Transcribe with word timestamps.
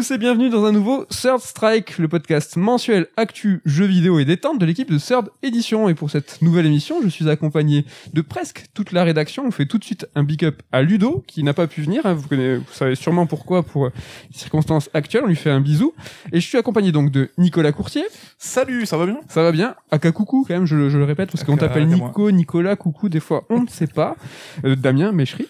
tous 0.00 0.12
et 0.12 0.18
bienvenue 0.18 0.48
dans 0.48 0.64
un 0.64 0.72
nouveau 0.72 1.04
Third 1.10 1.40
Strike, 1.40 1.98
le 1.98 2.08
podcast 2.08 2.56
mensuel 2.56 3.08
actu, 3.18 3.60
jeux 3.66 3.84
vidéo 3.84 4.18
et 4.18 4.24
détente 4.24 4.58
de 4.58 4.64
l'équipe 4.64 4.90
de 4.90 4.96
Third 4.96 5.28
Edition. 5.42 5.90
Et 5.90 5.94
pour 5.94 6.10
cette 6.10 6.40
nouvelle 6.40 6.64
émission, 6.64 7.02
je 7.02 7.08
suis 7.08 7.28
accompagné 7.28 7.84
de 8.14 8.22
presque 8.22 8.64
toute 8.72 8.92
la 8.92 9.04
rédaction. 9.04 9.44
On 9.46 9.50
fait 9.50 9.66
tout 9.66 9.76
de 9.76 9.84
suite 9.84 10.06
un 10.14 10.22
big 10.24 10.42
up 10.46 10.62
à 10.72 10.80
Ludo, 10.80 11.22
qui 11.26 11.42
n'a 11.42 11.52
pas 11.52 11.66
pu 11.66 11.82
venir. 11.82 12.06
hein. 12.06 12.14
Vous, 12.14 12.26
connaissez, 12.28 12.56
vous 12.56 12.72
savez 12.72 12.94
sûrement 12.94 13.26
pourquoi 13.26 13.62
pour 13.62 13.86
euh, 13.86 13.92
les 14.32 14.38
circonstances 14.38 14.88
actuelles. 14.94 15.24
On 15.24 15.28
lui 15.28 15.36
fait 15.36 15.50
un 15.50 15.60
bisou. 15.60 15.92
Et 16.32 16.40
je 16.40 16.46
suis 16.46 16.56
accompagné 16.56 16.92
donc 16.92 17.10
de 17.10 17.28
Nicolas 17.36 17.72
Courtier. 17.72 18.04
Salut, 18.38 18.86
ça 18.86 18.96
va 18.96 19.04
bien? 19.04 19.20
Ça 19.28 19.42
va 19.42 19.52
bien 19.52 19.74
Aka 19.90 20.12
Coucou, 20.12 20.46
quand 20.48 20.54
même, 20.54 20.64
je, 20.66 20.76
le- 20.76 20.88
je 20.88 20.96
le 20.96 21.04
répète, 21.04 21.30
parce 21.30 21.44
qu'on 21.44 21.58
t'appelle. 21.58 21.86
Nico, 21.86 22.30
Nicolas, 22.30 22.74
Coucou, 22.76 23.10
des 23.10 23.20
fois 23.20 23.44
on 23.50 23.64
ne 23.64 23.68
sait 23.68 23.86
pas. 23.86 24.16
Euh, 24.64 24.76
Damien 24.76 25.12
Méchery. 25.12 25.46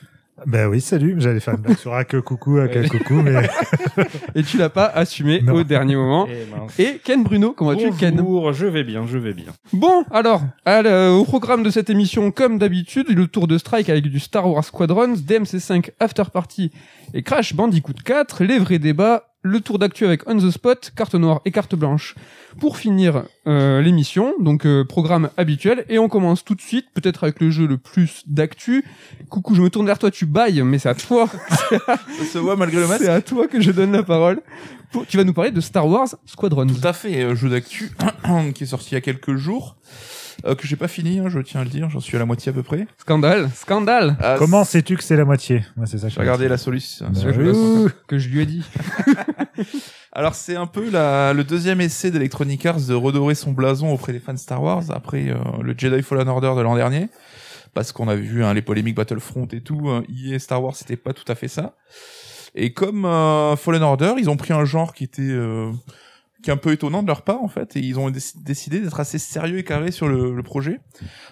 Ben 0.47 0.69
oui, 0.69 0.80
salut. 0.80 1.17
J'allais 1.19 1.41
faire 1.41 1.55
une 1.55 1.61
blague 1.61 1.77
sur 1.77 1.93
Aka 1.95 2.21
coucou, 2.23 2.59
Aka 2.59 2.89
coucou, 2.89 3.15
mais 3.23 3.49
Et 4.35 4.43
tu 4.43 4.57
l'as 4.57 4.71
pas 4.71 4.87
assumé 4.87 5.41
Non. 5.43 5.55
au 5.55 5.65
dernier 5.65 5.97
moment. 5.97 6.27
Eh 6.30 6.51
mince. 6.51 6.79
Et 6.79 7.01
Ken 7.05 7.23
Bruno, 7.23 7.53
comment 7.53 7.71
vas-tu 7.73 7.91
Ken? 7.93 8.16
Bonjour, 8.16 8.53
je 8.53 8.66
vais 8.66 8.85
bien, 8.85 9.07
je 9.07 9.19
vais 9.19 9.35
bien. 9.35 9.47
Bon, 9.73 10.05
alors, 10.11 10.43
l- 10.66 10.87
au 11.13 11.25
programme 11.25 11.63
de 11.63 11.71
cette 11.71 11.91
émission, 11.91 12.30
comme 12.30 12.59
d'habitude, 12.59 13.09
le 13.11 13.27
tour 13.27 13.46
de 13.49 13.59
strike 13.59 13.88
avec 13.91 14.05
du 14.07 14.18
Star 14.21 14.49
Wars 14.49 14.65
Squadrons, 14.65 15.15
DMC5 15.15 15.91
After 16.01 16.24
Party 16.33 16.71
et 17.13 17.23
Crash 17.23 17.55
Bandicoot 17.55 17.93
4, 18.05 18.45
les 18.45 18.59
vrais 18.59 18.79
débats, 18.79 19.24
le 19.43 19.60
tour 19.60 19.79
d'actu 19.79 20.05
avec 20.05 20.29
On 20.29 20.37
the 20.37 20.51
Spot, 20.51 20.93
carte 20.95 21.15
noire 21.15 21.41
et 21.45 21.51
carte 21.51 21.74
blanche. 21.74 22.15
Pour 22.59 22.77
finir 22.77 23.24
euh, 23.46 23.80
l'émission, 23.80 24.35
donc 24.41 24.66
euh, 24.66 24.85
programme 24.85 25.30
habituel, 25.37 25.85
et 25.88 25.99
on 25.99 26.09
commence 26.09 26.45
tout 26.45 26.55
de 26.55 26.60
suite, 26.60 26.87
peut-être 26.93 27.24
avec 27.24 27.41
le 27.41 27.51
jeu 27.51 27.66
le 27.66 27.79
plus 27.79 28.23
d'actu. 28.27 28.85
Coucou, 29.30 29.55
je 29.55 29.63
me 29.63 29.71
tourne 29.71 29.87
vers 29.87 29.99
toi, 29.99 30.11
tu 30.11 30.27
bailles, 30.27 30.63
mais 30.63 30.79
c'est 30.79 30.88
à 30.91 30.95
toi, 30.95 31.27
Ça 31.71 32.24
se 32.33 32.38
voit 32.38 32.57
malgré 32.57 32.80
le 32.80 32.87
masque 32.88 33.05
c'est 33.05 33.09
à 33.09 33.23
toi 33.23 33.49
que 33.49 33.61
je 33.61 33.71
donne 33.71 33.93
la 33.93 34.02
parole. 34.02 34.43
Pour- 34.93 35.07
tu 35.07 35.16
vas 35.16 35.24
nous 35.24 35.33
parler 35.33 35.52
de 35.52 35.61
Star 35.61 35.87
Wars 35.87 36.09
Squadrons. 36.27 36.66
Tout 36.66 36.87
à 36.87 36.93
fait, 36.93 37.23
euh, 37.23 37.35
jeu 37.35 37.49
d'actu 37.49 37.91
qui 38.55 38.65
est 38.65 38.66
sorti 38.66 38.91
il 38.91 38.95
y 38.95 38.99
a 38.99 39.01
quelques 39.01 39.37
jours, 39.37 39.77
euh, 40.46 40.55
que 40.55 40.66
j'ai 40.66 40.77
pas 40.77 40.88
fini, 40.88 41.19
hein, 41.19 41.29
je 41.29 41.38
tiens 41.41 41.60
à 41.60 41.65
le 41.65 41.71
dire, 41.71 41.88
j'en 41.91 42.01
suis 42.01 42.16
à 42.16 42.19
la 42.19 42.27
moitié 42.27 42.51
à 42.51 42.52
peu 42.52 42.63
près. 42.63 42.87
Scandale, 42.99 43.51
scandale, 43.55 44.16
Ah, 44.21 44.37
comment 44.38 44.65
sais-tu 44.65 44.96
que 44.96 45.02
c'est 45.02 45.16
la 45.16 45.24
moitié? 45.24 45.65
Moi, 45.77 45.87
c'est 45.87 45.99
ça. 45.99 46.09
que 46.09 46.19
regardé 46.21 46.49
la 46.49 46.57
solution. 46.59 47.07
Bah 47.10 47.19
sur 47.19 47.29
oui. 47.30 47.45
le- 47.45 47.93
que 48.07 48.19
je 48.19 48.29
lui 48.29 48.41
ai 48.41 48.46
dit. 48.46 48.65
Alors 50.13 50.35
c'est 50.35 50.57
un 50.57 50.66
peu 50.66 50.91
la, 50.91 51.33
le 51.33 51.45
deuxième 51.45 51.80
essai 51.80 52.11
d'Electronic 52.11 52.66
Arts 52.66 52.80
de 52.80 52.95
redorer 52.95 53.35
son 53.35 53.52
blason 53.52 53.93
auprès 53.93 54.13
des 54.13 54.18
fans 54.18 54.33
de 54.33 54.38
Star 54.38 54.63
Wars 54.63 54.83
après 54.91 55.29
euh, 55.30 55.37
le 55.63 55.74
Jedi 55.77 56.02
Fallen 56.02 56.29
Order 56.29 56.52
de 56.57 56.63
l'an 56.63 56.74
dernier. 56.74 57.09
Parce 57.74 57.93
qu'on 57.93 58.09
a 58.09 58.16
vu 58.16 58.43
hein, 58.43 58.52
les 58.52 58.63
polémiques 58.63 58.96
Battlefront 58.96 59.46
et 59.52 59.61
tout, 59.61 59.88
hein, 59.88 60.02
EA 60.09 60.38
Star 60.41 60.63
Wars 60.63 60.74
c'était 60.74 60.96
pas 60.96 61.13
tout 61.13 61.30
à 61.30 61.37
fait 61.37 61.46
ça. 61.46 61.77
Et 62.57 62.73
comme 62.73 63.05
euh, 63.05 63.55
Fallen 63.55 63.83
Order, 63.85 64.15
ils 64.19 64.28
ont 64.28 64.37
pris 64.37 64.53
un 64.53 64.65
genre 64.65 64.93
qui 64.93 65.05
était 65.05 65.22
euh, 65.22 65.71
qui 66.43 66.50
est 66.50 66.53
un 66.53 66.56
peu 66.56 66.72
étonnant 66.72 67.03
de 67.03 67.09
leur 67.09 67.22
part 67.22 67.43
en 67.43 67.49
fait, 67.49 67.77
et 67.77 67.81
ils 67.81 67.99
ont 67.99 68.10
déc- 68.10 68.43
décidé 68.43 68.81
d'être 68.81 69.00
assez 69.00 69.19
sérieux 69.19 69.59
et 69.59 69.65
carré 69.65 69.91
sur 69.91 70.09
le, 70.09 70.43
projet. 70.43 70.81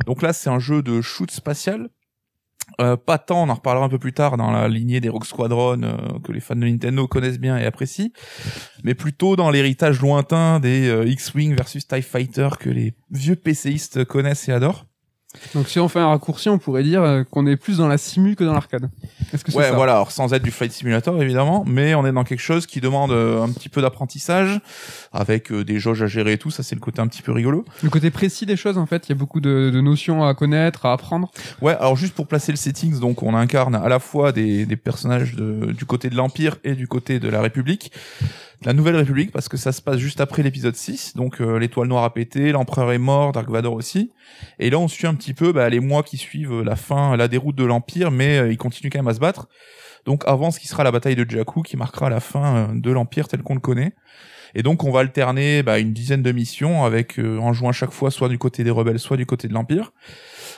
Donc 0.07 0.23
là 0.23 0.33
c'est 0.33 0.51
un 0.51 0.59
jeu 0.59 0.83
de 0.83 1.01
shoot 1.01 1.31
spatial. 1.31 1.89
Euh, 2.83 2.97
pas 2.99 3.17
tant, 3.17 3.45
on 3.45 3.49
en 3.49 3.55
reparlera 3.55 3.87
un 3.87 3.89
peu 3.89 3.99
plus 3.99 4.13
tard 4.13 4.37
dans 4.37 4.51
la 4.51 4.69
lignée 4.69 5.01
des 5.01 5.09
Rogue 5.09 5.25
Squadron 5.25 5.83
euh, 5.83 5.97
que 6.23 6.33
les 6.33 6.41
fans 6.41 6.55
de 6.55 6.67
Nintendo 6.67 7.09
connaissent 7.09 7.41
bien 7.41 7.57
et 7.57 7.65
apprécient, 7.65 8.11
mais 8.85 8.95
plutôt 8.95 9.37
dans 9.37 9.51
l'héritage 9.51 10.01
lointain 10.03 10.61
des 10.61 10.87
euh, 10.89 11.07
X-Wing 11.07 11.57
versus 11.57 11.89
TIE 11.89 12.03
Fighter 12.03 12.49
que 12.61 12.69
les 12.69 12.95
vieux 13.11 13.37
PCistes 13.37 14.05
connaissent 14.05 14.49
et 14.51 14.53
adorent. 14.53 14.88
Donc 15.55 15.69
si 15.69 15.79
on 15.79 15.89
fait 15.89 15.99
un 15.99 16.09
raccourci, 16.09 16.49
on 16.49 16.59
pourrait 16.59 16.83
dire 16.83 17.03
euh, 17.03 17.23
qu'on 17.23 17.47
est 17.47 17.57
plus 17.57 17.79
dans 17.79 17.87
la 17.87 17.99
simu 17.99 18.35
que 18.35 18.45
dans 18.45 18.55
l'arcade. 18.55 18.89
Est-ce 19.33 19.45
que 19.45 19.53
c'est 19.53 19.59
Ouais, 19.59 19.65
ça 19.69 19.73
voilà, 19.77 19.93
alors 19.93 20.11
sans 20.11 20.33
être 20.33 20.43
du 20.43 20.51
Flight 20.51 20.73
Simulator 20.73 21.23
évidemment, 21.23 21.65
mais 21.67 21.95
on 21.95 22.07
est 22.07 22.13
dans 22.13 22.25
quelque 22.25 22.41
chose 22.41 22.67
qui 22.67 22.81
demande 22.81 23.11
euh, 23.13 23.43
un 23.43 23.51
petit 23.53 23.69
peu 23.69 23.83
d'apprentissage, 23.83 24.59
avec 25.13 25.53
euh, 25.53 25.65
des 25.65 25.79
jauges 25.79 26.03
à 26.03 26.07
gérer 26.07 26.33
et 26.33 26.39
tout, 26.39 26.51
ça 26.51 26.63
c'est 26.63 26.75
le 26.75 26.81
côté 26.81 27.01
un 27.03 27.07
petit 27.09 27.21
peu 27.21 27.33
rigolo. 27.33 27.67
Le 27.83 27.91
côté 27.91 28.11
précis 28.11 28.47
des 28.47 28.57
choses, 28.57 28.79
en 28.79 28.87
fait, 28.87 29.07
il 29.07 29.11
y 29.11 29.13
a 29.13 29.17
beaucoup 29.17 29.41
de, 29.41 29.71
de 29.73 29.81
notions 29.83 30.25
à 30.27 30.33
connaître, 30.35 30.87
à 30.87 30.95
apprendre. 30.95 31.31
Ouais, 31.61 31.77
alors 31.77 31.95
juste 31.97 32.15
pour 32.15 32.27
placer 32.27 32.51
le 32.51 32.57
settings, 32.57 32.99
donc 32.99 33.23
on 33.23 33.35
incarne 33.35 33.75
à 33.75 33.89
la 33.89 33.99
fois 33.99 34.33
des, 34.33 34.65
des 34.65 34.77
personnages 34.77 35.35
de- 35.35 35.73
du 35.73 35.85
côté 35.85 36.09
de 36.09 36.17
l'Empire 36.17 36.57
et 36.65 36.75
du 36.75 36.89
côté 36.89 37.21
de 37.21 37.29
la 37.29 37.43
République. 37.43 37.93
La 38.65 38.73
Nouvelle 38.73 38.97
République, 38.97 39.31
parce 39.31 39.49
que 39.49 39.57
ça 39.57 39.71
se 39.71 39.81
passe 39.81 39.99
juste 39.99 40.21
après 40.21 40.43
l'épisode 40.43 40.75
6, 40.75 41.15
donc 41.15 41.41
euh, 41.41 41.59
l'étoile 41.59 41.87
noire 41.87 42.03
a 42.03 42.13
pété, 42.13 42.51
l'Empereur 42.51 42.91
est 42.91 42.99
mort, 42.99 43.31
Dark 43.31 43.49
Vador 43.49 43.75
aussi. 43.75 44.11
Et 44.59 44.69
là 44.69 44.81
on 44.81 44.89
suit 44.89 45.07
un 45.07 45.15
petit 45.15 45.33
peu 45.33 45.53
bah, 45.53 45.69
les 45.69 45.79
mois 45.79 46.03
qui 46.03 46.17
suivent 46.17 46.53
euh, 46.53 46.65
la 46.65 46.75
fin, 46.75 47.17
la 47.17 47.29
déroute 47.29 47.55
de 47.55 47.63
l'Empire, 47.63 48.11
mais 48.11 48.39
euh, 48.39 48.51
il 48.51 48.57
continue 48.57 48.91
quand 48.91 48.99
même 48.99 49.07
à 49.07 49.15
se 49.15 49.21
battre. 49.21 49.47
Donc 50.07 50.25
avant 50.27 50.51
ce 50.51 50.59
qui 50.59 50.67
sera 50.67 50.83
la 50.83 50.91
bataille 50.91 51.15
de 51.15 51.29
Jakku, 51.29 51.63
qui 51.63 51.77
marquera 51.77 52.11
la 52.11 52.19
fin 52.19 52.71
de 52.75 52.91
l'Empire 52.91 53.29
tel 53.29 53.43
qu'on 53.43 53.55
le 53.55 53.61
connaît. 53.61 53.93
Et 54.57 54.65
donc 54.65 54.83
on 54.83 54.91
va 54.91 55.01
alterner 55.01 55.63
bah, 55.63 55.79
une 55.79 55.93
dizaine 55.93 56.23
de 56.23 56.33
missions 56.33 56.85
avec 56.85 57.19
en 57.19 57.53
jouant 57.53 57.69
à 57.69 57.73
chaque 57.73 57.93
fois 57.93 58.11
soit 58.11 58.29
du 58.29 58.39
côté 58.39 58.65
des 58.65 58.71
rebelles, 58.71 58.99
soit 58.99 59.17
du 59.17 59.27
côté 59.27 59.47
de 59.47 59.53
l'Empire 59.53 59.93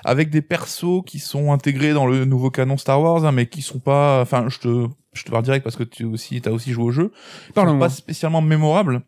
avec 0.04 0.30
des 0.30 0.42
persos 0.42 1.02
qui 1.04 1.18
sont 1.18 1.52
intégrés 1.52 1.92
dans 1.92 2.06
le 2.06 2.24
nouveau 2.24 2.50
canon 2.50 2.76
Star 2.76 3.00
Wars, 3.00 3.24
hein, 3.24 3.32
mais 3.32 3.46
qui 3.46 3.62
sont 3.62 3.78
pas, 3.78 4.20
enfin, 4.22 4.46
je 4.48 4.58
te, 4.58 4.86
je 5.12 5.24
te 5.24 5.30
parle 5.30 5.44
direct 5.44 5.64
parce 5.64 5.76
que 5.76 5.84
tu 5.84 6.04
aussi, 6.04 6.40
t'as 6.40 6.50
aussi 6.50 6.72
joué 6.72 6.84
au 6.84 6.90
jeu, 6.90 7.12
sont 7.54 7.78
pas 7.78 7.88
spécialement 7.88 8.42
mémorables. 8.42 9.02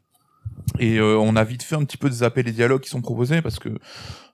Et 0.78 0.98
euh, 0.98 1.16
on 1.18 1.36
a 1.36 1.44
vite 1.44 1.62
fait 1.62 1.76
un 1.76 1.84
petit 1.84 1.96
peu 1.96 2.08
de 2.08 2.14
zapper 2.14 2.42
les 2.42 2.52
dialogues 2.52 2.82
qui 2.82 2.90
sont 2.90 3.00
proposés 3.00 3.42
parce 3.42 3.58
que 3.58 3.70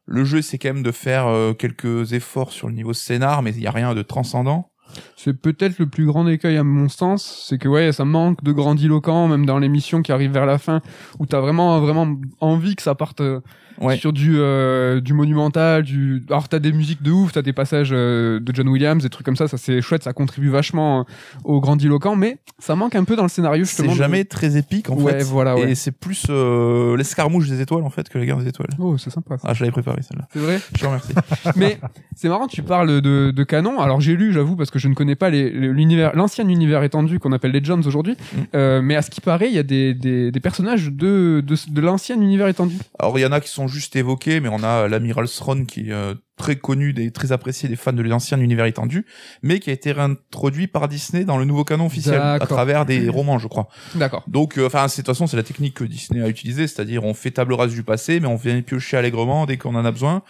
le 0.07 0.25
jeu 0.25 0.43
c'est 0.43 0.59
quand 0.59 0.73
même 0.73 0.83
de 0.83 0.91
faire 0.91 1.27
euh, 1.27 1.53
quelques 1.53 2.13
efforts 2.13 2.53
sur 2.53 2.69
le 2.69 2.75
niveau 2.75 2.93
scénar, 2.93 3.43
mais 3.43 3.51
il 3.53 3.61
y 3.61 3.67
a 3.67 3.71
rien 3.71 3.95
de 3.95 4.03
transcendant. 4.03 4.71
C'est 5.17 5.35
peut-être 5.35 5.79
le 5.79 5.87
plus 5.87 6.07
grand 6.07 6.27
écueil 6.27 6.57
à 6.57 6.65
mon 6.65 6.89
sens, 6.89 7.47
c'est 7.47 7.59
que 7.59 7.69
ouais, 7.69 7.93
ça 7.93 8.07
manque 8.07 8.43
de 8.43 8.53
grandiloquent, 8.53 9.29
même 9.29 9.45
dans 9.45 9.59
les 9.59 9.69
missions 9.69 10.01
qui 10.01 10.13
arrivent 10.13 10.33
vers 10.33 10.47
la 10.47 10.59
fin, 10.59 10.81
où 11.19 11.27
t'as 11.27 11.41
vraiment 11.41 11.79
vraiment 11.81 12.17
envie 12.41 12.75
que 12.75 12.83
ça 12.83 12.95
parte 12.95 13.21
euh, 13.21 13.41
Ouais. 13.81 13.97
sur 13.97 14.13
du 14.13 14.35
euh, 14.39 15.01
du 15.01 15.13
monumental, 15.13 15.83
du. 15.83 16.23
Alors 16.29 16.49
t'as 16.49 16.59
des 16.59 16.73
musiques 16.73 17.03
de 17.03 17.11
ouf, 17.11 17.33
t'as 17.33 17.43
des 17.43 17.53
passages 17.53 17.91
euh, 17.93 18.41
de 18.41 18.55
John 18.55 18.69
Williams, 18.69 19.03
des 19.03 19.09
trucs 19.09 19.25
comme 19.25 19.37
ça, 19.37 19.49
ça 19.49 19.57
c'est 19.59 19.81
chouette, 19.81 20.03
ça 20.03 20.13
contribue 20.13 20.49
vachement 20.49 21.01
euh, 21.01 21.05
au 21.45 21.61
grandiloquent, 21.61 22.17
mais 22.17 22.39
ça 22.59 22.75
manque 22.75 22.95
un 22.97 23.05
peu 23.05 23.15
dans 23.17 23.23
le 23.23 23.29
scénario 23.29 23.65
justement. 23.65 23.89
C'est 23.91 23.95
de- 23.95 23.99
jamais 23.99 24.25
très 24.25 24.57
épique 24.57 24.91
en 24.91 24.95
Ouais, 24.97 25.19
fait. 25.19 25.25
voilà, 25.25 25.55
ouais. 25.55 25.71
Et 25.71 25.75
c'est 25.75 25.93
plus 25.93 26.27
euh, 26.29 26.97
l'escarmouche 26.97 27.49
des 27.49 27.61
étoiles 27.61 27.85
en 27.85 27.91
fait 27.91 28.09
que 28.09 28.19
la 28.19 28.27
guerre 28.27 28.39
des 28.39 28.49
étoiles. 28.49 28.71
Oh, 28.79 28.99
c'est 28.99 29.11
sympa. 29.11 29.39
Ça. 29.39 29.49
Ah, 29.51 29.55
je 29.55 29.61
l'avais 29.61 29.73
préparé 29.73 30.03
celle-là. 30.03 30.27
C'est 30.33 30.39
vrai. 30.41 30.61
Je 30.75 30.81
te 30.81 30.87
remercie. 30.87 31.13
Mais 31.57 31.79
c'est 32.17 32.29
marrant, 32.29 32.47
tu 32.49 32.63
parles 32.63 33.01
de, 33.01 33.31
de 33.31 33.45
canon. 33.45 33.81
Alors 33.81 34.01
j'ai 34.01 34.17
lu, 34.17 34.33
j'avoue, 34.33 34.57
parce 34.57 34.71
que 34.71 34.79
je 34.79 34.89
ne 34.89 34.95
connais 34.95 35.15
pas 35.15 35.31
les- 35.31 35.51
les- 35.51 35.69
l'univers, 35.73 36.17
l'ancien 36.17 36.49
univers 36.49 36.83
étendu 36.83 37.19
qu'on 37.21 37.33
appelle 37.33 37.53
Legends 37.53 37.81
aujourd'hui. 37.87 38.15
Mm. 38.15 38.37
Euh, 38.57 38.83
mais 38.83 38.97
à 38.97 39.03
ce 39.03 39.11
qui 39.11 39.21
paraît, 39.21 39.49
il 39.49 39.55
y 39.55 39.59
a 39.59 39.63
des, 39.63 39.95
des, 39.95 40.31
des 40.33 40.41
personnages 40.41 40.87
de, 40.91 41.45
de, 41.47 41.55
de 41.71 41.81
l'ancien 41.81 42.21
univers 42.21 42.49
étendu. 42.49 42.75
Alors 42.99 43.17
il 43.19 43.23
y 43.23 43.27
en 43.27 43.33
a 43.33 43.41
qui 43.41 43.49
sont 43.51 43.68
juste 43.69 43.97
évoqués, 43.97 44.41
mais 44.41 44.49
on 44.49 44.63
a 44.63 44.89
l'amiral 44.89 45.29
Thrawn 45.29 45.67
qui 45.67 45.89
est 45.89 45.93
euh, 45.93 46.15
très 46.37 46.57
connu, 46.57 46.93
des, 46.93 47.11
très 47.11 47.33
apprécié 47.33 47.69
des 47.69 47.77
fans 47.77 47.93
de 47.93 48.03
l'ancien 48.03 48.41
univers 48.41 48.67
étendu, 48.67 49.07
mais 49.43 49.61
qui 49.61 49.71
a 49.71 49.73
été 49.73 49.93
réintroduit 49.93 50.67
par 50.67 50.89
Disney 50.89 51.25
dans 51.25 51.39
le 51.39 51.45
nouveau 51.45 51.65
canon 51.65 51.87
officiel 51.87 52.21
à 52.21 52.39
travers 52.41 52.87
des 52.87 53.09
romans, 53.09 53.39
je 53.39 53.49
crois. 53.49 53.69
D'accord. 53.95 54.25
Donc, 54.27 54.59
euh, 54.59 54.67
enfin, 54.67 54.89
c'est 54.89 55.03
de 55.03 55.07
toute 55.07 55.15
façon 55.15 55.27
c'est 55.27 55.37
la 55.37 55.43
technique 55.43 55.75
que 55.75 55.85
Disney 55.85 56.23
a 56.23 56.29
utilisée, 56.29 56.67
c'est-à-dire 56.67 57.05
on 57.05 57.15
fait 57.15 57.31
table 57.31 57.55
rase 57.55 57.73
du 57.73 57.83
passé, 57.83 58.21
mais 58.21 58.29
on 58.29 58.37
vient 58.37 58.61
piocher 58.63 58.97
allègrement 58.97 59.47
dès 59.47 59.57
qu'on 59.57 59.75
en 59.75 59.85
a 59.85 59.93
besoin. 59.93 60.23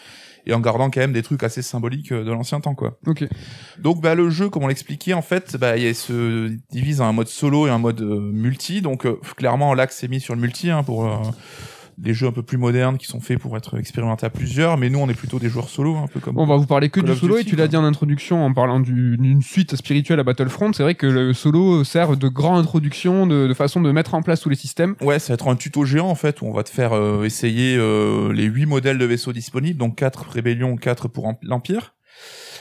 Et 0.46 0.54
en 0.54 0.60
gardant 0.60 0.88
quand 0.88 1.00
même 1.00 1.12
des 1.12 1.22
trucs 1.22 1.42
assez 1.42 1.60
symboliques 1.60 2.10
euh, 2.10 2.24
de 2.24 2.32
l'ancien 2.32 2.60
temps, 2.60 2.74
quoi. 2.74 2.98
Ok. 3.06 3.24
Donc 3.78 4.00
bah 4.00 4.14
le 4.14 4.30
jeu, 4.30 4.48
comme 4.48 4.64
on 4.64 4.68
l'expliquait, 4.68 5.12
en 5.12 5.20
fait, 5.20 5.56
bah 5.58 5.76
il 5.76 5.94
se 5.94 6.50
divise 6.70 7.02
en 7.02 7.06
un 7.06 7.12
mode 7.12 7.28
solo 7.28 7.66
et 7.66 7.70
un 7.70 7.78
mode 7.78 8.00
euh, 8.00 8.32
multi. 8.32 8.80
Donc 8.80 9.04
euh, 9.04 9.20
clairement 9.36 9.74
l'axe 9.74 10.02
est 10.02 10.08
mis 10.08 10.20
sur 10.20 10.34
le 10.34 10.40
multi 10.40 10.70
hein, 10.70 10.82
pour 10.82 11.06
euh, 11.06 11.18
des 11.98 12.14
jeux 12.14 12.28
un 12.28 12.32
peu 12.32 12.42
plus 12.42 12.56
modernes 12.58 12.96
qui 12.96 13.06
sont 13.06 13.20
faits 13.20 13.38
pour 13.38 13.56
être 13.56 13.78
expérimentés 13.78 14.24
à 14.24 14.30
plusieurs. 14.30 14.76
Mais 14.78 14.88
nous 14.88 14.98
on 15.00 15.08
est 15.08 15.14
plutôt 15.14 15.38
des 15.38 15.48
joueurs 15.48 15.68
solo, 15.68 15.96
un 15.96 16.06
peu 16.06 16.20
comme. 16.20 16.38
On 16.38 16.46
va 16.46 16.56
vous 16.56 16.66
parler 16.66 16.88
que 16.90 17.00
du 17.00 17.14
solo 17.14 17.38
et 17.38 17.44
tu 17.44 17.56
l'as 17.56 17.68
dit 17.68 17.76
en 17.76 17.84
introduction 17.84 18.44
en 18.44 18.52
parlant 18.54 18.80
du- 18.80 19.16
d'une 19.18 19.42
suite 19.42 19.74
spirituelle 19.76 20.20
à 20.20 20.22
Battlefront. 20.24 20.72
C'est 20.72 20.82
vrai 20.82 20.94
que 20.94 21.06
le 21.06 21.32
solo 21.34 21.84
sert 21.84 22.16
de 22.16 22.28
grande 22.28 22.58
introduction, 22.58 23.26
de, 23.26 23.46
de 23.48 23.54
façon 23.54 23.80
de 23.80 23.90
mettre 23.92 24.14
en 24.14 24.22
place 24.22 24.40
tous 24.40 24.48
les 24.48 24.56
systèmes. 24.56 24.94
Ouais, 25.00 25.18
ça 25.18 25.28
va 25.28 25.34
être 25.34 25.48
un 25.48 25.56
tuto 25.56 25.84
géant 25.84 26.08
en 26.08 26.14
fait 26.14 26.40
où 26.40 26.46
on 26.46 26.52
va 26.52 26.62
te 26.62 26.70
faire 26.70 26.92
euh, 26.92 27.24
essayer 27.24 27.76
euh, 27.76 28.32
les 28.32 28.44
huit 28.44 28.66
modèles 28.66 28.98
de 28.98 29.04
vaisseaux 29.04 29.32
disponibles, 29.32 29.78
donc 29.78 29.96
quatre 29.96 30.28
rébellions, 30.30 30.76
quatre 30.76 31.08
pour 31.08 31.26
Emp- 31.26 31.38
l'Empire. 31.42 31.94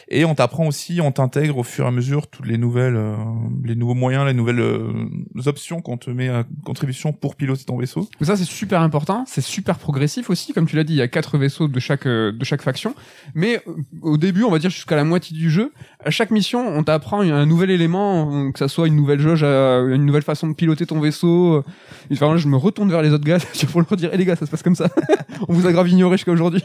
Et 0.09 0.25
on 0.25 0.35
t'apprend 0.35 0.67
aussi, 0.67 0.99
on 1.01 1.11
t'intègre 1.11 1.57
au 1.57 1.63
fur 1.63 1.85
et 1.85 1.87
à 1.87 1.91
mesure 1.91 2.27
toutes 2.27 2.47
les 2.47 2.57
nouvelles, 2.57 2.95
euh, 2.95 3.15
les 3.63 3.75
nouveaux 3.75 3.93
moyens, 3.93 4.25
les 4.25 4.33
nouvelles 4.33 4.59
euh, 4.59 5.09
options 5.45 5.81
qu'on 5.81 5.97
te 5.97 6.09
met 6.09 6.29
à 6.29 6.45
contribution 6.65 7.13
pour 7.13 7.35
piloter 7.35 7.65
ton 7.65 7.77
vaisseau. 7.77 8.07
Ça 8.21 8.35
c'est 8.35 8.45
super 8.45 8.81
important, 8.81 9.25
c'est 9.27 9.41
super 9.41 9.77
progressif 9.77 10.29
aussi, 10.29 10.53
comme 10.53 10.65
tu 10.65 10.75
l'as 10.75 10.83
dit, 10.83 10.93
il 10.93 10.97
y 10.97 11.01
a 11.01 11.07
quatre 11.07 11.37
vaisseaux 11.37 11.67
de 11.67 11.79
chaque 11.79 12.05
euh, 12.05 12.31
de 12.31 12.43
chaque 12.43 12.61
faction. 12.61 12.95
Mais 13.33 13.61
euh, 13.67 13.73
au 14.01 14.17
début, 14.17 14.43
on 14.43 14.51
va 14.51 14.59
dire 14.59 14.69
jusqu'à 14.69 14.95
la 14.95 15.03
moitié 15.03 15.35
du 15.37 15.49
jeu, 15.49 15.71
à 16.03 16.09
chaque 16.09 16.31
mission, 16.31 16.65
on 16.67 16.83
t'apprend 16.83 17.21
un 17.21 17.45
nouvel 17.45 17.69
élément, 17.69 18.47
euh, 18.47 18.51
que 18.51 18.59
ça 18.59 18.67
soit 18.67 18.87
une 18.87 18.95
nouvelle 18.95 19.19
jauge, 19.19 19.43
une 19.43 20.05
nouvelle 20.05 20.23
façon 20.23 20.47
de 20.47 20.53
piloter 20.53 20.85
ton 20.85 20.99
vaisseau. 20.99 21.63
Enfin, 22.11 22.37
je 22.37 22.47
me 22.47 22.57
retourne 22.57 22.89
vers 22.89 23.01
les 23.01 23.11
autres 23.11 23.25
gars 23.25 23.37
pour 23.71 23.81
leur 23.81 23.97
dire, 23.97 24.09
eh 24.13 24.17
les 24.17 24.25
gars, 24.25 24.35
ça 24.35 24.45
se 24.45 24.51
passe 24.51 24.63
comme 24.63 24.75
ça. 24.75 24.89
on 25.47 25.53
vous 25.53 25.67
a 25.67 25.71
grave 25.71 25.89
ignoré 25.89 26.17
jusqu'à 26.17 26.31
aujourd'hui. 26.31 26.63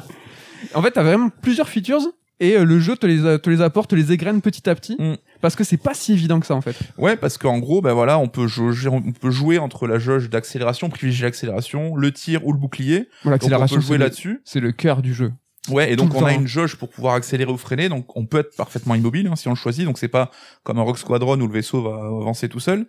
en 0.74 0.82
fait, 0.82 0.90
t'as 0.90 1.02
vraiment 1.02 1.30
plusieurs 1.42 1.68
features 1.68 2.02
et 2.40 2.56
euh, 2.56 2.64
le 2.64 2.78
jeu 2.78 2.96
te 2.96 3.06
les, 3.06 3.38
te 3.38 3.50
les 3.50 3.60
apporte, 3.60 3.90
te 3.90 3.94
les 3.94 4.12
égrène 4.12 4.40
petit 4.40 4.68
à 4.68 4.74
petit. 4.74 4.96
Mm. 4.98 5.16
Parce 5.40 5.56
que 5.56 5.64
c'est 5.64 5.76
pas 5.76 5.94
si 5.94 6.12
évident 6.12 6.40
que 6.40 6.46
ça 6.46 6.54
en 6.54 6.60
fait. 6.60 6.76
Ouais, 6.98 7.16
parce 7.16 7.38
qu'en 7.38 7.58
gros, 7.58 7.82
ben 7.82 7.92
voilà, 7.92 8.18
on 8.18 8.28
peut 8.28 8.46
jauger, 8.46 8.88
on 8.88 9.12
peut 9.12 9.30
jouer 9.30 9.58
entre 9.58 9.86
la 9.86 9.98
jauge 9.98 10.30
d'accélération, 10.30 10.88
privilégier 10.88 11.24
l'accélération, 11.24 11.96
le 11.96 12.12
tir 12.12 12.46
ou 12.46 12.52
le 12.52 12.58
bouclier. 12.58 13.08
Bon, 13.24 13.30
Donc 13.30 13.42
on 13.44 13.66
peut 13.66 13.80
jouer 13.80 13.98
là-dessus. 13.98 14.40
c'est 14.44 14.60
le 14.60 14.72
cœur 14.72 15.02
du 15.02 15.14
jeu. 15.14 15.32
Ouais, 15.68 15.92
et 15.92 15.96
donc 15.96 16.14
on 16.14 16.24
a 16.24 16.32
une 16.32 16.46
jauge 16.46 16.76
pour 16.76 16.88
pouvoir 16.88 17.14
accélérer 17.14 17.50
ou 17.50 17.56
freiner, 17.56 17.88
donc 17.88 18.16
on 18.16 18.26
peut 18.26 18.38
être 18.38 18.54
parfaitement 18.56 18.94
immobile 18.94 19.26
hein, 19.26 19.36
si 19.36 19.48
on 19.48 19.52
le 19.52 19.56
choisit, 19.56 19.84
donc 19.84 19.98
c'est 19.98 20.08
pas 20.08 20.30
comme 20.62 20.78
un 20.78 20.82
Rock 20.82 20.98
Squadron 20.98 21.40
où 21.40 21.46
le 21.46 21.52
vaisseau 21.52 21.82
va 21.82 21.96
avancer 22.06 22.48
tout 22.48 22.60
seul. 22.60 22.86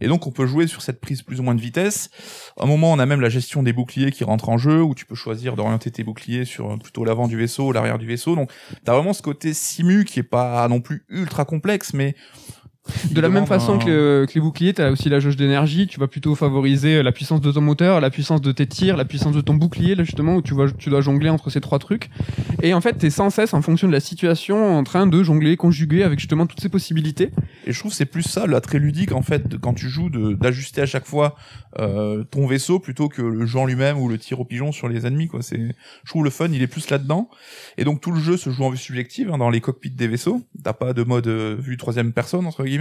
Et 0.00 0.08
donc 0.08 0.26
on 0.26 0.30
peut 0.30 0.46
jouer 0.46 0.66
sur 0.66 0.82
cette 0.82 1.00
prise 1.00 1.22
plus 1.22 1.40
ou 1.40 1.42
moins 1.42 1.54
de 1.54 1.60
vitesse. 1.60 2.10
À 2.58 2.64
un 2.64 2.66
moment, 2.66 2.92
on 2.92 2.98
a 2.98 3.06
même 3.06 3.20
la 3.20 3.28
gestion 3.28 3.62
des 3.62 3.72
boucliers 3.72 4.12
qui 4.12 4.24
rentre 4.24 4.48
en 4.48 4.58
jeu, 4.58 4.82
où 4.82 4.94
tu 4.94 5.04
peux 5.04 5.14
choisir 5.14 5.56
d'orienter 5.56 5.90
tes 5.90 6.04
boucliers 6.04 6.44
sur 6.44 6.72
euh, 6.72 6.76
plutôt 6.76 7.04
l'avant 7.04 7.28
du 7.28 7.36
vaisseau 7.36 7.68
ou 7.68 7.72
l'arrière 7.72 7.98
du 7.98 8.06
vaisseau. 8.06 8.34
Donc 8.34 8.50
t'as 8.84 8.94
vraiment 8.94 9.12
ce 9.12 9.22
côté 9.22 9.52
simu 9.52 10.04
qui 10.04 10.20
est 10.20 10.24
pas 10.24 10.66
non 10.68 10.80
plus 10.80 11.04
ultra 11.08 11.44
complexe, 11.44 11.92
mais 11.92 12.14
De 13.10 13.20
la 13.20 13.28
même 13.28 13.46
façon 13.46 13.78
que, 13.78 13.86
le- 13.86 14.26
que 14.26 14.34
les 14.34 14.40
boucliers, 14.40 14.72
t'as 14.74 14.90
aussi 14.90 15.08
la 15.08 15.20
jauge 15.20 15.36
d'énergie. 15.36 15.86
Tu 15.86 15.98
vas 16.00 16.06
plutôt 16.08 16.34
favoriser 16.34 17.02
la 17.02 17.12
puissance 17.12 17.40
de 17.40 17.50
ton 17.52 17.60
moteur, 17.60 18.00
la 18.00 18.10
puissance 18.10 18.40
de 18.40 18.52
tes 18.52 18.66
tirs, 18.66 18.96
la 18.96 19.04
puissance 19.04 19.34
de 19.34 19.40
ton 19.40 19.54
bouclier, 19.54 19.94
là 19.94 20.04
justement 20.04 20.36
où 20.36 20.42
tu 20.42 20.54
vas, 20.54 20.66
tu 20.78 20.90
dois 20.90 21.00
jongler 21.00 21.30
entre 21.30 21.50
ces 21.50 21.60
trois 21.60 21.78
trucs. 21.78 22.10
Et 22.62 22.74
en 22.74 22.80
fait, 22.80 22.94
t'es 22.94 23.10
sans 23.10 23.30
cesse 23.30 23.54
en 23.54 23.62
fonction 23.62 23.88
de 23.88 23.92
la 23.92 24.00
situation 24.00 24.76
en 24.78 24.84
train 24.84 25.06
de 25.06 25.22
jongler, 25.22 25.56
conjuguer 25.56 26.02
avec 26.02 26.18
justement 26.18 26.46
toutes 26.46 26.60
ces 26.60 26.68
possibilités. 26.68 27.30
Et 27.66 27.72
je 27.72 27.78
trouve 27.78 27.90
que 27.90 27.96
c'est 27.96 28.04
plus 28.06 28.22
ça 28.22 28.46
l'attrait 28.46 28.78
ludique 28.78 29.12
en 29.12 29.22
fait 29.22 29.48
de, 29.48 29.56
quand 29.56 29.74
tu 29.74 29.88
joues 29.88 30.10
d'ajuster 30.10 30.80
à 30.82 30.86
chaque 30.86 31.06
fois 31.06 31.36
euh, 31.78 32.24
ton 32.24 32.46
vaisseau 32.46 32.78
plutôt 32.78 33.08
que 33.08 33.22
le 33.22 33.46
jeu 33.46 33.58
en 33.58 33.66
lui-même 33.66 33.98
ou 33.98 34.08
le 34.08 34.18
tir 34.18 34.40
au 34.40 34.44
pigeon 34.44 34.72
sur 34.72 34.88
les 34.88 35.06
ennemis 35.06 35.28
quoi. 35.28 35.42
C'est 35.42 35.58
je 36.04 36.10
trouve 36.10 36.24
le 36.24 36.30
fun 36.30 36.48
il 36.52 36.62
est 36.62 36.66
plus 36.66 36.88
là-dedans. 36.90 37.28
Et 37.78 37.84
donc 37.84 38.00
tout 38.00 38.10
le 38.12 38.20
jeu 38.20 38.36
se 38.36 38.50
joue 38.50 38.64
en 38.64 38.70
vue 38.70 38.76
subjective 38.76 39.30
hein, 39.32 39.38
dans 39.38 39.50
les 39.50 39.60
cockpits 39.60 39.90
des 39.90 40.08
vaisseaux. 40.08 40.42
T'as 40.64 40.72
pas 40.72 40.92
de 40.92 41.02
mode 41.02 41.26
euh, 41.28 41.56
vue 41.58 41.76
troisième 41.76 42.12
personne 42.12 42.46
entre 42.46 42.64
guillemets. 42.64 42.79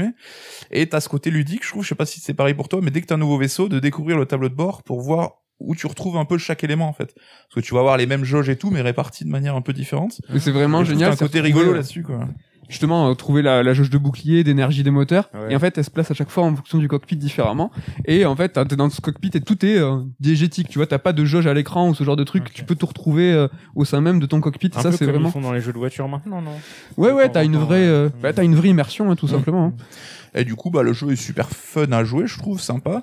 Et 0.72 0.88
t'as 0.88 1.00
ce 1.02 1.10
côté 1.10 1.30
ludique 1.32 1.64
je 1.64 1.70
trouve. 1.70 1.84
Je 1.84 1.90
sais 1.90 1.96
pas 1.96 2.06
si 2.06 2.20
c'est 2.20 2.34
pareil 2.34 2.54
pour 2.54 2.70
toi 2.70 2.80
mais 2.82 2.92
dès 2.92 3.02
que 3.02 3.08
t'as 3.08 3.16
un 3.16 3.20
nouveau 3.20 3.38
vaisseau 3.38 3.70
de 3.70 3.80
découvrir 3.80 4.18
le 4.18 4.26
tableau 4.26 4.50
de 4.50 4.56
bord 4.56 4.84
pour 4.84 5.02
voir 5.02 5.34
où 5.60 5.76
tu 5.76 5.88
retrouves 5.88 6.16
un 6.18 6.24
peu 6.26 6.38
chaque 6.38 6.64
élément 6.64 6.88
en 6.88 6.94
fait. 6.94 7.14
Parce 7.16 7.56
que 7.56 7.60
tu 7.60 7.74
vas 7.74 7.82
avoir 7.82 7.98
les 7.98 8.06
mêmes 8.06 8.24
jauges 8.24 8.50
et 8.50 8.56
tout 8.56 8.70
mais 8.72 8.82
répartis 8.82 9.26
de 9.26 9.30
manière 9.30 9.56
un 9.56 9.62
peu 9.62 9.74
différente. 9.74 10.22
Et 10.34 10.40
c'est 10.40 10.52
vraiment 10.52 10.82
Et 10.82 10.86
génial. 10.86 11.12
qu'il 11.12 11.20
y 11.20 11.22
a 11.22 11.26
un 11.26 11.28
côté 11.28 11.42
rigolo 11.42 11.74
là-dessus 11.74 12.04
quoi. 12.04 12.28
Justement 12.70 13.10
euh, 13.10 13.14
trouver 13.16 13.42
la, 13.42 13.62
la 13.64 13.74
jauge 13.74 13.90
de 13.90 13.98
bouclier, 13.98 14.44
d'énergie 14.46 14.84
des 14.84 14.92
moteurs. 14.92 15.30
Ouais. 15.34 15.52
Et 15.52 15.56
en 15.56 15.60
fait, 15.60 15.78
elle 15.78 15.84
se 15.84 15.90
place 15.92 16.10
à 16.10 16.14
chaque 16.14 16.30
fois 16.30 16.44
en 16.46 16.56
fonction 16.56 16.78
du 16.78 16.88
cockpit 16.88 17.18
différemment. 17.18 17.72
Et 18.06 18.26
en 18.26 18.36
fait, 18.36 18.54
t'es 18.68 18.76
dans 18.78 18.90
ce 18.90 19.02
cockpit 19.02 19.32
et 19.34 19.42
tout 19.42 19.66
est 19.66 19.78
euh, 19.78 19.98
diégétique. 20.22 20.70
Tu 20.70 20.80
vois, 20.80 20.88
t'as 20.88 21.00
pas 21.00 21.12
de 21.12 21.26
jauge 21.26 21.48
à 21.48 21.54
l'écran 21.54 21.90
ou 21.90 21.96
ce 21.96 22.04
genre 22.06 22.16
de 22.16 22.24
truc. 22.24 22.54
Tu 22.54 22.64
peux 22.64 22.76
tout 22.76 22.86
retrouver 22.86 23.34
euh, 23.34 23.48
au 23.76 23.84
sein 23.84 24.00
même 24.00 24.20
de 24.20 24.26
ton 24.26 24.40
cockpit. 24.40 24.72
Un 24.76 24.82
ça, 24.82 24.92
c'est 24.92 25.00
comme 25.00 25.10
vraiment. 25.16 25.30
ils 25.30 25.32
font 25.34 25.42
dans 25.42 25.52
les 25.52 25.62
jeux 25.62 25.74
de 25.74 25.78
voiture 25.80 26.08
maintenant, 26.08 26.42
non? 26.42 26.52
Ouais, 26.96 27.12
ouais, 27.12 27.30
t'as 27.30 27.44
une 27.44 27.58
vraie, 27.58 27.88
euh, 27.88 28.06
euh, 28.06 28.10
bah, 28.22 28.32
t'as 28.32 28.44
une 28.44 28.56
vraie 28.56 28.70
immersion, 28.70 29.10
hein, 29.12 29.16
tout 29.16 29.26
Mm. 29.26 29.30
simplement. 29.30 29.66
hein. 29.66 29.84
Et 30.36 30.44
du 30.46 30.56
coup, 30.56 30.70
bah, 30.70 30.84
le 30.84 30.94
jeu 30.94 31.12
est 31.12 31.16
super 31.16 31.50
fun 31.50 31.92
à 31.92 32.04
jouer, 32.04 32.28
je 32.28 32.38
trouve, 32.38 32.62
sympa. 32.62 33.02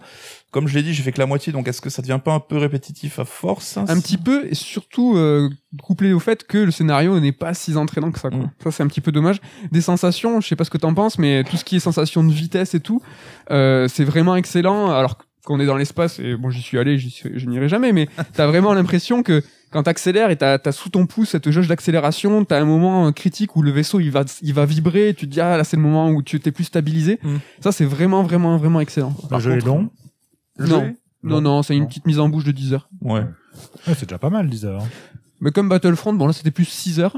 Comme 0.56 0.68
je 0.68 0.74
l'ai 0.74 0.82
dit, 0.82 0.94
j'ai 0.94 1.02
fait 1.02 1.12
que 1.12 1.18
la 1.18 1.26
moitié, 1.26 1.52
donc 1.52 1.68
est-ce 1.68 1.82
que 1.82 1.90
ça 1.90 2.00
devient 2.00 2.18
pas 2.24 2.32
un 2.32 2.40
peu 2.40 2.56
répétitif 2.56 3.18
à 3.18 3.26
force 3.26 3.76
Un 3.76 4.00
petit 4.00 4.16
peu, 4.16 4.46
et 4.46 4.54
surtout 4.54 5.14
euh, 5.14 5.50
couplé 5.82 6.14
au 6.14 6.18
fait 6.18 6.46
que 6.46 6.56
le 6.56 6.70
scénario 6.70 7.20
n'est 7.20 7.32
pas 7.32 7.52
si 7.52 7.76
entraînant 7.76 8.10
que 8.10 8.18
ça. 8.18 8.30
Quoi. 8.30 8.38
Mm. 8.38 8.50
Ça, 8.64 8.70
c'est 8.70 8.82
un 8.82 8.86
petit 8.86 9.02
peu 9.02 9.12
dommage. 9.12 9.36
Des 9.70 9.82
sensations, 9.82 10.40
je 10.40 10.48
sais 10.48 10.56
pas 10.56 10.64
ce 10.64 10.70
que 10.70 10.78
t'en 10.78 10.94
penses, 10.94 11.18
mais 11.18 11.44
tout 11.44 11.58
ce 11.58 11.64
qui 11.66 11.76
est 11.76 11.80
sensation 11.80 12.24
de 12.24 12.32
vitesse 12.32 12.72
et 12.74 12.80
tout, 12.80 13.02
euh, 13.50 13.86
c'est 13.88 14.04
vraiment 14.04 14.34
excellent. 14.34 14.90
Alors 14.92 15.18
qu'on 15.44 15.60
est 15.60 15.66
dans 15.66 15.76
l'espace, 15.76 16.20
et 16.20 16.36
bon, 16.36 16.48
j'y 16.48 16.62
suis 16.62 16.78
allé, 16.78 16.96
j'y 16.96 17.10
suis- 17.10 17.38
je 17.38 17.46
n'irai 17.46 17.68
jamais, 17.68 17.92
mais 17.92 18.08
t'as 18.32 18.46
vraiment 18.46 18.72
l'impression 18.72 19.22
que 19.22 19.44
quand 19.70 19.82
t'accélères 19.82 20.30
et 20.30 20.36
t'as 20.36 20.58
as 20.64 20.72
sous 20.72 20.88
ton 20.88 21.04
pouce 21.04 21.28
cette 21.28 21.50
jauge 21.50 21.68
d'accélération, 21.68 22.46
t'as 22.46 22.58
un 22.58 22.64
moment 22.64 23.12
critique 23.12 23.56
où 23.56 23.62
le 23.62 23.72
vaisseau 23.72 24.00
il 24.00 24.10
va 24.10 24.24
il 24.40 24.54
va 24.54 24.64
vibrer, 24.64 25.10
et 25.10 25.14
tu 25.14 25.26
te 25.28 25.32
dis 25.32 25.40
ah 25.42 25.58
là 25.58 25.64
c'est 25.64 25.76
le 25.76 25.82
moment 25.82 26.08
où 26.08 26.22
tu 26.22 26.40
t'es 26.40 26.50
plus 26.50 26.64
stabilisé. 26.64 27.18
Mm. 27.22 27.36
Ça 27.60 27.72
c'est 27.72 27.84
vraiment 27.84 28.22
vraiment 28.22 28.56
vraiment 28.56 28.80
excellent. 28.80 29.14
Le 29.24 29.28
Par 29.28 29.40
jeu 29.40 29.50
contre, 29.52 29.66
est 29.66 29.68
long. 29.68 29.90
Le 30.58 30.66
Non. 30.68 30.84
jeu 30.84 30.94
Non 31.22 31.40
non, 31.40 31.62
c'est 31.62 31.76
une 31.76 31.86
petite 31.88 32.06
mise 32.06 32.18
en 32.18 32.28
bouche 32.28 32.44
de 32.44 32.52
10 32.52 32.72
heures. 32.74 32.88
Ouais. 33.02 33.20
Ouais, 33.20 33.94
c'est 33.96 34.06
déjà 34.06 34.18
pas 34.18 34.30
mal, 34.30 34.48
10 34.48 34.64
heures. 34.66 34.82
hein. 34.82 34.88
Mais 35.40 35.50
comme 35.50 35.68
Battlefront, 35.68 36.14
bon 36.14 36.26
là 36.26 36.32
c'était 36.32 36.50
plus 36.50 36.64
6 36.64 36.98
heures. 36.98 37.14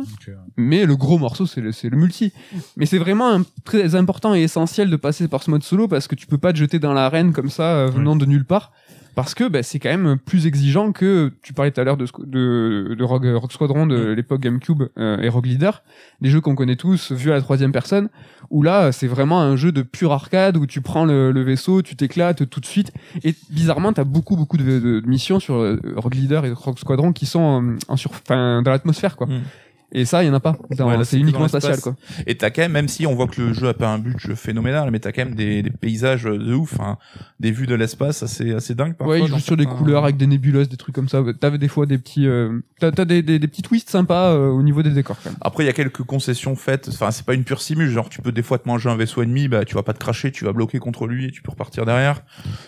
Mais 0.57 0.87
le 0.87 0.97
gros 0.97 1.19
morceau, 1.19 1.47
c'est 1.47 1.61
le, 1.61 1.97
multi. 1.97 2.33
Mais 2.77 2.85
c'est 2.87 2.99
vraiment 2.99 3.33
un- 3.33 3.45
très 3.65 3.95
important 3.95 4.35
et 4.35 4.41
essentiel 4.43 4.91
de 4.91 4.97
passer 4.97 5.29
par 5.29 5.43
ce 5.45 5.51
mode 5.53 5.63
solo 5.63 5.87
parce 5.87 6.09
que 6.09 6.17
tu 6.17 6.27
peux 6.27 6.39
pas 6.39 6.53
te 6.53 6.59
jeter 6.59 6.79
dans 6.81 6.93
l'arène 6.93 7.33
comme 7.33 7.49
ça, 7.51 7.77
euh, 7.77 7.87
venant 7.91 8.17
de 8.17 8.27
nulle 8.27 8.45
part. 8.45 8.73
Parce 9.19 9.35
que 9.35 9.49
bah, 9.49 9.65
c'est 9.65 9.81
quand 9.81 9.89
même 9.91 10.17
plus 10.17 10.47
exigeant 10.47 10.93
que 10.93 11.33
tu 11.43 11.53
parlais 11.53 11.73
tout 11.73 11.81
à 11.81 11.85
l'heure 11.85 11.97
de, 11.97 12.07
squ- 12.07 12.25
de, 12.25 12.95
de 12.97 13.03
Rogue, 13.05 13.27
Rogue 13.35 13.51
Squadron 13.51 13.85
de 13.85 13.97
Mm. 13.97 14.13
l'époque 14.13 14.41
GameCube 14.41 14.85
euh, 14.97 15.19
et 15.21 15.29
Rogue 15.29 15.47
Leader, 15.47 15.83
des 16.21 16.31
jeux 16.31 16.41
qu'on 16.41 16.55
connaît 16.55 16.77
tous 16.77 17.11
vus 17.11 17.33
à 17.33 17.35
la 17.35 17.41
troisième 17.41 17.73
personne, 17.73 18.11
où 18.51 18.63
là 18.63 18.93
c'est 18.93 19.09
vraiment 19.09 19.41
un 19.41 19.57
jeu 19.57 19.73
de 19.73 19.83
pure 19.83 20.13
arcade 20.13 20.57
où 20.57 20.67
tu 20.67 20.81
prends 20.83 21.05
le, 21.05 21.33
le 21.33 21.43
vaisseau, 21.43 21.83
tu 21.83 21.97
t'éclates 21.97 22.49
tout 22.49 22.61
de 22.61 22.67
suite. 22.67 22.93
Et 23.25 23.35
bizarrement, 23.51 23.93
t'as 23.93 24.05
beaucoup 24.05 24.37
beaucoup 24.37 24.57
de, 24.57 25.03
missions 25.05 25.41
sur 25.41 25.57
euh, 25.57 25.81
Rogue 25.97 26.15
Leader 26.15 26.45
et 26.47 26.53
Rogue 26.53 26.79
Squadron 26.79 27.13
qui 27.13 27.27
sont 27.27 27.61
euh, 27.73 27.77
en 27.89 27.97
sur, 27.97 28.13
dans 28.29 28.63
l'atmosphère 28.65 29.17
quoi. 29.17 29.27
Mm. 29.27 29.41
Et 29.91 30.05
ça, 30.05 30.23
il 30.23 30.27
y 30.27 30.31
en 30.31 30.35
a 30.35 30.41
pas. 30.41 30.51
Ouais, 30.71 30.77
c'est 30.99 31.05
c'est 31.05 31.17
que 31.17 31.23
uniquement 31.23 31.49
spatial, 31.49 31.81
quoi. 31.81 31.97
Et 32.27 32.37
t'as 32.37 32.51
quand 32.51 32.61
même, 32.61 32.73
même 32.73 32.89
si 32.89 33.07
on 33.07 33.15
voit 33.15 33.27
que 33.27 33.41
le 33.41 33.55
jeu 33.55 33.69
a 33.69 33.75
pas 33.75 33.89
un 33.89 33.99
budget 33.99 34.37
phénoménal, 34.37 34.91
mais 34.91 34.99
t'as 35.01 35.13
quand 35.13 35.25
même 35.25 35.35
des, 35.35 35.63
des 35.63 35.71
paysages 35.71 36.25
de 36.25 36.55
ouf, 36.55 36.79
hein, 36.79 36.99
des 37.41 37.51
vues 37.51 37.67
de 37.67 37.75
l'espace 37.75 38.23
assez, 38.23 38.53
assez 38.53 38.75
dingues 38.75 38.95
parfois. 38.95 39.15
ouais, 39.15 39.23
il 39.23 39.27
joue 39.27 39.33
dans 39.33 39.39
sur 39.39 39.57
des 39.57 39.65
couleurs 39.65 40.05
avec 40.05 40.19
des 40.19 40.27
nébuleuses, 40.27 40.69
des 40.69 40.77
trucs 40.77 40.95
comme 40.95 41.09
ça. 41.09 41.23
T'avais 41.41 41.57
des 41.57 41.69
fois 41.69 41.87
des 41.87 41.97
petits, 41.97 42.27
euh, 42.27 42.61
t'as, 42.81 42.91
des, 42.91 43.23
des, 43.23 43.39
des 43.39 43.49
petits 43.49 43.63
twists 43.63 43.89
sympas 43.89 44.33
euh, 44.33 44.51
au 44.51 44.63
niveau 44.63 44.83
des 44.83 44.91
décors, 44.91 45.17
quand 45.25 45.31
même. 45.31 45.39
Après, 45.41 45.65
il 45.65 45.67
y 45.67 45.71
a 45.71 45.73
quelques 45.73 46.03
concessions 46.03 46.55
faites. 46.55 46.89
Enfin, 46.93 47.11
c'est 47.11 47.25
pas 47.25 47.35
une 47.35 47.45
pure 47.45 47.63
simu. 47.63 47.91
Genre, 47.91 48.11
tu 48.11 48.21
peux 48.21 48.33
des 48.33 48.43
fois 48.43 48.59
te 48.59 48.69
manger 48.69 48.91
un 48.91 48.97
vaisseau 48.97 49.23
ennemi, 49.23 49.49
bah, 49.49 49.65
tu 49.65 49.75
vas 49.75 49.83
pas 49.83 49.95
te 49.95 49.99
cracher, 49.99 50.33
tu 50.33 50.45
vas 50.45 50.53
bloquer 50.53 50.81
contre 50.81 51.07
lui 51.07 51.27
et 51.27 51.31
tu 51.31 51.41
peux 51.41 51.51
repartir 51.51 51.87
derrière. 51.87 52.21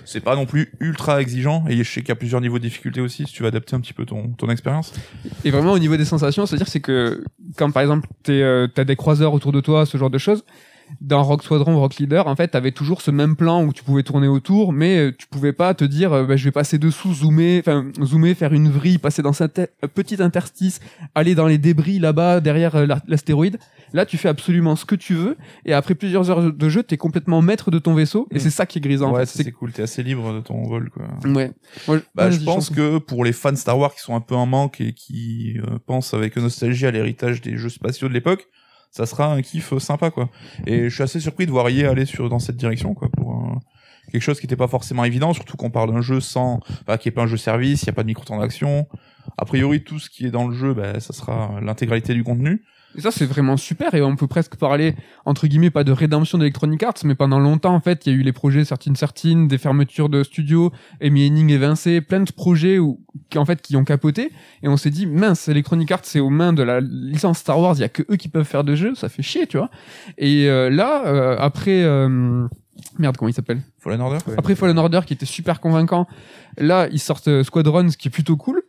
C'est 0.06 0.20
pas 0.20 0.37
non 0.37 0.46
plus 0.46 0.72
ultra 0.81 1.20
exigeant. 1.20 1.64
Et 1.69 1.76
je 1.76 1.90
sais 1.90 2.00
qu'il 2.00 2.08
y 2.08 2.12
a 2.12 2.17
plusieurs 2.17 2.40
niveaux 2.40 2.58
de 2.58 2.64
difficulté 2.64 3.02
aussi, 3.02 3.26
si 3.26 3.32
tu 3.34 3.43
veux 3.43 3.49
adapter 3.49 3.76
un 3.76 3.81
petit 3.81 3.93
peu 3.93 4.06
ton, 4.06 4.28
ton 4.28 4.49
expérience. 4.49 4.94
Et 5.44 5.50
vraiment, 5.50 5.72
au 5.72 5.79
niveau 5.79 5.98
des 5.98 6.06
sensations, 6.06 6.46
c'est-à-dire, 6.46 6.69
c'est 6.69 6.81
que 6.81 7.09
quand 7.56 7.70
par 7.70 7.82
exemple, 7.82 8.08
t'es, 8.22 8.43
euh, 8.43 8.67
t'as 8.67 8.84
des 8.84 8.96
croiseurs 8.96 9.32
autour 9.34 9.52
de 9.52 9.60
toi, 9.60 9.86
ce 9.86 9.98
genre 9.98 10.10
de 10.10 10.19
choses. 10.19 10.44
Dans 11.01 11.23
Rock 11.23 11.43
Squadron, 11.43 11.79
Rock 11.79 11.97
Leader, 11.97 12.27
en 12.27 12.37
fait, 12.37 12.49
t'avais 12.49 12.73
toujours 12.73 13.01
ce 13.01 13.11
même 13.11 13.37
plan 13.37 13.65
où 13.65 13.73
tu 13.73 13.82
pouvais 13.85 14.03
tourner 14.03 14.29
autour, 14.29 14.73
mais 14.73 14.99
euh, 14.99 15.13
tu 15.17 15.27
pouvais 15.29 15.53
pas 15.53 15.73
te 15.75 15.85
dire, 15.85 16.13
euh, 16.13 16.25
bah, 16.25 16.37
je 16.37 16.44
vais 16.44 16.51
passer 16.51 16.79
dessous, 16.79 17.15
zoomer, 17.15 17.61
enfin, 17.61 17.87
zoomer, 18.03 18.35
faire 18.35 18.53
une 18.53 18.69
vrille, 18.70 18.99
passer 18.99 19.23
dans 19.23 19.32
cette 19.32 19.73
petite 19.94 20.20
interstice, 20.20 20.81
aller 21.15 21.35
dans 21.35 21.47
les 21.47 21.59
débris 21.59 21.99
là-bas, 21.99 22.41
derrière 22.41 22.77
euh, 22.77 22.87
l'astéroïde. 23.06 23.59
Là, 23.93 24.06
tu 24.06 24.19
fais 24.19 24.29
absolument 24.29 24.77
ce 24.77 24.85
que 24.85 24.94
tu 24.94 25.15
veux, 25.15 25.37
et 25.65 25.73
après 25.73 25.94
plusieurs 25.94 26.31
heures 26.31 26.53
de 26.53 26.69
jeu, 26.69 26.82
t'es 26.82 26.97
complètement 26.97 27.43
maître 27.43 27.70
de 27.70 27.79
ton 27.79 27.94
vaisseau, 27.94 28.29
et 28.31 28.37
Mm. 28.37 28.41
c'est 28.41 28.51
ça 28.51 28.67
qui 28.67 28.79
est 28.79 28.81
grisant. 28.81 29.11
en 29.11 29.15
ouais, 29.15 29.27
fait. 29.27 29.43
c'est 29.44 29.53
cool. 29.53 29.73
T'es 29.73 29.82
assez 29.82 30.03
libre 30.03 30.32
de 30.35 30.41
ton 30.41 30.63
vol, 30.65 30.91
quoi. 30.91 31.05
Ouais. 31.25 31.53
Moi, 31.89 31.99
Bah, 32.15 32.31
je 32.31 32.39
pense 32.44 32.70
que 32.70 32.99
pour 32.99 33.25
les 33.25 33.32
fans 33.32 33.55
Star 33.56 33.79
Wars 33.79 33.94
qui 33.94 34.01
sont 34.01 34.15
un 34.15 34.20
peu 34.20 34.35
en 34.35 34.47
manque 34.47 34.81
et 34.81 34.93
qui 34.93 35.59
euh, 35.59 35.79
pensent 35.87 36.15
avec 36.15 36.37
nostalgie 36.37 36.87
à 36.87 36.91
l'héritage 36.91 37.41
des 37.41 37.56
jeux 37.56 37.69
spatiaux 37.69 38.09
de 38.09 38.13
l'époque, 38.15 38.47
ça 38.91 39.06
sera 39.06 39.32
un 39.32 39.43
kiff 39.43 39.73
euh, 39.73 39.79
sympa 39.79 40.11
quoi. 40.11 40.29
Et 40.67 40.89
je 40.89 40.94
suis 40.94 41.03
assez 41.03 41.20
surpris 41.20 41.47
de 41.47 41.51
voir 41.51 41.69
EA 41.69 41.91
aller 41.91 42.06
sur 42.06 42.29
dans 42.29 42.39
cette 42.39 42.56
direction 42.56 42.94
quoi 42.94 43.09
pour 43.09 43.32
euh, 43.32 43.59
quelque 44.11 44.23
chose 44.23 44.41
qui 44.41 44.47
n'était 44.47 44.56
pas 44.56 44.69
forcément 44.69 45.05
évident, 45.05 45.32
surtout 45.32 45.56
qu'on 45.56 45.70
parle 45.70 45.93
d'un 45.93 46.01
jeu 46.01 46.20
sans, 46.20 46.61
enfin 46.82 46.97
qui 46.97 47.09
est 47.09 47.13
pas 47.13 47.23
un 47.23 47.27
jeu 47.27 47.37
service, 47.37 47.82
il 47.82 47.87
y 47.87 47.91
a 47.91 47.93
pas 47.93 48.03
de 48.03 48.09
microtransactions. 48.09 48.89
A 49.39 49.44
priori 49.44 49.85
tout 49.85 49.99
ce 49.99 50.11
qui 50.11 50.27
est 50.27 50.31
dans 50.31 50.49
le 50.49 50.55
jeu, 50.55 50.75
bah, 50.75 50.99
ça 51.01 51.13
sera 51.13 51.61
l'intégralité 51.61 52.15
du 52.15 52.25
contenu. 52.25 52.65
Et 52.97 53.01
ça, 53.01 53.11
c'est 53.11 53.27
vraiment 53.27 53.56
super. 53.56 53.94
Et 53.94 54.03
on 54.03 54.17
peut 54.17 54.27
presque 54.27 54.56
parler, 54.56 54.97
entre 55.25 55.47
guillemets, 55.47 55.70
pas 55.70 55.85
de 55.85 55.93
rédemption 55.93 56.39
d'Electronic 56.39 56.82
Arts, 56.82 56.94
mais 57.05 57.15
pendant 57.15 57.39
longtemps, 57.39 57.75
en 57.75 57.81
fait, 57.81 58.06
il 58.06 58.13
y 58.13 58.17
a 58.17 58.19
eu 58.19 58.23
les 58.23 58.32
projets 58.32 58.65
Certine 58.65 58.97
Certine, 58.97 59.49
des 59.49 59.59
fermetures 59.59 60.09
de 60.09 60.23
studios, 60.23 60.73
Amy 61.01 61.27
Henning 61.27 61.51
évincé, 61.51 62.01
plein 62.01 62.20
de 62.20 62.32
projets 62.32 62.79
où, 62.79 63.01
qui, 63.29 63.39
en 63.39 63.44
fait, 63.44 63.63
qui 63.63 63.77
ont 63.77 63.85
capoté. 63.85 64.32
Et 64.63 64.69
on 64.69 64.77
s'est 64.77 64.91
dit, 64.91 65.06
mince, 65.06 65.49
Electronic 65.49 65.91
Arts, 65.91 66.01
c'est 66.05 66.20
aux 66.20 66.31
mains 66.31 66.53
de 66.53 66.63
la 66.63 66.81
licence 66.81 67.39
Star 67.39 67.61
Wars, 67.61 67.75
il 67.77 67.81
y 67.81 67.85
a 67.85 67.89
que 67.89 68.03
eux 68.11 68.17
qui 68.17 68.29
peuvent 68.29 68.47
faire 68.47 68.65
de 68.65 68.75
jeux, 68.75 68.94
ça 68.94 69.09
fait 69.09 69.23
chier, 69.23 69.47
tu 69.47 69.56
vois. 69.56 69.70
Et 70.19 70.49
euh, 70.49 70.69
là, 70.69 71.06
euh, 71.06 71.37
après, 71.39 71.82
euh, 71.82 72.49
merde, 72.99 73.17
comment 73.17 73.29
il 73.29 73.35
s'appelle? 73.35 73.61
Fallen 73.79 74.01
Order? 74.01 74.19
Après 74.37 74.55
Fallen 74.56 74.79
Order, 74.79 75.01
qui 75.06 75.13
était 75.13 75.27
super 75.27 75.61
convaincant, 75.61 76.09
là, 76.59 76.89
ils 76.91 76.99
sortent 76.99 77.43
Squadron, 77.44 77.89
ce 77.89 77.97
qui 77.97 78.09
est 78.09 78.11
plutôt 78.11 78.37
cool. 78.37 78.63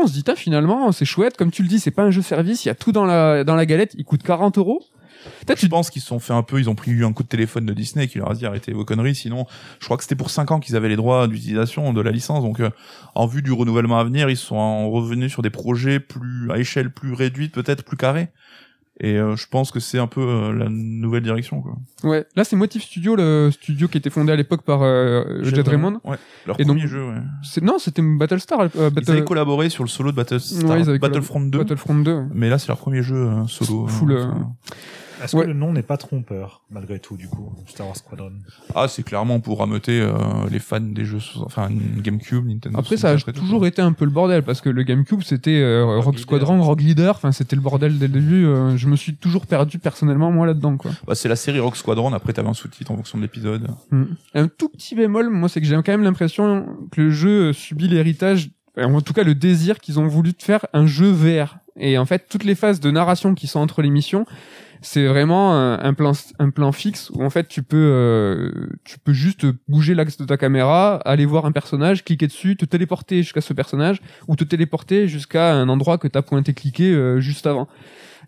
On 0.00 0.06
se 0.06 0.12
dit, 0.12 0.24
finalement, 0.36 0.92
c'est 0.92 1.04
chouette. 1.04 1.36
Comme 1.36 1.50
tu 1.50 1.62
le 1.62 1.68
dis, 1.68 1.80
c'est 1.80 1.90
pas 1.90 2.02
un 2.04 2.10
jeu 2.10 2.22
service, 2.22 2.64
il 2.64 2.68
y 2.68 2.70
a 2.70 2.74
tout 2.74 2.92
dans 2.92 3.04
la, 3.04 3.44
dans 3.44 3.54
la 3.56 3.66
galette, 3.66 3.94
il 3.98 4.04
coûte 4.04 4.22
40 4.22 4.58
euros. 4.58 4.82
Peut-être 5.44 5.60
Je 5.60 5.66
pense 5.66 5.90
qu'ils 5.90 6.00
se 6.00 6.08
sont 6.08 6.20
fait 6.20 6.32
un 6.32 6.44
peu, 6.44 6.60
ils 6.60 6.70
ont 6.70 6.76
pris 6.76 7.02
un 7.02 7.12
coup 7.12 7.24
de 7.24 7.28
téléphone 7.28 7.66
de 7.66 7.72
Disney 7.72 8.06
qui 8.06 8.18
leur 8.18 8.30
a 8.30 8.34
dit 8.34 8.46
arrêtez 8.46 8.72
vos 8.72 8.84
conneries, 8.84 9.16
sinon 9.16 9.46
je 9.80 9.84
crois 9.84 9.96
que 9.96 10.04
c'était 10.04 10.14
pour 10.14 10.30
5 10.30 10.52
ans 10.52 10.60
qu'ils 10.60 10.76
avaient 10.76 10.88
les 10.88 10.94
droits 10.96 11.26
d'utilisation 11.26 11.92
de 11.92 12.00
la 12.00 12.12
licence, 12.12 12.42
donc 12.44 12.60
euh, 12.60 12.70
en 13.16 13.26
vue 13.26 13.42
du 13.42 13.50
renouvellement 13.50 13.98
à 13.98 14.04
venir, 14.04 14.30
ils 14.30 14.36
sont 14.36 14.54
en- 14.54 14.88
revenus 14.90 15.32
sur 15.32 15.42
des 15.42 15.50
projets 15.50 15.98
plus 15.98 16.50
à 16.52 16.58
échelle 16.58 16.90
plus 16.92 17.14
réduite, 17.14 17.52
peut-être 17.52 17.82
plus 17.82 17.96
carrée. 17.96 18.28
Et 19.00 19.16
euh, 19.16 19.36
je 19.36 19.46
pense 19.48 19.70
que 19.70 19.78
c'est 19.78 19.98
un 19.98 20.08
peu 20.08 20.20
euh, 20.20 20.52
la 20.52 20.68
nouvelle 20.68 21.22
direction 21.22 21.60
quoi. 21.62 21.76
Ouais, 22.02 22.26
là 22.34 22.42
c'est 22.42 22.56
Motive 22.56 22.82
Studio, 22.82 23.14
le 23.14 23.50
studio 23.52 23.86
qui 23.86 23.96
était 23.98 24.10
fondé 24.10 24.32
à 24.32 24.36
l'époque 24.36 24.62
par 24.62 24.80
euh, 24.82 25.42
Jet 25.44 25.66
Raymond. 25.68 26.00
Ouais. 26.04 26.16
Leur 26.46 26.58
Et 26.60 26.64
donc- 26.64 26.76
premier 26.78 26.88
jeu. 26.88 27.04
Ouais. 27.08 27.18
C'est 27.44 27.62
non, 27.62 27.78
c'était 27.78 28.02
Battlestar, 28.02 28.60
euh, 28.60 28.90
Ils 29.00 29.10
avaient 29.10 29.22
collaboré 29.24 29.68
sur 29.70 29.84
le 29.84 29.88
solo 29.88 30.10
de 30.10 30.16
Battlestar, 30.16 30.68
Ouais, 30.70 30.98
Battlefront 30.98 31.40
2, 31.42 31.58
Battlefront 31.58 31.94
2. 32.00 32.12
ouais. 32.12 32.24
mais 32.34 32.50
là 32.50 32.58
c'est 32.58 32.66
leur 32.68 32.78
premier 32.78 33.02
jeu 33.04 33.16
euh, 33.16 33.46
solo. 33.46 33.86
Full, 33.86 34.10
euh, 34.10 34.16
euh, 34.16 34.24
enfin, 34.26 34.52
Est-ce 35.22 35.36
Ouais. 35.36 35.42
que 35.42 35.48
le 35.48 35.54
nom 35.54 35.72
n'est 35.72 35.82
pas 35.82 35.96
trompeur, 35.96 36.62
malgré 36.70 36.98
tout, 36.98 37.16
du 37.16 37.28
coup, 37.28 37.52
Star 37.66 37.86
Wars 37.86 37.96
Squadron? 37.96 38.32
Ah, 38.74 38.86
c'est 38.88 39.02
clairement 39.02 39.40
pour 39.40 39.58
rameuter 39.58 40.00
euh, 40.00 40.12
les 40.50 40.58
fans 40.58 40.80
des 40.80 41.04
jeux, 41.04 41.20
sous- 41.20 41.42
enfin 41.42 41.68
GameCube, 42.02 42.46
Nintendo. 42.46 42.78
Après, 42.78 42.96
ça 42.96 43.08
a 43.08 43.12
64 43.12 43.28
et 43.28 43.32
tout, 43.32 43.40
toujours 43.46 43.66
été 43.66 43.82
un 43.82 43.92
peu 43.92 44.04
le 44.04 44.10
bordel 44.10 44.42
parce 44.42 44.60
que 44.60 44.68
le 44.68 44.82
GameCube 44.82 45.22
c'était 45.22 45.60
euh, 45.60 45.84
Rock 45.98 46.14
Leader. 46.14 46.20
Squadron, 46.20 46.62
Rock 46.62 46.80
Leader, 46.82 47.16
enfin 47.16 47.32
c'était 47.32 47.56
le 47.56 47.62
bordel 47.62 47.98
dès 47.98 48.06
le 48.08 48.12
début. 48.14 48.44
euh, 48.46 48.76
je 48.76 48.86
me 48.88 48.96
suis 48.96 49.16
toujours 49.16 49.46
perdu 49.46 49.78
personnellement 49.78 50.30
moi 50.30 50.46
là-dedans 50.46 50.76
quoi. 50.76 50.90
Bah, 51.06 51.14
c'est 51.14 51.28
la 51.28 51.36
série 51.36 51.58
Rock 51.60 51.76
Squadron. 51.76 52.12
Après, 52.12 52.32
t'avais 52.32 52.48
un 52.48 52.54
sous-titre 52.54 52.90
en 52.92 52.96
fonction 52.96 53.18
de 53.18 53.22
l'épisode. 53.22 53.68
Mm. 53.90 54.02
Un 54.34 54.48
tout 54.48 54.68
petit 54.68 54.94
bémol, 54.94 55.28
moi, 55.30 55.48
c'est 55.48 55.60
que 55.60 55.66
j'ai 55.66 55.74
quand 55.76 55.88
même 55.88 56.02
l'impression 56.04 56.66
que 56.92 57.00
le 57.02 57.10
jeu 57.10 57.52
subit 57.52 57.88
l'héritage, 57.88 58.50
en 58.76 59.00
tout 59.00 59.12
cas 59.12 59.24
le 59.24 59.34
désir 59.34 59.80
qu'ils 59.80 59.98
ont 59.98 60.06
voulu 60.06 60.32
de 60.32 60.42
faire 60.42 60.64
un 60.72 60.86
jeu 60.86 61.10
VR. 61.10 61.56
Et 61.80 61.96
en 61.98 62.06
fait, 62.06 62.26
toutes 62.28 62.44
les 62.44 62.54
phases 62.56 62.80
de 62.80 62.90
narration 62.90 63.34
qui 63.34 63.46
sont 63.46 63.60
entre 63.60 63.82
les 63.82 63.90
missions, 63.90 64.26
c'est 64.80 65.06
vraiment 65.06 65.56
un, 65.56 65.94
plan 65.94 66.12
un 66.38 66.50
plan 66.50 66.72
fixe 66.72 67.10
où 67.10 67.24
en 67.24 67.30
fait 67.30 67.48
tu 67.48 67.62
peux 67.62 67.76
euh, 67.76 68.50
tu 68.84 68.98
peux 68.98 69.12
juste 69.12 69.46
bouger 69.68 69.94
l'axe 69.94 70.16
de 70.16 70.24
ta 70.24 70.36
caméra, 70.36 70.96
aller 71.04 71.26
voir 71.26 71.46
un 71.46 71.52
personnage, 71.52 72.04
cliquer 72.04 72.26
dessus, 72.26 72.56
te 72.56 72.64
téléporter 72.64 73.22
jusqu'à 73.22 73.40
ce 73.40 73.52
personnage 73.52 74.00
ou 74.28 74.36
te 74.36 74.44
téléporter 74.44 75.08
jusqu'à 75.08 75.54
un 75.54 75.68
endroit 75.68 75.98
que 75.98 76.08
tu 76.08 76.16
as 76.18 76.22
pointé 76.22 76.54
cliqué 76.54 76.92
euh, 76.92 77.20
juste 77.20 77.46
avant. 77.46 77.68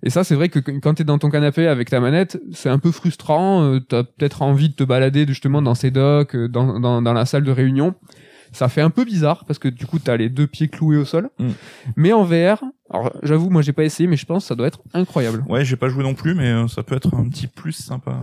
Et 0.03 0.11
ça, 0.11 0.25
c'est 0.25 0.35
vrai 0.35 0.49
que 0.49 0.59
quand 0.59 0.95
t'es 0.95 1.05
dans 1.05 1.19
ton 1.19 1.29
canapé 1.29 1.67
avec 1.67 1.91
ta 1.91 2.01
manette, 2.01 2.41
c'est 2.53 2.71
un 2.71 2.79
peu 2.79 2.91
frustrant. 2.91 3.65
Euh, 3.65 3.81
T'as 3.81 4.05
peut-être 4.05 4.43
envie 4.43 4.71
de 4.71 4.75
te 4.75 4.85
balader 4.85 5.27
justement 5.27 5.61
dans 5.61 5.75
ces 5.75 5.91
docks, 5.91 6.35
euh, 6.35 6.49
dans, 6.49 6.81
dans, 6.81 7.03
dans 7.03 7.13
la 7.13 7.27
salle 7.27 7.45
de 7.45 7.53
réunion. 7.53 7.95
Ça 8.53 8.69
fait 8.69 8.81
un 8.81 8.91
peu 8.91 9.05
bizarre 9.05 9.45
parce 9.45 9.59
que 9.59 9.69
du 9.69 9.87
coup, 9.87 9.99
t'as 9.99 10.17
les 10.17 10.29
deux 10.29 10.47
pieds 10.47 10.69
cloués 10.69 10.97
au 10.97 11.05
sol. 11.05 11.31
Mm. 11.39 11.49
Mais 11.97 12.13
en 12.13 12.25
VR, 12.25 12.63
alors 12.91 13.13
j'avoue, 13.23 13.49
moi 13.51 13.63
j'ai 13.63 13.73
pas 13.73 13.85
essayé, 13.85 14.09
mais 14.09 14.17
je 14.17 14.27
pense 14.27 14.45
que 14.45 14.49
ça 14.49 14.55
doit 14.55 14.67
être 14.67 14.81
incroyable. 14.93 15.45
Ouais, 15.49 15.65
j'ai 15.65 15.77
pas 15.77 15.89
joué 15.89 16.03
non 16.03 16.15
plus, 16.15 16.35
mais 16.35 16.49
euh, 16.51 16.67
ça 16.69 16.83
peut 16.83 16.97
être 16.97 17.15
un 17.15 17.29
petit 17.29 17.47
plus 17.47 17.73
sympa. 17.73 18.21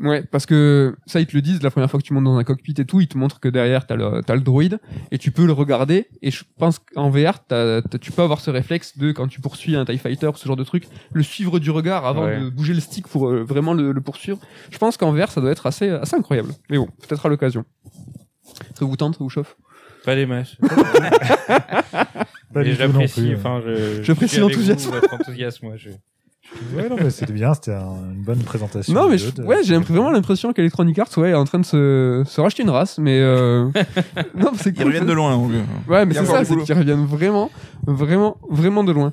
Ouais, 0.00 0.22
parce 0.24 0.44
que 0.44 0.96
ça, 1.06 1.20
ils 1.20 1.26
te 1.26 1.34
le 1.36 1.40
disent 1.40 1.62
la 1.62 1.70
première 1.70 1.88
fois 1.88 2.00
que 2.00 2.04
tu 2.04 2.12
montes 2.12 2.24
dans 2.24 2.36
un 2.36 2.42
cockpit 2.44 2.74
et 2.78 2.84
tout, 2.84 3.00
ils 3.00 3.06
te 3.06 3.16
montrent 3.16 3.38
que 3.38 3.48
derrière, 3.48 3.86
t'as 3.86 3.94
le, 3.94 4.22
t'as 4.26 4.34
le 4.34 4.40
droïde 4.40 4.80
et 5.12 5.18
tu 5.18 5.30
peux 5.30 5.46
le 5.46 5.52
regarder. 5.52 6.08
Et 6.20 6.32
je 6.32 6.42
pense 6.58 6.80
qu'en 6.80 7.08
VR, 7.10 7.44
t'as, 7.46 7.80
t'as- 7.80 7.98
tu 7.98 8.10
peux 8.10 8.20
avoir 8.22 8.40
ce 8.40 8.50
réflexe 8.50 8.98
de, 8.98 9.12
quand 9.12 9.28
tu 9.28 9.40
poursuis 9.40 9.76
un 9.76 9.84
TIE 9.84 9.96
Fighter 9.98 10.26
ou 10.26 10.34
ce 10.36 10.46
genre 10.46 10.56
de 10.56 10.64
truc, 10.64 10.88
le 11.12 11.22
suivre 11.22 11.60
du 11.60 11.70
regard 11.70 12.04
avant 12.06 12.24
Ouais. 12.24 12.40
de 12.40 12.50
bouger 12.50 12.74
le 12.74 12.80
stick 12.80 13.06
pour 13.06 13.28
euh, 13.30 13.44
vraiment 13.44 13.72
le, 13.72 13.92
le 13.92 14.00
poursuivre. 14.00 14.38
Je 14.70 14.78
pense 14.78 14.96
qu'en 14.96 15.12
VR, 15.12 15.30
ça 15.30 15.40
doit 15.40 15.52
être 15.52 15.64
assez, 15.66 15.88
assez 15.88 16.16
incroyable. 16.16 16.50
Mais 16.68 16.76
bon, 16.76 16.86
peut-être 17.08 17.24
à 17.24 17.28
l'occasion. 17.28 17.64
Ça 18.74 18.84
vous 18.84 18.96
tente, 18.96 19.14
ça 19.14 19.18
vous 19.24 19.30
chauffe? 19.30 19.56
Pas 20.04 20.14
les 20.14 20.26
matchs. 20.26 20.56
Pas 22.52 22.62
Et 22.62 22.64
du 22.64 22.76
tout 22.76 22.82
non 22.82 22.88
j'apprécie, 22.92 23.20
plus. 23.22 23.36
enfin, 23.36 23.60
je. 23.64 24.02
J'apprécie 24.02 24.34
suis 24.34 24.42
avec 24.44 24.54
l'enthousiasme. 24.54 24.90
Votre 24.90 25.14
enthousiasme, 25.14 25.66
moi, 25.66 25.74
je. 25.76 25.90
Ouais, 26.76 26.88
non, 26.90 26.96
mais 27.00 27.08
c'était 27.10 27.32
bien, 27.32 27.54
c'était 27.54 27.72
un- 27.72 28.12
une 28.12 28.22
bonne 28.22 28.42
présentation. 28.42 28.92
Non, 28.92 29.08
mais 29.08 29.16
du 29.16 29.22
je- 29.22 29.26
jeu 29.28 29.32
de- 29.32 29.42
ouais, 29.44 29.62
j'ai 29.64 29.76
vraiment 29.78 30.10
l'impression 30.10 30.52
qu'Electronic 30.52 30.98
Arts 30.98 31.08
ouais, 31.16 31.30
est 31.30 31.34
en 31.34 31.44
train 31.44 31.58
de 31.58 31.64
se, 31.64 32.22
se 32.26 32.40
racheter 32.40 32.62
une 32.62 32.70
race, 32.70 32.98
mais 32.98 33.18
euh... 33.18 33.70
non, 34.36 34.50
c'est 34.54 34.70
Ils 34.70 34.74
cool. 34.76 34.84
reviennent 34.86 35.06
de 35.06 35.12
loin. 35.14 35.34
donc, 35.36 35.50
euh. 35.52 35.62
Ouais, 35.90 36.04
mais 36.04 36.12
Il 36.12 36.16
y 36.16 36.18
a 36.18 36.20
c'est 36.22 36.28
encore 36.28 36.34
ça, 36.36 36.40
du 36.42 36.46
c'est 36.46 36.52
boulot. 36.54 36.64
qu'ils 36.66 36.74
reviennent 36.78 37.06
vraiment, 37.06 37.50
vraiment, 37.86 38.38
vraiment 38.48 38.84
de 38.84 38.92
loin. 38.92 39.12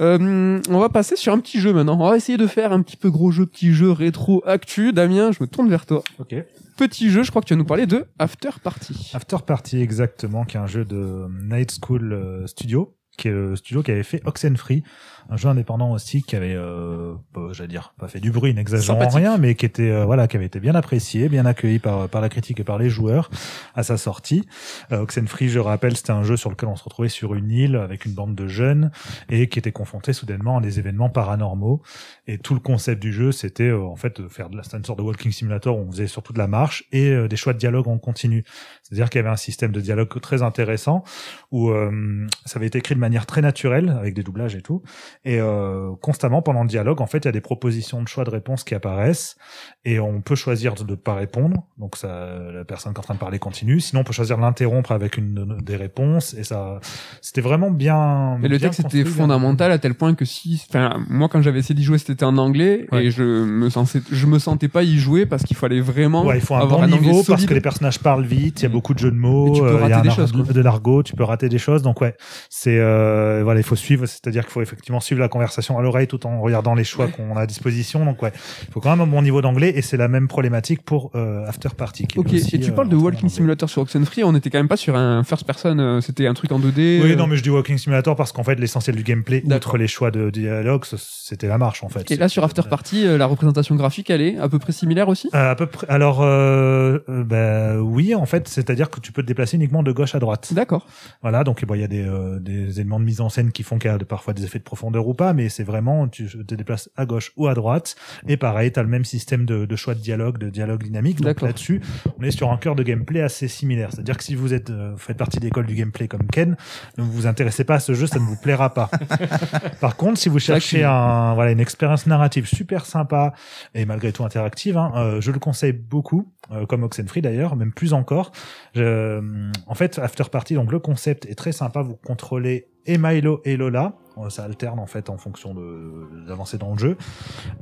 Euh, 0.00 0.60
on 0.68 0.78
va 0.78 0.88
passer 0.88 1.16
sur 1.16 1.32
un 1.32 1.38
petit 1.38 1.60
jeu 1.60 1.72
maintenant. 1.72 1.98
On 2.00 2.08
va 2.08 2.16
essayer 2.16 2.38
de 2.38 2.46
faire 2.46 2.72
un 2.72 2.82
petit 2.82 2.96
peu 2.96 3.10
gros 3.10 3.30
jeu, 3.30 3.46
petit 3.46 3.72
jeu 3.72 3.90
rétro 3.90 4.42
actu. 4.46 4.92
Damien, 4.92 5.32
je 5.32 5.38
me 5.40 5.46
tourne 5.46 5.68
vers 5.68 5.86
toi. 5.86 6.02
Ok. 6.18 6.34
Petit 6.76 7.10
jeu, 7.10 7.22
je 7.22 7.30
crois 7.30 7.42
que 7.42 7.46
tu 7.46 7.54
vas 7.54 7.58
nous 7.58 7.64
parler 7.64 7.86
de 7.86 8.06
After 8.18 8.50
Party. 8.62 9.12
After 9.14 9.36
Party, 9.46 9.80
exactement, 9.80 10.44
qui 10.44 10.56
est 10.56 10.60
un 10.60 10.66
jeu 10.66 10.84
de 10.84 11.26
Night 11.42 11.76
School 11.80 12.12
euh, 12.12 12.46
Studio, 12.46 12.96
qui 13.16 13.28
est 13.28 13.32
le 13.32 13.56
studio 13.56 13.82
qui 13.82 13.90
avait 13.90 14.02
fait 14.02 14.22
Oxenfree, 14.24 14.82
un 15.32 15.36
jeu 15.36 15.48
indépendant 15.48 15.92
aussi 15.92 16.22
qui 16.22 16.36
avait, 16.36 16.54
euh, 16.54 17.14
bah, 17.34 17.48
j'allais 17.52 17.68
dire, 17.68 17.94
pas 17.98 18.08
fait 18.08 18.20
du 18.20 18.30
bruit, 18.30 18.52
n'exagérant 18.52 19.08
rien, 19.08 19.38
mais 19.38 19.54
qui 19.54 19.64
était, 19.64 19.90
euh, 19.90 20.04
voilà, 20.04 20.28
qui 20.28 20.36
avait 20.36 20.44
été 20.44 20.60
bien 20.60 20.74
apprécié, 20.74 21.30
bien 21.30 21.46
accueilli 21.46 21.78
par 21.78 22.08
par 22.10 22.20
la 22.20 22.28
critique 22.28 22.60
et 22.60 22.64
par 22.64 22.78
les 22.78 22.90
joueurs 22.90 23.30
à 23.74 23.82
sa 23.82 23.96
sortie. 23.96 24.46
Euh, 24.92 25.00
Oxenfree, 25.00 25.48
je 25.48 25.58
rappelle, 25.58 25.96
c'était 25.96 26.12
un 26.12 26.22
jeu 26.22 26.36
sur 26.36 26.50
lequel 26.50 26.68
on 26.68 26.76
se 26.76 26.84
retrouvait 26.84 27.08
sur 27.08 27.34
une 27.34 27.50
île 27.50 27.76
avec 27.76 28.04
une 28.04 28.12
bande 28.12 28.34
de 28.34 28.46
jeunes 28.46 28.90
et 29.30 29.48
qui 29.48 29.58
était 29.58 29.72
confronté 29.72 30.12
soudainement 30.12 30.58
à 30.58 30.60
des 30.60 30.78
événements 30.78 31.08
paranormaux. 31.08 31.82
Et 32.26 32.38
tout 32.38 32.54
le 32.54 32.60
concept 32.60 33.00
du 33.00 33.12
jeu, 33.12 33.32
c'était 33.32 33.64
euh, 33.64 33.82
en 33.82 33.96
fait 33.96 34.20
de 34.20 34.28
faire 34.28 34.50
de 34.50 34.56
la 34.56 34.62
une 34.72 34.84
sorte 34.84 34.98
de 34.98 35.04
walking 35.04 35.32
simulator 35.32 35.76
où 35.76 35.80
on 35.80 35.90
faisait 35.90 36.06
surtout 36.06 36.32
de 36.32 36.38
la 36.38 36.46
marche 36.46 36.84
et 36.92 37.10
euh, 37.10 37.28
des 37.28 37.36
choix 37.36 37.52
de 37.52 37.58
dialogue 37.58 37.88
en 37.88 37.98
continu. 37.98 38.44
C'est-à-dire 38.82 39.10
qu'il 39.10 39.18
y 39.18 39.20
avait 39.20 39.32
un 39.32 39.36
système 39.36 39.72
de 39.72 39.80
dialogue 39.80 40.08
très 40.20 40.42
intéressant 40.42 41.04
où 41.50 41.70
euh, 41.70 42.26
ça 42.46 42.58
avait 42.58 42.66
été 42.66 42.78
écrit 42.78 42.94
de 42.94 43.00
manière 43.00 43.26
très 43.26 43.40
naturelle 43.40 43.88
avec 43.90 44.14
des 44.14 44.22
doublages 44.22 44.54
et 44.54 44.62
tout. 44.62 44.82
Et 45.24 45.38
euh, 45.40 45.90
constamment 46.00 46.42
pendant 46.42 46.62
le 46.62 46.68
dialogue, 46.68 47.00
en 47.00 47.06
fait, 47.06 47.18
il 47.18 47.24
y 47.26 47.28
a 47.28 47.32
des 47.32 47.40
propositions 47.40 48.02
de 48.02 48.08
choix 48.08 48.24
de 48.24 48.30
réponse 48.30 48.64
qui 48.64 48.74
apparaissent 48.74 49.36
et 49.84 50.00
on 50.00 50.20
peut 50.20 50.34
choisir 50.34 50.74
de 50.74 50.82
ne 50.82 50.96
pas 50.96 51.14
répondre. 51.14 51.62
Donc 51.78 51.96
ça, 51.96 52.08
la 52.52 52.64
personne 52.64 52.92
qui 52.92 52.96
est 52.96 53.00
en 53.00 53.04
train 53.04 53.14
de 53.14 53.20
parler 53.20 53.38
continue. 53.38 53.78
Sinon, 53.78 54.00
on 54.00 54.04
peut 54.04 54.12
choisir 54.12 54.36
de 54.36 54.42
l'interrompre 54.42 54.90
avec 54.90 55.16
une 55.16 55.58
des 55.62 55.76
réponses 55.76 56.34
et 56.34 56.42
ça, 56.42 56.80
c'était 57.20 57.40
vraiment 57.40 57.70
bien. 57.70 58.36
Et 58.42 58.48
le 58.48 58.58
bien 58.58 58.68
texte 58.70 58.80
était 58.84 59.04
fondamental 59.04 59.70
à 59.70 59.78
tel 59.78 59.94
point 59.94 60.14
que 60.14 60.24
si, 60.24 60.60
enfin, 60.68 61.00
moi 61.08 61.28
quand 61.28 61.40
j'avais 61.40 61.60
essayé 61.60 61.74
d'y 61.76 61.84
jouer, 61.84 61.98
c'était 61.98 62.24
en 62.24 62.36
anglais 62.36 62.86
Ouais. 62.90 63.04
et 63.06 63.10
je 63.12 63.22
me 63.22 63.70
sentais, 63.70 64.00
je 64.10 64.26
me 64.26 64.38
sentais 64.40 64.68
pas 64.68 64.82
y 64.82 64.98
jouer 64.98 65.24
parce 65.26 65.44
qu'il 65.44 65.56
fallait 65.56 65.80
vraiment 65.80 66.24
Ouais, 66.24 66.38
il 66.38 66.40
faut 66.40 66.54
un 66.56 66.60
avoir 66.60 66.80
bon 66.80 66.84
un 66.86 66.88
niveau 66.88 67.22
parce 67.26 67.46
que 67.46 67.54
les 67.54 67.60
personnages 67.60 68.00
parlent 68.00 68.24
vite, 68.24 68.60
il 68.60 68.62
y 68.64 68.66
a 68.66 68.68
Mm. 68.68 68.72
beaucoup 68.72 68.94
de 68.94 68.98
jeux 68.98 69.10
de 69.12 69.16
mots, 69.16 69.48
Et 69.48 69.52
tu 69.52 69.60
peux 69.60 69.66
euh, 69.68 69.80
il 69.84 69.90
y 69.90 69.92
a 69.92 69.96
rater 69.98 70.08
un 70.08 70.10
des 70.10 70.16
choses, 70.16 70.32
de 70.32 70.60
l'argot, 70.60 71.02
tu 71.04 71.14
peux 71.14 71.22
rater 71.24 71.48
des 71.48 71.58
choses. 71.58 71.82
Donc 71.82 72.00
ouais, 72.00 72.16
c'est 72.50 72.78
euh, 72.78 73.40
voilà, 73.44 73.60
il 73.60 73.64
faut 73.64 73.76
suivre, 73.76 74.06
c'est-à-dire 74.06 74.42
qu'il 74.44 74.52
faut 74.52 74.62
effectivement 74.62 74.98
suivre 75.00 75.11
la 75.18 75.28
conversation 75.28 75.78
à 75.78 75.82
l'oreille 75.82 76.06
tout 76.06 76.26
en 76.26 76.40
regardant 76.40 76.74
les 76.74 76.84
choix 76.84 77.08
qu'on 77.08 77.36
a 77.36 77.42
à 77.42 77.46
disposition. 77.46 78.04
Donc 78.04 78.22
ouais, 78.22 78.32
il 78.66 78.72
faut 78.72 78.80
quand 78.80 78.90
même 78.90 79.00
un 79.00 79.06
bon 79.06 79.22
niveau 79.22 79.40
d'anglais 79.40 79.72
et 79.74 79.82
c'est 79.82 79.96
la 79.96 80.08
même 80.08 80.28
problématique 80.28 80.82
pour 80.82 81.10
euh, 81.14 81.46
After 81.46 81.70
Party. 81.76 82.06
qui 82.06 82.18
Ok, 82.18 82.32
aussi, 82.32 82.56
et 82.56 82.60
tu 82.60 82.70
euh, 82.70 82.74
parles 82.74 82.88
de 82.88 82.96
Walking. 82.96 83.28
Simulator 83.28 83.68
sur 83.68 83.82
Oxenfree, 83.82 84.24
on 84.24 84.34
était 84.34 84.50
quand 84.50 84.58
même 84.58 84.68
pas 84.68 84.76
sur 84.76 84.96
un 84.96 85.24
first 85.24 85.44
person, 85.46 85.78
euh, 85.78 86.00
c'était 86.00 86.26
un 86.26 86.34
truc 86.34 86.52
en 86.52 86.58
2D. 86.58 87.02
Oui, 87.02 87.16
non, 87.16 87.26
mais 87.26 87.36
je 87.36 87.42
dis 87.42 87.50
Walking 87.50 87.78
Simulator 87.78 88.16
parce 88.16 88.32
qu'en 88.32 88.44
fait, 88.44 88.56
l'essentiel 88.56 88.96
du 88.96 89.02
gameplay, 89.02 89.42
outre 89.44 89.78
les 89.78 89.88
choix 89.88 90.10
de 90.10 90.30
dialogue, 90.30 90.84
c'était 90.84 91.48
la 91.48 91.58
marche 91.58 91.82
en 91.82 91.88
fait. 91.88 92.10
Et 92.10 92.16
là 92.16 92.28
sur 92.28 92.44
After 92.44 92.62
Party, 92.68 93.04
la 93.16 93.26
représentation 93.26 93.74
graphique, 93.76 94.10
elle 94.10 94.20
est 94.20 94.38
à 94.38 94.48
peu 94.48 94.58
près 94.58 94.72
similaire 94.72 95.08
aussi? 95.08 95.28
Euh, 95.34 95.50
à 95.50 95.54
peu 95.54 95.66
près. 95.66 95.86
Alors, 95.88 96.20
euh, 96.22 96.98
bah, 97.08 97.76
oui, 97.80 98.14
en 98.14 98.26
fait, 98.26 98.48
c'est-à-dire 98.48 98.90
que 98.90 99.00
tu 99.00 99.12
peux 99.12 99.22
te 99.22 99.26
déplacer 99.26 99.56
uniquement 99.56 99.82
de 99.82 99.92
gauche 99.92 100.14
à 100.14 100.18
droite. 100.18 100.52
D'accord. 100.52 100.86
Voilà, 101.22 101.44
donc 101.44 101.64
bon, 101.64 101.74
il 101.74 101.80
y 101.80 101.84
a 101.84 101.88
des, 101.88 102.04
euh, 102.04 102.38
des 102.38 102.80
éléments 102.80 103.00
de 103.00 103.04
mise 103.04 103.20
en 103.20 103.28
scène 103.28 103.52
qui 103.52 103.62
font 103.62 103.78
qu'il 103.78 103.90
y 103.90 103.94
a 103.94 103.98
parfois 103.98 104.34
des 104.34 104.44
effets 104.44 104.58
de 104.58 104.64
profondeur 104.64 105.01
ou 105.08 105.14
pas, 105.14 105.32
mais 105.32 105.48
c'est 105.48 105.64
vraiment 105.64 106.08
tu 106.08 106.26
te 106.26 106.54
déplaces 106.54 106.90
à 106.96 107.06
gauche 107.06 107.32
ou 107.36 107.46
à 107.46 107.54
droite. 107.54 107.96
Et 108.28 108.36
pareil, 108.36 108.72
tu 108.72 108.78
as 108.80 108.82
le 108.82 108.88
même 108.88 109.04
système 109.04 109.44
de, 109.46 109.64
de 109.66 109.76
choix 109.76 109.94
de 109.94 110.00
dialogue, 110.00 110.38
de 110.38 110.50
dialogue 110.50 110.82
dynamique. 110.82 111.20
Donc 111.20 111.26
là-dessus, 111.46 111.80
on 112.18 112.22
est 112.22 112.30
sur 112.30 112.50
un 112.52 112.56
cœur 112.56 112.74
de 112.74 112.82
gameplay 112.82 113.20
assez 113.20 113.48
similaire. 113.48 113.90
C'est-à-dire 113.92 114.16
que 114.16 114.24
si 114.24 114.34
vous 114.34 114.54
êtes, 114.54 114.70
euh, 114.70 114.90
vous 114.92 114.98
faites 114.98 115.16
partie 115.16 115.38
de 115.38 115.44
l'école 115.44 115.66
du 115.66 115.74
gameplay 115.74 116.08
comme 116.08 116.26
Ken, 116.26 116.56
ne 116.98 117.02
vous 117.02 117.26
intéressez 117.26 117.64
pas 117.64 117.74
à 117.76 117.80
ce 117.80 117.94
jeu, 117.94 118.06
ça 118.06 118.18
ne 118.18 118.24
vous 118.24 118.36
plaira 118.36 118.72
pas. 118.74 118.90
Par 119.80 119.96
contre, 119.96 120.18
si 120.18 120.28
vous 120.28 120.38
cherchez 120.38 120.84
un, 120.84 121.34
voilà, 121.34 121.50
une 121.52 121.60
expérience 121.60 122.06
narrative 122.06 122.46
super 122.46 122.86
sympa 122.86 123.32
et 123.74 123.84
malgré 123.84 124.12
tout 124.12 124.24
interactive, 124.24 124.76
hein, 124.76 124.92
euh, 124.96 125.20
je 125.20 125.30
le 125.30 125.38
conseille 125.38 125.72
beaucoup, 125.72 126.28
euh, 126.50 126.66
comme 126.66 126.82
Oxenfree 126.82 127.22
d'ailleurs, 127.22 127.56
même 127.56 127.72
plus 127.72 127.92
encore. 127.92 128.32
Je- 128.74 129.20
en 129.66 129.74
fait, 129.74 129.98
After 129.98 130.24
Party, 130.30 130.54
donc 130.54 130.72
le 130.72 130.78
concept 130.78 131.26
est 131.26 131.34
très 131.34 131.52
sympa. 131.52 131.82
Vous 131.82 131.96
contrôlez 131.96 132.66
et 132.86 132.98
Milo 132.98 133.40
et 133.44 133.56
Lola. 133.56 133.94
Euh, 134.18 134.30
Ça 134.30 134.44
alterne 134.44 134.78
en 134.78 134.86
fait 134.86 135.10
en 135.10 135.18
fonction 135.18 135.54
de 135.54 136.26
d'avancée 136.26 136.58
dans 136.58 136.72
le 136.72 136.78
jeu. 136.78 136.96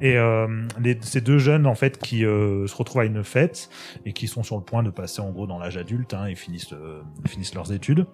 Et 0.00 0.16
euh, 0.16 0.47
les, 0.80 0.99
ces 1.00 1.21
deux 1.21 1.38
jeunes 1.38 1.66
en 1.66 1.75
fait 1.75 1.99
qui 1.99 2.25
euh, 2.25 2.66
se 2.66 2.76
retrouvent 2.76 3.02
à 3.02 3.04
une 3.04 3.25
fête 3.25 3.71
et 4.04 4.12
qui 4.12 4.28
sont 4.28 4.42
sur 4.42 4.57
le 4.57 4.62
point 4.62 4.83
de 4.83 4.90
passer 4.90 5.21
en 5.21 5.30
gros 5.30 5.47
dans 5.47 5.59
l'âge 5.59 5.76
adulte 5.76 6.14
hein, 6.14 6.26
et 6.26 6.35
finissent 6.35 6.73
euh, 6.73 7.02
finissent 7.26 7.54
leurs 7.54 7.73
études. 7.73 8.07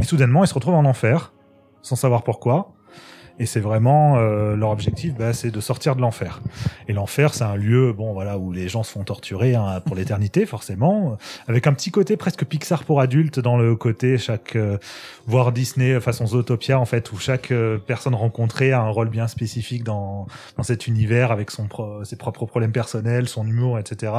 Et 0.00 0.04
soudainement, 0.04 0.44
ils 0.44 0.48
se 0.48 0.54
retrouvent 0.54 0.74
en 0.74 0.84
enfer 0.84 1.32
sans 1.82 1.96
savoir 1.96 2.24
pourquoi. 2.24 2.72
Et 3.40 3.46
c'est 3.46 3.58
vraiment 3.60 4.16
euh, 4.18 4.54
leur 4.54 4.70
objectif, 4.70 5.14
bah, 5.14 5.32
c'est 5.32 5.50
de 5.50 5.60
sortir 5.60 5.96
de 5.96 6.00
l'enfer. 6.00 6.40
Et 6.86 6.92
l'enfer, 6.92 7.34
c'est 7.34 7.42
un 7.42 7.56
lieu, 7.56 7.92
bon 7.92 8.12
voilà, 8.12 8.38
où 8.38 8.52
les 8.52 8.68
gens 8.68 8.84
se 8.84 8.92
font 8.92 9.02
torturer 9.02 9.56
hein, 9.56 9.80
pour 9.84 9.96
l'éternité, 9.96 10.46
forcément, 10.54 11.18
avec 11.48 11.66
un 11.66 11.72
petit 11.72 11.90
côté 11.90 12.16
presque 12.16 12.44
Pixar 12.44 12.84
pour 12.84 13.00
adultes 13.00 13.40
dans 13.40 13.56
le 13.56 13.74
côté 13.74 14.18
chaque, 14.18 14.54
euh, 14.54 14.78
voire 15.26 15.50
Disney 15.50 15.98
façon 16.00 16.26
Zootopia 16.26 16.78
en 16.78 16.84
fait, 16.84 17.10
où 17.10 17.18
chaque 17.18 17.50
euh, 17.50 17.78
personne 17.78 18.14
rencontrée 18.14 18.70
a 18.70 18.80
un 18.80 18.88
rôle 18.90 19.08
bien 19.08 19.26
spécifique 19.26 19.82
dans 19.82 20.26
dans 20.56 20.62
cet 20.62 20.86
univers 20.86 21.32
avec 21.32 21.50
son 21.50 21.66
pro- 21.66 22.04
ses 22.04 22.16
propres 22.16 22.46
problèmes 22.46 22.72
personnels, 22.72 23.26
son 23.28 23.46
humour, 23.48 23.80
etc. 23.80 24.12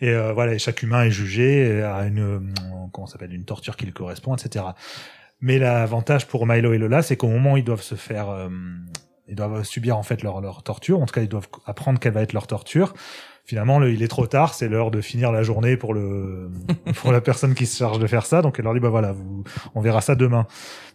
Et 0.00 0.08
euh, 0.10 0.32
voilà, 0.32 0.54
et 0.54 0.58
chaque 0.58 0.82
humain 0.82 1.04
est 1.04 1.10
jugé 1.12 1.82
à 1.82 2.04
une 2.04 2.18
euh, 2.20 2.40
comment 2.92 3.06
s'appelle 3.06 3.32
une 3.32 3.44
torture 3.44 3.76
qui 3.76 3.84
lui 3.86 3.92
correspond, 3.92 4.34
etc. 4.34 4.64
Mais 5.40 5.58
l'avantage 5.58 6.26
pour 6.26 6.46
Milo 6.46 6.72
et 6.72 6.78
Lola, 6.78 7.02
c'est 7.02 7.16
qu'au 7.16 7.28
moment 7.28 7.52
où 7.52 7.56
ils 7.56 7.64
doivent 7.64 7.82
se 7.82 7.94
faire, 7.94 8.28
euh, 8.28 8.48
ils 9.26 9.34
doivent 9.34 9.62
subir 9.62 9.96
en 9.96 10.02
fait 10.02 10.22
leur, 10.22 10.40
leur 10.40 10.62
torture. 10.62 11.00
En 11.00 11.06
tout 11.06 11.14
cas, 11.14 11.22
ils 11.22 11.28
doivent 11.28 11.48
apprendre 11.66 11.98
quelle 11.98 12.12
va 12.12 12.22
être 12.22 12.32
leur 12.32 12.46
torture. 12.46 12.92
Finalement 13.50 13.80
le, 13.80 13.92
il 13.92 14.04
est 14.04 14.08
trop 14.08 14.28
tard, 14.28 14.54
c'est 14.54 14.68
l'heure 14.68 14.92
de 14.92 15.00
finir 15.00 15.32
la 15.32 15.42
journée 15.42 15.76
pour 15.76 15.92
le 15.92 16.52
pour 16.94 17.10
la 17.10 17.20
personne 17.20 17.54
qui 17.54 17.66
se 17.66 17.76
charge 17.76 17.98
de 17.98 18.06
faire 18.06 18.24
ça. 18.24 18.42
Donc 18.42 18.60
elle 18.60 18.64
leur 18.64 18.74
dit 18.74 18.78
bah 18.78 18.90
voilà, 18.90 19.10
vous, 19.10 19.42
on 19.74 19.80
verra 19.80 20.00
ça 20.00 20.14
demain. 20.14 20.46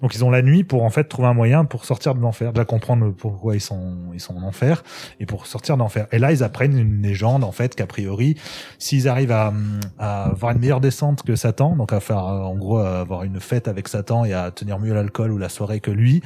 Donc 0.01 0.15
ils 0.15 0.24
ont 0.24 0.29
la 0.29 0.41
nuit 0.41 0.63
pour 0.63 0.83
en 0.83 0.89
fait 0.89 1.03
trouver 1.03 1.27
un 1.27 1.33
moyen 1.33 1.65
pour 1.65 1.83
sortir 1.83 2.15
de 2.15 2.21
l'enfer, 2.21 2.53
déjà 2.53 2.63
comprendre 2.63 3.12
pourquoi 3.12 3.55
ils 3.55 3.62
sont 3.62 3.97
ils 4.13 4.21
sont 4.21 4.38
en 4.38 4.43
enfer 4.43 4.83
et 5.19 5.25
pour 5.25 5.47
sortir 5.47 5.75
de 5.75 5.81
l'enfer. 5.81 6.07
Et 6.13 6.17
là 6.17 6.31
ils 6.31 6.43
apprennent 6.43 6.77
une 6.77 7.01
légende 7.01 7.43
en 7.43 7.51
fait 7.51 7.75
qu'a 7.75 7.88
priori 7.88 8.38
s'ils 8.79 9.09
arrivent 9.09 9.33
à, 9.33 9.51
à 10.00 10.27
avoir 10.27 10.53
une 10.53 10.59
meilleure 10.59 10.79
descente 10.79 11.24
que 11.24 11.35
Satan, 11.35 11.75
donc 11.75 11.91
à 11.91 12.00
faire 12.00 12.19
en 12.19 12.55
gros 12.55 12.77
à 12.77 13.01
avoir 13.01 13.24
une 13.24 13.41
fête 13.41 13.67
avec 13.67 13.89
Satan 13.89 14.24
et 14.24 14.31
à 14.31 14.50
tenir 14.51 14.79
mieux 14.79 14.93
l'alcool 14.93 15.33
ou 15.33 15.38
la 15.38 15.50
soirée 15.50 15.81
que 15.81 15.91
lui, 15.91 16.21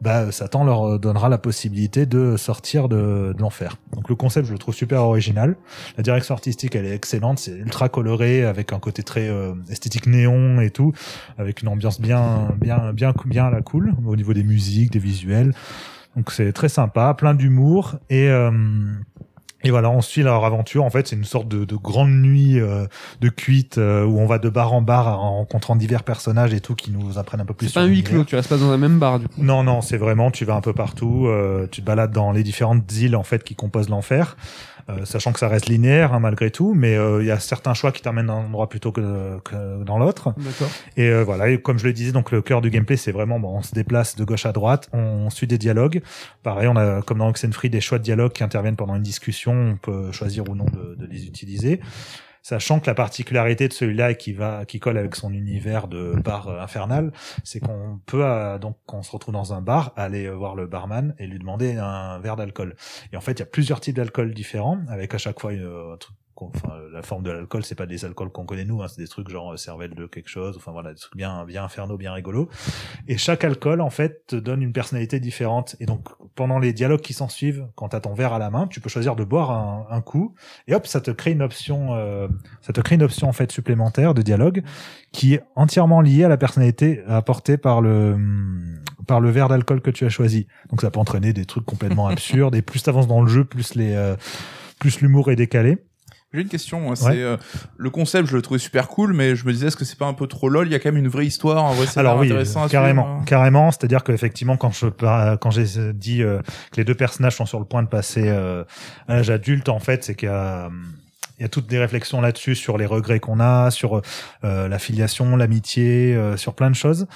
bah 0.00 0.30
Satan 0.32 0.64
leur 0.64 0.98
donnera 0.98 1.28
la 1.28 1.38
possibilité 1.38 2.06
de 2.06 2.36
sortir 2.36 2.88
de, 2.88 3.34
de 3.36 3.40
l'enfer. 3.40 3.76
Donc 3.94 4.08
le 4.08 4.14
concept 4.14 4.46
je 4.46 4.52
le 4.52 4.58
trouve 4.58 4.74
super 4.74 5.02
original. 5.02 5.56
La 5.96 6.02
direction 6.02 6.34
artistique 6.34 6.74
elle 6.74 6.86
est 6.86 6.94
excellente, 6.94 7.38
c'est 7.38 7.56
ultra 7.56 7.88
coloré 7.88 8.44
avec 8.44 8.72
un 8.72 8.78
côté 8.78 9.02
très 9.02 9.28
euh, 9.28 9.54
esthétique 9.70 10.06
néon 10.06 10.60
et 10.60 10.70
tout, 10.70 10.92
avec 11.38 11.62
une 11.62 11.68
ambiance 11.68 12.00
bien 12.00 12.54
bien 12.60 12.92
bien 12.92 13.14
bien 13.26 13.46
à 13.46 13.50
la 13.50 13.62
cool 13.62 13.94
au 14.06 14.16
niveau 14.16 14.34
des 14.34 14.44
musiques, 14.44 14.92
des 14.92 14.98
visuels. 14.98 15.54
Donc 16.16 16.32
c'est 16.32 16.52
très 16.52 16.68
sympa, 16.68 17.14
plein 17.14 17.34
d'humour 17.34 17.96
et 18.10 18.28
euh, 18.28 18.50
et 19.64 19.70
voilà, 19.70 19.90
on 19.90 20.00
suit 20.00 20.22
leur 20.22 20.44
aventure. 20.44 20.84
En 20.84 20.90
fait, 20.90 21.08
c'est 21.08 21.16
une 21.16 21.24
sorte 21.24 21.48
de, 21.48 21.64
de 21.64 21.74
grande 21.74 22.12
nuit 22.12 22.60
euh, 22.60 22.86
de 23.20 23.28
cuite 23.28 23.78
euh, 23.78 24.04
où 24.04 24.20
on 24.20 24.26
va 24.26 24.38
de 24.38 24.48
bar 24.48 24.72
en 24.72 24.82
bar 24.82 25.20
en 25.20 25.38
rencontrant 25.38 25.74
divers 25.74 26.04
personnages 26.04 26.54
et 26.54 26.60
tout 26.60 26.76
qui 26.76 26.92
nous 26.92 27.18
apprennent 27.18 27.40
un 27.40 27.44
peu 27.44 27.54
plus. 27.54 27.66
C'est 27.66 27.74
pas 27.74 27.80
un 27.80 27.86
huis 27.86 28.04
clos, 28.04 28.24
tu 28.24 28.36
restes 28.36 28.48
pas 28.48 28.56
dans 28.56 28.70
un 28.70 28.76
même 28.76 29.00
bar, 29.00 29.18
du 29.18 29.26
coup. 29.26 29.42
Non, 29.42 29.64
non, 29.64 29.80
c'est 29.80 29.96
vraiment, 29.96 30.30
tu 30.30 30.44
vas 30.44 30.54
un 30.54 30.60
peu 30.60 30.72
partout, 30.72 31.26
euh, 31.26 31.66
tu 31.70 31.80
te 31.80 31.86
balades 31.86 32.12
dans 32.12 32.30
les 32.30 32.44
différentes 32.44 32.90
îles 32.92 33.16
en 33.16 33.24
fait 33.24 33.42
qui 33.42 33.56
composent 33.56 33.88
l'enfer, 33.88 34.36
euh, 34.90 35.04
sachant 35.04 35.32
que 35.32 35.38
ça 35.38 35.48
reste 35.48 35.66
linéaire 35.66 36.14
hein, 36.14 36.20
malgré 36.20 36.50
tout, 36.50 36.72
mais 36.74 36.96
euh, 36.96 37.22
il 37.22 37.26
y 37.26 37.30
a 37.30 37.38
certains 37.38 37.74
choix 37.74 37.92
qui 37.92 38.00
t'amènent 38.00 38.28
d'un 38.28 38.34
endroit 38.34 38.68
plutôt 38.68 38.90
que, 38.90 39.38
que 39.40 39.84
dans 39.84 39.98
l'autre. 39.98 40.34
Et 40.96 41.08
euh, 41.08 41.24
voilà, 41.24 41.50
et 41.50 41.60
comme 41.60 41.78
je 41.78 41.86
le 41.86 41.92
disais, 41.92 42.12
donc 42.12 42.30
le 42.30 42.40
cœur 42.40 42.60
du 42.60 42.70
gameplay, 42.70 42.96
c'est 42.96 43.12
vraiment, 43.12 43.38
bon, 43.38 43.58
on 43.58 43.62
se 43.62 43.74
déplace 43.74 44.16
de 44.16 44.24
gauche 44.24 44.46
à 44.46 44.52
droite, 44.52 44.88
on 44.92 45.28
suit 45.30 45.46
des 45.46 45.58
dialogues. 45.58 46.00
Pareil, 46.42 46.68
on 46.68 46.76
a 46.76 47.02
comme 47.02 47.18
dans 47.18 47.28
Oxenfree 47.28 47.70
des 47.70 47.80
choix 47.80 47.98
de 47.98 48.04
dialogues 48.04 48.32
qui 48.32 48.44
interviennent 48.44 48.76
pendant 48.76 48.96
une 48.96 49.02
discussion, 49.02 49.52
on 49.52 49.76
peut 49.76 50.10
choisir 50.12 50.48
ou 50.48 50.54
non 50.54 50.64
de, 50.64 50.94
de 50.94 51.06
les 51.06 51.26
utiliser. 51.26 51.80
Sachant 52.48 52.80
que 52.80 52.86
la 52.86 52.94
particularité 52.94 53.68
de 53.68 53.74
celui-là 53.74 54.14
qui 54.14 54.32
va, 54.32 54.64
qui 54.64 54.80
colle 54.80 54.96
avec 54.96 55.16
son 55.16 55.34
univers 55.34 55.86
de 55.86 56.14
bar 56.24 56.48
euh, 56.48 56.62
infernal, 56.62 57.12
c'est 57.44 57.60
qu'on 57.60 58.00
peut 58.06 58.24
euh, 58.24 58.58
donc 58.58 58.78
quand 58.86 58.96
on 58.96 59.02
se 59.02 59.12
retrouve 59.12 59.34
dans 59.34 59.52
un 59.52 59.60
bar, 59.60 59.92
aller 59.96 60.24
euh, 60.24 60.32
voir 60.32 60.54
le 60.54 60.66
barman 60.66 61.14
et 61.18 61.26
lui 61.26 61.38
demander 61.38 61.76
un 61.76 62.18
verre 62.20 62.36
d'alcool. 62.36 62.74
Et 63.12 63.18
en 63.18 63.20
fait, 63.20 63.32
il 63.32 63.40
y 63.40 63.42
a 63.42 63.46
plusieurs 63.46 63.82
types 63.82 63.96
d'alcool 63.96 64.32
différents, 64.32 64.78
avec 64.88 65.12
à 65.12 65.18
chaque 65.18 65.38
fois 65.38 65.52
euh, 65.52 65.92
un 65.92 65.98
truc 65.98 66.16
Enfin, 66.40 66.78
la 66.92 67.02
forme 67.02 67.24
de 67.24 67.30
l'alcool, 67.30 67.64
c'est 67.64 67.74
pas 67.74 67.86
des 67.86 68.04
alcools 68.04 68.30
qu'on 68.30 68.44
connaît 68.44 68.64
nous, 68.64 68.82
hein, 68.82 68.88
c'est 68.88 69.00
des 69.00 69.08
trucs 69.08 69.28
genre 69.28 69.58
cervelle 69.58 69.94
de 69.94 70.06
quelque 70.06 70.28
chose, 70.28 70.56
enfin 70.56 70.70
voilà, 70.70 70.92
des 70.92 71.00
trucs 71.00 71.16
bien, 71.16 71.44
bien 71.44 71.64
infernaux, 71.64 71.96
bien 71.96 72.12
rigolos. 72.12 72.48
Et 73.08 73.18
chaque 73.18 73.42
alcool, 73.42 73.80
en 73.80 73.90
fait, 73.90 74.26
te 74.28 74.36
donne 74.36 74.62
une 74.62 74.72
personnalité 74.72 75.18
différente. 75.18 75.74
Et 75.80 75.86
donc, 75.86 76.08
pendant 76.38 76.60
les 76.60 76.72
dialogues 76.72 77.00
qui 77.00 77.14
s'en 77.14 77.28
suivent, 77.28 77.66
quand 77.74 77.88
t'as 77.88 77.98
ton 77.98 78.14
verre 78.14 78.32
à 78.32 78.38
la 78.38 78.48
main, 78.48 78.68
tu 78.68 78.80
peux 78.80 78.88
choisir 78.88 79.16
de 79.16 79.24
boire 79.24 79.50
un, 79.50 79.88
un 79.90 80.00
coup, 80.00 80.36
et 80.68 80.74
hop, 80.76 80.86
ça 80.86 81.00
te 81.00 81.10
crée 81.10 81.32
une 81.32 81.42
option, 81.42 81.96
euh, 81.96 82.28
ça 82.62 82.72
te 82.72 82.80
crée 82.80 82.94
une 82.94 83.02
option 83.02 83.28
en 83.28 83.32
fait 83.32 83.50
supplémentaire 83.50 84.14
de 84.14 84.22
dialogue 84.22 84.62
qui 85.10 85.34
est 85.34 85.42
entièrement 85.56 86.00
liée 86.00 86.22
à 86.22 86.28
la 86.28 86.36
personnalité 86.36 87.02
apportée 87.08 87.58
par 87.58 87.80
le 87.80 88.16
par 89.08 89.20
le 89.20 89.30
verre 89.30 89.48
d'alcool 89.48 89.80
que 89.80 89.90
tu 89.90 90.04
as 90.04 90.10
choisi. 90.10 90.46
Donc, 90.70 90.80
ça 90.82 90.92
peut 90.92 91.00
entraîner 91.00 91.32
des 91.32 91.44
trucs 91.44 91.64
complètement 91.64 92.06
absurdes. 92.14 92.54
Et 92.54 92.62
plus 92.62 92.84
t'avances 92.84 93.08
dans 93.08 93.22
le 93.22 93.28
jeu, 93.28 93.44
plus 93.44 93.74
les 93.74 93.94
euh, 93.94 94.14
plus 94.78 95.00
l'humour 95.00 95.32
est 95.32 95.36
décalé. 95.36 95.78
J'ai 96.34 96.42
une 96.42 96.48
question. 96.48 96.94
C'est 96.94 97.06
Ouais. 97.06 97.22
euh, 97.22 97.36
le 97.78 97.88
concept, 97.88 98.28
je 98.28 98.36
le 98.36 98.42
trouvais 98.42 98.58
super 98.58 98.88
cool, 98.88 99.14
mais 99.14 99.34
je 99.34 99.46
me 99.46 99.52
disais, 99.52 99.68
est-ce 99.68 99.76
que 99.76 99.86
c'est 99.86 99.98
pas 99.98 100.06
un 100.06 100.12
peu 100.12 100.26
trop 100.26 100.50
lol? 100.50 100.66
Il 100.68 100.72
y 100.72 100.74
a 100.74 100.78
quand 100.78 100.90
même 100.92 101.02
une 101.02 101.08
vraie 101.08 101.24
histoire, 101.26 101.64
un 101.64 101.72
vrai 101.72 101.86
Alors 101.96 102.18
oui, 102.18 102.26
intéressant 102.26 102.64
à 102.64 102.68
carrément, 102.68 103.20
hein. 103.20 103.24
carrément. 103.24 103.70
C'est-à-dire 103.70 104.04
qu'effectivement, 104.04 104.56
quand 104.58 104.70
je 104.72 104.88
quand 104.88 105.50
j'ai 105.50 105.92
dit 105.94 106.22
euh, 106.22 106.40
que 106.70 106.76
les 106.76 106.84
deux 106.84 106.94
personnages 106.94 107.36
sont 107.36 107.46
sur 107.46 107.58
le 107.58 107.64
point 107.64 107.82
de 107.82 107.88
passer 107.88 108.24
euh, 108.28 108.64
à 109.08 109.16
l'âge 109.16 109.30
adulte, 109.30 109.70
en 109.70 109.78
fait, 109.78 110.04
c'est 110.04 110.14
qu'il 110.14 110.28
y 110.28 110.32
a 110.32 110.66
hum, 110.66 110.82
il 111.38 111.42
y 111.42 111.44
a 111.44 111.48
toutes 111.48 111.66
des 111.66 111.78
réflexions 111.78 112.20
là-dessus 112.20 112.54
sur 112.54 112.78
les 112.78 112.86
regrets 112.86 113.20
qu'on 113.20 113.40
a, 113.40 113.70
sur 113.70 114.02
euh, 114.44 114.68
la 114.68 114.78
filiation, 114.78 115.36
l'amitié, 115.36 116.14
euh, 116.14 116.36
sur 116.36 116.54
plein 116.54 116.70
de 116.70 116.74
choses. 116.74 117.06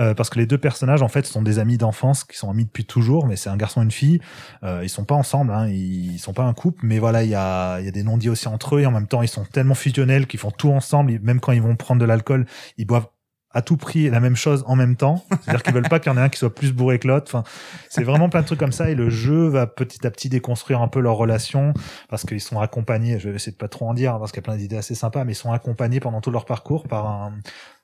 Euh, 0.00 0.14
parce 0.14 0.30
que 0.30 0.38
les 0.38 0.46
deux 0.46 0.58
personnages, 0.58 1.02
en 1.02 1.08
fait, 1.08 1.26
sont 1.26 1.42
des 1.42 1.58
amis 1.58 1.78
d'enfance 1.78 2.24
qui 2.24 2.36
sont 2.36 2.50
amis 2.50 2.64
depuis 2.64 2.84
toujours, 2.84 3.26
mais 3.26 3.36
c'est 3.36 3.50
un 3.50 3.56
garçon 3.56 3.80
et 3.80 3.84
une 3.84 3.90
fille. 3.90 4.20
Euh, 4.62 4.80
ils 4.82 4.88
sont 4.88 5.04
pas 5.04 5.14
ensemble, 5.14 5.52
hein, 5.52 5.68
ils 5.68 6.18
sont 6.18 6.32
pas 6.32 6.44
un 6.44 6.54
couple, 6.54 6.86
mais 6.86 6.98
voilà, 6.98 7.22
il 7.24 7.30
y 7.30 7.34
a, 7.34 7.80
y 7.80 7.88
a 7.88 7.90
des 7.90 8.02
non-dits 8.02 8.28
aussi 8.30 8.48
entre 8.48 8.76
eux 8.76 8.80
et 8.80 8.86
en 8.86 8.90
même 8.92 9.06
temps, 9.08 9.22
ils 9.22 9.28
sont 9.28 9.44
tellement 9.44 9.74
fusionnels 9.74 10.26
qu'ils 10.26 10.40
font 10.40 10.50
tout 10.50 10.70
ensemble. 10.70 11.10
Ils- 11.12 11.20
Même 11.20 11.40
quand 11.40 11.52
ils 11.52 11.62
vont 11.62 11.76
prendre 11.76 12.00
de 12.00 12.06
l'alcool, 12.06 12.46
ils 12.78 12.86
boivent 12.86 13.08
à 13.54 13.62
tout 13.62 13.76
prix 13.76 14.08
la 14.10 14.20
même 14.20 14.36
chose 14.36 14.64
en 14.66 14.76
même 14.76 14.96
temps. 14.96 15.24
C'est-à-dire 15.42 15.62
qu'ils 15.62 15.74
veulent 15.74 15.88
pas 15.88 16.00
qu'il 16.00 16.10
y 16.10 16.14
en 16.14 16.18
ait 16.18 16.22
un 16.22 16.28
qui 16.28 16.38
soit 16.38 16.54
plus 16.54 16.72
bourré 16.72 16.98
que 16.98 17.08
l'autre. 17.08 17.26
Enfin, 17.28 17.44
c'est 17.88 18.04
vraiment 18.04 18.28
plein 18.28 18.40
de 18.40 18.46
trucs 18.46 18.58
comme 18.58 18.72
ça 18.72 18.90
et 18.90 18.94
le 18.94 19.10
jeu 19.10 19.48
va 19.48 19.66
petit 19.66 20.06
à 20.06 20.10
petit 20.10 20.28
déconstruire 20.28 20.80
un 20.80 20.88
peu 20.88 21.00
leur 21.00 21.16
relation 21.16 21.74
parce 22.08 22.24
qu'ils 22.24 22.40
sont 22.40 22.60
accompagnés. 22.60 23.18
Je 23.18 23.28
vais 23.28 23.36
essayer 23.36 23.52
de 23.52 23.58
pas 23.58 23.68
trop 23.68 23.88
en 23.88 23.94
dire 23.94 24.18
parce 24.18 24.32
qu'il 24.32 24.40
y 24.40 24.44
a 24.44 24.48
plein 24.48 24.56
d'idées 24.56 24.76
assez 24.76 24.94
sympas, 24.94 25.24
mais 25.24 25.32
ils 25.32 25.36
sont 25.36 25.52
accompagnés 25.52 26.00
pendant 26.00 26.20
tout 26.20 26.30
leur 26.30 26.44
parcours 26.44 26.88
par 26.88 27.06
un, 27.06 27.34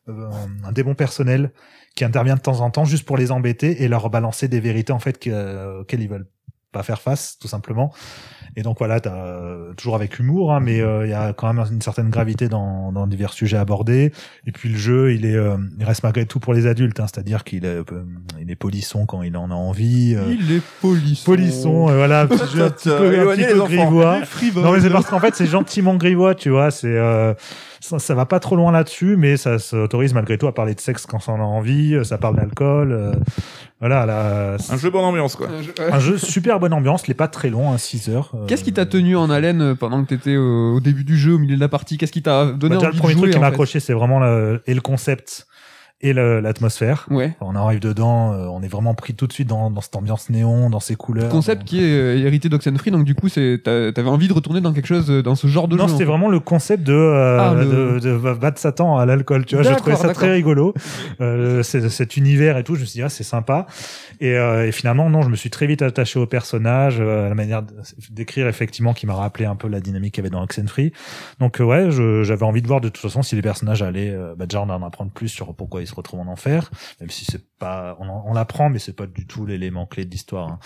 euh, 0.08 0.30
un 0.64 0.72
démon 0.72 0.94
personnel 0.94 1.52
qui 1.94 2.04
intervient 2.04 2.36
de 2.36 2.40
temps 2.40 2.60
en 2.60 2.70
temps 2.70 2.84
juste 2.84 3.04
pour 3.04 3.16
les 3.16 3.30
embêter 3.30 3.82
et 3.82 3.88
leur 3.88 4.08
balancer 4.08 4.48
des 4.48 4.60
vérités 4.60 4.92
en 4.92 4.98
fait 4.98 5.26
euh, 5.26 5.80
auxquelles 5.80 6.00
ils 6.00 6.08
veulent 6.08 6.28
pas 6.72 6.82
faire 6.82 7.00
face 7.00 7.36
tout 7.40 7.48
simplement. 7.48 7.92
Et 8.56 8.62
donc 8.62 8.78
voilà, 8.78 8.98
t'as, 8.98 9.14
euh, 9.14 9.72
toujours 9.74 9.94
avec 9.94 10.18
humour, 10.18 10.52
hein, 10.52 10.58
mais 10.60 10.80
euh, 10.80 11.06
il 11.06 11.10
y 11.10 11.14
a 11.14 11.32
quand 11.32 11.52
même 11.52 11.64
une 11.70 11.80
certaine 11.82 12.10
gravité 12.10 12.48
dans, 12.48 12.90
dans 12.92 13.06
divers 13.06 13.32
sujets 13.32 13.56
abordés. 13.56 14.12
Et 14.46 14.52
puis 14.52 14.70
le 14.70 14.76
jeu, 14.78 15.12
il 15.14 15.24
est, 15.26 15.36
euh, 15.36 15.56
il 15.78 15.84
reste 15.84 16.02
malgré 16.02 16.26
tout 16.26 16.40
pour 16.40 16.54
les 16.54 16.66
adultes, 16.66 16.98
hein, 16.98 17.06
c'est-à-dire 17.06 17.44
qu'il 17.44 17.64
est, 17.64 17.68
euh, 17.68 17.84
il 18.40 18.50
est 18.50 18.56
polisson 18.56 19.06
quand 19.06 19.22
il 19.22 19.36
en 19.36 19.50
a 19.50 19.54
envie. 19.54 20.14
euh, 20.16 20.34
Il 20.38 20.50
est 20.56 20.62
polisson. 20.80 21.24
polisson, 21.24 21.82
voilà, 21.86 22.26
petit 22.26 22.56
jeu 22.56 22.64
un 22.64 22.70
petit 22.70 22.88
peu, 22.88 23.30
un 23.30 23.36
petit 23.36 23.44
peu 23.52 23.60
grivois. 23.64 24.18
Non 24.56 24.72
mais 24.72 24.80
c'est 24.80 24.90
parce 24.90 25.06
qu'en 25.06 25.20
fait 25.20 25.34
c'est 25.36 25.46
gentiment 25.46 25.94
grivois, 25.94 26.34
tu 26.34 26.50
vois, 26.50 26.70
c'est 26.70 26.88
euh, 26.88 27.34
ça, 27.80 27.98
ça 27.98 28.14
va 28.14 28.26
pas 28.26 28.40
trop 28.40 28.56
loin 28.56 28.72
là-dessus, 28.72 29.16
mais 29.16 29.36
ça 29.36 29.58
s'autorise 29.58 30.14
malgré 30.14 30.38
tout 30.38 30.46
à 30.46 30.54
parler 30.54 30.74
de 30.74 30.80
sexe 30.80 31.06
quand 31.06 31.18
on 31.28 31.34
a 31.34 31.38
envie, 31.44 31.94
euh, 31.94 32.04
ça 32.04 32.18
parle 32.18 32.36
d'alcool, 32.36 32.92
euh, 32.92 33.12
voilà, 33.80 34.06
là, 34.06 34.56
Un 34.70 34.76
jeu 34.76 34.90
bonne 34.90 35.04
ambiance, 35.04 35.36
quoi. 35.36 35.48
Euh, 35.48 35.62
euh, 35.80 35.90
un 35.92 35.98
jeu 36.00 36.18
super 36.18 36.58
bonne 36.60 36.72
ambiance, 36.72 37.04
il 37.06 37.10
est 37.12 37.14
pas 37.14 37.28
très 37.28 37.50
long, 37.50 37.72
hein, 37.72 37.78
6 37.78 38.08
heures. 38.10 38.32
euh, 38.34 38.46
Qu'est-ce 38.46 38.64
qui 38.64 38.72
t'a 38.72 38.86
tenu 38.86 39.16
en 39.16 39.30
haleine 39.30 39.62
euh, 39.62 39.74
pendant 39.74 40.02
que 40.02 40.08
t'étais 40.08 40.36
au, 40.36 40.76
au 40.76 40.80
début 40.80 41.04
du 41.04 41.16
jeu, 41.16 41.34
au 41.34 41.38
milieu 41.38 41.56
de 41.56 41.60
la 41.60 41.68
partie? 41.68 41.98
Qu'est-ce 41.98 42.12
qui 42.12 42.22
t'a 42.22 42.44
bah, 42.46 42.52
donné 42.52 42.76
déjà, 42.76 42.88
envie 42.88 42.96
le 42.96 43.00
premier 43.00 43.14
de 43.14 43.18
jouer 43.18 43.22
truc 43.30 43.32
qui 43.32 43.38
en 43.38 43.40
m'a 43.42 43.46
accroché, 43.48 43.80
c'est 43.80 43.92
vraiment 43.92 44.20
le, 44.20 44.62
et 44.66 44.74
le 44.74 44.80
concept 44.80 45.46
et 46.00 46.12
l'atmosphère. 46.12 47.06
Ouais. 47.10 47.34
On 47.40 47.56
arrive 47.56 47.80
dedans, 47.80 48.32
euh, 48.32 48.46
on 48.46 48.62
est 48.62 48.68
vraiment 48.68 48.94
pris 48.94 49.14
tout 49.14 49.26
de 49.26 49.32
suite 49.32 49.48
dans, 49.48 49.68
dans 49.70 49.80
cette 49.80 49.96
ambiance 49.96 50.30
néon, 50.30 50.70
dans 50.70 50.78
ces 50.78 50.94
couleurs. 50.94 51.28
Concept 51.28 51.62
dans- 51.62 51.66
qui 51.66 51.80
est 51.82 51.90
euh, 51.90 52.24
hérité 52.24 52.48
d'Oxenfree, 52.48 52.92
donc 52.92 53.04
du 53.04 53.16
coup, 53.16 53.28
t'avais 53.28 53.92
envie 54.08 54.28
de 54.28 54.32
retourner 54.32 54.60
dans 54.60 54.72
quelque 54.72 54.86
chose 54.86 55.10
euh, 55.10 55.22
dans 55.22 55.34
ce 55.34 55.48
genre 55.48 55.66
de 55.66 55.76
non, 55.76 55.84
jeu. 55.84 55.88
c'était 55.88 56.04
en 56.04 56.06
fait. 56.06 56.10
vraiment 56.12 56.28
le 56.28 56.38
concept 56.38 56.84
de, 56.84 56.92
euh, 56.92 57.38
Ah, 57.40 57.54
le- 57.54 57.98
de, 58.00 58.12
de 58.16 58.32
battre 58.34 58.60
Satan 58.60 58.96
à 58.96 59.06
l'alcool. 59.06 59.44
Tu 59.44 59.56
vois, 59.56 59.64
je 59.64 59.70
D'accord, 59.70 59.92
trouvais 59.94 60.08
ça 60.08 60.14
très 60.14 60.30
rigolo. 60.30 60.72
Euh, 61.20 61.62
cet 61.64 62.16
univers 62.16 62.56
et 62.58 62.62
tout, 62.64 62.76
je 62.76 62.80
me 62.82 62.86
suis 62.86 62.98
dit, 62.98 63.02
ah, 63.02 63.08
c'est 63.08 63.24
sympa. 63.24 63.66
Et, 64.20 64.34
euh, 64.36 64.68
et 64.68 64.72
finalement, 64.72 65.10
non, 65.10 65.22
je 65.22 65.30
me 65.30 65.36
suis 65.36 65.50
très 65.50 65.66
vite 65.66 65.82
attaché 65.82 66.18
au 66.20 66.26
personnage, 66.26 66.98
euh, 67.00 67.26
à 67.26 67.28
la 67.28 67.34
manière 67.34 67.62
d'écrire, 68.10 68.46
effectivement, 68.46 68.94
qui 68.94 69.06
m'a 69.06 69.14
rappelé 69.14 69.46
un 69.46 69.56
peu 69.56 69.66
la 69.68 69.80
dynamique 69.80 70.14
qu'il 70.14 70.22
y 70.22 70.26
avait 70.26 70.30
dans 70.34 70.42
Oxenfree. 70.42 70.92
Donc, 71.40 71.56
ouais, 71.60 71.88
j'avais 71.90 72.44
envie 72.44 72.62
de 72.62 72.68
voir 72.68 72.80
de 72.80 72.88
toute 72.88 73.02
façon 73.02 73.22
si 73.22 73.34
les 73.34 73.42
personnages 73.42 73.82
allaient, 73.82 74.16
bah, 74.36 74.46
déjà, 74.46 74.62
on 74.62 74.68
en 74.70 74.82
apprendre 74.84 75.10
plus 75.10 75.28
sur 75.28 75.52
pourquoi 75.54 75.80
ils 75.82 75.87
se 75.88 75.94
retrouvent 75.94 76.20
en 76.20 76.28
enfer, 76.28 76.70
même 77.00 77.10
si 77.10 77.24
c'est 77.24 77.47
pas, 77.58 77.96
on, 78.00 78.08
on 78.08 78.32
l'apprend, 78.32 78.70
mais 78.70 78.78
c'est 78.78 78.92
pas 78.94 79.06
du 79.06 79.26
tout 79.26 79.44
l'élément 79.46 79.86
clé 79.86 80.04
de 80.04 80.10
l'histoire. 80.10 80.48
hein. 80.48 80.58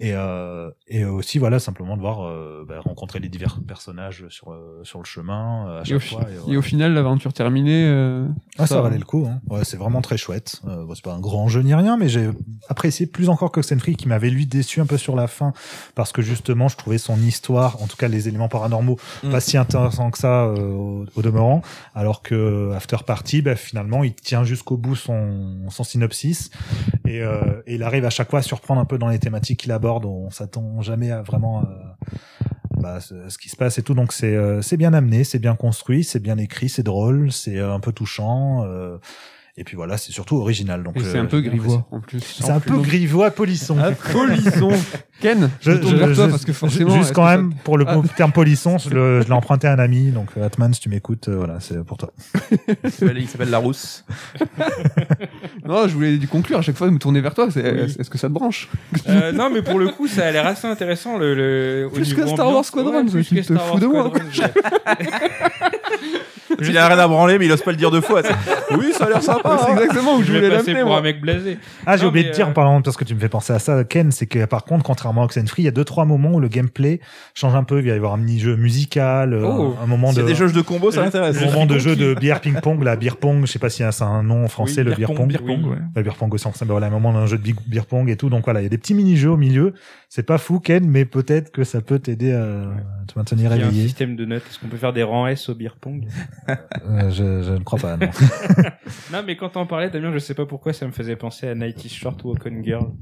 Et, 0.00 0.12
euh, 0.14 0.70
et 0.88 1.04
aussi, 1.04 1.38
voilà, 1.38 1.58
simplement 1.58 1.96
de 1.96 2.00
voir, 2.00 2.24
euh, 2.26 2.64
bah, 2.68 2.80
rencontrer 2.80 3.18
les 3.20 3.28
divers 3.28 3.58
personnages 3.66 4.24
sur, 4.28 4.52
euh, 4.52 4.80
sur 4.84 4.98
le 5.00 5.04
chemin, 5.04 5.66
euh, 5.68 5.78
à 5.78 5.82
Et 5.82 5.84
chaque 5.86 5.96
au, 5.96 6.00
fois. 6.00 6.26
et, 6.48 6.52
et 6.52 6.56
au 6.56 6.62
final, 6.62 6.92
l'aventure 6.94 7.32
terminée. 7.32 7.86
euh, 7.86 8.26
Ah, 8.58 8.66
ça, 8.66 8.80
valait 8.80 8.98
le 8.98 9.04
coup. 9.04 9.26
Hein. 9.28 9.40
Ouais, 9.48 9.64
c'est 9.64 9.76
vraiment 9.76 10.00
très 10.02 10.16
chouette. 10.16 10.60
Euh, 10.66 10.84
bon, 10.84 10.94
c'est 10.94 11.04
pas 11.04 11.14
un 11.14 11.20
grand 11.20 11.48
jeu 11.48 11.62
ni 11.62 11.74
rien, 11.74 11.96
mais 11.96 12.08
j'ai 12.08 12.30
apprécié 12.68 13.06
plus 13.06 13.28
encore 13.28 13.50
que 13.52 13.60
Oxenfree, 13.60 13.96
qui 13.96 14.08
m'avait 14.08 14.30
lui 14.30 14.46
déçu 14.46 14.80
un 14.80 14.86
peu 14.86 14.96
sur 14.98 15.16
la 15.16 15.26
fin, 15.26 15.52
parce 15.94 16.12
que 16.12 16.22
justement, 16.22 16.68
je 16.68 16.76
trouvais 16.76 16.98
son 16.98 17.16
histoire, 17.20 17.82
en 17.82 17.86
tout 17.86 17.96
cas 17.96 18.08
les 18.08 18.28
éléments 18.28 18.48
paranormaux, 18.48 18.98
Mm. 19.22 19.30
pas 19.30 19.40
si 19.40 19.56
intéressants 19.56 20.10
que 20.10 20.18
ça 20.18 20.44
euh, 20.44 20.70
au, 20.72 21.06
au 21.16 21.22
demeurant, 21.22 21.62
alors 21.94 22.22
que 22.22 22.72
After 22.74 22.98
Party, 23.06 23.42
bah, 23.42 23.56
finalement, 23.56 24.04
il 24.04 24.14
tient 24.14 24.44
jusqu'au 24.44 24.76
bout 24.76 24.94
son, 24.96 25.68
son 25.70 25.84
synopsis, 25.84 26.35
et, 27.06 27.20
euh, 27.22 27.62
et 27.66 27.74
il 27.76 27.82
arrive 27.82 28.04
à 28.04 28.10
chaque 28.10 28.30
fois 28.30 28.40
à 28.40 28.42
surprendre 28.42 28.80
un 28.80 28.86
peu 28.86 28.98
dans 28.98 29.08
les 29.08 29.18
thématiques 29.18 29.60
qu'il 29.60 29.72
aborde. 29.72 30.04
On 30.04 30.30
s'attend 30.30 30.82
jamais 30.82 31.10
à 31.10 31.22
vraiment... 31.22 31.60
euh, 31.60 31.64
bah, 32.78 33.00
ce, 33.00 33.28
ce 33.30 33.38
qui 33.38 33.48
se 33.48 33.56
passe 33.56 33.78
et 33.78 33.82
tout. 33.82 33.94
Donc 33.94 34.12
c'est 34.12 34.36
euh, 34.36 34.60
c'est 34.60 34.76
bien 34.76 34.92
amené, 34.92 35.24
c'est 35.24 35.38
bien 35.38 35.56
construit, 35.56 36.04
c'est 36.04 36.20
bien 36.20 36.36
écrit, 36.36 36.68
c'est 36.68 36.82
drôle, 36.82 37.32
c'est 37.32 37.58
un 37.58 37.80
peu 37.80 37.92
touchant. 37.92 38.66
Et 39.58 39.64
puis 39.64 39.74
voilà, 39.74 39.96
c'est 39.96 40.12
surtout 40.12 40.36
original. 40.36 40.82
Donc 40.82 40.96
c'est 41.00 41.16
euh, 41.16 41.22
un 41.22 41.24
peu 41.24 41.40
grivois 41.40 41.86
en 41.90 42.00
plus. 42.00 42.20
C'est 42.20 42.50
un 42.50 42.60
peu 42.60 42.76
grivois 42.78 43.30
polisson. 43.30 43.76
Ah, 43.80 43.92
polisson. 44.12 44.68
Ken, 45.22 45.48
je, 45.62 45.72
Je- 45.72 45.80
je- 45.82 45.96
vers 45.96 46.14
toi 46.14 46.26
je- 46.26 46.30
parce 46.30 46.44
que 46.44 46.52
forcément. 46.52 46.90
Juste 46.94 47.14
quand 47.14 47.24
ça- 47.24 47.38
même, 47.38 47.54
pour 47.64 47.78
le 47.78 47.86
Ah. 47.88 47.94
mot- 47.94 48.04
terme 48.18 48.32
polisson, 48.32 48.76
je 48.76 48.90
le- 48.90 49.20
je 49.22 49.26
l'ai 49.28 49.32
emprunté 49.32 49.66
à 49.66 49.72
un 49.72 49.78
ami. 49.78 50.10
Donc, 50.10 50.28
euh, 50.36 50.44
Atman, 50.44 50.74
si 50.74 50.80
tu 50.80 50.90
m'écoutes, 50.90 51.28
euh, 51.30 51.36
voilà, 51.36 51.58
c'est 51.60 51.82
pour 51.86 51.96
toi. 51.96 52.12
Il 52.84 52.90
s'appelle- 52.90 53.16
il 53.18 53.26
s'appelle 53.28 53.48
La 53.50 53.56
Rousse. 53.58 54.04
Non, 55.66 55.88
je 55.88 55.94
voulais 55.94 56.16
conclure 56.30 56.58
à 56.58 56.62
chaque 56.62 56.76
fois 56.76 56.86
de 56.86 56.92
me 56.92 56.98
tourner 56.98 57.20
vers 57.20 57.34
toi. 57.34 57.48
Oui. 57.56 57.60
est-ce 57.98 58.08
que 58.08 58.18
ça 58.18 58.28
te 58.28 58.32
branche 58.32 58.68
Euh, 59.08 59.32
non, 59.32 59.50
mais 59.52 59.62
pour 59.62 59.80
le 59.80 59.88
coup, 59.88 60.06
ça 60.06 60.24
a 60.26 60.30
l'air 60.30 60.46
assez 60.46 60.68
intéressant. 60.68 61.18
Le, 61.18 61.34
le, 61.34 61.86
au 61.86 61.90
Plus 61.90 62.14
que 62.14 62.24
Star 62.26 62.52
Wars. 62.52 62.64
Squadron, 62.64 63.04
Ouais, 63.04 63.22
que 63.24 63.34
te 63.34 63.42
Star 63.42 63.60
fous 63.62 63.70
Wars 63.72 63.80
de 63.80 63.86
moi, 63.86 64.12
je- 64.30 64.42
Il 66.60 66.78
a 66.78 66.86
rien 66.88 66.98
à 66.98 67.08
branler, 67.08 67.38
mais 67.38 67.46
il 67.46 67.52
ose 67.52 67.62
pas 67.62 67.70
le 67.72 67.76
dire 67.76 67.90
deux 67.90 68.00
fois. 68.00 68.22
Oui, 68.78 68.92
ça 68.96 69.06
a 69.06 69.08
l'air 69.08 69.22
sympa. 69.22 69.45
C'est 69.58 69.70
hein. 69.70 69.76
exactement 69.76 70.14
où 70.16 70.20
je 70.22 70.26
Je 70.26 70.32
voulais 70.32 70.48
l'amener. 70.48 70.74
pour 70.80 70.88
moi. 70.90 70.98
un 70.98 71.02
mec 71.02 71.20
blasé. 71.20 71.58
Ah, 71.86 71.96
j'ai 71.96 72.06
oublié 72.06 72.28
de 72.28 72.32
dire, 72.34 72.48
euh, 72.48 72.52
pardon, 72.52 72.82
parce 72.82 72.96
que 72.96 73.04
tu 73.04 73.14
me 73.14 73.20
fais 73.20 73.28
penser 73.28 73.52
à 73.52 73.58
ça, 73.58 73.84
Ken, 73.84 74.10
c'est 74.12 74.26
que 74.26 74.44
par 74.44 74.64
contre, 74.64 74.82
contrairement 74.84 75.22
à 75.22 75.24
Oxenfree, 75.26 75.62
il 75.62 75.64
y 75.66 75.68
a 75.68 75.72
deux, 75.72 75.84
trois 75.84 76.04
moments 76.04 76.32
où 76.34 76.40
le 76.40 76.48
gameplay 76.48 77.00
change 77.34 77.54
un 77.54 77.64
peu. 77.64 77.78
Il 77.80 77.86
va 77.88 77.94
y 77.94 77.96
avoir 77.96 78.14
un 78.14 78.18
mini-jeu 78.18 78.56
musical, 78.56 79.32
euh, 79.34 79.42
Oh. 79.46 79.76
un 79.82 79.86
moment 79.86 80.12
de, 80.12 80.20
a 80.20 80.24
des 80.24 80.34
jeux 80.34 80.50
de 80.50 80.60
combo, 80.60 80.90
ça 80.90 81.02
m'intéresse. 81.02 81.40
un 81.40 81.46
moment 81.46 81.66
de 81.66 81.78
jeu 81.78 81.94
de 81.96 82.14
bière 82.14 82.40
ping-pong, 82.40 82.82
la 82.82 82.96
beer 82.96 83.16
pong, 83.16 83.46
je 83.46 83.52
sais 83.52 83.58
pas 83.58 83.70
si 83.70 83.82
c'est 83.90 84.02
un 84.02 84.22
nom 84.22 84.44
en 84.44 84.48
français, 84.48 84.82
Oui, 84.82 84.90
le 84.90 84.94
beer 84.94 85.12
pong. 85.14 85.28
beer 85.28 85.38
pong, 85.44 85.60
Oui. 85.64 85.70
ouais. 85.70 85.76
La 85.94 86.02
beer 86.02 86.14
pong 86.18 86.32
aussi 86.34 86.46
en 86.46 86.50
français, 86.50 86.64
ben 86.64 86.72
voilà, 86.72 86.86
un 86.88 86.90
moment 86.90 87.12
d'un 87.12 87.26
jeu 87.26 87.38
de 87.38 87.52
beer 87.66 87.86
pong 87.86 88.08
et 88.10 88.16
tout. 88.16 88.28
Donc 88.30 88.44
voilà, 88.44 88.60
il 88.60 88.64
y 88.64 88.66
a 88.66 88.70
des 88.70 88.78
petits 88.78 88.94
mini-jeux 88.94 89.30
au 89.30 89.36
milieu. 89.36 89.74
C'est 90.08 90.22
pas 90.22 90.38
fou, 90.38 90.60
Ken, 90.60 90.88
mais 90.88 91.04
peut-être 91.04 91.50
que 91.50 91.64
ça 91.64 91.80
peut 91.80 91.98
t'aider 91.98 92.32
à 92.32 92.76
te 93.08 93.18
maintenir 93.18 93.54
Il 93.54 93.60
y 93.60 93.64
a 93.64 93.66
un 93.66 93.70
système 93.70 94.14
de 94.16 94.24
notes. 94.24 94.44
Est-ce 94.48 94.58
qu'on 94.58 94.68
peut 94.68 94.76
faire 94.76 94.92
des 94.92 95.02
rangs 95.02 95.26
S 95.26 95.48
au 95.48 95.54
beer 95.54 95.76
pong 95.80 96.06
Euh, 96.48 97.10
je, 97.10 97.42
je 97.42 97.52
ne 97.52 97.64
crois 97.64 97.78
pas, 97.78 97.96
non. 97.96 98.08
Non, 99.12 99.22
mais 99.26 99.36
quand 99.36 99.50
t'en 99.50 99.66
parlais, 99.66 99.90
Damien, 99.90 100.12
je 100.12 100.18
sais 100.18 100.34
pas 100.34 100.46
pourquoi 100.46 100.72
ça 100.72 100.86
me 100.86 100.92
faisait 100.92 101.16
penser 101.16 101.48
à 101.48 101.54
Night 101.54 101.84
is 101.84 101.88
Short 101.88 102.24
on 102.24 102.62
Girl. 102.62 102.92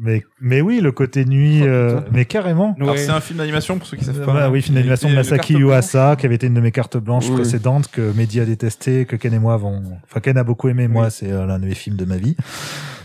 Mais, 0.00 0.22
mais 0.40 0.60
oui, 0.60 0.80
le 0.80 0.90
côté 0.92 1.24
nuit, 1.24 1.60
Oh, 1.62 1.66
euh, 1.66 2.00
mais 2.12 2.24
carrément. 2.24 2.74
Alors, 2.80 2.96
c'est 2.98 3.10
un 3.10 3.20
film 3.20 3.38
d'animation 3.38 3.78
pour 3.78 3.86
ceux 3.86 3.96
qui 3.96 4.04
savent 4.04 4.24
pas. 4.24 4.32
Bah 4.32 4.50
oui, 4.50 4.62
film 4.62 4.76
d'animation 4.76 5.08
de 5.10 5.14
Masaki 5.14 5.54
Yuasa, 5.54 6.16
qui 6.16 6.26
avait 6.26 6.34
été 6.36 6.46
une 6.46 6.54
de 6.54 6.60
mes 6.60 6.72
cartes 6.72 6.96
blanches 6.96 7.28
Oui. 7.28 7.36
précédentes, 7.36 7.88
que 7.90 8.12
Mehdi 8.16 8.40
a 8.40 8.44
détesté, 8.46 9.04
que 9.04 9.16
Ken 9.16 9.32
et 9.34 9.38
moi 9.38 9.54
avons, 9.54 9.82
enfin 10.04 10.20
Ken 10.20 10.36
a 10.38 10.44
beaucoup 10.44 10.68
aimé, 10.68 10.88
moi 10.88 11.10
c'est 11.10 11.30
euh, 11.30 11.46
l'un 11.46 11.58
de 11.58 11.66
mes 11.66 11.74
films 11.74 11.96
de 11.96 12.04
ma 12.04 12.16
vie. 12.16 12.36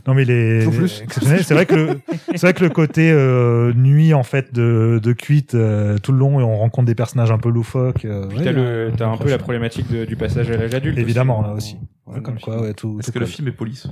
Non 0.07 0.13
mais 0.13 0.23
les. 0.23 0.61
C'est 1.09 1.53
vrai 1.55 1.65
que 1.65 1.73
le, 1.75 1.89
c'est 2.35 2.41
vrai 2.41 2.53
que 2.53 2.63
le 2.63 2.69
côté 2.69 3.11
euh, 3.11 3.73
nuit 3.73 4.13
en 4.13 4.21
fait 4.21 4.53
de, 4.53 4.99
de 5.01 5.13
cuite 5.13 5.55
euh, 5.55 5.97
tout 5.97 6.11
le 6.11 6.19
long 6.19 6.39
et 6.39 6.43
on 6.43 6.57
rencontre 6.57 6.85
des 6.85 6.93
personnages 6.93 7.31
un 7.31 7.39
peu 7.39 7.49
loufoques. 7.49 8.05
euh, 8.05 8.27
Puis 8.27 8.37
ouais, 8.37 8.43
t'as 8.43 8.51
le, 8.51 8.91
t'as 8.95 9.07
un 9.07 9.17
peu 9.17 9.29
la 9.31 9.39
problématique 9.39 9.91
de- 9.91 10.05
du 10.05 10.15
passage 10.15 10.51
à 10.51 10.57
l'âge 10.57 10.75
adulte. 10.75 10.99
Évidemment 10.99 11.39
aussi, 11.39 11.47
là 11.49 11.53
aussi. 11.55 11.77
ouais, 12.05 12.21
comme 12.21 12.39
quoi, 12.39 12.61
ouais, 12.61 12.73
tout. 12.75 12.97
Est-ce 12.99 13.11
que 13.11 13.17
le 13.17 13.25
film 13.25 13.47
est 13.47 13.51
polisson 13.51 13.89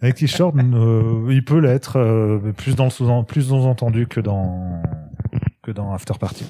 Avec 0.00 0.14
T-Shirt, 0.14 0.54
euh, 0.56 1.26
il 1.30 1.44
peut 1.44 1.58
l'être 1.58 1.98
euh, 1.98 2.38
mais 2.42 2.52
plus 2.52 2.76
dans 2.76 2.84
le 2.84 2.90
sous 2.90 3.22
plus 3.24 3.48
sous-entendu 3.48 4.06
que 4.06 4.20
dans 4.20 4.80
que 5.62 5.72
dans 5.72 5.92
After 5.92 6.14
Party. 6.18 6.44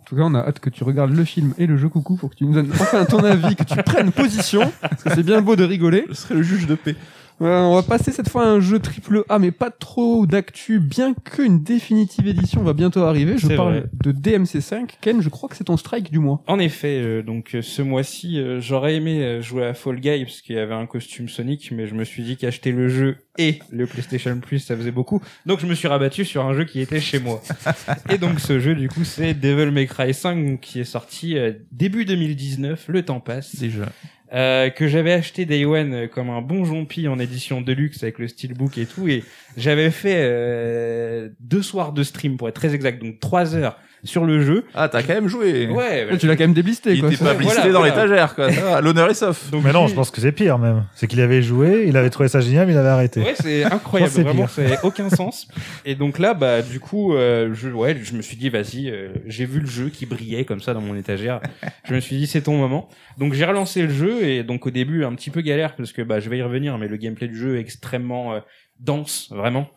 En 0.00 0.04
tout 0.04 0.16
cas, 0.16 0.22
on 0.22 0.34
a 0.34 0.38
hâte 0.40 0.58
que 0.58 0.70
tu 0.70 0.82
regardes 0.84 1.14
le 1.14 1.24
film 1.24 1.52
et 1.58 1.66
le 1.66 1.76
jeu 1.76 1.90
coucou 1.90 2.16
pour 2.16 2.30
que 2.30 2.36
tu 2.36 2.46
nous 2.46 2.54
donnes 2.54 2.70
enfin 2.72 3.04
ton 3.04 3.22
avis, 3.22 3.54
que 3.54 3.64
tu 3.64 3.76
prennes 3.82 4.10
position. 4.10 4.60
Parce 4.80 5.02
que 5.02 5.14
c'est 5.14 5.22
bien 5.22 5.42
beau 5.42 5.56
de 5.56 5.64
rigoler. 5.64 6.06
Je 6.08 6.14
serai 6.14 6.36
le 6.36 6.42
juge 6.42 6.66
de 6.66 6.74
paix. 6.74 6.96
Euh, 7.40 7.60
on 7.60 7.74
va 7.76 7.82
passer 7.82 8.10
cette 8.10 8.28
fois 8.28 8.44
à 8.44 8.48
un 8.48 8.60
jeu 8.60 8.80
triple 8.80 9.22
A, 9.28 9.38
mais 9.38 9.52
pas 9.52 9.70
trop 9.70 10.26
d'actu, 10.26 10.80
bien 10.80 11.14
qu'une 11.14 11.62
définitive 11.62 12.26
édition 12.26 12.62
va 12.62 12.72
bientôt 12.72 13.02
arriver. 13.02 13.38
Je 13.38 13.48
parle 13.48 13.78
vrai. 13.78 13.84
de 13.92 14.12
DMC5. 14.12 14.88
Ken, 15.00 15.20
je 15.20 15.28
crois 15.28 15.48
que 15.48 15.56
c'est 15.56 15.64
ton 15.64 15.76
strike 15.76 16.10
du 16.10 16.18
mois. 16.18 16.42
En 16.46 16.58
effet, 16.58 17.00
euh, 17.00 17.22
donc 17.22 17.54
euh, 17.54 17.62
ce 17.62 17.82
mois-ci, 17.82 18.40
euh, 18.40 18.60
j'aurais 18.60 18.96
aimé 18.96 19.40
jouer 19.40 19.66
à 19.66 19.74
Fall 19.74 20.00
Guy 20.00 20.24
parce 20.24 20.40
qu'il 20.40 20.56
y 20.56 20.58
avait 20.58 20.74
un 20.74 20.86
costume 20.86 21.28
Sonic, 21.28 21.70
mais 21.70 21.86
je 21.86 21.94
me 21.94 22.04
suis 22.04 22.24
dit 22.24 22.36
qu'acheter 22.36 22.72
le 22.72 22.88
jeu 22.88 23.18
et 23.38 23.60
le 23.70 23.86
PlayStation 23.86 24.36
Plus, 24.40 24.58
ça 24.58 24.76
faisait 24.76 24.90
beaucoup. 24.90 25.22
Donc 25.46 25.60
je 25.60 25.66
me 25.66 25.74
suis 25.74 25.86
rabattu 25.86 26.24
sur 26.24 26.44
un 26.44 26.54
jeu 26.54 26.64
qui 26.64 26.80
était 26.80 27.00
chez 27.00 27.20
moi. 27.20 27.40
et 28.10 28.18
donc 28.18 28.40
ce 28.40 28.58
jeu, 28.58 28.74
du 28.74 28.88
coup, 28.88 29.04
c'est 29.04 29.34
Devil 29.34 29.70
May 29.70 29.86
Cry 29.86 30.12
5 30.12 30.60
qui 30.60 30.80
est 30.80 30.84
sorti 30.84 31.36
début 31.70 32.04
2019. 32.04 32.86
Le 32.88 33.04
temps 33.04 33.20
passe. 33.20 33.54
Déjà. 33.56 33.86
Euh, 34.34 34.68
que 34.68 34.88
j'avais 34.88 35.14
acheté 35.14 35.46
Day 35.46 35.64
One 35.64 35.94
euh, 35.94 36.06
comme 36.06 36.28
un 36.28 36.42
bon 36.42 36.62
jompi 36.66 37.08
en 37.08 37.18
édition 37.18 37.62
deluxe 37.62 38.02
avec 38.02 38.18
le 38.18 38.28
steelbook 38.28 38.76
et 38.76 38.84
tout 38.84 39.08
et 39.08 39.24
j'avais 39.56 39.90
fait 39.90 40.18
euh, 40.18 41.30
deux 41.40 41.62
soirs 41.62 41.94
de 41.94 42.02
stream 42.02 42.36
pour 42.36 42.46
être 42.46 42.54
très 42.54 42.74
exact 42.74 43.02
donc 43.02 43.20
trois 43.20 43.54
heures 43.54 43.78
sur 44.04 44.24
le 44.24 44.40
jeu 44.42 44.64
Ah, 44.74 44.88
t'as 44.88 45.02
quand 45.02 45.14
même 45.14 45.28
joué. 45.28 45.66
ouais 45.68 46.06
tu 46.18 46.26
l'as 46.26 46.36
quand 46.36 46.44
même 46.44 46.52
déblisté, 46.54 46.92
Il 46.94 47.00
quoi. 47.00 47.08
était 47.12 47.18
pas 47.18 47.34
Voilà, 47.34 47.38
blisté 47.38 47.72
dans 47.72 47.80
voilà. 47.80 47.94
l'étagère, 47.94 48.34
quoi. 48.34 48.80
L'honneur 48.80 49.10
est 49.10 49.14
sauf. 49.14 49.50
donc 49.50 49.64
Mais 49.64 49.72
non, 49.72 49.86
je 49.86 49.94
pense 49.94 50.10
que 50.10 50.20
c'est 50.20 50.32
pire 50.32 50.58
même. 50.58 50.84
C'est 50.94 51.06
qu'il 51.06 51.20
avait 51.20 51.42
joué, 51.42 51.84
il 51.86 51.96
avait 51.96 52.10
trouvé 52.10 52.28
ça 52.28 52.40
génial, 52.40 52.66
mais 52.66 52.72
il 52.74 52.78
avait 52.78 52.88
arrêté. 52.88 53.20
Ouais, 53.20 53.34
c'est 53.38 53.64
incroyable, 53.64 54.12
vraiment, 54.22 54.46
ça 54.46 54.62
n'a 54.62 54.84
aucun 54.84 55.10
sens. 55.10 55.48
Et 55.84 55.94
donc 55.94 56.18
là, 56.18 56.34
bah, 56.34 56.62
du 56.62 56.80
coup, 56.80 57.14
euh, 57.14 57.50
je, 57.54 57.68
ouais, 57.68 57.96
je 58.02 58.14
me 58.14 58.22
suis 58.22 58.36
dit, 58.36 58.48
vas-y, 58.48 58.88
euh, 58.90 59.08
j'ai 59.26 59.44
vu 59.46 59.60
le 59.60 59.66
jeu 59.66 59.88
qui 59.88 60.06
brillait 60.06 60.44
comme 60.44 60.60
ça 60.60 60.74
dans 60.74 60.80
mon 60.80 60.94
étagère. 60.96 61.40
je 61.84 61.94
me 61.94 62.00
suis 62.00 62.16
dit, 62.16 62.26
c'est 62.26 62.42
ton 62.42 62.56
moment. 62.56 62.88
Donc 63.18 63.32
j'ai 63.34 63.44
relancé 63.44 63.82
le 63.82 63.90
jeu 63.90 64.22
et 64.24 64.42
donc 64.44 64.66
au 64.66 64.70
début, 64.70 65.04
un 65.04 65.14
petit 65.14 65.30
peu 65.30 65.40
galère 65.40 65.74
parce 65.76 65.92
que 65.92 66.02
bah, 66.02 66.20
je 66.20 66.30
vais 66.30 66.38
y 66.38 66.42
revenir, 66.42 66.78
mais 66.78 66.88
le 66.88 66.96
gameplay 66.96 67.28
du 67.28 67.36
jeu 67.36 67.56
est 67.56 67.60
extrêmement 67.60 68.34
euh, 68.34 68.40
dense, 68.80 69.28
vraiment. 69.30 69.68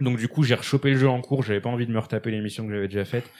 Donc 0.00 0.18
du 0.18 0.28
coup, 0.28 0.42
j'ai 0.42 0.54
rechopé 0.54 0.90
le 0.90 0.96
jeu 0.96 1.08
en 1.08 1.20
cours. 1.20 1.42
J'avais 1.42 1.60
pas 1.60 1.70
envie 1.70 1.86
de 1.86 1.92
me 1.92 1.98
retaper 1.98 2.30
l'émission 2.30 2.66
que 2.66 2.72
j'avais 2.72 2.88
déjà 2.88 3.04
faite. 3.04 3.30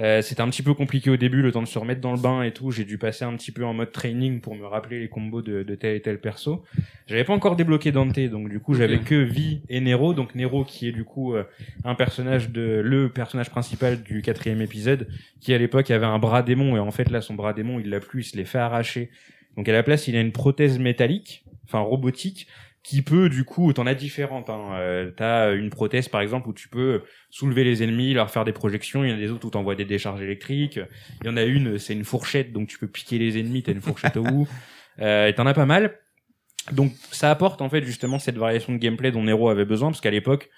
Euh, 0.00 0.22
c'était 0.22 0.42
un 0.42 0.48
petit 0.48 0.62
peu 0.62 0.74
compliqué 0.74 1.10
au 1.10 1.16
début, 1.16 1.42
le 1.42 1.50
temps 1.50 1.62
de 1.62 1.66
se 1.66 1.78
remettre 1.78 2.00
dans 2.00 2.12
le 2.12 2.20
bain 2.20 2.42
et 2.42 2.52
tout. 2.52 2.70
J'ai 2.70 2.84
dû 2.84 2.98
passer 2.98 3.24
un 3.24 3.34
petit 3.34 3.50
peu 3.50 3.64
en 3.64 3.74
mode 3.74 3.90
training 3.90 4.40
pour 4.40 4.54
me 4.54 4.64
rappeler 4.64 5.00
les 5.00 5.08
combos 5.08 5.42
de, 5.42 5.64
de 5.64 5.74
tel 5.74 5.96
et 5.96 6.00
tel 6.00 6.20
perso. 6.20 6.64
J'avais 7.08 7.24
pas 7.24 7.32
encore 7.32 7.56
débloqué 7.56 7.90
Dante, 7.90 8.20
donc 8.20 8.48
du 8.48 8.60
coup 8.60 8.74
j'avais 8.74 9.00
que 9.00 9.16
Vi 9.16 9.62
et 9.68 9.80
Nero. 9.80 10.14
Donc 10.14 10.36
Nero 10.36 10.64
qui 10.64 10.86
est 10.86 10.92
du 10.92 11.04
coup 11.04 11.34
euh, 11.34 11.42
un 11.84 11.96
personnage 11.96 12.50
de 12.50 12.80
le 12.84 13.08
personnage 13.08 13.50
principal 13.50 14.02
du 14.02 14.22
quatrième 14.22 14.60
épisode, 14.60 15.08
qui 15.40 15.52
à 15.52 15.58
l'époque 15.58 15.90
avait 15.90 16.06
un 16.06 16.20
bras 16.20 16.42
démon 16.42 16.76
et 16.76 16.80
en 16.80 16.92
fait 16.92 17.10
là 17.10 17.20
son 17.20 17.34
bras 17.34 17.52
démon 17.52 17.80
il 17.80 17.90
l'a 17.90 17.98
plus, 17.98 18.20
il 18.20 18.30
se 18.30 18.36
l'est 18.36 18.44
fait 18.44 18.58
arracher. 18.58 19.10
Donc 19.56 19.68
à 19.68 19.72
la 19.72 19.82
place 19.82 20.06
il 20.06 20.14
a 20.14 20.20
une 20.20 20.32
prothèse 20.32 20.78
métallique, 20.78 21.44
enfin 21.64 21.80
robotique, 21.80 22.46
qui 22.88 23.02
peut 23.02 23.28
du 23.28 23.44
coup 23.44 23.70
t'en 23.74 23.86
as 23.86 23.94
différentes. 23.94 24.48
Hein. 24.48 24.70
Euh, 24.72 25.10
T'as 25.14 25.54
une 25.54 25.68
prothèse 25.68 26.08
par 26.08 26.22
exemple 26.22 26.48
où 26.48 26.54
tu 26.54 26.68
peux 26.68 27.02
soulever 27.28 27.62
les 27.62 27.82
ennemis, 27.82 28.14
leur 28.14 28.30
faire 28.30 28.46
des 28.46 28.52
projections. 28.52 29.04
Il 29.04 29.10
y 29.10 29.12
en 29.12 29.16
a 29.16 29.18
des 29.18 29.30
autres 29.30 29.46
où 29.46 29.50
t'envoies 29.50 29.74
des 29.74 29.84
décharges 29.84 30.22
électriques. 30.22 30.80
Il 31.20 31.26
y 31.26 31.30
en 31.30 31.36
a 31.36 31.42
une, 31.42 31.78
c'est 31.78 31.92
une 31.92 32.04
fourchette, 32.04 32.50
donc 32.50 32.68
tu 32.68 32.78
peux 32.78 32.86
piquer 32.88 33.18
les 33.18 33.38
ennemis. 33.38 33.62
T'as 33.62 33.72
une 33.72 33.82
fourchette 33.82 34.16
au 34.16 34.22
bout. 34.22 34.48
Euh, 35.00 35.28
et 35.28 35.32
t'en 35.32 35.46
as 35.46 35.54
pas 35.54 35.64
mal. 35.64 35.96
Donc 36.72 36.90
ça 37.12 37.30
apporte 37.30 37.62
en 37.62 37.68
fait 37.68 37.84
justement 37.84 38.18
cette 38.18 38.36
variation 38.36 38.72
de 38.72 38.78
gameplay 38.78 39.12
dont 39.12 39.22
Nero 39.22 39.48
avait 39.48 39.64
besoin 39.64 39.90
parce 39.90 40.00
qu'à 40.00 40.10
l'époque 40.10 40.50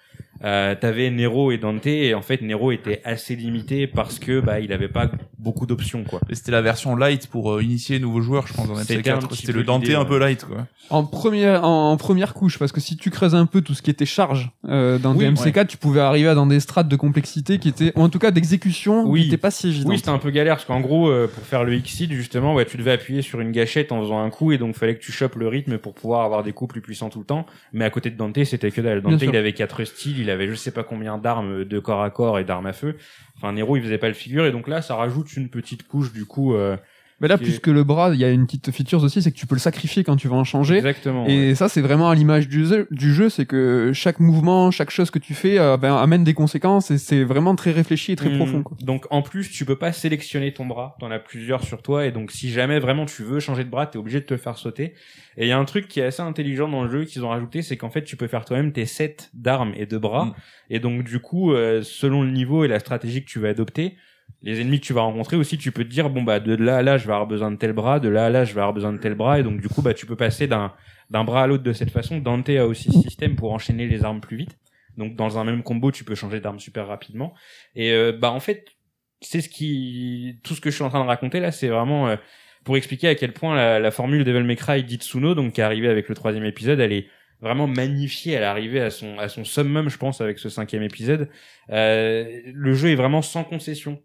euh, 0.44 0.74
t'avais 0.74 1.10
Nero 1.10 1.52
et 1.52 1.58
Dante 1.58 1.86
et 1.86 2.14
en 2.14 2.22
fait 2.22 2.40
Nero 2.42 2.72
était 2.72 3.00
assez 3.04 3.36
limité 3.36 3.86
parce 3.86 4.18
que 4.18 4.40
bah 4.40 4.60
il 4.60 4.72
avait 4.72 4.88
pas 4.88 5.10
beaucoup 5.38 5.66
d'options 5.66 6.04
quoi. 6.04 6.20
Et 6.30 6.34
C'était 6.34 6.52
la 6.52 6.62
version 6.62 6.96
light 6.96 7.26
pour 7.26 7.52
euh, 7.52 7.62
initier 7.62 7.96
les 7.96 8.02
nouveaux 8.02 8.20
joueurs, 8.22 8.46
je 8.46 8.54
pense, 8.54 8.68
dans 8.68 8.76
C'était 8.76 9.10
un 9.10 9.18
MC4. 9.18 9.28
petit 9.28 9.36
C'était 9.42 9.52
peu 9.52 9.58
le 9.58 9.64
Dante 9.64 9.88
un 9.90 10.04
peu 10.04 10.18
light, 10.18 10.44
quoi. 10.44 10.66
En 10.90 11.04
première, 11.04 11.64
en, 11.64 11.92
en 11.92 11.96
première 11.96 12.34
couche, 12.34 12.58
parce 12.58 12.72
que 12.72 12.80
si 12.80 12.96
tu 12.96 13.10
creuses 13.10 13.34
un 13.36 13.46
peu 13.46 13.60
tout 13.60 13.74
ce 13.74 13.82
qui 13.82 13.90
était 13.90 14.06
charge 14.06 14.50
euh, 14.68 14.98
dans 14.98 15.14
Oui, 15.14 15.24
DMC4, 15.26 15.66
tu 15.68 15.76
pouvais 15.76 16.00
arriver 16.00 16.28
à 16.28 16.34
dans 16.34 16.46
des 16.46 16.58
strates 16.58 16.88
de 16.88 16.96
complexité 16.96 17.58
qui 17.58 17.68
étaient, 17.68 17.92
ou 17.96 18.02
en 18.02 18.08
tout 18.08 18.18
cas 18.18 18.30
d'exécution, 18.32 19.04
Oui. 19.06 19.20
qui 19.20 19.26
n'étaient 19.26 19.36
pas 19.36 19.50
si 19.52 19.68
évidentes. 19.68 19.88
Oui, 19.90 19.98
c'était 19.98 20.10
un 20.10 20.18
peu 20.18 20.30
galère 20.30 20.56
parce 20.56 20.64
qu'en 20.66 20.80
gros, 20.80 21.08
euh, 21.08 21.28
pour 21.32 21.44
faire 21.44 21.62
le 21.64 21.74
X-Seed, 21.76 22.12
justement, 22.12 22.54
ouais, 22.54 22.64
tu 22.64 22.76
devais 22.76 22.92
appuyer 22.92 23.22
sur 23.22 23.40
une 23.40 23.52
gâchette 23.52 23.92
en 23.92 24.00
faisant 24.02 24.20
un 24.20 24.30
coup 24.30 24.50
et 24.52 24.58
donc 24.58 24.74
fallait 24.74 24.96
que 24.96 25.02
tu 25.02 25.12
chopes 25.12 25.36
le 25.36 25.46
rythme 25.48 25.78
pour 25.78 25.94
pouvoir 25.94 26.24
avoir 26.24 26.42
des 26.42 26.52
coups 26.52 26.72
plus 26.72 26.80
puissants 26.80 27.08
tout 27.10 27.20
le 27.20 27.24
temps. 27.24 27.46
Mais 27.72 27.84
à 27.84 27.90
côté 27.90 28.10
de 28.10 28.16
Dante, 28.16 28.42
c'était 28.44 28.70
que 28.72 28.80
dalle. 28.80 29.00
Dante, 29.02 29.22
il 29.22 29.36
avait 29.36 29.52
quatre 29.52 29.84
styles, 29.84 30.18
il 30.18 30.29
avait 30.30 30.48
je 30.48 30.54
sais 30.54 30.70
pas 30.70 30.84
combien 30.84 31.18
d'armes 31.18 31.64
de 31.64 31.78
corps 31.78 32.02
à 32.02 32.10
corps 32.10 32.38
et 32.38 32.44
d'armes 32.44 32.66
à 32.66 32.72
feu. 32.72 32.96
Enfin, 33.36 33.52
Nero, 33.52 33.76
il 33.76 33.82
faisait 33.82 33.98
pas 33.98 34.08
le 34.08 34.14
figure 34.14 34.46
et 34.46 34.52
donc 34.52 34.68
là, 34.68 34.82
ça 34.82 34.94
rajoute 34.94 35.36
une 35.36 35.48
petite 35.48 35.86
couche 35.86 36.12
du 36.12 36.24
coup. 36.24 36.54
Euh, 36.54 36.76
Mais 37.20 37.28
là, 37.28 37.36
qui 37.36 37.44
est- 37.44 37.46
plus 37.48 37.58
que 37.60 37.70
le 37.70 37.84
bras, 37.84 38.10
il 38.14 38.18
y 38.20 38.24
a 38.24 38.30
une 38.30 38.46
petite 38.46 38.70
feature 38.70 39.02
aussi, 39.02 39.20
c'est 39.22 39.30
que 39.30 39.36
tu 39.36 39.46
peux 39.46 39.54
le 39.54 39.60
sacrifier 39.60 40.04
quand 40.04 40.16
tu 40.16 40.26
veux 40.28 40.34
en 40.34 40.44
changer. 40.44 40.76
exactement. 40.76 41.26
ouais. 41.26 41.32
Et 41.34 41.54
ça, 41.54 41.68
c'est 41.68 41.80
vraiment 41.82 42.08
à 42.10 42.14
l'image 42.14 42.48
du 42.48 42.64
jeu, 42.66 42.88
du 42.90 43.12
jeu, 43.12 43.28
c'est 43.28 43.44
que 43.46 43.92
chaque 43.94 44.20
mouvement, 44.20 44.70
chaque 44.70 44.90
chose 44.90 45.10
que 45.10 45.18
tu 45.18 45.34
fais 45.34 45.58
euh, 45.58 45.76
ben, 45.76 45.94
amène 45.96 46.24
des 46.24 46.34
conséquences 46.34 46.90
et 46.90 46.98
c'est 46.98 47.22
vraiment 47.24 47.54
très 47.54 47.72
réfléchi 47.72 48.12
et 48.12 48.16
très 48.16 48.30
Hmm. 48.30 48.36
profond. 48.38 48.62
Quoi. 48.62 48.76
Donc 48.80 49.06
en 49.10 49.22
plus, 49.22 49.50
tu 49.50 49.64
peux 49.64 49.76
pas 49.76 49.92
sélectionner 49.92 50.52
ton 50.54 50.64
bras. 50.66 50.96
T'en 51.00 51.10
as 51.10 51.18
plusieurs 51.18 51.62
sur 51.64 51.82
toi 51.82 52.06
et 52.06 52.10
donc 52.12 52.30
si 52.30 52.50
jamais 52.50 52.78
vraiment 52.78 53.04
tu 53.06 53.22
veux 53.22 53.40
changer 53.40 53.64
de 53.64 53.70
bras, 53.70 53.86
t'es 53.86 53.98
obligé 53.98 54.20
de 54.20 54.24
te 54.24 54.32
le 54.34 54.40
faire 54.40 54.56
sauter. 54.56 54.94
Et 55.36 55.44
il 55.44 55.48
y 55.48 55.52
a 55.52 55.58
un 55.58 55.64
truc 55.64 55.88
qui 55.88 56.00
est 56.00 56.04
assez 56.04 56.22
intelligent 56.22 56.68
dans 56.68 56.84
le 56.84 56.90
jeu 56.90 57.04
qu'ils 57.04 57.24
ont 57.24 57.28
rajouté, 57.28 57.62
c'est 57.62 57.76
qu'en 57.76 57.90
fait 57.90 58.02
tu 58.04 58.16
peux 58.16 58.26
faire 58.28 58.44
toi-même 58.44 58.72
tes 58.72 58.86
sets 58.86 59.16
d'armes 59.34 59.72
et 59.76 59.86
de 59.86 59.98
bras. 59.98 60.24
Mm. 60.26 60.34
Et 60.70 60.78
donc 60.80 61.04
du 61.04 61.18
coup, 61.20 61.52
euh, 61.52 61.82
selon 61.82 62.22
le 62.22 62.30
niveau 62.30 62.64
et 62.64 62.68
la 62.68 62.78
stratégie 62.78 63.24
que 63.24 63.28
tu 63.30 63.38
vas 63.40 63.48
adopter, 63.50 63.96
les 64.42 64.60
ennemis 64.60 64.80
que 64.80 64.86
tu 64.86 64.92
vas 64.92 65.02
rencontrer 65.02 65.36
aussi, 65.36 65.58
tu 65.58 65.70
peux 65.72 65.84
te 65.84 65.90
dire 65.90 66.08
bon 66.08 66.22
bah 66.22 66.40
de 66.40 66.54
là 66.54 66.78
à 66.78 66.82
là 66.82 66.96
je 66.96 67.06
vais 67.06 67.12
avoir 67.12 67.26
besoin 67.26 67.50
de 67.50 67.56
tel 67.56 67.72
bras, 67.72 68.00
de 68.00 68.08
là 68.08 68.26
à 68.26 68.30
là 68.30 68.44
je 68.44 68.54
vais 68.54 68.60
avoir 68.60 68.72
besoin 68.72 68.92
de 68.92 68.98
tel 68.98 69.14
bras 69.14 69.38
et 69.38 69.42
donc 69.42 69.60
du 69.60 69.68
coup 69.68 69.82
bah 69.82 69.94
tu 69.94 70.06
peux 70.06 70.16
passer 70.16 70.46
d'un 70.46 70.72
d'un 71.10 71.24
bras 71.24 71.42
à 71.42 71.46
l'autre 71.46 71.64
de 71.64 71.72
cette 71.72 71.90
façon. 71.90 72.18
Dante 72.18 72.48
a 72.50 72.66
aussi 72.66 72.90
ce 72.92 73.00
système 73.00 73.36
pour 73.36 73.52
enchaîner 73.52 73.86
les 73.86 74.04
armes 74.04 74.20
plus 74.20 74.36
vite. 74.36 74.56
Donc 74.96 75.16
dans 75.16 75.38
un 75.38 75.44
même 75.44 75.62
combo, 75.62 75.90
tu 75.92 76.04
peux 76.04 76.14
changer 76.14 76.40
d'arme 76.40 76.58
super 76.58 76.86
rapidement. 76.86 77.34
Et 77.74 77.92
euh, 77.92 78.12
bah 78.12 78.30
en 78.30 78.40
fait, 78.40 78.66
c'est 79.20 79.40
ce 79.40 79.48
qui 79.48 80.40
tout 80.42 80.54
ce 80.54 80.60
que 80.60 80.70
je 80.70 80.76
suis 80.76 80.84
en 80.84 80.88
train 80.88 81.02
de 81.02 81.08
raconter 81.08 81.40
là, 81.40 81.52
c'est 81.52 81.68
vraiment 81.68 82.08
euh, 82.08 82.16
pour 82.64 82.76
expliquer 82.76 83.08
à 83.08 83.14
quel 83.14 83.32
point 83.32 83.54
la, 83.54 83.78
la 83.78 83.90
formule 83.90 84.24
Devil 84.24 84.44
May 84.44 84.56
Cry 84.56 84.84
d'Itsuno, 84.84 85.34
donc 85.34 85.54
qui 85.54 85.60
est 85.60 85.64
arrivée 85.64 85.88
avec 85.88 86.08
le 86.08 86.14
troisième 86.14 86.44
épisode, 86.44 86.80
elle 86.80 86.92
est 86.92 87.06
vraiment 87.40 87.66
magnifiée. 87.66 88.34
Elle 88.34 88.42
est 88.42 88.46
arrivée 88.46 88.80
à 88.80 88.90
son 88.90 89.18
à 89.18 89.28
son 89.28 89.44
summum, 89.44 89.88
je 89.88 89.98
pense, 89.98 90.20
avec 90.20 90.38
ce 90.38 90.48
cinquième 90.48 90.82
épisode. 90.82 91.28
Euh, 91.70 92.40
le 92.52 92.74
jeu 92.74 92.90
est 92.90 92.96
vraiment 92.96 93.22
sans 93.22 93.44
concession. 93.44 94.00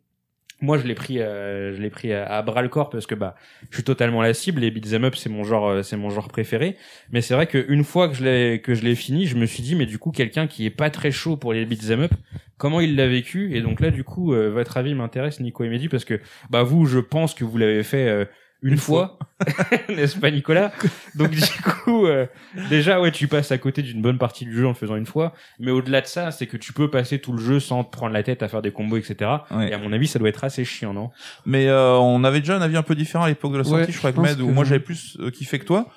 Moi, 0.61 0.77
je 0.77 0.87
l'ai 0.87 0.95
pris, 0.95 1.19
euh, 1.19 1.75
je 1.75 1.81
l'ai 1.81 1.89
pris 1.89 2.13
à, 2.13 2.41
bras 2.41 2.61
le 2.61 2.69
corps 2.69 2.89
parce 2.89 3.05
que 3.05 3.15
bah, 3.15 3.35
je 3.69 3.75
suis 3.75 3.83
totalement 3.83 4.21
la 4.21 4.33
cible. 4.33 4.61
Les 4.61 4.71
beat'em 4.71 5.03
up, 5.03 5.15
c'est 5.15 5.29
mon 5.29 5.43
genre, 5.43 5.67
euh, 5.67 5.81
c'est 5.83 5.97
mon 5.97 6.09
genre 6.09 6.29
préféré. 6.29 6.77
Mais 7.11 7.21
c'est 7.21 7.33
vrai 7.33 7.45
qu'une 7.47 7.83
fois 7.83 8.07
que 8.07 8.15
je 8.15 8.23
l'ai 8.23 8.61
que 8.61 8.73
je 8.73 8.83
l'ai 8.83 8.95
fini, 8.95 9.25
je 9.25 9.35
me 9.35 9.45
suis 9.45 9.61
dit, 9.61 9.75
mais 9.75 9.85
du 9.85 9.99
coup, 9.99 10.11
quelqu'un 10.11 10.47
qui 10.47 10.65
est 10.65 10.69
pas 10.71 10.89
très 10.89 11.11
chaud 11.11 11.35
pour 11.35 11.51
les 11.51 11.65
beat'em 11.65 12.03
up, 12.03 12.13
comment 12.57 12.79
il 12.79 12.95
l'a 12.95 13.07
vécu? 13.07 13.55
Et 13.55 13.61
donc 13.61 13.81
là, 13.81 13.91
du 13.91 14.05
coup, 14.05 14.33
euh, 14.33 14.49
votre 14.49 14.77
avis 14.77 14.95
m'intéresse, 14.95 15.41
Nico 15.41 15.63
et 15.65 15.69
Mehdi, 15.69 15.89
parce 15.89 16.05
que 16.05 16.21
bah 16.49 16.63
vous, 16.63 16.85
je 16.85 16.99
pense 16.99 17.33
que 17.33 17.43
vous 17.43 17.57
l'avez 17.57 17.83
fait. 17.83 18.27
Une, 18.61 18.71
Une 18.73 18.77
fois, 18.77 19.19
n'est-ce 19.89 20.17
pas 20.17 20.31
Nicolas? 20.31 20.71
Donc 21.15 21.29
du 21.31 21.41
coup, 21.61 22.05
euh, 22.07 22.25
déjà 22.69 22.99
ouais, 22.99 23.11
tu 23.11 23.27
passes 23.27 23.51
à 23.51 23.57
côté 23.57 23.81
d'une 23.83 24.01
bonne 24.01 24.17
partie 24.17 24.45
du 24.45 24.55
jeu 24.55 24.65
en 24.65 24.69
le 24.69 24.75
faisant 24.75 24.95
une 24.95 25.05
fois, 25.05 25.33
mais 25.59 25.71
au-delà 25.71 26.01
de 26.01 26.07
ça, 26.07 26.31
c'est 26.31 26.47
que 26.47 26.57
tu 26.57 26.73
peux 26.73 26.89
passer 26.89 27.19
tout 27.19 27.31
le 27.33 27.41
jeu 27.41 27.59
sans 27.59 27.83
te 27.83 27.91
prendre 27.91 28.13
la 28.13 28.23
tête 28.23 28.41
à 28.43 28.47
faire 28.47 28.61
des 28.61 28.71
combos, 28.71 28.97
etc. 28.97 29.29
Ouais. 29.51 29.69
Et 29.69 29.73
à 29.73 29.77
mon 29.77 29.91
avis, 29.93 30.07
ça 30.07 30.17
doit 30.19 30.29
être 30.29 30.43
assez 30.43 30.65
chiant, 30.65 30.93
non? 30.93 31.11
Mais 31.45 31.67
euh, 31.67 31.93
on 31.97 32.23
avait 32.23 32.39
déjà 32.39 32.55
un 32.57 32.61
avis 32.61 32.77
un 32.77 32.83
peu 32.83 32.95
différent 32.95 33.25
à 33.25 33.27
l'époque 33.29 33.51
de 33.53 33.57
la 33.59 33.63
sortie, 33.63 33.85
Ouais, 33.85 33.91
je 33.91 33.97
crois 33.97 34.11
je 34.15 34.19
Med, 34.21 34.41
où 34.41 34.47
que- 34.47 34.51
moi 34.53 34.63
j'avais 34.63 34.79
plus 34.79 35.17
euh, 35.19 35.29
kiffé 35.31 35.59
que 35.59 35.65
toi. 35.65 35.87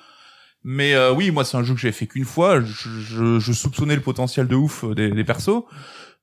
Mais 0.65 0.93
euh, 0.93 1.13
oui, 1.13 1.31
moi 1.31 1.45
c'est 1.45 1.55
un 1.55 1.63
jeu 1.63 1.73
que 1.73 1.79
j'ai 1.79 1.93
fait 1.93 2.05
qu'une 2.05 2.25
fois. 2.25 2.59
Je, 2.59 2.89
je, 2.99 3.39
je 3.39 3.53
soupçonnais 3.53 3.95
le 3.95 4.01
potentiel 4.01 4.45
de 4.47 4.55
ouf 4.55 4.83
euh, 4.83 4.93
des, 4.93 5.09
des 5.11 5.23
persos. 5.23 5.63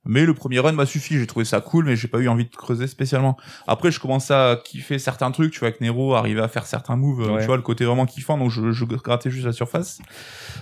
Mais 0.07 0.25
le 0.25 0.35
premier 0.35 0.61
run 0.61 0.73
m'a 0.73 0.87
suffi, 0.87 1.19
j'ai 1.19 1.27
trouvé 1.27 1.45
ça 1.45 1.61
cool, 1.61 1.85
mais 1.87 1.97
j'ai 1.97 2.09
pas 2.09 2.19
eu 2.19 2.29
envie 2.29 2.45
de 2.45 2.55
creuser 2.55 2.87
spécialement. 2.87 3.37
Après, 3.67 3.91
je 3.91 3.99
commençais 4.01 4.35
à 4.35 4.57
kiffer 4.65 4.99
certains 4.99 5.31
trucs, 5.33 5.53
tu 5.53 5.59
vois, 5.61 5.69
avec 5.69 5.81
Nero, 5.81 6.15
arriver 6.15 6.41
à 6.41 6.49
faire 6.49 6.67
certains 6.67 6.97
moves, 6.97 7.23
euh, 7.23 7.33
Ouais. 7.35 7.41
tu 7.41 7.47
vois, 7.47 7.57
le 7.57 7.63
côté 7.63 7.85
vraiment 7.85 8.07
kiffant, 8.07 8.39
donc 8.39 8.51
je, 8.51 8.73
je 8.73 8.85
grattais 8.85 9.31
juste 9.31 9.45
la 9.47 9.53
surface. 9.53 9.99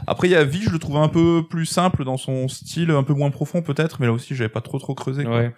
Après, 0.07 0.29
il 0.29 0.31
y 0.33 0.35
a 0.37 0.45
Vi, 0.45 0.63
je 0.63 0.71
le 0.71 0.79
trouvais 0.79 0.99
un 0.99 1.09
peu 1.09 1.43
plus 1.49 1.67
simple 1.67 2.05
dans 2.05 2.17
son 2.17 2.49
style, 2.49 2.91
un 2.91 3.03
peu 3.03 3.13
moins 3.15 3.31
profond 3.31 3.63
peut-être, 3.63 3.99
mais 4.01 4.07
là 4.07 4.13
aussi, 4.13 4.35
j'avais 4.35 4.49
pas 4.49 4.61
trop 4.61 4.79
trop 4.79 4.95
creusé. 4.95 5.25
quoi. 5.25 5.37
Ouais. 5.39 5.55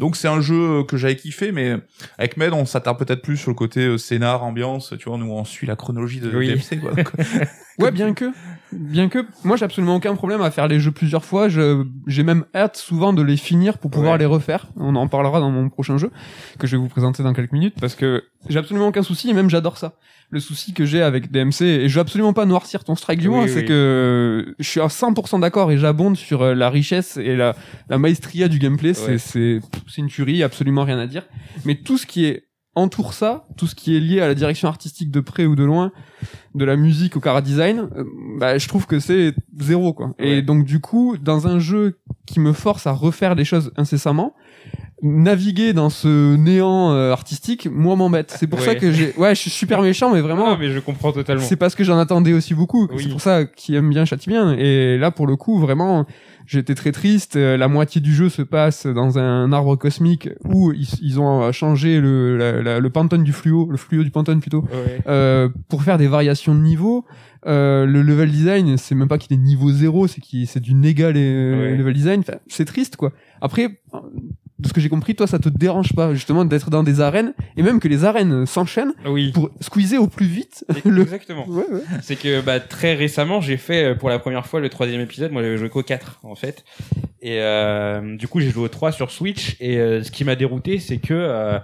Donc 0.00 0.16
c'est 0.16 0.28
un 0.28 0.40
jeu 0.40 0.82
que 0.84 0.96
j'avais 0.96 1.14
kiffé, 1.14 1.52
mais 1.52 1.76
avec 2.16 2.38
Med, 2.38 2.54
on 2.54 2.64
s'attarde 2.64 2.98
peut-être 2.98 3.20
plus 3.20 3.36
sur 3.36 3.50
le 3.50 3.54
côté 3.54 3.80
euh, 3.84 3.98
scénar, 3.98 4.42
ambiance, 4.42 4.94
tu 4.98 5.08
vois, 5.10 5.18
nous 5.18 5.30
on 5.30 5.44
suit 5.44 5.66
la 5.66 5.76
chronologie 5.76 6.20
de 6.20 6.30
Oui. 6.34 6.48
DMC, 6.48 6.80
quoi. 6.80 6.92
Ouais, 7.78 7.90
bien 7.92 8.12
que, 8.12 8.26
bien 8.72 9.08
que, 9.08 9.24
moi 9.42 9.56
j'ai 9.56 9.64
absolument 9.64 9.96
aucun 9.96 10.14
problème 10.14 10.42
à 10.42 10.50
faire 10.50 10.68
les 10.68 10.80
jeux 10.80 10.90
plusieurs 10.90 11.24
fois. 11.24 11.48
Je, 11.48 11.84
j'ai 12.06 12.22
même 12.22 12.44
hâte 12.54 12.76
souvent 12.76 13.12
de 13.14 13.22
les 13.22 13.38
finir 13.38 13.78
pour 13.78 13.90
pouvoir 13.90 14.12
Ouais. 14.14 14.18
les 14.18 14.26
refaire. 14.26 14.66
On 14.76 14.96
en 14.96 15.08
parlera 15.08 15.40
dans 15.40 15.50
mon 15.50 15.68
prochain 15.70 15.96
jeu 15.96 16.10
que 16.58 16.66
je 16.66 16.76
vais 16.76 16.82
vous 16.82 16.88
présenter 16.88 17.22
dans 17.22 17.32
quelques 17.32 17.52
minutes 17.52 17.76
parce 17.80 17.94
que 17.94 18.22
j'ai 18.50 18.58
absolument 18.58 18.88
aucun 18.88 19.02
souci 19.02 19.30
et 19.30 19.32
même 19.34 19.48
j'adore 19.48 19.78
ça. 19.78 19.94
Le 20.32 20.38
souci 20.40 20.72
que 20.72 20.84
j'ai 20.84 21.02
avec 21.02 21.30
DMC 21.32 21.62
et 21.62 21.88
je 21.88 21.94
veux 21.94 22.00
absolument 22.00 22.32
pas 22.32 22.46
noircir 22.46 22.84
ton 22.84 22.94
strike 22.94 23.18
du 23.20 23.28
Oui, 23.28 23.48
c'est 23.48 23.64
que 23.64 24.54
je 24.58 24.68
suis 24.68 24.80
à 24.80 24.86
100% 24.86 25.40
d'accord 25.40 25.72
et 25.72 25.78
j'abonde 25.78 26.16
sur 26.16 26.42
euh, 26.42 26.54
la 26.54 26.70
richesse 26.70 27.16
et 27.16 27.34
la, 27.36 27.56
la 27.88 27.98
maestria 27.98 28.46
du 28.48 28.58
gameplay. 28.58 28.94
C'est, 28.94 29.10
Ouais. 29.12 29.18
c'est, 29.18 29.60
c'est 29.88 30.00
une 30.00 30.08
tuerie, 30.08 30.42
absolument 30.44 30.84
rien 30.84 30.98
à 30.98 31.06
dire. 31.08 31.24
Mais 31.64 31.74
tout 31.74 31.98
ce 31.98 32.06
qui 32.06 32.26
est 32.26 32.44
entoure 32.76 33.12
ça, 33.14 33.48
tout 33.56 33.66
ce 33.66 33.74
qui 33.74 33.96
est 33.96 34.00
lié 34.00 34.20
à 34.20 34.28
la 34.28 34.34
direction 34.36 34.68
artistique 34.68 35.10
de 35.10 35.18
près 35.18 35.44
ou 35.44 35.56
de 35.56 35.64
loin, 35.64 35.90
de 36.54 36.64
la 36.64 36.76
musique 36.76 37.16
au 37.16 37.20
cara 37.20 37.42
design, 37.42 37.88
euh, 37.96 38.04
bah, 38.38 38.56
je 38.58 38.68
trouve 38.68 38.86
que 38.86 39.00
c'est 39.00 39.34
zéro, 39.58 39.92
quoi. 39.92 40.14
Et 40.20 40.42
donc, 40.42 40.64
du 40.64 40.78
coup, 40.80 41.16
dans 41.20 41.48
un 41.48 41.58
jeu 41.58 41.98
qui 42.26 42.38
me 42.38 42.52
force 42.52 42.86
à 42.86 42.92
refaire 42.92 43.34
les 43.34 43.44
choses 43.44 43.72
incessamment, 43.76 44.34
naviguer 45.02 45.72
dans 45.72 45.88
ce 45.90 46.36
néant 46.36 46.92
euh, 46.92 47.12
artistique, 47.12 47.68
moi, 47.72 47.96
m'embête. 47.96 48.34
C'est 48.38 48.46
pour 48.46 48.58
Ouais. 48.60 48.64
ça 48.66 48.74
que 48.74 48.92
j'ai, 48.92 49.14
ouais, 49.16 49.34
je 49.34 49.40
suis 49.40 49.50
super 49.50 49.80
méchant, 49.82 50.12
mais 50.12 50.20
vraiment, 50.20 50.50
Non, 50.50 50.58
mais 50.58 50.70
je 50.70 50.78
comprends 50.78 51.12
totalement. 51.12 51.42
c'est 51.42 51.56
parce 51.56 51.74
que 51.74 51.84
j'en 51.84 51.98
attendais 51.98 52.32
aussi 52.32 52.54
beaucoup. 52.54 52.86
Oui. 52.92 53.02
C'est 53.02 53.08
pour 53.10 53.20
ça 53.20 53.44
qui 53.44 53.74
aime 53.74 53.88
bien 53.90 54.04
châtie 54.04 54.28
bien. 54.28 54.52
Et 54.58 54.98
là, 54.98 55.10
pour 55.10 55.26
le 55.26 55.36
coup, 55.36 55.58
vraiment, 55.58 56.06
j'étais 56.46 56.74
très 56.74 56.92
triste. 56.92 57.36
Euh, 57.36 57.56
La 57.56 57.68
moitié 57.68 58.00
du 58.00 58.14
jeu 58.14 58.28
se 58.28 58.42
passe 58.42 58.86
dans 58.86 59.18
un 59.18 59.52
arbre 59.52 59.76
cosmique 59.76 60.28
où 60.44 60.72
ils, 60.72 60.88
ils 61.02 61.20
ont 61.20 61.50
changé 61.52 62.00
le, 62.00 62.36
la- 62.36 62.62
la- 62.62 62.80
le 62.80 62.90
pantone 62.90 63.24
du 63.24 63.32
fluo, 63.32 63.68
le 63.70 63.76
fluo 63.76 64.02
du 64.02 64.10
pantone 64.10 64.40
plutôt, 64.40 64.62
Ouais. 64.62 65.00
euh, 65.08 65.48
pour 65.68 65.82
faire 65.82 65.98
des 65.98 66.08
variations 66.08 66.54
de 66.54 66.60
niveau. 66.60 67.04
Euh, 67.46 67.86
le 67.86 68.02
level 68.02 68.30
design, 68.30 68.76
c'est 68.76 68.94
même 68.94 69.08
pas 69.08 69.16
qu'il 69.16 69.32
est 69.32 69.40
niveau 69.40 69.70
zéro, 69.72 70.06
c'est 70.06 70.20
qu'il 70.20 70.46
c'est 70.46 70.60
du 70.60 70.74
négal 70.74 71.16
et 71.16 71.54
Ouais. 71.54 71.74
level 71.76 71.94
design. 71.94 72.20
Enfin, 72.20 72.34
c'est 72.48 72.66
triste, 72.66 72.96
quoi. 72.96 73.12
Après, 73.40 73.80
de 74.60 74.68
ce 74.68 74.72
que 74.72 74.80
j'ai 74.80 74.88
compris, 74.88 75.14
toi, 75.14 75.26
ça 75.26 75.38
te 75.38 75.48
dérange 75.48 75.92
pas, 75.94 76.14
justement, 76.14 76.44
d'être 76.44 76.70
dans 76.70 76.82
des 76.82 77.00
arènes, 77.00 77.34
et 77.56 77.62
même 77.62 77.80
que 77.80 77.88
les 77.88 78.04
arènes 78.04 78.46
s'enchaînent 78.46 78.92
Oui. 79.06 79.32
pour 79.32 79.50
squeezer 79.60 80.02
au 80.02 80.06
plus 80.06 80.26
vite 80.26 80.64
le... 80.84 81.02
Exactement. 81.02 81.46
Ouais, 81.48 81.64
ouais. 81.70 81.80
C'est 82.02 82.16
que 82.16 82.40
bah, 82.40 82.60
très 82.60 82.94
récemment, 82.94 83.40
j'ai 83.40 83.56
fait 83.56 83.84
euh, 83.84 83.94
pour 83.94 84.08
la 84.10 84.18
première 84.18 84.46
fois 84.46 84.60
le 84.60 84.68
troisième 84.68 85.00
épisode. 85.00 85.32
Moi, 85.32 85.42
j'avais 85.42 85.56
joué 85.56 85.68
qu'au 85.68 85.82
4 85.82 86.20
en 86.22 86.34
fait. 86.34 86.64
Et 87.22 87.40
euh, 87.40 88.16
du 88.16 88.28
coup, 88.28 88.40
j'ai 88.40 88.50
joué 88.50 88.64
au 88.64 88.68
3 88.68 88.92
sur 88.92 89.10
Switch. 89.10 89.56
Et 89.60 89.78
euh, 89.78 90.02
ce 90.02 90.10
qui 90.10 90.24
m'a 90.24 90.36
dérouté, 90.36 90.78
c'est 90.78 90.98
que 90.98 91.12
euh, 91.14 91.58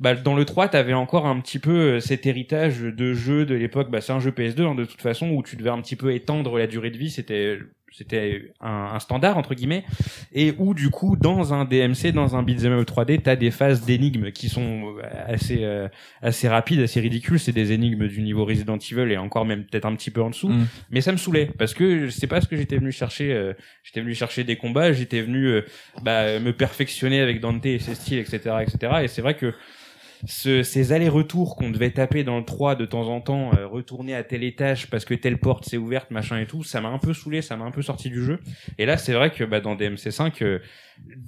bah, 0.00 0.14
dans 0.14 0.34
le 0.34 0.44
3, 0.44 0.68
t'avais 0.68 0.94
encore 0.94 1.26
un 1.26 1.40
petit 1.40 1.58
peu 1.58 1.70
euh, 1.96 2.00
cet 2.00 2.26
héritage 2.26 2.80
de 2.80 3.14
jeu 3.14 3.44
de 3.46 3.54
l'époque. 3.54 3.90
Bah, 3.90 4.00
c'est 4.00 4.12
un 4.12 4.20
jeu 4.20 4.30
PS2 4.30 4.62
hein, 4.62 4.74
de 4.74 4.84
toute 4.84 5.00
façon 5.02 5.28
où 5.30 5.42
tu 5.42 5.56
devais 5.56 5.70
un 5.70 5.80
petit 5.80 5.96
peu 5.96 6.12
étendre 6.14 6.58
la 6.58 6.66
durée 6.66 6.90
de 6.90 6.98
vie. 6.98 7.10
C'était 7.10 7.58
c'était 7.96 8.52
un, 8.60 8.90
un 8.94 8.98
standard 8.98 9.38
entre 9.38 9.54
guillemets 9.54 9.84
et 10.32 10.54
où 10.58 10.74
du 10.74 10.90
coup 10.90 11.16
dans 11.16 11.54
un 11.54 11.64
DMC 11.64 12.12
dans 12.12 12.36
un 12.36 12.42
beat'em 12.42 12.72
up 12.72 12.88
3D 12.88 13.22
t'as 13.22 13.36
des 13.36 13.50
phases 13.50 13.84
d'énigmes 13.84 14.30
qui 14.32 14.48
sont 14.48 14.96
euh, 14.98 15.02
assez 15.26 15.64
euh, 15.64 15.88
assez 16.22 16.48
rapides 16.48 16.80
assez 16.80 17.00
ridicules. 17.00 17.38
C'est 17.38 17.52
des 17.52 17.72
énigmes 17.72 18.06
du 18.08 18.22
niveau 18.22 18.44
Resident 18.44 18.78
Evil 18.78 19.12
et 19.12 19.16
encore 19.16 19.46
même 19.46 19.64
peut-être 19.64 19.86
un 19.86 19.94
petit 19.96 20.10
peu 20.10 20.22
en 20.22 20.30
dessous. 20.30 20.48
Mm. 20.48 20.66
mais 20.90 21.00
ça 21.00 21.12
me 21.12 21.16
saulait 21.16 21.50
parce 21.58 21.74
que 21.74 22.10
c'est 22.10 22.26
pas 22.26 22.40
ce 22.40 22.48
que 22.48 22.56
j'étais 22.56 22.76
venu 22.76 22.92
chercher 22.92 23.32
euh, 23.32 23.52
j'étais 23.82 24.00
venu 24.00 24.14
chercher 24.14 24.44
des 24.44 24.56
combats 24.56 24.92
j'étais 24.92 25.22
venu 25.22 25.46
euh, 25.46 25.62
bah, 26.02 26.38
me 26.38 26.52
perfectionner 26.52 27.20
avec 27.20 27.40
Dante 27.40 27.64
et 27.66 27.78
ses 27.78 27.94
styles 27.94 28.18
etc 28.18 28.38
etc 28.62 28.92
et 29.02 29.08
c'est 29.08 29.22
vrai 29.22 29.34
que 29.34 29.54
ce- 30.24 30.62
ces 30.62 30.92
allers-retours 30.92 31.56
qu'on 31.56 31.70
devait 31.70 31.90
taper 31.90 32.24
dans 32.24 32.38
le 32.38 32.44
3 32.44 32.74
de 32.74 32.86
temps 32.86 33.08
en 33.08 33.20
temps, 33.20 33.50
euh, 33.58 33.66
retourner 33.66 34.14
à 34.14 34.22
tel 34.24 34.42
étage 34.44 34.88
parce 34.88 35.04
que 35.04 35.14
telle 35.14 35.38
porte 35.38 35.64
s'est 35.66 35.76
ouverte, 35.76 36.10
machin 36.10 36.38
et 36.40 36.46
tout, 36.46 36.62
ça 36.64 36.80
m'a 36.80 36.88
un 36.88 36.98
peu 36.98 37.12
saoulé, 37.14 37.42
ça 37.42 37.56
m'a 37.56 37.64
un 37.64 37.70
peu 37.70 37.82
sorti 37.82 38.08
du 38.10 38.22
jeu. 38.24 38.38
Et 38.78 38.86
là, 38.86 38.96
c'est 38.96 39.12
vrai 39.12 39.30
que 39.30 39.44
bah, 39.44 39.60
dans 39.60 39.74
DMC5, 39.76 40.42
euh, 40.42 40.58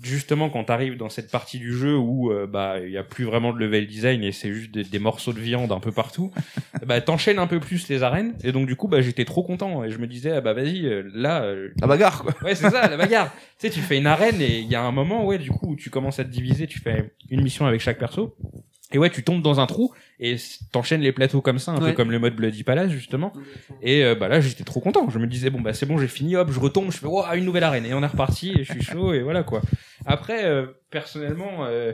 justement, 0.03 0.49
quand 0.51 0.65
t'arrives 0.65 0.97
dans 0.97 1.09
cette 1.11 1.31
partie 1.31 1.59
du 1.59 1.73
jeu 1.75 1.97
où 1.97 2.33
euh, 2.33 2.47
bah 2.47 2.77
il 2.81 2.91
y 2.91 2.97
a 2.97 3.03
plus 3.05 3.25
vraiment 3.25 3.53
de 3.53 3.59
level 3.59 3.87
design 3.87 4.23
et 4.25 4.33
c'est 4.33 4.53
juste 4.53 4.71
des, 4.73 4.85
des 4.85 4.99
morceaux 4.99 5.33
de 5.33 5.41
viande 5.41 5.71
un 5.73 5.81
peu 5.81 5.93
partout, 5.93 6.33
bah 6.87 7.01
t'enchaînes 7.01 7.39
un 7.39 7.47
peu 7.47 7.61
plus 7.61 7.89
les 7.89 8.03
arènes. 8.03 8.35
Et 8.45 8.53
donc 8.53 8.67
du 8.67 8.77
coup, 8.77 8.89
bah 8.89 9.01
j'étais 9.03 9.25
trop 9.25 9.43
content 9.43 9.85
et 9.85 9.91
je 9.91 9.99
me 9.99 10.07
disais 10.07 10.31
ah 10.33 10.41
bah 10.41 10.55
vas-y, 10.55 10.87
euh, 10.87 11.03
là, 11.15 11.43
euh, 11.43 11.69
La 11.81 11.87
bagarre, 11.87 12.23
quoi. 12.23 12.35
Ouais, 12.43 12.55
c'est 12.55 12.71
ça, 12.71 12.89
la 12.89 12.97
bagarre. 12.97 13.31
tu 13.61 13.67
sais, 13.67 13.71
tu 13.71 13.81
fais 13.81 13.99
une 13.99 14.07
arène 14.07 14.41
et 14.41 14.59
il 14.61 14.69
y 14.69 14.75
a 14.75 14.83
un 14.83 14.93
moment, 14.93 15.25
ouais, 15.27 15.39
du 15.39 15.51
coup, 15.51 15.73
où 15.73 15.77
tu 15.77 15.91
commences 15.91 16.19
à 16.19 16.25
te 16.25 16.31
diviser, 16.31 16.67
tu 16.67 16.79
fais 16.81 17.11
une 17.31 17.43
mission 17.43 17.67
avec 17.67 17.81
chaque 17.81 17.99
perso. 17.99 18.37
Et 18.93 18.99
ouais, 18.99 19.11
tu 19.11 19.23
tombes 19.23 19.43
dans 19.43 19.61
un 19.61 19.67
trou 19.67 19.93
et 20.19 20.37
t'enchaînes 20.73 21.03
les 21.03 21.13
plateaux 21.13 21.43
comme 21.43 21.59
ça, 21.59 21.73
un 21.73 21.79
peu 21.79 21.93
comme 21.93 22.11
le 22.11 22.19
mode 22.19 22.35
Bloody 22.35 22.65
Palace, 22.65 22.91
justement. 22.91 23.33
Et 23.83 24.03
euh, 24.03 24.15
bah 24.15 24.29
là, 24.29 24.41
j'étais 24.41 24.65
trop 24.65 24.81
content. 24.81 25.11
Je 25.11 25.19
me 25.19 25.27
disais, 25.27 25.51
bon, 25.51 25.61
bah 25.61 25.75
c'est 25.75 25.85
bon, 25.85 25.99
j'ai 25.99 26.09
fini, 26.09 26.37
hop, 26.37 26.51
je 26.51 26.59
retombe, 26.59 26.91
je 26.91 26.97
fais, 26.97 27.07
waouh, 27.07 27.35
une 27.35 27.45
nouvelle 27.45 27.65
arène. 27.65 27.85
Et 27.85 27.93
on 27.93 28.03
est 28.03 28.07
reparti 28.07 28.55
et 28.59 28.65
je 28.65 28.73
suis 28.73 28.83
chaud 28.83 29.13
et 29.13 29.21
voilà, 29.21 29.43
quoi. 29.43 29.61
Après, 30.07 30.47
euh, 30.47 30.67
personnellement, 30.91 31.67
euh, 31.67 31.93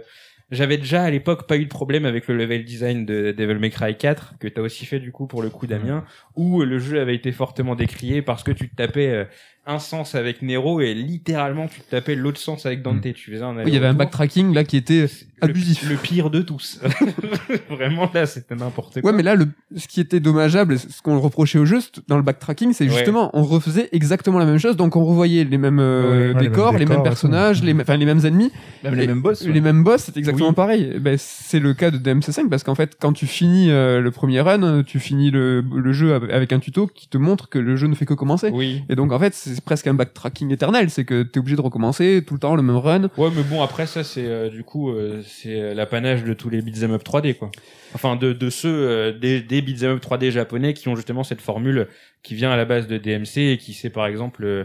j'avais 0.51 0.79
déjà 0.79 1.03
à 1.03 1.11
l'époque 1.11 1.47
pas 1.47 1.57
eu 1.57 1.65
de 1.65 1.71
problème 1.71 2.05
avec 2.05 2.29
le 2.29 2.37
level 2.37 2.65
design 2.65 3.05
de 3.05 3.33
Devil 3.33 3.59
May 3.59 3.71
Cry 3.71 3.97
4, 3.97 4.35
que 4.39 4.47
t'as 4.47 4.63
aussi 4.63 4.87
fait 4.87 5.01
du 5.01 5.11
coup 5.11 5.27
pour 5.27 5.43
le 5.43 5.51
coup 5.51 5.67
Damien, 5.67 6.05
où 6.37 6.63
le 6.63 6.79
jeu 6.79 7.01
avait 7.01 7.15
été 7.15 7.33
fortement 7.33 7.75
décrié 7.75 8.23
parce 8.23 8.43
que 8.43 8.53
tu 8.53 8.69
te 8.69 8.77
tapais 8.77 9.09
euh, 9.09 9.25
un 9.67 9.79
sens 9.79 10.15
avec 10.15 10.43
Nero 10.43 10.81
et 10.81 10.93
littéralement 10.95 11.69
tu 11.69 11.81
tapais 11.81 12.15
l'autre 12.15 12.39
sens 12.39 12.67
avec 12.67 12.83
Dante. 12.83 13.01
Tu 13.15 13.31
faisais 13.33 13.43
un 13.43 13.57
Oui, 13.57 13.63
il 13.67 13.75
y 13.75 13.77
avait 13.77 13.87
un 13.87 13.95
backtracking 13.95 14.53
là 14.55 14.63
qui 14.65 14.77
était 14.77 15.07
abusif. 15.41 15.89
Le, 15.89 15.97
pire 15.97 16.31
de 16.31 16.43
tous. 16.43 16.81
Vraiment 17.71 18.11
là, 18.15 18.27
c'était 18.27 18.55
n'importe 18.55 19.01
quoi. 19.01 19.11
Ouais, 19.11 19.17
mais 19.17 19.23
là, 19.23 19.35
le, 19.35 19.49
ce 19.77 19.87
qui 19.89 20.01
était 20.01 20.21
dommageable, 20.21 20.75
et 20.75 20.79
ce 20.79 21.03
qu'on 21.03 21.19
reprochait 21.21 21.59
au 21.59 21.65
jeu, 21.65 21.79
dans 22.09 22.17
le 22.17 22.23
backtracking, 22.23 22.73
c'est 22.73 22.85
Ouais. 22.85 22.91
justement, 22.91 23.31
on 23.33 23.43
refaisait 23.43 23.89
exactement 23.93 24.39
la 24.39 24.45
même 24.45 24.59
chose, 24.59 24.77
donc 24.77 24.97
on 24.97 25.05
revoyait 25.05 25.45
les 25.45 25.59
mêmes 25.59 25.79
euh, 25.81 26.33
Ouais, 26.35 26.41
les 26.43 26.49
décors, 26.49 26.73
mêmes 26.73 26.81
les 26.81 26.87
mêmes 26.87 26.97
décors 26.97 27.07
et 27.07 27.09
personnages, 27.09 27.61
tout. 27.61 27.67
les, 27.67 27.75
enfin 27.75 27.97
les 27.97 28.05
mêmes 28.07 28.25
ennemis, 28.25 28.53
Même 28.83 28.95
les 28.95 29.07
mêmes 29.07 29.21
boss. 29.23 29.45
les 29.47 29.61
mêmes 29.61 29.83
boss, 29.83 30.03
c'est 30.05 30.17
exactement 30.17 30.49
Oui. 30.51 30.55
pareil. 30.55 30.99
Ben, 31.01 31.17
c'est 31.19 31.61
le 31.61 31.75
cas 31.75 31.91
de 31.91 31.99
DMC5 31.99 32.49
parce 32.49 32.63
qu'en 32.65 32.75
fait, 32.75 32.97
quand 33.01 33.13
tu 33.13 33.27
finis 33.27 33.71
euh, 33.71 34.01
le 34.01 34.11
premier 34.11 34.41
run, 34.41 34.83
tu 34.83 35.01
finis 35.01 35.31
le, 35.31 35.61
le 35.63 35.93
jeu 35.93 36.15
av- 36.15 36.31
avec 36.31 36.53
un 36.53 36.59
tuto 36.59 36.87
qui 36.87 37.09
te 37.09 37.19
montre 37.19 37.49
que 37.49 37.59
le 37.59 37.77
jeu 37.77 37.87
ne 37.87 37.95
fait 37.95 38.07
que 38.07 38.15
commencer. 38.15 38.51
Oui. 38.53 38.83
Et 38.89 38.95
donc 38.97 39.13
en 39.13 39.19
fait, 39.19 39.35
c'est 39.35 39.54
presque 39.61 39.87
un 39.87 39.95
backtracking 39.95 40.51
éternel, 40.53 40.91
c'est 40.91 41.05
que 41.05 41.23
t'es 41.23 41.39
obligé 41.39 41.57
de 41.57 41.61
recommencer 41.61 42.23
tout 42.27 42.35
le 42.35 42.41
temps 42.41 42.57
le 42.57 42.63
même 42.63 42.77
run. 42.77 43.09
Ouais, 43.17 43.29
mais 43.35 43.43
bon, 43.43 43.63
après 43.63 43.87
ça, 43.87 44.05
c'est 44.05 44.27
euh, 44.27 44.49
du 44.51 44.65
coup, 44.65 44.91
euh, 44.91 45.23
c'est 45.27 45.61
euh, 45.61 45.75
l'apanage 45.75 46.25
de 46.25 46.33
tous 46.35 46.51
les 46.51 46.63
beat'em 46.63 46.93
up 46.93 47.03
3D, 47.05 47.37
quoi. 47.37 47.51
Enfin, 47.95 48.17
de, 48.17 48.33
de 48.33 48.51
ceux 48.51 48.69
euh, 48.69 49.13
des, 49.13 49.41
des 49.41 49.63
beat'em 49.63 49.93
up 49.93 50.03
3D 50.03 50.31
japonais 50.31 50.75
qui 50.75 50.89
ont 50.89 50.97
justement 50.97 51.25
cette 51.25 51.41
formule 51.41 51.89
qui 52.23 52.35
vient 52.35 52.51
à 52.51 52.57
la 52.57 52.65
base 52.65 52.87
de 52.87 52.99
DMC 52.99 53.39
et 53.53 53.59
qui 53.59 53.73
c'est 53.75 53.91
par 53.91 54.07
exemple, 54.07 54.45
euh, 54.45 54.65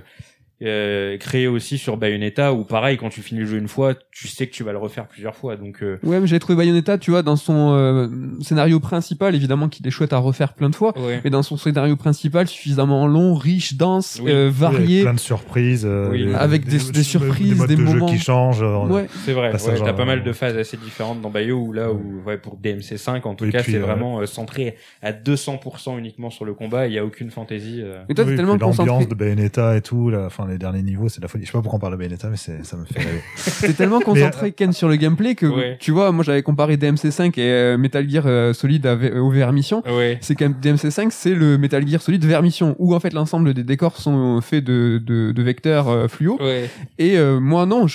euh, 0.61 1.17
créé 1.17 1.47
aussi 1.47 1.77
sur 1.77 1.95
Bayonetta 1.95 2.53
où 2.53 2.65
pareil 2.65 2.97
quand 2.97 3.09
tu 3.09 3.21
finis 3.21 3.39
le 3.41 3.45
jeu 3.45 3.57
une 3.57 3.69
fois 3.69 3.95
tu 4.19 4.27
sais 4.27 4.47
que 4.47 4.51
tu 4.53 4.63
vas 4.63 4.71
le 4.73 4.77
refaire 4.77 5.07
plusieurs 5.07 5.35
fois 5.35 5.55
donc 5.55 5.81
euh, 5.81 5.97
Ouais, 6.03 6.19
mais 6.19 6.27
j'ai 6.27 6.39
trouvé 6.39 6.57
Bayonetta, 6.57 6.97
tu 6.97 7.11
vois, 7.11 7.21
dans 7.21 7.35
son 7.37 7.71
euh, 7.73 8.07
scénario 8.41 8.79
principal, 8.81 9.33
évidemment 9.33 9.69
qu'il 9.69 9.87
est 9.87 9.91
chouette 9.91 10.11
à 10.11 10.17
refaire 10.17 10.53
plein 10.53 10.69
de 10.69 10.75
fois, 10.75 10.93
ouais. 10.99 11.21
mais 11.23 11.29
dans 11.29 11.41
son 11.43 11.55
scénario 11.55 11.95
principal 11.95 12.47
suffisamment 12.47 13.07
long, 13.07 13.33
riche, 13.35 13.75
dense, 13.75 14.19
Oui. 14.23 14.29
euh, 14.31 14.47
Oui, 14.49 14.53
varié. 14.57 15.01
plein 15.03 15.13
de 15.13 15.19
surprises. 15.19 15.85
euh, 15.85 16.09
Oui. 16.11 16.33
Avec 16.35 16.65
des- 16.65 16.91
des 16.91 17.03
surprises, 17.03 17.57
modes 17.57 17.67
des 17.69 17.75
de 17.77 17.81
moments. 17.81 18.07
jeu 18.07 18.13
qui 18.13 18.19
changent. 18.21 18.61
euh, 18.63 18.85
Ouais. 18.87 19.07
c'est 19.25 19.33
vrai 19.33 19.51
ouais, 19.53 19.79
t'as 19.79 19.93
pas 19.93 20.05
mal 20.05 20.23
de 20.23 20.31
phases 20.33 20.57
assez 20.57 20.75
différentes 20.77 21.21
dans 21.21 21.29
Bayo 21.29 21.57
où 21.57 21.71
là 21.73 21.91
où 21.91 22.21
ouais 22.25 22.37
pour 22.37 22.57
DMC5 22.57 23.21
en 23.25 23.35
tout 23.35 23.49
cas 23.49 23.63
c'est 23.63 23.75
euh, 23.75 23.79
vraiment 23.81 24.19
euh, 24.19 24.25
centré 24.25 24.75
à 25.01 25.11
200% 25.11 25.97
uniquement 25.97 26.29
sur 26.29 26.45
le 26.45 26.53
combat 26.53 26.87
il 26.87 26.93
y 26.93 26.97
a 26.99 27.05
aucune 27.05 27.31
fantaisie 27.31 27.81
euh. 27.81 28.01
Et 28.09 28.13
toi, 28.13 28.25
Oui, 28.25 28.31
t'es 28.31 28.37
tellement 28.37 28.57
l'ambiance 28.57 29.07
de 29.07 29.15
Bayonetta 29.15 29.77
et 29.77 29.81
tout, 29.81 30.09
là, 30.09 30.23
enfin 30.25 30.47
les 30.47 30.57
derniers 30.57 30.81
niveaux, 30.83 31.09
c'est 31.09 31.19
de 31.19 31.23
la 31.23 31.27
folie. 31.27 31.45
Je 31.45 31.51
sais 31.51 31.53
pas 31.57 31.61
pourquoi 31.61 31.77
on 31.77 31.79
parle 31.79 31.93
de 31.93 31.97
Bayonetta, 31.97 32.27
mais 32.29 32.37
c'est, 32.37 32.65
ça 32.65 32.75
me 32.77 32.85
fait 32.85 32.99
rêver. 32.99 33.73
tellement 33.75 33.99
concentré, 34.13 34.51
Ken, 34.51 34.71
sur 34.73 34.87
le 34.89 34.95
gameplay 34.95 35.35
que, 35.35 35.45
Ouais. 35.45 35.77
tu 35.79 35.91
vois, 35.91 36.11
moi 36.11 36.23
j'avais 36.23 36.41
comparé 36.43 36.77
DMC5 36.77 37.39
et 37.39 37.43
euh, 37.51 37.77
Metal 37.77 38.07
Gear 38.09 38.23
euh, 38.27 38.53
Solid 38.53 38.85
au 38.85 39.29
VR 39.31 39.51
Mission. 39.53 39.81
ouais 39.85 40.17
C'est 40.21 40.35
que 40.35 40.45
DMC5, 40.45 41.07
c'est 41.11 41.33
le 41.35 41.57
Metal 41.57 41.87
Gear 41.87 42.01
Solid 42.01 42.23
VR 42.25 42.41
Mission, 42.41 42.75
où 42.79 42.95
en 42.95 42.99
fait 42.99 43.13
l'ensemble 43.13 43.53
des 43.53 43.63
décors 43.63 43.97
sont 43.97 44.41
faits 44.41 44.63
de, 44.63 45.01
de, 45.05 45.31
de 45.31 45.43
vecteurs 45.43 45.87
euh, 45.89 46.07
fluo. 46.07 46.37
ouais 46.39 46.69
Et 46.97 47.17
euh, 47.17 47.39
moi 47.39 47.65
non, 47.65 47.85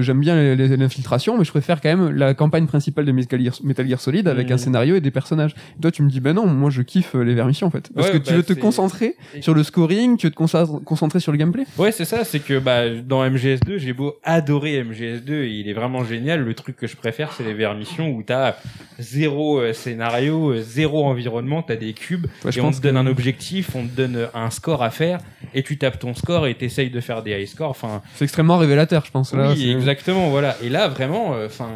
j'aime 0.00 0.20
bien 0.20 0.54
l'infiltration, 0.54 1.38
mais 1.38 1.44
je 1.44 1.50
préfère 1.50 1.80
quand 1.80 1.88
même 1.96 2.10
la 2.16 2.34
campagne 2.34 2.66
principale 2.66 3.04
de 3.04 3.12
Metal 3.12 3.40
Gear, 3.40 3.54
Metal 3.62 3.88
Gear 3.88 4.00
Solid 4.00 4.28
avec 4.28 4.50
un 4.50 4.56
scénario 4.58 4.96
et 4.96 5.00
des 5.00 5.10
personnages. 5.10 5.54
Toi, 5.80 5.90
tu 5.90 6.02
me 6.02 6.08
dis, 6.10 6.20
ben 6.20 6.34
non, 6.34 6.46
moi 6.46 6.70
je 6.70 6.82
kiffe 6.82 7.14
euh, 7.14 7.22
les 7.22 7.34
vermissions 7.34 7.66
en 7.66 7.70
fait, 7.70 7.90
parce 7.94 8.08
Ouais, 8.08 8.12
que 8.14 8.18
tu 8.18 8.30
bah, 8.30 8.36
veux 8.36 8.42
te 8.42 8.52
concentrer 8.52 9.16
sur 9.40 9.54
le 9.54 9.62
scoring, 9.62 10.16
tu 10.16 10.26
veux 10.26 10.30
te 10.30 10.36
concentrer 10.84 11.20
sur 11.20 11.32
le 11.32 11.38
gameplay. 11.38 11.64
Ouais, 11.78 11.92
c'est 11.92 12.04
ça, 12.04 12.24
c'est 12.24 12.40
que 12.40 12.58
bah 12.58 12.88
dans 12.90 13.24
MGS2, 13.28 13.78
j'ai 13.78 13.92
beau 13.92 14.14
adorer 14.24 14.82
MGS2, 14.84 15.32
il 15.60 15.68
est 15.68 15.72
vraiment 15.72 16.04
génial. 16.04 16.40
Le 16.40 16.54
truc 16.54 16.76
que 16.76 16.86
je 16.86 16.96
préfère, 16.96 17.32
c'est 17.32 17.44
les 17.44 17.54
vermissions 17.54 18.08
où 18.10 18.22
t'as 18.22 18.56
zéro 18.98 19.58
euh, 19.60 19.72
scénario, 19.72 20.52
euh, 20.52 20.60
zéro 20.62 21.04
environnement, 21.06 21.62
t'as 21.62 21.76
des 21.76 21.92
cubes 21.92 22.26
Ouais, 22.44 22.52
je 22.52 22.58
et 22.58 22.62
on 22.62 22.70
te 22.70 22.80
donne 22.80 22.94
que- 22.94 22.98
un 23.00 23.06
objectif, 23.06 23.74
on 23.74 23.86
te 23.86 23.92
donne 23.94 24.16
euh, 24.16 24.26
un 24.34 24.50
score 24.50 24.82
à 24.82 24.90
faire 24.90 25.18
et 25.54 25.62
tu 25.62 25.78
tapes 25.78 25.98
ton 25.98 26.14
score 26.14 26.46
et 26.46 26.54
t'essayes 26.54 26.90
de 26.90 27.00
faire 27.00 27.22
des 27.22 27.32
high 27.40 27.46
scores. 27.46 27.70
Enfin, 27.70 28.02
C'est 28.14 28.24
extrêmement 28.24 28.56
révélateur, 28.58 29.04
je 29.04 29.10
pense. 29.10 29.32
Là, 29.32 29.52
oui, 29.52 29.70
exactement, 29.70 30.28
voilà. 30.30 30.56
Et 30.62 30.68
là, 30.68 30.88
vraiment, 30.88 31.34
euh, 31.34 31.46
enfin, 31.46 31.70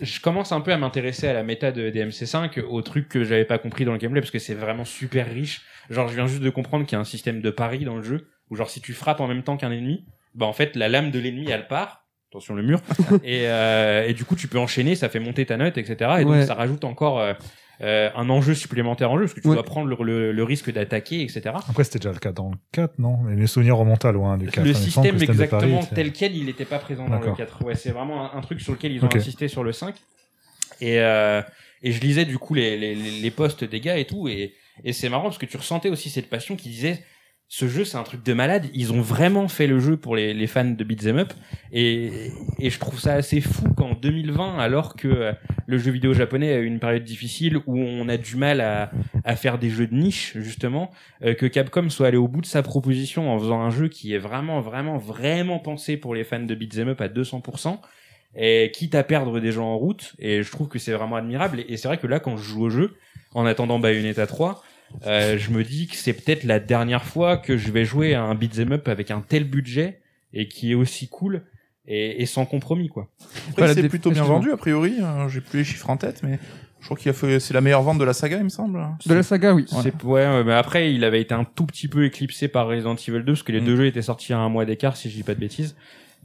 je 0.00 0.20
commence 0.20 0.52
un 0.52 0.60
peu 0.60 0.72
à 0.72 0.76
m'intéresser 0.78 1.26
à 1.28 1.32
la 1.32 1.42
méta 1.42 1.72
de 1.72 1.90
DMC5, 1.90 2.60
au 2.68 2.82
truc 2.82 3.08
que 3.08 3.24
j'avais 3.24 3.44
pas 3.44 3.58
compris 3.58 3.84
dans 3.84 3.92
le 3.92 3.98
gameplay, 3.98 4.20
parce 4.20 4.30
que 4.30 4.38
c'est 4.38 4.54
vraiment 4.54 4.84
super 4.84 5.28
riche. 5.32 5.62
Genre, 5.90 6.08
je 6.08 6.14
viens 6.14 6.26
juste 6.26 6.42
de 6.42 6.50
comprendre 6.50 6.84
qu'il 6.86 6.94
y 6.94 6.98
a 6.98 7.00
un 7.00 7.04
système 7.04 7.40
de 7.40 7.50
pari 7.50 7.84
dans 7.84 7.96
le 7.96 8.02
jeu, 8.02 8.28
où 8.50 8.56
genre, 8.56 8.70
si 8.70 8.80
tu 8.80 8.92
frappes 8.92 9.20
en 9.20 9.26
même 9.26 9.42
temps 9.42 9.56
qu'un 9.56 9.70
ennemi, 9.72 10.04
bah 10.34 10.46
en 10.46 10.52
fait, 10.52 10.76
la 10.76 10.88
lame 10.88 11.10
de 11.10 11.18
l'ennemi, 11.18 11.48
elle 11.50 11.66
part. 11.66 12.04
Attention 12.30 12.54
le 12.54 12.62
mur. 12.62 12.80
et, 13.24 13.48
euh, 13.48 14.06
et 14.06 14.12
du 14.12 14.24
coup, 14.24 14.36
tu 14.36 14.48
peux 14.48 14.58
enchaîner, 14.58 14.94
ça 14.96 15.08
fait 15.08 15.20
monter 15.20 15.46
ta 15.46 15.56
note, 15.56 15.78
etc. 15.78 15.96
Et 16.20 16.24
donc, 16.24 16.32
Ouais. 16.32 16.44
ça 16.46 16.54
rajoute 16.54 16.84
encore 16.84 17.18
euh, 17.20 17.32
euh, 17.80 18.10
un 18.14 18.28
enjeu 18.28 18.54
supplémentaire 18.54 19.10
en 19.10 19.16
jeu, 19.18 19.24
parce 19.24 19.34
que 19.34 19.40
tu 19.40 19.48
Ouais. 19.48 19.54
dois 19.54 19.62
prendre 19.62 19.86
le, 19.88 19.96
le- 20.04 20.32
le 20.32 20.44
risque 20.44 20.70
d'attaquer, 20.70 21.22
etc. 21.22 21.40
Après, 21.68 21.84
c'était 21.84 22.00
déjà 22.00 22.12
le 22.12 22.18
cas 22.18 22.32
dans 22.32 22.50
le 22.50 22.56
4, 22.72 22.98
non? 22.98 23.16
Mais 23.24 23.34
mes 23.34 23.46
souvenirs 23.46 23.76
remontent 23.78 24.06
à 24.08 24.12
loin 24.12 24.36
du 24.36 24.46
4. 24.50 24.62
Le 24.66 24.74
système 24.74 25.14
Paris 25.16 25.24
exactement 25.24 25.80
tel 25.84 26.12
quel, 26.12 26.36
il 26.36 26.44
n'était 26.46 26.64
pas 26.66 26.78
présent 26.78 27.06
dans 27.08 27.14
le 27.14 27.20
D'accord. 27.20 27.36
4. 27.36 27.64
Ouais, 27.64 27.74
c'est 27.76 27.90
vraiment 27.92 28.30
un, 28.34 28.36
un 28.38 28.40
truc 28.42 28.60
sur 28.60 28.72
lequel 28.72 28.92
ils 28.92 29.02
ont 29.04 29.08
insisté 29.14 29.48
sur 29.48 29.64
le 29.64 29.72
5. 29.72 29.94
Et, 30.80 31.00
euh, 31.00 31.40
et 31.82 31.92
je 31.92 32.00
lisais 32.00 32.24
du 32.26 32.36
coup 32.38 32.52
les, 32.54 32.76
les, 32.76 32.94
les 32.94 33.10
les 33.22 33.30
posts 33.30 33.64
des 33.64 33.80
gars 33.80 33.96
et 33.96 34.04
tout, 34.04 34.28
et, 34.28 34.52
et 34.84 34.92
c'est 34.92 35.08
marrant 35.08 35.24
parce 35.24 35.38
que 35.38 35.46
tu 35.46 35.56
ressentais 35.56 35.88
aussi 35.88 36.10
cette 36.10 36.28
passion 36.28 36.56
qui 36.56 36.68
disait 36.68 37.02
ce 37.50 37.66
jeu 37.66 37.84
c'est 37.86 37.96
un 37.96 38.02
truc 38.02 38.22
de 38.22 38.34
malade, 38.34 38.66
ils 38.74 38.92
ont 38.92 39.00
vraiment 39.00 39.48
fait 39.48 39.66
le 39.66 39.80
jeu 39.80 39.96
pour 39.96 40.14
les, 40.16 40.46
fans 40.46 40.66
de 40.66 40.84
beat'em 40.84 41.18
up, 41.18 41.32
et, 41.72 42.30
je 42.60 42.78
trouve 42.78 43.00
ça 43.00 43.14
assez 43.14 43.40
fou 43.40 43.72
qu'en 43.74 43.94
2020, 43.94 44.58
alors 44.58 44.96
que 44.96 45.08
euh, 45.08 45.32
le 45.66 45.78
jeu 45.78 45.90
vidéo 45.90 46.12
japonais 46.12 46.52
a 46.52 46.58
eu 46.58 46.66
une 46.66 46.78
période 46.78 47.04
difficile 47.04 47.56
où 47.66 47.78
on 47.78 48.06
a 48.10 48.18
du 48.18 48.36
mal 48.36 48.60
à, 48.60 48.90
à 49.24 49.34
faire 49.34 49.58
des 49.58 49.70
jeux 49.70 49.86
de 49.86 49.94
niche 49.94 50.36
justement, 50.36 50.90
euh, 51.22 51.32
que 51.32 51.46
Capcom 51.46 51.88
soit 51.88 52.08
allé 52.08 52.18
au 52.18 52.28
bout 52.28 52.42
de 52.42 52.46
sa 52.46 52.62
proposition 52.62 53.32
en 53.32 53.38
faisant 53.38 53.62
un 53.62 53.70
jeu 53.70 53.88
qui 53.88 54.12
est 54.12 54.18
vraiment, 54.18 54.60
vraiment, 54.60 54.98
vraiment 54.98 55.58
pensé 55.58 55.96
pour 55.96 56.14
les 56.14 56.24
fans 56.24 56.40
de 56.40 56.54
beat'em 56.54 56.88
up 56.88 57.00
à 57.00 57.08
200%, 57.08 57.78
et 58.36 58.70
quitte 58.74 58.94
à 58.94 59.02
perdre 59.02 59.40
des 59.40 59.52
gens 59.52 59.68
en 59.68 59.78
route, 59.78 60.14
et 60.18 60.42
je 60.42 60.50
trouve 60.50 60.68
que 60.68 60.78
c'est 60.78 60.92
vraiment 60.92 61.16
admirable, 61.16 61.60
et, 61.60 61.72
et 61.72 61.76
c'est 61.78 61.88
vrai 61.88 61.96
que 61.96 62.06
là, 62.06 62.20
quand 62.20 62.36
je 62.36 62.42
joue 62.42 62.64
au 62.64 62.70
jeu, 62.70 62.94
en 63.34 63.46
attendant 63.46 63.78
Bayonetta 63.78 64.26
3, 64.26 64.62
euh, 65.06 65.38
je 65.38 65.50
me 65.50 65.62
dis 65.64 65.86
que 65.86 65.96
c'est 65.96 66.12
peut-être 66.12 66.44
la 66.44 66.60
dernière 66.60 67.04
fois 67.04 67.36
que 67.36 67.56
je 67.56 67.70
vais 67.70 67.84
jouer 67.84 68.14
à 68.14 68.22
un 68.22 68.34
beat'em 68.34 68.72
up 68.72 68.88
avec 68.88 69.10
un 69.10 69.20
tel 69.26 69.44
budget, 69.44 70.00
et 70.32 70.48
qui 70.48 70.72
est 70.72 70.74
aussi 70.74 71.08
cool, 71.08 71.42
et, 71.86 72.22
et 72.22 72.26
sans 72.26 72.44
compromis, 72.44 72.88
quoi. 72.88 73.08
Après, 73.50 73.52
Voilà, 73.58 73.74
c'est 73.74 73.88
plutôt 73.88 74.10
bien 74.10 74.24
vendu, 74.24 74.50
a 74.52 74.56
priori. 74.56 74.94
Euh, 75.00 75.28
J'ai 75.28 75.40
plus 75.40 75.58
les 75.58 75.64
chiffres 75.64 75.88
en 75.88 75.96
tête, 75.96 76.22
mais 76.22 76.38
je 76.80 76.84
crois 76.84 76.96
qu'il 76.98 77.08
a 77.10 77.14
fait, 77.14 77.40
c'est 77.40 77.54
la 77.54 77.60
meilleure 77.60 77.82
vente 77.82 77.98
de 77.98 78.04
la 78.04 78.12
saga, 78.12 78.36
il 78.38 78.44
me 78.44 78.48
semble. 78.50 78.78
De 79.06 79.14
la 79.14 79.22
saga, 79.22 79.54
oui. 79.54 79.64
Ouais. 80.04 80.44
Mais 80.44 80.52
après 80.52 80.92
il 80.94 81.02
avait 81.04 81.20
été 81.20 81.34
un 81.34 81.44
tout 81.44 81.64
petit 81.66 81.88
peu 81.88 82.04
éclipsé 82.04 82.46
par 82.48 82.68
Resident 82.68 82.94
Evil 82.94 83.20
2 83.20 83.24
parce 83.24 83.42
que 83.42 83.52
les 83.52 83.60
Mm. 83.60 83.64
deux 83.64 83.76
jeux 83.76 83.86
étaient 83.86 84.02
sortis 84.02 84.32
à 84.32 84.38
un 84.38 84.48
mois 84.48 84.64
d'écart 84.64 84.96
si 84.96 85.10
je 85.10 85.16
dis 85.16 85.22
pas 85.22 85.34
de 85.34 85.40
bêtises. 85.40 85.76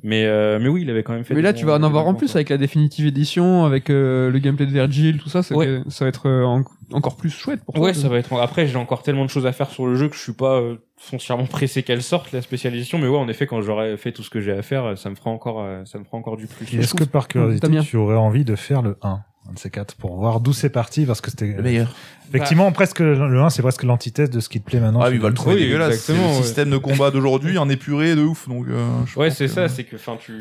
Mais 0.04 0.26
euh, 0.26 0.60
mais 0.60 0.67
oui, 0.69 0.82
il 0.82 0.89
avait 0.89 1.04
quand 1.04 1.13
même 1.13 1.23
fait. 1.23 1.34
Mais 1.36 1.41
là, 1.41 1.54
tu 1.54 1.65
vas 1.65 1.76
en 1.76 1.84
avoir 1.84 2.08
en 2.08 2.13
plus 2.15 2.36
avec 2.36 2.49
la 2.49 2.58
définitive 2.58 3.06
édition, 3.08 3.63
avec 3.63 3.89
euh, 3.89 4.30
le 4.32 4.39
gameplay 4.39 4.65
de 4.65 4.71
Virgil, 4.71 5.17
tout 5.17 5.30
ça. 5.30 5.41
Ouais. 5.56 5.65
que 5.65 5.84
ça 5.89 6.04
va 6.06 6.10
être 6.10 6.28
euh, 6.28 6.43
en- 6.43 6.63
encore 6.93 7.15
plus 7.17 7.29
chouette 7.29 7.63
pour 7.63 7.73
toi. 7.73 7.84
Ouais, 7.86 7.93
ça 7.93 8.10
va 8.10 8.17
être. 8.17 8.34
Après, 8.39 8.67
j'ai 8.67 8.77
encore 8.77 9.03
tellement 9.03 9.25
de 9.25 9.29
choses 9.29 9.45
à 9.45 9.51
faire 9.51 9.69
sur 9.69 9.86
le 9.86 9.95
jeu 9.95 10.10
que 10.10 10.15
je 10.15 10.21
suis 10.21 10.34
pas 10.34 10.60
euh, 10.60 10.75
foncièrement 10.97 11.45
pressé 11.45 11.84
qu'elle 11.84 12.03
sorte 12.03 12.32
la 12.32 12.41
spéciale 12.41 12.75
édition. 12.75 12.97
Mais 12.97 13.08
ouais, 13.08 13.17
en 13.17 13.27
effet, 13.27 13.45
quand 13.47 13.62
j'aurai 13.62 13.97
fait 13.97 14.12
tout 14.12 14.23
ce 14.23 14.29
que 14.29 14.39
j'ai 14.41 14.51
à 14.53 14.62
faire, 14.62 14.97
ça 14.97 15.10
me 15.10 15.15
fera 15.15 15.29
encore, 15.32 15.62
euh, 15.62 15.84
ça 15.86 15.99
me 15.99 16.03
fera 16.03 16.17
encore 16.17 16.38
du 16.38 16.47
plus. 16.47 16.73
Est-ce 16.79 16.93
que 16.93 17.03
par 17.03 17.27
curiosité, 17.27 17.79
tu 17.82 17.97
aurais 17.97 18.15
envie 18.15 18.45
de 18.45 18.56
faire 18.56 18.82
le 18.82 18.97
1 19.01 19.19
un 19.49 19.51
de 19.51 19.60
ces 19.60 19.69
quatre 19.69 19.95
pour 19.95 20.15
voir 20.15 20.39
d'où 20.39 20.53
c'est 20.53 20.69
parti 20.69 21.06
parce 21.06 21.19
que 21.19 21.29
c'était 21.29 21.47
Le 21.51 21.62
meilleur. 21.62 21.93
effectivement 22.29 22.71
presque 22.71 22.99
le 23.01 23.41
1 23.41 23.49
c'est 23.49 23.62
presque 23.62 23.84
l'antithèse 23.84 24.29
de 24.29 24.39
ce 24.39 24.47
qui 24.47 24.62
te 24.62 24.65
plaît 24.65 24.79
maintenant 24.79 25.01
Ah, 25.01 25.10
il 25.12 25.19
va 25.19 25.27
le 25.27 25.34
trouver 25.34 25.56
Oui, 25.58 25.63
dégueulasse. 25.63 25.99
C'est 25.99 26.13
le 26.13 26.41
système 26.41 26.69
de 26.69 26.77
combat 26.77 27.12
d'aujourd'hui 27.12 27.58
en 27.58 27.67
épuré 27.67 28.15
de 28.15 28.21
ouf, 28.21 28.47
donc, 28.47 28.67
euh, 28.69 28.88
je 29.06 29.19
Ouais, 29.19 29.32
c'est 29.32 29.47
que- 29.47 29.51
ça, 29.51 29.67
c'est 29.67 29.84
que, 29.84 29.97
enfin, 29.97 30.15
tu, 30.17 30.32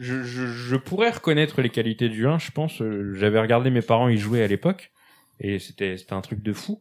je, 0.00 0.22
je, 0.22 0.46
je 0.46 0.76
pourrais 0.76 1.10
reconnaître 1.10 1.60
les 1.60 1.68
qualités 1.68 2.08
du 2.08 2.26
1, 2.26 2.38
je 2.38 2.50
pense. 2.50 2.80
euh, 2.80 3.14
J'avais 3.14 3.40
regardé 3.40 3.68
mes 3.68 3.82
parents 3.82 4.08
y 4.08 4.16
jouer 4.16 4.42
à 4.42 4.46
l'époque, 4.46 4.90
et 5.40 5.58
c'était, 5.58 5.96
c'était 5.96 6.12
un 6.12 6.20
truc 6.20 6.42
de 6.42 6.52
fou. 6.52 6.80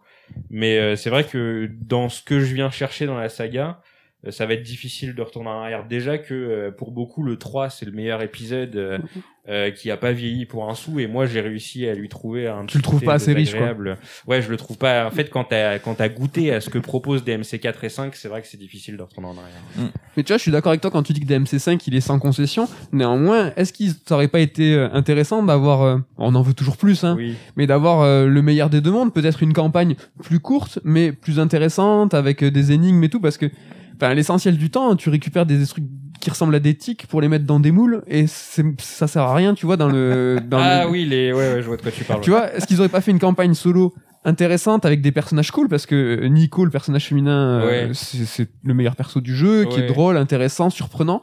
Mais 0.49 0.77
euh, 0.77 0.95
c'est 0.95 1.09
vrai 1.09 1.23
que 1.23 1.69
dans 1.81 2.09
ce 2.09 2.21
que 2.21 2.39
je 2.39 2.53
viens 2.53 2.69
chercher 2.69 3.05
dans 3.05 3.17
la 3.17 3.29
saga, 3.29 3.81
ça 4.29 4.45
va 4.45 4.53
être 4.53 4.63
difficile 4.63 5.15
de 5.15 5.21
retourner 5.21 5.49
en 5.49 5.61
arrière. 5.61 5.85
Déjà 5.87 6.17
que 6.17 6.33
euh, 6.33 6.71
pour 6.71 6.91
beaucoup, 6.91 7.23
le 7.23 7.37
3, 7.37 7.69
c'est 7.69 7.85
le 7.85 7.91
meilleur 7.91 8.21
épisode 8.21 8.75
euh, 8.75 8.97
euh, 9.47 9.71
qui 9.71 9.89
a 9.91 9.97
pas 9.97 10.11
vieilli 10.11 10.45
pour 10.45 10.69
un 10.69 10.75
sou, 10.75 10.99
et 10.99 11.07
moi, 11.07 11.25
j'ai 11.25 11.41
réussi 11.41 11.87
à 11.87 11.95
lui 11.95 12.09
trouver 12.09 12.47
un. 12.47 12.65
Tu 12.65 12.77
le 12.77 12.83
trouves 12.83 13.01
pas 13.01 13.13
assez 13.13 13.33
riche, 13.33 13.55
quoi. 13.55 13.73
Ouais, 14.27 14.41
je 14.41 14.49
le 14.49 14.57
trouve 14.57 14.77
pas. 14.77 15.07
En 15.07 15.11
fait, 15.11 15.29
quand 15.29 15.45
t'as 15.45 15.79
quand 15.79 15.95
t'as 15.95 16.09
goûté 16.09 16.53
à 16.53 16.61
ce 16.61 16.69
que 16.69 16.77
proposent 16.77 17.23
DMC 17.23 17.59
4 17.61 17.83
et 17.85 17.89
5, 17.89 18.15
c'est 18.15 18.27
vrai 18.27 18.41
que 18.41 18.47
c'est 18.47 18.59
difficile 18.59 18.97
de 18.97 19.01
retourner 19.03 19.29
en 19.29 19.37
arrière. 19.37 19.91
Mais 20.17 20.23
tu 20.23 20.33
vois, 20.33 20.37
je 20.37 20.41
suis 20.43 20.51
d'accord 20.51 20.71
avec 20.71 20.81
toi 20.81 20.91
quand 20.91 21.03
tu 21.03 21.13
dis 21.13 21.21
que 21.21 21.25
DMC5 21.25 21.81
il 21.87 21.95
est 21.95 22.01
sans 22.01 22.19
concession. 22.19 22.67
Néanmoins, 22.91 23.53
est-ce 23.55 23.71
qu'il 23.71 23.97
t'aurait 23.97 24.27
pas 24.27 24.41
été 24.41 24.73
euh, 24.73 24.89
intéressant 24.91 25.41
d'avoir, 25.43 25.81
euh, 25.83 25.97
on 26.17 26.35
en 26.35 26.41
veut 26.41 26.53
toujours 26.53 26.75
plus, 26.77 27.03
hein, 27.05 27.15
Oui. 27.17 27.35
mais 27.55 27.65
d'avoir 27.67 28.01
euh, 28.01 28.27
le 28.27 28.41
meilleur 28.41 28.69
des 28.69 28.81
deux 28.81 28.91
mondes, 28.91 29.13
peut-être 29.13 29.41
une 29.41 29.53
campagne 29.53 29.95
plus 30.21 30.39
courte, 30.39 30.79
mais 30.83 31.11
plus 31.13 31.39
intéressante, 31.39 32.13
avec 32.13 32.43
euh, 32.43 32.51
des 32.51 32.71
énigmes 32.73 33.03
et 33.03 33.09
tout, 33.09 33.21
parce 33.21 33.37
que, 33.37 33.45
enfin, 34.01 34.13
l'essentiel 34.13 34.57
du 34.57 34.69
temps, 34.69 34.95
tu 34.95 35.09
récupères 35.09 35.45
des 35.45 35.65
trucs 35.65 35.85
qui 36.19 36.29
ressemblent 36.29 36.55
à 36.55 36.59
des 36.59 36.75
tics 36.75 37.07
pour 37.07 37.21
les 37.21 37.29
mettre 37.29 37.45
dans 37.45 37.59
des 37.61 37.71
moules, 37.71 38.03
et 38.07 38.25
ça 38.27 39.07
sert 39.07 39.21
à 39.23 39.33
rien, 39.35 39.53
tu 39.53 39.65
vois, 39.65 39.77
dans 39.77 39.87
le, 39.87 40.39
dans 40.45 40.57
ah 40.59 40.83
le- 40.83 40.89
oui, 40.89 41.05
les, 41.05 41.31
ouais, 41.31 41.53
ouais, 41.53 41.61
je 41.61 41.67
vois 41.67 41.77
de 41.77 41.81
quoi 41.81 41.91
tu 41.91 42.03
parles. 42.03 42.19
tu 42.21 42.29
vois, 42.31 42.53
est-ce 42.53 42.67
qu'ils 42.67 42.79
auraient 42.79 42.89
pas 42.89 42.99
fait 43.01 43.11
une 43.11 43.19
campagne 43.19 43.53
solo 43.53 43.93
intéressante 44.25 44.85
avec 44.85 45.01
des 45.01 45.13
personnages 45.13 45.49
cool? 45.51 45.69
Parce 45.69 45.85
que 45.85 46.25
Nico 46.27 46.65
le 46.65 46.71
personnage 46.71 47.05
féminin 47.07 47.61
euh, 47.61 47.65
Ouais. 47.67 47.89
c'est 47.93 48.25
c'est 48.25 48.49
le 48.65 48.73
meilleur 48.73 48.97
perso 48.97 49.21
du 49.21 49.33
jeu 49.33 49.63
qui 49.65 49.79
est 49.79 49.87
drôle 49.87 50.17
intéressant 50.17 50.69
surprenant 50.69 51.21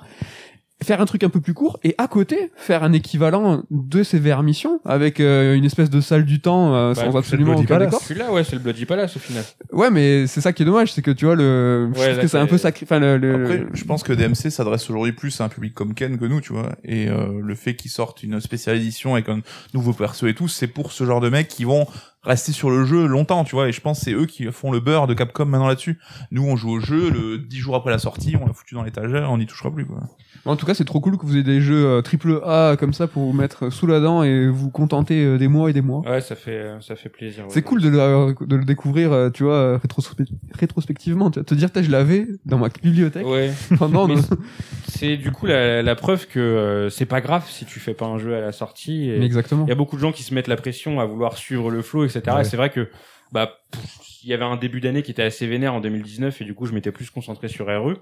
faire 0.83 1.01
un 1.01 1.07
truc 1.07 1.25
un 1.25 1.29
peu 1.31 1.41
plus 1.41 1.55
court 1.55 1.79
et 1.85 1.95
à 1.99 2.07
côté 2.07 2.51
faire 2.57 2.85
un 2.85 2.93
équivalent 2.93 3.63
de 3.71 4.03
ces 4.03 4.19
VR 4.19 4.43
missions 4.43 4.81
avec 4.85 5.21
euh, 5.21 5.55
une 5.55 5.65
espèce 5.65 5.89
de 5.91 6.01
salle 6.01 6.25
du 6.27 6.41
temps 6.41 6.75
euh, 6.75 6.93
Bah, 6.95 7.03
sans 7.07 7.17
absolument 7.17 7.55
aucun 7.57 7.79
décor 7.79 8.01
Celui-là, 8.03 8.31
ouais, 8.33 8.45
c'est 8.45 8.57
le 8.57 8.61
Bloody 8.63 8.85
Palace 8.85 9.17
au 9.17 9.19
final. 9.19 9.43
ouais 9.73 9.91
mais 9.91 10.27
c'est 10.27 10.41
ça 10.43 10.53
qui 10.53 10.63
est 10.63 10.67
dommage 10.67 10.93
c'est 10.93 11.03
que 11.03 11.11
tu 11.11 11.25
vois 11.25 11.35
le 11.35 11.91
je 11.95 11.99
Ouais, 11.99 12.05
trouve 12.07 12.17
là, 12.17 12.23
que 12.23 12.29
c'est 12.29 12.39
un 12.39 12.47
peu 12.47 12.59
sacré 12.59 12.85
enfin 12.85 12.99
le, 12.99 13.17
le- 13.17 13.43
Après, 13.45 13.65
je 13.73 13.85
pense 13.85 14.03
que 14.03 14.13
DMC 14.13 14.51
s'adresse 14.51 14.89
aujourd'hui 14.91 15.13
plus 15.13 15.41
à 15.41 15.45
un 15.45 15.49
public 15.49 15.73
comme 15.75 15.95
Ken 15.95 16.19
que 16.19 16.25
nous, 16.27 16.41
tu 16.41 16.53
vois. 16.53 16.71
Et 16.85 17.09
euh, 17.09 17.41
le 17.43 17.55
fait 17.55 17.75
qu'ils 17.75 17.91
sortent 17.91 18.23
une 18.23 18.39
spéciale 18.41 18.77
édition 18.77 19.15
avec 19.15 19.29
un 19.29 19.41
nouveau 19.75 19.93
perso 19.95 20.27
et 20.27 20.35
tout, 20.35 20.49
c'est 20.49 20.67
pour 20.67 20.93
ce 20.93 21.05
genre 21.05 21.21
de 21.21 21.31
mecs 21.31 21.49
qui 21.49 21.65
vont 21.65 21.87
rester 22.27 22.53
sur 22.53 22.69
le 22.71 22.85
jeu 22.85 23.07
longtemps, 23.07 23.45
tu 23.45 23.55
vois. 23.55 23.69
Et 23.69 23.73
je 23.73 23.81
pense 23.81 24.01
que 24.01 24.05
c'est 24.05 24.13
eux 24.13 24.27
qui 24.27 24.45
font 24.53 24.71
le 24.73 24.81
beurre 24.81 25.07
de 25.07 25.15
Capcom 25.15 25.47
maintenant 25.47 25.69
là-dessus. 25.69 25.99
Nous, 26.31 26.45
on 26.45 26.57
joue 26.57 26.71
au 26.73 26.81
jeu, 26.81 27.11
le 27.11 27.39
10 27.39 27.57
jours 27.59 27.77
après 27.77 27.91
la 27.91 27.99
sortie, 27.99 28.37
on 28.41 28.47
l'a 28.47 28.53
foutu 28.53 28.75
dans 28.75 28.83
l'étagère, 28.83 29.31
on 29.31 29.39
n'y 29.39 29.47
touchera 29.47 29.71
plus, 29.71 29.87
quoi. 29.87 30.01
En 30.45 30.55
tout 30.57 30.65
cas, 30.67 30.75
c'est 30.75 30.85
trop 30.85 31.01
cool 31.01 31.17
que 31.19 31.27
vous 31.27 31.35
ayez 31.35 31.43
des 31.43 31.61
jeux 31.61 31.87
euh, 31.87 32.03
triple 32.03 32.41
A 32.45 32.77
comme 32.79 32.93
ça 32.93 33.09
pour 33.09 33.25
vous 33.25 33.33
mettre 33.33 33.71
sous 33.73 33.87
la 33.89 33.99
dent 33.99 34.23
et 34.23 34.47
vous 34.49 34.71
contenter 34.71 35.25
euh, 35.25 35.39
des 35.39 35.49
mois 35.49 35.71
et 35.71 35.73
des 35.73 35.81
mois. 35.83 36.03
Ouais, 36.09 36.21
ça 36.21 36.37
fait, 36.37 36.51
euh, 36.53 36.81
ça 36.81 36.95
fait 36.95 37.09
plaisir. 37.09 37.45
ouais. 37.45 37.51
C'est 37.53 37.63
cool 37.63 37.81
de 37.83 37.89
le, 37.89 38.35
de 38.47 38.55
le 38.57 38.65
découvrir, 38.65 39.31
tu 39.35 39.43
vois, 39.43 39.79
rétrospe- 39.79 40.27
rétrospectivement. 40.57 41.31
Tu 41.31 41.41
vas 41.41 41.45
te 41.45 41.55
dire, 41.55 41.69
je 41.75 41.91
l'avais 41.91 42.27
dans 42.45 42.59
ma 42.59 42.69
bibliothèque 42.69 43.27
Ouais. 43.27 43.51
pendant. 43.79 44.07
C'est 44.89 45.17
du 45.17 45.31
coup 45.33 45.47
la, 45.47 45.83
la 45.83 45.95
preuve 45.95 46.27
que 46.27 46.39
euh, 46.39 46.91
c'est 46.91 47.07
pas 47.07 47.21
grave 47.21 47.45
si 47.49 47.65
tu 47.65 47.81
fais 47.81 47.95
pas 47.95 48.07
un 48.07 48.19
jeu 48.19 48.35
à 48.37 48.41
la 48.41 48.53
sortie. 48.53 49.11
et- 49.11 49.19
Mais 49.19 49.27
exactement. 49.27 49.65
Il 49.67 49.69
y 49.69 49.73
a 49.73 49.77
beaucoup 49.77 49.97
de 49.97 50.01
gens 50.01 50.13
qui 50.13 50.23
se 50.23 50.33
mettent 50.35 50.49
la 50.49 50.57
pression 50.57 51.01
à 51.01 51.05
vouloir 51.05 51.37
suivre 51.37 51.71
le 51.71 51.83
flow, 51.83 52.05
etc. 52.05 52.16
Ouais. 52.37 52.41
Et 52.43 52.45
c'est 52.45 52.57
vrai 52.57 52.71
que 52.71 52.89
bah 53.33 53.59
il 54.23 54.31
y 54.31 54.35
avait 54.35 54.45
un 54.45 54.57
début 54.57 54.81
d'année 54.81 55.03
qui 55.03 55.11
était 55.11 55.23
assez 55.23 55.47
vénère 55.47 55.75
en 55.75 55.81
2019 55.81 56.41
et 56.41 56.45
du 56.45 56.55
coup 56.55 56.67
je 56.67 56.73
m'étais 56.73 56.93
plus 56.93 57.11
concentré 57.11 57.49
sur 57.49 57.67
RE. 57.67 57.95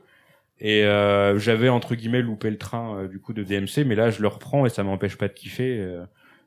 Et 0.60 0.84
euh, 0.84 1.38
j'avais 1.38 1.68
entre 1.68 1.94
guillemets 1.94 2.22
loupé 2.22 2.48
le 2.48 2.58
train 2.58 2.96
euh, 2.96 3.08
du 3.08 3.20
coup 3.20 3.32
de 3.32 3.42
DMC, 3.42 3.84
mais 3.84 3.94
là 3.94 4.10
je 4.10 4.22
le 4.22 4.28
reprends 4.28 4.66
et 4.66 4.68
ça 4.70 4.82
m'empêche 4.82 5.16
pas 5.16 5.28
de 5.28 5.32
kiffer. 5.32 5.80
euh. 5.80 6.04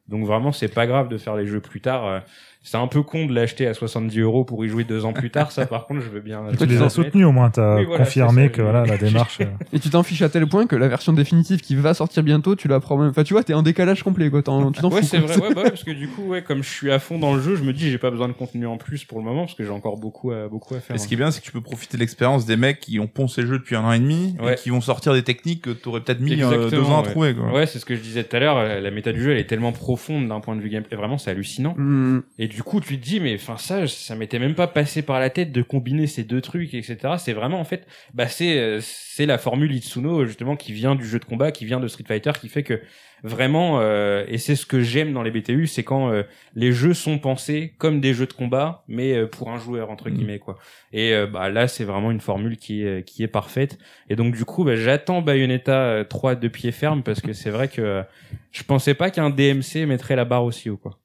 donc 0.08 0.26
vraiment 0.26 0.52
c'est 0.52 0.74
pas 0.74 0.88
grave 0.88 1.10
de 1.10 1.18
faire 1.18 1.36
les 1.36 1.46
jeux 1.46 1.60
plus 1.62 1.82
tard. 1.82 2.24
C'est 2.70 2.76
un 2.78 2.88
peu 2.88 3.02
con 3.02 3.28
de 3.28 3.34
l'acheter 3.34 3.66
à 3.66 3.74
70 3.74 4.20
euros 4.20 4.44
pour 4.44 4.66
y 4.66 4.68
jouer 4.68 4.84
deux 4.84 5.06
ans 5.06 5.14
plus 5.14 5.30
tard. 5.30 5.54
Ça 5.54 5.66
par 5.66 5.88
contre 5.88 6.02
je 6.02 6.10
veux 6.10 6.20
bien. 6.20 6.44
je 6.52 6.58
Tu 6.58 6.66
les 6.66 6.82
as 6.82 6.90
soutenus 6.90 7.26
au 7.26 7.32
moins, 7.32 7.50
t'as 7.50 7.78
Oui, 7.78 7.86
voilà, 7.86 8.04
confirmé 8.04 8.50
que 8.50 8.62
voilà 8.62 8.86
la 8.86 8.98
démarche. 8.98 9.38
euh, 9.40 9.46
Et 9.72 9.80
tu 9.80 9.90
t'en 9.90 10.04
fiches 10.04 10.22
à 10.22 10.28
tel 10.28 10.46
point 10.48 10.68
que 10.68 10.76
la 10.76 10.90
version 10.90 11.14
définitive 11.14 11.62
qui 11.62 11.76
va 11.76 11.94
sortir 11.94 12.24
bientôt, 12.24 12.58
tu 12.58 12.68
la 12.68 12.82
prends 12.82 12.98
même. 12.98 13.10
Enfin, 13.12 13.24
tu 13.24 13.34
vois, 13.34 13.44
t'es 13.44 13.54
en 13.54 13.62
décalage 13.62 14.04
complet, 14.04 14.30
quoi. 14.30 14.42
T'en- 14.42 14.70
tu 14.74 14.82
t'en 14.82 14.90
Ouais, 14.90 15.02
c'est 15.02 15.20
vrai, 15.20 15.38
ouais, 15.40 15.54
bah 15.54 15.62
ouais, 15.64 15.70
parce 15.70 15.86
que 15.86 15.92
du 15.92 16.10
coup, 16.10 16.24
ouais, 16.24 16.42
comme 16.42 16.62
je 16.62 16.70
suis 16.70 16.92
à 16.92 17.00
fond 17.00 17.20
dans 17.20 17.34
le 17.34 17.42
jeu, 17.42 17.56
je 17.56 17.64
me 17.64 17.72
dis, 17.72 17.90
j'ai 17.90 17.98
pas 17.98 18.12
besoin 18.12 18.28
de 18.28 18.34
contenu 18.34 18.68
en 18.68 18.76
plus 18.78 19.06
pour 19.06 19.20
le 19.20 19.24
moment, 19.24 19.46
parce 19.46 19.54
que 19.56 19.64
j'ai 19.64 19.70
encore 19.70 19.96
beaucoup 19.98 20.32
à, 20.32 20.50
beaucoup 20.50 20.76
à 20.76 20.82
faire. 20.82 20.96
Et 20.96 21.00
ce 21.00 21.08
qui 21.08 21.14
est 21.14 21.18
bien, 21.18 21.32
c'est 21.32 21.40
que 21.40 21.46
tu 21.46 21.54
peux 21.54 21.62
profiter 21.62 21.96
de 21.96 22.02
l'expérience 22.02 22.46
des 22.46 22.58
mecs 22.58 22.82
qui 22.82 23.00
ont 23.00 23.08
poncé 23.08 23.44
le 23.44 23.48
jeu 23.48 23.60
depuis 23.60 23.78
un 23.78 23.84
an 23.86 23.94
et 23.94 24.00
demi 24.00 24.36
Ouais. 24.42 24.54
et 24.54 24.56
qui 24.56 24.72
vont 24.72 24.82
sortir 24.82 25.14
des 25.14 25.24
techniques 25.24 25.62
que 25.62 25.70
t'aurais 25.70 26.02
peut-être 26.02 26.20
mis 26.20 26.32
euh, 26.34 26.36
Exactement, 26.52 26.70
deux 26.70 26.90
ans 26.90 27.00
à 27.00 27.04
trouver, 27.04 27.34
quoi. 27.34 27.50
Ouais, 27.54 27.66
c'est 27.66 27.80
ce 27.80 27.86
que 27.86 27.96
je 27.96 28.02
disais 28.02 28.26
tout 28.26 28.36
à 28.36 28.40
l'heure, 28.40 28.82
la, 28.82 28.92
méta 28.92 29.14
du 29.14 29.22
jeu, 29.24 29.32
elle 29.32 29.38
est 29.40 29.48
tellement 29.48 29.72
profonde 29.72 30.28
d'un 30.28 30.42
point 30.42 30.56
de 30.56 30.62
vue 30.62 30.70
gameplay, 30.70 30.98
vraiment, 30.98 31.18
c'est 31.18 31.32
hallucinant. 31.32 31.74
Hmm. 31.78 32.22
Et 32.40 32.48
du 32.48 32.57
coup, 32.64 32.80
tu 32.80 33.00
te 33.00 33.04
dis, 33.04 33.20
mais 33.20 33.36
enfin, 33.36 33.58
ça, 33.58 33.88
ça 33.88 34.16
m'était 34.16 34.40
même 34.40 34.56
pas 34.56 34.68
passé 34.68 35.02
par 35.02 35.20
la 35.20 35.30
tête 35.30 35.52
de 35.52 35.62
combiner 35.62 36.08
ces 36.08 36.24
deux 36.24 36.42
trucs, 36.42 36.74
etc. 36.74 36.98
C'est 37.18 37.34
vraiment, 37.34 37.60
en 37.60 37.66
fait, 37.66 37.88
bah, 38.14 38.28
c'est, 38.28 38.58
euh, 38.60 38.80
c'est 38.82 39.26
la 39.26 39.38
formule 39.38 39.74
Itsuno, 39.74 40.26
justement, 40.26 40.56
qui 40.56 40.74
vient 40.74 40.96
du 40.96 41.06
jeu 41.06 41.20
de 41.20 41.26
combat, 41.26 41.52
qui 41.52 41.66
vient 41.66 41.80
de 41.80 41.88
Street 41.88 42.06
Fighter, 42.08 42.32
qui 42.40 42.50
fait 42.50 42.64
que 42.64 42.82
vraiment, 43.24 43.80
euh, 43.82 44.26
et 44.28 44.38
c'est 44.38 44.56
ce 44.56 44.66
que 44.66 44.82
j'aime 44.82 45.12
dans 45.14 45.24
les 45.24 45.32
BTU, 45.32 45.68
c'est 45.68 45.84
quand 45.84 46.12
euh, 46.12 46.24
les 46.56 46.72
jeux 46.72 46.94
sont 46.94 47.18
pensés 47.18 47.74
comme 47.78 48.00
des 48.00 48.14
jeux 48.14 48.28
de 48.28 48.34
combat, 48.34 48.84
mais 48.88 49.14
euh, 49.14 49.28
pour 49.28 49.50
un 49.50 49.58
joueur, 49.58 49.90
entre 49.90 50.10
guillemets, 50.10 50.40
quoi. 50.40 50.58
Et 50.94 51.14
euh, 51.14 51.28
bah, 51.28 51.50
là, 51.50 51.68
c'est 51.68 51.84
vraiment 51.84 52.12
une 52.12 52.20
formule 52.20 52.58
qui 52.58 52.84
est, 52.84 53.04
qui 53.08 53.24
est 53.24 53.28
parfaite. 53.28 53.78
Et 54.10 54.16
donc, 54.16 54.36
du 54.36 54.46
coup, 54.46 54.64
bah, 54.64 54.76
j'attends 54.76 55.22
Bayonetta 55.22 55.80
euh, 55.82 56.04
3 56.04 56.36
de 56.36 56.48
pied 56.48 56.72
ferme, 56.72 57.04
parce 57.04 57.22
que 57.22 57.34
c'est 57.34 57.50
vrai 57.50 57.68
que 57.68 57.82
euh, 57.82 58.04
je 58.52 58.64
pensais 58.64 58.94
pas 58.94 59.10
qu'un 59.12 59.30
DMC 59.30 59.86
mettrait 59.88 60.16
la 60.16 60.26
barre 60.26 60.44
aussi 60.44 60.70
haut, 60.70 60.78
quoi. 60.78 61.00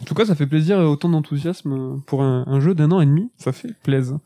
En 0.00 0.04
tout 0.04 0.14
cas, 0.14 0.24
ça 0.24 0.34
fait 0.34 0.46
plaisir 0.46 0.78
autant 0.78 1.08
d'enthousiasme 1.08 2.00
pour 2.06 2.22
un, 2.22 2.60
jeu 2.60 2.74
d'un 2.74 2.90
an 2.92 3.00
et 3.00 3.06
demi. 3.06 3.30
Ça 3.36 3.52
fait 3.52 3.74
plaisir. 3.82 4.18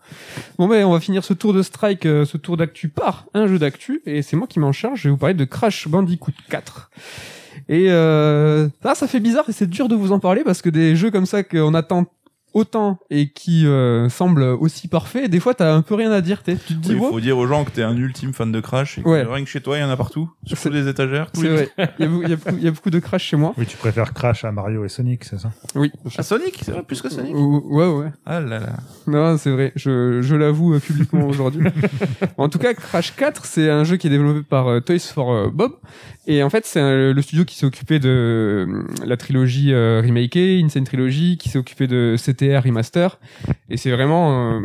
Bon, 0.59 0.68
ben, 0.68 0.84
on 0.84 0.92
va 0.92 1.00
finir 1.00 1.24
ce 1.24 1.34
tour 1.34 1.52
de 1.52 1.62
strike, 1.62 2.07
euh, 2.07 2.24
ce 2.24 2.36
tour 2.36 2.57
d'actu 2.57 2.88
par 2.88 3.26
un 3.34 3.46
jeu 3.46 3.59
d'actu. 3.59 4.02
Et 4.07 4.22
c'est 4.22 4.36
moi 4.36 4.46
qui 4.46 4.59
m'en 4.59 4.72
charge. 4.72 5.00
Je 5.00 5.09
vais 5.09 5.11
vous 5.11 5.16
parler 5.16 5.34
de 5.34 5.44
Crash 5.44 5.88
Bandicoot 5.88 6.32
4. 6.50 6.90
Et 7.68 7.86
euh, 7.88 8.68
là, 8.84 8.94
ça 8.94 9.07
fait 9.07 9.20
bizarre 9.20 9.48
et 9.48 9.52
c'est 9.52 9.66
dur 9.66 9.88
de 9.88 9.96
vous 9.96 10.12
en 10.12 10.20
parler 10.20 10.44
parce 10.44 10.62
que 10.62 10.68
des 10.68 10.94
jeux 10.94 11.11
comme 11.11 11.26
ça 11.26 11.42
qu'on 11.42 11.74
attend 11.74 12.07
autant 12.57 12.98
et 13.11 13.28
qui 13.28 13.66
euh, 13.66 14.09
semblent 14.09 14.42
aussi 14.42 14.88
parfaits, 14.88 15.30
des 15.30 15.40
fois, 15.40 15.52
t'as 15.54 15.74
un 15.74 15.82
peu 15.82 15.94
rien 15.94 16.11
à 16.11 16.20
dire. 16.22 16.42
t'es- 16.42 16.57
Tu 16.57 16.74
te 16.74 16.80
dis, 16.80 16.92
Il 16.92 16.98
faut 16.98 17.20
dire 17.20 17.36
aux 17.36 17.46
gens 17.46 17.64
que 17.64 17.70
t'es 17.70 17.82
un 17.82 17.96
ultime 17.96 18.32
fan 18.32 18.50
de 18.50 18.61
Crash 18.61 18.98
et 18.98 19.02
que 19.02 19.09
Ouais. 19.09 19.22
rien 19.28 19.44
que 19.44 19.50
chez 19.50 19.61
toi, 19.61 19.76
il 19.76 19.80
y 19.80 19.84
en 19.84 19.90
a 19.90 19.96
partout. 19.96 20.30
Sur 20.46 20.70
les 20.70 20.88
étagères. 20.88 21.28
c'est 21.34 21.48
vrai. 21.48 21.68
Il 21.98 22.04
y, 22.04 22.09
a, 22.09 22.11
beaucoup- 22.11 22.22
y 22.59 22.64
y 22.64 22.68
a 22.68 22.90
de 22.90 22.98
Crash 22.98 23.24
chez 23.24 23.36
moi. 23.36 23.52
Oui, 23.59 23.66
tu 23.66 23.76
préfères 23.76 24.14
Crash 24.14 24.44
à 24.44 24.52
Mario 24.52 24.84
et 24.84 24.88
Sonic, 24.88 25.24
c'est 25.24 25.38
ça? 25.38 25.50
Oui. 25.74 25.92
Ah, 26.16 26.22
Sonic, 26.22 26.59
c'est 26.62 26.72
vrai, 26.72 26.82
plus 26.82 27.02
que 27.02 27.09
Sonic. 27.11 27.34
Ou- 27.34 27.62
Ouais, 27.66 27.86
ouais. 27.88 28.11
Ah 28.24 28.40
là 28.40 28.59
là. 28.61 28.76
Non, 29.07 29.36
c'est 29.38 29.50
vrai, 29.50 29.72
je, 29.76 30.22
je 30.22 30.34
l'avoue 30.34 30.74
euh, 30.74 30.78
publiquement 30.78 31.26
aujourd'hui. 31.26 31.66
en 32.38 32.48
tout 32.48 32.59
cas, 32.59 32.72
Crash 32.74 33.14
4, 33.16 33.44
c'est 33.44 33.68
un 33.70 33.84
jeu 33.84 33.96
qui 33.96 34.07
est 34.07 34.11
développé 34.11 34.42
par 34.42 34.68
euh, 34.68 34.80
Toys 34.80 34.98
for 35.00 35.32
euh, 35.32 35.50
Bob. 35.52 35.72
Et 36.28 36.42
en 36.42 36.50
fait, 36.50 36.64
c'est 36.66 36.80
le 37.12 37.22
studio 37.22 37.44
qui 37.44 37.54
s'est 37.57 37.66
occupé 37.66 37.98
de 38.00 38.09
euh, 38.09 38.82
la 39.04 39.16
trilogie 39.16 39.72
euh, 39.72 40.02
remakée, 40.04 40.61
Insane 40.64 40.84
Trilogy, 40.84 41.36
qui 41.38 41.48
s'est 41.50 41.59
occupé 41.59 41.86
de 41.86 42.16
Remaster. 42.57 43.18
Et 43.70 43.76
c'est 43.76 43.90
vraiment 43.90 44.57
euh, 44.57 44.61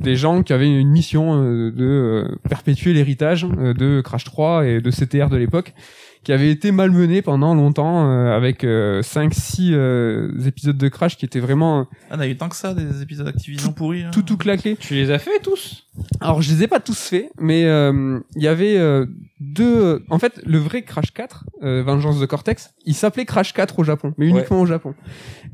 des 0.00 0.16
gens 0.16 0.42
qui 0.42 0.52
avaient 0.52 0.68
une 0.68 0.90
mission 0.90 1.34
euh, 1.42 1.70
de 1.70 1.84
euh, 1.84 2.36
perpétuer 2.48 2.92
l'héritage 2.92 3.46
euh, 3.58 3.74
de 3.74 4.00
Crash 4.02 4.24
3 4.24 4.66
et 4.66 4.80
de 4.80 4.90
CTR 4.90 5.28
de 5.30 5.36
l'époque 5.36 5.74
qui 6.22 6.32
avait 6.32 6.50
été 6.50 6.72
malmené 6.72 7.20
pendant 7.20 7.54
longtemps 7.54 8.08
euh, 8.10 8.34
avec 8.34 8.64
5-6 8.64 10.46
épisodes 10.48 10.76
de 10.76 10.88
Crash 10.88 11.16
qui 11.16 11.24
étaient 11.24 11.40
vraiment 11.40 11.86
Ah, 12.10 12.14
on 12.16 12.20
a 12.20 12.26
eu 12.26 12.36
tant 12.36 12.48
que 12.48 12.56
ça, 12.56 12.74
des 12.74 13.02
épisodes 13.02 13.28
Activision 13.28 13.72
pourris. 13.72 14.04
hein. 14.04 14.10
tout 14.12 14.22
tout 14.22 14.36
claqués. 14.36 14.76
Tu 14.76 14.94
les 14.94 15.10
as 15.10 15.18
fait 15.18 15.38
tous? 15.42 15.86
Alors 16.20 16.42
je 16.42 16.50
les 16.52 16.62
ai 16.64 16.66
pas 16.66 16.80
tous 16.80 16.98
faits, 16.98 17.30
mais 17.38 17.64
euh, 17.66 18.18
il 18.36 18.42
y 18.42 18.48
avait 18.48 18.76
euh, 18.78 19.06
deux. 19.40 20.02
En 20.10 20.18
fait, 20.18 20.40
le 20.44 20.58
vrai 20.58 20.82
Crash 20.82 21.12
4, 21.12 21.44
euh, 21.62 21.82
Vengeance 21.82 22.18
de 22.18 22.26
Cortex, 22.26 22.72
il 22.84 22.94
s'appelait 22.94 23.26
Crash 23.26 23.52
4 23.52 23.78
au 23.78 23.84
Japon, 23.84 24.14
mais 24.18 24.26
uniquement 24.26 24.60
au 24.60 24.66
Japon. 24.66 24.94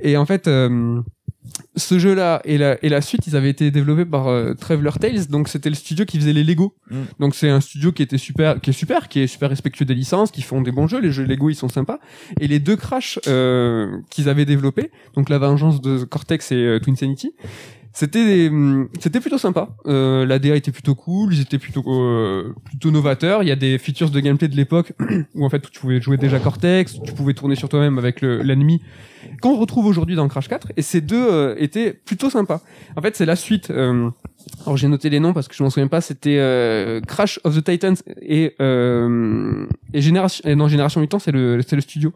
Et 0.00 0.16
en 0.16 0.24
fait, 0.24 0.46
euh, 0.48 1.00
ce 1.76 1.98
jeu-là 1.98 2.40
et 2.44 2.58
la, 2.58 2.82
et 2.84 2.88
la 2.88 3.00
suite, 3.00 3.26
ils 3.26 3.36
avaient 3.36 3.50
été 3.50 3.70
développés 3.70 4.04
par 4.04 4.28
euh, 4.28 4.54
Traveler 4.54 4.90
Tales, 5.00 5.26
donc 5.28 5.48
c'était 5.48 5.68
le 5.68 5.74
studio 5.74 6.04
qui 6.04 6.18
faisait 6.18 6.32
les 6.32 6.44
Lego. 6.44 6.74
Mm. 6.90 6.96
Donc 7.20 7.34
c'est 7.34 7.48
un 7.48 7.60
studio 7.60 7.92
qui 7.92 8.02
était 8.02 8.18
super, 8.18 8.60
qui 8.60 8.70
est 8.70 8.74
super, 8.74 9.08
qui 9.08 9.20
est 9.20 9.26
super 9.26 9.50
respectueux 9.50 9.84
des 9.84 9.94
licences, 9.94 10.30
qui 10.30 10.42
font 10.42 10.62
des 10.62 10.72
bons 10.72 10.86
jeux. 10.86 11.00
Les 11.00 11.12
jeux 11.12 11.24
Lego, 11.24 11.50
ils 11.50 11.54
sont 11.54 11.68
sympas. 11.68 11.98
Et 12.40 12.48
les 12.48 12.58
deux 12.58 12.76
Crash 12.76 13.18
euh, 13.26 13.98
qu'ils 14.10 14.28
avaient 14.28 14.44
développés, 14.44 14.90
donc 15.14 15.28
la 15.28 15.38
Vengeance 15.38 15.80
de 15.80 16.04
Cortex 16.04 16.52
et 16.52 16.56
euh, 16.56 16.80
Twin 16.80 16.96
Sanity, 16.96 17.34
c'était 17.92 18.48
hum, 18.48 18.88
c'était 19.00 19.20
plutôt 19.20 19.38
sympa. 19.38 19.68
Euh, 19.86 20.24
la 20.24 20.38
DA 20.38 20.54
était 20.56 20.70
plutôt 20.72 20.94
cool, 20.94 21.34
ils 21.34 21.40
étaient 21.40 21.58
plutôt 21.58 21.82
euh, 21.88 22.54
plutôt 22.64 22.90
novateurs. 22.90 23.42
Il 23.42 23.48
y 23.48 23.52
a 23.52 23.56
des 23.56 23.78
features 23.78 24.10
de 24.10 24.20
gameplay 24.20 24.48
de 24.48 24.56
l'époque 24.56 24.92
où 25.34 25.44
en 25.44 25.50
fait 25.50 25.60
tu 25.70 25.80
pouvais 25.80 26.00
jouer 26.00 26.16
déjà 26.16 26.38
Cortex, 26.38 26.98
tu 27.04 27.12
pouvais 27.12 27.34
tourner 27.34 27.56
sur 27.56 27.68
toi-même 27.68 27.98
avec 27.98 28.20
le- 28.20 28.42
l'ennemi 28.42 28.80
qu'on 29.42 29.56
retrouve 29.58 29.86
aujourd'hui 29.86 30.16
dans 30.16 30.26
Crash 30.28 30.48
4 30.48 30.72
et 30.76 30.82
ces 30.82 31.00
deux 31.00 31.16
euh, 31.30 31.54
étaient 31.58 31.92
plutôt 31.92 32.30
sympas. 32.30 32.60
En 32.96 33.02
fait, 33.02 33.16
c'est 33.16 33.26
la 33.26 33.36
suite 33.36 33.70
euh, 33.70 34.08
alors 34.64 34.76
j'ai 34.76 34.88
noté 34.88 35.10
les 35.10 35.20
noms 35.20 35.32
parce 35.34 35.48
que 35.48 35.54
je 35.54 35.62
m'en 35.62 35.68
souviens 35.70 35.88
pas, 35.88 36.00
c'était 36.00 36.38
euh, 36.38 37.00
Crash 37.02 37.38
of 37.44 37.54
the 37.56 37.62
Titans 37.64 37.96
et 38.22 38.54
et 39.92 40.00
Génération 40.00 40.48
et 40.48 40.54
non 40.54 40.68
Génération 40.68 41.00
Mutant, 41.00 41.18
c'est 41.18 41.32
le 41.32 41.60
c'est 41.66 41.76
le 41.76 41.82
studio 41.82 42.12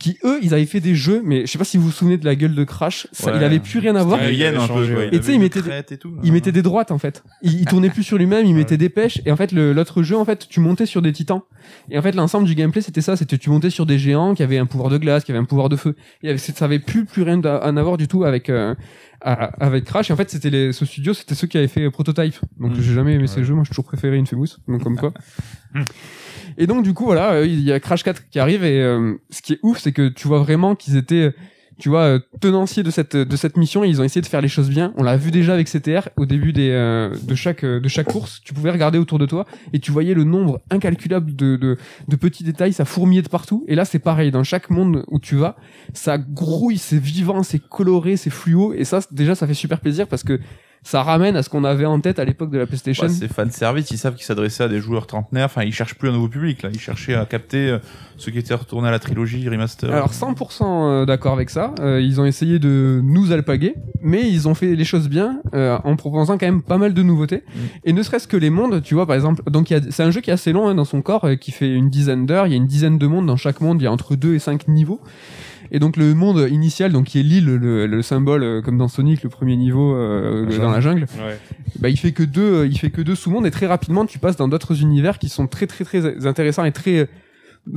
qui 0.00 0.18
eux, 0.24 0.40
ils 0.42 0.52
avaient 0.54 0.66
fait 0.66 0.80
des 0.80 0.96
jeux 0.96 1.22
mais 1.24 1.42
je 1.42 1.46
sais 1.52 1.58
pas 1.58 1.64
si 1.64 1.76
vous 1.76 1.84
vous 1.84 1.90
souvenez 1.92 2.16
de 2.16 2.24
la 2.24 2.34
gueule 2.34 2.54
de 2.56 2.64
Crash, 2.64 3.06
ça, 3.12 3.30
Ouais. 3.30 3.36
il 3.38 3.44
avait 3.44 3.60
plus 3.60 3.78
rien 3.78 3.94
à 3.94 4.02
voir. 4.02 4.18
Il 4.28 4.42
avait 4.42 4.56
un 4.56 4.66
peu, 4.66 4.72
quoi. 4.72 4.80
ouais. 4.80 5.08
Il 5.12 5.14
Et 5.14 5.20
tu 5.20 5.26
sais, 5.26 5.28
avait 5.28 5.34
il 5.34 5.40
mettait 5.40 5.62
des- 5.62 5.68
crête 5.68 5.92
et 5.92 5.98
tout. 5.98 6.12
Il 6.24 6.32
mettait 6.32 6.50
des 6.52 6.62
droites 6.62 6.90
en 6.90 6.98
fait. 6.98 7.22
Il, 7.42 7.60
il 7.60 7.66
tournait 7.66 7.90
plus 7.90 8.02
sur 8.02 8.18
lui-même, 8.18 8.44
il 8.46 8.54
mettait 8.54 8.76
des 8.78 8.88
pêches 8.88 9.20
et 9.26 9.30
en 9.30 9.36
fait 9.36 9.52
l'autre 9.52 10.02
jeu 10.02 10.16
en 10.16 10.24
fait 10.24 10.48
tu 10.48 10.58
montais 10.60 10.86
sur 10.86 11.02
des 11.02 11.12
titans. 11.12 11.42
Et 11.90 11.98
en 11.98 12.02
fait 12.02 12.14
l'ensemble 12.16 12.46
du 12.46 12.54
gameplay 12.54 12.80
c'était 12.80 13.02
ça, 13.02 13.16
c'était 13.16 13.38
tu 13.38 13.50
montais 13.50 13.70
sur 13.70 13.86
des 13.86 13.98
géants 13.98 14.34
qui 14.34 14.42
avaient 14.42 14.58
un 14.58 14.66
pouvoir 14.66 14.88
de 14.90 14.96
glace, 14.98 15.22
qui 15.22 15.30
avaient 15.30 15.38
un 15.40 15.44
pouvoir 15.44 15.68
de 15.68 15.76
feu. 15.76 15.94
Et 16.22 16.30
avec- 16.30 16.40
ça 16.40 16.64
avait 16.64 16.78
plus 16.80 17.04
plus 17.04 17.22
rien 17.22 17.40
à, 17.44 17.56
à 17.56 17.70
en 17.70 17.76
avoir 17.76 17.96
du 17.98 18.08
tout 18.08 18.24
avec 18.24 18.48
euh, 18.48 18.74
à- 19.20 19.50
avec 19.64 19.84
Crash. 19.84 20.10
Et 20.10 20.12
en 20.12 20.16
fait 20.16 20.30
c'était 20.30 20.50
les, 20.50 20.72
ce 20.72 20.84
studio 20.84 21.14
c'était 21.14 21.34
ceux 21.34 21.46
qui 21.46 21.58
avaient 21.58 21.68
fait 21.68 21.90
Prototype. 21.90 22.36
Donc 22.58 22.72
Mm. 22.72 22.80
j'ai 22.80 22.94
jamais 22.94 23.14
aimé 23.14 23.26
ces 23.26 23.44
jeux, 23.44 23.54
moi 23.54 23.64
j'ai 23.64 23.70
toujours 23.70 23.84
préféré 23.84 24.18
Infamous. 24.18 24.46
Donc 24.68 24.82
comme 24.82 24.96
quoi. 24.96 25.12
Et 26.58 26.66
donc 26.66 26.82
du 26.84 26.92
coup 26.94 27.04
voilà, 27.04 27.32
euh, 27.32 27.46
il 27.46 27.60
y 27.60 27.72
a 27.72 27.80
Crash 27.80 28.02
4 28.02 28.28
qui 28.28 28.38
arrive 28.38 28.64
et 28.64 28.82
euh, 28.82 29.14
ce 29.30 29.40
qui 29.40 29.54
est 29.54 29.58
ouf 29.62 29.78
c'est 29.78 29.92
que 29.92 30.08
tu 30.08 30.26
vois 30.28 30.40
vraiment 30.40 30.74
qu'ils 30.74 30.96
étaient 30.96 31.32
tu 31.80 31.88
vois 31.88 32.02
euh, 32.02 32.18
tenanciers 32.40 32.82
de 32.82 32.90
cette 32.90 33.16
de 33.16 33.36
cette 33.36 33.56
mission 33.56 33.82
ils 33.82 34.00
ont 34.00 34.04
essayé 34.04 34.20
de 34.20 34.26
faire 34.26 34.40
les 34.40 34.48
choses 34.48 34.68
bien. 34.68 34.92
On 34.96 35.02
l'a 35.02 35.16
vu 35.16 35.30
déjà 35.30 35.54
avec 35.54 35.68
CTR 35.68 36.08
au 36.16 36.26
début 36.26 36.52
des 36.52 36.70
euh, 36.70 37.14
de 37.22 37.34
chaque 37.34 37.64
euh, 37.64 37.80
de 37.80 37.88
chaque 37.88 38.06
course, 38.06 38.40
tu 38.44 38.54
pouvais 38.54 38.70
regarder 38.70 38.98
autour 38.98 39.18
de 39.18 39.26
toi 39.26 39.46
et 39.72 39.80
tu 39.80 39.90
voyais 39.90 40.14
le 40.14 40.24
nombre 40.24 40.60
incalculable 40.70 41.34
de 41.34 41.56
de, 41.56 41.78
de 42.06 42.16
petits 42.16 42.44
détails, 42.44 42.72
ça 42.72 42.84
fourmillait 42.84 43.22
de 43.22 43.28
partout. 43.28 43.64
Et 43.66 43.74
là 43.74 43.84
c'est 43.84 43.98
pareil. 43.98 44.30
Dans 44.30 44.44
chaque 44.44 44.70
monde 44.70 45.04
où 45.08 45.18
tu 45.18 45.36
vas, 45.36 45.56
ça 45.94 46.18
grouille, 46.18 46.78
c'est 46.78 46.98
vivant, 46.98 47.42
c'est 47.42 47.58
coloré, 47.66 48.16
c'est 48.16 48.30
fluo. 48.30 48.74
Et 48.74 48.84
ça 48.84 49.00
déjà 49.10 49.34
ça 49.34 49.46
fait 49.46 49.54
super 49.54 49.80
plaisir 49.80 50.06
parce 50.06 50.22
que 50.22 50.38
ça 50.82 51.02
ramène 51.02 51.36
à 51.36 51.42
ce 51.42 51.48
qu'on 51.48 51.64
avait 51.64 51.86
en 51.86 52.00
tête 52.00 52.18
à 52.18 52.24
l'époque 52.24 52.50
de 52.50 52.58
la 52.58 52.66
PlayStation. 52.66 53.06
Ouais, 53.06 53.12
c'est 53.12 53.28
fan 53.28 53.50
service, 53.50 53.90
ils 53.90 53.98
savent 53.98 54.14
qu'ils 54.14 54.24
s'adressaient 54.24 54.64
à 54.64 54.68
des 54.68 54.80
joueurs 54.80 55.06
trentenaires, 55.06 55.46
enfin 55.46 55.62
ils 55.62 55.74
cherchent 55.74 55.94
plus 55.94 56.08
un 56.08 56.12
nouveau 56.12 56.28
public 56.28 56.62
là, 56.62 56.70
ils 56.72 56.80
cherchaient 56.80 57.14
à 57.14 57.26
capter 57.26 57.68
euh, 57.68 57.78
ceux 58.16 58.32
qui 58.32 58.38
étaient 58.38 58.54
retournés 58.54 58.88
à 58.88 58.90
la 58.90 58.98
trilogie 58.98 59.48
remaster. 59.48 59.92
Alors 59.92 60.12
100% 60.12 61.04
d'accord 61.06 61.32
avec 61.32 61.50
ça. 61.50 61.74
Euh, 61.80 62.00
ils 62.00 62.20
ont 62.20 62.24
essayé 62.24 62.58
de 62.58 63.00
nous 63.02 63.32
alpaguer, 63.32 63.74
mais 64.02 64.28
ils 64.28 64.48
ont 64.48 64.54
fait 64.54 64.74
les 64.74 64.84
choses 64.84 65.08
bien 65.08 65.40
euh, 65.54 65.78
en 65.84 65.96
proposant 65.96 66.38
quand 66.38 66.46
même 66.46 66.62
pas 66.62 66.78
mal 66.78 66.94
de 66.94 67.02
nouveautés. 67.02 67.42
Et 67.84 67.92
ne 67.92 68.02
serait-ce 68.02 68.28
que 68.28 68.36
les 68.36 68.50
mondes, 68.50 68.82
tu 68.82 68.94
vois 68.94 69.06
par 69.06 69.16
exemple. 69.16 69.42
Donc 69.50 69.74
c'est 69.90 70.02
un 70.02 70.10
jeu 70.10 70.20
qui 70.20 70.30
est 70.30 70.32
assez 70.32 70.52
long 70.52 70.68
hein, 70.68 70.74
dans 70.74 70.84
son 70.84 71.02
corps, 71.02 71.24
euh, 71.24 71.36
qui 71.36 71.52
fait 71.52 71.72
une 71.72 71.90
dizaine 71.90 72.26
d'heures. 72.26 72.46
Il 72.46 72.50
y 72.50 72.54
a 72.54 72.56
une 72.56 72.66
dizaine 72.66 72.98
de 72.98 73.06
mondes 73.06 73.26
dans 73.26 73.36
chaque 73.36 73.60
monde. 73.60 73.80
Il 73.80 73.84
y 73.84 73.88
a 73.88 73.92
entre 73.92 74.16
2 74.16 74.34
et 74.34 74.38
5 74.38 74.68
niveaux. 74.68 75.00
Et 75.72 75.78
donc 75.78 75.96
le 75.96 76.14
monde 76.14 76.48
initial, 76.50 76.92
donc 76.92 77.06
qui 77.06 77.20
est 77.20 77.22
l'île, 77.22 77.46
le, 77.46 77.86
le 77.86 78.02
symbole 78.02 78.42
euh, 78.42 78.62
comme 78.62 78.76
dans 78.78 78.88
Sonic, 78.88 79.22
le 79.22 79.28
premier 79.28 79.56
niveau 79.56 79.94
euh, 79.94 80.46
La 80.48 80.58
dans 80.58 80.70
la 80.70 80.80
jungle, 80.80 81.06
Ouais. 81.18 81.38
bah 81.78 81.88
il 81.88 81.96
fait 81.96 82.12
que 82.12 82.22
deux, 82.22 82.66
il 82.66 82.78
fait 82.78 82.90
que 82.90 83.02
deux 83.02 83.14
sous-mondes 83.14 83.46
et 83.46 83.50
très 83.50 83.66
rapidement 83.66 84.04
tu 84.06 84.18
passes 84.18 84.36
dans 84.36 84.48
d'autres 84.48 84.80
univers 84.82 85.18
qui 85.18 85.28
sont 85.28 85.46
très 85.46 85.66
très 85.66 85.84
très 85.84 86.26
intéressants 86.26 86.64
et 86.64 86.72
très 86.72 86.98
euh, 87.00 87.06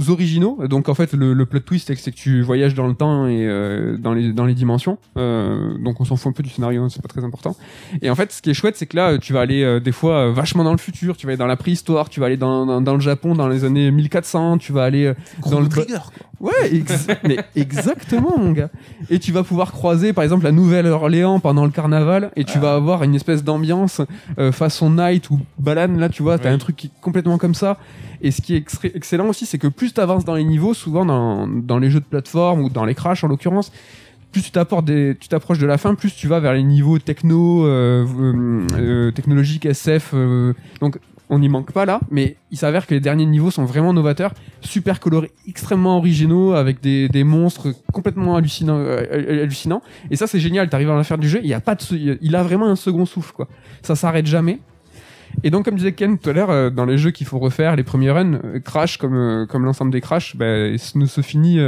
originaux. 0.07 0.59
Donc 0.67 0.87
en 0.89 0.95
fait 0.95 1.13
le, 1.13 1.33
le 1.33 1.45
plot 1.45 1.59
twist 1.59 1.93
c'est 1.93 2.11
que 2.11 2.15
tu 2.15 2.41
voyages 2.41 2.73
dans 2.73 2.87
le 2.87 2.93
temps 2.95 3.27
et 3.27 3.45
euh, 3.45 3.97
dans 3.97 4.13
les 4.13 4.31
dans 4.33 4.45
les 4.45 4.53
dimensions. 4.55 4.97
Euh, 5.17 5.77
donc 5.83 5.99
on 6.01 6.05
s'en 6.05 6.15
fout 6.15 6.29
un 6.29 6.33
peu 6.33 6.41
du 6.43 6.49
scénario, 6.49 6.81
hein, 6.83 6.87
c'est 6.89 7.01
pas 7.01 7.07
très 7.09 7.23
important. 7.23 7.55
Et 8.01 8.09
en 8.09 8.15
fait 8.15 8.31
ce 8.31 8.41
qui 8.41 8.49
est 8.49 8.53
chouette 8.53 8.75
c'est 8.77 8.85
que 8.85 8.95
là 8.95 9.17
tu 9.17 9.33
vas 9.33 9.41
aller 9.41 9.61
euh, 9.63 9.79
des 9.79 9.91
fois 9.91 10.29
euh, 10.29 10.31
vachement 10.31 10.63
dans 10.63 10.71
le 10.71 10.77
futur, 10.77 11.17
tu 11.17 11.25
vas 11.25 11.31
aller 11.31 11.37
dans 11.37 11.47
la 11.47 11.57
préhistoire, 11.57 12.09
tu 12.09 12.19
vas 12.21 12.27
aller 12.27 12.37
dans, 12.37 12.65
dans, 12.65 12.81
dans 12.81 12.93
le 12.95 13.01
Japon 13.01 13.35
dans 13.35 13.47
les 13.49 13.65
années 13.65 13.91
1400, 13.91 14.57
tu 14.57 14.71
vas 14.71 14.83
aller 14.83 15.05
euh, 15.05 15.13
dans 15.51 15.59
le 15.59 15.67
Trigger, 15.67 15.99
quoi. 16.15 16.27
Ouais, 16.43 16.51
ex- 16.75 17.07
mais 17.23 17.37
exactement, 17.55 18.37
mon 18.37 18.51
gars. 18.51 18.69
Et 19.09 19.17
tu 19.17 19.31
vas 19.31 19.43
pouvoir 19.43 19.71
croiser, 19.71 20.11
par 20.13 20.23
exemple, 20.25 20.43
la 20.43 20.51
Nouvelle-Orléans 20.51 21.39
pendant 21.39 21.63
le 21.63 21.71
carnaval, 21.71 22.31
et 22.35 22.43
tu 22.43 22.59
vas 22.59 22.75
avoir 22.75 23.01
une 23.03 23.15
espèce 23.15 23.43
d'ambiance 23.43 24.01
euh, 24.37 24.51
façon 24.51 24.89
night 24.91 25.29
ou 25.29 25.39
balade. 25.57 25.97
Là, 25.97 26.09
tu 26.09 26.21
vois, 26.21 26.37
t'as 26.37 26.49
Oui. 26.49 26.55
un 26.55 26.57
truc 26.57 26.75
qui 26.75 26.87
est 26.87 27.01
complètement 27.01 27.37
comme 27.37 27.55
ça. 27.55 27.77
Et 28.21 28.31
ce 28.31 28.41
qui 28.41 28.55
est 28.55 28.65
excellent 28.93 29.27
aussi, 29.27 29.45
c'est 29.45 29.57
que 29.57 29.67
plus 29.67 29.93
t'avances 29.93 30.25
dans 30.25 30.35
les 30.35 30.43
niveaux, 30.43 30.73
souvent 30.73 31.05
dans, 31.05 31.47
dans 31.47 31.79
les 31.79 31.89
jeux 31.89 31.99
de 32.01 32.05
plateforme 32.05 32.61
ou 32.61 32.69
dans 32.69 32.85
les 32.85 32.93
crash 32.95 33.23
en 33.23 33.27
l'occurrence, 33.27 33.71
plus 34.33 34.41
tu 34.41 34.51
t'apportes 34.51 34.85
des, 34.85 35.15
tu 35.19 35.27
t'approches 35.29 35.59
de 35.59 35.67
la 35.67 35.77
fin, 35.77 35.95
plus 35.95 36.13
tu 36.15 36.27
vas 36.27 36.39
vers 36.39 36.53
les 36.53 36.63
niveaux 36.63 36.99
techno, 36.99 37.65
euh, 37.65 38.05
euh, 38.19 38.67
euh, 38.75 39.11
technologiques, 39.11 39.65
SF. 39.65 40.11
euh, 40.13 40.53
donc 40.81 40.97
on 41.29 41.39
n'y 41.39 41.49
manque 41.49 41.71
pas 41.71 41.85
là, 41.85 41.99
mais 42.11 42.35
il 42.51 42.57
s'avère 42.57 42.85
que 42.85 42.93
les 42.93 42.99
derniers 42.99 43.25
niveaux 43.25 43.51
sont 43.51 43.65
vraiment 43.65 43.93
novateurs, 43.93 44.33
super 44.61 44.99
colorés, 44.99 45.31
extrêmement 45.47 45.97
originaux, 45.97 46.53
avec 46.53 46.81
des, 46.81 47.09
des 47.09 47.23
monstres 47.23 47.73
complètement 47.91 48.35
hallucinants, 48.35 48.77
euh. 48.77 49.39
Et 50.11 50.15
ça 50.15 50.27
c'est 50.27 50.39
génial, 50.39 50.69
t'arrives 50.69 50.89
à 50.89 50.95
la 50.95 51.03
fin 51.03 51.17
du 51.17 51.29
jeu, 51.29 51.39
il 51.43 51.49
y 51.49 51.53
a 51.53 51.61
pas 51.61 51.75
de, 51.75 52.17
il 52.21 52.35
a 52.35 52.43
vraiment 52.43 52.67
un 52.67 52.75
second 52.75 53.05
souffle 53.05 53.33
quoi. 53.33 53.47
Ça 53.81 53.95
s'arrête 53.95 54.25
jamais. 54.25 54.59
Et 55.43 55.49
donc, 55.49 55.65
comme 55.65 55.75
disait 55.75 55.93
Ken 55.93 56.19
tout 56.19 56.29
à 56.29 56.33
l'heure, 56.33 56.51
euh, 56.51 56.69
dans 56.69 56.85
les 56.85 56.99
jeux 56.99 57.09
qu'il 57.09 57.25
faut 57.25 57.39
refaire, 57.39 57.75
les 57.75 57.83
premiers 57.83 58.11
runs, 58.11 58.33
euh, 58.35 58.59
Crash, 58.59 58.97
comme, 58.97 59.47
comme 59.49 59.65
l'ensemble 59.65 59.91
des 59.91 59.99
Crash, 59.99 60.35
ce 60.37 60.97
ne 60.97 61.05
se 61.07 61.21
finit 61.21 61.59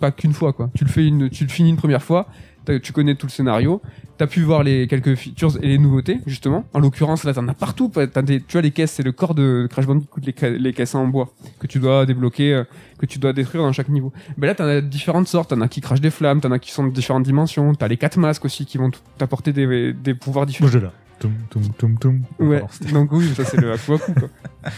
pas 0.00 0.10
qu'une 0.10 0.32
fois, 0.32 0.52
quoi. 0.52 0.70
Tu 0.74 0.84
le 0.84 0.90
fais 0.90 1.06
une, 1.06 1.30
tu 1.30 1.44
le 1.44 1.50
finis 1.50 1.70
une 1.70 1.76
première 1.76 2.02
fois, 2.02 2.26
tu 2.72 2.92
connais 2.92 3.14
tout 3.14 3.26
le 3.26 3.30
scénario, 3.32 3.80
t'as 4.18 4.26
pu 4.26 4.42
voir 4.42 4.62
les 4.62 4.86
quelques 4.86 5.14
features 5.14 5.56
et 5.62 5.68
les 5.68 5.78
nouveautés, 5.78 6.20
justement. 6.26 6.64
En 6.74 6.78
l'occurrence, 6.80 7.24
là, 7.24 7.32
t'en 7.34 7.46
as 7.48 7.54
partout. 7.54 7.90
T'as 7.94 8.22
des, 8.22 8.40
tu 8.40 8.58
as 8.58 8.60
les 8.60 8.70
caisses, 8.70 8.92
c'est 8.92 9.02
le 9.02 9.12
corps 9.12 9.34
de 9.34 9.66
Crash 9.70 9.86
Bandicoot, 9.86 10.20
les, 10.24 10.34
ca- 10.38 10.50
les 10.50 10.72
caisses 10.72 10.94
en 10.94 11.06
bois 11.06 11.28
que 11.58 11.66
tu 11.66 11.78
dois 11.78 12.06
débloquer, 12.06 12.54
euh, 12.54 12.64
que 12.98 13.06
tu 13.06 13.18
dois 13.18 13.32
détruire 13.32 13.62
dans 13.62 13.72
chaque 13.72 13.88
niveau. 13.88 14.12
Ben 14.38 14.46
là, 14.46 14.54
t'en 14.54 14.64
as 14.66 14.80
différentes 14.80 15.28
sortes. 15.28 15.50
T'en 15.50 15.60
as 15.60 15.68
qui 15.68 15.80
crachent 15.80 16.00
des 16.00 16.10
flammes, 16.10 16.40
t'en 16.40 16.50
as 16.50 16.58
qui 16.58 16.70
sont 16.72 16.86
de 16.86 16.92
différentes 16.92 17.24
dimensions. 17.24 17.74
T'as 17.74 17.88
les 17.88 17.96
quatre 17.96 18.18
masques 18.18 18.44
aussi 18.44 18.64
qui 18.66 18.78
vont 18.78 18.90
t'apporter 19.18 19.52
des, 19.52 19.92
des 19.92 20.14
pouvoirs 20.14 20.46
différents. 20.46 20.70
Là. 20.78 20.92
Toum, 21.18 21.32
toum, 21.48 21.62
toum, 21.78 21.98
toum. 21.98 22.22
Ouais, 22.38 22.62
donc 22.92 23.10
oui, 23.12 23.26
ça 23.34 23.44
c'est 23.44 23.58
le 23.58 23.72
Akuaku 23.72 24.12
quoi. 24.12 24.28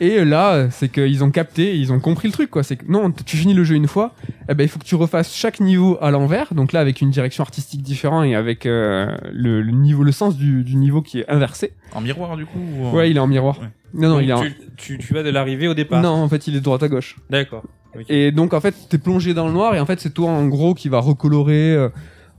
Et 0.00 0.18
euh, 0.18 0.24
là, 0.24 0.68
c'est 0.70 0.88
qu'ils 0.90 1.22
ont 1.24 1.30
capté, 1.30 1.76
ils 1.78 1.92
ont 1.92 2.00
compris 2.00 2.28
le 2.28 2.32
truc 2.34 2.50
quoi. 2.50 2.62
C'est 2.62 2.76
que 2.76 2.84
non, 2.86 3.10
tu 3.12 3.36
finis 3.36 3.54
le 3.54 3.64
jeu 3.64 3.74
une 3.74 3.86
fois, 3.86 4.12
eh 4.48 4.54
ben 4.54 4.64
il 4.64 4.68
faut 4.68 4.78
que 4.78 4.84
tu 4.84 4.94
refasses 4.94 5.34
chaque 5.34 5.60
niveau 5.60 5.96
à 6.02 6.10
l'envers. 6.10 6.52
Donc 6.52 6.72
là, 6.72 6.80
avec 6.80 7.00
une 7.00 7.10
direction 7.10 7.42
artistique 7.42 7.80
différente 7.82 8.26
et 8.26 8.34
avec 8.34 8.66
euh, 8.66 9.16
le, 9.32 9.62
le 9.62 9.72
niveau, 9.72 10.02
le 10.02 10.12
sens 10.12 10.36
du, 10.36 10.64
du 10.64 10.76
niveau 10.76 11.00
qui 11.00 11.20
est 11.20 11.30
inversé. 11.30 11.72
En 11.94 12.00
miroir, 12.02 12.36
du 12.36 12.44
coup 12.44 12.58
ou 12.76 12.84
en- 12.86 12.92
Ouais, 12.94 13.10
il 13.10 13.16
est 13.16 13.20
en 13.20 13.26
miroir. 13.26 13.58
Ouais. 13.60 13.68
Non, 13.94 14.08
non, 14.08 14.14
Donc, 14.16 14.24
il 14.24 14.30
est 14.30 14.32
en... 14.34 14.42
tu, 14.42 14.54
tu, 14.76 14.98
tu 14.98 15.14
vas 15.14 15.22
de 15.22 15.30
l'arrivée 15.30 15.68
au 15.68 15.74
départ. 15.74 16.02
non, 16.02 16.10
en 16.10 16.28
fait, 16.28 16.46
il 16.48 16.54
est 16.56 16.58
de 16.58 16.64
droite 16.64 16.82
à 16.82 16.88
gauche. 16.88 17.16
D'accord. 17.30 17.62
Et 18.08 18.32
donc 18.32 18.52
en 18.54 18.60
fait, 18.60 18.74
t'es 18.90 18.98
plongé 18.98 19.34
dans 19.34 19.46
le 19.46 19.52
noir 19.52 19.76
et 19.76 19.80
en 19.80 19.86
fait, 19.86 20.00
c'est 20.00 20.12
toi 20.12 20.28
en 20.28 20.46
gros 20.48 20.74
qui 20.74 20.88
va 20.88 20.98
recolorer. 20.98 21.72
euh, 21.74 21.88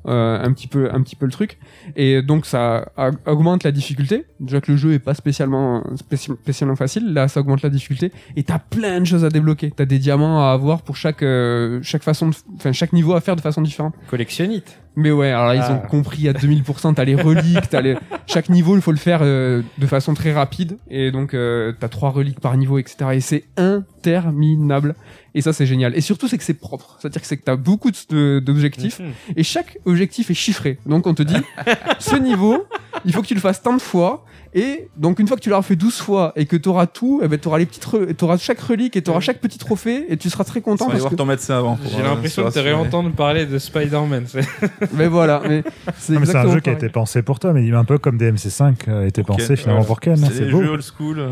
euh, 0.08 0.44
un 0.44 0.52
petit 0.54 0.68
peu 0.68 0.90
un 0.94 1.02
petit 1.02 1.16
peu 1.16 1.26
le 1.26 1.32
truc. 1.32 1.58
Et 1.96 2.22
donc 2.22 2.46
ça 2.46 2.92
augmente 3.26 3.64
la 3.64 3.72
difficulté. 3.72 4.26
Déjà 4.40 4.62
que 4.62 4.72
le 4.72 4.78
jeu 4.78 4.94
est 4.94 5.00
pas 5.00 5.14
spécialement 5.14 5.82
spéci- 5.96 6.36
spécialement 6.42 6.76
facile 6.76 7.14
là 7.14 7.28
ça 7.28 7.40
augmente 7.40 7.62
la 7.62 7.70
difficulté. 7.70 8.12
Et 8.36 8.44
t'as 8.44 8.60
plein 8.60 9.00
de 9.02 9.06
choses 9.06 9.26
à 9.26 9.30
débloquer. 9.30 9.72
T'as 9.76 9.86
des 9.86 10.00
diamants 10.00 10.42
à 10.48 10.52
avoir 10.52 10.82
pour 10.82 10.96
chaque 10.98 11.24
euh, 11.24 11.80
chaque 11.82 12.04
façon 12.04 12.30
de- 12.30 12.36
enfin 12.56 12.72
chaque 12.72 12.94
niveau 12.94 13.14
à 13.14 13.22
faire 13.22 13.36
de 13.36 13.42
façon 13.42 13.62
différente. 13.62 13.96
Collectionnite. 14.10 14.78
Mais 14.96 15.12
ouais 15.12 15.30
alors 15.32 15.48
là 15.48 15.56
ils 15.56 15.62
Ah. 15.62 15.74
ont 15.74 15.88
compris 15.88 16.28
à 16.30 16.34
2000% 16.34 16.94
t'as 16.96 17.04
les 17.06 17.16
reliques 17.16 17.70
t'as 17.70 17.82
les 17.82 17.96
chaque 18.28 18.50
niveau 18.50 18.76
il 18.76 18.82
faut 18.82 18.92
le 18.92 18.98
faire 18.98 19.20
euh, 19.24 19.62
de 19.78 19.88
façon 19.88 20.14
très 20.14 20.32
rapide 20.34 20.78
et 20.90 21.12
donc 21.12 21.34
euh, 21.34 21.74
t'as 21.80 21.90
trois 21.90 22.10
reliques 22.12 22.40
par 22.40 22.56
niveau 22.58 22.78
etc 22.80 22.96
et 23.14 23.20
c'est 23.20 23.44
interminable 23.58 24.96
et 25.34 25.42
ça 25.42 25.52
c'est 25.54 25.66
génial 25.66 25.96
et 25.98 26.02
surtout 26.02 26.28
c'est 26.28 26.38
que 26.38 26.44
c'est 26.44 26.54
propre 26.54 26.98
c'est 27.00 27.08
à 27.08 27.10
dire 27.10 27.22
que 27.22 27.28
c'est 27.28 27.38
que 27.38 27.44
t'as 27.44 27.56
beaucoup 27.58 27.92
d'objectifs 28.10 29.00
Mhm. 29.00 29.12
et 29.36 29.44
chaque 29.44 29.78
objectif 29.86 30.30
est 30.32 30.34
chiffré. 30.36 30.78
Donc 30.86 31.08
on 31.08 31.14
te 31.14 31.24
dit, 31.24 31.36
ce 32.00 32.16
niveau, 32.16 32.66
il 33.04 33.14
faut 33.14 33.22
que 33.22 33.28
tu 33.28 33.34
le 33.34 33.40
fasses 33.42 33.62
tant 33.62 33.74
de 33.74 33.82
fois. 33.82 34.24
Et 34.58 34.88
donc 34.96 35.20
une 35.20 35.28
fois 35.28 35.36
que 35.36 35.42
tu 35.42 35.50
l'auras 35.50 35.62
fait 35.64 35.76
12 35.76 35.96
fois 35.98 36.32
et 36.38 36.46
que 36.46 36.56
tu 36.56 36.70
auras 36.70 36.88
tout, 36.88 37.20
eh 37.22 37.28
ben, 37.28 37.38
tu 37.38 37.48
auras 37.50 37.58
les 37.58 37.66
petites 37.66 37.86
re- 37.86 38.14
t'auras 38.16 38.38
chaque 38.38 38.60
relique 38.62 38.96
et 38.96 39.02
tu 39.02 39.10
auras 39.12 39.20
chaque 39.20 39.40
petit 39.42 39.58
trophée 39.60 40.06
et 40.08 40.16
tu 40.16 40.30
seras 40.30 40.46
très 40.46 40.62
content 40.62 40.86
aller 40.86 40.92
parce 40.94 41.02
voir 41.02 41.12
que 41.12 41.18
ton 41.18 41.26
médecin 41.26 41.58
avant. 41.58 41.78
J'ai 41.86 42.00
euh, 42.00 42.04
l'impression 42.04 42.42
te 42.44 42.48
rassurer. 42.48 42.66
réentendre 42.74 43.12
parler 43.12 43.46
de 43.46 43.60
Spider-Man. 43.60 44.26
mais 44.94 45.08
voilà, 45.08 45.42
mais 45.48 45.62
c'est 45.98 46.16
un 46.36 46.52
jeu 46.54 46.62
qui 46.62 46.70
a 46.70 46.74
été 46.74 46.88
pensé 46.88 47.22
pour 47.22 47.40
toi, 47.40 47.52
mais 47.52 47.66
il 47.66 47.74
est 47.74 47.76
un 47.76 47.84
peu 47.84 47.98
comme 47.98 48.18
DMC5 48.18 48.90
a 48.90 49.06
été 49.06 49.24
Pour 49.24 49.36
pensé 49.36 49.50
Ken, 49.50 49.58
finalement 49.58 49.84
pour 49.84 50.00
Ken. 50.00 50.16
C'est 50.16 50.50
beau. 50.50 50.62
jeux 50.64 50.70
old 50.70 50.84
school. 50.98 51.20
euh. 51.20 51.28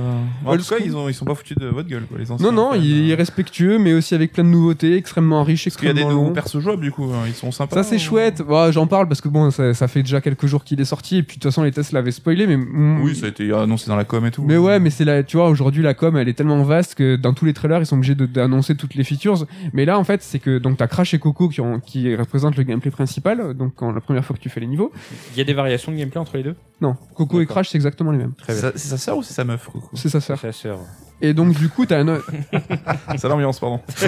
En 0.45 0.51
Old 0.51 0.61
tout 0.61 0.67
cas, 0.69 0.75
school. 0.75 0.87
ils, 0.87 0.95
ont, 0.97 1.07
ils 1.07 1.13
sont 1.13 1.23
pas 1.25 1.35
foutus 1.35 1.57
de 1.57 1.67
votre 1.67 1.87
gueule, 1.87 2.03
quoi, 2.03 2.17
les 2.19 2.29
anciens. 2.29 2.51
Non, 2.51 2.71
non, 2.71 2.73
il 2.73 3.09
est 3.09 3.13
euh. 3.13 3.15
respectueux, 3.17 3.79
mais 3.79 3.93
aussi 3.93 4.13
avec 4.15 4.33
plein 4.33 4.43
de 4.43 4.49
nouveautés, 4.49 4.97
extrêmement 4.97 5.43
riche, 5.43 5.63
Parce 5.63 5.77
qu'il 5.77 5.87
y 5.87 5.91
a 5.91 5.93
des 5.93 6.01
extrêmement 6.01 6.21
nouveaux 6.23 6.33
persos 6.33 6.59
jouables, 6.59 6.81
du 6.81 6.91
coup. 6.91 7.05
hein, 7.13 7.23
Ils 7.27 7.33
sont 7.33 7.51
sympas. 7.53 7.75
Ça 7.75 7.83
c'est 7.83 7.95
ou- 7.95 7.99
chouette. 7.99 8.41
Bah, 8.45 8.69
J'en 8.71 8.85
parle 8.87 9.07
parce 9.07 9.21
que 9.21 9.29
bon, 9.29 9.49
ça, 9.49 9.87
fait 9.87 10.03
déjà 10.03 10.19
quelques 10.19 10.45
jours 10.45 10.65
qu'il 10.65 10.81
est 10.81 10.85
sorti 10.85 11.17
et 11.17 11.23
puis 11.23 11.37
de 11.37 11.41
toute 11.43 11.51
façon 11.51 11.63
les 11.63 11.71
tests 11.71 11.93
l'avaient 11.93 12.11
spoilé, 12.11 12.47
mais 12.47 12.57
Oui, 13.13 13.19
ça 13.19 13.25
a 13.27 13.29
été 13.29 13.53
annoncé 13.53 13.87
dans 13.87 13.95
la 13.95 14.03
com 14.03 14.25
et 14.25 14.31
tout. 14.31 14.43
Mais 14.43 14.57
ouais, 14.57 14.79
mais 14.79 14.89
c'est 14.89 15.05
la, 15.05 15.23
tu 15.23 15.37
vois, 15.37 15.49
aujourd'hui 15.49 15.81
la 15.83 15.93
com, 15.93 16.17
elle 16.17 16.27
est 16.27 16.33
tellement 16.33 16.61
vaste 16.63 16.95
que 16.95 17.15
dans 17.15 17.33
tous 17.33 17.45
les 17.45 17.53
trailers, 17.53 17.79
ils 17.79 17.85
sont 17.85 17.97
obligés 17.97 18.15
d'annoncer 18.15 18.75
toutes 18.75 18.95
les 18.95 19.03
features. 19.03 19.45
Mais 19.73 19.85
là, 19.85 19.97
en 19.97 20.03
fait, 20.03 20.21
c'est 20.21 20.39
que 20.39 20.57
donc 20.57 20.77
t'as 20.77 20.87
Crash 20.87 21.13
et 21.13 21.19
Coco 21.19 21.49
qui, 21.49 21.61
ont, 21.61 21.79
qui 21.79 22.15
représentent 22.15 22.57
le 22.57 22.63
gameplay 22.63 22.91
principal. 22.91 23.53
Donc 23.53 23.73
quand 23.75 23.91
la 23.91 24.01
première 24.01 24.25
fois 24.25 24.35
que 24.35 24.41
tu 24.41 24.49
fais 24.49 24.59
les 24.59 24.67
niveaux, 24.67 24.91
Il 25.33 25.37
y 25.37 25.41
a 25.41 25.43
des 25.43 25.53
variations 25.53 25.91
de 25.91 25.97
gameplay 25.97 26.19
entre 26.19 26.37
les 26.37 26.43
deux? 26.43 26.55
Non, 26.81 26.95
Coco 27.15 27.41
et. 27.41 27.45
Crash, 27.45 27.69
c'est 27.69 27.77
exactement 27.77 28.11
les 28.11 28.17
mêmes. 28.17 28.33
C'est 28.47 28.77
sa 28.77 28.97
sœur 28.97 29.17
ou 29.17 29.23
c'est 29.23 29.33
sa 29.33 29.43
meuf, 29.43 29.67
Coco? 29.67 29.89
C'est 29.93 30.09
sa 30.09 30.19
sœur. 30.19 30.39
Et 31.25 31.33
donc 31.33 31.53
du 31.57 31.69
coup, 31.69 31.85
t'as 31.85 31.99
un, 31.99 32.07
o- 32.09 32.21
C'est 33.17 33.27
l'ambiance, 33.29 33.57
pardon. 33.59 33.79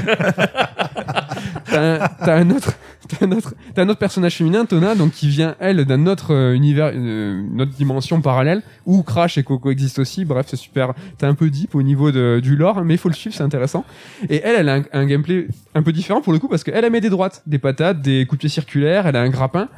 t'as 1.66 1.82
un, 1.82 2.07
t'as 2.26 2.36
un 2.38 2.49
autre, 2.51 2.74
t'as 3.07 3.26
un 3.26 3.32
autre, 3.32 3.53
t'as 3.74 3.84
un 3.84 3.89
autre 3.89 3.99
personnage 3.99 4.36
féminin, 4.36 4.66
Tona, 4.66 4.95
donc 4.95 5.11
qui 5.13 5.28
vient 5.30 5.55
elle 5.59 5.86
d'un 5.86 6.07
autre 6.07 6.34
euh, 6.34 6.53
univers, 6.53 6.91
euh, 6.93 7.41
une 7.41 7.61
autre 7.61 7.72
dimension 7.72 8.22
parallèle 8.22 8.61
où 8.86 9.01
Crash 9.03 9.38
et 9.38 9.43
Coco 9.43 9.72
existent 9.72 10.01
aussi. 10.01 10.26
Bref, 10.26 10.47
c'est 10.49 10.55
super. 10.57 10.93
T'es 11.18 11.26
un 11.26 11.36
peu 11.36 11.49
deep 11.49 11.74
au 11.76 11.84
niveau 11.84 12.11
de, 12.11 12.39
du 12.41 12.55
lore, 12.55 12.84
mais 12.84 12.95
il 12.95 12.97
faut 12.97 13.09
le 13.09 13.16
suivre, 13.16 13.36
c'est 13.36 13.43
intéressant. 13.43 13.86
Et 14.30 14.41
elle, 14.43 14.55
elle 14.59 14.70
a 14.70 14.76
un, 14.76 14.84
un 14.93 15.05
gameplay 15.05 15.47
un 15.74 15.84
peu 15.84 15.91
différent 15.91 16.22
pour 16.22 16.34
le 16.34 16.39
coup 16.39 16.47
parce 16.47 16.63
qu'elle 16.63 16.84
elle 16.84 16.91
met 16.91 17.01
des 17.01 17.09
droites, 17.09 17.43
des 17.47 17.59
patates, 17.59 18.01
des 18.01 18.26
coups 18.26 18.39
de 18.39 18.41
pied 18.41 18.49
circulaires, 18.49 19.07
elle 19.07 19.16
a 19.16 19.22
un 19.22 19.30
grappin. 19.30 19.70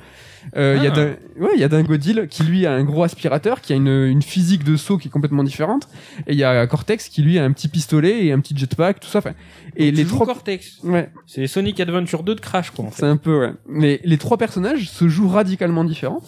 Euh, 0.56 0.76
Il 0.78 0.84
y 0.84 0.88
a 0.88 0.92
Ah. 0.92 0.96
d'un- 0.96 1.44
ouais, 1.44 1.52
il 1.56 1.60
y 1.60 1.64
a 1.64 1.68
Dingodil 1.68 2.28
qui 2.30 2.44
lui 2.44 2.66
a 2.66 2.72
un 2.74 2.84
gros 2.84 3.04
aspirateur, 3.04 3.62
qui 3.62 3.74
a 3.74 3.76
une, 3.76 3.88
une 3.88 4.22
physique 4.22 4.64
de 4.64 4.76
saut 4.78 4.98
qui 4.98 5.08
est 5.10 5.12
complètement 5.12 5.44
différente. 5.44 5.88
Et 6.28 6.34
il 6.34 6.38
y 6.40 6.44
a 6.44 6.66
Cortex 6.68 7.10
qui 7.10 7.22
lui 7.22 7.38
a 7.38 7.44
un 7.44 7.52
petit 7.52 7.68
pistolet 7.68 8.26
et 8.26 8.32
un 8.32 8.40
petit 8.40 8.56
jetpack, 8.58 9.00
tout 9.00 9.10
ça. 9.10 9.20
Enfin, 9.20 9.34
et 9.78 9.92
les 9.92 10.06
trois, 10.06 10.26
Cortex. 10.26 10.80
ouais, 10.84 11.10
C'est 11.26 11.48
Sonic 11.48 11.80
Adventure 11.80 12.24
2 12.24 12.36
de 12.36 12.40
Crash, 12.40 12.72
quoi, 12.72 12.86
en 12.86 12.92
fait. 12.92 13.02
c'est 13.02 13.06
un 13.08 13.18
peu, 13.18 13.40
ouais. 13.40 13.54
Mais 13.68 14.00
les 14.04 14.18
trois 14.18 14.38
personnages 14.38 14.90
se 14.90 15.08
jouent 15.08 15.30
radicalement 15.30 15.84
différents. 15.84 16.22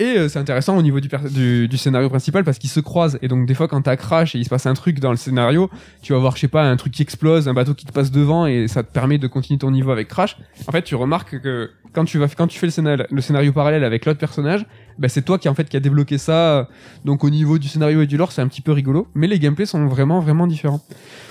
Et 0.00 0.18
euh, 0.18 0.28
c'est 0.28 0.40
intéressant 0.40 0.76
au 0.76 0.82
niveau 0.82 0.98
du, 0.98 1.08
du, 1.30 1.68
du 1.68 1.76
scénario 1.76 2.08
principal 2.08 2.42
parce 2.42 2.58
qu'ils 2.58 2.70
se 2.70 2.80
croisent. 2.80 3.16
Et 3.22 3.28
donc, 3.28 3.46
des 3.46 3.54
fois, 3.54 3.68
quand 3.68 3.80
t'as 3.80 3.94
crash 3.94 4.34
et 4.34 4.38
il 4.38 4.44
se 4.44 4.50
passe 4.50 4.66
un 4.66 4.74
truc 4.74 4.98
dans 4.98 5.12
le 5.12 5.16
scénario, 5.16 5.70
tu 6.02 6.12
vas 6.12 6.18
voir, 6.18 6.34
je 6.34 6.40
sais 6.40 6.48
pas, 6.48 6.64
un 6.64 6.76
truc 6.76 6.92
qui 6.92 7.02
explose, 7.02 7.46
un 7.48 7.54
bateau 7.54 7.74
qui 7.74 7.86
te 7.86 7.92
passe 7.92 8.10
devant 8.10 8.46
et 8.46 8.66
ça 8.66 8.82
te 8.82 8.92
permet 8.92 9.18
de 9.18 9.28
continuer 9.28 9.58
ton 9.58 9.70
niveau 9.70 9.92
avec 9.92 10.08
crash. 10.08 10.36
En 10.66 10.72
fait, 10.72 10.82
tu 10.82 10.96
remarques 10.96 11.40
que 11.40 11.70
quand 11.92 12.04
tu 12.04 12.18
vas, 12.18 12.26
quand 12.26 12.48
tu 12.48 12.58
fais 12.58 12.66
le 12.66 12.72
scénario, 12.72 13.04
le 13.08 13.20
scénario 13.20 13.52
parallèle 13.52 13.84
avec 13.84 14.04
l'autre 14.04 14.18
personnage, 14.18 14.66
bah, 14.98 15.08
c'est 15.08 15.22
toi 15.22 15.38
qui, 15.38 15.48
en 15.48 15.54
fait, 15.54 15.68
qui 15.68 15.76
a 15.76 15.80
débloqué 15.80 16.18
ça. 16.18 16.68
Donc, 17.04 17.24
au 17.24 17.30
niveau 17.30 17.58
du 17.58 17.68
scénario 17.68 18.02
et 18.02 18.06
du 18.06 18.16
lore, 18.16 18.32
c'est 18.32 18.42
un 18.42 18.48
petit 18.48 18.60
peu 18.60 18.72
rigolo. 18.72 19.08
Mais 19.14 19.26
les 19.26 19.38
gameplays 19.38 19.66
sont 19.66 19.86
vraiment, 19.86 20.20
vraiment 20.20 20.46
différents. 20.46 20.80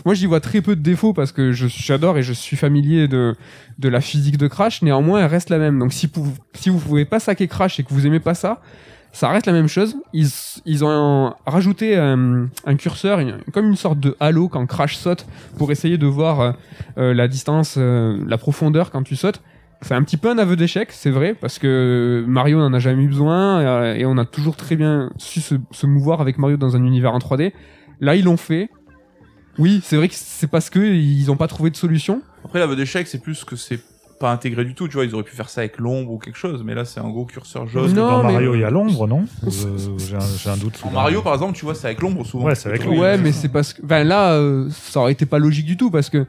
Moi, 0.05 0.15
j'y 0.15 0.25
vois 0.25 0.39
très 0.39 0.61
peu 0.61 0.75
de 0.75 0.81
défauts 0.81 1.13
parce 1.13 1.31
que 1.31 1.51
j'adore 1.51 2.17
et 2.17 2.23
je 2.23 2.33
suis 2.33 2.57
familier 2.57 3.07
de, 3.07 3.35
la 3.81 4.01
physique 4.01 4.37
de 4.37 4.47
Crash. 4.47 4.81
Néanmoins, 4.81 5.21
elle 5.21 5.27
reste 5.27 5.49
la 5.49 5.57
même. 5.57 5.79
Donc, 5.79 5.93
si, 5.93 6.09
vous 6.13 6.33
si 6.53 6.69
vous 6.69 6.79
pouvez 6.79 7.05
pas 7.05 7.19
saquer 7.19 7.47
Crash 7.47 7.79
et 7.79 7.83
que 7.83 7.93
vous 7.93 8.05
aimez 8.05 8.19
pas 8.19 8.33
ça, 8.33 8.61
ça 9.13 9.29
reste 9.29 9.45
la 9.45 9.53
même 9.53 9.67
chose. 9.67 9.95
Ils, 10.11 10.83
ont 10.83 11.33
rajouté 11.45 11.95
un, 11.95 12.47
un 12.65 12.75
curseur, 12.75 13.19
comme 13.53 13.67
une 13.67 13.75
sorte 13.75 13.99
de 13.99 14.17
halo 14.19 14.49
quand 14.49 14.65
Crash 14.65 14.97
saute 14.97 15.25
pour 15.57 15.71
essayer 15.71 15.99
de 15.99 16.07
voir 16.07 16.41
euh, 16.41 16.51
euh, 16.97 17.13
la 17.13 17.27
distance, 17.27 17.75
euh, 17.77 18.17
la 18.27 18.39
profondeur 18.39 18.89
quand 18.89 19.03
tu 19.03 19.15
sautes. 19.15 19.41
C'est 19.83 19.93
un 19.93 20.03
petit 20.03 20.17
peu 20.17 20.29
un 20.29 20.37
aveu 20.37 20.55
d'échec, 20.55 20.89
c'est 20.91 21.09
vrai, 21.11 21.33
parce 21.33 21.59
que 21.59 22.23
Mario 22.27 22.57
n'en 22.59 22.73
a 22.73 22.79
jamais 22.79 23.03
eu 23.03 23.07
besoin 23.07 23.59
euh, 23.59 23.93
et 23.95 24.05
on 24.05 24.17
a 24.17 24.25
toujours 24.25 24.55
très 24.55 24.75
bien 24.75 25.11
su 25.17 25.41
se, 25.41 25.55
se 25.71 25.85
mouvoir 25.85 26.21
avec 26.21 26.37
Mario 26.37 26.57
dans 26.57 26.75
un 26.75 26.83
univers 26.83 27.13
en 27.13 27.19
3D. 27.19 27.51
Là, 27.99 28.15
ils 28.15 28.23
l'ont 28.25 28.37
fait. 28.37 28.69
Oui, 29.59 29.81
c'est 29.83 29.97
vrai 29.97 30.07
que 30.07 30.15
c'est 30.17 30.47
parce 30.47 30.69
que 30.69 30.79
ils 30.79 31.29
ont 31.29 31.35
pas 31.37 31.47
trouvé 31.47 31.69
de 31.69 31.75
solution. 31.75 32.21
Après, 32.43 32.59
l'aveu 32.59 32.75
d'échec, 32.75 33.07
c'est 33.07 33.21
plus 33.21 33.43
que 33.43 33.55
c'est 33.55 33.79
pas 34.19 34.31
intégré 34.31 34.63
du 34.65 34.73
tout. 34.73 34.87
Tu 34.87 34.93
vois, 34.93 35.05
ils 35.05 35.13
auraient 35.13 35.23
pu 35.23 35.35
faire 35.35 35.49
ça 35.49 35.61
avec 35.61 35.77
l'ombre 35.79 36.11
ou 36.11 36.17
quelque 36.17 36.37
chose, 36.37 36.63
mais 36.63 36.73
là, 36.73 36.85
c'est 36.85 36.99
un 37.01 37.09
gros 37.09 37.25
curseur 37.25 37.67
jaune. 37.67 37.93
Non, 37.93 38.07
Dans 38.09 38.23
mais- 38.23 38.33
Mario, 38.33 38.55
il 38.55 38.61
y 38.61 38.63
a 38.63 38.69
l'ombre, 38.71 39.05
non 39.07 39.25
Euh, 39.45 39.77
J'ai 39.99 40.49
un, 40.49 40.57
doute. 40.57 40.75
En 40.77 40.87
soudain. 40.87 40.93
Mario, 40.93 41.21
par 41.21 41.33
exemple, 41.33 41.55
tu 41.57 41.65
vois, 41.65 41.75
c'est 41.75 41.87
avec 41.87 42.01
l'ombre 42.01 42.25
souvent. 42.25 42.45
Ouais, 42.45 42.55
c'est 42.55 42.69
avec. 42.69 42.83
Oui, 42.87 42.97
ouais, 42.97 43.17
mais 43.17 43.31
c'est 43.31 43.49
parce 43.49 43.73
que, 43.73 43.81
enfin 43.83 44.03
là, 44.03 44.33
euh, 44.33 44.69
ça 44.71 45.01
aurait 45.01 45.11
été 45.11 45.25
pas 45.25 45.39
logique 45.39 45.65
du 45.65 45.77
tout 45.77 45.91
parce 45.91 46.09
que 46.09 46.25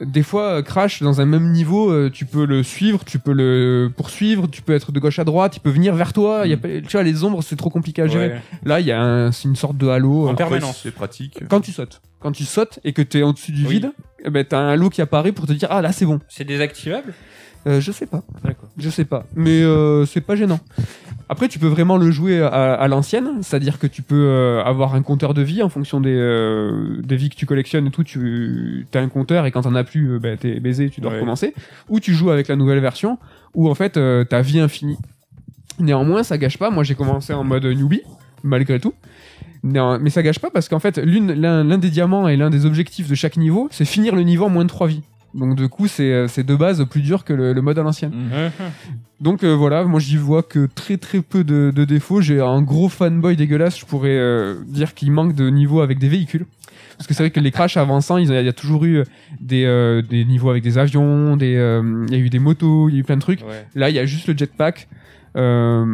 des 0.00 0.22
fois, 0.22 0.44
euh, 0.58 0.62
Crash 0.62 1.02
dans 1.02 1.20
un 1.20 1.26
même 1.26 1.50
niveau, 1.52 1.90
euh, 1.90 2.10
tu 2.12 2.24
peux 2.26 2.44
le 2.46 2.62
suivre, 2.62 3.04
tu 3.04 3.18
peux 3.18 3.32
le 3.32 3.90
poursuivre, 3.94 4.48
tu 4.48 4.62
peux 4.62 4.74
être 4.74 4.92
de 4.92 5.00
gauche 5.00 5.18
à 5.18 5.24
droite, 5.24 5.56
il 5.56 5.60
peut 5.60 5.70
venir 5.70 5.94
vers 5.94 6.12
toi. 6.12 6.42
Il 6.44 6.50
y 6.50 6.54
a, 6.54 6.56
pas- 6.56 6.68
tu 6.68 6.92
vois, 6.92 7.02
les 7.02 7.22
ombres, 7.24 7.42
c'est 7.42 7.56
trop 7.56 7.70
compliqué 7.70 8.02
à 8.02 8.06
gérer. 8.06 8.28
Ouais. 8.28 8.40
Là, 8.64 8.80
il 8.80 8.86
y 8.86 8.92
a 8.92 9.00
un- 9.02 9.32
c'est 9.32 9.48
une 9.48 9.56
sorte 9.56 9.76
de 9.76 9.88
halo. 9.88 10.28
En 10.28 10.32
euh, 10.32 10.34
permanence. 10.34 10.80
C'est 10.82 10.90
pratique. 10.90 11.40
Quand 11.48 11.60
tu 11.60 11.72
sautes, 11.72 12.00
quand 12.20 12.32
tu 12.32 12.44
sautes 12.44 12.78
et 12.84 12.92
que 12.92 13.02
tu 13.02 13.18
es 13.18 13.22
au-dessus 13.22 13.52
du 13.52 13.64
Oui. 13.66 13.72
vide, 13.74 13.92
eh 14.24 14.30
ben 14.30 14.44
t'as 14.44 14.58
un 14.58 14.68
halo 14.68 14.90
qui 14.90 15.00
apparaît 15.02 15.32
pour 15.32 15.46
te 15.46 15.52
dire 15.52 15.68
ah 15.70 15.80
là 15.82 15.92
c'est 15.92 16.06
bon. 16.06 16.18
C'est 16.28 16.44
désactivable? 16.44 17.14
Euh, 17.66 17.78
je 17.80 17.92
sais 17.92 18.06
pas. 18.06 18.22
D'accord. 18.42 18.70
Je 18.78 18.88
sais 18.88 19.04
pas, 19.04 19.26
mais 19.34 19.60
euh, 19.62 20.06
c'est 20.06 20.22
pas 20.22 20.34
gênant. 20.34 20.60
Après, 21.32 21.46
tu 21.46 21.60
peux 21.60 21.68
vraiment 21.68 21.96
le 21.96 22.10
jouer 22.10 22.42
à, 22.42 22.74
à 22.74 22.88
l'ancienne, 22.88 23.38
c'est-à-dire 23.42 23.78
que 23.78 23.86
tu 23.86 24.02
peux 24.02 24.16
euh, 24.26 24.64
avoir 24.64 24.96
un 24.96 25.02
compteur 25.02 25.32
de 25.32 25.42
vie 25.42 25.62
en 25.62 25.68
fonction 25.68 26.00
des, 26.00 26.12
euh, 26.12 27.00
des 27.04 27.14
vies 27.14 27.30
que 27.30 27.36
tu 27.36 27.46
collectionnes 27.46 27.86
et 27.86 27.90
tout. 27.92 28.02
Tu 28.02 28.84
as 28.92 28.98
un 28.98 29.08
compteur 29.08 29.46
et 29.46 29.52
quand 29.52 29.62
t'en 29.62 29.76
as 29.76 29.84
plus, 29.84 30.18
bah, 30.18 30.36
t'es 30.36 30.58
baisé, 30.58 30.90
tu 30.90 31.00
dois 31.00 31.12
Ouais. 31.12 31.16
recommencer. 31.18 31.54
Ou 31.88 32.00
tu 32.00 32.14
joues 32.14 32.30
avec 32.30 32.48
la 32.48 32.56
nouvelle 32.56 32.80
version 32.80 33.16
où 33.54 33.68
en 33.70 33.76
fait 33.76 33.96
euh, 33.96 34.24
t'as 34.24 34.42
vie 34.42 34.58
infinie. 34.58 34.98
Néanmoins, 35.78 36.24
ça 36.24 36.36
gâche 36.36 36.58
pas. 36.58 36.70
Moi, 36.70 36.82
j'ai 36.82 36.96
commencé 36.96 37.32
en 37.32 37.44
mode 37.44 37.64
newbie, 37.64 38.02
malgré 38.42 38.80
tout. 38.80 38.92
Non, 39.62 39.98
mais 40.00 40.10
ça 40.10 40.22
gâche 40.22 40.38
pas 40.40 40.50
parce 40.50 40.68
qu'en 40.68 40.80
fait, 40.80 40.98
l'un 40.98 41.78
des 41.78 41.90
diamants 41.90 42.26
et 42.28 42.36
l'un 42.36 42.50
des 42.50 42.66
objectifs 42.66 43.08
de 43.08 43.14
chaque 43.14 43.36
niveau, 43.36 43.68
c'est 43.70 43.84
finir 43.84 44.16
le 44.16 44.22
niveau 44.22 44.46
en 44.46 44.50
moins 44.50 44.64
de 44.64 44.68
3 44.68 44.88
vies. 44.88 45.02
Donc, 45.34 45.56
du 45.56 45.68
coup, 45.68 45.86
c'est 45.86 46.12
euh, 46.12 46.28
c'est 46.28 46.44
de 46.44 46.54
base 46.56 46.84
plus 46.90 47.02
dur 47.02 47.24
que 47.24 47.32
le, 47.32 47.52
le 47.52 47.62
mode 47.62 47.78
à 47.78 47.82
l'ancienne. 47.82 48.12
Mhm. 48.12 48.50
Donc 49.20 49.44
euh, 49.44 49.54
voilà, 49.54 49.84
moi 49.84 50.00
j'y 50.00 50.16
vois 50.16 50.42
que 50.42 50.66
très 50.74 50.96
très 50.96 51.20
peu 51.20 51.44
de, 51.44 51.70
de 51.74 51.84
défauts. 51.84 52.22
J'ai 52.22 52.40
un 52.40 52.62
gros 52.62 52.88
fanboy 52.88 53.36
dégueulasse, 53.36 53.78
je 53.78 53.84
pourrais 53.84 54.16
euh, 54.16 54.54
dire 54.66 54.94
qu'il 54.94 55.12
manque 55.12 55.34
de 55.34 55.50
niveaux 55.50 55.82
avec 55.82 55.98
des 55.98 56.08
véhicules. 56.08 56.46
Parce 56.96 57.06
que 57.06 57.12
c'est 57.12 57.22
vrai 57.24 57.30
que 57.30 57.38
les 57.40 57.50
crashs 57.50 57.76
avançants, 57.76 58.16
ils- 58.16 58.30
il 58.30 58.44
y 58.44 58.48
a 58.48 58.52
toujours 58.54 58.84
eu 58.86 59.04
des, 59.40 59.64
euh, 59.66 60.00
des 60.00 60.24
niveaux 60.24 60.48
avec 60.48 60.62
des 60.62 60.78
avions, 60.78 61.36
des, 61.36 61.54
euh, 61.56 62.06
il 62.08 62.14
y 62.14 62.16
a 62.16 62.20
eu 62.20 62.30
des 62.30 62.38
motos, 62.38 62.88
il 62.88 62.94
y 62.94 62.96
a 62.96 63.00
eu 63.00 63.04
plein 63.04 63.16
de 63.16 63.20
trucs. 63.20 63.40
Ouais. 63.42 63.66
Là, 63.74 63.90
il 63.90 63.96
y 63.96 63.98
a 63.98 64.06
juste 64.06 64.26
le 64.26 64.34
jetpack. 64.36 64.88
Euh, 65.36 65.84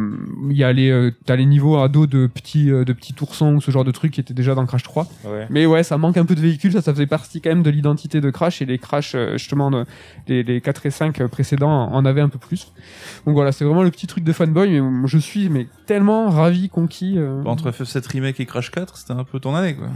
Il 0.49 0.57
y 0.57 0.63
a 0.63 0.73
les, 0.73 0.89
euh, 0.89 1.11
t'as 1.25 1.35
les 1.35 1.45
niveaux 1.45 1.77
à 1.77 1.87
dos 1.89 2.07
de 2.07 2.27
petits, 2.27 2.71
euh, 2.71 2.83
de 2.85 2.93
petits 2.93 3.13
oursons 3.21 3.55
ou 3.55 3.61
ce 3.61 3.69
genre 3.71 3.83
de 3.83 3.91
trucs 3.91 4.11
qui 4.13 4.19
étaient 4.21 4.33
déjà 4.33 4.55
dans 4.55 4.65
Crash 4.65 4.83
3. 4.83 5.07
Ouais. 5.25 5.47
Mais 5.49 5.65
ouais, 5.65 5.83
ça 5.83 5.97
manque 5.97 6.17
un 6.17 6.25
peu 6.25 6.35
de 6.35 6.39
véhicules, 6.41 6.71
ça, 6.71 6.81
ça 6.81 6.93
faisait 6.93 7.05
partie 7.07 7.41
quand 7.41 7.49
même 7.49 7.63
de 7.63 7.69
l'identité 7.69 8.21
de 8.21 8.29
Crash 8.29 8.61
et 8.61 8.65
les 8.65 8.77
Crash, 8.77 9.13
euh, 9.15 9.33
justement, 9.37 9.69
de- 9.71 9.85
les, 10.27 10.43
les 10.43 10.61
4 10.61 10.85
et 10.85 10.91
5 10.91 11.21
précédents 11.27 11.91
en 11.91 12.05
avaient 12.05 12.21
un 12.21 12.29
peu 12.29 12.39
plus. 12.39 12.71
Donc 13.25 13.35
voilà, 13.35 13.51
c'est 13.51 13.65
vraiment 13.65 13.83
le 13.83 13.91
petit 13.91 14.07
truc 14.07 14.23
de 14.23 14.33
fanboy, 14.33 14.79
mais 14.81 15.07
je 15.07 15.17
suis 15.17 15.49
mais 15.49 15.67
tellement 15.85 16.29
ravi, 16.29 16.69
conquis. 16.69 17.15
euh. 17.17 17.43
Entre 17.45 17.69
FF7 17.71 18.07
Remake 18.11 18.39
et 18.39 18.45
Crash 18.45 18.71
4, 18.71 18.97
c'était 18.97 19.13
un 19.13 19.23
peu 19.23 19.39
ton 19.39 19.55
année, 19.55 19.75
quoi. 19.75 19.87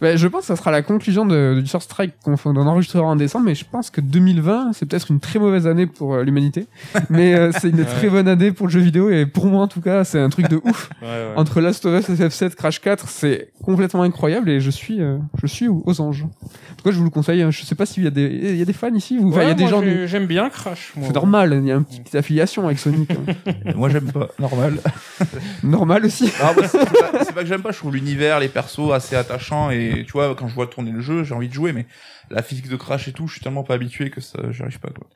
Bah, 0.00 0.16
je 0.16 0.28
pense 0.28 0.42
que 0.42 0.46
ça 0.46 0.56
sera 0.56 0.70
la 0.70 0.82
conclusion 0.82 1.26
de, 1.26 1.60
du 1.60 1.66
Source 1.66 1.84
Strike 1.84 2.12
qu'on 2.24 2.36
enregistrera 2.56 3.04
en 3.06 3.16
décembre, 3.16 3.46
mais 3.46 3.54
je 3.54 3.64
pense 3.70 3.90
que 3.90 4.00
2020, 4.00 4.72
c'est 4.72 4.86
peut-être 4.86 5.10
une 5.10 5.20
très 5.20 5.38
mauvaise 5.38 5.66
année 5.66 5.86
pour 5.86 6.14
euh, 6.14 6.22
l'humanité, 6.22 6.66
mais 7.10 7.34
euh, 7.34 7.50
c'est 7.52 7.70
une 7.70 7.84
très 7.84 8.08
bonne 8.08 8.28
année 8.28 8.52
pour 8.52 8.66
le 8.66 8.72
jeu 8.76 8.84
vidéo, 8.84 9.10
et 9.10 9.26
pour 9.26 9.46
moi 9.46 9.62
en 9.62 9.68
tout 9.68 9.80
cas, 9.80 10.04
c'est 10.04 10.20
un 10.20 10.28
truc 10.28 10.48
de 10.48 10.60
ouf. 10.64 10.90
Ouais, 11.02 11.08
ouais. 11.08 11.32
Entre 11.36 11.60
Last 11.60 11.84
of 11.86 12.00
Us, 12.00 12.08
FF7, 12.18 12.54
Crash 12.54 12.80
4, 12.80 13.08
c'est 13.08 13.50
complètement 13.62 14.02
incroyable, 14.02 14.48
et 14.50 14.60
je 14.60 14.70
suis, 14.70 15.00
euh, 15.02 15.18
je 15.40 15.46
suis 15.46 15.68
aux 15.68 16.00
anges. 16.00 16.22
En 16.24 16.74
tout 16.76 16.84
cas, 16.84 16.90
je 16.90 16.98
vous 16.98 17.04
le 17.04 17.10
conseille, 17.10 17.42
hein. 17.42 17.50
je 17.50 17.62
sais 17.64 17.74
pas 17.74 17.86
s'il 17.86 18.04
y 18.04 18.06
a 18.06 18.10
des, 18.10 18.26
il 18.26 18.56
y 18.56 18.62
a 18.62 18.64
des 18.64 18.72
fans 18.72 18.92
ici, 18.94 19.18
ou 19.18 19.28
enfin, 19.28 19.42
il 19.42 19.48
y 19.48 19.50
a 19.50 19.54
des 19.54 19.66
gens... 19.66 19.80
du- 19.80 20.06
J'aime 20.08 20.26
bien 20.26 20.48
Crash. 20.50 20.92
C'est 21.00 21.14
normal, 21.14 21.58
il 21.62 21.68
y 21.68 21.72
a 21.72 21.76
une 21.76 21.84
petite 21.84 22.14
affiliation 22.14 22.66
avec 22.66 22.78
Sonic. 22.78 23.10
hein. 23.10 23.52
Moi, 23.76 23.88
j'aime 23.88 24.10
pas. 24.12 24.28
Normal. 24.38 24.78
normal 25.62 26.04
aussi. 26.06 26.30
Ah, 26.42 26.52
bah, 26.56 26.66
c'est 26.68 26.78
pas, 26.78 27.24
c'est 27.24 27.32
pas 27.34 27.42
que 27.42 27.46
j'aime 27.48 27.62
pas, 27.62 27.72
je 27.72 27.78
trouve 27.78 27.94
l'univers, 27.94 28.40
les 28.40 28.48
persos 28.48 28.92
assez 28.92 29.16
attachants 29.16 29.70
et 29.70 30.04
tu 30.06 30.12
vois, 30.12 30.34
quand 30.34 30.48
je 30.48 30.54
vois 30.54 30.66
tourner 30.66 30.90
le 30.92 31.00
jeu, 31.00 31.24
j'ai 31.24 31.34
envie 31.34 31.48
de 31.48 31.54
jouer, 31.54 31.72
mais 31.72 31.86
la 32.30 32.42
physique 32.42 32.68
de 32.68 32.76
Crash 32.76 33.08
et 33.08 33.12
tout, 33.12 33.26
je 33.26 33.32
suis 33.34 33.40
tellement 33.42 33.62
pas 33.64 33.74
habitué 33.74 34.10
que 34.10 34.20
ça, 34.20 34.38
j'y 34.50 34.62
arrive 34.62 34.80
pas, 34.80 34.90
quoi. 34.90 35.06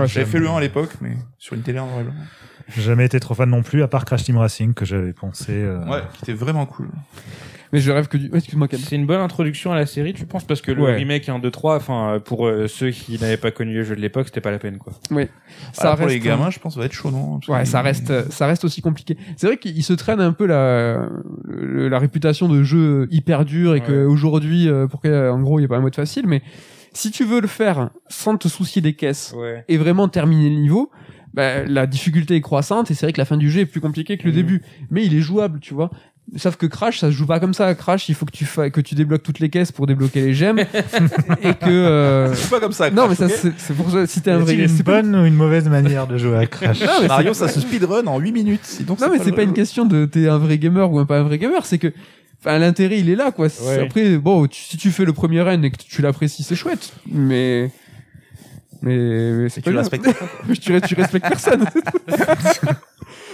Ouais, 0.00 0.08
J'avais 0.08 0.26
fait 0.26 0.38
le 0.38 0.48
1 0.48 0.56
à 0.56 0.60
l'époque, 0.60 0.90
mais 1.00 1.16
sur 1.38 1.54
une 1.54 1.62
télé 1.62 1.78
en 1.78 1.86
noir 1.86 2.00
et 2.00 2.04
blanc. 2.04 2.14
J'ai 2.74 2.82
jamais 2.82 3.04
été 3.06 3.20
trop 3.20 3.34
fan 3.34 3.48
non 3.48 3.62
plus, 3.62 3.82
à 3.82 3.88
part 3.88 4.04
Crash 4.04 4.24
Team 4.24 4.36
Racing 4.38 4.74
que 4.74 4.84
j'avais 4.84 5.12
pensé. 5.12 5.52
euh, 5.52 5.84
Ouais, 5.86 6.02
qui 6.14 6.22
était 6.24 6.32
vraiment 6.32 6.66
cool. 6.66 6.88
Mais 7.72 7.80
je 7.80 7.90
rêve 7.90 8.08
que 8.08 8.16
du... 8.16 8.28
ouais, 8.30 8.38
Excuse-moi, 8.38 8.68
Ken. 8.68 8.78
C'est 8.78 8.96
une 8.96 9.06
bonne 9.06 9.20
introduction 9.20 9.72
à 9.72 9.76
la 9.76 9.86
série, 9.86 10.12
tu 10.14 10.26
penses? 10.26 10.44
Parce 10.44 10.60
que 10.60 10.72
le 10.72 10.82
Ouais. 10.82 10.94
remake 10.96 11.28
1, 11.28 11.38
2, 11.38 11.50
3, 11.50 11.76
enfin, 11.76 12.14
euh, 12.14 12.18
pour 12.20 12.46
euh, 12.46 12.66
ceux 12.68 12.90
qui 12.90 13.18
n'avaient 13.20 13.36
pas 13.36 13.50
connu 13.50 13.74
le 13.74 13.82
jeu 13.84 13.96
de 13.96 14.00
l'époque, 14.00 14.26
c'était 14.26 14.40
pas 14.40 14.50
la 14.50 14.58
peine, 14.58 14.78
quoi. 14.78 14.92
Ça 15.72 15.92
Ah, 15.92 15.96
pour 15.96 16.06
les 16.06 16.14
reste, 16.14 16.24
gamins, 16.24 16.50
je 16.50 16.58
pense, 16.58 16.74
ça 16.74 16.80
va 16.80 16.86
être 16.86 16.92
chaud, 16.92 17.10
non? 17.10 17.38
Parce 17.40 17.48
Ouais, 17.48 17.62
que- 17.64 17.68
ça 17.68 17.82
reste, 17.82 18.30
ça 18.30 18.46
reste 18.46 18.64
aussi 18.64 18.82
compliqué. 18.82 19.16
C'est 19.36 19.46
vrai 19.46 19.56
qu'il 19.56 19.82
se 19.82 19.92
traîne 19.92 20.20
un 20.20 20.32
peu 20.32 20.46
la, 20.46 21.08
le- 21.44 21.88
la 21.88 21.98
réputation 21.98 22.48
de 22.48 22.62
jeu 22.62 23.08
hyper 23.10 23.44
dur 23.44 23.74
et 23.74 23.80
Ouais. 23.80 23.86
que 23.86 24.04
aujourd'hui, 24.04 24.68
euh, 24.68 24.86
pour 24.86 25.00
que, 25.00 25.30
en 25.30 25.40
gros, 25.40 25.58
il 25.58 25.62
n'y 25.62 25.66
a 25.66 25.68
pas 25.68 25.76
un 25.76 25.80
mode 25.82 25.96
facile, 25.96 26.26
mais 26.26 26.42
si 26.92 27.10
tu 27.10 27.24
veux 27.24 27.40
le 27.40 27.48
faire 27.48 27.90
sans 28.08 28.36
te 28.36 28.48
soucier 28.48 28.80
des 28.82 28.94
caisses 28.94 29.34
Ouais. 29.36 29.64
et 29.68 29.76
vraiment 29.76 30.08
terminer 30.08 30.48
le 30.50 30.56
niveau, 30.56 30.90
bah, 31.34 31.64
la 31.64 31.86
difficulté 31.86 32.36
est 32.36 32.40
croissante 32.40 32.90
et 32.90 32.94
c'est 32.94 33.04
vrai 33.04 33.12
que 33.12 33.18
la 33.20 33.26
fin 33.26 33.36
du 33.36 33.50
jeu 33.50 33.60
est 33.60 33.66
plus 33.66 33.80
compliquée 33.82 34.16
que 34.16 34.24
le 34.24 34.30
Mhm. 34.30 34.36
début. 34.36 34.62
Mais 34.90 35.04
il 35.04 35.14
est 35.14 35.20
jouable, 35.20 35.60
tu 35.60 35.74
vois. 35.74 35.90
Sauf 36.34 36.56
que 36.56 36.66
Crash, 36.66 36.98
ça 36.98 37.06
se 37.06 37.12
joue 37.12 37.24
pas 37.24 37.38
comme 37.38 37.54
ça. 37.54 37.72
Crash, 37.76 38.08
il 38.08 38.16
faut 38.16 38.26
que 38.26 38.32
tu 38.32 38.44
fa... 38.44 38.68
que 38.68 38.80
tu 38.80 38.96
débloques 38.96 39.22
toutes 39.22 39.38
les 39.38 39.48
caisses 39.48 39.70
pour 39.70 39.86
débloquer 39.86 40.22
les 40.22 40.34
gemmes 40.34 40.58
et 41.42 41.54
que. 41.54 41.68
euh, 41.70 42.34
C'est 42.34 42.50
pas 42.50 42.58
comme 42.58 42.72
ça. 42.72 42.90
Non, 42.90 43.06
mais 43.08 43.14
ça, 43.14 43.28
c'est 43.28 43.74
pour 43.76 43.88
ça. 43.92 44.06
Si 44.08 44.20
t'es 44.22 44.32
un 44.32 44.38
vrai. 44.38 44.54
une 44.56 44.66
c'est 44.68 44.82
pas- 44.82 45.02
bonne 45.02 45.14
ou 45.14 45.24
une 45.24 45.34
mauvaise 45.36 45.68
manière 45.68 46.08
de 46.08 46.18
jouer 46.18 46.36
à 46.38 46.46
Crash 46.46 46.80
Non, 46.80 46.88
mais 47.02 47.06
Mario, 47.08 47.32
ça 47.32 47.46
se 47.46 47.60
speedrun 47.60 48.04
en 48.08 48.18
8 48.18 48.32
minutes. 48.32 48.80
Non 48.88 48.96
mais 49.12 49.18
c'est 49.22 49.30
pas 49.32 49.44
une 49.44 49.52
question 49.52 49.84
de 49.84 50.04
t'es 50.04 50.28
un 50.28 50.38
vrai 50.38 50.58
gamer 50.58 50.90
ou 50.90 50.98
un 50.98 51.06
pas 51.06 51.18
un 51.20 51.22
vrai 51.22 51.38
gamer, 51.38 51.64
c'est 51.64 51.78
que 51.78 51.92
enfin 52.40 52.58
l'intérêt 52.58 52.98
il 52.98 53.08
est 53.08 53.14
là 53.16 53.30
quoi. 53.30 53.46
Ouais. 53.46 53.82
Après 53.84 54.16
bon, 54.18 54.46
tu- 54.48 54.62
si 54.62 54.76
tu 54.76 54.90
fais 54.90 55.04
le 55.04 55.12
premier 55.12 55.42
run 55.42 55.62
et 55.62 55.70
que 55.70 55.76
tu 55.76 56.02
l'apprécies, 56.02 56.42
c'est 56.42 56.56
chouette, 56.56 56.92
mais 57.10 57.70
mais, 58.82 58.96
mais 59.32 59.48
c'est 59.48 59.62
tu 59.62 59.70
respectes 59.70 60.08
tu, 60.60 60.80
tu 60.80 60.94
respectes 60.96 61.28
personne. 61.28 61.64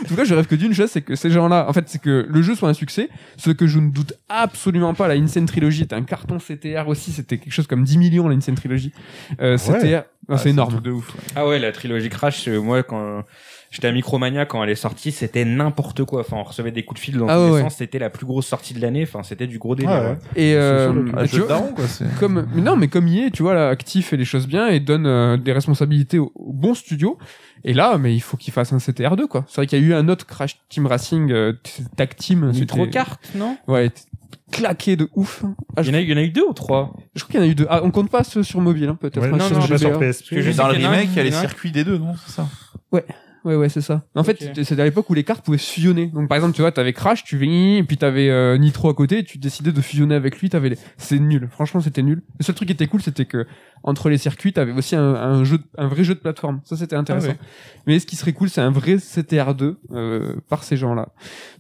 en 0.02 0.08
tout 0.08 0.16
cas, 0.16 0.24
je 0.24 0.34
rêve 0.34 0.46
que 0.46 0.54
d'une 0.54 0.74
chose, 0.74 0.90
c'est 0.90 1.02
que 1.02 1.14
ces 1.14 1.30
gens-là, 1.30 1.66
en 1.68 1.72
fait, 1.72 1.84
c'est 1.88 2.00
que 2.00 2.26
le 2.28 2.42
jeu 2.42 2.54
soit 2.54 2.68
un 2.68 2.74
succès. 2.74 3.08
Ce 3.36 3.50
que 3.50 3.66
je 3.66 3.78
ne 3.78 3.90
doute 3.90 4.14
absolument 4.28 4.94
pas, 4.94 5.08
la 5.08 5.14
Insane 5.14 5.46
Trilogy 5.46 5.82
est 5.82 5.92
un 5.92 6.02
carton 6.02 6.38
CTR 6.38 6.88
aussi. 6.88 7.12
C'était 7.12 7.38
quelque 7.38 7.52
chose 7.52 7.66
comme 7.66 7.84
10 7.84 7.98
millions 7.98 8.28
la 8.28 8.34
Insane 8.36 8.54
Trilogy. 8.54 8.92
Euh, 9.40 9.56
CTR, 9.56 10.02
non, 10.28 10.36
Ah, 10.36 10.38
c'est 10.38 10.48
un 10.50 10.52
énorme. 10.52 10.72
truc 10.72 10.84
de 10.84 10.90
ouf. 10.90 11.08
ouais. 11.14 11.20
Ah 11.36 11.46
ouais, 11.46 11.58
la 11.58 11.72
trilogie 11.72 12.08
Crash, 12.08 12.46
euh, 12.48 12.60
moi, 12.60 12.82
quand 12.82 13.22
j'étais 13.70 13.88
à 13.88 13.92
Micromania, 13.92 14.46
quand 14.46 14.62
elle 14.62 14.70
est 14.70 14.74
sortie, 14.74 15.10
c'était 15.12 15.44
n'importe 15.44 16.04
quoi. 16.04 16.20
Enfin, 16.20 16.36
on 16.38 16.42
recevait 16.44 16.70
des 16.70 16.84
coups 16.84 17.00
de 17.00 17.04
fil 17.04 17.16
dans 17.18 17.26
Ah 17.28 17.36
tous 17.36 17.44
les 17.46 17.50
ouais, 17.52 17.60
sens. 17.62 17.76
C'était 17.76 17.98
la 17.98 18.10
plus 18.10 18.26
grosse 18.26 18.46
sortie 18.46 18.74
de 18.74 18.80
l'année. 18.80 19.02
Enfin, 19.02 19.22
c'était 19.22 19.46
du 19.46 19.58
gros 19.58 19.74
délire. 19.74 19.90
Ah 19.92 20.00
ouais. 20.02 20.08
ouais. 20.10 20.16
Et 20.36 20.54
euh, 20.54 20.92
Ah, 21.16 21.22
tu 21.26 21.30
jeu 21.36 21.38
de 21.38 21.44
vois- 21.44 21.48
daron, 21.48 21.72
quoi. 21.74 21.84
comme 22.20 22.46
mais 22.54 22.60
non 22.62 22.76
mais 22.76 22.88
comme 22.88 23.08
il 23.08 23.24
est 23.26 23.30
tu 23.30 23.42
vois 23.42 23.54
là 23.54 23.68
actif 23.68 24.08
fait 24.08 24.16
les 24.16 24.24
choses 24.24 24.46
bien 24.46 24.68
et 24.68 24.78
donne 24.80 25.06
euh, 25.06 25.36
des 25.36 25.52
responsabilités 25.52 26.18
au, 26.18 26.30
au 26.34 26.52
bon 26.52 26.74
studio 26.74 27.18
et 27.64 27.72
là 27.74 27.98
mais 27.98 28.14
il 28.14 28.20
faut 28.20 28.36
qu'il 28.36 28.52
fasse 28.52 28.72
un 28.72 28.78
CTR2 28.78 29.26
quoi. 29.26 29.44
C'est 29.48 29.56
vrai 29.56 29.66
qu'il 29.66 29.80
y 29.80 29.82
a 29.82 29.86
eu 29.86 29.94
un 29.94 30.08
autre 30.08 30.26
Crash 30.26 30.58
Team 30.68 30.86
Racing 30.86 31.30
euh, 31.30 31.52
tag 31.96 32.14
team 32.16 32.50
Nitro 32.50 32.86
Kart, 32.86 33.20
non? 33.34 33.56
Ouais 33.68 33.90
t- 33.90 34.02
claqué 34.50 34.96
de 34.96 35.08
ouf. 35.14 35.44
Ah, 35.76 35.80
il 35.80 35.84
je, 35.84 35.90
y, 35.90 35.94
en 35.94 35.96
a, 35.98 36.00
il 36.00 36.10
y 36.10 36.12
en 36.12 36.16
a 36.18 36.22
eu 36.22 36.30
deux 36.30 36.44
ou 36.46 36.52
trois? 36.52 36.92
je 37.14 37.22
crois 37.24 37.30
qu'il 37.32 37.40
y 37.40 37.42
en 37.42 37.46
a 37.46 37.50
eu 37.50 37.54
deux. 37.54 37.66
Ah, 37.70 37.80
on 37.84 37.90
compte 37.90 38.10
pas 38.10 38.22
ceux 38.24 38.42
sur 38.42 38.60
mobile 38.60 38.88
hein, 38.88 38.98
peut-être 39.00 39.20
Ouais, 39.20 39.28
hein, 39.28 39.36
non, 39.36 39.46
sur 39.48 39.58
non, 39.58 39.66
pas 39.66 39.78
sur 39.78 39.98
que 39.98 40.42
je 40.42 40.50
sais 40.50 40.56
Dans 40.58 40.68
le 40.68 40.74
remake, 40.74 41.08
il 41.12 41.16
y 41.16 41.20
a 41.20 41.24
les 41.24 41.32
circuits 41.32 41.72
des 41.72 41.84
deux, 41.84 41.98
non? 41.98 42.14
C'est 42.26 42.32
ça. 42.32 42.48
Ouais 42.90 43.04
ouais 43.44 43.68
c'est 43.68 43.80
ça. 43.80 44.04
En 44.14 44.24
fait 44.24 44.38
c'était 44.62 44.80
à 44.80 44.84
l'époque 44.84 45.08
où 45.10 45.14
les 45.14 45.24
cartes 45.24 45.44
pouvaient 45.44 45.58
fusionner. 45.58 46.06
Donc 46.06 46.28
par 46.28 46.36
exemple 46.36 46.54
tu 46.54 46.60
vois 46.62 46.72
t'avais 46.72 46.92
Crash 46.92 47.24
tu 47.24 47.36
venais 47.36 47.78
et 47.78 47.82
puis 47.82 47.96
t'avais 47.96 48.28
euh, 48.30 48.56
Nitro 48.58 48.88
à 48.88 48.94
côté 48.94 49.18
et 49.18 49.24
tu 49.24 49.38
décidais 49.38 49.72
de 49.72 49.80
fusionner 49.80 50.14
avec 50.14 50.38
lui 50.40 50.48
t'avais 50.50 50.68
les... 50.70 50.78
c'est 50.96 51.18
nul. 51.18 51.48
Franchement 51.50 51.80
c'était 51.80 52.02
nul. 52.02 52.22
Le 52.38 52.44
seul 52.44 52.54
truc 52.54 52.68
qui 52.68 52.72
était 52.72 52.86
cool 52.86 53.02
c'était 53.02 53.24
que 53.26 53.46
entre 53.82 54.08
les 54.08 54.18
circuits 54.18 54.52
t'avais 54.52 54.72
aussi 54.72 54.94
un, 54.96 55.14
un 55.14 55.44
jeu 55.44 55.58
de- 55.58 55.64
un 55.78 55.88
vrai 55.88 56.04
jeu 56.04 56.14
de 56.14 56.20
plateforme. 56.20 56.60
Ça 56.64 56.76
c'était 56.76 56.96
intéressant. 56.96 57.28
Ah 57.30 57.42
ouais. 57.42 57.48
mais 57.86 57.98
ce 57.98 58.06
qui 58.06 58.16
serait 58.16 58.32
cool 58.32 58.48
c'est 58.48 58.60
un 58.60 58.70
vrai 58.70 58.96
CTR2 58.96 59.74
euh, 59.92 60.36
par 60.48 60.62
ces 60.64 60.76
gens 60.76 60.94
là 60.94 61.08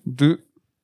de 0.06 0.40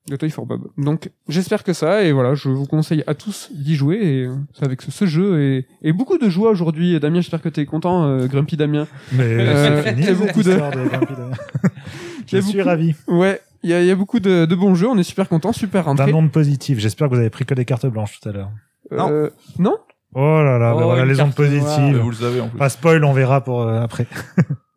de 0.08 0.16
Toy 0.16 0.30
for 0.30 0.46
Bob 0.46 0.62
donc 0.78 1.10
j'espère 1.28 1.62
que 1.64 1.72
ça 1.72 2.02
et 2.02 2.12
voilà 2.12 2.34
je 2.34 2.48
vous 2.48 2.66
conseille 2.66 3.04
à 3.06 3.14
tous 3.14 3.50
d'y 3.52 3.76
jouer 3.76 3.96
et 3.96 4.24
euh, 4.24 4.34
c'est 4.54 4.64
avec 4.64 4.82
ce, 4.82 4.90
ce 4.90 5.06
jeu 5.06 5.40
et, 5.40 5.66
et 5.82 5.92
beaucoup 5.92 6.18
de 6.18 6.28
joie 6.28 6.50
aujourd'hui 6.50 6.98
Damien 7.00 7.20
j'espère 7.20 7.42
que 7.42 7.48
t'es 7.48 7.66
content 7.66 8.04
euh, 8.06 8.26
Grumpy 8.26 8.56
Damien 8.56 8.86
Mais 9.12 9.24
Euh, 9.24 9.82
c'est 9.82 9.90
fini, 9.90 10.02
il 10.02 10.06
y 10.08 10.10
a 10.10 10.14
beaucoup 10.14 10.42
de- 10.42 10.52
de 10.52 10.88
Grumpy 10.88 11.12
Damien. 11.14 11.30
Y 11.32 12.26
Je 12.26 12.36
a 12.36 12.42
suis 12.42 12.52
beaucoup- 12.58 12.68
ravi. 12.68 12.94
Ouais, 13.06 13.40
il 13.62 13.70
y 13.70 13.74
a, 13.74 13.80
il 13.80 13.86
y 13.86 13.90
a 13.90 13.94
beaucoup 13.96 14.20
de, 14.20 14.44
de 14.44 14.54
bons 14.54 14.74
jeux, 14.74 14.88
on 14.88 14.98
est 14.98 15.02
super 15.02 15.28
content, 15.28 15.52
super 15.52 15.84
D'un 15.84 15.90
rentré. 15.90 16.12
monde 16.12 16.30
positif. 16.30 16.78
J'espère 16.78 17.08
que 17.08 17.14
vous 17.14 17.20
avez 17.20 17.30
pris 17.30 17.44
que 17.46 17.54
des 17.54 17.64
cartes 17.64 17.86
blanches 17.86 18.20
tout 18.20 18.28
à 18.28 18.32
l'heure. 18.32 18.50
Euh, 18.92 19.30
non 19.58 19.76
Oh 20.14 20.20
là 20.42 20.58
là, 20.58 20.72
Oh, 20.74 20.78
ben 20.78 20.84
voilà 20.86 21.04
les 21.04 21.20
ondes 21.20 21.34
positives. 21.34 21.98
Vous 21.98 22.10
le 22.10 22.16
savez, 22.16 22.40
en 22.40 22.48
plus. 22.48 22.58
Pas 22.58 22.68
spoil, 22.70 23.04
on 23.04 23.12
verra 23.12 23.42
pour 23.44 23.62
euh, 23.62 23.80
après. 23.82 24.06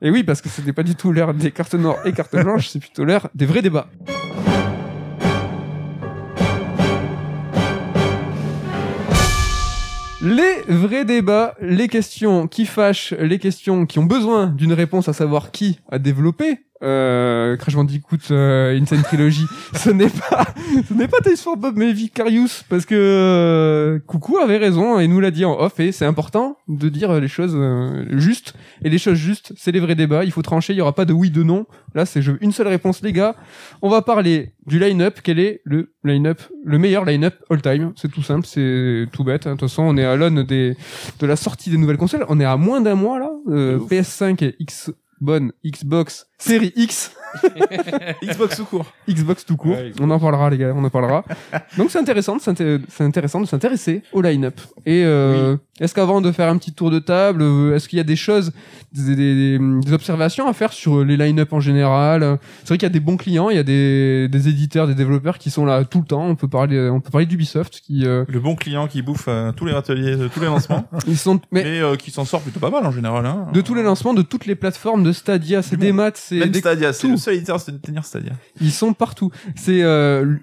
Et 0.02 0.10
oui, 0.12 0.24
parce 0.24 0.42
que 0.42 0.50
c'était 0.50 0.74
pas 0.74 0.84
du 0.84 0.96
tout 0.96 1.12
l'heure 1.12 1.34
des 1.34 1.52
cartes 1.52 1.74
noires 1.76 1.98
et 2.06 2.12
cartes 2.12 2.36
blanches, 2.36 2.68
c'est 2.70 2.80
plutôt 2.80 3.04
l'heure 3.06 3.30
des 3.36 3.46
vrais 3.46 3.62
débats. 3.62 3.88
Les 10.24 10.62
vrais 10.68 11.04
débats, 11.04 11.56
les 11.62 11.88
questions 11.88 12.48
qui 12.48 12.68
fâchent, 12.68 13.12
les 13.14 13.40
questions 13.40 13.88
qui 13.88 13.98
ont 13.98 14.06
besoin 14.06 14.48
d'une 14.48 14.74
réponse 14.74 15.10
à 15.10 15.14
savoir 15.14 15.50
qui 15.50 15.80
a 15.90 15.98
développé 15.98 16.60
euh, 16.84 17.56
Crash 17.58 17.76
Bandicoot 17.76 18.18
euh, 18.32 18.80
Insane 18.80 19.02
Trilogy, 19.04 19.46
ce 19.76 19.90
n'est 19.90 20.10
pas, 20.10 20.46
ce 20.88 20.94
n'est 20.94 21.08
pas 21.08 21.18
Tales 21.24 21.38
for 21.38 21.58
Bob 21.58 21.76
mais 21.78 21.94
Vicarious 21.94 22.64
parce 22.70 22.86
que 22.86 22.96
euh, 22.96 24.00
Coucou 24.08 24.38
avait 24.38 24.58
raison 24.58 25.00
et 25.00 25.08
nous 25.08 25.20
l'a 25.20 25.32
dit 25.32 25.46
en 25.46 25.60
off 25.60 25.80
et 25.80 25.92
c'est 25.92 26.06
important 26.06 26.58
de 26.68 26.90
dire 26.90 27.20
les 27.20 27.28
choses 27.28 27.54
euh, 27.56 28.06
justes 28.20 28.54
et 28.84 28.90
les 28.90 28.98
choses 28.98 29.18
justes, 29.18 29.54
c'est 29.58 29.72
les 29.72 29.80
vrais 29.80 29.96
débats. 29.96 30.24
Il 30.24 30.32
faut 30.32 30.42
trancher, 30.42 30.74
il 30.74 30.78
y 30.78 30.82
aura 30.82 30.96
pas 30.96 31.06
de 31.06 31.14
oui 31.14 31.30
de 31.30 31.44
non. 31.44 31.66
Là, 31.94 32.06
c'est 32.06 32.22
je- 32.22 32.32
une 32.42 32.52
seule 32.52 32.68
réponse, 32.68 33.02
les 33.04 33.12
gars. 33.14 33.36
On 33.82 33.90
va 33.90 34.02
parler 34.02 34.54
du 34.66 34.80
line-up. 34.80 35.20
Quel 35.24 35.40
est 35.40 35.62
le 35.66 35.92
line-up, 36.04 36.42
le 36.66 36.78
meilleur 36.80 37.06
line-up 37.06 37.36
all 37.50 37.62
time? 37.62 37.92
C'est 37.96 38.10
tout 38.12 38.24
simple, 38.24 38.46
c'est 38.48 39.06
tout 39.12 39.24
bête. 39.24 39.46
hein. 39.46 39.52
De 39.56 39.60
toute 39.60 39.70
façon, 39.70 39.84
on 39.84 39.98
est 39.98 40.06
à 40.06 40.16
l'aune 40.16 40.44
des 40.44 40.76
de 41.20 41.28
la 41.28 41.36
sortie 41.36 41.70
des 41.70 41.78
nouvelles 41.78 41.98
consoles. 41.98 42.26
On 42.30 42.40
est 42.40 42.46
à 42.46 42.58
moins 42.58 42.82
d'un 42.82 42.96
mois 42.96 43.20
là. 43.20 43.30
Euh, 43.50 43.74
De 43.74 43.78
ouf. 43.80 43.90
PS5 43.92 44.44
et 44.44 44.56
X 44.60 44.92
bonne 45.22 45.54
Xbox 45.66 46.28
série 46.38 46.74
X, 46.76 47.16
Xbox 48.24 48.58
tout 48.58 48.66
court. 48.66 48.86
Xbox 49.08 49.46
tout 49.46 49.56
court. 49.56 49.72
Ouais, 49.78 49.92
Xbox. 49.92 50.02
on 50.02 50.10
en 50.10 50.20
parlera 50.20 50.50
les 50.50 50.58
gars, 50.58 50.74
on 50.76 50.84
en 50.84 50.90
parlera. 50.90 51.24
Donc 51.78 51.92
c'est 51.92 52.00
intéressant, 52.00 52.38
c'est 52.40 53.02
intéressant 53.02 53.40
de 53.40 53.46
s'intéresser 53.46 54.02
au 54.12 54.22
line-up. 54.22 54.60
Et 54.86 55.04
euh, 55.06 55.56
est-ce 55.82 55.94
qu'avant 55.94 56.22
de 56.22 56.32
faire 56.32 56.48
un 56.50 56.58
petit 56.58 56.72
tour 56.74 56.90
de 56.92 57.00
table, 57.00 57.42
euh, 57.42 57.76
est-ce 57.76 57.90
qu'il 57.90 57.98
y 57.98 58.00
a 58.00 58.06
des 58.06 58.16
choses, 58.16 58.52
des, 58.94 59.16
des- 59.16 59.60
des 59.60 59.94
observations 59.94 60.48
à 60.48 60.54
faire 60.54 60.72
sur 60.72 61.04
les 61.04 61.18
line-up 61.18 61.52
en 61.54 61.60
général 61.60 62.24
euh, 62.24 62.38
C'est 62.62 62.70
vrai 62.70 62.78
qu'il 62.78 62.86
y 62.86 62.92
a 62.92 62.94
des 62.94 63.00
bons 63.00 63.18
clients, 63.18 63.50
il 63.50 63.56
y 63.56 63.60
a 63.60 63.64
des, 63.64 64.28
des 64.30 64.48
éditeurs, 64.48 64.88
des 64.88 64.96
développeurs 64.96 65.38
qui 65.38 65.50
sont 65.50 65.66
là 65.66 65.84
tout 65.84 66.00
le 66.00 66.06
temps. 66.06 66.26
On 66.26 66.36
peut 66.36 66.48
parler, 66.48 66.90
on 66.90 67.02
peut 67.02 67.10
parler 67.10 67.26
d'Ubisoft 67.26 67.82
qui 67.82 68.06
euh, 68.06 68.24
Le 68.30 68.40
bon 68.40 68.56
client 68.56 68.88
qui 68.88 69.02
bouffe 69.02 69.26
euh, 69.28 69.52
tous 69.52 69.66
les 69.66 69.74
ateliers, 69.74 70.16
euh, 70.20 70.30
tous 70.34 70.40
les 70.40 70.46
lancements, 70.48 70.86
ils 71.08 71.18
sont 71.18 71.42
mais 71.52 71.64
mais 71.64 71.82
euh, 71.82 71.96
qui 71.96 72.12
s'en 72.12 72.24
sort 72.26 72.42
plutôt 72.42 72.60
pas 72.60 72.70
mal 72.70 72.86
en 72.86 72.92
général. 72.92 73.26
Hein. 73.26 73.48
de 73.54 73.62
tous 73.62 73.74
les 73.74 73.84
lancements 73.84 74.14
de 74.14 74.22
toutes 74.22 74.46
les 74.46 74.56
plateformes 74.56 75.04
de 75.04 75.12
Stadia, 75.12 75.62
c'est 75.62 75.78
des 75.78 75.92
maths, 75.92 76.18
c'est 76.18 76.40
Même 76.40 76.50
des 76.50 76.60
Stadia, 76.60 76.94
c'est 76.94 77.08
le 77.08 77.18
seul 77.18 77.36
éditeur 77.36 77.56
à 77.56 77.60
se 77.60 77.72
tenir 77.72 78.06
Stadia. 78.06 78.34
Ils 78.60 78.72
sont 78.72 78.94
partout. 78.94 79.32
C'est 79.56 79.82
euh, 79.84 80.36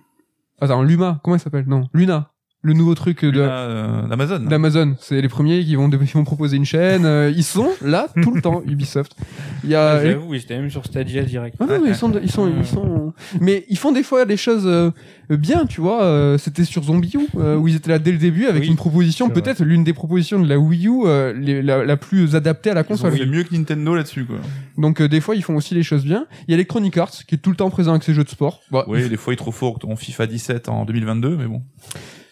attends 0.61 0.82
Luma, 0.82 1.20
comment 1.22 1.36
il 1.36 1.41
s'appelle? 1.41 1.64
Non, 1.68 1.89
Luna, 1.95 2.30
le 2.68 2.74
nouveau 2.74 2.94
truc 2.94 3.24
de 3.24 3.32
euh, 3.40 4.06
d'Amazon. 4.06 4.38
d'Amazon. 4.38 4.94
C'est 5.00 5.20
les 5.20 5.28
premiers 5.28 5.64
qui 5.64 5.74
vont, 5.74 5.90
qui 5.90 6.12
vont 6.12 6.24
proposer 6.24 6.56
une 6.56 6.64
chaîne. 6.64 7.04
euh, 7.04 7.32
ils 7.34 7.42
sont 7.44 7.70
là 7.82 8.08
tout 8.22 8.32
le 8.34 8.40
temps, 8.40 8.62
Ubisoft. 8.66 9.16
Il 9.64 9.70
y 9.70 9.74
a. 9.74 9.92
Ah, 9.94 10.04
J'avoue, 10.04 10.34
ils 10.34 10.40
étaient 10.42 10.56
même 10.58 10.70
sur 10.70 10.84
Stadia 10.84 11.22
direct. 11.22 11.56
Ah 11.60 11.64
non, 11.66 11.80
mais 11.82 11.90
ils 11.90 11.94
sont, 11.96 12.12
ils 12.22 12.30
sont, 12.30 12.48
ils 12.56 12.64
sont. 12.66 13.12
Mais 13.40 13.64
ils 13.68 13.76
font 13.78 13.90
des 13.92 14.02
fois 14.02 14.24
des 14.24 14.36
choses 14.36 14.66
euh, 14.66 14.90
bien, 15.30 15.66
tu 15.66 15.80
vois. 15.80 16.02
euh, 16.04 16.38
C'était 16.38 16.64
sur 16.64 16.84
Zombie 16.84 17.12
U 17.14 17.26
euh, 17.38 17.56
où 17.56 17.66
ils 17.68 17.74
étaient 17.76 17.90
là 17.90 17.98
dès 17.98 18.12
le 18.12 18.18
début 18.18 18.46
avec 18.46 18.62
Oui, 18.62 18.68
une 18.68 18.76
proposition, 18.76 19.26
c'est 19.32 19.40
peut-être 19.42 19.64
l'une 19.64 19.82
des 19.84 19.92
propositions 19.94 20.38
de 20.40 20.48
la 20.48 20.58
Wii 20.58 20.86
U, 20.88 21.02
euh, 21.06 21.32
les- 21.32 21.62
la, 21.62 21.84
la 21.84 21.96
plus 21.96 22.36
adaptée 22.36 22.70
à 22.70 22.74
la 22.74 22.80
Ils 22.80 22.84
ont 22.84 22.86
console. 22.88 23.16
fait 23.16 23.26
mieux 23.26 23.42
que 23.42 23.54
Nintendo 23.54 23.94
là-dessus, 23.94 24.24
quoi. 24.24 24.36
Donc 24.76 25.00
euh, 25.00 25.08
des 25.08 25.20
fois 25.20 25.34
ils 25.34 25.42
font 25.42 25.56
aussi 25.56 25.74
les 25.74 25.82
choses 25.82 26.04
bien. 26.04 26.26
Il 26.46 26.50
y 26.50 26.54
a 26.54 26.56
Electronic 26.56 26.96
Arts 26.98 27.10
qui 27.26 27.34
est 27.34 27.38
tout 27.38 27.50
le 27.50 27.56
temps 27.56 27.70
présent 27.70 27.92
avec 27.92 28.02
ses 28.04 28.14
jeux 28.14 28.24
de 28.24 28.28
sport. 28.28 28.60
Bah, 28.70 28.84
Oui, 28.88 29.08
des 29.08 29.16
fois, 29.16 29.32
ils 29.32 29.36
trop 29.36 29.52
fort 29.52 29.78
en 29.84 29.96
FIFA 29.96 30.26
17 30.26 30.68
en 30.68 30.84
2022, 30.84 31.36
mais 31.36 31.46
bon. 31.46 31.62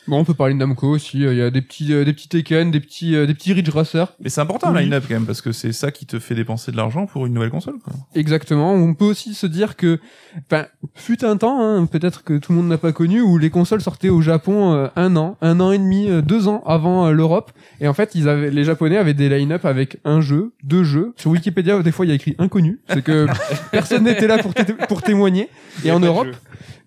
Bon, 0.09 0.19
on 0.21 0.25
peut 0.25 0.35
parler 0.35 0.55
de 0.55 0.59
Namco 0.61 0.89
aussi. 0.89 1.25
euh, 1.27 1.33
Il 1.35 1.39
y 1.39 1.43
a 1.43 1.51
des 1.51 1.63
petits, 1.63 1.93
euh, 1.93 2.05
des 2.05 2.13
petits 2.13 2.29
Tekken, 2.29 2.71
des 2.71 2.79
petits, 2.79 3.17
euh, 3.17 3.27
des 3.27 3.35
petits 3.35 3.53
Ridge 3.53 3.69
Racer. 3.71 4.15
Mais 4.21 4.29
c'est 4.29 4.41
important, 4.41 4.69
Oui. 4.69 4.75
le 4.75 4.81
line-up, 4.83 5.05
quand 5.09 5.15
même, 5.15 5.27
parce 5.27 5.41
que 5.41 5.51
c'est 5.51 5.73
ça 5.73 5.91
qui 5.91 6.07
te 6.07 6.19
fait 6.21 6.35
dépenser 6.37 6.71
de 6.71 6.77
l'argent 6.77 7.07
pour 7.07 7.27
une 7.27 7.33
nouvelle 7.35 7.51
console, 7.51 7.79
quoi. 7.83 7.93
Exactement. 8.15 8.73
On 8.73 8.95
peut 8.95 9.05
aussi 9.05 9.35
se 9.35 9.47
dire 9.49 9.75
que, 9.75 9.99
enfin, 10.51 10.67
fut 10.95 11.25
un 11.25 11.37
temps, 11.37 11.61
hein, 11.61 11.87
peut-être 11.87 12.23
que 12.23 12.39
tout 12.39 12.53
le 12.53 12.59
monde 12.59 12.69
n'a 12.69 12.79
pas 12.79 12.93
connu, 12.93 13.21
où 13.21 13.37
les 13.37 13.51
consoles 13.51 13.81
sortaient 13.81 14.09
au 14.09 14.21
Japon 14.23 14.73
euh, 14.75 14.87
un 14.95 15.17
an, 15.17 15.37
un 15.43 15.59
an 15.59 15.73
et 15.73 15.79
demi, 15.79 16.09
euh, 16.09 16.23
deux 16.23 16.47
ans 16.47 16.63
avant 16.67 17.07
euh, 17.07 17.11
l'Europe. 17.13 17.51
Et 17.81 17.89
en 17.89 17.95
fait, 17.95 18.15
ils 18.15 18.29
avaient, 18.29 18.51
les 18.53 18.63
Japonais 18.65 18.99
avaient 18.99 19.15
des 19.15 19.29
line-up 19.29 19.65
avec 19.65 19.99
un 20.05 20.21
jeu, 20.21 20.53
deux 20.63 20.85
jeux. 20.85 21.15
Sur 21.17 21.33
Wikipédia, 21.33 21.83
des 21.83 21.91
fois, 21.93 22.07
il 22.07 22.11
y 22.11 22.13
a 22.13 22.15
écrit 22.15 22.37
inconnu. 22.39 22.79
C'est 22.89 23.03
que 23.03 23.27
personne 23.73 24.05
n'était 24.05 24.29
là 24.29 24.39
pour, 24.39 24.55
té- 24.55 24.73
pour 24.89 25.03
témoigner. 25.03 25.49
Et 25.85 25.91
en 25.91 25.99
Europe, 25.99 26.29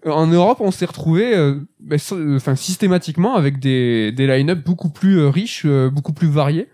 En 0.06 0.28
Europe, 0.28 0.60
on 0.62 0.72
s'est 0.72 0.86
retrouvé, 0.86 1.36
euh, 1.36 1.56
ben, 1.80 2.00
euh, 2.14 2.38
enfin 2.38 2.56
systématiquement 2.56 3.36
avec 3.36 3.60
des 3.60 4.12
des 4.14 4.28
line-up 4.28 4.60
beaucoup 4.66 4.90
plus 4.90 5.20
euh, 5.20 5.30
riches, 5.30 5.64
euh, 5.66 5.90
beaucoup 5.90 6.14
plus 6.14 6.30
variés. 6.30 6.68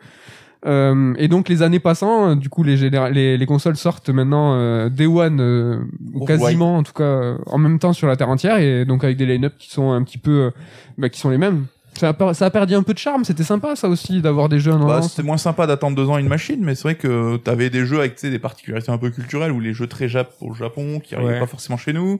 Euh, 0.67 1.13
et 1.17 1.27
donc 1.27 1.47
les 1.47 1.61
années 1.61 1.79
passant, 1.79 2.35
du 2.35 2.49
coup 2.49 2.63
les, 2.63 2.89
les 2.89 3.37
les 3.37 3.45
consoles 3.45 3.75
sortent 3.77 4.09
maintenant 4.09 4.55
euh, 4.55 4.89
Day 4.89 5.05
One 5.05 5.39
euh, 5.39 5.77
ou 6.13 6.21
Oh, 6.21 6.25
quasiment 6.25 6.77
en 6.77 6.83
tout 6.83 6.93
cas 6.93 7.03
euh, 7.03 7.37
en 7.45 7.57
même 7.57 7.77
temps 7.79 7.93
sur 7.93 8.07
la 8.07 8.15
terre 8.15 8.29
entière 8.29 8.57
et 8.57 8.85
donc 8.85 9.03
avec 9.03 9.17
des 9.17 9.25
line-up 9.25 9.53
qui 9.59 9.69
sont 9.71 9.91
un 9.91 10.03
petit 10.03 10.17
peu, 10.17 10.51
bah, 10.97 11.09
qui 11.09 11.19
sont 11.19 11.29
les 11.29 11.37
mêmes. 11.37 11.65
Ça 11.97 12.09
a, 12.09 12.13
per- 12.13 12.33
ça 12.33 12.45
a 12.47 12.49
perdu 12.49 12.75
un 12.75 12.83
peu 12.83 12.93
de 12.93 12.97
charme. 12.99 13.23
C'était 13.23 13.43
sympa 13.43 13.75
ça 13.75 13.87
aussi 13.87 14.21
d'avoir 14.21 14.49
des 14.49 14.59
jeux 14.59 14.73
en 14.73 14.85
Bah, 14.85 14.95
avance. 14.97 15.11
c'était 15.11 15.23
moins 15.23 15.37
sympa 15.37 15.65
d'attendre 15.65 15.95
deux 15.95 16.09
ans 16.09 16.17
une 16.17 16.27
machine, 16.27 16.59
mais 16.61 16.75
c'est 16.75 16.83
vrai 16.83 16.95
que 16.95 17.37
t'avais 17.37 17.69
des 17.69 17.85
jeux 17.85 17.99
avec 17.99 18.15
tu 18.15 18.21
sais, 18.21 18.29
des 18.29 18.39
particularités 18.39 18.91
un 18.91 18.97
peu 18.97 19.09
culturelles 19.11 19.51
ou 19.51 19.59
les 19.61 19.73
jeux 19.73 19.87
très 19.87 20.09
jap 20.09 20.31
au 20.41 20.53
Japon 20.53 20.99
qui 20.99 21.15
arrivaient 21.15 21.33
Ouais. 21.33 21.39
pas 21.39 21.47
forcément 21.47 21.77
chez 21.77 21.93
nous. 21.93 22.19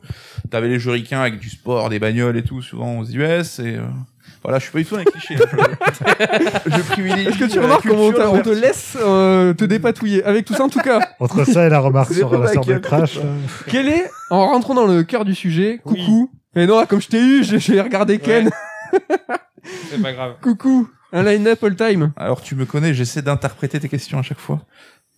T'avais 0.50 0.70
les 0.70 0.80
jeux 0.80 0.92
ricains 0.92 1.20
avec 1.22 1.40
du 1.40 1.50
sport, 1.50 1.90
des 1.90 2.00
bagnoles 2.00 2.38
et 2.38 2.44
tout, 2.44 2.62
souvent 2.62 3.00
aux 3.00 3.06
US 3.06 3.60
et 3.60 3.76
euh, 3.76 3.82
voilà, 4.44 4.60
je 4.60 4.64
suis 4.64 4.72
pas 4.72 4.80
du 4.80 4.86
tout 4.86 4.94
dans 4.96 5.00
les 5.02 5.06
clichés. 5.06 5.36
hein. 5.36 5.66
je, 6.66 6.72
je 6.78 6.82
privilégie. 6.84 7.28
Est-ce 7.30 7.38
que 7.40 7.46
tu 7.52 7.60
remarques 7.60 7.86
comment 7.88 8.04
on, 8.06 8.42
te 8.42 8.50
laisse 8.50 8.98
euh, 9.02 9.54
te 9.54 9.66
dépatouiller 9.66 10.24
avec 10.24 10.46
tout 10.46 10.54
ça 10.54 10.64
en 10.64 10.70
tout 10.70 10.80
cas? 10.80 11.00
Entre 11.20 11.44
ça 11.46 11.66
et 11.66 11.70
la 11.70 11.80
remarque 11.80 12.14
sur 12.14 12.38
la 12.38 12.48
sœur 12.48 12.64
de 12.64 12.78
Crash. 12.78 13.18
euh, 13.18 13.22
Quel 13.68 13.90
est, 13.90 14.10
en 14.30 14.48
rentrant 14.48 14.74
dans 14.74 14.86
le 14.88 15.04
cœur 15.04 15.26
du 15.26 15.36
sujet, 15.36 15.82
Oui. 15.86 16.00
coucou. 16.06 16.32
Et 16.56 16.66
non, 16.68 16.86
comme 16.86 17.02
je 17.02 17.08
t'ai 17.10 17.20
eu, 17.20 17.44
j'ai 17.44 17.82
regardé 17.82 18.20
Ken. 18.20 18.50
C'est 19.89 20.02
pas 20.02 20.14
grave. 20.14 20.36
Coucou. 20.41 20.89
Un 21.12 21.24
line-up 21.24 21.64
all 21.64 21.76
time. 21.76 22.12
Alors 22.18 22.41
tu 22.41 22.56
me 22.56 22.66
connais, 22.66 22.93
j'essaie 22.93 23.22
d'interpréter 23.22 23.80
tes 23.80 23.89
questions 23.89 24.20
à 24.20 24.22
chaque 24.22 24.39
fois 24.39 24.62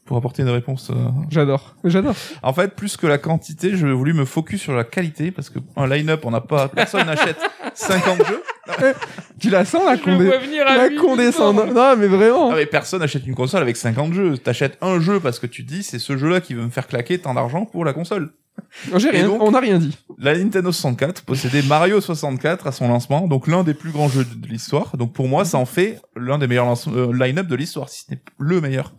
pour 0.07 0.17
apporter 0.17 0.41
une 0.41 0.49
réponse. 0.49 0.89
euh, 0.89 0.95
J'adore. 1.29 1.75
J'adore. 1.83 2.15
En 2.41 2.53
fait, 2.53 2.73
plus 2.75 2.97
que 2.97 3.05
la 3.05 3.17
quantité, 3.19 3.75
je 3.77 3.85
voulu 3.87 4.13
me 4.13 4.25
focus 4.25 4.61
sur 4.61 4.73
la 4.73 4.83
qualité 4.83 5.29
parce 5.31 5.49
que 5.51 5.59
un 5.75 5.85
line-up, 5.87 6.21
on 6.25 6.31
n'a 6.31 6.41
pas, 6.41 6.67
personne 6.69 7.05
n'achète 7.05 7.37
50 7.75 8.25
jeux. 8.27 8.41
Tu 9.39 9.49
la 9.49 9.63
sens, 9.65 9.83
la, 9.85 9.97
condé... 9.97 10.29
la 10.65 10.89
condescendance. 10.99 11.71
Non, 11.73 11.95
mais 11.95 12.07
vraiment. 12.07 12.49
Ah, 12.51 12.55
mais 12.55 12.65
personne 12.65 12.99
n'achète 12.99 13.25
une 13.27 13.35
console 13.35 13.61
avec 13.61 13.77
50 13.77 14.13
jeux. 14.13 14.37
T'achètes 14.37 14.77
un 14.81 14.99
jeu 14.99 15.19
parce 15.19 15.39
que 15.39 15.45
tu 15.47 15.63
te 15.65 15.71
dis 15.71 15.83
c'est 15.83 15.99
ce 15.99 16.17
jeu-là 16.17 16.41
qui 16.41 16.53
veut 16.53 16.63
me 16.63 16.69
faire 16.69 16.87
claquer 16.87 17.19
tant 17.19 17.33
d'argent 17.33 17.65
pour 17.65 17.85
la 17.85 17.93
console. 17.93 18.31
Non, 18.91 18.97
J'ai 18.97 19.11
rien, 19.11 19.27
donc 19.27 19.41
on 19.43 19.51
n'a 19.51 19.59
rien 19.59 19.77
dit. 19.77 19.95
La 20.17 20.35
Nintendo 20.35 20.71
64 20.71 21.21
possédait 21.23 21.61
Mario 21.61 22.01
64 22.01 22.65
à 22.67 22.71
son 22.71 22.87
lancement, 22.87 23.27
donc 23.27 23.45
l'un 23.47 23.63
des 23.63 23.75
plus 23.75 23.91
grands 23.91 24.09
jeux 24.09 24.25
de 24.25 24.47
l'histoire. 24.47 24.97
Donc 24.97 25.13
pour 25.13 25.27
moi, 25.27 25.45
ça 25.45 25.59
en 25.59 25.65
fait 25.65 26.01
l'un 26.15 26.39
des 26.39 26.47
meilleurs 26.47 26.65
lance- 26.65 26.87
euh, 26.87 27.13
line-up 27.13 27.45
de 27.47 27.55
l'histoire, 27.55 27.87
si 27.89 28.05
ce 28.05 28.11
n'est 28.11 28.21
le 28.39 28.59
meilleur. 28.59 28.93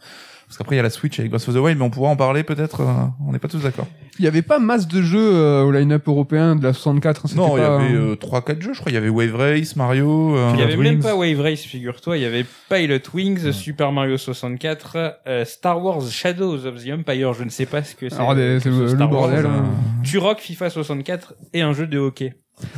Parce 0.48 0.56
qu'après, 0.56 0.76
il 0.76 0.78
y 0.78 0.80
a 0.80 0.82
la 0.82 0.88
Switch 0.90 1.18
avec 1.20 1.30
Breath 1.30 1.46
of 1.46 1.54
the 1.54 1.58
Wild, 1.58 1.78
mais 1.78 1.84
on 1.84 1.90
pourra 1.90 2.08
en 2.08 2.16
parler 2.16 2.42
peut-être. 2.42 2.80
euh, 2.80 2.86
on 3.26 3.32
n'est 3.32 3.38
pas 3.38 3.48
tous 3.48 3.58
d'accord. 3.62 3.86
Il 4.18 4.24
y 4.24 4.28
avait 4.28 4.40
pas 4.42 4.58
masse 4.58 4.88
de 4.88 5.02
jeux 5.02 5.34
euh, 5.34 5.62
au 5.62 5.70
line-up 5.70 6.08
européen 6.08 6.56
de 6.56 6.64
la 6.64 6.72
64. 6.72 7.26
hein, 7.26 7.28
Non, 7.36 7.56
il 7.58 7.60
y 7.60 7.64
avait 7.64 7.92
euh, 7.94 8.12
euh, 8.12 8.16
3-4 8.16 8.60
jeux, 8.62 8.72
je 8.72 8.80
crois. 8.80 8.90
Il 8.90 8.94
y 8.94 8.98
avait 8.98 9.10
Wave 9.10 9.34
Race, 9.36 9.76
Mario. 9.76 10.36
euh, 10.36 10.50
Il 10.54 10.60
y 10.60 10.62
avait 10.62 10.74
Wings. 10.74 10.84
même 10.94 11.02
pas 11.02 11.14
Wave 11.14 11.38
Race, 11.40 11.60
figure-toi. 11.60 12.16
Il 12.16 12.22
y 12.22 12.26
avait 12.26 12.46
Pilot 12.70 12.98
Wings, 13.12 13.52
Super 13.52 13.92
Mario 13.92 14.16
64, 14.16 15.20
euh, 15.26 15.44
Star 15.44 15.84
Wars 15.84 16.02
Shadows 16.10 16.64
of 16.66 16.82
the 16.82 16.88
Empire. 16.92 17.34
Je 17.34 17.44
ne 17.44 17.50
sais 17.50 17.66
pas 17.66 17.82
ce 17.84 17.94
que 17.94 18.08
c'est. 18.08 18.16
Alors, 18.16 18.34
c'est 18.34 18.60
ce 18.60 18.68
le, 18.70 18.88
Star 18.88 19.12
Wars. 19.12 19.28
bordel. 19.28 19.44
euh, 19.44 19.48
hein. 19.50 19.64
Turok, 20.02 20.38
FIFA 20.40 20.70
64 20.70 21.34
et 21.52 21.60
un 21.60 21.74
jeu 21.74 21.86
de 21.86 21.98
hockey. 21.98 22.32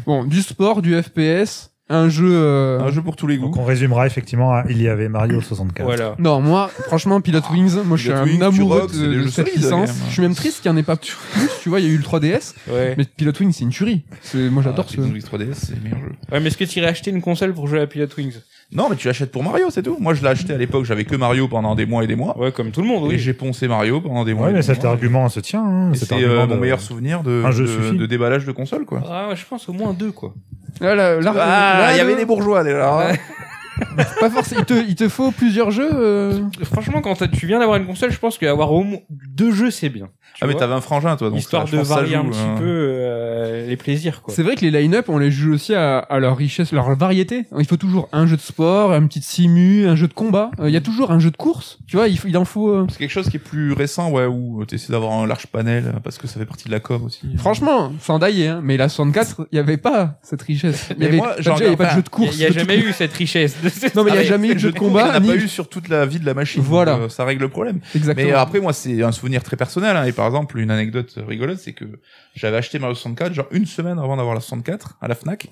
Bon, 0.06 0.24
du 0.24 0.42
sport, 0.42 0.82
du 0.82 1.00
FPS, 1.00 1.69
un 1.90 2.08
jeu. 2.08 2.30
euh, 2.32 2.80
Un 2.80 2.90
jeu 2.90 3.02
pour 3.02 3.16
tous 3.16 3.26
les 3.26 3.36
goûts. 3.36 3.46
Donc 3.46 3.56
on 3.58 3.64
résumera 3.64 4.06
effectivement, 4.06 4.56
hein, 4.56 4.64
il 4.70 4.80
y 4.80 4.88
avait 4.88 5.08
Mario 5.08 5.40
64. 5.42 5.84
Voilà. 5.84 6.14
Non, 6.18 6.40
moi, 6.40 6.70
franchement, 6.86 7.20
Pilot 7.20 7.40
Wings, 7.52 7.82
moi 7.84 7.96
je 7.98 8.04
suis 8.04 8.12
un 8.12 8.24
Wings, 8.24 8.42
amoureux 8.42 8.86
de, 8.92 9.06
de 9.06 9.12
jeux 9.22 9.28
cette 9.30 9.46
solides, 9.48 9.62
licence. 9.64 9.90
Je 10.08 10.12
suis 10.12 10.22
même 10.22 10.34
triste 10.34 10.62
qu'il 10.62 10.70
n'y 10.70 10.76
en 10.78 10.80
ait 10.80 10.84
pas 10.84 10.96
plus. 10.96 11.16
Tu 11.62 11.68
vois, 11.68 11.80
il 11.80 11.86
y 11.86 11.88
a 11.90 11.92
eu 11.92 11.96
le 11.98 12.02
3DS, 12.02 12.54
Ouais. 12.70 12.94
mais 12.96 13.04
Pilot 13.04 13.32
Wings, 13.40 13.52
c'est 13.52 13.64
une 13.64 13.70
tuerie. 13.70 14.04
C'est- 14.22 14.48
Moi 14.50 14.62
j'adore 14.62 14.86
Ah, 14.88 14.90
ce. 14.90 14.94
Pilot 14.96 15.08
Wings 15.12 15.22
3DS, 15.24 15.54
c'est 15.54 15.74
le 15.74 15.82
meilleur 15.82 15.98
jeu. 16.00 16.12
Ouais, 16.32 16.40
mais 16.40 16.46
est-ce 16.46 16.56
que 16.56 16.64
tu 16.64 16.78
irais 16.78 16.88
acheter 16.88 17.10
une 17.10 17.20
console 17.20 17.52
pour 17.52 17.66
jouer 17.66 17.80
à 17.80 17.86
Pilot 17.86 18.06
Wings? 18.16 18.34
Non, 18.72 18.88
mais 18.88 18.94
tu 18.96 19.08
l'achètes 19.08 19.32
pour 19.32 19.42
Mario, 19.42 19.66
c'est 19.70 19.82
tout. 19.82 19.96
Moi, 19.98 20.14
je 20.14 20.22
l'ai 20.22 20.28
acheté 20.28 20.52
à 20.52 20.56
l'époque, 20.56 20.84
j'avais 20.84 21.04
que 21.04 21.16
Mario 21.16 21.48
pendant 21.48 21.74
des 21.74 21.86
mois 21.86 22.04
et 22.04 22.06
des 22.06 22.14
mois. 22.14 22.38
Ouais, 22.38 22.52
comme 22.52 22.70
tout 22.70 22.82
le 22.82 22.86
monde, 22.86 23.06
Et 23.06 23.14
oui. 23.14 23.18
j'ai 23.18 23.32
poncé 23.32 23.66
Mario 23.66 24.00
pendant 24.00 24.24
des 24.24 24.32
mois. 24.32 24.44
Ouais, 24.44 24.50
et 24.50 24.54
mais 24.54 24.60
des 24.60 24.66
cet 24.66 24.82
mois. 24.84 24.92
argument 24.92 25.28
se 25.28 25.40
tient. 25.40 25.64
Hein, 25.64 25.92
Et 25.92 25.96
c'est 25.96 26.12
euh, 26.22 26.46
mon 26.46 26.54
de- 26.54 26.60
meilleur 26.60 26.80
souvenir 26.80 27.22
de, 27.24 27.42
Un 27.44 27.50
jeu 27.50 27.64
de, 27.66 27.96
de 27.96 28.06
déballage 28.06 28.46
de 28.46 28.52
console, 28.52 28.84
quoi. 28.84 29.02
Ah 29.10 29.28
ouais, 29.28 29.36
je 29.36 29.44
pense 29.44 29.68
au 29.68 29.72
moins 29.72 29.92
deux, 29.92 30.12
quoi. 30.12 30.34
Là, 30.80 30.94
là, 30.94 31.20
là, 31.20 31.32
Ah, 31.36 31.80
là, 31.80 31.92
il 31.94 31.96
y 31.98 32.00
avait 32.00 32.14
des 32.16 32.24
bourgeois 32.24 32.62
déjà. 32.62 33.08
Pas 34.20 34.28
forcément. 34.30 34.60
Il 34.60 34.66
te, 34.66 34.74
il 34.88 34.94
te 34.94 35.08
faut 35.08 35.30
plusieurs 35.30 35.70
jeux. 35.70 35.88
euh, 35.92 36.40
Franchement, 36.64 37.00
quand 37.00 37.14
tu 37.30 37.46
viens 37.46 37.58
d'avoir 37.58 37.78
une 37.78 37.86
console, 37.86 38.10
je 38.12 38.18
pense 38.18 38.36
qu'avoir 38.38 38.72
au 38.72 38.82
moins 38.82 38.98
deux 39.08 39.52
jeux, 39.52 39.70
c'est 39.70 39.88
bien. 39.88 40.08
Ah, 40.42 40.46
mais 40.46 40.54
t'avais 40.54 40.72
un 40.74 40.80
frangin, 40.80 41.16
toi, 41.16 41.28
donc 41.30 41.38
Histoire 41.38 41.68
ça, 41.68 41.72
je 41.72 41.76
de 41.76 41.82
varier 41.82 42.16
un 42.16 42.24
petit 42.24 42.38
hein. 42.40 42.54
peu. 42.58 42.64
euh, 42.64 43.00
euh, 43.40 43.66
les 43.68 43.76
plaisirs 43.76 44.22
quoi. 44.22 44.32
C'est 44.34 44.42
vrai 44.42 44.54
que 44.56 44.62
les 44.64 44.70
line-up, 44.70 45.06
on 45.08 45.18
les 45.18 45.30
juge 45.30 45.54
aussi 45.54 45.74
à, 45.74 45.98
à 45.98 46.18
leur 46.18 46.36
richesse, 46.36 46.72
leur 46.72 46.94
variété. 46.96 47.44
Il 47.58 47.66
faut 47.66 47.76
toujours 47.76 48.08
un 48.12 48.26
jeu 48.26 48.36
de 48.36 48.40
sport, 48.40 48.92
un 48.92 49.06
petit 49.06 49.20
simu, 49.22 49.86
un 49.86 49.96
jeu 49.96 50.08
de 50.08 50.14
combat. 50.14 50.50
Euh, 50.60 50.68
Il 50.68 50.72
y 50.72 50.76
a 50.76 50.80
toujours 50.80 51.10
un 51.10 51.18
jeu 51.18 51.30
de 51.30 51.36
course. 51.36 51.78
Tu 51.86 51.96
vois, 51.96 52.08
il, 52.08 52.18
faut, 52.18 52.28
il 52.28 52.36
en 52.38 52.44
faut. 52.44 52.70
euh, 52.70 52.86
C'est 52.90 52.98
quelque 52.98 53.10
chose 53.10 53.28
qui 53.28 53.36
est 53.36 53.40
plus 53.40 53.72
récent, 53.72 54.10
ouais, 54.10 54.26
où 54.26 54.64
tu 54.66 54.74
essaies 54.76 54.92
d'avoir 54.92 55.12
un 55.12 55.26
large 55.26 55.46
panel, 55.46 55.84
euh, 55.94 56.00
parce 56.02 56.16
que 56.18 56.26
ça 56.26 56.38
fait 56.38 56.46
partie 56.46 56.66
de 56.66 56.70
la 56.72 56.80
com 56.80 57.04
aussi. 57.04 57.20
Franchement, 57.36 57.92
sans 58.00 58.18
dailler, 58.18 58.48
hein, 58.48 58.60
mais 58.62 58.76
la 58.76 58.88
64, 58.88 59.46
il 59.52 59.56
y 59.56 59.58
avait 59.58 59.76
pas 59.76 60.18
cette 60.22 60.42
richesse. 60.42 60.88
Il 60.96 61.02
y 61.04 61.06
avait, 61.06 61.16
moi, 61.18 61.34
déjà, 61.36 61.50
j'en 61.50 61.56
il 61.58 61.62
y 61.64 61.66
avait 61.66 61.76
pas 61.76 61.84
de 61.86 61.90
jeu 61.90 61.96
de 61.96 62.00
y 62.02 62.06
a- 62.06 62.10
course. 62.10 62.36
il 62.36 62.40
y 62.40 62.44
a, 62.44 62.48
de 62.48 62.52
tout- 62.54 62.58
jamais 62.60 62.78
eu 62.78 62.92
cette 62.92 63.12
richesse. 63.12 63.56
Non, 63.94 64.04
mais 64.04 64.10
il 64.10 64.14
y 64.14 64.18
a 64.18 64.20
Ah, 64.20 64.24
jamais 64.24 64.48
eu 64.48 64.54
de 64.54 64.58
jeu 64.58 64.72
de 64.72 64.78
combat. 64.78 65.08
On 65.08 65.12
n'a 65.12 65.20
ni- 65.20 65.28
pas 65.28 65.36
eu 65.36 65.48
sur 65.48 65.68
toute 65.68 65.88
la 65.88 66.06
vie 66.06 66.18
de 66.20 66.26
la 66.26 66.34
machine. 66.34 66.62
Voilà. 66.62 66.94
euh, 66.96 67.08
ça 67.08 67.24
règle 67.24 67.42
le 67.42 67.48
problème. 67.48 67.80
Exactement. 67.94 68.26
Mais 68.28 68.34
après, 68.34 68.60
moi, 68.60 68.72
c'est 68.72 69.02
un 69.02 69.12
souvenir 69.12 69.42
très 69.42 69.56
personnel. 69.56 69.96
hein. 69.96 70.04
Et 70.04 70.12
par 70.20 70.26
exemple, 70.26 70.58
une 70.58 70.70
anecdote 70.70 71.14
rigolote, 71.16 71.60
c'est 71.60 71.72
que 71.72 71.86
j'avais 72.34 72.58
acheté 72.58 72.78
Mario 72.78 72.94
64, 72.94 73.32
genre 73.32 73.46
une 73.52 73.64
semaine 73.64 73.98
avant 73.98 74.18
d'avoir 74.18 74.34
la 74.34 74.42
64 74.42 74.98
à 75.00 75.08
la 75.08 75.14
Fnac. 75.14 75.48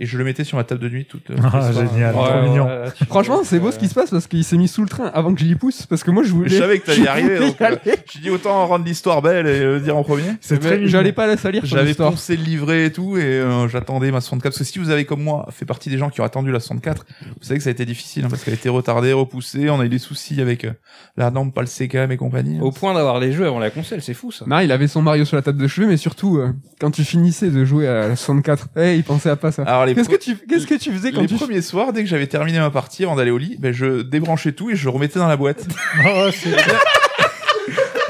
Et 0.00 0.06
je 0.06 0.16
le 0.16 0.22
mettais 0.24 0.44
sur 0.44 0.56
ma 0.56 0.64
table 0.64 0.80
de 0.80 0.88
nuit 0.88 1.04
toute. 1.06 1.28
euh, 1.30 1.36
Ah, 1.52 1.72
génial. 1.72 2.14
Ouais, 2.14 2.22
trop 2.28 2.42
mignon. 2.42 2.66
ouais, 2.66 2.84
Franchement, 3.08 3.40
c'est 3.42 3.58
beau 3.58 3.72
ce 3.72 3.78
qui 3.78 3.88
se 3.88 3.94
passe 3.94 4.10
parce 4.10 4.28
qu'il 4.28 4.44
s'est 4.44 4.56
mis 4.56 4.68
sous 4.68 4.82
le 4.82 4.88
train 4.88 5.06
avant 5.12 5.34
que 5.34 5.40
je 5.40 5.44
l'y 5.44 5.56
pousse. 5.56 5.86
Parce 5.86 6.04
que 6.04 6.10
moi, 6.12 6.22
je 6.22 6.30
voulais. 6.30 6.48
Je 6.48 6.56
savais 6.58 6.78
que 6.78 6.86
t'allais 6.86 7.02
y 7.02 7.08
arriver. 7.08 7.38
Donc, 7.40 7.60
euh, 7.60 7.76
j'ai 8.12 8.20
dit 8.20 8.30
autant 8.30 8.64
rendre 8.66 8.84
l'histoire 8.84 9.22
belle 9.22 9.46
et 9.48 9.58
le 9.60 9.80
dire 9.80 9.96
en 9.96 10.04
premier. 10.04 10.22
C'est 10.40 10.62
Mais 10.62 10.76
très. 10.78 10.86
J'allais 10.86 11.12
pas 11.12 11.26
la 11.26 11.36
salir 11.36 11.62
J'avais 11.66 11.94
poncé 11.94 12.36
le 12.36 12.44
livret 12.44 12.84
et 12.86 12.92
tout, 12.92 13.16
et 13.16 13.22
euh, 13.24 13.66
j'attendais 13.68 14.12
ma 14.12 14.20
64. 14.20 14.52
Parce 14.52 14.58
que 14.58 14.64
si 14.64 14.78
vous 14.78 14.90
avez, 14.90 15.04
comme 15.04 15.22
moi, 15.22 15.48
fait 15.50 15.64
partie 15.64 15.90
des 15.90 15.98
gens 15.98 16.10
qui 16.10 16.20
ont 16.20 16.24
attendu 16.24 16.52
la 16.52 16.60
64, 16.60 17.04
vous 17.20 17.26
savez 17.42 17.58
que 17.58 17.64
ça 17.64 17.70
a 17.70 17.72
été 17.72 17.84
difficile, 17.84 18.24
hein, 18.24 18.28
parce 18.30 18.44
qu'elle 18.44 18.54
a 18.54 18.56
été 18.56 18.68
retardée, 18.68 19.12
repoussée, 19.12 19.68
on 19.68 19.80
a 19.80 19.84
eu 19.84 19.88
des 19.88 19.98
soucis 19.98 20.40
avec 20.40 20.64
euh, 20.64 20.70
la 21.16 21.30
norme, 21.32 21.50
pas 21.50 21.62
le 21.62 21.66
CKM 21.66 22.12
et 22.12 22.16
compagnie. 22.16 22.60
Au 22.60 22.70
point 22.70 22.94
d'avoir 22.94 23.18
les 23.18 23.32
jeux 23.32 23.46
avant 23.46 23.58
la 23.58 23.70
console, 23.70 24.00
c'est 24.00 24.14
fou 24.14 24.30
ça. 24.30 24.44
Non, 24.46 24.60
il 24.60 24.70
avait 24.70 24.86
son 24.86 25.02
Mario 25.02 25.24
sur 25.24 25.36
la 25.36 25.42
table 25.42 25.58
de 25.60 25.66
cheveux, 25.66 25.88
mais 25.88 25.96
surtout, 25.96 26.38
euh, 26.38 26.52
quand 26.80 26.92
tu 26.92 27.02
finissais 27.02 27.50
de 27.50 27.64
jouer 27.64 27.88
à 27.88 28.08
la 28.08 28.16
64, 28.16 28.68
eh, 28.76 28.94
il 28.96 29.02
pensait 29.02 29.30
à 29.30 29.36
pas 29.36 29.50
ça. 29.50 29.62
Alors, 29.64 29.87
les, 29.88 29.94
Qu'est-ce 29.94 30.08
que 30.08 30.16
tu, 30.16 30.36
qu'est-ce 30.36 30.66
que 30.66 30.74
tu 30.74 30.92
faisais 30.92 31.12
quand 31.12 31.20
les 31.20 31.26
tu 31.26 31.34
premiers 31.34 31.62
soirs, 31.62 31.92
dès 31.92 32.02
que 32.02 32.08
j'avais 32.08 32.26
terminé 32.26 32.58
ma 32.58 32.70
partie, 32.70 33.04
avant 33.04 33.16
d'aller 33.16 33.30
au 33.30 33.38
lit, 33.38 33.56
ben, 33.58 33.72
je 33.72 34.02
débranchais 34.02 34.52
tout 34.52 34.70
et 34.70 34.76
je 34.76 34.88
remettais 34.88 35.18
dans 35.18 35.28
la 35.28 35.36
boîte. 35.36 35.66
Oh, 36.06 36.28
c'est 36.32 36.50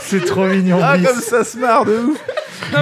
c'est 0.01 0.24
trop 0.26 0.47
mignon. 0.47 0.79
ah, 0.83 0.97
Bis. 0.97 1.07
comme 1.07 1.20
ça 1.20 1.45
se 1.45 1.59
marre 1.59 1.85
de 1.85 1.93
ouf! 1.99 2.18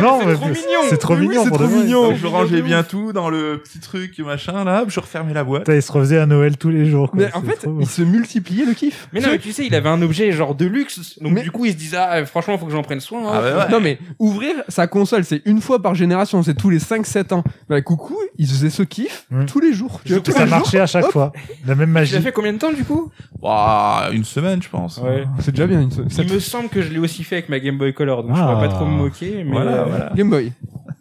Non, 0.03 0.18
c'est 0.20 0.26
mais 0.26 0.34
trop 0.34 0.45
c'est- 0.45 0.51
mignon. 0.51 0.80
C'est 0.89 0.97
trop 0.99 1.16
mignon 1.16 1.45
c'est 1.45 1.51
trop 1.51 1.66
mignon. 1.66 2.14
Je 2.14 2.26
rangeais 2.26 2.62
bien 2.62 2.82
tout 2.82 3.12
dans 3.12 3.28
le 3.30 3.59
petit 3.62 3.78
truc, 3.80 4.18
machin, 4.20 4.64
là, 4.64 4.82
hop, 4.82 4.91
je 4.91 5.01
refermais 5.01 5.32
la 5.34 5.45
boîte. 5.45 5.68
Il 5.68 5.82
se 5.82 5.93
refaisait 5.93 6.18
à 6.18 6.26
Noël 6.26 6.57
tous 6.57 6.70
les 6.70 6.87
jours. 6.87 7.11
quoi. 7.11 7.20
Mais 7.20 7.34
en 7.34 7.43
fait, 7.43 7.66
il 7.80 7.87
se 7.87 8.03
multipliait 8.03 8.64
le 8.64 8.72
kiff. 8.74 9.09
Mais 9.12 9.20
non, 9.20 9.28
mais 9.30 9.39
tu 9.39 9.53
sais, 9.53 9.66
il 9.66 9.74
avait 9.74 9.89
un 9.89 10.01
objet 10.03 10.30
genre 10.32 10.55
de 10.55 10.66
luxe, 10.66 11.18
donc 11.20 11.32
Mais- 11.32 11.43
du 11.43 11.51
coup 11.51 11.64
il 11.66 11.72
se 11.72 11.76
disait 11.76 11.97
ah 11.99 12.24
franchement 12.26 12.59
faut 12.59 12.66
que 12.66 12.72
j'en 12.72 12.82
prenne 12.82 13.01
soin. 13.01 13.20
hein. 13.26 13.30
Ah, 13.34 13.41
bah 13.41 13.59
ouais. 13.66 13.70
Non 13.70 13.80
mais 13.80 13.99
ouvrir 14.18 14.55
sa 14.68 14.87
console, 14.87 15.24
c'est 15.24 15.43
une 15.45 15.61
fois 15.61 15.80
par 15.82 15.95
génération, 15.95 16.43
c'est 16.43 16.55
tous 16.55 16.70
les 16.70 16.78
5-7 16.78 17.32
ans. 17.32 17.45
Bah 17.68 17.80
coucou, 17.82 18.16
il 18.39 18.47
faisait 18.47 18.70
ce 18.70 18.82
kiff 18.82 19.26
tous 19.47 19.61
les 19.61 19.72
jours. 19.72 20.01
Tu 20.05 20.12
vois, 20.12 20.22
tous 20.22 20.32
ça 20.32 20.41
les 20.45 20.49
jours. 20.51 20.59
marchait 20.59 20.80
à 20.80 20.87
chaque 20.87 21.11
fois. 21.11 21.32
La 21.66 21.74
même 21.74 21.89
Tu 21.89 21.93
magie. 21.93 22.14
l'as 22.14 22.20
fait 22.20 22.32
combien 22.32 22.53
de 22.53 22.59
temps 22.59 22.72
du 22.72 22.84
coup? 22.84 23.11
Ouah, 23.43 24.09
une 24.12 24.24
semaine, 24.24 24.62
je 24.62 24.68
pense. 24.68 24.99
Ouais. 24.99 25.24
C'est 25.41 25.51
déjà 25.53 25.66
bien. 25.66 25.87
Il 26.18 26.32
me 26.32 26.39
semble 26.41 26.68
que 26.68 26.82
je 26.82 26.91
l'ai 26.93 26.99
aussi 26.99 27.22
fait 27.24 27.37
avec 27.37 27.49
ma 27.49 27.59
Game 27.61 27.78
Boy 27.78 27.93
Color, 27.93 28.24
donc 28.24 28.37
je 28.37 28.41
Ah. 28.43 28.47
pourrais 28.55 28.68
pas 28.68 28.74
trop 28.74 28.84
me 28.87 28.97
moquer, 28.97 29.43
mais 29.45 29.53
Voilà, 29.53 29.76
euh, 29.83 29.85
voilà. 29.85 30.12
Game 30.14 30.31
Boy. 30.31 30.53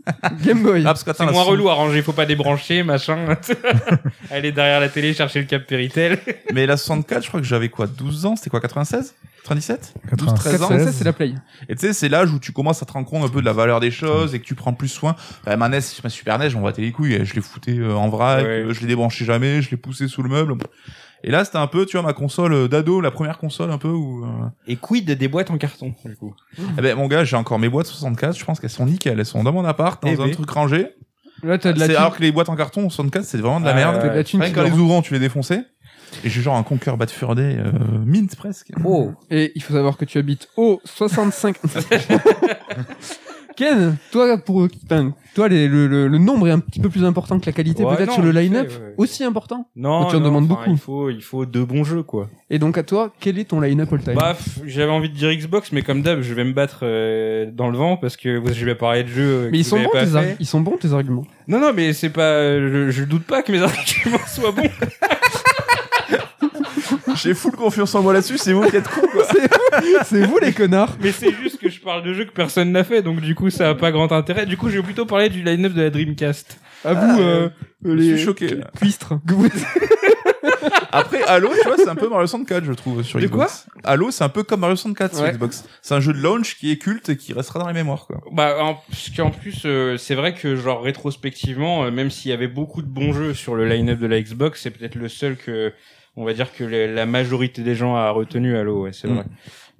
Game 0.43 0.61
Boy. 0.61 0.82
Ah, 0.86 0.93
parce 0.93 1.03
c'est 1.03 1.19
moins 1.26 1.43
son- 1.43 1.49
relou 1.49 1.69
à 1.69 1.73
ranger, 1.73 2.01
faut 2.01 2.11
pas 2.13 2.26
débrancher, 2.26 2.84
machin. 2.84 3.26
Aller 4.32 4.51
derrière 4.51 4.80
la 4.80 4.89
télé 4.89 5.13
chercher 5.13 5.39
le 5.39 5.45
cap 5.45 5.65
Péritel. 5.65 6.19
Mais 6.53 6.65
la 6.65 6.78
64, 6.78 7.23
je 7.23 7.28
crois 7.30 7.39
que 7.39 7.45
j'avais 7.47 7.69
quoi, 7.69 7.88
12 7.88 8.26
ans? 8.26 8.36
C'était 8.36 8.49
quoi, 8.49 8.59
96? 8.61 9.15
97? 9.43 9.93
12, 10.17 10.34
13 10.34 10.53
ans? 10.63 10.67
96, 10.69 10.95
c'est 10.97 11.03
la 11.03 11.13
Play. 11.13 11.34
Et 11.69 11.76
tu 11.76 11.82
sais, 11.88 11.93
c'est 11.93 12.09
l'âge 12.09 12.32
où 12.32 12.39
tu 12.39 12.51
commences 12.51 12.82
à 12.82 12.86
te 12.86 12.91
rendre 12.91 13.07
compte 13.07 13.23
un 13.26 13.30
peu 13.30 13.41
de 13.41 13.45
la 13.45 13.53
valeur 13.53 13.80
des 13.80 13.91
choses 13.91 14.34
et 14.36 14.39
que 14.39 14.45
tu 14.45 14.55
prends 14.55 14.73
plus 14.73 14.88
soin. 14.88 15.15
Bah, 15.45 15.55
ma 15.57 15.69
NES, 15.69 15.80
ma 16.03 16.09
Super 16.09 16.39
NES, 16.39 16.49
j'en 16.49 16.61
battais 16.61 16.82
les 16.82 16.91
couilles. 16.91 17.23
Je 17.23 17.34
l'ai 17.36 17.41
foutais 17.41 17.78
euh, 17.78 17.93
en 17.93 18.09
vrac, 18.09 18.43
Ouais. 18.43 18.49
euh, 18.49 18.73
je 18.73 18.82
l'ai 18.82 18.88
débranché 18.88 19.23
jamais, 19.26 19.61
je 19.61 19.69
l'ai 19.71 19.78
poussé 19.78 20.07
sous 20.07 20.23
le 20.23 20.30
meuble. 20.30 20.55
Et 21.28 21.32
là, 21.32 21.43
c'était 21.43 21.57
un 21.57 21.65
peu, 21.67 21.86
tu 21.88 21.97
vois, 21.97 22.05
ma 22.05 22.13
console 22.13 22.53
euh, 22.53 22.67
d'ado, 22.67 23.01
la 23.01 23.09
première 23.09 23.39
console 23.39 23.71
un 23.71 23.80
peu 23.80 23.88
où... 23.89 24.23
euh, 24.23 24.28
Et 24.67 24.76
quid 24.76 25.09
des 25.09 25.28
boîtes 25.28 25.49
en 25.49 25.57
carton, 25.57 25.93
du 26.05 26.15
coup. 26.15 26.36
Eh 26.78 26.82
ben, 26.82 26.95
mon 26.95 27.07
gars, 27.07 27.23
j'ai 27.23 27.36
encore 27.36 27.57
mes 27.57 27.67
boîtes 27.67 27.88
64, 27.88 28.38
je 28.38 28.45
pense 28.45 28.59
qu'elles 28.59 28.69
sont 28.69 28.86
nickel. 28.86 29.19
Elles 29.19 29.26
sont 29.26 29.43
dans 29.43 29.51
mon 29.51 29.65
appart, 29.65 30.01
dans 30.03 30.09
Eh 30.09 30.13
un 30.13 30.26
ben. 30.28 30.32
truc 30.32 30.49
rangé. 30.51 30.89
Là, 31.43 31.57
t'as 31.57 31.73
de 31.73 31.80
la. 31.80 31.99
Alors 31.99 32.15
que 32.15 32.21
les 32.21 32.32
boîtes 32.32 32.49
en 32.49 32.55
carton 32.55 32.89
64, 32.89 33.26
c'est 33.26 33.38
vraiment 33.39 33.59
de 33.59 33.65
la 33.65 33.71
Ah, 33.71 33.73
merde. 33.76 34.05
La 34.05 34.23
thune 34.23 34.41
Rien 34.41 34.53
qu'en 34.53 34.63
les 34.63 34.71
ouvrant, 34.71 35.01
tu 35.01 35.13
les 35.13 35.19
défonçais. 35.19 35.63
Et 36.23 36.30
j'ai 36.30 36.41
genre 36.41 36.55
un 36.55 36.63
Conquer 36.63 36.95
Bad 36.97 37.09
Fur 37.09 37.34
Day 37.36 37.57
euh, 37.57 37.71
mint 38.05 38.34
presque. 38.38 38.71
Oh. 38.84 39.11
Et 39.32 39.51
il 39.55 39.61
faut 39.63 39.73
savoir 39.73 39.97
que 39.97 40.05
tu 40.05 40.17
habites 40.19 40.47
au 40.55 40.80
65. 40.86 41.57
Ken, 43.55 43.95
toi, 44.11 44.37
pour, 44.37 44.67
enfin, 44.85 45.13
toi, 45.33 45.47
les- 45.47 45.67
le, 45.67 45.87
le, 45.87 46.07
le 46.07 46.17
nombre 46.17 46.47
est 46.47 46.51
un 46.51 46.59
petit 46.59 46.79
peu 46.79 46.89
plus 46.89 47.03
important 47.03 47.39
que 47.39 47.45
la 47.45 47.51
qualité, 47.51 47.83
Ouais, 47.83 47.95
peut-être 47.95 48.07
non, 48.09 48.13
sur 48.15 48.23
le 48.23 48.31
line-up, 48.31 48.69
ouais. 48.69 48.93
aussi 48.97 49.23
important. 49.23 49.69
Non, 49.75 50.05
Tu 50.07 50.15
en 50.15 50.19
non, 50.19 50.25
demandes 50.25 50.45
enfin, 50.51 50.55
beaucoup. 50.61 50.71
Il 50.71 50.77
faut, 50.77 51.09
il 51.09 51.21
faut 51.21 51.45
deux 51.45 51.65
bons 51.65 51.83
jeux, 51.83 52.03
quoi. 52.03 52.29
Et 52.49 52.59
donc 52.59 52.77
à 52.77 52.83
toi, 52.83 53.11
quel 53.19 53.39
est 53.39 53.45
ton 53.45 53.59
line-up 53.59 53.91
all-time 53.93 54.13
Bah, 54.15 54.33
pff, 54.35 54.59
j'avais 54.65 54.91
envie 54.91 55.09
de 55.09 55.15
dire 55.15 55.33
Xbox, 55.33 55.71
mais 55.71 55.81
comme 55.81 56.01
d'hab, 56.01 56.21
je 56.21 56.33
vais 56.33 56.43
me 56.43 56.53
battre 56.53 56.79
euh, 56.83 57.49
dans 57.51 57.69
le 57.69 57.77
vent 57.77 57.97
parce 57.97 58.17
que 58.17 58.41
je 58.53 58.65
vais 58.65 58.75
parler 58.75 59.03
de 59.03 59.09
jeux. 59.09 59.23
euh, 59.45 59.49
Mais 59.51 59.59
ils 59.59 59.63
vous 59.63 59.69
sont 59.69 59.75
avez 59.77 59.85
bons, 59.85 59.91
pas 59.91 60.05
tes 60.05 60.11
fait. 60.11 60.35
ils 60.39 60.45
sont 60.45 60.61
bons 60.61 60.77
tes 60.77 60.93
arguments. 60.93 61.25
Non, 61.47 61.59
non, 61.59 61.71
mais 61.75 61.93
c'est 61.93 62.09
pas. 62.09 62.57
Je, 62.59 62.89
je 62.91 63.03
doute 63.03 63.23
pas 63.23 63.41
que 63.41 63.51
mes 63.51 63.61
arguments 63.61 64.17
soient 64.27 64.51
bons. 64.51 64.63
J'ai 67.15 67.33
full 67.33 67.51
confiance 67.51 67.93
en 67.95 68.01
moi 68.01 68.13
là-dessus, 68.13 68.37
c'est 68.37 68.53
vous 68.53 68.63
qui 68.69 68.75
êtes 68.75 68.87
con, 68.87 69.01
quoi. 69.11 69.25
C'est 70.05 70.25
vous 70.25 70.39
les 70.39 70.53
connards. 70.53 70.95
Mais 71.01 71.11
c'est 71.11 71.33
juste 71.33 71.59
que 71.59 71.69
je 71.69 71.79
parle 71.81 72.03
de 72.03 72.13
jeux 72.13 72.25
que 72.25 72.31
personne 72.31 72.71
n'a 72.71 72.83
fait, 72.83 73.01
donc 73.01 73.19
du 73.21 73.35
coup, 73.35 73.49
ça 73.49 73.69
a 73.69 73.75
pas 73.75 73.91
grand 73.91 74.11
intérêt. 74.11 74.45
Du 74.45 74.55
coup, 74.57 74.69
je 74.69 74.77
vais 74.77 74.83
plutôt 74.83 75.05
parler 75.05 75.29
du 75.29 75.43
line-up 75.43 75.73
de 75.73 75.81
la 75.83 75.89
Dreamcast. 75.89 76.59
À 76.85 76.93
vous, 76.93 77.21
euh, 77.21 77.49
Je 77.83 77.91
les 77.91 78.15
suis 78.15 78.25
choqué. 78.25 78.47
là. 78.55 78.67
cuistres. 78.79 79.13
Après, 80.91 81.21
Halo, 81.23 81.49
tu 81.61 81.67
vois, 81.67 81.77
c'est 81.77 81.89
un 81.89 81.95
peu 81.95 82.07
Mario 82.09 82.25
64, 82.27 82.63
je 82.63 82.71
trouve, 82.73 83.03
sur 83.03 83.19
De 83.19 83.25
Xbox. 83.25 83.67
Halo, 83.83 84.11
c'est 84.11 84.23
un 84.23 84.29
peu 84.29 84.43
comme 84.43 84.61
Mario 84.61 84.75
64 84.75 85.15
sur 85.15 85.23
Ouais. 85.23 85.31
Xbox. 85.33 85.65
C'est 85.81 85.93
un 85.93 85.99
jeu 85.99 86.13
de 86.13 86.19
launch 86.19 86.57
qui 86.57 86.71
est 86.71 86.77
culte 86.77 87.09
et 87.09 87.17
qui 87.17 87.33
restera 87.33 87.59
dans 87.59 87.67
les 87.67 87.73
mémoires, 87.73 88.05
quoi. 88.07 88.21
Bah, 88.31 88.55
en, 88.59 88.75
parce 88.89 89.09
qu'en 89.15 89.31
plus, 89.31 89.63
euh, 89.65 89.97
c'est 89.97 90.15
vrai 90.15 90.33
que 90.33 90.55
genre 90.55 90.81
rétrospectivement, 90.81 91.83
euh, 91.85 91.91
même 91.91 92.09
s'il 92.09 92.31
y 92.31 92.33
avait 92.33 92.47
beaucoup 92.47 92.81
de 92.81 92.87
bons 92.87 93.13
jeux 93.13 93.33
sur 93.33 93.55
le 93.55 93.67
line-up 93.67 93.99
de 93.99 94.07
la 94.07 94.21
Xbox, 94.21 94.61
c'est 94.61 94.71
peut-être 94.71 94.95
le 94.95 95.09
seul 95.09 95.35
que, 95.35 95.73
on 96.18 96.26
va 96.26 96.34
dire 96.34 96.53
que 96.53 96.63
les- 96.63 96.93
la 96.93 97.05
majorité 97.05 97.61
des 97.61 97.76
gens 97.76 97.95
a 97.95 98.09
retenu 98.11 98.55
Halo, 98.57 98.84
ouais, 98.84 98.91
c'est 98.93 99.07
Mm. 99.07 99.13
vrai. 99.16 99.26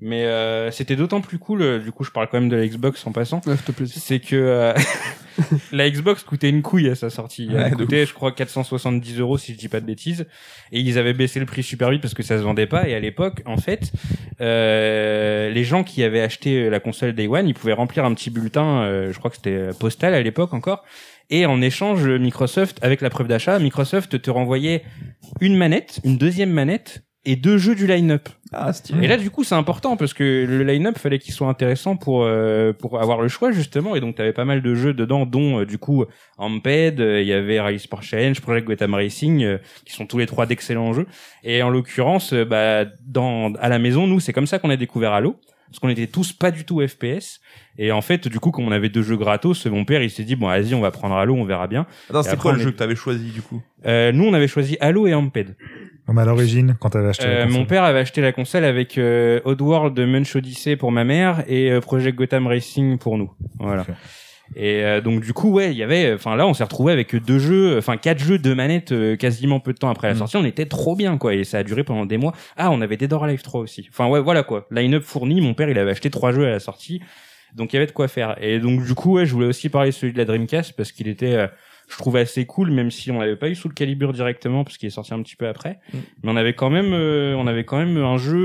Mais 0.02 0.26
euh, 0.26 0.72
c'était 0.72 0.98
d'autant 0.98 1.22
plus 1.22 1.38
cool. 1.40 1.62
euh, 1.62 1.80
du 1.80 1.92
coup, 1.94 2.04
je 2.04 2.12
parle 2.12 2.28
quand 2.30 2.38
même 2.40 2.50
de 2.50 2.58
la 2.58 2.68
Xbox 2.68 3.08
en 3.08 3.14
passant. 3.14 3.40
Ouais, 3.48 3.56
s'il 3.56 3.64
te 3.66 3.72
plaît. 3.72 3.86
c'est 3.88 4.20
que 4.20 4.36
euh, 4.36 4.74
la 5.72 5.90
Xbox 5.90 6.24
coûtait 6.24 6.50
une 6.50 6.62
couille 6.62 6.90
à 6.90 6.96
sa 6.96 7.10
sortie. 7.10 7.48
Elle 7.50 7.56
Ouais, 7.58 7.72
coûtait, 7.72 8.06
je 8.06 8.14
crois, 8.14 8.34
470 8.34 9.18
euros 9.22 9.38
si 9.38 9.54
je 9.54 9.58
dis 9.58 9.70
pas 9.70 9.80
de 9.80 9.86
bêtises. 9.86 10.28
Et 10.74 10.82
ils 10.82 10.98
avaient 11.00 11.14
baissé 11.14 11.40
le 11.40 11.46
prix 11.46 11.64
super 11.64 11.90
vite 11.92 12.02
parce 12.02 12.14
que 12.14 12.24
ça 12.24 12.38
se 12.38 12.44
vendait 12.44 12.68
pas. 12.68 12.90
Et 12.90 12.94
à 12.94 13.00
l'époque, 13.00 13.42
en 13.46 13.56
fait, 13.56 13.94
euh, 14.42 15.50
les 15.50 15.64
gens 15.64 15.84
qui 15.84 16.04
avaient 16.04 16.22
acheté 16.22 16.70
la 16.70 16.80
console 16.82 17.14
Day 17.14 17.28
One, 17.28 17.48
ils 17.48 17.54
pouvaient 17.54 17.74
remplir 17.74 18.04
un 18.06 18.14
petit 18.14 18.30
bulletin. 18.30 18.82
euh, 18.84 19.14
je 19.14 19.18
crois 19.20 19.30
que 19.32 19.38
c'était 19.38 19.70
postal 19.80 20.14
à 20.14 20.22
l'époque 20.22 20.54
encore. 20.54 20.84
Et 21.30 21.45
en 21.45 21.61
échange, 21.61 22.07
Microsoft, 22.07 22.80
avec 22.82 23.01
la 23.01 23.09
preuve 23.09 23.28
d'achat, 23.28 23.57
Microsoft 23.59 24.21
te 24.21 24.30
renvoyait 24.30 24.84
une 25.41 25.55
manette, 25.55 25.99
une 26.03 26.17
deuxième 26.17 26.51
manette 26.51 27.03
et 27.26 27.36
deux 27.36 27.57
jeux 27.57 27.76
du 27.76 27.88
line-up. 27.88 28.30
Ah, 28.53 28.71
stylé. 28.71 29.03
Et 29.03 29.07
là, 29.07 29.17
du 29.17 29.32
coup, 29.32 29.43
c'est 29.43 29.55
important 29.55 29.97
parce 29.97 30.13
que 30.13 30.45
le 30.47 30.63
line-up 30.63 30.97
fallait 30.97 31.19
qu'il 31.19 31.34
soit 31.34 31.47
intéressant 31.47 31.97
pour 31.97 32.23
euh, 32.23 32.71
pour 32.71 33.01
avoir 33.01 33.21
le 33.21 33.28
choix 33.28 33.51
justement. 33.51 33.95
Et 33.95 33.99
donc, 33.99 34.15
t'avais 34.15 34.32
pas 34.32 34.45
mal 34.45 34.61
de 34.61 34.76
jeux 34.76 34.93
dedans, 34.93 35.26
dont 35.26 35.61
euh, 35.61 35.65
du 35.65 35.78
coup 35.78 36.05
Amped, 36.38 36.99
euh, 36.99 37.21
il 37.21 37.28
y 37.28 37.34
avait 37.34 37.59
Rally 37.59 37.80
Sport 37.80 38.03
Challenge, 38.03 38.39
Project 38.39 38.67
Gotham 38.67 38.93
Racing, 38.93 39.43
euh, 39.43 39.57
qui 39.86 39.93
sont 39.93 40.05
tous 40.05 40.19
les 40.19 40.28
trois 40.28 40.45
d'excellents 40.45 40.93
jeux. 40.93 41.07
Et 41.43 41.63
en 41.63 41.69
l'occurrence, 41.69 42.34
euh, 42.34 42.45
bah, 42.45 42.86
dans 43.05 43.53
à 43.55 43.69
la 43.69 43.80
maison, 43.80 44.05
nous, 44.05 44.19
c'est 44.19 44.34
comme 44.34 44.47
ça 44.47 44.59
qu'on 44.59 44.69
a 44.69 44.78
découvert 44.78 45.13
Halo. 45.13 45.39
Parce 45.68 45.80
qu'on 45.80 45.89
était 45.89 46.07
tous 46.07 46.32
pas 46.32 46.51
du 46.51 46.63
tout 46.63 46.82
FPS. 46.88 47.39
Et 47.78 47.91
en 47.91 48.01
fait, 48.01 48.28
du 48.28 48.39
coup, 48.39 48.51
comme 48.51 48.66
on 48.68 48.72
avait 48.72 48.89
deux 48.89 49.01
jeux 49.01 49.18
gratos, 49.18 49.66
mon 49.66 49.84
père, 49.84 50.01
il 50.01 50.09
s'est 50.09 50.24
dit, 50.24 50.36
bon, 50.36 50.47
vas-y, 50.47 50.74
on 50.74 50.82
va 50.82 50.91
prendre 50.91 51.16
Halo, 51.16 51.36
on 51.36 51.43
verra 51.43 51.68
bien. 51.68 51.86
Attends, 52.09 52.20
après, 52.22 52.38
quoi 52.38 52.53
le 52.53 52.59
est- 52.59 52.63
jeu 52.63 52.72
que 52.72 52.78
t'avais 52.78 52.95
choisi, 52.95 53.32
du 53.32 53.41
coup? 53.41 53.61
Euh, 53.86 54.11
nous, 54.11 54.24
on 54.26 54.34
avait 54.34 54.47
choisi 54.47 54.78
Halo 54.80 55.07
et 55.07 55.13
Amped. 55.13 55.55
Comme 56.05 56.18
à 56.20 56.26
l'origine, 56.26 56.76
quand 56.80 56.91
t'avais 56.91 57.09
acheté 57.09 57.26
la 57.26 57.32
Euh, 57.32 57.43
console. 57.45 57.59
mon 57.59 57.66
père 57.66 57.84
avait 57.84 57.99
acheté 57.99 58.22
la 58.22 58.32
console 58.32 58.63
avec 58.63 58.97
euh, 58.99 59.41
Oddworld 59.43 59.99
Munch 59.99 60.36
Odyssey 60.36 60.76
pour 60.76 60.91
ma 60.91 61.03
mère 61.03 61.43
et 61.47 61.72
euh, 61.72 61.82
Project 61.82 62.16
Gotham 62.18 62.45
Racing 62.47 62.97
pour 62.99 63.18
nous. 63.18 63.32
Voilà. 63.59 63.86
Et 64.56 64.84
euh, 64.84 65.02
donc 65.02 65.22
du 65.22 65.34
coup 65.34 65.50
ouais, 65.52 65.72
il 65.72 65.78
y 65.78 65.84
avait 65.84 66.14
enfin 66.14 66.36
là 66.36 66.46
on 66.48 66.54
s'est 66.54 66.64
retrouvé 66.64 66.93
avec 66.93 67.16
deux 67.16 67.39
jeux, 67.39 67.78
enfin 67.78 67.98
quatre 67.98 68.20
jeux 68.20 68.38
de 68.38 68.54
manettes 68.54 68.91
euh, 68.91 69.16
quasiment 69.16 69.60
peu 69.60 69.74
de 69.74 69.78
temps 69.80 69.89
après 69.89 70.08
la 70.08 70.14
Mm. 70.14 70.18
sortie, 70.18 70.38
on 70.38 70.46
était 70.46 70.66
trop 70.68 70.96
bien 70.96 71.18
quoi 71.18 71.34
et 71.34 71.43
ça 71.43 71.58
a 71.60 71.64
duré 71.64 71.84
pendant 71.84 72.06
des 72.06 72.18
mois. 72.18 72.34
Ah, 72.58 72.70
on 72.72 72.82
avait 72.82 72.98
Dead 72.98 73.12
or 73.12 73.24
Alive 73.24 73.41
3 73.41 73.62
aussi. 73.62 73.88
Enfin 73.89 74.08
ouais, 74.08 74.20
voilà 74.22 74.43
quoi. 74.43 74.68
Line-up 74.72 75.04
fourni, 75.04 75.41
mon 75.41 75.54
père 75.54 75.70
il 75.70 75.80
avait 75.80 75.91
acheté 75.91 76.10
trois 76.10 76.32
jeux 76.32 76.46
à 76.46 76.50
la 76.52 76.60
sortie. 76.60 77.02
Donc 77.56 77.72
il 77.74 77.76
y 77.76 77.78
avait 77.78 77.88
de 77.88 77.91
quoi 77.91 78.08
faire. 78.08 78.36
Et 78.41 78.60
donc 78.60 78.84
du 78.86 78.93
coup 78.93 79.14
ouais, 79.14 79.26
je 79.26 79.34
voulais 79.34 79.48
aussi 79.48 79.70
parler 79.70 79.89
de 79.89 79.96
celui 79.96 80.14
de 80.14 80.18
la 80.18 80.26
Dreamcast 80.26 80.74
parce 80.76 80.91
qu'il 80.91 81.08
était 81.08 81.34
euh, 81.36 81.48
je 81.89 81.98
trouvais 81.98 82.22
assez 82.22 82.46
cool 82.46 82.72
même 82.72 82.91
si 82.91 83.12
on 83.12 83.20
l'avait 83.20 83.36
pas 83.36 83.48
eu 83.50 83.56
sous 83.56 83.68
le 83.68 83.74
calibre 83.74 84.12
directement 84.12 84.64
parce 84.64 84.78
qu'il 84.78 84.88
est 84.88 84.91
sorti 84.91 85.14
un 85.14 85.22
petit 85.22 85.36
peu 85.36 85.48
après 85.48 85.80
mais 86.24 86.32
on 86.32 86.36
avait 86.36 86.54
quand 86.54 86.70
même 86.72 86.93
euh, 86.93 87.36
on 87.38 87.46
avait 87.48 87.64
quand 87.64 87.78
même 87.78 87.96
un 87.98 88.18
jeu 88.18 88.38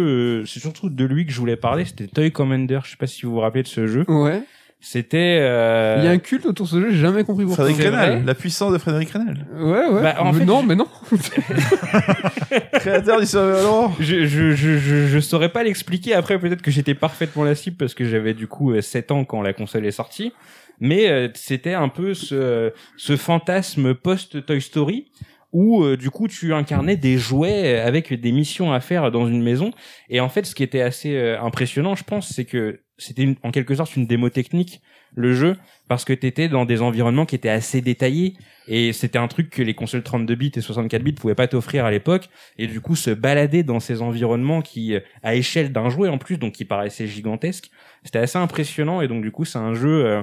euh, 0.42 0.44
c'est 0.44 0.60
surtout 0.60 0.90
de 0.90 1.04
lui 1.06 1.24
que 1.24 1.32
je 1.32 1.38
voulais 1.40 1.56
parler 1.56 1.86
c'était 1.86 2.06
Toy 2.06 2.30
Commander 2.30 2.80
je 2.84 2.90
sais 2.90 2.96
pas 2.98 3.06
si 3.06 3.24
vous 3.24 3.32
vous 3.32 3.40
rappelez 3.40 3.62
de 3.62 3.68
ce 3.68 3.86
jeu 3.86 4.04
Ouais. 4.08 4.42
C'était. 4.82 5.38
euh, 5.42 5.96
Il 5.98 6.04
y 6.04 6.08
a 6.08 6.10
un 6.10 6.18
culte 6.18 6.46
autour 6.46 6.64
de 6.66 6.70
ce 6.70 6.80
jeu, 6.80 6.90
j'ai 6.90 6.98
jamais 6.98 7.22
compris 7.24 7.44
pourquoi. 7.44 7.66
Frédéric 7.66 7.92
Renal, 7.92 8.24
la 8.24 8.34
puissance 8.34 8.72
de 8.72 8.78
Frédéric 8.78 9.10
Renal, 9.10 9.46
Ouais, 9.58 9.86
ouais. 9.88 10.02
Bah, 10.02 10.14
en 10.20 10.32
Mais 10.32 10.38
fait, 10.40 10.44
non, 10.46 10.62
je- 10.62 10.66
mais 10.66 10.74
non. 10.74 10.86
créateur 12.72 13.20
du 13.20 13.26
Survival 13.26 13.90
Je, 14.00 14.26
je, 14.26 14.52
je, 14.54 14.78
je, 14.78 15.06
je 15.06 15.18
saurais 15.20 15.50
pas 15.50 15.62
l'expliquer. 15.62 16.14
Après, 16.14 16.38
peut-être 16.38 16.62
que 16.62 16.70
j'étais 16.70 16.94
parfaitement 16.94 17.44
la 17.44 17.54
cible 17.54 17.76
parce 17.76 17.94
que 17.94 18.04
j'avais 18.04 18.34
du 18.34 18.46
coup 18.46 18.72
euh, 18.72 18.80
7 18.80 19.10
ans 19.12 19.24
quand 19.24 19.42
la 19.42 19.52
console 19.52 19.86
est 19.86 19.90
sortie. 19.90 20.32
Mais 20.80 21.10
euh, 21.10 21.28
c'était 21.34 21.74
un 21.74 21.88
peu 21.88 22.14
ce, 22.14 22.72
ce 22.96 23.16
fantasme 23.16 23.94
post-Toy 23.94 24.60
Story 24.62 25.10
où 25.52 25.82
euh, 25.82 25.96
du 25.96 26.10
coup 26.10 26.28
tu 26.28 26.54
incarnais 26.54 26.96
des 26.96 27.18
jouets 27.18 27.78
avec 27.80 28.12
des 28.12 28.32
missions 28.32 28.72
à 28.72 28.80
faire 28.80 29.10
dans 29.10 29.26
une 29.26 29.42
maison. 29.42 29.72
Et 30.08 30.20
en 30.20 30.28
fait, 30.28 30.46
ce 30.46 30.54
qui 30.54 30.62
était 30.62 30.82
assez 30.82 31.16
euh, 31.16 31.40
impressionnant, 31.40 31.94
je 31.94 32.04
pense, 32.04 32.32
c'est 32.32 32.44
que 32.44 32.80
c'était 32.98 33.36
en 33.42 33.50
quelque 33.50 33.74
sorte 33.74 33.96
une 33.96 34.06
démo 34.06 34.28
technique 34.28 34.80
le 35.14 35.34
jeu 35.34 35.56
parce 35.88 36.04
que 36.04 36.12
t'étais 36.12 36.48
dans 36.48 36.64
des 36.64 36.82
environnements 36.82 37.26
qui 37.26 37.34
étaient 37.34 37.48
assez 37.48 37.80
détaillés. 37.80 38.34
Et 38.68 38.92
c'était 38.92 39.18
un 39.18 39.26
truc 39.26 39.50
que 39.50 39.62
les 39.62 39.74
consoles 39.74 40.04
32 40.04 40.34
bits 40.36 40.52
et 40.54 40.60
64 40.60 41.02
bits 41.02 41.12
pouvaient 41.12 41.34
pas 41.34 41.48
t'offrir 41.48 41.84
à 41.84 41.90
l'époque. 41.90 42.28
Et 42.58 42.68
du 42.68 42.80
coup 42.80 42.94
se 42.94 43.10
balader 43.10 43.64
dans 43.64 43.80
ces 43.80 44.02
environnements 44.02 44.62
qui 44.62 44.94
euh, 44.94 45.00
à 45.22 45.34
échelle 45.34 45.72
d'un 45.72 45.88
jouet 45.88 46.08
en 46.08 46.18
plus 46.18 46.38
donc 46.38 46.52
qui 46.52 46.64
paraissaient 46.64 47.08
gigantesques 47.08 47.70
c'était 48.04 48.18
assez 48.18 48.38
impressionnant. 48.38 49.00
Et 49.00 49.08
donc 49.08 49.22
du 49.22 49.30
coup 49.30 49.44
c'est 49.44 49.58
un 49.58 49.74
jeu 49.74 50.04
euh, 50.06 50.22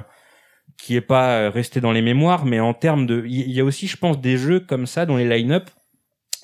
qui 0.78 0.96
est 0.96 1.02
pas 1.02 1.30
euh, 1.32 1.50
resté 1.50 1.80
dans 1.80 1.92
les 1.92 2.02
mémoires 2.02 2.46
mais 2.46 2.60
en 2.60 2.72
termes 2.72 3.06
de 3.06 3.24
il 3.26 3.50
y 3.50 3.60
a 3.60 3.64
aussi 3.64 3.86
je 3.86 3.96
pense 3.96 4.20
des 4.20 4.38
jeux 4.38 4.60
comme 4.60 4.86
ça 4.86 5.04
dans 5.06 5.16
les 5.16 5.28
line-up 5.28 5.68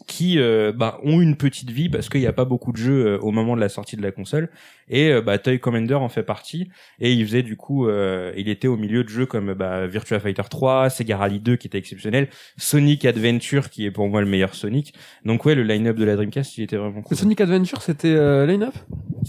qui 0.07 0.39
euh, 0.39 0.73
bah, 0.75 0.99
ont 1.03 1.21
une 1.21 1.37
petite 1.37 1.71
vie 1.71 1.89
parce 1.89 2.09
qu'il 2.09 2.21
n'y 2.21 2.27
a 2.27 2.33
pas 2.33 2.45
beaucoup 2.45 2.73
de 2.73 2.77
jeux 2.77 3.07
euh, 3.07 3.19
au 3.19 3.31
moment 3.31 3.57
de 3.57 3.61
la 3.61 3.69
sortie 3.69 3.97
de 3.97 4.03
la 4.03 4.11
console 4.11 4.51
et 4.89 5.11
euh, 5.11 5.21
bah, 5.21 5.39
Toy 5.39 5.59
Commander 5.59 5.95
en 5.95 6.09
fait 6.09 6.23
partie 6.23 6.69
et 7.01 7.13
il 7.13 7.25
faisait 7.27 7.43
du 7.43 7.57
coup 7.57 7.89
euh, 7.89 8.33
il 8.37 8.49
était 8.49 8.69
au 8.69 8.77
milieu 8.77 9.05
de 9.05 9.09
jeux 9.09 9.27
comme 9.27 9.55
bah, 9.55 9.87
Virtua 9.87 10.21
Fighter 10.21 10.43
3 10.49 10.91
Sega 10.91 11.17
Rally 11.17 11.41
2 11.41 11.57
qui 11.57 11.67
était 11.67 11.79
exceptionnel 11.79 12.29
Sonic 12.57 13.05
Adventure 13.05 13.71
qui 13.71 13.87
est 13.87 13.91
pour 13.91 14.09
moi 14.09 14.21
le 14.21 14.27
meilleur 14.27 14.55
Sonic 14.55 14.95
donc 15.25 15.45
ouais 15.45 15.55
le 15.55 15.63
line-up 15.63 15.97
de 15.97 16.05
la 16.05 16.17
Dreamcast 16.17 16.59
il 16.59 16.65
était 16.65 16.77
vraiment 16.77 16.97
Le 16.97 17.03
cool 17.03 17.17
Sonic 17.17 17.41
Adventure, 17.41 17.83
c'était 17.83 18.09
euh, 18.15 18.47
line-up? 18.47 18.75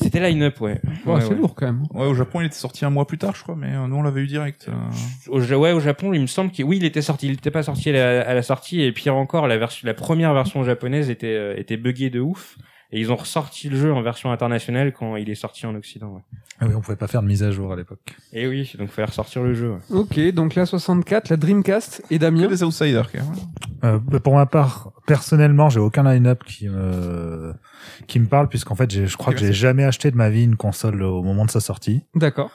C'était 0.02 0.20
line-up 0.20 0.60
ouais, 0.62 0.82
Ouais, 1.06 1.14
Ouais, 1.14 1.22
C'est 1.22 1.30
ouais. 1.30 1.36
lourd 1.36 1.56
quand 1.56 1.66
même. 1.68 1.84
Ouais, 1.94 2.06
au 2.06 2.14
Japon, 2.14 2.42
il 2.42 2.48
était 2.48 2.56
sorti 2.56 2.84
un 2.84 2.90
mois 2.90 3.08
plus 3.08 3.18
tard, 3.18 3.34
je 3.36 3.44
crois, 3.44 3.56
mais 3.56 3.74
euh, 3.74 3.88
nous, 3.88 3.96
on 3.96 4.04
l'avait 4.04 4.22
eu 4.22 4.28
direct. 4.28 4.68
euh. 4.70 5.32
au, 5.32 5.40
ouais, 5.42 5.72
au 5.72 5.80
Japon, 5.80 6.14
il 6.14 6.20
me 6.22 6.28
semble 6.28 6.52
qu'il 6.52 6.66
oui, 6.66 6.78
il 6.78 6.84
était 6.86 7.02
sorti, 7.02 7.28
il 7.28 7.34
était 7.34 7.52
pas 7.52 7.64
sorti 7.64 7.90
à 7.92 7.94
la, 7.94 8.28
à 8.28 8.34
la 8.34 8.44
sortie 8.44 8.82
et 8.82 8.92
pire 8.92 9.16
encore, 9.16 9.48
la 9.48 9.58
version, 9.58 9.86
la 9.88 9.94
première 9.94 10.34
version 10.34 10.64
japonaise 10.64 11.10
était 11.10 11.28
euh, 11.28 11.56
était 11.58 11.78
buggée 11.78 12.10
de 12.10 12.20
ouf 12.20 12.58
et 12.96 13.00
ils 13.02 13.12
ont 13.12 13.18
ressorti 13.18 13.68
le 13.68 13.76
jeu 13.78 13.94
en 13.94 14.02
version 14.02 14.32
internationale 14.32 14.94
quand 14.94 15.18
il 15.18 15.30
est 15.30 15.36
sorti 15.36 15.66
en 15.66 15.76
Occident. 15.76 16.14
Ouais. 16.14 16.22
Ah 16.62 16.66
oui, 16.68 16.74
on 16.76 16.80
pouvait 16.80 16.96
pas 16.96 17.08
faire 17.08 17.22
de 17.22 17.28
mise 17.28 17.44
à 17.44 17.52
jour 17.52 17.74
à 17.74 17.76
l'époque. 17.76 18.16
Et 18.32 18.48
oui, 18.48 18.72
donc 18.80 18.90
fallait 18.90 19.08
ressortir 19.08 19.44
le 19.44 19.54
jeu. 19.54 19.72
ouais. 19.72 19.80
Ok, 19.98 20.20
donc 20.34 20.56
la 20.56 20.66
64, 20.66 21.28
la 21.30 21.36
Dreamcast 21.36 22.04
et 22.10 22.16
Que 22.18 22.22
Damien. 22.22 22.48
des 22.48 22.64
outsiders, 22.64 23.12
quand 23.12 23.20
même. 23.20 23.36
Euh, 23.84 24.00
bah, 24.02 24.20
pour 24.22 24.36
ma 24.36 24.46
part, 24.46 24.92
personnellement, 25.06 25.70
j'ai 25.70 25.82
aucun 25.82 26.04
line-up 26.10 26.44
qui 26.46 26.70
me 26.70 27.54
qui 28.08 28.20
me 28.20 28.28
parle 28.28 28.48
puisqu'en 28.48 28.76
fait, 28.76 28.90
j'ai- 28.90 29.08
je 29.08 29.18
crois 29.18 29.34
que 29.34 29.40
j'ai 29.40 29.52
jamais 29.54 29.84
acheté 29.84 30.10
de 30.10 30.16
ma 30.16 30.30
vie 30.30 30.44
une 30.46 30.56
console 30.56 31.04
au 31.04 31.22
moment 31.22 31.46
de 31.46 31.52
sa 31.52 31.60
sortie. 31.60 32.02
D'accord. 32.16 32.50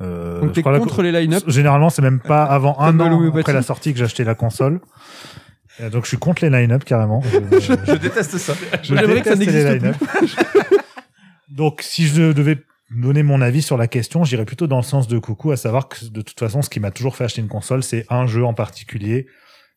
Euh, 0.00 0.40
Donc 0.40 0.52
t'es 0.54 0.62
la- 0.62 0.78
contre 0.80 1.02
les 1.02 1.12
line-up. 1.12 1.44
Généralement, 1.46 1.88
c'est 1.88 2.02
même 2.02 2.18
pas 2.18 2.42
avant 2.42 2.78
un 2.80 2.98
an 2.98 3.28
après 3.28 3.52
la 3.52 3.62
sortie 3.62 3.92
que 3.92 3.98
j'ai 4.00 4.04
acheté 4.04 4.24
la 4.24 4.34
console. 4.34 4.80
Euh, 5.80 5.90
Donc 5.90 6.04
je 6.04 6.08
suis 6.08 6.16
contre 6.18 6.44
les 6.44 6.50
line-up 6.50 6.84
carrément. 6.84 7.20
Je- 7.22 7.58
je- 7.60 7.92
Je 7.92 7.96
déteste 7.98 8.38
ça. 8.38 8.54
Je 8.82 8.94
J'aimerais 8.94 9.22
que 9.22 9.28
ça 9.28 9.36
n'existe 9.36 9.66
line-up. 9.68 9.96
Donc, 11.48 11.82
si 11.82 12.06
je 12.06 12.32
devais 12.32 12.58
donner 12.90 13.22
mon 13.22 13.40
avis 13.40 13.62
sur 13.62 13.76
la 13.76 13.86
question, 13.86 14.24
j'irais 14.24 14.44
plutôt 14.44 14.66
dans 14.66 14.76
le 14.78 14.82
sens 14.82 15.08
de 15.08 15.18
Coucou, 15.18 15.52
à 15.52 15.56
savoir 15.56 15.88
que 15.88 16.04
de 16.04 16.20
toute 16.22 16.38
façon, 16.38 16.62
ce 16.62 16.70
qui 16.70 16.80
m'a 16.80 16.90
toujours 16.90 17.16
fait 17.16 17.24
acheter 17.24 17.40
une 17.42 17.48
console, 17.48 17.82
c'est 17.82 18.06
un 18.10 18.26
jeu 18.26 18.44
en 18.44 18.54
particulier 18.54 19.26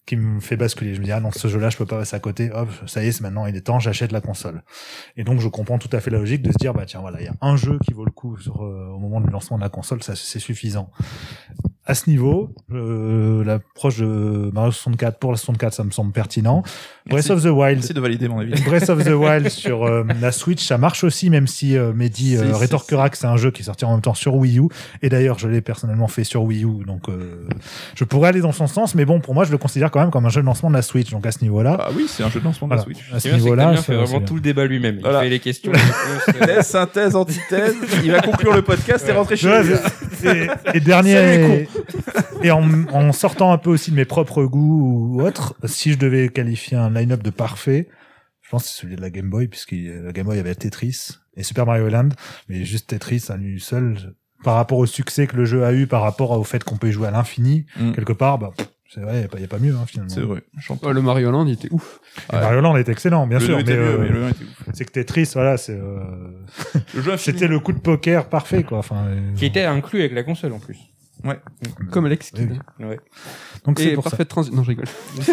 qui 0.08 0.16
me 0.16 0.40
fait 0.40 0.56
basculer. 0.56 0.96
Je 0.96 1.02
me 1.02 1.06
dis, 1.06 1.12
ah 1.12 1.20
non, 1.20 1.32
ce 1.32 1.48
jeu-là, 1.50 1.70
je 1.70 1.78
peux 1.78 1.86
pas 1.86 2.00
passer 2.00 2.16
à 2.16 2.20
côté. 2.20 2.50
Hop, 2.52 2.70
ça 2.88 3.04
y 3.04 3.08
est, 3.08 3.12
c'est 3.12 3.22
maintenant, 3.22 3.46
il 3.46 3.56
est 3.56 3.62
temps, 3.62 3.78
j'achète 3.78 4.14
la 4.14 4.22
console. 4.22 4.64
Et 5.18 5.24
donc, 5.24 5.42
je 5.42 5.50
comprends 5.50 5.78
tout 5.78 5.90
à 5.92 6.00
fait 6.00 6.10
la 6.10 6.18
logique 6.18 6.42
de 6.42 6.52
se 6.52 6.58
dire, 6.58 6.74
bah 6.74 6.86
tiens, 6.86 7.02
voilà, 7.02 7.20
il 7.20 7.26
y 7.26 7.28
a 7.28 7.36
un 7.42 7.58
jeu 7.58 7.78
qui 7.86 7.94
vaut 7.94 8.06
le 8.06 8.12
coup 8.12 8.38
sur, 8.38 8.64
euh, 8.64 8.88
au 8.88 9.00
moment 9.00 9.20
du 9.20 9.30
lancement 9.30 9.58
de 9.58 9.64
la 9.64 9.70
console, 9.70 10.02
ça, 10.02 10.16
c'est 10.16 10.40
suffisant. 10.40 10.90
À 11.84 11.94
ce 11.94 12.10
niveau, 12.10 12.56
euh, 12.72 13.44
l'approche 13.44 14.00
de 14.00 14.50
Mario 14.54 14.72
64 14.72 15.20
pour 15.20 15.32
la 15.32 15.38
64, 15.38 15.74
ça 15.74 15.84
me 15.84 15.92
semble 15.92 16.14
pertinent. 16.14 16.64
Breath 17.10 17.30
of 17.30 17.42
the 17.44 17.48
Wild, 17.48 17.78
Merci 17.78 17.94
de 17.94 18.00
valider 18.02 18.28
mon 18.28 18.40
avis. 18.40 18.62
Breath 18.66 18.90
of 18.90 19.04
the 19.04 19.10
Wild 19.14 19.50
sur 19.50 19.86
euh, 19.86 20.04
la 20.22 20.32
Switch, 20.32 20.64
ça 20.66 20.78
marche 20.78 21.04
aussi, 21.04 21.30
même 21.30 21.48
si 21.48 21.78
euh, 21.78 21.94
Mehdi 21.94 22.36
C'est- 22.38 22.44
euh, 22.44 22.56
rétorquera 22.56 23.10
que 23.10 23.18
c'est 23.18 23.28
un 23.28 23.38
jeu 23.38 23.52
qui 23.52 23.62
est 23.62 23.66
sorti 23.66 23.86
en 23.86 23.92
même 23.92 24.02
temps 24.02 24.14
sur 24.14 24.36
Wii 24.36 24.60
U. 24.60 24.64
Et 25.02 25.10
d'ailleurs, 25.10 25.40
je 25.40 25.48
l'ai 25.48 25.62
personnellement 25.62 26.08
fait 26.08 26.24
sur 26.24 26.44
Wii 26.44 26.64
U, 26.66 26.84
donc 26.86 27.10
euh, 27.10 27.48
je 27.96 28.04
pourrais 28.04 28.30
aller 28.30 28.42
dans 28.42 28.52
son 28.52 28.68
sens. 28.68 28.96
Mais 28.96 29.06
bon, 29.06 29.20
pour 29.20 29.34
moi, 29.34 29.44
je 29.46 29.52
le 29.52 29.58
considère 29.58 29.92
quand 29.92 30.00
même 30.00 30.12
comme 30.12 30.26
un 30.26 30.30
jeu 30.30 30.42
de 30.42 30.46
lancement 30.46 30.70
de 30.70 30.76
la 30.76 30.82
Switch. 30.82 31.10
Donc 31.12 31.26
à 31.26 31.32
ce 31.32 31.42
niveau-là, 31.42 31.78
Ah 31.80 31.90
oui, 31.96 32.06
c'est 32.08 32.24
un 32.24 32.30
jeu 32.30 32.40
de 32.40 32.46
lancement 32.46 32.68
de 32.68 32.74
voilà, 32.76 32.82
la 32.88 32.94
Switch. 32.96 33.14
à 33.14 33.20
C'est 33.20 33.30
ce 33.32 33.36
niveau-là, 33.36 33.64
Damien 33.66 33.78
ça- 33.78 33.84
fait 33.84 33.94
c'est 33.94 34.04
vraiment 34.04 34.26
tout 34.26 34.36
le 34.36 34.42
débat 34.42 34.66
lui-même. 34.66 35.00
Voilà. 35.02 35.20
Il 35.22 35.24
fait 35.26 35.30
les 35.30 35.40
questions. 35.40 35.72
les 36.48 36.64
synthèse, 36.64 37.16
antithèse. 37.16 37.76
Il 38.04 38.12
va 38.12 38.22
conclure 38.22 38.54
le 38.54 38.62
podcast 38.62 39.06
et 39.08 39.12
rentrer 39.12 39.38
chez 39.38 39.48
Ouais, 39.48 39.64
lui. 39.64 39.74
et, 40.26 40.48
et 40.78 40.80
dernier, 40.80 41.68
et 42.44 42.52
en, 42.52 42.64
en 42.94 43.12
sortant 43.14 43.52
un 43.52 43.58
peu 43.58 43.70
aussi 43.70 43.92
de 43.92 43.96
mes 43.96 44.06
propres 44.06 44.44
goûts 44.44 45.16
ou 45.18 45.22
autres, 45.22 45.54
si 45.66 45.94
je 45.94 45.98
devais 45.98 46.30
qualifier 46.30 46.78
un 46.78 46.96
line-up 47.00 47.22
de 47.24 47.30
parfait, 47.30 47.88
je 48.42 48.50
pense 48.50 48.64
que 48.64 48.70
c'est 48.70 48.82
celui 48.82 48.96
de 48.96 49.02
la 49.02 49.10
Game 49.10 49.30
Boy, 49.30 49.48
puisque 49.48 49.74
la 49.74 50.12
Game 50.14 50.26
Boy 50.26 50.40
avait 50.40 50.56
Tetris 50.56 51.10
et 51.36 51.44
Super 51.44 51.66
Mario 51.66 51.90
Land, 51.90 52.10
mais 52.50 52.64
juste 52.66 52.88
Tetris 52.90 53.26
à 53.30 53.38
lui 53.38 53.60
seul, 53.60 53.98
par 54.44 54.56
rapport 54.56 54.78
au 54.78 54.86
succès 54.86 55.28
que 55.28 55.36
le 55.36 55.46
jeu 55.46 55.66
a 55.66 55.74
eu, 55.74 55.88
par 55.88 56.02
rapport 56.02 56.32
au 56.32 56.44
fait 56.44 56.64
qu'on 56.64 56.78
peut 56.78 56.88
y 56.90 56.92
jouer 56.92 57.08
à 57.08 57.12
l'infini, 57.12 57.66
Mm. 57.80 57.92
quelque 57.94 58.14
part, 58.14 58.38
bah, 58.40 58.52
c'est 58.90 59.02
vrai, 59.02 59.16
il 59.16 59.20
n'y 59.20 59.26
a, 59.26 59.28
pas- 59.28 59.40
y 59.40 59.44
a 59.44 59.48
pas 59.48 59.60
mieux, 59.60 59.76
hein, 59.76 59.84
finalement. 59.86 60.14
C'est 60.14 60.22
vrai. 60.22 60.42
Oh, 60.82 60.92
le 60.94 61.02
Mario 61.02 61.30
Land, 61.32 61.46
il 61.48 61.54
était 61.54 61.68
ouf. 61.72 62.00
Et 62.32 62.36
Mario 62.38 62.62
Land 62.62 62.78
est 62.78 62.88
excellent, 62.88 63.28
bien 63.28 63.40
le 63.40 63.46
sûr, 63.46 63.56
mais, 63.58 63.62
était 63.64 63.76
mieux, 63.76 63.80
euh, 63.82 63.98
mais 64.00 64.10
le 64.10 64.24
un 64.26 64.30
était 64.30 64.44
ouf. 64.46 64.64
c'est 64.74 64.86
que 64.86 64.92
Tetris, 64.92 65.30
voilà, 65.34 65.58
c'est, 65.58 65.74
euh, 65.78 67.18
c'était 67.18 67.48
le 67.48 67.60
coup 67.60 67.74
de 67.74 67.80
poker 67.80 68.30
parfait, 68.30 68.64
quoi. 68.64 68.78
Enfin, 68.78 69.08
euh, 69.08 69.34
Qui 69.36 69.46
était 69.46 69.64
inclus 69.64 70.00
avec 70.00 70.14
la 70.14 70.24
console 70.24 70.54
en 70.54 70.60
plus. 70.60 70.78
Comme 71.92 72.06
Alex 72.06 72.32
oui. 72.38 72.48
Ouais. 72.86 73.00
Donc 73.66 73.80
c'est 73.80 73.88
Et 73.88 73.94
pour 73.96 74.04
ça. 74.04 74.12
parfaite 74.12 74.28
transition. 74.28 74.56
Non, 74.56 74.64
je 74.64 74.70
rigole. 74.70 74.86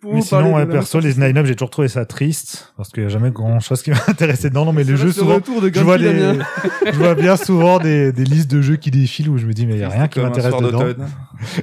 Pour 0.00 0.14
Mais 0.14 0.20
sinon, 0.20 0.54
ouais, 0.54 0.66
perso, 0.66 1.00
les 1.00 1.14
line-up, 1.14 1.46
j'ai 1.46 1.56
toujours 1.56 1.70
trouvé 1.70 1.88
ça 1.88 2.04
triste 2.04 2.72
parce 2.76 2.90
qu'il 2.90 3.02
y 3.02 3.06
a 3.06 3.08
jamais 3.08 3.30
grand 3.30 3.58
chose 3.60 3.82
qui 3.82 3.90
m'a 3.92 3.96
intéressé 4.06 4.50
dedans. 4.50 4.66
Non, 4.66 4.72
mais 4.72 4.84
le 4.84 4.96
Ça 4.96 5.02
jeu, 5.02 5.06
reste 5.08 5.18
le 5.18 5.22
souvent, 5.24 5.60
de 5.60 5.70
je 5.74 5.80
vois, 5.80 5.98
Damien. 5.98 6.44
je 6.86 6.92
vois 6.98 7.14
bien 7.14 7.36
souvent 7.36 7.78
des, 7.78 8.12
des 8.12 8.24
listes 8.24 8.50
de 8.50 8.60
jeux 8.62 8.76
qui 8.76 8.90
défilent 8.90 9.30
où 9.30 9.38
je 9.38 9.46
me 9.46 9.52
dis, 9.52 9.66
mais 9.66 9.74
il 9.74 9.80
y 9.80 9.84
a 9.84 9.88
rien 9.88 10.06
qui 10.08 10.20
m'intéresse 10.20 10.54
dedans. 10.60 10.84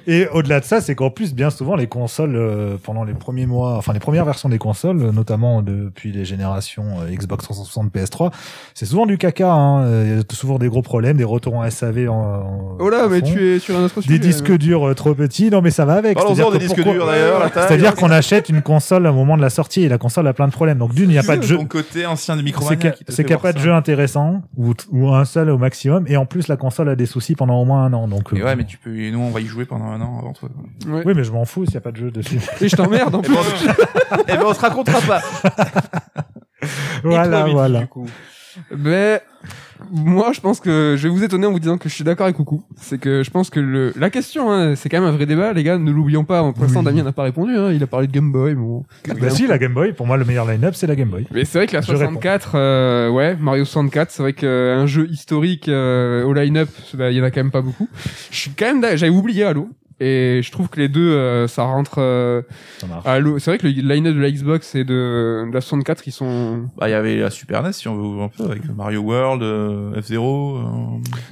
Et 0.07 0.27
au-delà 0.27 0.59
de 0.59 0.65
ça, 0.65 0.81
c'est 0.81 0.95
qu'en 0.95 1.09
plus, 1.09 1.33
bien 1.33 1.49
souvent, 1.49 1.75
les 1.75 1.87
consoles, 1.87 2.35
euh, 2.35 2.77
pendant 2.81 3.03
les 3.03 3.13
premiers 3.13 3.45
mois, 3.45 3.77
enfin, 3.77 3.93
les 3.93 3.99
premières 3.99 4.25
versions 4.25 4.49
des 4.49 4.57
consoles, 4.57 5.01
euh, 5.01 5.11
notamment 5.11 5.61
depuis 5.61 6.11
les 6.11 6.25
générations 6.25 6.85
euh, 7.01 7.11
Xbox 7.15 7.43
360, 7.45 7.93
PS3, 7.93 8.31
c'est 8.73 8.85
souvent 8.85 9.05
du 9.05 9.17
caca, 9.17 9.51
hein. 9.51 9.83
Euh, 9.83 10.03
Il 10.11 10.17
y 10.17 10.19
a 10.19 10.35
souvent 10.35 10.57
des 10.59 10.67
gros 10.67 10.81
problèmes, 10.81 11.17
des 11.17 11.23
retours 11.23 11.55
en 11.55 11.69
SAV 11.69 12.09
en, 12.09 12.13
en- 12.13 12.77
Oh 12.79 12.89
là, 12.89 13.07
mais 13.09 13.19
fond. 13.21 13.27
tu 13.33 13.47
es 13.55 13.59
sur 13.59 13.77
un 13.77 13.83
autre 13.83 14.01
sujet. 14.01 14.17
Des 14.17 14.19
disques 14.19 14.51
durs 14.57 14.87
euh, 14.89 14.93
trop 14.93 15.13
petits. 15.13 15.49
Non, 15.49 15.61
mais 15.61 15.71
ça 15.71 15.85
va 15.85 15.93
avec. 15.95 16.15
Parlons-en 16.15 16.35
C'est-à-dire 16.35 16.51
des 16.53 16.57
que 16.59 16.63
disques 16.63 16.75
pourquoi- 16.75 16.93
durs 16.93 17.05
d'ailleurs, 17.07 17.39
la 17.39 17.49
taille. 17.49 17.65
C'est-à-dire 17.67 17.95
qu'on 17.95 18.11
achète 18.11 18.49
une 18.49 18.61
console 18.61 19.07
au 19.07 19.13
moment 19.13 19.37
de 19.37 19.41
la 19.41 19.49
sortie 19.49 19.83
et 19.83 19.89
la 19.89 19.97
console 19.97 20.27
a 20.27 20.33
plein 20.33 20.47
de 20.47 20.53
problèmes. 20.53 20.77
Donc 20.77 20.93
d'une, 20.93 21.09
il 21.09 21.13
n'y 21.13 21.17
a 21.19 21.23
pas 21.23 21.37
de 21.37 21.43
jeu. 21.43 21.57
Ton 21.57 21.65
côté 21.65 22.05
ancien 22.05 22.35
de 22.35 22.39
C'est 22.41 22.45
Micromania. 22.45 22.91
qu'il 22.91 23.05
c'est 23.09 23.27
n'y 23.27 23.33
a 23.33 23.37
pas 23.37 23.53
de 23.53 23.59
jeu 23.59 23.71
intéressant 23.73 24.41
ou, 24.57 24.73
ou 24.91 25.09
un 25.09 25.25
seul 25.25 25.49
au 25.49 25.57
maximum. 25.57 26.05
Et 26.07 26.17
en 26.17 26.25
plus, 26.25 26.47
la 26.47 26.57
console 26.57 26.89
a 26.89 26.95
des 26.95 27.05
soucis 27.05 27.35
pendant 27.35 27.59
au 27.61 27.65
moins 27.65 27.85
un 27.85 27.93
an. 27.93 28.07
Donc, 28.07 28.31
Mais 28.31 28.41
euh, 28.41 28.45
ouais, 28.45 28.55
mais 28.55 28.65
tu 28.65 28.77
peux, 28.77 28.89
nous, 29.09 29.19
on 29.19 29.29
va 29.29 29.39
y 29.41 29.45
jouer 29.45 29.60
pendant 29.65 29.85
un 29.85 30.01
an 30.01 30.19
avant 30.19 30.33
toi. 30.33 30.49
Ouais. 30.87 31.03
oui, 31.05 31.13
mais 31.15 31.23
je 31.23 31.31
m'en 31.31 31.45
fous 31.45 31.65
s'il 31.65 31.73
n'y 31.73 31.77
a 31.77 31.81
pas 31.81 31.91
de 31.91 31.97
jeu 31.97 32.11
dessus. 32.11 32.39
Et 32.61 32.69
je 32.69 32.75
t'emmerde 32.75 33.15
en 33.15 33.21
Eh 33.21 33.25
plus. 33.27 33.35
ben, 33.35 33.43
eh 34.27 34.37
ben, 34.37 34.43
on 34.45 34.53
se 34.53 34.59
racontera 34.59 34.99
pas. 35.01 35.21
voilà, 37.03 37.45
voilà. 37.47 37.79
du 37.81 37.87
coup? 37.87 38.07
Mais 38.77 39.21
moi, 39.91 40.31
je 40.33 40.41
pense 40.41 40.59
que 40.59 40.95
je 40.97 41.03
vais 41.03 41.13
vous 41.13 41.23
étonner 41.23 41.47
en 41.47 41.51
vous 41.51 41.59
disant 41.59 41.77
que 41.77 41.89
je 41.89 41.93
suis 41.93 42.03
d'accord 42.03 42.25
avec 42.25 42.35
Coucou. 42.35 42.63
C'est 42.77 42.99
que 42.99 43.23
je 43.23 43.29
pense 43.29 43.49
que 43.49 43.59
le... 43.59 43.93
la 43.95 44.09
question, 44.09 44.51
hein, 44.51 44.75
c'est 44.75 44.89
quand 44.89 44.99
même 44.99 45.09
un 45.09 45.15
vrai 45.15 45.25
débat, 45.25 45.53
les 45.53 45.63
gars. 45.63 45.77
Ne 45.77 45.91
l'oublions 45.91 46.23
pas. 46.23 46.51
Pour 46.51 46.63
l'instant. 46.63 46.83
Damien 46.83 47.03
n'a 47.03 47.11
pas 47.11 47.23
répondu. 47.23 47.55
Hein, 47.55 47.71
il 47.71 47.81
a 47.81 47.87
parlé 47.87 48.07
de 48.07 48.11
Game 48.11 48.31
Boy. 48.31 48.55
mais 48.55 48.61
Bon. 48.61 48.83
Bah 49.07 49.29
si, 49.29 49.47
la 49.47 49.57
Game 49.57 49.73
Boy, 49.73 49.93
pour 49.93 50.05
moi, 50.05 50.17
le 50.17 50.25
meilleur 50.25 50.49
line-up, 50.49 50.75
c'est 50.75 50.87
la 50.87 50.95
Game 50.95 51.09
Boy. 51.09 51.25
Mais 51.31 51.45
c'est 51.45 51.57
vrai 51.57 51.67
que 51.67 51.73
la 51.73 51.81
Je 51.81 51.91
réponds. 51.91 52.13
64, 52.13 52.51
euh, 52.55 53.09
ouais, 53.09 53.35
Mario 53.39 53.65
64, 53.65 54.11
c'est 54.11 54.23
vrai 54.23 54.33
qu'un 54.33 54.85
jeu 54.85 55.07
historique 55.09 55.67
euh, 55.67 56.23
au 56.23 56.33
line-up, 56.33 56.69
bah, 56.93 57.11
il 57.11 57.17
y 57.17 57.21
en 57.21 57.23
a 57.23 57.31
quand 57.31 57.41
même 57.41 57.51
pas 57.51 57.61
beaucoup. 57.61 57.87
Je 58.31 58.37
suis 58.37 58.51
quand 58.51 58.73
même, 58.73 58.97
j'avais 58.97 59.11
oublié 59.11 59.43
Halo. 59.43 59.69
Et 60.03 60.41
je 60.43 60.51
trouve 60.51 60.67
que 60.67 60.79
les 60.79 60.87
deux, 60.89 61.11
euh, 61.11 61.47
ça 61.47 61.61
rentre 61.63 61.99
euh, 61.99 62.41
Ça 62.79 62.87
marche. 62.87 63.05
à 63.05 63.11
Halo. 63.13 63.37
C'est 63.37 63.51
vrai 63.51 63.57
que 63.59 63.67
le 63.67 63.71
line-up 63.93 64.15
de 64.15 64.19
la 64.19 64.31
Xbox 64.31 64.73
et 64.73 64.83
de, 64.83 65.45
de 65.47 65.53
la 65.53 65.61
64, 65.61 66.07
ils 66.07 66.11
sont. 66.11 66.65
Bah, 66.75 66.89
il 66.89 66.91
y 66.91 66.95
avait 66.95 67.17
la 67.17 67.29
Super 67.29 67.61
NES, 67.61 67.71
si 67.73 67.87
on 67.87 67.95
veut 68.17 68.23
un 68.23 68.29
peu, 68.29 68.45
avec 68.45 68.63
Mario 68.75 69.01
World, 69.01 69.43
euh, 69.43 70.01
F-Zero. 70.01 70.57
euh, 70.57 70.61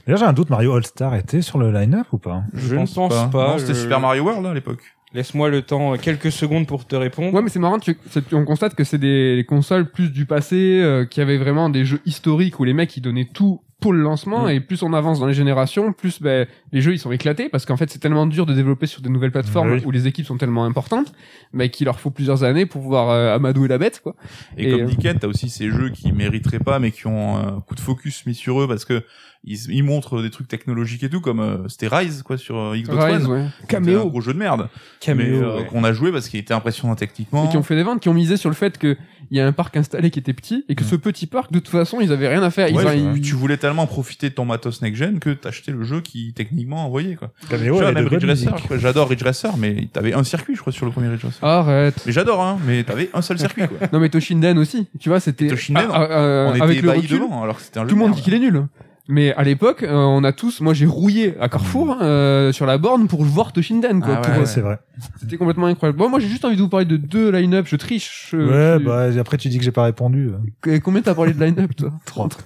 D'ailleurs, 0.06 0.20
j'ai 0.20 0.26
un 0.26 0.34
doute, 0.34 0.52
Mario 0.52 0.76
All-Star 0.76 1.16
était 1.16 1.42
sur 1.42 1.58
le 1.58 1.72
line-up 1.72 2.06
ou 2.12 2.20
pas? 2.20 2.44
Je 2.54 2.76
ne 2.76 2.86
pense 2.86 3.30
pas. 3.32 3.48
Non, 3.48 3.58
c'était 3.58 3.74
je- 3.74 3.80
Super 3.82 4.00
Mario 4.00 4.24
World, 4.24 4.46
à 4.46 4.54
l'époque. 4.54 4.84
Laisse-moi 5.14 5.50
le 5.50 5.62
temps, 5.64 5.94
euh, 5.94 5.98
quelques 5.98 6.32
secondes 6.32 6.68
pour 6.68 6.86
te 6.86 6.96
répondre. 6.96 7.34
Ouais, 7.34 7.42
mais 7.42 7.50
c'est 7.50 7.60
marrant, 7.60 7.80
tu, 7.80 7.98
on 8.32 8.46
constate 8.46 8.76
que 8.76 8.84
c'est 8.84 9.00
des 9.00 9.44
consoles 9.48 9.90
plus 9.90 10.12
du 10.12 10.26
passé, 10.26 10.80
euh, 10.84 11.06
qui 11.06 11.20
avaient 11.20 11.38
vraiment 11.38 11.70
des 11.70 11.84
jeux 11.86 12.02
historiques 12.06 12.60
où 12.60 12.64
les 12.64 12.74
mecs 12.74 12.96
ils 12.96 13.02
donnaient 13.02 13.28
tout 13.34 13.62
pour 13.80 13.94
le 13.94 14.02
lancement 14.02 14.46
Mm. 14.48 14.50
et 14.50 14.60
plus 14.60 14.84
on 14.84 14.92
avance 14.94 15.22
dans 15.22 15.26
les 15.26 15.34
générations, 15.34 15.94
plus 15.94 16.22
ben, 16.22 16.46
les 16.74 16.82
jeux 16.82 16.92
ils 16.94 17.00
sont 17.00 17.14
éclatés 17.14 17.48
parce 17.48 17.66
qu'en 17.66 17.78
fait 17.78 17.90
c'est 17.90 18.00
tellement 18.00 18.28
dur 18.28 18.46
de 18.46 18.54
développer 18.54 18.88
sur 18.88 19.02
de 19.02 19.08
nouvelles 19.08 19.32
plateformes 19.32 19.72
Oui. 19.72 19.82
où 19.86 19.92
les 19.92 20.06
équipes 20.06 20.26
sont 20.26 20.36
tellement 20.38 20.66
importantes, 20.66 21.14
mais 21.54 21.70
qu'il 21.70 21.86
leur 21.86 21.98
faut 22.00 22.12
plusieurs 22.12 22.44
années 22.44 22.66
pour 22.66 22.82
pouvoir 22.82 23.10
euh, 23.10 23.34
amadouer 23.34 23.70
la 23.70 23.78
bête 23.78 24.02
quoi. 24.04 24.16
Et, 24.58 24.68
Et, 24.68 24.72
comme 24.72 24.82
euh, 24.82 24.86
dit 24.86 24.98
Ken, 24.98 25.18
t'as 25.18 25.28
aussi 25.30 25.50
ces 25.50 25.70
jeux 25.72 25.92
qui 25.92 26.12
mériteraient 26.12 26.60
pas, 26.60 26.80
mais 26.80 26.92
qui 26.92 27.08
ont 27.08 27.38
un 27.38 27.62
coup 27.62 27.74
de 27.76 27.80
focus 27.80 28.26
mis 28.26 28.36
sur 28.36 28.62
eux 28.62 28.68
parce 28.68 28.84
que 28.84 29.02
ils, 29.44 29.58
ils 29.72 29.84
montrent 29.84 30.22
des 30.22 30.30
trucs 30.30 30.48
technologiques 30.48 31.04
et 31.04 31.10
tout, 31.10 31.22
comme 31.22 31.40
euh, 31.40 31.68
c'était 31.70 31.88
Rise 31.88 32.24
quoi 32.24 32.38
sur 32.38 32.58
euh, 32.58 32.76
Xbox 32.76 33.04
Rise, 33.04 33.26
One. 33.26 33.32
ouais. 33.32 33.46
C'était 33.62 33.76
un 33.78 33.80
Caméo. 33.80 34.10
gros 34.10 34.22
jeu 34.22 34.34
de 34.34 34.38
merde. 34.38 34.68
Caméo, 35.00 35.28
mais 35.40 35.46
euh, 35.46 35.58
ouais. 35.60 35.66
qu'on 35.66 35.84
a 35.84 35.94
joué 35.94 36.12
parce 36.12 36.28
qu'il 36.28 36.40
était 36.40 36.54
impressionnant 36.54 36.96
techniquement. 36.96 37.46
Et 37.46 37.50
qui 37.50 37.58
ont 37.58 37.64
fait 37.64 37.76
des 37.76 37.84
ventes, 37.84 38.02
qui 38.02 38.10
ont 38.10 38.14
misé 38.14 38.36
sur 38.38 38.50
le 38.50 38.56
fait 38.56 38.78
qu'il 38.78 38.98
y 39.32 39.40
a 39.40 39.48
un 39.48 39.52
parc 39.54 39.78
installé 39.78 40.10
qui 40.12 40.20
était 40.20 40.34
petit 40.34 40.66
et 40.68 40.76
que 40.76 40.84
Mm. 40.84 40.88
ce 40.88 40.96
petit 40.98 41.26
parc, 41.28 41.52
de 41.54 41.60
toute 41.60 41.70
façon, 41.70 42.00
ils 42.02 42.12
avaient 42.12 42.28
rien 42.28 42.44
à 42.44 42.50
faire. 42.52 42.68
Ils, 42.68 42.76
Ouais, 42.76 42.86
ont- 42.86 42.90
puis 42.90 43.02
ils- 43.16 43.22
tu 43.22 43.36
voulais 43.36 43.58
tellement 43.58 43.88
profiter 43.88 44.30
de 44.30 44.36
ton 44.36 44.44
matos 44.46 44.82
next 44.82 44.98
gen 45.00 45.20
que 45.20 45.30
t'achetais 45.30 45.72
le 45.72 45.84
jeu 45.84 46.02
qui 46.02 46.34
techniquement 46.34 46.86
envoyait 46.86 47.16
quoi. 47.16 47.32
Caméo, 47.50 47.76
Tu 47.76 47.82
vois, 47.82 47.92
même 47.94 48.08
Ridge 48.08 48.26
Racer, 48.26 48.56
j'adore 48.78 49.10
Ridge 49.10 49.24
Racer, 49.24 49.56
mais 49.58 49.88
t'avais 49.94 50.14
un 50.14 50.24
circuit 50.26 50.56
je 50.56 50.62
crois 50.62 50.74
sur 50.74 50.86
le 50.86 50.92
premier 50.92 51.08
Ridge 51.08 51.24
Racer. 51.24 51.44
Arrête. 51.44 52.04
Mais 52.06 52.12
j'adore 52.12 52.42
hein, 52.44 52.60
mais 52.68 52.84
t'avais 52.84 53.10
un 53.14 53.22
seul 53.22 53.40
circuit 53.40 53.64
quoi. 53.68 53.88
Non 53.94 54.00
mais 54.00 54.10
Toshinden 54.10 54.58
aussi, 54.58 54.88
tu 55.00 55.08
vois, 55.10 55.20
c'était 55.22 55.48
Toshinden, 55.48 55.88
Ah, 55.92 56.08
ah, 56.10 56.12
euh, 56.12 56.48
On 56.50 56.54
était 56.56 56.64
avec 56.64 56.82
le 56.82 56.90
ébahis 56.90 57.02
recul, 57.04 57.20
devant 57.20 57.42
alors 57.44 57.56
que 57.58 57.62
c'était 57.62 57.80
un 57.80 57.84
jeu 57.84 57.90
tout 57.90 57.96
le 57.96 58.02
de 58.02 58.08
monde 58.08 58.16
dit 58.16 58.22
qu'il 58.22 58.34
est 58.34 58.40
nul. 58.40 58.66
Mais 59.12 59.34
à 59.34 59.44
l'époque, 59.44 59.82
euh, 59.82 59.92
on 59.92 60.24
a 60.24 60.32
tous, 60.32 60.62
moi 60.62 60.76
j'ai 60.76 60.86
rouillé 60.86 61.34
à 61.42 61.50
Carrefour 61.50 61.98
euh, 62.00 62.52
sur 62.52 62.68
la 62.68 62.78
borne 62.78 63.08
pour 63.08 63.24
voir 63.24 63.52
Toshinden 63.54 64.02
quoi. 64.02 64.14
Ah 64.18 64.22
pour- 64.22 64.34
ouais, 64.34 64.40
Ouais, 64.42 64.46
c'est 64.46 64.62
vrai. 64.62 64.78
C'était 65.20 65.36
complètement 65.38 65.66
incroyable. 65.66 65.98
Bon, 65.98 66.10
moi 66.10 66.20
j'ai 66.20 66.28
juste 66.28 66.46
envie 66.46 66.56
de 66.56 66.62
vous 66.62 66.70
parler 66.70 66.86
de 66.86 66.96
deux 66.96 67.32
line-up. 67.32 67.66
Je 67.68 67.76
triche. 67.76 68.28
je- 68.32 68.38
Ouais, 68.38 68.78
je- 68.80 68.86
bah 68.86 69.08
après 69.20 69.38
tu 69.38 69.50
dis 69.50 69.58
que 69.58 69.64
j'ai 69.64 69.72
pas 69.72 69.84
répondu. 69.84 70.30
Et 70.68 70.80
Combien 70.80 71.02
t'as 71.02 71.16
parlé 71.16 71.34
de 71.34 71.44
line-up 71.44 71.76
toi 71.76 71.92
Trois. 72.06 72.30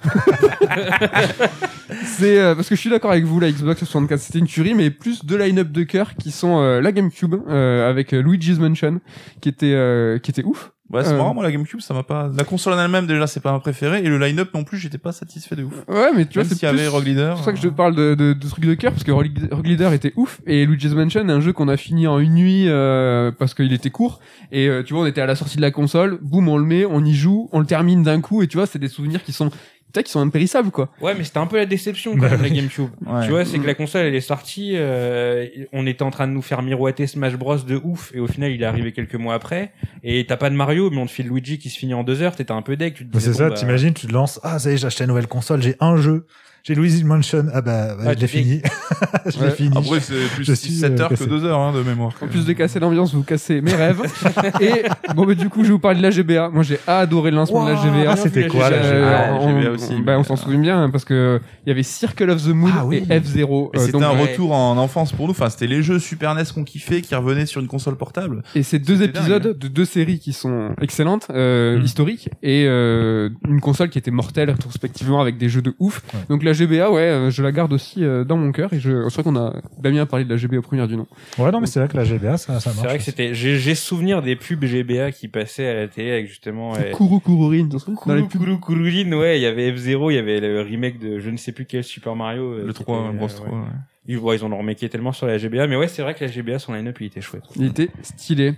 C'est 2.05 2.39
euh, 2.39 2.55
parce 2.55 2.70
que 2.70 2.76
je 2.76 2.80
suis 2.80 2.89
d'accord 2.89 3.11
avec 3.11 3.26
vous, 3.26 3.39
la 3.39 3.51
Xbox 3.51 3.80
64 3.80 4.20
c'était 4.20 4.39
une 4.39 4.47
tuerie, 4.47 4.74
mais 4.74 4.89
plus 4.89 5.26
deux 5.26 5.38
line-up 5.38 5.72
de 5.72 5.84
cœur 5.84 6.16
qui 6.16 6.32
sont 6.32 6.59
euh, 6.59 6.82
la 6.82 6.91
GameCube 6.91 7.36
euh, 7.47 7.89
avec 7.89 8.14
euh, 8.14 8.22
Luigi's 8.22 8.59
Mansion 8.59 8.99
qui 9.41 9.49
était 9.49 9.74
euh, 9.74 10.18
qui 10.20 10.32
était 10.32 10.43
ouf. 10.43 10.72
Ouais, 10.94 11.04
c'est 11.04 11.12
Euh. 11.14 11.18
marrant, 11.18 11.34
moi, 11.34 11.44
la 11.44 11.52
GameCube, 11.52 11.82
ça 11.82 11.94
m'a 11.94 12.04
pas, 12.04 12.30
la 12.38 12.44
console 12.44 12.74
en 12.74 12.80
elle-même, 12.80 13.08
déjà, 13.08 13.26
c'est 13.28 13.39
pas 13.39 13.52
ma 13.52 13.60
préférée, 13.60 14.00
et 14.04 14.08
le 14.08 14.18
line-up 14.20 14.50
non 14.54 14.64
plus, 14.64 14.78
j'étais 14.78 14.98
pas 15.00 15.12
satisfait 15.12 15.56
de 15.56 15.64
ouf. 15.64 15.74
Ouais, 15.88 16.12
mais 16.16 16.26
tu 16.28 16.39
vois, 16.39 16.48
c'est 16.48 16.64
avait 16.66 16.78
plus- 16.78 16.88
Rogue 16.88 17.06
Leader. 17.06 17.32
C'est 17.32 17.36
pour 17.38 17.46
ça 17.46 17.52
que 17.52 17.58
je 17.58 17.64
te 17.64 17.74
parle 17.74 17.96
de, 17.96 18.14
de, 18.16 18.34
de 18.34 18.48
trucs 18.48 18.66
de 18.66 18.74
cœur 18.76 18.91
parce 18.91 19.04
que 19.04 19.12
Rogue 19.12 19.32
Leader 19.66 19.91
était 19.94 20.14
ouf 20.16 20.39
et 20.46 20.66
Luigi's 20.66 20.94
Mansion 20.94 21.28
est 21.28 21.32
un 21.32 21.39
jeu 21.41 21.52
qu'on 21.52 21.68
a 21.68 21.78
fini 21.78 22.06
en 22.08 22.20
une 22.20 22.36
nuit 22.36 22.66
euh, 22.70 23.32
parce 23.38 23.54
qu'il 23.54 23.74
était 23.74 23.89
court 23.89 24.20
et 24.52 24.68
euh, 24.70 24.84
tu 24.84 24.94
vois 24.94 25.04
on 25.04 25.06
était 25.06 25.22
à 25.22 25.26
la 25.26 25.36
sortie 25.36 25.58
de 25.58 25.62
la 25.62 25.72
console, 25.72 26.20
boum 26.22 26.48
on 26.48 26.58
le 26.58 26.66
met, 26.66 26.86
on 26.86 27.04
y 27.04 27.14
joue, 27.14 27.50
on 27.52 27.60
le 27.60 27.66
termine 27.66 28.04
d'un 28.04 28.22
coup 28.22 28.41
et 28.44 28.48
tu 28.48 28.58
vois 28.58 28.66
c'est 28.68 28.80
des 28.80 28.88
souvenirs 28.88 29.24
qui 29.24 29.34
sont 29.34 29.50
putain, 29.94 30.04
qui 30.04 30.12
sont 30.12 30.22
impérissables 30.22 30.72
quoi. 30.72 30.89
Ouais, 31.02 31.14
mais 31.16 31.24
c'était 31.24 31.38
un 31.38 31.46
peu 31.46 31.58
la 31.58 31.68
déception 31.68 32.16
quand 32.18 32.30
même, 32.30 32.41
la. 32.41 32.50
GameCube. 32.54 32.89
Ouais. 33.06 33.26
Tu 33.26 33.30
vois, 33.30 33.46
c'est 33.46 33.60
que 33.60 33.68
la 33.68 33.76
console, 33.76 34.06
elle 34.08 34.16
est 34.16 34.22
sortie, 34.22 34.72
euh, 34.76 35.46
on 35.72 35.86
était 35.86 36.02
en 36.02 36.10
train 36.10 36.28
de 36.28 36.34
nous 36.34 36.41
faire 36.41 36.64
miroiter 36.64 37.06
Smash 37.06 37.36
Bros 37.36 37.58
de 37.58 37.80
ouf, 37.84 38.12
et 38.16 38.20
au 38.20 38.28
final, 38.28 38.52
il 38.52 38.62
est 38.62 38.66
arrivé 38.66 38.91
quelques 38.91 39.16
mois 39.16 39.36
après, 39.36 39.72
et 40.04 40.26
t'as 40.26 40.38
pas 40.38 40.50
de 40.50 40.56
Mario, 40.56 40.89
mais 40.89 40.98
on 40.98 41.06
te 41.06 41.12
file 41.12 41.28
Luigi 41.28 41.60
qui 41.60 41.70
se 41.70 41.78
finit 41.78 41.94
en 41.94 42.04
deux 42.04 42.22
heures, 42.24 42.36
t'étais 42.36 42.52
un 42.52 42.64
peu 42.64 42.76
deck, 42.76 42.96
tu 42.96 43.06
te 43.08 43.10
Mais 43.14 43.20
disais, 43.20 43.32
c'est 43.34 43.38
ça, 43.38 43.50
bah, 43.50 43.56
t'imagines, 43.56 43.94
tu 43.94 44.08
te 44.08 44.12
lances, 44.12 44.39
ah 44.44 44.58
ça 44.58 44.72
y 44.72 44.74
est, 44.74 44.78
j'ai 44.78 44.88
acheté 44.88 45.04
une 45.04 45.10
nouvelle 45.10 45.28
console, 45.28 45.62
j'ai 45.62 45.76
un 45.80 45.96
jeu, 45.98 46.26
j'ai 46.64 46.76
Luigi's 46.76 47.03
Mansion, 47.03 47.47
ah 47.53 47.61
bah, 47.61 47.95
ouais, 47.97 48.03
Ah, 48.07 48.14
je 48.16 48.20
l'ai 48.22 48.28
fini. 48.28 48.61
je 49.26 49.43
l'ai 49.43 49.51
fini. 49.51 49.78
Après, 49.78 49.99
c'est 49.99 50.14
plus 50.34 50.45
Je 50.45 50.53
suis, 50.53 50.72
7 50.72 50.91
euh, 50.97 51.03
heures 51.03 51.09
que 51.09 51.16
cassé. 51.16 51.28
2 51.30 51.43
heures, 51.43 51.59
hein, 51.59 51.74
de 51.74 51.82
mémoire. 51.84 52.14
En 52.22 52.28
plus 52.28 52.45
de 52.45 52.53
casser 52.53 52.80
l'ambiance, 52.80 53.14
vous 53.14 53.24
cassez 53.24 53.59
mes 53.59 53.74
rêves. 53.74 54.01
et 54.61 54.84
bon 55.14 55.26
bah 55.26 55.36
du 55.36 55.49
coup 55.49 55.59
je 55.64 55.68
vais 55.68 55.74
vous 55.74 55.80
parler 55.80 55.97
de 55.97 56.03
la 56.03 56.09
GBA. 56.09 56.49
Moi 56.49 56.64
j'ai 56.64 56.80
adoré 56.88 57.32
le 57.32 57.36
lancement 57.38 57.66
de 57.66 57.72
la 57.72 57.76
Wow, 57.76 57.84
GBA. 57.84 58.11
Ah, 58.11 58.16
c'était 58.16 58.47
quoi 58.47 58.70
la 58.70 58.78
la 58.78 58.84
Euh, 58.86 58.93
GBA 59.01 59.18
Ah, 59.18 59.38
on, 59.41 59.59
GBA 59.59 59.72
aussi, 59.72 60.01
bah, 60.01 60.16
on 60.18 60.24
s'en 60.24 60.36
souvient 60.38 60.59
bien 60.59 60.84
hein, 60.84 60.89
parce 60.89 61.03
que 61.03 61.41
il 61.66 61.70
y 61.70 61.72
avait 61.74 61.84
Circle 61.84 62.30
of 62.30 62.41
the 62.43 62.47
Moon 62.53 62.72
Ah 62.74 62.86
oui. 62.86 63.03
et 63.09 63.20
F0. 63.20 63.70
Et 63.74 63.78
euh, 63.78 63.80
c'était 63.86 63.97
un 64.01 64.11
ouais. 64.16 64.22
retour 64.32 64.53
en 64.53 64.78
enfance 64.78 65.11
pour 65.11 65.26
nous. 65.28 65.32
Enfin, 65.32 65.49
c'était 65.49 65.68
les 65.68 65.84
jeux 65.84 65.99
Super 65.99 66.34
NES 66.34 66.43
qu'on 66.53 66.64
kiffait 66.64 67.01
qui 67.01 67.14
revenaient 67.14 67.45
sur 67.45 67.59
une 67.59 67.68
console 67.68 67.97
portable. 67.97 68.41
Et 68.55 68.64
c'est 68.64 68.80
deux 68.80 69.03
épisodes 69.03 69.43
dingue, 69.43 69.57
de 69.57 69.68
deux 69.68 69.86
séries 69.86 70.20
qui 70.20 70.32
sont 70.32 70.70
excellentes, 70.82 71.28
euh, 71.32 71.78
Mm. 71.80 71.84
historiques, 71.84 72.30
et 72.41 72.66
euh, 72.68 73.30
une 73.49 73.59
console 73.59 73.89
qui 73.89 73.97
était 73.97 74.11
mortelle 74.11 74.49
rétrospectivement 74.49 75.20
avec 75.20 75.38
des 75.38 75.49
jeux 75.49 75.61
de 75.61 75.74
ouf. 75.80 76.01
Donc 76.30 76.43
la 76.54 76.66
GBA, 76.66 76.91
ouais, 76.91 77.01
euh, 77.01 77.30
je 77.30 77.41
la 77.43 77.51
garde 77.51 77.74
aussi 77.74 78.04
euh, 78.04 78.24
dans 78.24 78.38
mon 78.38 78.51
cœur. 78.51 78.72
Et 78.74 78.80
je, 78.80 79.08
c'est 79.10 79.16
vrai 79.16 79.24
qu'on 79.24 79.36
a 79.36 79.54
Damien 79.80 80.01
a 80.01 80.06
parlé 80.06 80.26
de 80.26 80.30
la 80.30 80.38
GBA 80.38 80.58
au 80.58 80.62
premier 80.62 80.86
du 80.88 80.95
nom. 80.97 81.08
Ouais, 81.38 81.51
non, 81.51 81.60
mais 81.60 81.68
c'est 81.68 81.80
vrai 81.80 81.88
que 81.89 81.97
la 81.97 82.04
GBA, 82.04 82.38
ça, 82.38 82.60
ça 82.60 82.70
marche. 82.70 82.80
C'est 82.82 82.88
vrai 82.88 82.97
que 82.97 83.04
c'était, 83.04 83.34
j'ai, 83.34 83.58
j'ai 83.58 83.76
souvenir 83.76 84.22
des 84.22 84.36
pubs 84.36 84.64
GBA 84.64 85.12
qui 85.12 85.28
passaient 85.28 85.68
à 85.68 85.74
la 85.74 85.88
télé 85.88 86.12
avec 86.12 86.28
justement, 86.28 86.74
ouais, 86.74 86.91
Kuru 86.95 87.20
Kururin, 87.20 87.66
dans 87.66 87.78
dans 88.06 88.14
les 88.16 88.22
Kuru 88.22 88.28
pubs. 88.28 88.41
Kuru 88.41 88.60
Kururin, 88.60 89.12
ouais, 89.18 89.39
il 89.39 89.41
y 89.41 89.45
avait 89.45 89.72
F0, 89.72 90.12
il 90.12 90.16
y 90.16 90.18
avait 90.18 90.39
le 90.39 90.62
remake 90.62 90.99
de 90.99 91.20
je 91.20 91.30
ne 91.30 91.38
sais 91.38 91.51
plus 91.51 91.66
quel 91.66 91.84
Super 91.84 92.16
Mario. 92.16 92.43
euh, 92.54 92.64
Le 92.68 92.74
qui 92.74 92.84
3, 92.84 93.08
était, 93.10 93.18
Bros 93.18 93.26
euh, 93.26 93.36
3. 93.36 93.47
ouais. 93.49 93.54
ouais. 93.56 93.68
Ils, 94.06 94.18
ouais, 94.18 94.36
ils 94.36 94.43
ont 94.43 94.58
remaké 94.58 94.89
tellement 94.89 95.14
sur 95.14 95.28
la 95.28 95.38
GBA, 95.38 95.66
mais 95.68 95.78
ouais, 95.78 95.88
c'est 95.88 96.01
vrai 96.01 96.14
que 96.14 96.26
la 96.26 96.30
GBA, 96.30 96.60
son 96.60 96.74
line-up, 96.74 96.97
il 96.99 97.06
était 97.08 97.22
chouette. 97.22 97.43
Il 97.56 97.64
était 97.68 97.88
stylé. 98.01 98.54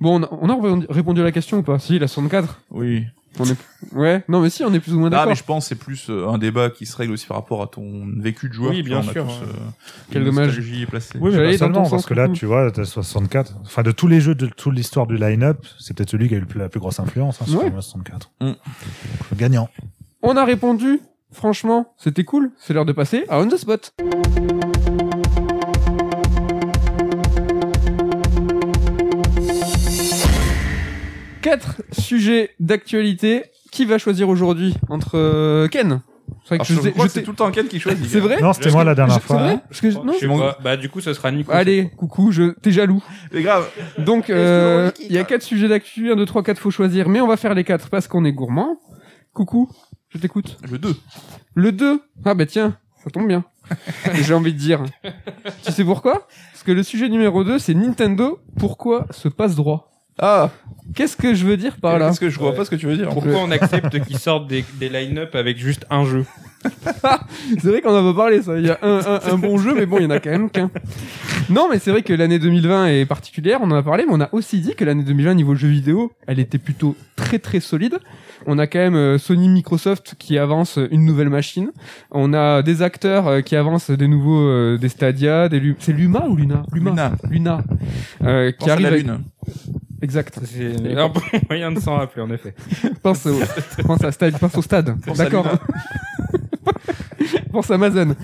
Bon, 0.00 0.18
on 0.18 0.22
a, 0.22 0.28
on 0.40 0.48
a 0.48 0.54
répondu- 0.54 0.86
répondu 0.88 1.20
à 1.20 1.24
la 1.24 1.32
question 1.32 1.58
ou 1.58 1.62
pas? 1.62 1.78
Si, 1.78 1.98
la 1.98 2.08
64. 2.08 2.62
Oui. 2.70 3.04
On 3.38 3.44
est, 3.44 3.56
ouais, 3.92 4.24
non 4.28 4.40
mais 4.40 4.48
si, 4.50 4.64
on 4.64 4.72
est 4.72 4.80
plus 4.80 4.94
ou 4.94 4.98
moins 4.98 5.08
Ah, 5.08 5.10
d'accord. 5.10 5.28
mais 5.28 5.34
je 5.34 5.44
pense 5.44 5.64
que 5.64 5.68
c'est 5.70 5.74
plus 5.74 6.06
euh, 6.08 6.26
un 6.28 6.38
débat 6.38 6.70
qui 6.70 6.86
se 6.86 6.96
règle 6.96 7.12
aussi 7.12 7.26
par 7.26 7.36
rapport 7.36 7.62
à 7.62 7.66
ton 7.66 8.06
vécu 8.16 8.48
de 8.48 8.54
joueur. 8.54 8.70
Oui, 8.70 8.82
bien 8.82 9.02
sûr, 9.02 9.12
tous, 9.26 9.30
ouais. 9.30 9.48
euh, 9.48 9.70
Quel 10.10 10.24
dommage. 10.24 10.58
placée. 10.88 11.18
Oui, 11.20 11.32
mais 11.34 11.52
pas 11.52 11.58
seulement, 11.58 11.84
sens, 11.84 11.90
parce 11.90 12.06
que 12.06 12.14
là, 12.14 12.28
tu 12.28 12.46
vois, 12.46 12.70
t'as 12.70 12.84
64. 12.86 13.56
Enfin, 13.64 13.82
de 13.82 13.90
tous 13.92 14.08
les 14.08 14.20
jeux 14.20 14.34
de 14.34 14.46
toute 14.46 14.74
l'histoire 14.74 15.06
du 15.06 15.16
line-up, 15.18 15.66
c'est 15.78 15.94
peut-être 15.96 16.10
celui 16.10 16.28
qui 16.28 16.34
a 16.34 16.38
eu 16.38 16.46
la 16.54 16.68
plus 16.70 16.80
grosse 16.80 16.98
influence, 16.98 17.40
hein, 17.42 17.44
Super 17.46 17.58
Ouais. 17.64 17.70
Mario 17.70 17.82
64. 17.82 18.30
Mm. 18.40 18.44
Donc, 18.46 18.56
gagnant. 19.36 19.68
On 20.22 20.36
a 20.36 20.44
répondu. 20.44 21.00
Franchement, 21.32 21.92
c'était 21.98 22.24
cool. 22.24 22.50
C'est 22.58 22.72
l'heure 22.72 22.86
de 22.86 22.92
passer 22.92 23.24
à 23.28 23.38
On 23.40 23.48
the 23.48 23.56
Spot. 23.56 23.92
Quatre 31.46 31.82
sujets 31.92 32.50
d'actualité. 32.60 33.44
Qui 33.70 33.84
va 33.84 33.98
choisir 33.98 34.28
aujourd'hui 34.28 34.74
entre 34.88 35.16
euh, 35.18 35.68
Ken? 35.68 36.00
C'est 36.44 36.56
vrai 36.56 36.58
que 36.58 36.64
je, 36.64 36.74
je 36.74 36.80
sais- 36.80 36.92
je 36.96 37.02
que 37.02 37.08
c'est 37.08 37.22
tout 37.22 37.30
le 37.30 37.36
temps 37.36 37.50
Ken 37.52 37.68
qui 37.68 37.78
choisit. 37.78 38.04
C'est 38.08 38.18
vrai 38.20 38.40
Non, 38.40 38.52
c'était 38.52 38.70
moi 38.72 38.82
la 38.84 38.94
dernière 38.96 39.16
Je- 39.16 39.20
fois. 39.20 39.36
C'est 39.36 39.42
vrai 39.42 39.52
hein. 39.54 39.62
Parce 39.68 39.80
que 39.80 39.90
je- 39.90 39.98
non 39.98 40.12
Je 40.14 40.18
sais 40.18 40.26
pas. 40.26 40.58
Bah, 40.64 40.76
du 40.76 40.88
coup, 40.88 41.00
ce 41.00 41.12
sera 41.12 41.30
Nico. 41.30 41.52
Allez, 41.52 41.90
coucou, 41.96 42.32
je 42.32 42.52
t'es 42.62 42.72
jaloux. 42.72 43.02
C'est 43.32 43.42
grave. 43.42 43.68
Donc, 43.98 44.28
euh, 44.30 44.90
il 45.00 45.12
y 45.12 45.18
a 45.18 45.24
quatre 45.24 45.42
sujets 45.42 45.68
d'actu, 45.68 46.10
1, 46.10 46.16
2, 46.16 46.24
3, 46.24 46.42
4, 46.42 46.58
faut 46.58 46.70
choisir, 46.72 47.08
mais 47.08 47.20
on 47.20 47.28
va 47.28 47.36
faire 47.36 47.54
les 47.54 47.64
quatre 47.64 47.90
parce 47.90 48.08
qu'on 48.08 48.24
est 48.24 48.32
gourmand. 48.32 48.78
Coucou, 49.32 49.70
je 50.08 50.18
t'écoute. 50.18 50.56
Le 50.70 50.78
2. 50.78 50.94
Le 51.54 51.70
2, 51.72 52.00
ah 52.24 52.34
bah 52.34 52.46
tiens, 52.46 52.76
ça 53.04 53.10
tombe 53.10 53.28
bien. 53.28 53.44
J'ai 54.14 54.34
envie 54.34 54.52
de 54.52 54.58
dire. 54.58 54.82
tu 55.64 55.70
sais 55.72 55.84
pourquoi? 55.84 56.26
Parce 56.52 56.62
que 56.64 56.72
le 56.72 56.82
sujet 56.82 57.08
numéro 57.08 57.44
2, 57.44 57.58
c'est 57.58 57.74
Nintendo, 57.74 58.40
pourquoi 58.58 59.06
ce 59.10 59.28
passe-droit 59.28 59.92
Ah, 60.18 60.50
Qu'est-ce 60.94 61.16
que 61.16 61.34
je 61.34 61.44
veux 61.44 61.56
dire 61.56 61.76
par 61.76 61.98
là 61.98 62.06
Parce 62.06 62.18
que 62.20 62.30
je 62.30 62.38
vois 62.38 62.50
Ouais. 62.50 62.56
pas 62.56 62.64
ce 62.64 62.70
que 62.70 62.76
tu 62.76 62.86
veux 62.86 62.96
dire. 62.96 63.08
Pourquoi 63.10 63.38
on 63.42 63.50
accepte 63.50 63.98
qu'ils 64.06 64.18
sortent 64.18 64.46
des, 64.46 64.64
des 64.78 64.88
line-up 64.88 65.34
avec 65.34 65.58
juste 65.58 65.84
un 65.90 66.04
jeu 66.04 66.24
C'est 67.58 67.68
vrai 67.68 67.80
qu'on 67.80 67.90
en 67.90 68.08
a 68.08 68.12
pas 68.12 68.16
parlé 68.22 68.40
ça. 68.42 68.56
Il 68.58 68.66
y 68.66 68.70
a 68.70 68.78
un, 68.82 68.98
un, 69.00 69.20
un 69.32 69.38
bon 69.38 69.58
jeu, 69.58 69.74
mais 69.74 69.84
bon, 69.86 69.98
il 69.98 70.04
y 70.04 70.06
en 70.06 70.10
a 70.10 70.18
quand 70.20 70.30
même 70.30 70.48
qu'un. 70.50 70.70
Non, 71.50 71.68
mais 71.70 71.78
c'est 71.78 71.90
vrai 71.90 72.02
que 72.02 72.12
l'année 72.12 72.38
2020 72.38 72.86
est 72.88 73.04
particulière. 73.04 73.60
On 73.62 73.70
en 73.70 73.76
a 73.76 73.82
parlé, 73.82 74.04
mais 74.06 74.12
on 74.14 74.20
a 74.20 74.28
aussi 74.32 74.60
dit 74.60 74.74
que 74.74 74.84
l'année 74.84 75.02
2020 75.04 75.34
niveau 75.34 75.54
jeux 75.54 75.68
vidéo, 75.68 76.12
elle 76.26 76.38
était 76.40 76.58
plutôt 76.58 76.96
très 77.14 77.38
très 77.38 77.60
solide. 77.60 77.98
On 78.46 78.58
a 78.58 78.66
quand 78.66 78.78
même 78.78 78.94
euh, 78.96 79.18
Sony, 79.18 79.48
Microsoft 79.48 80.14
qui 80.18 80.38
avance 80.38 80.78
une 80.90 81.04
nouvelle 81.04 81.30
machine. 81.30 81.70
On 82.10 82.32
a 82.32 82.62
des 82.62 82.82
acteurs 82.82 83.26
euh, 83.28 83.40
qui 83.42 83.54
avancent 83.56 83.90
des 83.90 84.08
nouveaux, 84.08 84.40
euh, 84.48 84.78
des 84.78 84.88
Stadia, 84.88 85.48
des 85.48 85.60
Lu- 85.60 85.76
c'est 85.78 85.92
Luma 85.92 86.26
ou 86.28 86.36
Luna? 86.36 86.62
Luna. 86.72 87.12
Luna. 87.28 87.62
Euh, 88.24 88.50
qui 88.52 88.70
à 88.70 88.74
arrive 88.74 88.86
avec-. 88.86 89.06
Exact. 90.02 90.38
C'est 90.44 90.96
un 90.96 91.08
bon 91.08 91.20
moyen 91.50 91.72
de 91.72 91.80
s'en 91.80 91.96
rappeler, 91.96 92.22
en 92.22 92.30
effet. 92.30 92.54
Pense 93.02 93.26
au, 93.26 93.38
pense 93.84 94.04
à 94.04 94.12
stade, 94.12 94.38
pense 94.38 94.56
au 94.56 94.62
stade. 94.62 94.96
D'accord. 95.16 95.46
Pense 97.50 97.70
à 97.70 97.74
Amazon. 97.74 98.14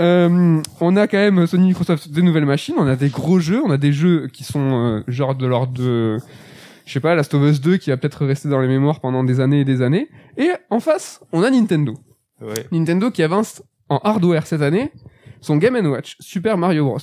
Euh, 0.00 0.60
on 0.80 0.96
a 0.96 1.06
quand 1.06 1.16
même 1.16 1.46
Sony 1.46 1.68
Microsoft 1.68 2.10
des 2.10 2.22
nouvelles 2.22 2.44
machines, 2.44 2.74
on 2.76 2.86
a 2.86 2.96
des 2.96 3.08
gros 3.08 3.38
jeux, 3.38 3.62
on 3.64 3.70
a 3.70 3.76
des 3.76 3.92
jeux 3.92 4.28
qui 4.32 4.44
sont 4.44 4.60
euh, 4.60 5.02
genre 5.08 5.34
de 5.34 5.46
l'ordre 5.46 5.72
de 5.72 6.18
je 6.84 6.92
sais 6.92 7.00
pas, 7.00 7.14
Last 7.14 7.34
of 7.34 7.42
Us 7.42 7.60
2 7.60 7.76
qui 7.76 7.90
va 7.90 7.96
peut-être 7.96 8.24
rester 8.24 8.48
dans 8.48 8.60
les 8.60 8.68
mémoires 8.68 9.00
pendant 9.00 9.22
des 9.22 9.40
années 9.40 9.60
et 9.60 9.64
des 9.64 9.82
années. 9.82 10.08
Et 10.36 10.50
en 10.70 10.80
face, 10.80 11.20
on 11.32 11.42
a 11.42 11.50
Nintendo. 11.50 11.94
Ouais. 12.40 12.66
Nintendo 12.72 13.10
qui 13.10 13.22
avance 13.22 13.62
en 13.88 13.98
hardware 13.98 14.46
cette 14.46 14.62
année 14.62 14.90
son 15.40 15.56
Game 15.56 15.74
Watch 15.86 16.16
Super 16.20 16.56
Mario 16.56 16.84
Bros. 16.84 16.98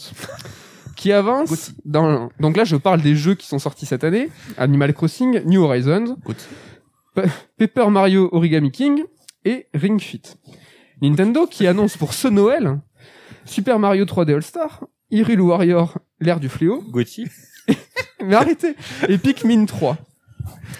Qui 0.95 1.11
avance 1.11 1.73
dans 1.83 2.29
donc 2.39 2.57
là 2.57 2.63
je 2.63 2.75
parle 2.75 3.01
des 3.01 3.15
jeux 3.15 3.35
qui 3.35 3.47
sont 3.47 3.59
sortis 3.59 3.85
cette 3.85 4.03
année. 4.03 4.29
Animal 4.57 4.93
Crossing, 4.93 5.41
New 5.45 5.61
Horizons, 5.63 6.17
Paper 7.57 7.89
Mario 7.89 8.29
Origami 8.31 8.71
King 8.71 9.03
et 9.43 9.67
Ring 9.73 9.99
Fit. 9.99 10.21
Nintendo 11.01 11.45
qui 11.45 11.67
annonce 11.67 11.97
pour 11.97 12.13
ce 12.13 12.27
Noël 12.27 12.79
Super 13.45 13.77
Mario 13.79 14.05
3D 14.05 14.33
All 14.33 14.43
Star, 14.43 14.85
Hyrule 15.11 15.41
Warrior 15.41 15.99
l'ère 16.19 16.39
du 16.39 16.49
fléau, 16.49 16.83
Gauthier. 16.89 17.27
Mais 18.23 18.35
arrêtez, 18.35 18.75
et 19.07 19.17
Pikmin 19.17 19.65
3. 19.65 19.97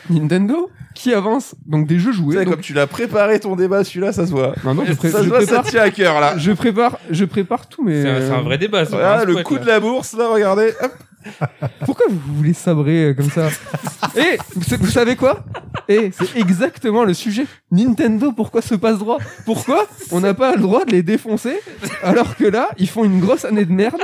Nintendo 0.09 0.69
qui 0.93 1.13
avance 1.13 1.55
donc 1.65 1.87
des 1.87 1.99
jeux 1.99 2.11
joués. 2.13 2.35
donc- 2.45 2.53
comme 2.53 2.61
tu 2.61 2.73
l'as 2.73 2.87
préparé 2.87 3.39
ton 3.39 3.55
débat, 3.55 3.83
celui-là, 3.83 4.13
ça 4.13 4.25
se 4.25 4.31
voit. 4.31 4.53
Non, 4.63 4.73
non, 4.73 4.83
je, 4.85 4.93
pré- 4.93 5.09
ça 5.11 5.19
se 5.21 5.27
voit, 5.27 5.41
ça 5.41 5.45
prépare, 5.47 5.63
tient 5.65 5.81
à 5.81 5.89
cœur, 5.89 6.19
là. 6.21 6.35
je 6.37 6.51
prépare, 6.53 6.97
je 7.09 7.25
prépare 7.25 7.67
tout, 7.67 7.83
mais 7.83 8.01
C'est 8.03 8.31
un, 8.31 8.41
vrai 8.41 8.57
débat. 8.57 8.83
Voilà, 8.85 9.19
un 9.21 9.25
le 9.25 9.33
squat, 9.33 9.45
coup 9.45 9.55
là. 9.55 9.61
de 9.61 9.67
la 9.67 9.79
bourse, 9.81 10.13
là, 10.13 10.27
regardez. 10.29 10.71
Hop. 10.81 10.91
pourquoi 11.85 12.05
vous 12.07 12.35
voulez 12.35 12.53
sabrer 12.53 13.05
euh, 13.09 13.13
comme 13.15 13.31
ça 13.31 13.49
Et 14.15 14.37
vous 14.55 14.61
sa- 14.63 14.77
vous 14.77 14.85
savez 14.91 15.15
quoi? 15.15 15.43
Et 15.89 16.11
c'est 16.17 16.39
exactement 16.39 17.03
le 17.03 17.13
sujet. 17.15 17.45
Nintendo, 17.71 18.31
pourquoi 18.31 18.61
se 18.61 18.75
passe 18.75 18.99
droit? 18.99 19.17
Pourquoi 19.45 19.87
on 20.11 20.19
n'a 20.21 20.33
pas 20.35 20.53
le 20.55 20.61
droit 20.61 20.85
de 20.85 20.91
les 20.91 21.01
défoncer 21.03 21.59
alors 22.03 22.35
que 22.37 22.45
là, 22.45 22.69
ils 22.77 22.87
font 22.87 23.03
une 23.03 23.19
grosse 23.19 23.43
année 23.43 23.65
de 23.65 23.71
merde 23.73 24.01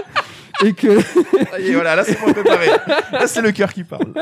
et 0.65 0.73
que 0.73 0.99
Et 1.59 1.73
voilà, 1.73 1.95
là, 1.95 2.03
c'est 2.03 2.19
moins 2.21 2.33
préparé. 2.33 2.67
Là, 3.11 3.27
c'est 3.27 3.41
le 3.41 3.51
cœur 3.51 3.71
qui 3.71 3.83
parle. 3.83 4.05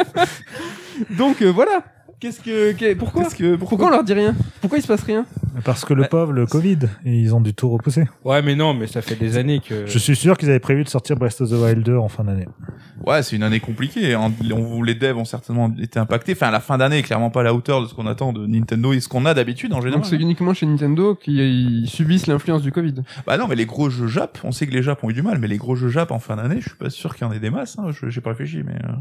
donc 1.17 1.41
euh, 1.41 1.51
voilà. 1.51 1.83
Qu'est-ce 2.19 2.41
que 2.41 2.73
qu'est- 2.73 2.95
pourquoi 2.95 3.23
Qu'est-ce 3.23 3.35
que, 3.35 3.55
Pourquoi 3.55 3.87
on 3.87 3.89
leur 3.91 4.03
dit 4.03 4.11
rien? 4.11 4.35
Pourquoi 4.59 4.77
il 4.77 4.81
se 4.81 4.87
passe 4.87 5.03
rien? 5.03 5.25
Parce 5.63 5.85
que 5.85 5.93
le 5.93 6.03
pauvre, 6.05 6.33
le 6.33 6.45
Covid, 6.45 6.79
ils 7.05 7.33
ont 7.33 7.39
du 7.39 7.53
tout 7.53 7.69
repoussé. 7.69 8.07
Ouais, 8.25 8.41
mais 8.41 8.55
non, 8.55 8.73
mais 8.73 8.87
ça 8.87 9.01
fait 9.01 9.15
des 9.15 9.37
années 9.37 9.61
que. 9.65 9.85
Je 9.87 9.97
suis 9.97 10.17
sûr 10.17 10.37
qu'ils 10.37 10.49
avaient 10.49 10.59
prévu 10.59 10.83
de 10.83 10.89
sortir 10.89 11.15
Breath 11.15 11.39
of 11.39 11.49
the 11.49 11.53
Wild 11.53 11.81
2 11.81 11.95
en 11.95 12.09
fin 12.09 12.25
d'année. 12.25 12.45
Ouais, 13.05 13.23
c'est 13.23 13.37
une 13.37 13.43
année 13.43 13.61
compliquée. 13.61 14.15
hein. 14.15 14.33
On, 14.53 14.83
les 14.83 14.95
devs 14.95 15.15
ont 15.17 15.23
certainement 15.23 15.73
été 15.81 15.97
impactés. 15.97 16.33
Enfin, 16.33 16.51
la 16.51 16.59
fin 16.59 16.77
d'année 16.77 16.97
est 16.97 17.03
clairement 17.03 17.29
pas 17.29 17.39
à 17.39 17.43
la 17.43 17.53
hauteur 17.53 17.81
de 17.81 17.87
ce 17.87 17.93
qu'on 17.93 18.05
attend 18.05 18.33
de 18.33 18.45
Nintendo 18.45 18.91
et 18.91 18.99
ce 18.99 19.07
qu'on 19.07 19.25
a 19.25 19.33
d'habitude 19.33 19.71
en 19.73 19.79
général. 19.79 20.01
Donc 20.01 20.05
c'est 20.09 20.17
uniquement 20.17 20.53
chez 20.53 20.65
Nintendo 20.65 21.15
qui 21.15 21.85
subissent 21.87 22.27
l'influence 22.27 22.61
du 22.63 22.73
Covid. 22.73 22.95
Bah 23.25 23.37
non, 23.37 23.47
mais 23.47 23.55
les 23.55 23.65
gros 23.65 23.89
jeux 23.89 24.07
Jap, 24.07 24.39
on 24.43 24.51
sait 24.51 24.67
que 24.67 24.71
les 24.73 24.83
Jap 24.83 25.01
ont 25.05 25.09
eu 25.09 25.13
du 25.13 25.21
mal, 25.21 25.39
mais 25.39 25.47
les 25.47 25.57
gros 25.57 25.75
jeux 25.77 25.89
Jap 25.89 26.11
en 26.11 26.19
fin 26.19 26.35
d'année, 26.35 26.57
je 26.59 26.67
suis 26.67 26.77
pas 26.77 26.89
sûr 26.89 27.15
qu'il 27.15 27.25
y 27.25 27.29
en 27.29 27.31
ait 27.33 27.39
des 27.39 27.49
masses. 27.49 27.77
Hein. 27.79 27.91
Je- 27.91 28.09
J'ai 28.09 28.19
pas 28.19 28.31
réfléchi, 28.31 28.61
mais. 28.65 28.75
euh. 28.75 28.91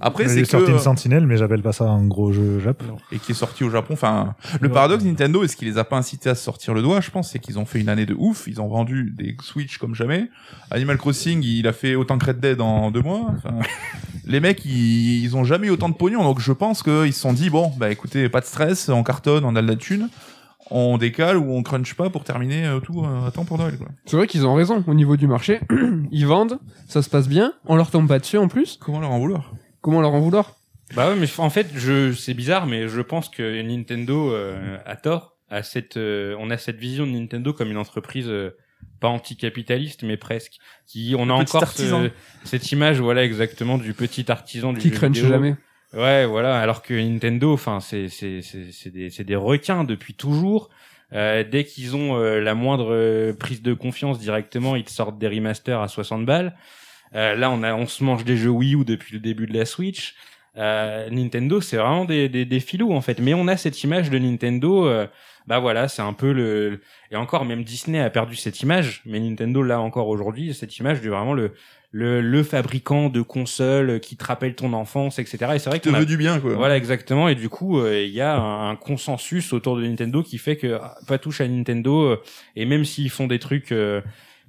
Après, 0.00 0.24
Il 0.24 0.30
c'est 0.30 0.40
est 0.40 0.44
sorti 0.44 0.66
que 0.66 0.72
une 0.72 0.78
Sentinelle, 0.78 1.26
mais 1.26 1.36
j'appelle 1.36 1.62
pas 1.62 1.72
ça 1.72 1.84
un 1.84 2.06
gros 2.06 2.32
jeu 2.32 2.60
Jap. 2.60 2.82
et 3.12 3.18
qui 3.18 3.32
est 3.32 3.34
sorti 3.34 3.64
au 3.64 3.70
Japon. 3.70 3.94
Enfin, 3.94 4.34
le 4.60 4.68
Ouais. 4.68 4.74
paradoxe 4.74 5.04
Nintendo 5.04 5.42
et 5.42 5.48
ce 5.48 5.56
qui 5.56 5.64
les 5.64 5.76
a 5.78 5.84
pas 5.84 5.96
incités 5.96 6.30
à 6.30 6.34
se 6.34 6.44
sortir 6.44 6.74
le 6.74 6.82
doigt, 6.82 7.00
je 7.00 7.10
pense, 7.10 7.30
c'est 7.30 7.38
qu'ils 7.38 7.58
ont 7.58 7.64
fait 7.66 7.80
une 7.80 7.88
année 7.88 8.06
de 8.06 8.14
ouf. 8.18 8.46
Ils 8.46 8.60
ont 8.60 8.68
vendu 8.68 9.12
des 9.16 9.36
Switch 9.42 9.78
comme 9.78 9.94
jamais. 9.94 10.30
Animal 10.70 10.98
Crossing, 10.98 11.42
il 11.42 11.66
a 11.66 11.72
fait 11.72 11.94
autant 11.94 12.18
que 12.18 12.26
Red 12.26 12.40
Dead 12.40 12.60
en 12.60 12.90
deux 12.90 13.02
mois. 13.02 13.32
Enfin, 13.36 13.54
les 14.26 14.40
mecs, 14.40 14.64
ils, 14.64 15.22
ils 15.24 15.36
ont 15.36 15.44
jamais 15.44 15.66
eu 15.66 15.70
autant 15.70 15.88
de 15.88 15.94
pognon, 15.94 16.22
donc 16.22 16.40
je 16.40 16.52
pense 16.52 16.82
qu'ils 16.82 17.12
se 17.12 17.20
sont 17.20 17.32
dit 17.32 17.50
bon, 17.50 17.72
bah 17.78 17.90
écoutez, 17.90 18.28
pas 18.28 18.40
de 18.40 18.46
stress, 18.46 18.88
on 18.88 19.02
cartonne, 19.02 19.44
on 19.44 19.56
a 19.56 19.62
de 19.62 19.66
la 19.68 19.76
thune. 19.76 20.08
On 20.70 20.98
décale 20.98 21.38
ou 21.38 21.50
on 21.54 21.62
crunch 21.62 21.94
pas 21.94 22.10
pour 22.10 22.24
terminer 22.24 22.66
euh, 22.66 22.78
tout 22.80 23.02
euh, 23.02 23.26
à 23.26 23.30
temps 23.30 23.46
pour 23.46 23.56
Noël. 23.56 23.78
Quoi. 23.78 23.88
C'est 24.04 24.18
vrai 24.18 24.26
qu'ils 24.26 24.46
ont 24.46 24.52
raison 24.54 24.84
au 24.86 24.92
niveau 24.92 25.16
du 25.16 25.26
marché. 25.26 25.60
Ils 26.10 26.26
vendent, 26.26 26.58
ça 26.86 27.00
se 27.00 27.08
passe 27.08 27.26
bien, 27.26 27.54
on 27.64 27.74
leur 27.76 27.90
tombe 27.90 28.06
pas 28.06 28.18
dessus 28.18 28.36
en 28.36 28.48
plus. 28.48 28.78
Comment 28.78 29.00
leur 29.00 29.10
en 29.10 29.18
vouloir? 29.18 29.50
Comment 29.80 30.00
leur 30.00 30.14
en 30.14 30.20
vouloir 30.20 30.54
Bah 30.96 31.08
ouais, 31.10 31.16
mais 31.16 31.26
en 31.38 31.50
fait, 31.50 31.68
je, 31.74 32.12
c'est 32.12 32.34
bizarre, 32.34 32.66
mais 32.66 32.88
je 32.88 33.00
pense 33.00 33.28
que 33.28 33.62
Nintendo 33.62 34.32
euh, 34.32 34.76
a 34.86 34.96
tort. 34.96 35.34
À 35.50 35.62
cette, 35.62 35.96
euh, 35.96 36.36
on 36.40 36.50
a 36.50 36.58
cette 36.58 36.76
vision 36.76 37.06
de 37.06 37.12
Nintendo 37.12 37.54
comme 37.54 37.70
une 37.70 37.78
entreprise 37.78 38.28
euh, 38.28 38.54
pas 39.00 39.08
anticapitaliste, 39.08 40.02
mais 40.02 40.18
presque. 40.18 40.58
Qui, 40.86 41.14
on 41.18 41.30
a 41.30 41.42
petit 41.42 41.56
encore 41.56 41.68
ce- 41.68 42.10
cette 42.44 42.70
image, 42.72 43.00
voilà, 43.00 43.24
exactement 43.24 43.78
du 43.78 43.94
petit 43.94 44.30
artisan 44.30 44.72
du 44.74 44.80
Qui 44.80 44.90
jeu 44.90 44.96
crunch 44.96 45.14
vidéo. 45.16 45.30
jamais. 45.30 45.56
Ouais, 45.94 46.26
voilà. 46.26 46.60
Alors 46.60 46.82
que 46.82 46.92
Nintendo, 46.92 47.54
enfin, 47.54 47.80
c'est 47.80 48.08
c'est 48.10 48.42
c'est 48.42 48.72
c'est 48.72 48.90
des 48.90 49.08
c'est 49.08 49.24
des 49.24 49.36
requins 49.36 49.84
depuis 49.84 50.12
toujours. 50.12 50.68
Euh, 51.14 51.42
dès 51.50 51.64
qu'ils 51.64 51.96
ont 51.96 52.18
euh, 52.18 52.40
la 52.40 52.54
moindre 52.54 52.92
euh, 52.92 53.32
prise 53.32 53.62
de 53.62 53.72
confiance 53.72 54.18
directement, 54.18 54.76
ils 54.76 54.84
te 54.84 54.90
sortent 54.90 55.18
des 55.18 55.28
remasters 55.28 55.80
à 55.80 55.88
60 55.88 56.26
balles. 56.26 56.54
Euh, 57.14 57.34
là, 57.34 57.50
on 57.50 57.62
a 57.62 57.74
on 57.74 57.86
se 57.86 58.04
mange 58.04 58.24
des 58.24 58.36
jeux 58.36 58.50
Wii 58.50 58.74
U 58.74 58.84
depuis 58.84 59.14
le 59.14 59.20
début 59.20 59.46
de 59.46 59.54
la 59.56 59.64
Switch. 59.64 60.14
Euh, 60.56 61.08
Nintendo, 61.10 61.60
c'est 61.60 61.76
vraiment 61.76 62.04
des, 62.04 62.28
des 62.28 62.44
des 62.44 62.60
filous 62.60 62.92
en 62.92 63.00
fait. 63.00 63.20
Mais 63.20 63.34
on 63.34 63.48
a 63.48 63.56
cette 63.56 63.82
image 63.84 64.10
de 64.10 64.18
Nintendo. 64.18 64.86
euh, 64.86 65.06
bah 65.46 65.60
voilà, 65.60 65.88
c'est 65.88 66.02
un 66.02 66.12
peu 66.12 66.32
le 66.32 66.80
et 67.10 67.16
encore 67.16 67.44
même 67.46 67.64
Disney 67.64 68.00
a 68.00 68.10
perdu 68.10 68.36
cette 68.36 68.60
image, 68.60 69.02
mais 69.06 69.18
Nintendo 69.20 69.62
là 69.62 69.80
encore 69.80 70.08
aujourd'hui 70.08 70.52
cette 70.52 70.76
image 70.78 71.00
de 71.00 71.08
vraiment 71.08 71.32
le 71.34 71.52
le, 71.90 72.20
le 72.20 72.42
fabricant 72.42 73.08
de 73.08 73.22
consoles 73.22 73.98
qui 74.00 74.16
te 74.18 74.24
rappelle 74.26 74.54
ton 74.54 74.74
enfance, 74.74 75.18
etc. 75.18 75.52
Et 75.54 75.58
c'est 75.58 75.70
vrai 75.70 75.80
Te 75.80 75.88
qu'on 75.88 75.94
a 75.94 76.00
veut 76.00 76.04
du 76.06 76.18
bien, 76.18 76.38
quoi. 76.38 76.54
voilà, 76.54 76.76
exactement. 76.76 77.28
Et 77.30 77.34
du 77.34 77.48
coup, 77.48 77.78
euh, 77.80 78.04
il 78.04 78.12
y 78.12 78.20
a 78.20 78.36
un, 78.36 78.70
un 78.72 78.76
consensus 78.76 79.54
autour 79.54 79.78
de 79.78 79.86
Nintendo 79.86 80.22
qui 80.22 80.36
fait 80.36 80.58
que 80.58 80.74
ah, 80.82 80.98
pas 81.06 81.16
touche 81.16 81.40
à 81.40 81.48
Nintendo. 81.48 82.02
euh, 82.02 82.22
et 82.56 82.66
même 82.66 82.84
s'ils 82.84 83.08
font 83.08 83.26
des 83.26 83.38
trucs 83.38 83.72
euh, 83.72 84.02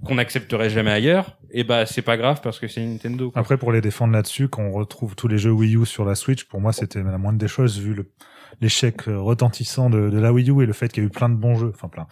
qu'on 0.06 0.16
n'accepterait 0.16 0.70
jamais 0.70 0.92
ailleurs, 0.92 1.38
et 1.52 1.64
bah 1.64 1.86
c'est 1.86 2.02
pas 2.02 2.18
grave 2.18 2.40
parce 2.42 2.60
que 2.60 2.68
c'est 2.68 2.86
Nintendo. 2.86 3.32
Après, 3.36 3.58
pour 3.58 3.72
les 3.72 3.82
défendre 3.82 4.14
là-dessus, 4.14 4.48
quand 4.48 4.64
on 4.64 4.72
retrouve 4.72 5.16
tous 5.16 5.28
les 5.28 5.38
jeux 5.38 5.52
Wii 5.52 5.76
U 5.76 5.86
sur 5.86 6.06
la 6.06 6.16
Switch, 6.16 6.46
pour 6.46 6.62
moi, 6.62 6.72
c'était 6.74 7.04
la 7.04 7.18
moindre 7.18 7.38
des 7.38 7.48
choses 7.48 7.80
vu 7.80 7.94
le 7.94 8.12
l'échec 8.62 9.08
euh, 9.08 9.18
retentissant 9.20 9.90
de, 9.90 10.10
de 10.10 10.20
la 10.20 10.34
Wii 10.34 10.50
U 10.50 10.62
et 10.64 10.66
le 10.66 10.74
fait 10.74 10.90
qu'il 10.92 11.04
y 11.04 11.06
a 11.06 11.08
eu 11.08 11.12
plein 11.12 11.30
de 11.30 11.36
bons 11.36 11.56
jeux, 11.56 11.72
enfin 11.74 11.88
plein, 11.88 12.08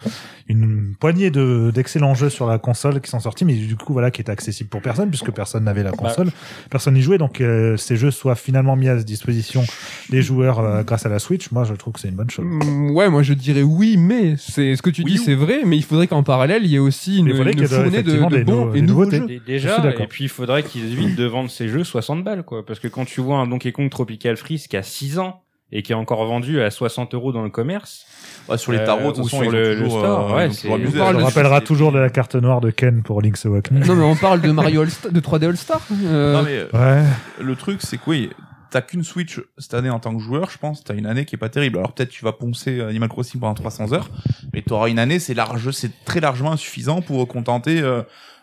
une 0.48 0.94
poignée 0.98 1.30
de 1.30 1.70
d'excellents 1.74 2.14
jeux 2.14 2.30
sur 2.30 2.46
la 2.46 2.58
console 2.58 3.00
qui 3.00 3.10
sont 3.10 3.20
sortis, 3.20 3.44
mais 3.44 3.54
du 3.54 3.76
coup 3.76 3.92
voilà 3.92 4.10
qui 4.10 4.20
étaient 4.20 4.30
accessibles 4.32 4.70
pour 4.70 4.80
personne 4.82 5.08
puisque 5.10 5.30
personne 5.30 5.64
n'avait 5.64 5.82
la 5.82 5.92
console, 5.92 6.30
personne 6.70 6.94
n'y 6.94 7.02
jouait, 7.02 7.18
donc 7.18 7.40
euh, 7.40 7.76
ces 7.76 7.96
jeux 7.96 8.10
soient 8.10 8.34
finalement 8.34 8.76
mis 8.76 8.88
à 8.88 8.96
disposition 8.96 9.62
des 10.10 10.22
joueurs 10.22 10.60
euh, 10.60 10.82
grâce 10.82 11.04
à 11.06 11.08
la 11.08 11.18
Switch, 11.18 11.50
moi 11.50 11.64
je 11.64 11.74
trouve 11.74 11.92
que 11.94 12.00
c'est 12.00 12.08
une 12.08 12.14
bonne 12.16 12.30
chose. 12.30 12.46
Mm, 12.46 12.90
Ouais, 12.90 13.08
moi 13.10 13.22
je 13.22 13.34
dirais 13.34 13.62
oui, 13.62 13.96
mais 13.98 14.36
c'est 14.38 14.74
ce 14.76 14.82
que 14.82 14.90
tu 14.90 15.02
Oui 15.02 15.12
dis, 15.12 15.18
c'est 15.18 15.34
vrai, 15.34 15.62
mais 15.66 15.76
il 15.76 15.84
faudrait 15.84 16.06
qu'en 16.06 16.22
parallèle 16.22 16.64
il 16.64 16.70
y 16.70 16.76
ait 16.76 16.78
aussi 16.80 17.18
une, 17.18 17.28
une 17.28 17.32
de- 17.32 17.66
fournée 17.66 18.02
de, 18.02 18.12
de 18.12 18.42
bons 18.44 18.72
et 18.74 18.80
nouveaux 18.80 19.04
nouveautés. 19.04 19.18
jeux. 19.18 19.26
Dé- 19.26 19.40
Je 19.46 19.52
Déjà, 19.52 19.90
et 19.98 20.06
puis 20.06 20.24
il 20.24 20.28
faudrait 20.30 20.62
qu'ils 20.62 20.92
évitent 20.92 21.16
de 21.16 21.24
vendre 21.24 21.50
ces 21.50 21.68
jeux 21.68 21.84
60 21.84 22.24
balles, 22.24 22.42
quoi. 22.44 22.64
Parce 22.64 22.78
que 22.80 22.88
quand 22.88 23.04
tu 23.04 23.20
vois 23.20 23.38
un 23.38 23.46
Donkey 23.46 23.72
Kong 23.72 23.90
Tropical 23.90 24.36
Freeze 24.36 24.66
qui 24.66 24.76
a 24.76 24.82
6 24.82 25.18
ans 25.18 25.42
et 25.72 25.82
qui 25.82 25.92
est 25.92 25.94
encore 25.94 26.24
vendu 26.24 26.60
à 26.62 26.70
60 26.70 27.14
euros 27.14 27.32
dans 27.32 27.42
le 27.42 27.50
commerce, 27.50 28.04
Ouais, 28.48 28.56
sur 28.56 28.72
les 28.72 28.78
Euh, 28.78 28.86
tarots, 28.86 29.10
de 29.12 29.16
toute 29.16 29.24
ou 29.24 29.28
façon, 29.28 29.42
sur 29.42 29.50
le- 29.52 29.74
le 29.74 29.88
store, 29.90 30.34
euh, 30.34 30.36
ouais, 30.36 30.48
on 30.86 30.90
parle 30.92 31.16
On 31.16 31.24
rappellera 31.24 31.60
toujours 31.60 31.92
de 31.92 31.98
la 31.98 32.08
carte 32.08 32.34
noire 32.34 32.62
de 32.62 32.70
Ken 32.70 33.02
pour 33.02 33.20
Link's 33.20 33.44
Awakening. 33.44 33.84
Non 33.86 33.94
mais 33.94 34.04
on 34.04 34.16
parle 34.16 34.40
de 34.40 34.50
Mario 34.50 34.80
All 34.80 34.88
de 35.12 35.20
3D 35.20 35.44
All 35.46 35.56
Star. 35.58 35.82
euh, 35.92 36.32
Non, 36.32 36.42
mais 36.42 36.64
euh, 36.74 37.00
Ouais. 37.02 37.04
le 37.44 37.54
truc, 37.56 37.80
c'est 37.82 37.98
que 37.98 38.02
oui, 38.06 38.30
t'as 38.70 38.80
qu'une 38.80 39.04
Switch 39.04 39.38
cette 39.58 39.74
année 39.74 39.90
en 39.90 39.98
tant 39.98 40.16
que 40.16 40.22
joueur, 40.22 40.48
je 40.50 40.56
pense. 40.56 40.82
T'as 40.82 40.94
une 40.94 41.04
année 41.04 41.26
qui 41.26 41.34
est 41.34 41.38
pas 41.38 41.50
terrible. 41.50 41.76
Alors 41.76 41.92
peut-être 41.92 42.08
tu 42.08 42.24
vas 42.24 42.32
poncer 42.32 42.80
Animal 42.80 43.10
Crossing 43.10 43.38
pendant 43.38 43.52
300 43.54 43.92
heures, 43.92 44.08
mais 44.54 44.62
t'auras 44.62 44.88
une 44.88 44.98
année, 44.98 45.18
c'est 45.18 45.34
large, 45.34 45.70
c'est 45.72 45.90
très 46.06 46.20
largement 46.20 46.52
insuffisant 46.52 47.02
pour 47.02 47.28
contenter 47.28 47.82
euh, 47.82 48.00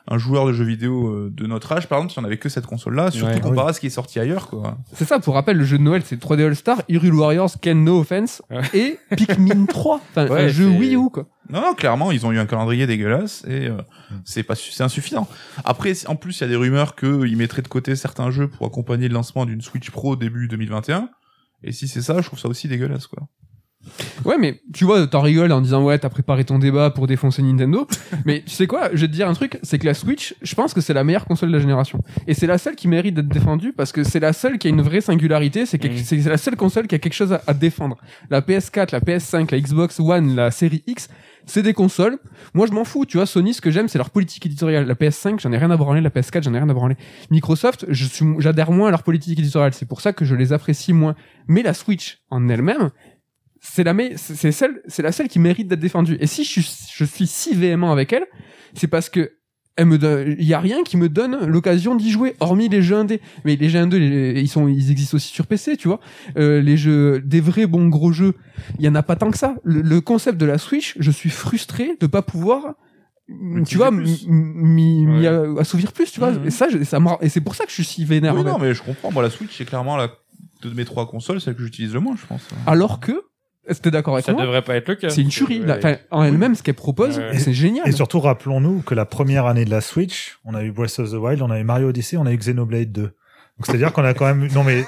un 0.07 0.17
joueur 0.17 0.45
de 0.45 0.53
jeux 0.53 0.65
vidéo 0.65 1.07
euh, 1.07 1.29
de 1.33 1.47
notre 1.47 1.71
âge. 1.71 1.87
Par 1.87 1.97
exemple, 1.97 2.13
si 2.13 2.19
on 2.19 2.23
avait 2.23 2.37
que 2.37 2.49
cette 2.49 2.65
console-là, 2.65 3.09
surtout 3.11 3.33
Ouais. 3.33 3.41
comparé 3.41 3.69
à 3.69 3.73
ce 3.73 3.79
qui 3.79 3.87
est 3.87 3.91
sorti 3.91 4.19
ailleurs, 4.19 4.47
quoi. 4.49 4.77
C'est 4.93 5.05
ça, 5.05 5.19
pour 5.19 5.33
rappel, 5.33 5.57
le 5.57 5.63
jeu 5.63 5.77
de 5.77 5.83
Noël 5.83 6.01
c'est 6.05 6.19
3D 6.19 6.43
All 6.45 6.55
Star, 6.55 6.81
Hyrule 6.89 7.13
Warriors, 7.15 7.51
Ken 7.61 7.83
No 7.83 7.99
Offense 8.01 8.41
Ouais. 8.51 8.61
et 8.73 8.99
Pikmin 9.15 9.65
3. 9.67 9.95
Enfin, 10.11 10.27
Ouais, 10.27 10.41
un 10.43 10.47
jeu 10.47 10.67
Wii 10.67 10.95
U 10.95 11.09
quoi. 11.09 11.27
Non, 11.49 11.61
non, 11.61 11.73
clairement, 11.75 12.11
ils 12.11 12.25
ont 12.25 12.31
eu 12.31 12.39
un 12.39 12.45
calendrier 12.47 12.87
dégueulasse 12.87 13.43
et 13.47 13.67
euh, 13.67 13.77
c'est 14.23 14.43
pas, 14.43 14.55
c'est 14.55 14.83
insuffisant. 14.83 15.27
Après, 15.63 15.93
en 16.07 16.15
plus, 16.15 16.39
il 16.39 16.41
y 16.41 16.43
a 16.45 16.47
des 16.49 16.55
rumeurs 16.55 16.95
qu'ils 16.95 17.37
mettraient 17.37 17.61
de 17.61 17.67
côté 17.67 17.95
certains 17.95 18.31
jeux 18.31 18.47
pour 18.47 18.65
accompagner 18.67 19.07
le 19.07 19.13
lancement 19.13 19.45
d'une 19.45 19.61
Switch 19.61 19.91
Pro 19.91 20.15
début 20.15 20.47
2021. 20.47 21.09
Et 21.63 21.71
si 21.71 21.87
c'est 21.87 22.01
ça, 22.01 22.21
je 22.21 22.27
trouve 22.27 22.39
ça 22.39 22.47
aussi 22.47 22.67
dégueulasse, 22.67 23.07
quoi. 23.07 23.23
Ouais, 24.25 24.37
mais 24.39 24.61
tu 24.73 24.83
vois, 24.85 25.05
t'en 25.07 25.21
rigoles 25.21 25.51
en 25.51 25.61
disant 25.61 25.83
ouais, 25.83 25.97
t'as 25.99 26.09
préparé 26.09 26.43
ton 26.45 26.59
débat 26.59 26.89
pour 26.89 27.07
défoncer 27.07 27.41
Nintendo. 27.41 27.87
mais 28.25 28.43
tu 28.45 28.51
sais 28.53 28.67
quoi, 28.67 28.89
je 28.93 29.01
vais 29.01 29.07
te 29.07 29.13
dire 29.13 29.27
un 29.29 29.33
truc, 29.33 29.59
c'est 29.63 29.79
que 29.79 29.85
la 29.85 29.93
Switch, 29.93 30.35
je 30.41 30.55
pense 30.55 30.73
que 30.73 30.81
c'est 30.81 30.93
la 30.93 31.03
meilleure 31.03 31.25
console 31.25 31.49
de 31.49 31.53
la 31.55 31.59
génération. 31.61 32.01
Et 32.27 32.33
c'est 32.33 32.47
la 32.47 32.57
seule 32.57 32.75
qui 32.75 32.87
mérite 32.87 33.15
d'être 33.15 33.27
défendue 33.27 33.73
parce 33.73 33.91
que 33.91 34.03
c'est 34.03 34.19
la 34.19 34.33
seule 34.33 34.57
qui 34.57 34.67
a 34.67 34.69
une 34.69 34.81
vraie 34.81 35.01
singularité. 35.01 35.65
C'est 35.65 35.77
quelque- 35.79 35.99
Mm. 35.99 36.03
c'est 36.03 36.29
la 36.29 36.37
seule 36.37 36.55
console 36.55 36.87
qui 36.87 36.95
a 36.95 36.99
quelque 36.99 37.13
chose 37.13 37.33
à, 37.33 37.41
à 37.47 37.53
défendre. 37.53 37.97
La 38.29 38.41
PS4, 38.41 38.91
la 38.91 38.99
PS5, 39.01 39.51
la 39.51 39.59
Xbox 39.59 39.99
One, 39.99 40.35
la 40.35 40.51
série 40.51 40.83
X, 40.87 41.07
c'est 41.47 41.61
des 41.61 41.73
consoles. 41.73 42.17
Moi, 42.55 42.65
je 42.67 42.71
m'en 42.71 42.83
fous. 42.83 43.05
Tu 43.05 43.17
vois, 43.17 43.27
Sony, 43.27 43.53
ce 43.53 43.61
que 43.61 43.69
j'aime, 43.69 43.87
c'est 43.87 43.99
leur 43.99 44.09
politique 44.09 44.45
éditoriale. 44.47 44.87
La 44.87 44.95
PS5, 44.95 45.39
j'en 45.39 45.51
ai 45.51 45.57
rien 45.59 45.69
à 45.69 45.77
branler. 45.77 46.01
La 46.01 46.09
PS4, 46.09 46.41
j'en 46.43 46.53
ai 46.55 46.57
rien 46.57 46.67
à 46.69 46.73
branler. 46.73 46.95
Microsoft, 47.29 47.85
je 47.89 48.05
suis, 48.05 48.25
j'adhère 48.39 48.71
moins 48.71 48.87
à 48.87 48.91
leur 48.91 49.03
politique 49.03 49.37
éditoriale. 49.37 49.73
C'est 49.73 49.85
pour 49.87 50.01
ça 50.01 50.11
que 50.11 50.25
je 50.25 50.33
les 50.33 50.53
apprécie 50.53 50.91
moins. 50.93 51.15
Mais 51.47 51.61
la 51.61 51.73
Switch 51.75 52.19
en 52.31 52.49
elle-même, 52.49 52.89
c'est 53.67 53.83
la 53.83 53.93
c'est 54.17 54.51
celle 54.51 54.81
c'est 54.87 55.01
la 55.03 55.11
seule 55.11 55.27
qui 55.27 55.39
mérite 55.39 55.67
d'être 55.67 55.79
défendue 55.79 56.17
et 56.19 56.27
si 56.27 56.43
je 56.43 56.49
suis, 56.61 56.67
je 56.93 57.03
suis 57.05 57.27
si 57.27 57.55
véhément 57.55 57.91
avec 57.91 58.13
elle 58.13 58.25
c'est 58.75 58.87
parce 58.87 59.09
que 59.09 59.31
elle 59.77 59.87
me 59.87 59.97
donne 59.97 60.35
il 60.39 60.45
y 60.45 60.53
a 60.53 60.59
rien 60.59 60.83
qui 60.83 60.95
me 60.97 61.09
donne 61.09 61.45
l'occasion 61.45 61.95
d'y 61.95 62.09
jouer 62.11 62.35
hormis 62.39 62.69
les 62.69 62.81
jeux 62.81 62.95
indés 62.95 63.21
mais 63.43 63.55
les 63.55 63.67
jeux 63.69 63.79
indés 63.79 63.99
les- 63.99 64.39
ils 64.41 64.47
sont 64.47 64.67
ils 64.67 64.91
existent 64.91 65.15
aussi 65.17 65.33
sur 65.33 65.47
PC 65.47 65.75
tu 65.77 65.87
vois 65.89 65.99
euh, 66.37 66.61
les 66.61 66.77
jeux 66.77 67.19
des 67.21 67.41
vrais 67.41 67.65
bons 67.67 67.87
gros 67.89 68.11
jeux 68.13 68.35
il 68.79 68.85
y 68.85 68.87
en 68.87 68.95
a 68.95 69.03
pas 69.03 69.15
tant 69.15 69.31
que 69.31 69.37
ça 69.37 69.55
le, 69.63 69.81
le 69.81 69.99
concept 70.01 70.37
de 70.37 70.45
la 70.45 70.57
Switch 70.57 70.95
je 70.99 71.11
suis 71.11 71.29
frustré 71.31 71.97
de 71.99 72.07
pas 72.07 72.21
pouvoir 72.21 72.75
tu 73.65 73.77
vois, 73.77 73.89
m'y 73.89 75.07
Ouais. 75.07 75.27
assouvir 75.59 75.91
plus, 75.93 76.11
tu 76.11 76.19
vois. 76.19 76.31
Mhm. 76.31 76.45
Et 76.45 76.51
ça, 76.51 76.67
je- 76.69 76.83
ça 76.83 76.99
et 77.21 77.29
c'est 77.29 77.41
pour 77.41 77.55
ça 77.55 77.63
que 77.63 77.71
je 77.71 77.75
suis 77.75 77.83
si 77.83 78.05
vénère. 78.05 78.35
Oui, 78.35 78.43
non, 78.43 78.59
mais 78.59 78.75
je 78.75 78.83
comprends. 78.83 79.11
Moi, 79.11 79.23
la 79.23 79.31
Switch, 79.31 79.57
c'est 79.57 79.65
clairement 79.65 79.97
la 79.97 80.11
de 80.61 80.69
mes 80.69 80.85
trois 80.85 81.07
consoles, 81.07 81.41
celle 81.41 81.55
que 81.55 81.63
j'utilise 81.63 81.91
le 81.95 81.99
moins, 82.01 82.15
je 82.15 82.25
pense. 82.27 82.47
Alors 82.67 82.99
que, 82.99 83.23
est-ce 83.67 83.79
que 83.79 83.83
t'es 83.83 83.91
d'accord 83.91 84.13
avec 84.15 84.25
ça 84.25 84.31
moi 84.33 84.41
devrait 84.43 84.61
pas 84.61 84.75
être 84.75 84.87
le 84.89 84.95
cas. 84.95 85.09
C'est 85.09 85.21
une 85.21 85.29
tuerie. 85.29 85.61
Ouais. 85.61 85.77
Enfin, 85.77 85.95
en 86.11 86.23
elle-même, 86.23 86.55
ce 86.55 86.63
qu'elle 86.63 86.75
propose, 86.75 87.17
Ouais. 87.19 87.37
c'est 87.39 87.53
génial. 87.53 87.87
Et 87.87 87.91
surtout, 87.91 88.19
rappelons-nous 88.19 88.81
que 88.81 88.93
la 88.95 89.05
première 89.05 89.45
année 89.45 89.65
de 89.65 89.69
la 89.71 89.81
Switch, 89.81 90.37
on 90.45 90.53
a 90.55 90.63
eu 90.63 90.71
Breath 90.71 90.99
of 90.99 91.09
the 91.11 91.15
Wild, 91.15 91.41
on 91.41 91.49
a 91.51 91.59
eu 91.59 91.63
Mario 91.63 91.89
Odyssey, 91.89 92.17
on 92.17 92.25
a 92.25 92.31
eu 92.31 92.37
Xenoblade 92.37 92.91
2. 92.91 93.01
Donc 93.01 93.13
c'est-à-dire 93.65 93.93
qu'on 93.93 94.03
a 94.03 94.13
quand 94.13 94.25
même 94.25 94.43
eu... 94.43 94.49
Non 94.51 94.63
mais 94.63 94.83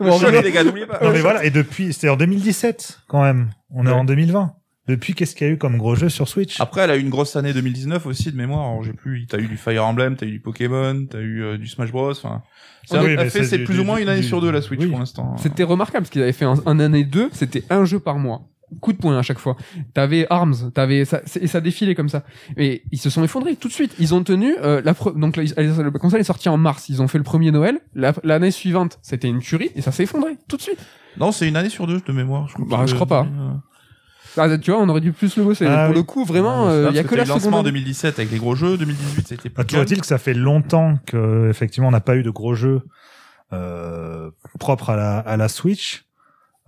On 0.00 0.04
va 0.04 0.10
en 0.12 0.18
Cholet, 0.18 0.26
revenir. 0.38 0.42
les 0.42 0.52
gars, 0.52 0.64
n'oubliez 0.64 0.86
pas. 0.86 0.98
Non 1.02 1.10
mais 1.12 1.20
voilà, 1.20 1.44
et 1.44 1.50
depuis, 1.50 1.92
c'était 1.92 2.08
en 2.08 2.16
2017 2.16 3.00
quand 3.08 3.22
même. 3.22 3.50
On 3.70 3.86
est 3.86 3.90
en 3.92 4.04
2020. 4.04 4.52
Depuis, 4.88 5.14
qu'est-ce 5.14 5.36
qu'il 5.36 5.46
y 5.46 5.50
a 5.50 5.52
eu 5.52 5.58
comme 5.58 5.76
gros 5.78 5.94
jeu 5.94 6.08
sur 6.08 6.26
Switch? 6.28 6.60
Après, 6.60 6.80
elle 6.80 6.90
a 6.90 6.96
eu 6.96 7.00
une 7.00 7.08
grosse 7.10 7.36
année 7.36 7.52
2019 7.52 8.04
aussi 8.06 8.32
de 8.32 8.36
mémoire. 8.36 8.62
Alors, 8.68 8.82
j'ai 8.82 8.92
plus. 8.92 9.26
T'as 9.28 9.38
eu 9.38 9.46
du 9.46 9.56
Fire 9.56 9.84
Emblem, 9.86 10.16
t'as 10.16 10.26
eu 10.26 10.32
du 10.32 10.40
Pokémon, 10.40 11.06
t'as 11.08 11.20
eu 11.20 11.42
euh, 11.42 11.56
du 11.58 11.68
Smash 11.68 11.92
Bros. 11.92 12.10
Enfin, 12.10 12.42
c'est 12.84 12.98
Oui, 12.98 13.14
mais 13.16 13.30
fait 13.30 13.44
c'est 13.44 13.60
plus 13.60 13.74
du- 13.74 13.80
ou 13.80 13.84
moins 13.84 13.98
une 13.98 14.08
année 14.08 14.22
du- 14.22 14.26
sur 14.26 14.40
deux 14.40 14.50
la 14.50 14.60
Switch 14.60 14.80
oui. 14.80 14.88
pour 14.88 14.98
l'instant. 14.98 15.36
C'était 15.36 15.62
remarquable 15.62 16.02
parce 16.02 16.10
qu'ils 16.10 16.22
avaient 16.22 16.32
fait 16.32 16.44
un, 16.46 16.56
un 16.66 16.80
année 16.80 17.04
2, 17.04 17.30
c'était 17.32 17.62
un 17.70 17.84
jeu 17.84 18.00
par 18.00 18.18
mois. 18.18 18.48
Coup 18.80 18.92
de 18.94 18.96
poing 18.98 19.16
à 19.18 19.22
chaque 19.22 19.38
fois. 19.38 19.56
T'avais 19.94 20.26
Arms, 20.30 20.72
t'avais 20.74 21.04
ça, 21.04 21.20
et 21.40 21.46
ça 21.46 21.60
défilait 21.60 21.94
comme 21.94 22.08
ça. 22.08 22.24
Et 22.56 22.82
ils 22.90 22.98
se 22.98 23.10
sont 23.10 23.22
effondrés 23.22 23.54
tout 23.54 23.68
de 23.68 23.72
suite. 23.74 23.94
Ils 24.00 24.14
ont 24.14 24.24
tenu 24.24 24.54
euh, 24.62 24.80
la 24.84 24.94
pre- 24.94 25.16
donc 25.16 25.36
la, 25.36 25.44
la 25.58 25.90
console 25.92 26.20
est 26.20 26.24
sortie 26.24 26.48
en 26.48 26.56
mars. 26.56 26.88
Ils 26.88 27.02
ont 27.02 27.06
fait 27.06 27.18
le 27.18 27.24
premier 27.24 27.50
Noël. 27.52 27.80
La- 27.94 28.14
L'année 28.24 28.50
suivante, 28.50 28.98
c'était 29.02 29.28
une 29.28 29.40
tuerie 29.40 29.70
et 29.76 29.82
ça 29.82 29.92
s'est 29.92 30.04
effondré 30.04 30.38
tout 30.48 30.56
de 30.56 30.62
suite. 30.62 30.78
Non, 31.18 31.30
c'est 31.32 31.46
une 31.46 31.56
année 31.56 31.68
sur 31.68 31.86
deux 31.86 32.00
de 32.00 32.12
mémoire. 32.12 32.48
Je, 32.48 32.54
crois 32.54 32.66
Bah, 32.66 32.80
que- 32.84 32.90
je 32.90 32.94
crois 32.94 33.06
pas. 33.06 33.26
Euh, 33.26 33.50
Ah, 34.36 34.58
tu 34.58 34.70
vois, 34.70 34.80
on 34.80 34.88
aurait 34.88 35.00
dû 35.00 35.12
plus 35.12 35.36
le 35.36 35.44
bosser. 35.44 35.66
Ah 35.66 35.86
Pour 35.86 35.90
oui. 35.90 35.96
le 35.96 36.02
coup, 36.04 36.24
vraiment, 36.24 36.66
Ah, 36.68 36.70
euh, 36.72 36.86
il 36.90 36.96
y 36.96 36.98
a 36.98 37.02
parce 37.02 37.10
que 37.10 37.16
la 37.16 37.24
lancement 37.24 37.40
seconde. 37.40 37.54
en 37.54 37.62
2017 37.64 38.18
avec 38.18 38.30
les 38.32 38.38
gros 38.38 38.54
jeux. 38.54 38.76
2018, 38.76 39.26
ça 39.28 39.32
a 39.32 39.34
été 39.34 39.48
plus 39.50 39.56
Bah, 39.56 39.64
Toujours 39.64 39.82
est-il 39.82 40.00
que 40.00 40.06
ça 40.06 40.18
fait 40.18 40.34
longtemps 40.34 40.98
que 41.06 41.48
effectivement 41.50 41.88
on 41.88 41.92
n'a 41.92 42.00
pas 42.00 42.16
eu 42.16 42.22
de 42.22 42.30
gros 42.30 42.54
jeux 42.54 42.82
euh, 43.52 44.30
propres 44.58 44.90
à 44.90 44.96
la, 44.96 45.18
à 45.18 45.36
la 45.36 45.48
Switch 45.48 46.04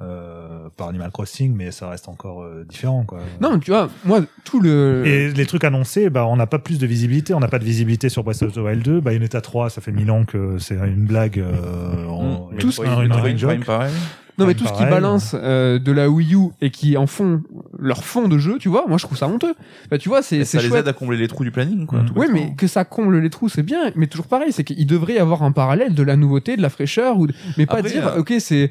euh, 0.02 0.68
par 0.76 0.88
Animal 0.88 1.10
Crossing, 1.12 1.54
mais 1.56 1.70
ça 1.70 1.88
reste 1.88 2.08
encore 2.08 2.42
euh, 2.42 2.64
différent 2.68 3.04
quoi. 3.04 3.20
Non, 3.40 3.58
tu 3.60 3.70
vois, 3.70 3.88
moi, 4.04 4.20
tout 4.44 4.60
le. 4.60 5.02
Et 5.06 5.32
les 5.32 5.46
trucs 5.46 5.62
annoncés, 5.64 6.10
bah, 6.10 6.26
on 6.26 6.36
n'a 6.36 6.46
pas 6.48 6.58
plus 6.58 6.78
de 6.78 6.86
visibilité. 6.86 7.32
On 7.32 7.40
n'a 7.40 7.48
pas 7.48 7.60
de 7.60 7.64
visibilité 7.64 8.08
sur 8.08 8.24
Breath 8.24 8.42
of 8.42 8.52
the 8.52 8.58
Wild 8.58 8.82
2. 8.82 9.00
Bayonetta 9.00 9.40
3, 9.40 9.70
ça 9.70 9.80
fait 9.80 9.92
mille 9.92 10.10
ans 10.10 10.24
que 10.24 10.58
c'est 10.58 10.74
une 10.74 11.06
blague. 11.06 11.38
Euh, 11.38 12.06
en, 12.06 12.50
Mmh. 12.52 12.56
Tout 12.58 12.72
ce- 12.72 12.82
Metroid 12.82 13.20
running 13.22 13.38
joke. 13.38 13.50
Prime, 13.52 13.64
pareil. 13.64 13.92
Non, 14.38 14.46
mais 14.46 14.54
tout 14.54 14.66
ce 14.66 14.72
qui 14.72 14.82
balance 14.84 15.36
euh, 15.38 15.78
de 15.78 15.92
la 15.92 16.10
Wii 16.10 16.34
U 16.34 16.38
et 16.60 16.70
qui 16.70 16.96
en 16.96 17.06
font 17.06 17.42
leur 17.78 18.04
fond 18.04 18.26
de 18.26 18.36
jeu, 18.38 18.58
tu 18.58 18.68
vois, 18.68 18.84
moi 18.88 18.98
je 18.98 19.04
trouve 19.06 19.16
ça 19.16 19.28
honteux. 19.28 19.54
Bah, 19.90 19.98
tu 19.98 20.08
vois, 20.08 20.22
c'est 20.22 20.44
ça 20.44 20.60
les 20.60 20.74
aide 20.74 20.88
à 20.88 20.92
combler 20.92 21.16
les 21.16 21.28
trous 21.28 21.44
du 21.44 21.50
planning, 21.52 21.86
quoi. 21.86 22.00
Mm. 22.02 22.06
tout 22.06 22.12
Oui, 22.16 22.26
mais 22.32 22.54
que 22.56 22.66
ça 22.66 22.84
comble 22.84 23.18
les 23.18 23.30
trous, 23.30 23.48
c'est 23.48 23.62
bien. 23.62 23.92
Mais 23.94 24.06
toujours 24.08 24.26
pareil, 24.26 24.52
c'est 24.52 24.64
qu'il 24.64 24.86
devrait 24.86 25.14
y 25.14 25.18
avoir 25.18 25.42
un 25.44 25.52
parallèle 25.52 25.94
de 25.94 26.02
la 26.02 26.16
nouveauté, 26.16 26.56
de 26.56 26.62
la 26.62 26.70
fraîcheur, 26.70 27.18
ou 27.18 27.26
de- 27.28 27.34
mais 27.58 27.66
pas 27.66 27.78
Après, 27.78 27.90
dire, 27.90 28.08
euh, 28.08 28.18
ok, 28.20 28.34
c'est. 28.38 28.70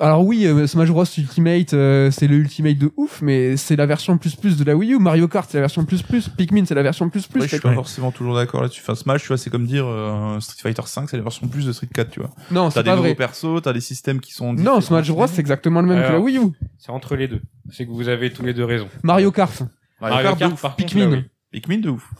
Alors 0.00 0.24
oui, 0.24 0.44
euh, 0.46 0.66
Smash 0.66 0.88
Bros 0.90 1.04
Ultimate, 1.04 1.72
euh, 1.72 2.10
c'est 2.10 2.26
le 2.26 2.36
Ultimate 2.36 2.76
de 2.78 2.90
ouf, 2.96 3.22
mais 3.22 3.56
c'est 3.56 3.76
la 3.76 3.86
version 3.86 4.18
plus 4.18 4.34
plus 4.34 4.56
de 4.56 4.64
la 4.64 4.74
Wii 4.74 4.94
U. 4.94 4.98
Mario 4.98 5.28
Kart, 5.28 5.48
c'est 5.48 5.58
la 5.58 5.62
version 5.62 5.84
plus 5.84 6.02
plus. 6.02 6.28
Pikmin, 6.28 6.64
c'est 6.64 6.74
la 6.74 6.82
version 6.82 7.08
plus 7.10 7.28
plus. 7.28 7.42
Ouais, 7.42 7.46
je 7.46 7.52
suis 7.54 7.60
pas 7.60 7.72
forcément 7.74 8.10
toujours 8.10 8.34
d'accord 8.34 8.62
là-dessus. 8.62 8.80
Enfin, 8.82 8.96
Smash, 8.96 9.22
tu 9.22 9.28
vois, 9.28 9.38
c'est 9.38 9.50
comme 9.50 9.66
dire 9.66 9.84
euh, 9.86 10.40
Street 10.40 10.60
Fighter 10.60 10.82
5, 10.84 11.08
c'est 11.08 11.16
la 11.16 11.22
version 11.22 11.46
plus 11.46 11.64
de 11.66 11.72
Street 11.72 11.88
4, 11.94 12.10
tu 12.10 12.20
vois. 12.20 12.30
Non, 12.50 12.64
T'as 12.68 12.70
c'est 12.70 12.82
des 12.82 12.90
pas 12.90 12.96
nouveaux 12.96 13.08
vrai. 13.08 13.14
persos, 13.14 13.62
t'as 13.62 13.72
des 13.72 13.80
systèmes 13.80 14.20
qui 14.20 14.32
sont 14.32 14.52
Non. 14.52 14.80
Smash 14.80 15.08
Bros, 15.10 15.26
c'est 15.28 15.38
exactement 15.40 15.80
le 15.80 15.86
même 15.86 16.04
que 16.06 16.12
la 16.12 16.18
Wii 16.20 16.38
U. 16.38 16.50
C'est 16.78 16.90
entre 16.90 17.14
les 17.14 17.28
deux. 17.28 17.40
C'est 17.70 17.86
que 17.86 17.90
vous 17.92 18.08
avez 18.08 18.32
tous 18.32 18.42
les 18.44 18.52
deux 18.52 18.64
raison. 18.64 18.88
Mario 19.04 19.30
Kart, 19.30 19.60
Mario 20.00 20.16
Mario 20.16 20.22
Kart, 20.24 20.34
de 20.34 20.40
Kart, 20.40 20.52
ouf. 20.54 20.60
par 20.62 20.76
contre, 20.76 20.88
Pikmin. 20.88 21.10
là, 21.10 21.16
oui. 21.18 21.24
Pikmin 21.52 21.78
de 21.78 21.90
ouf. 21.90 22.10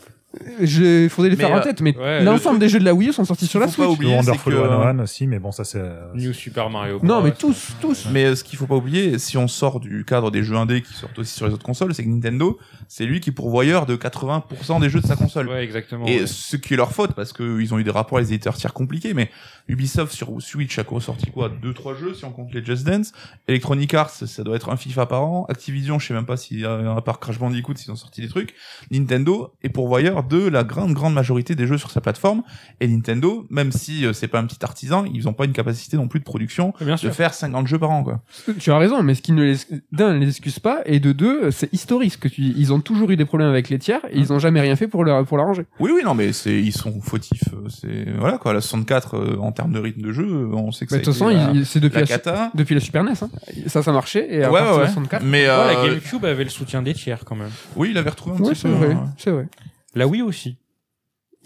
Il 0.61 1.09
faudrait 1.11 1.31
les 1.31 1.37
Mais, 1.37 1.43
faire 1.45 1.53
en 1.55 1.59
euh, 1.59 1.63
tête, 1.63 1.81
mais 1.81 1.97
ouais, 1.97 2.23
l'ensemble 2.23 2.57
le 2.57 2.61
des 2.61 2.69
jeux 2.69 2.79
de 2.79 2.85
la 2.85 2.95
Wii 2.95 3.09
U 3.11 3.13
sont 3.13 3.25
sortis 3.25 3.47
sur 3.47 3.61
la 3.61 3.67
faut 3.69 3.83
pas 3.83 3.89
Switch. 3.89 3.97
oublier, 3.99 4.15
Wonderful 4.17 4.53
que- 4.55 4.59
101 4.59 4.99
aussi, 5.01 5.27
mais 5.27 5.39
bon, 5.39 5.53
ça 5.53 5.65
c'est. 5.65 5.79
euh, 5.79 6.07
New 6.15 6.33
Super 6.33 6.71
Mario. 6.71 7.01
Non, 7.03 7.17
Bros, 7.17 7.23
mais 7.25 7.33
tous, 7.33 7.73
tous. 7.81 8.07
Mais 8.13 8.25
euh, 8.25 8.37
ce 8.37 8.45
qu'il 8.45 8.59
faut 8.59 8.67
pas 8.67 8.77
oublier, 8.77 9.19
si 9.19 9.37
on 9.37 9.49
sort 9.49 9.81
du 9.81 10.05
cadre 10.05 10.31
des 10.31 10.43
jeux 10.43 10.57
indés 10.57 10.83
qui 10.83 10.93
sortent 10.95 11.19
aussi 11.19 11.35
sur 11.35 11.47
les 11.47 11.53
autres 11.55 11.65
consoles, 11.65 11.95
c'est 11.95 12.05
que 12.05 12.09
Nintendo, 12.09 12.59
c'est 12.89 13.07
lui 13.07 13.21
qui 13.21 13.31
est 13.31 13.33
pourvoyeur 13.33 13.87
de 13.87 13.97
80% 13.97 14.81
des 14.81 14.89
jeux 14.89 15.01
de 15.01 15.07
sa 15.07 15.17
console. 15.17 15.49
Ouais, 15.49 15.63
exactement. 15.65 16.07
Et 16.07 16.21
ouais. 16.21 16.27
ce 16.27 16.57
qui 16.57 16.75
est 16.75 16.77
leur 16.77 16.93
faute, 16.93 17.13
parce 17.13 17.33
qu'ils 17.33 17.73
ont 17.75 17.79
eu 17.79 17.85
des 17.85 17.91
rapports 17.91 18.19
avec 18.19 18.29
les 18.29 18.35
éditeurs 18.35 18.57
tiers 18.57 18.73
compliqués, 18.73 19.15
mais 19.15 19.31
Ubisoft 19.69 20.13
sur 20.13 20.31
Switch 20.41 20.79
a 20.79 20.83
ressorti 20.87 21.31
quoi 21.31 21.49
deux 21.49 21.73
trois 21.73 21.95
jeux 21.95 22.15
si 22.15 22.25
on 22.25 22.31
compte 22.33 22.53
les 22.53 22.65
Just 22.65 22.85
Dance. 22.87 23.13
Electronic 23.49 23.93
Arts, 23.95 24.11
ça 24.11 24.43
doit 24.43 24.57
être 24.57 24.69
un 24.71 24.77
FIFA 24.77 25.07
par 25.07 25.23
an. 25.23 25.47
Activision, 25.49 25.99
je 25.99 26.07
sais 26.07 26.15
même 26.15 26.27
pas 26.27 26.37
si 26.37 26.65
à 26.65 27.01
part 27.01 27.19
Crash 27.21 27.39
Bandicoot, 27.39 27.75
s'ils 27.77 27.91
ont 27.91 27.97
sorti 27.97 28.21
des 28.21 28.29
trucs. 28.29 28.55
Nintendo 28.91 29.53
est 29.63 29.69
pourvoyeur 29.69 30.25
de 30.25 30.47
la 30.49 30.65
grande 30.65 30.93
grande 30.93 31.15
majorité 31.15 31.55
des 31.55 31.67
jeux 31.67 31.79
sur 31.79 31.91
sa 31.91 32.01
plateforme. 32.01 32.43
Et 32.81 32.89
Nintendo, 32.89 33.47
même 33.51 33.73
si 33.73 34.05
euh, 34.07 34.13
c'est 34.13 34.29
pas 34.29 34.39
un 34.39 34.47
petit 34.47 34.65
artisan, 34.65 35.05
ils 35.13 35.29
ont 35.29 35.33
pas 35.33 35.45
une 35.45 35.53
capacité 35.53 35.97
non 35.97 36.09
plus 36.09 36.21
de 36.21 36.25
production 36.25 36.73
Bien 36.81 36.95
de 36.95 37.01
sûr. 37.01 37.15
faire 37.15 37.35
50 37.35 37.67
jeux 37.67 37.79
par 37.79 37.91
an, 37.91 38.05
quoi. 38.05 38.23
Tu 38.59 38.71
as 38.71 38.79
raison, 38.79 39.03
mais 39.03 39.15
ce 39.15 39.23
qui 39.23 39.33
ne 39.33 39.43
les, 39.43 39.57
d'un, 39.93 40.15
ne 40.15 40.19
les 40.19 40.29
excuse 40.29 40.59
pas, 40.59 40.83
et 40.87 41.01
de 41.01 41.13
deux, 41.13 41.51
c'est 41.51 41.73
historique. 41.73 42.13
ce 42.13 42.19
Que 42.19 42.29
tu, 42.29 42.43
ils 42.43 42.73
ont 42.73 42.74
toujours 42.81 43.11
eu 43.11 43.17
des 43.17 43.25
problèmes 43.25 43.49
avec 43.49 43.69
les 43.69 43.79
tiers, 43.79 44.01
et 44.11 44.19
ils 44.19 44.33
ont 44.33 44.39
jamais 44.39 44.61
rien 44.61 44.77
fait 44.77 44.89
pour 44.89 45.05
leur, 45.05 45.25
pour 45.25 45.37
l'arranger. 45.37 45.67
Oui, 45.81 45.91
oui, 45.95 46.03
non, 46.05 46.15
mais 46.15 46.33
c'est, 46.33 46.55
ils 46.61 46.73
sont 46.73 47.01
fautifs. 47.01 47.43
euh, 47.53 47.69
C'est, 47.69 48.11
voilà, 48.19 48.39
quoi. 48.39 48.53
La 48.53 48.61
64, 48.61 49.17
euh, 49.17 49.37
en 49.41 49.53
termes 49.53 49.73
de 49.73 49.79
rythme 49.79 50.03
de 50.03 50.13
jeu, 50.13 50.27
euh, 50.27 50.55
on 50.55 50.73
sait 50.73 50.87
que 50.87 50.95
Mais 50.95 51.01
de 51.01 51.05
ça 51.05 51.11
a 51.11 51.29
toute 51.29 51.37
façon, 51.53 51.65
c'est 51.65 51.81
depuis 51.81 51.95
la 51.97 52.01
la, 52.03 52.07
cata. 52.07 52.51
depuis 52.55 52.75
la 52.75 52.81
Super 52.81 53.05
NES, 53.05 53.13
hein. 53.23 53.29
Ça, 53.67 53.83
ça 53.83 53.93
marchait, 53.93 54.27
et 54.35 54.43
à 54.45 54.51
Ouais, 54.53 54.61
ouais, 54.61 54.67
de 54.67 54.79
ouais. 54.81 54.87
64. 54.87 55.23
Mais, 55.25 55.43
Ouais, 55.49 55.75
la 55.75 55.75
GameCube 55.89 56.25
avait 56.25 56.45
le 56.45 56.51
soutien 56.51 56.83
des 56.83 56.95
tiers 56.95 57.25
quand 57.25 57.37
même. 57.37 57.51
oui, 57.77 57.89
il 57.91 57.99
avait 57.99 58.11
retrouvé 58.11 58.37
un 58.37 58.41
Ouais, 58.41 58.51
petit 58.51 58.61
c'est 58.61 58.69
peu. 58.69 58.75
vrai, 58.75 58.93
hein. 58.95 59.13
c'est 59.19 59.31
vrai. 59.31 59.47
La 59.95 60.07
Wii 60.07 60.23
aussi. 60.23 60.57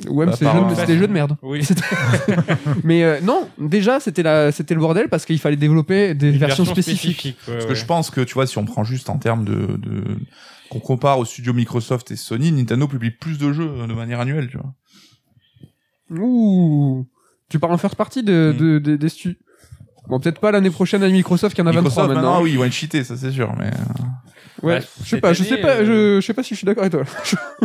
Ouais, 0.09 0.27
mais 0.27 0.31
Bah, 0.31 0.37
c'est 0.39 0.45
par 0.45 0.55
des 0.55 0.61
jeux 0.61 0.65
de- 0.67 0.71
un- 0.71 0.75
c'était 0.77 0.93
des 0.93 0.99
jeux 1.01 1.09
de 1.09 1.13
merde. 1.13 1.37
Oui. 1.43 1.65
C'était- 1.65 1.83
mais 2.85 3.03
euh, 3.03 3.21
non, 3.21 3.49
déjà, 3.59 3.99
c'était 3.99 4.23
la, 4.23 4.53
c'était 4.53 4.75
le 4.75 4.81
bordel 4.81 5.09
parce 5.09 5.25
qu'il 5.25 5.39
fallait 5.41 5.57
développer 5.57 6.15
des 6.15 6.31
Une 6.31 6.39
versions 6.39 6.63
version 6.63 6.81
spécifiques. 6.83 7.37
ouais, 7.49 7.55
Parce 7.55 7.67
que 7.67 7.75
je 7.75 7.85
pense 7.85 8.11
que, 8.11 8.21
tu 8.21 8.35
vois, 8.35 8.47
si 8.47 8.59
on 8.59 8.65
prend 8.65 8.85
juste 8.85 9.11
en 9.11 9.19
termes 9.19 9.45
de, 9.45 9.77
de, 9.77 10.05
qu'on 10.71 10.81
compare 10.81 11.19
aux 11.19 11.25
studios 11.25 11.53
Microsoft 11.55 12.11
et 12.11 12.17
Sony, 12.17 12.53
Nintendo 12.53 12.87
publie 12.89 13.11
plus 13.11 13.39
de 13.39 13.53
jeux 13.53 13.87
de 13.87 13.93
manière 13.95 14.21
annuelle, 14.21 14.49
tu 14.51 14.59
vois. 14.59 14.75
Ouh. 16.11 17.07
Tu 17.49 17.59
parles 17.59 17.73
en 17.73 17.79
first 17.79 17.97
partie 17.97 18.23
de, 18.23 18.53
Mm. 18.55 18.59
de, 18.59 18.79
de- 18.79 18.97
des 18.97 19.09
stu. 19.09 19.39
Bon, 20.09 20.19
peut-être 20.21 20.41
pas 20.41 20.51
l'année 20.53 20.71
prochaine 20.71 21.03
à 21.03 21.09
Microsoft 21.09 21.55
qui 21.55 21.61
en 21.63 21.67
a 21.67 21.71
23 21.73 21.83
Microsoft, 21.83 22.09
maintenant. 22.09 22.23
maintenant, 22.31 22.43
oui, 22.43 22.53
ils 22.53 22.59
vont 22.59 22.65
être 22.65 22.73
cheatés, 22.73 23.05
ça 23.05 23.17
c'est 23.17 23.31
sûr, 23.31 23.55
mais, 23.59 23.67
euh, 23.67 24.05
Ouais, 24.63 24.81
Bah, 24.81 24.87
je 25.05 25.09
sais 25.09 25.21
pas, 25.21 25.33
je 25.35 25.45
sais 25.45 25.59
pas, 25.59 25.69
euh, 25.77 25.85
je, 26.17 26.21
je 26.21 26.27
sais 26.27 26.35
pas 26.35 26.43
si 26.43 26.55
je 26.55 26.57
suis 26.59 26.65
d'accord 26.65 26.83
avec 26.85 26.93
toi. 26.93 27.05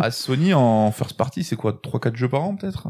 à 0.02 0.12
Sony, 0.12 0.54
en 0.54 0.92
first 0.92 1.16
party, 1.18 1.44
c'est 1.44 1.56
quoi, 1.56 1.72
3-4 1.82 2.16
jeux 2.16 2.28
par 2.30 2.44
an, 2.44 2.56
peut-être? 2.56 2.88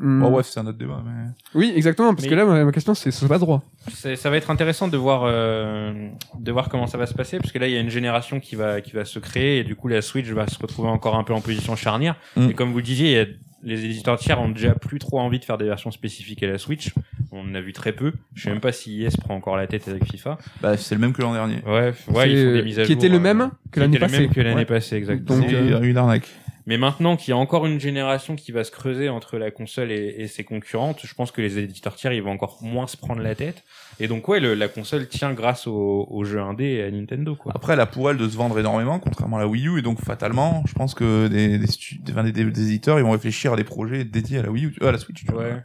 Bon, 0.00 0.30
bref, 0.30 0.46
c'est 0.48 0.60
un 0.60 0.66
autre 0.66 0.78
débat, 0.78 1.02
mais. 1.04 1.26
Oui, 1.54 1.72
exactement, 1.74 2.12
parce 2.14 2.24
Mais- 2.24 2.30
que 2.30 2.34
là, 2.34 2.44
ma, 2.44 2.64
ma 2.64 2.72
question, 2.72 2.94
c'est, 2.94 3.10
c'est 3.10 3.28
pas 3.28 3.38
droit. 3.38 3.62
Ça 3.92 4.30
va 4.30 4.36
être 4.36 4.50
intéressant 4.50 4.88
de 4.88 4.96
voir 4.96 5.22
euh, 5.24 6.08
de 6.38 6.52
voir 6.52 6.68
comment 6.68 6.86
ça 6.86 6.98
va 6.98 7.06
se 7.06 7.14
passer 7.14 7.38
parce 7.38 7.52
que 7.52 7.58
là 7.58 7.66
il 7.68 7.74
y 7.74 7.76
a 7.76 7.80
une 7.80 7.90
génération 7.90 8.40
qui 8.40 8.56
va 8.56 8.80
qui 8.80 8.92
va 8.92 9.04
se 9.04 9.18
créer 9.18 9.58
et 9.58 9.64
du 9.64 9.76
coup 9.76 9.88
la 9.88 10.00
Switch 10.02 10.26
va 10.28 10.46
se 10.46 10.58
retrouver 10.58 10.88
encore 10.88 11.16
un 11.16 11.24
peu 11.24 11.34
en 11.34 11.40
position 11.42 11.76
charnière 11.76 12.16
Mm. 12.36 12.48
et 12.50 12.54
comme 12.54 12.70
vous 12.70 12.78
le 12.78 12.82
disiez 12.82 13.10
il 13.10 13.16
y 13.16 13.20
a- 13.20 13.26
les 13.62 13.84
éditeurs 13.84 14.18
tiers 14.18 14.40
ont 14.40 14.48
déjà 14.50 14.74
plus 14.74 14.98
trop 14.98 15.20
envie 15.20 15.38
de 15.38 15.44
faire 15.44 15.56
des 15.58 15.64
versions 15.66 15.90
spécifiques 15.90 16.42
à 16.42 16.46
la 16.46 16.58
Switch 16.58 16.92
on 17.30 17.40
en 17.50 17.54
a 17.54 17.60
vu 17.60 17.72
très 17.74 17.92
peu 17.92 18.12
je 18.34 18.42
sais 18.44 18.50
même 18.50 18.60
pas 18.60 18.72
si 18.72 19.02
IS 19.04 19.16
prend 19.20 19.34
encore 19.34 19.56
la 19.56 19.66
tête 19.66 19.86
avec 19.88 20.04
FIFA 20.10 20.38
Bah, 20.62 20.76
c'est 20.78 20.94
le 20.94 21.00
même 21.02 21.12
que 21.12 21.20
l'an 21.22 21.32
dernier. 21.34 21.62
ouais 21.66 21.92
ouais 22.08 22.30
ils 22.30 22.36
C'est- 22.36 22.44
font 22.46 22.52
des 22.52 22.62
mises 22.62 22.78
à 22.78 22.82
qui 22.82 22.92
jour 22.92 22.96
était 22.96 23.08
le 23.10 23.16
euh, 23.16 23.20
même 23.20 23.50
que 23.70 23.74
qui 23.74 23.80
l'année 23.80 23.96
était 23.96 24.04
le 24.06 24.10
passée. 24.10 24.20
même 24.22 24.30
que 24.30 24.40
l'année 24.40 24.56
Ouais. 24.56 24.64
passée 24.64 24.96
exactement 24.96 25.38
Donc, 25.40 25.48
c'est 25.50 25.56
euh, 25.56 25.80
une 25.82 25.96
arnaque. 25.98 26.28
Mais 26.66 26.78
maintenant 26.78 27.16
qu'il 27.16 27.30
y 27.30 27.32
a 27.32 27.36
encore 27.36 27.66
une 27.66 27.78
génération 27.78 28.36
qui 28.36 28.52
va 28.52 28.64
se 28.64 28.70
creuser 28.70 29.08
entre 29.08 29.36
la 29.38 29.50
console 29.50 29.92
et, 29.92 30.26
ses 30.28 30.44
concurrentes, 30.44 31.00
je 31.04 31.14
pense 31.14 31.30
que 31.30 31.42
les 31.42 31.58
éditeurs 31.58 31.94
tiers 31.96 32.12
ils 32.12 32.22
vont 32.22 32.32
encore 32.32 32.58
moins 32.62 32.86
se 32.86 32.96
prendre 32.96 33.20
la 33.20 33.34
tête. 33.34 33.62
Et 34.00 34.08
donc 34.08 34.26
ouais, 34.28 34.40
le- 34.40 34.54
la 34.54 34.68
console 34.68 35.06
tient 35.08 35.32
grâce 35.32 35.66
aux 35.66 36.06
au 36.10 36.24
jeux 36.24 36.40
indés 36.40 36.64
et 36.64 36.82
à 36.84 36.90
Nintendo 36.90 37.34
quoi. 37.36 37.52
Après, 37.54 37.74
elle 37.74 37.80
a 37.80 37.86
pour 37.86 38.10
elle 38.10 38.16
de 38.16 38.28
se 38.28 38.36
vendre 38.36 38.58
énormément, 38.58 38.98
contrairement 38.98 39.36
à 39.36 39.40
la 39.40 39.48
Wii 39.48 39.68
U, 39.68 39.78
et 39.78 39.82
donc 39.82 40.00
fatalement, 40.04 40.62
je 40.66 40.72
pense 40.72 40.94
que 40.94 41.28
des, 41.28 41.58
des, 41.58 41.66
des, 41.66 42.12
des- 42.22 42.32
des- 42.32 42.50
des 42.50 42.62
éditeurs, 42.62 42.98
ils 42.98 43.04
vont 43.04 43.12
réfléchir 43.12 43.52
à 43.52 43.56
des 43.56 43.64
projets 43.64 44.04
dédiés 44.04 44.38
à 44.38 44.42
la 44.42 44.50
Wii 44.50 44.64
U, 44.66 44.74
euh, 44.82 44.88
à 44.88 44.92
la 44.92 44.98
Switch. 44.98 45.24
tu 45.24 45.32
vois. 45.32 45.42
Ouais. 45.42 45.62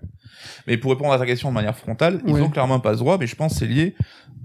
Mais 0.68 0.78
pour 0.78 0.92
répondre 0.92 1.12
à 1.12 1.18
ta 1.18 1.26
question 1.26 1.50
de 1.50 1.54
manière 1.56 1.76
frontale, 1.76 2.22
ils 2.26 2.34
Ouais. 2.34 2.42
ont 2.42 2.50
clairement 2.50 2.80
pas 2.80 2.94
ce 2.94 3.00
droit, 3.00 3.18
mais 3.20 3.28
je 3.28 3.36
pense 3.36 3.54
que 3.54 3.60
c'est 3.60 3.66
lié 3.68 3.96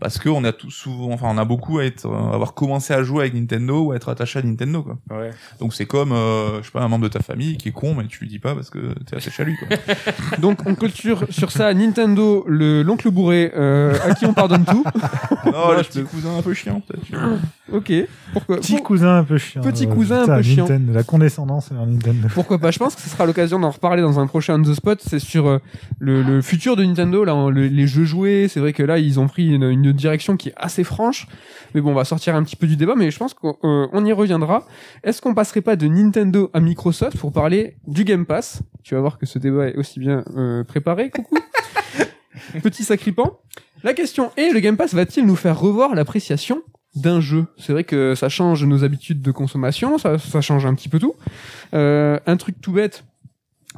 parce 0.01 0.19
que 0.19 0.28
on 0.28 0.43
a 0.43 0.52
tout 0.52 0.70
souvent, 0.70 1.12
enfin, 1.12 1.28
on 1.31 1.39
a 1.39 1.44
beaucoup 1.44 1.78
à 1.78 1.85
être, 1.85 2.06
euh, 2.06 2.32
avoir 2.32 2.55
commencé 2.55 2.93
à 2.93 3.02
jouer 3.05 3.20
avec 3.20 3.35
Nintendo 3.35 3.81
ou 3.85 3.93
à 3.93 3.97
être 3.97 4.09
attaché 4.09 4.40
à 4.40 4.43
Nintendo, 4.43 4.82
quoi. 4.82 4.98
Ouais. 5.16 5.31
Donc 5.61 5.73
c'est 5.73 5.86
comme, 5.86 6.11
euh, 6.12 6.59
je 6.62 6.66
sais 6.66 6.73
pas, 6.73 6.82
un 6.82 6.89
membre 6.89 7.05
de 7.05 7.12
ta 7.12 7.20
famille 7.20 7.56
qui 7.59 7.69
est 7.69 7.73
con, 7.73 7.94
mais 7.94 8.06
tu 8.09 8.19
lui 8.20 8.28
dis 8.28 8.40
pas 8.40 8.55
parce 8.56 8.70
que 8.70 8.93
t'es 9.05 9.16
attaché 9.16 9.43
à 9.43 9.47
lui, 9.47 9.56
quoi. 9.56 9.69
Donc, 10.40 10.66
on 10.66 10.74
clôture 10.74 11.27
sur 11.31 11.52
ça 11.52 11.73
Nintendo, 11.74 12.44
le, 12.48 12.82
l'oncle 12.82 13.11
bourré, 13.11 13.52
euh, 13.55 13.74
à 14.05 14.15
qui 14.15 14.27
on 14.27 14.33
pardonne 14.35 14.65
tout. 14.65 14.85
non, 15.47 15.73
le 15.73 15.83
je 15.83 15.89
petit 15.89 16.03
cousin 16.05 16.39
un 16.39 16.43
peu 16.43 16.55
chiant, 16.55 16.81
peut-être. 16.87 17.11
vois. 17.11 17.39
Ok. 17.79 17.93
Pourquoi, 18.33 18.57
Petit 18.57 18.77
pour- 18.77 18.85
cousin 18.85 19.19
un 19.19 19.25
peu 19.25 19.39
chiant. 19.39 19.61
Petit 19.63 19.87
euh, 19.87 19.95
cousin 19.95 20.23
un 20.23 20.37
peu 20.37 20.43
chiant. 20.43 20.65
Nintendo, 20.65 20.93
la 20.93 21.03
condescendance 21.03 21.71
vers 21.73 21.87
Nintendo. 21.87 22.29
pourquoi 22.35 22.59
pas 22.59 22.71
Je 22.71 22.79
pense 22.79 22.95
que 22.95 23.01
ce 23.03 23.09
sera 23.09 23.27
l'occasion 23.27 23.59
d'en 23.59 23.71
reparler 23.71 24.03
dans 24.03 24.21
un 24.21 24.27
prochain 24.27 24.61
On 24.61 24.63
The 24.63 24.75
Spot. 24.75 25.01
C'est 25.05 25.19
sur 25.19 25.47
euh, 25.49 25.59
le, 25.99 26.23
le 26.23 26.43
futur 26.43 26.77
de 26.77 26.85
Nintendo, 26.85 27.25
là, 27.25 27.49
le- 27.51 27.67
les 27.69 27.87
jeux 27.87 28.05
joués. 28.05 28.49
C'est 28.49 28.61
vrai 28.61 28.73
que 28.73 28.83
là, 28.83 28.99
ils 28.99 29.19
ont 29.21 29.27
pris 29.29 29.55
une, 29.55 29.65
une 29.65 29.93
direction 29.93 30.37
qui 30.37 30.51
est 30.51 30.55
assez 30.57 30.85
franche. 30.85 31.27
Mais 31.75 31.81
bon, 31.81 31.91
on 31.91 31.95
va 31.95 32.05
sortir 32.05 32.35
un 32.37 32.43
petit 32.45 32.57
peu 32.57 32.67
du 32.67 32.77
débat, 32.77 32.95
mais 32.97 33.11
je 33.11 33.19
pense 33.19 33.35
qu'on 33.35 33.57
euh, 33.65 33.87
on 33.93 34.05
y 34.05 34.13
reviendra. 34.13 34.65
Est-ce 35.03 35.21
qu'on 35.23 35.35
passerait 35.35 35.61
pas 35.63 35.77
de 35.77 35.87
Nintendo 35.89 36.51
à 36.55 36.61
Microsoft 36.61 37.17
pour 37.19 37.33
parler 37.33 37.77
du 37.87 38.05
Game 38.05 38.27
Pass? 38.27 38.63
Tu 38.83 38.95
vas 38.95 39.01
voir 39.01 39.19
que 39.19 39.27
ce 39.27 39.39
débat 39.39 39.69
est 39.69 39.77
aussi 39.77 39.99
bien 39.99 40.23
euh, 40.37 40.63
préparé. 40.65 41.11
Coucou. 41.11 41.37
Petit 42.62 42.85
sacripant. 42.85 43.40
La 43.82 43.93
question 43.93 44.31
est, 44.36 44.52
le 44.52 44.61
Game 44.61 44.77
Pass 44.77 44.94
va-t-il 44.94 45.27
nous 45.27 45.36
faire 45.36 45.59
revoir 45.59 45.94
l'appréciation 45.94 46.62
d'un 46.94 47.20
jeu? 47.20 47.47
C'est 47.59 47.73
vrai 47.73 47.85
que 47.85 48.15
ça 48.15 48.28
change 48.28 48.65
nos 48.65 48.85
habitudes 48.85 49.20
de 49.20 49.31
consommation, 49.31 49.98
ça, 49.98 50.19
ça 50.19 50.40
change 50.40 50.65
un 50.65 50.74
petit 50.74 50.89
peu 50.89 50.98
tout. 50.98 51.15
Euh, 51.74 52.19
un 52.27 52.36
truc 52.36 52.61
tout 52.61 52.73
bête, 52.73 53.05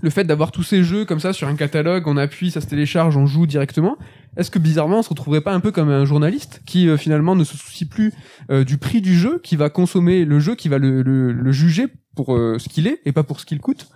le 0.02 0.10
fait 0.10 0.24
d'avoir 0.24 0.52
tous 0.52 0.62
ces 0.62 0.84
jeux 0.84 1.04
comme 1.04 1.20
ça 1.20 1.32
sur 1.32 1.48
un 1.48 1.56
catalogue, 1.56 2.06
on 2.06 2.16
appuie, 2.16 2.50
ça 2.50 2.60
se 2.60 2.66
télécharge, 2.66 3.16
on 3.16 3.26
joue 3.26 3.46
directement. 3.46 3.96
est-ce 4.36 4.50
que 4.50 4.58
bizarrement 4.58 4.98
on 4.98 5.02
se 5.02 5.08
retrouverait 5.08 5.40
pas 5.40 5.52
un 5.52 5.60
peu 5.60 5.72
comme 5.72 5.88
un 5.88 6.04
journaliste 6.04 6.60
qui 6.66 6.88
euh, 6.88 6.96
finalement 6.96 7.34
ne 7.34 7.44
se 7.44 7.56
soucie 7.56 7.86
plus 7.86 8.12
euh, 8.50 8.64
du 8.64 8.78
prix 8.78 9.00
du 9.00 9.16
jeu, 9.16 9.40
qui 9.42 9.56
va 9.56 9.70
consommer 9.70 10.24
le 10.24 10.38
jeu, 10.38 10.54
qui 10.54 10.68
va 10.68 10.78
le, 10.78 11.02
le, 11.02 11.32
le 11.32 11.52
juger 11.52 11.86
pour 12.14 12.34
euh, 12.34 12.58
ce 12.58 12.68
qu'il 12.68 12.86
est 12.86 13.00
et 13.04 13.12
pas 13.12 13.22
pour 13.22 13.40
ce 13.40 13.46
qu'il 13.46 13.60
coûte? 13.60 13.88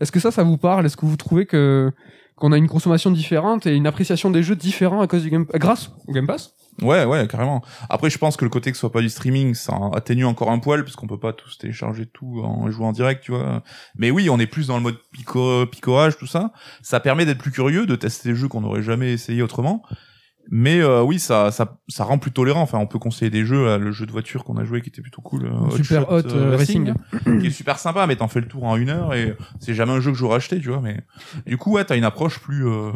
Est-ce 0.00 0.12
que 0.12 0.20
ça, 0.20 0.30
ça 0.30 0.42
vous 0.42 0.56
parle? 0.56 0.86
Est-ce 0.86 0.96
que 0.96 1.06
vous 1.06 1.16
trouvez 1.16 1.46
que 1.46 1.92
qu'on 2.38 2.52
a 2.52 2.56
une 2.56 2.68
consommation 2.68 3.10
différente 3.10 3.66
et 3.66 3.74
une 3.74 3.86
appréciation 3.86 4.30
des 4.30 4.42
jeux 4.42 4.56
différents 4.56 5.00
à 5.00 5.06
cause 5.06 5.22
du 5.22 5.30
game 5.30 5.46
grâce 5.54 5.90
au 6.06 6.12
Game 6.12 6.26
Pass 6.26 6.54
Ouais, 6.82 7.04
ouais, 7.04 7.26
carrément. 7.26 7.62
Après, 7.90 8.08
je 8.08 8.18
pense 8.18 8.36
que 8.36 8.44
le 8.44 8.50
côté 8.50 8.70
que 8.70 8.76
ce 8.76 8.80
soit 8.80 8.92
pas 8.92 9.00
du 9.00 9.08
streaming, 9.08 9.54
ça 9.54 9.76
atténue 9.94 10.24
encore 10.24 10.50
un 10.50 10.60
poil, 10.60 10.84
parce 10.84 10.94
qu'on 10.94 11.08
peut 11.08 11.18
pas 11.18 11.32
tous 11.32 11.58
télécharger 11.58 12.06
tout 12.06 12.40
en 12.44 12.70
jouant 12.70 12.88
en 12.88 12.92
direct, 12.92 13.24
tu 13.24 13.32
vois. 13.32 13.64
Mais 13.96 14.12
oui, 14.12 14.30
on 14.30 14.38
est 14.38 14.46
plus 14.46 14.68
dans 14.68 14.76
le 14.76 14.82
mode 14.82 14.96
pico, 15.12 15.66
picorage, 15.66 16.18
tout 16.18 16.28
ça. 16.28 16.52
Ça 16.82 17.00
permet 17.00 17.26
d'être 17.26 17.38
plus 17.38 17.50
curieux, 17.50 17.84
de 17.84 17.96
tester 17.96 18.28
des 18.28 18.36
jeux 18.36 18.46
qu'on 18.46 18.60
n'aurait 18.60 18.82
jamais 18.82 19.12
essayé 19.12 19.42
autrement. 19.42 19.82
Mais 20.50 20.80
euh, 20.80 21.02
oui, 21.02 21.18
ça, 21.18 21.50
ça, 21.50 21.78
ça 21.88 22.04
rend 22.04 22.16
plus 22.16 22.30
tolérant. 22.30 22.62
Enfin, 22.62 22.78
on 22.78 22.86
peut 22.86 22.98
conseiller 22.98 23.30
des 23.30 23.44
jeux, 23.44 23.68
euh, 23.68 23.78
le 23.78 23.92
jeu 23.92 24.06
de 24.06 24.10
voiture 24.12 24.44
qu'on 24.44 24.56
a 24.56 24.64
joué 24.64 24.80
qui 24.80 24.88
était 24.88 25.02
plutôt 25.02 25.20
cool, 25.20 25.44
euh, 25.44 25.70
Super 25.76 26.10
Hot, 26.10 26.22
euh, 26.26 26.56
Racing. 26.56 26.94
qui 27.40 27.46
est 27.48 27.50
super 27.50 27.78
sympa, 27.78 28.06
mais 28.06 28.16
t'en 28.16 28.28
fais 28.28 28.40
le 28.40 28.48
tour 28.48 28.64
en 28.64 28.76
une 28.76 28.88
heure 28.88 29.12
et 29.12 29.36
c'est 29.60 29.74
jamais 29.74 29.92
un 29.92 30.00
jeu 30.00 30.10
que 30.10 30.16
j'aurais 30.16 30.36
acheté, 30.36 30.58
tu 30.60 30.68
vois. 30.68 30.80
Mais 30.80 31.00
du 31.46 31.58
coup, 31.58 31.72
ouais, 31.72 31.84
t'as 31.84 31.96
une 31.96 32.04
approche 32.04 32.38
plus. 32.38 32.66
Euh... 32.66 32.92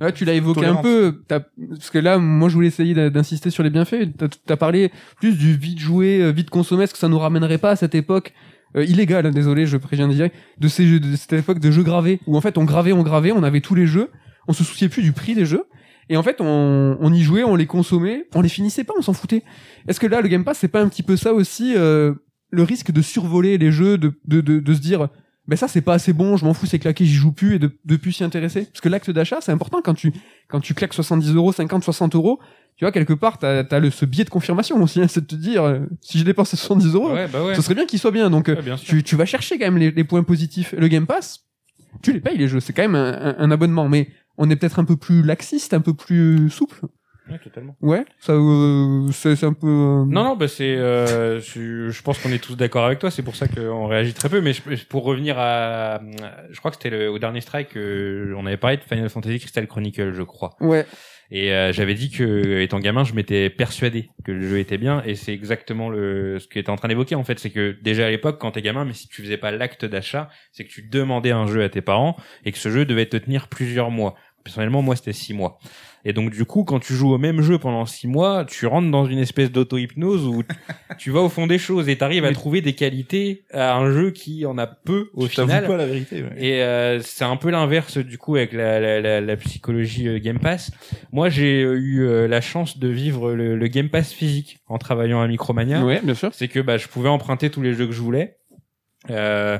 Ouais, 0.00 0.12
tu 0.12 0.24
l'as 0.24 0.32
évoqué 0.32 0.64
un 0.64 0.76
peu, 0.76 1.22
t'as- 1.28 1.40
parce 1.68 1.90
que 1.90 1.98
là, 1.98 2.18
moi, 2.18 2.48
je 2.48 2.54
voulais 2.54 2.68
essayer 2.68 2.94
d'insister 3.10 3.50
sur 3.50 3.62
les 3.62 3.70
bienfaits. 3.70 4.16
T'as 4.16 4.54
as 4.54 4.56
parlé 4.56 4.90
plus 5.16 5.36
du 5.36 5.54
vite 5.54 5.78
joué, 5.80 6.22
euh, 6.22 6.30
vite 6.30 6.48
consommé. 6.48 6.84
Est-ce 6.84 6.94
que 6.94 6.98
ça 6.98 7.08
nous 7.08 7.18
ramènerait 7.18 7.58
pas 7.58 7.70
à 7.70 7.76
cette 7.76 7.94
époque 7.94 8.32
euh, 8.76 8.84
illégale, 8.84 9.26
hein, 9.26 9.30
désolé, 9.30 9.66
je 9.66 9.76
préviens 9.76 10.08
direct, 10.08 10.34
de 10.58 10.68
ces 10.68 10.86
jeux, 10.86 11.00
de 11.00 11.14
cette 11.16 11.34
époque 11.34 11.60
de 11.60 11.70
jeux 11.70 11.84
gravés, 11.84 12.18
où 12.26 12.36
en 12.36 12.40
fait 12.40 12.58
on 12.58 12.64
gravait, 12.64 12.92
on 12.92 13.02
gravait, 13.02 13.30
on 13.30 13.42
avait 13.44 13.60
tous 13.60 13.74
les 13.76 13.86
jeux, 13.86 14.10
on 14.48 14.52
se 14.52 14.64
souciait 14.64 14.88
plus 14.88 15.02
du 15.02 15.12
prix 15.12 15.34
des 15.36 15.44
jeux, 15.46 15.64
et 16.08 16.16
en 16.16 16.22
fait 16.22 16.36
on, 16.40 16.96
on 17.00 17.12
y 17.12 17.22
jouait, 17.22 17.44
on 17.44 17.56
les 17.56 17.66
consommait, 17.66 18.26
on 18.34 18.40
les 18.40 18.48
finissait 18.48 18.84
pas, 18.84 18.94
on 18.98 19.02
s'en 19.02 19.12
foutait. 19.12 19.42
Est-ce 19.88 20.00
que 20.00 20.06
là, 20.06 20.20
le 20.20 20.28
Game 20.28 20.44
Pass, 20.44 20.58
c'est 20.58 20.68
pas 20.68 20.80
un 20.82 20.88
petit 20.88 21.02
peu 21.02 21.16
ça 21.16 21.32
aussi, 21.34 21.74
euh, 21.76 22.14
le 22.50 22.62
risque 22.62 22.90
de 22.92 23.02
survoler 23.02 23.58
les 23.58 23.70
jeux, 23.72 23.98
de, 23.98 24.12
de, 24.26 24.40
de, 24.40 24.58
de 24.60 24.74
se 24.74 24.80
dire, 24.80 25.08
ben 25.46 25.56
ça 25.56 25.68
c'est 25.68 25.82
pas 25.82 25.94
assez 25.94 26.12
bon, 26.12 26.36
je 26.36 26.44
m'en 26.44 26.54
fous, 26.54 26.66
c'est 26.66 26.78
claqué, 26.78 27.04
j'y 27.04 27.12
joue 27.14 27.32
plus 27.32 27.56
et 27.56 27.58
de, 27.58 27.70
de 27.84 27.96
plus 27.96 28.12
s'y 28.12 28.24
intéresser? 28.24 28.64
Parce 28.66 28.80
que 28.80 28.88
l'acte 28.88 29.10
d'achat, 29.10 29.38
c'est 29.40 29.52
important 29.52 29.80
quand 29.84 29.94
tu, 29.94 30.12
quand 30.48 30.60
tu 30.60 30.72
claques 30.74 30.94
70 30.94 31.34
euros, 31.34 31.52
50, 31.52 31.84
60 31.84 32.14
euros, 32.14 32.38
tu 32.76 32.84
vois, 32.84 32.92
quelque 32.92 33.12
part, 33.12 33.38
t'as, 33.38 33.62
t'as 33.62 33.78
le, 33.78 33.90
ce 33.90 34.04
biais 34.04 34.24
de 34.24 34.30
confirmation 34.30 34.82
aussi, 34.82 35.00
hein, 35.00 35.06
c'est 35.08 35.20
de 35.20 35.26
te 35.26 35.34
dire, 35.36 35.62
euh, 35.62 35.80
si 36.00 36.18
je 36.18 36.24
dépense 36.24 36.48
70 36.54 36.94
euros, 36.94 37.12
Ouais, 37.12 37.28
bah 37.28 37.44
ouais. 37.44 37.54
ce 37.54 37.62
serait 37.62 37.74
bien 37.74 37.86
qu'il 37.86 37.98
soit 37.98 38.10
bien. 38.10 38.30
Donc, 38.30 38.48
euh, 38.48 38.56
Ouais, 38.56 38.62
bien 38.62 38.76
sûr. 38.76 38.88
tu, 38.88 39.02
tu 39.04 39.16
vas 39.16 39.26
chercher 39.26 39.58
quand 39.58 39.66
même 39.66 39.78
les, 39.78 39.90
les 39.92 40.02
points 40.04 40.22
positifs. 40.24 40.74
Le 40.76 40.88
Game 40.88 41.06
Pass, 41.06 41.44
tu 42.02 42.12
les 42.12 42.20
payes 42.20 42.36
les 42.38 42.48
jeux, 42.48 42.58
c'est 42.60 42.72
quand 42.72 42.82
même 42.82 42.96
un, 42.96 43.12
un- 43.12 43.36
un 43.38 43.50
abonnement, 43.52 43.88
mais 43.88 44.08
on 44.38 44.50
est 44.50 44.56
peut-être 44.56 44.78
un 44.78 44.84
peu 44.84 44.96
plus 44.96 45.22
laxiste, 45.22 45.74
un 45.74 45.80
peu 45.80 45.94
plus 45.94 46.50
souple. 46.50 46.80
Ouais, 47.30 47.38
totalement. 47.38 47.74
Ouais, 47.80 48.04
ça, 48.20 48.32
euh, 48.34 49.08
c'est, 49.10 49.34
c'est 49.34 49.46
un 49.46 49.54
peu. 49.54 49.66
euh, 49.66 50.04
Non, 50.04 50.24
non, 50.24 50.36
bah 50.36 50.46
c'est. 50.46 50.76
Euh, 50.76 51.40
je, 51.40 51.88
je 51.88 52.02
pense 52.02 52.18
qu'on 52.18 52.30
est 52.30 52.38
tous 52.38 52.54
d'accord 52.54 52.84
avec 52.84 52.98
toi. 52.98 53.10
C'est 53.10 53.22
pour 53.22 53.34
ça 53.34 53.48
qu'on 53.48 53.86
réagit 53.86 54.12
très 54.12 54.28
peu. 54.28 54.42
Mais 54.42 54.52
je- 54.52 54.86
pour 54.86 55.04
revenir 55.04 55.36
à, 55.38 56.00
je 56.50 56.58
crois 56.58 56.70
que 56.70 56.76
c'était 56.80 57.06
au 57.06 57.18
dernier 57.18 57.40
strike, 57.40 57.78
euh, 57.78 58.34
on 58.36 58.44
avait 58.44 58.58
parlé 58.58 58.76
de 58.76 58.82
Final 58.82 59.08
Fantasy 59.08 59.38
Crystal 59.38 59.66
Chronicle, 59.66 60.12
je 60.12 60.22
crois. 60.22 60.54
Ouais, 60.60 60.84
Et 61.30 61.52
euh, 61.52 61.72
j'avais 61.72 61.94
dit 61.94 62.10
que, 62.10 62.60
étant 62.60 62.78
gamin, 62.78 63.04
je 63.04 63.14
m'étais 63.14 63.50
persuadé 63.50 64.10
que 64.24 64.32
le 64.32 64.48
jeu 64.48 64.58
était 64.58 64.78
bien. 64.78 65.02
Et 65.04 65.14
c'est 65.14 65.32
exactement 65.32 65.88
le 65.88 66.38
ce 66.38 66.46
que 66.46 66.58
était 66.58 66.70
en 66.70 66.76
train 66.76 66.88
d'évoquer 66.88 67.14
en 67.14 67.24
fait, 67.24 67.38
c'est 67.38 67.50
que 67.50 67.76
déjà 67.82 68.06
à 68.06 68.10
l'époque, 68.10 68.40
quand 68.40 68.52
t'es 68.52 68.62
gamin, 68.62 68.84
mais 68.84 68.92
si 68.92 69.08
tu 69.08 69.22
faisais 69.22 69.36
pas 69.36 69.50
l'acte 69.50 69.84
d'achat, 69.84 70.28
c'est 70.52 70.64
que 70.64 70.70
tu 70.70 70.82
demandais 70.82 71.30
un 71.32 71.46
jeu 71.46 71.62
à 71.62 71.68
tes 71.68 71.80
parents 71.80 72.16
et 72.44 72.52
que 72.52 72.58
ce 72.58 72.70
jeu 72.70 72.84
devait 72.84 73.06
te 73.06 73.16
tenir 73.16 73.48
plusieurs 73.48 73.90
mois. 73.90 74.14
Personnellement, 74.44 74.82
moi, 74.82 74.94
c'était 74.96 75.12
six 75.12 75.32
mois. 75.32 75.58
Et 76.04 76.12
donc, 76.12 76.30
du 76.30 76.44
coup, 76.44 76.64
quand 76.64 76.80
tu 76.80 76.92
joues 76.94 77.12
au 77.12 77.18
même 77.18 77.40
jeu 77.40 77.58
pendant 77.58 77.86
six 77.86 78.06
mois, 78.06 78.44
tu 78.44 78.66
rentres 78.66 78.90
dans 78.90 79.06
une 79.06 79.18
espèce 79.18 79.50
d'auto-hypnose 79.50 80.26
où 80.26 80.42
tu 80.98 81.10
vas 81.10 81.20
au 81.20 81.28
fond 81.28 81.46
des 81.46 81.58
choses 81.58 81.88
et 81.88 81.96
t'arrives 81.96 82.24
à 82.24 82.32
trouver 82.32 82.60
des 82.60 82.74
qualités 82.74 83.44
à 83.52 83.74
un 83.76 83.90
jeu 83.90 84.10
qui 84.10 84.44
en 84.46 84.58
a 84.58 84.66
peu 84.66 85.08
au 85.14 85.26
Tu 85.26 85.40
final. 85.40 85.66
pas 85.66 85.76
la 85.76 85.86
vérité. 85.86 86.22
Ouais. 86.22 86.28
Et 86.36 86.62
euh, 86.62 87.00
c'est 87.00 87.24
un 87.24 87.36
peu 87.36 87.50
l'inverse 87.50 87.96
du 87.98 88.18
coup 88.18 88.36
avec 88.36 88.52
la, 88.52 88.80
la, 88.80 89.00
la, 89.00 89.20
la 89.22 89.36
psychologie 89.36 90.08
euh, 90.08 90.18
Game 90.18 90.38
Pass. 90.40 90.70
Moi, 91.12 91.28
j'ai 91.30 91.62
euh, 91.62 91.74
eu 91.78 92.02
euh, 92.06 92.28
la 92.28 92.40
chance 92.40 92.78
de 92.78 92.88
vivre 92.88 93.32
le, 93.32 93.56
le 93.56 93.68
Game 93.68 93.88
Pass 93.88 94.12
physique 94.12 94.58
en 94.68 94.78
travaillant 94.78 95.20
à 95.22 95.26
Micromania. 95.28 95.84
ouais, 95.84 96.00
bien 96.02 96.14
sûr. 96.14 96.30
C'est 96.34 96.48
que 96.48 96.60
bah, 96.60 96.76
je 96.76 96.88
pouvais 96.88 97.08
emprunter 97.08 97.48
tous 97.50 97.62
les 97.62 97.72
jeux 97.72 97.86
que 97.86 97.92
je 97.92 98.00
voulais. 98.02 98.36
Euh, 99.10 99.58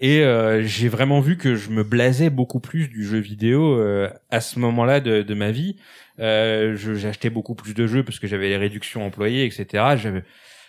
et 0.00 0.22
euh, 0.22 0.62
j'ai 0.64 0.88
vraiment 0.88 1.20
vu 1.20 1.36
que 1.36 1.54
je 1.56 1.70
me 1.70 1.82
blasais 1.84 2.30
beaucoup 2.30 2.60
plus 2.60 2.88
du 2.88 3.04
jeu 3.04 3.18
vidéo 3.18 3.78
euh, 3.78 4.08
à 4.30 4.40
ce 4.40 4.58
moment-là 4.58 5.00
de, 5.00 5.22
de 5.22 5.34
ma 5.34 5.50
vie. 5.50 5.76
Euh, 6.20 6.76
J'achetais 6.76 7.30
beaucoup 7.30 7.54
plus 7.54 7.74
de 7.74 7.86
jeux 7.86 8.02
parce 8.02 8.18
que 8.18 8.26
j'avais 8.26 8.48
les 8.48 8.56
réductions 8.56 9.04
employées, 9.06 9.44
etc. 9.44 9.84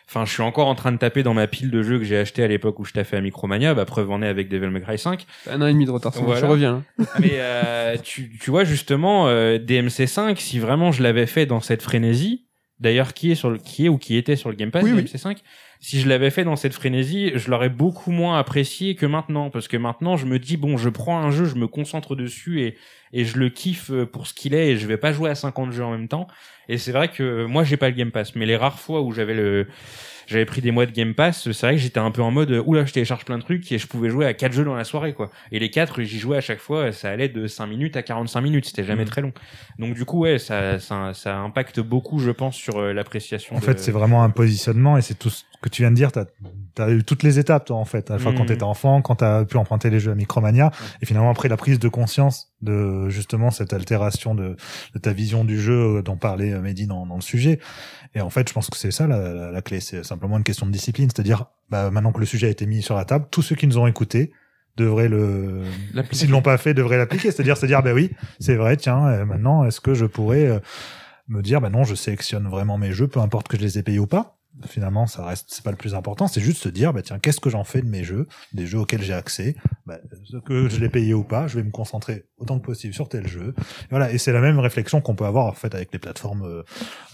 Enfin, 0.09 0.23
je 0.25 0.31
suis 0.31 0.41
encore 0.41 0.67
en 0.67 0.75
train 0.75 0.93
de 0.93 0.97
taper 0.97 1.21
dans 1.21 1.33
ma 1.33 1.47
pile 1.47 1.69
de 1.69 1.83
jeux 1.83 1.99
que 1.99 2.05
j'ai 2.05 2.17
acheté 2.17 2.41
à 2.41 2.47
l'époque 2.47 2.79
où 2.79 2.85
je 2.85 2.93
taffais 2.93 3.17
à 3.17 3.21
Micromania. 3.21 3.73
Bah, 3.73 3.83
preuve 3.83 4.09
en 4.09 4.21
est 4.21 4.27
avec 4.27 4.47
Devil 4.47 4.67
May 4.69 4.79
Cry 4.81 4.97
5. 4.97 5.25
Un 5.49 5.61
an 5.61 5.67
et 5.67 5.73
demi 5.73 5.85
de 5.85 5.91
retard, 5.91 6.13
Voilà. 6.13 6.39
je 6.39 6.45
reviens. 6.45 6.83
hein. 6.99 7.05
Mais 7.19 7.31
euh, 7.33 7.97
tu, 8.01 8.31
tu 8.39 8.49
vois 8.49 8.63
justement 8.63 9.27
euh, 9.27 9.57
DMC5, 9.57 10.37
si 10.37 10.59
vraiment 10.59 10.93
je 10.93 11.03
l'avais 11.03 11.25
fait 11.25 11.45
dans 11.45 11.59
cette 11.59 11.81
frénésie, 11.81 12.45
d'ailleurs 12.79 13.13
qui 13.13 13.31
est 13.31 13.35
sur 13.35 13.49
le 13.49 13.57
qui 13.57 13.85
est 13.85 13.89
ou 13.89 13.97
qui 13.97 14.15
était 14.15 14.37
sur 14.37 14.49
le 14.49 14.55
Game 14.55 14.71
Pass 14.71 14.83
Oui, 14.83 14.91
oui. 14.93 15.03
DMC5, 15.79 15.81
si 15.81 15.99
je 16.01 16.07
l'avais 16.09 16.29
fait 16.29 16.43
dans 16.43 16.55
cette 16.55 16.73
frénésie, 16.73 17.31
je 17.35 17.49
l'aurais 17.49 17.69
beaucoup 17.69 18.11
moins 18.11 18.37
apprécié 18.39 18.95
que 18.95 19.05
maintenant 19.05 19.49
parce 19.49 19.67
que 19.67 19.77
maintenant 19.77 20.17
je 20.17 20.25
me 20.25 20.39
dis 20.39 20.57
bon, 20.57 20.77
je 20.77 20.89
prends 20.89 21.19
un 21.19 21.31
jeu, 21.31 21.45
je 21.45 21.55
me 21.55 21.67
concentre 21.67 22.15
dessus 22.15 22.61
et 22.61 22.75
et 23.13 23.23
je 23.23 23.37
le 23.37 23.49
kiffe 23.49 23.89
euh, 23.89 24.05
pour 24.05 24.27
ce 24.27 24.33
qu'il 24.33 24.53
est 24.53 24.71
et 24.71 24.77
je 24.77 24.85
vais 24.85 24.97
pas 24.97 25.13
jouer 25.13 25.29
à 25.29 25.35
50 25.35 25.71
jeux 25.71 25.83
en 25.83 25.91
même 25.91 26.09
temps. 26.09 26.27
Et 26.67 26.77
c'est 26.77 26.91
vrai 26.91 27.07
que 27.07 27.45
moi 27.45 27.63
j'ai 27.63 27.77
pas 27.77 27.87
le 27.89 27.95
Game 27.95 28.11
Pass, 28.11 28.35
mais 28.35 28.45
les 28.45 28.57
rares 28.57 28.79
fois 28.79 29.01
où 29.01 29.11
j'avais 29.13 29.33
le 29.33 29.67
j'avais 30.27 30.43
pris 30.43 30.59
des 30.59 30.71
mois 30.71 30.85
de 30.85 30.91
Game 30.91 31.13
Pass, 31.13 31.49
c'est 31.53 31.65
vrai 31.65 31.75
que 31.75 31.81
j'étais 31.81 32.01
un 32.01 32.11
peu 32.11 32.21
en 32.21 32.31
mode 32.31 32.51
euh, 32.51 32.61
oula, 32.65 32.83
je 32.83 32.91
télécharge 32.91 33.23
plein 33.23 33.37
de 33.37 33.43
trucs 33.43 33.71
et 33.71 33.77
je 33.77 33.87
pouvais 33.87 34.09
jouer 34.09 34.25
à 34.25 34.33
quatre 34.33 34.51
jeux 34.51 34.65
dans 34.65 34.75
la 34.75 34.83
soirée 34.83 35.13
quoi. 35.13 35.29
Et 35.53 35.59
les 35.59 35.69
quatre, 35.69 36.01
j'y 36.01 36.19
jouais 36.19 36.35
à 36.35 36.41
chaque 36.41 36.59
fois, 36.59 36.91
ça 36.91 37.09
allait 37.09 37.29
de 37.29 37.47
5 37.47 37.67
minutes 37.67 37.95
à 37.95 38.03
45 38.03 38.41
minutes, 38.41 38.65
c'était 38.65 38.83
jamais 38.83 39.03
Mhm. 39.03 39.09
très 39.09 39.21
long. 39.21 39.31
Donc 39.79 39.93
du 39.95 40.03
coup 40.03 40.19
ouais, 40.19 40.37
ça 40.37 40.79
ça, 40.79 41.13
ça 41.13 41.37
impacte 41.37 41.79
beaucoup 41.79 42.19
je 42.19 42.31
pense 42.31 42.57
sur 42.57 42.77
euh, 42.77 42.91
l'appréciation 42.91 43.55
En 43.55 43.59
de- 43.59 43.63
fait, 43.63 43.79
c'est 43.79 43.93
vraiment 43.93 44.21
un 44.23 44.29
positionnement 44.29 44.97
et 44.97 45.01
c'est 45.01 45.17
tout 45.17 45.29
ce 45.29 45.43
que 45.61 45.69
tu 45.69 45.81
viens 45.81 45.91
de 45.91 45.95
dire. 45.95 46.11
T'as 46.11 46.25
as 46.79 46.91
eu 46.91 47.03
toutes 47.03 47.23
les 47.23 47.39
étapes, 47.39 47.65
toi, 47.65 47.77
en 47.77 47.85
fait. 47.85 48.11
À 48.11 48.13
la 48.15 48.19
fois 48.19 48.31
quand 48.33 48.41
Mhm. 48.41 48.47
t'étais 48.47 48.63
enfant, 48.63 49.01
quand 49.01 49.15
t'as 49.15 49.43
pu 49.45 49.57
emprunter 49.57 49.89
les 49.89 49.99
jeux 49.99 50.11
à 50.11 50.15
Micromania, 50.15 50.71
et 51.01 51.05
finalement 51.07 51.31
après 51.31 51.49
la 51.49 51.57
prise 51.57 51.79
de 51.79 51.87
conscience 51.89 52.53
de 52.61 53.09
justement 53.09 53.49
cette 53.51 53.73
altération 53.73 54.35
de, 54.35 54.55
de 54.93 54.99
ta 54.99 55.13
vision 55.13 55.43
du 55.43 55.59
jeu 55.59 55.97
euh, 55.97 56.01
dont 56.03 56.17
parlait 56.17 56.53
euh, 56.53 56.61
Mehdi 56.61 56.85
dans, 56.87 57.05
dans 57.07 57.15
le 57.15 57.21
sujet. 57.21 57.59
Et 58.13 58.21
en 58.21 58.29
fait, 58.29 58.47
je 58.47 58.53
pense 58.53 58.69
que 58.69 58.77
c'est 58.77 58.91
ça 58.91 59.07
la, 59.07 59.33
la, 59.33 59.51
la 59.51 59.61
clé. 59.61 59.79
C'est 59.79 60.03
simplement 60.03 60.37
une 60.37 60.43
question 60.43 60.65
de 60.67 60.71
discipline, 60.71 61.09
c'est-à-dire, 61.13 61.45
bah, 61.69 61.89
maintenant 61.91 62.11
que 62.11 62.19
le 62.19 62.25
sujet 62.27 62.47
a 62.47 62.49
été 62.51 62.65
mis 62.67 62.81
sur 62.83 62.95
la 62.95 63.05
table, 63.05 63.25
tous 63.31 63.41
ceux 63.41 63.55
qui 63.55 63.65
nous 63.67 63.77
ont 63.79 63.87
écoutés 63.87 64.31
devraient 64.75 65.09
le, 65.09 65.63
s'ils 66.11 66.29
l'ont 66.29 66.43
pas 66.43 66.57
fait, 66.59 66.75
devraient 66.75 66.97
l'appliquer. 66.97 67.31
C'est-à-dire, 67.31 67.57
c'est 67.57 67.65
dire, 67.65 67.81
bah 67.81 67.93
oui, 67.93 68.11
c'est 68.39 68.55
vrai, 68.55 68.77
tiens, 68.77 69.07
euh, 69.07 69.25
maintenant, 69.25 69.65
est-ce 69.65 69.81
que 69.81 69.95
je 69.95 70.05
pourrais 70.05 70.61
me 71.27 71.41
dire, 71.41 71.59
bah 71.61 71.69
non, 71.71 71.83
je 71.83 71.95
sélectionne 71.95 72.47
vraiment 72.47 72.77
mes 72.77 72.91
jeux, 72.91 73.07
peu 73.07 73.19
importe 73.19 73.47
que 73.47 73.57
je 73.57 73.63
les 73.63 73.79
ai 73.79 73.83
payés 73.83 73.99
ou 73.99 74.05
pas. 74.07 74.36
Finalement, 74.65 75.07
ça 75.07 75.25
reste, 75.25 75.47
c'est 75.49 75.63
pas 75.63 75.71
le 75.71 75.77
plus 75.77 75.93
important. 75.95 76.27
C'est 76.27 76.41
juste 76.41 76.61
se 76.61 76.69
dire, 76.69 76.93
bah 76.93 77.01
tiens, 77.01 77.19
qu'est-ce 77.19 77.39
que 77.39 77.49
j'en 77.49 77.63
fais 77.63 77.81
de 77.81 77.87
mes 77.87 78.03
jeux, 78.03 78.27
des 78.53 78.65
jeux 78.65 78.79
auxquels 78.79 79.01
j'ai 79.01 79.13
accès, 79.13 79.55
bah, 79.85 79.99
que 80.45 80.69
je 80.69 80.79
l'ai 80.79 80.89
payé 80.89 81.13
ou 81.13 81.23
pas, 81.23 81.47
je 81.47 81.57
vais 81.57 81.63
me 81.63 81.71
concentrer 81.71 82.25
autant 82.37 82.59
que 82.59 82.65
possible 82.65 82.93
sur 82.93 83.09
tel 83.09 83.27
jeu. 83.27 83.53
Et 83.57 83.89
voilà. 83.91 84.11
Et 84.11 84.17
c'est 84.17 84.31
la 84.31 84.41
même 84.41 84.59
réflexion 84.59 85.01
qu'on 85.01 85.15
peut 85.15 85.25
avoir 85.25 85.45
en 85.45 85.53
fait 85.53 85.73
avec 85.75 85.91
les 85.93 85.99
plateformes 85.99 86.43
euh, 86.43 86.63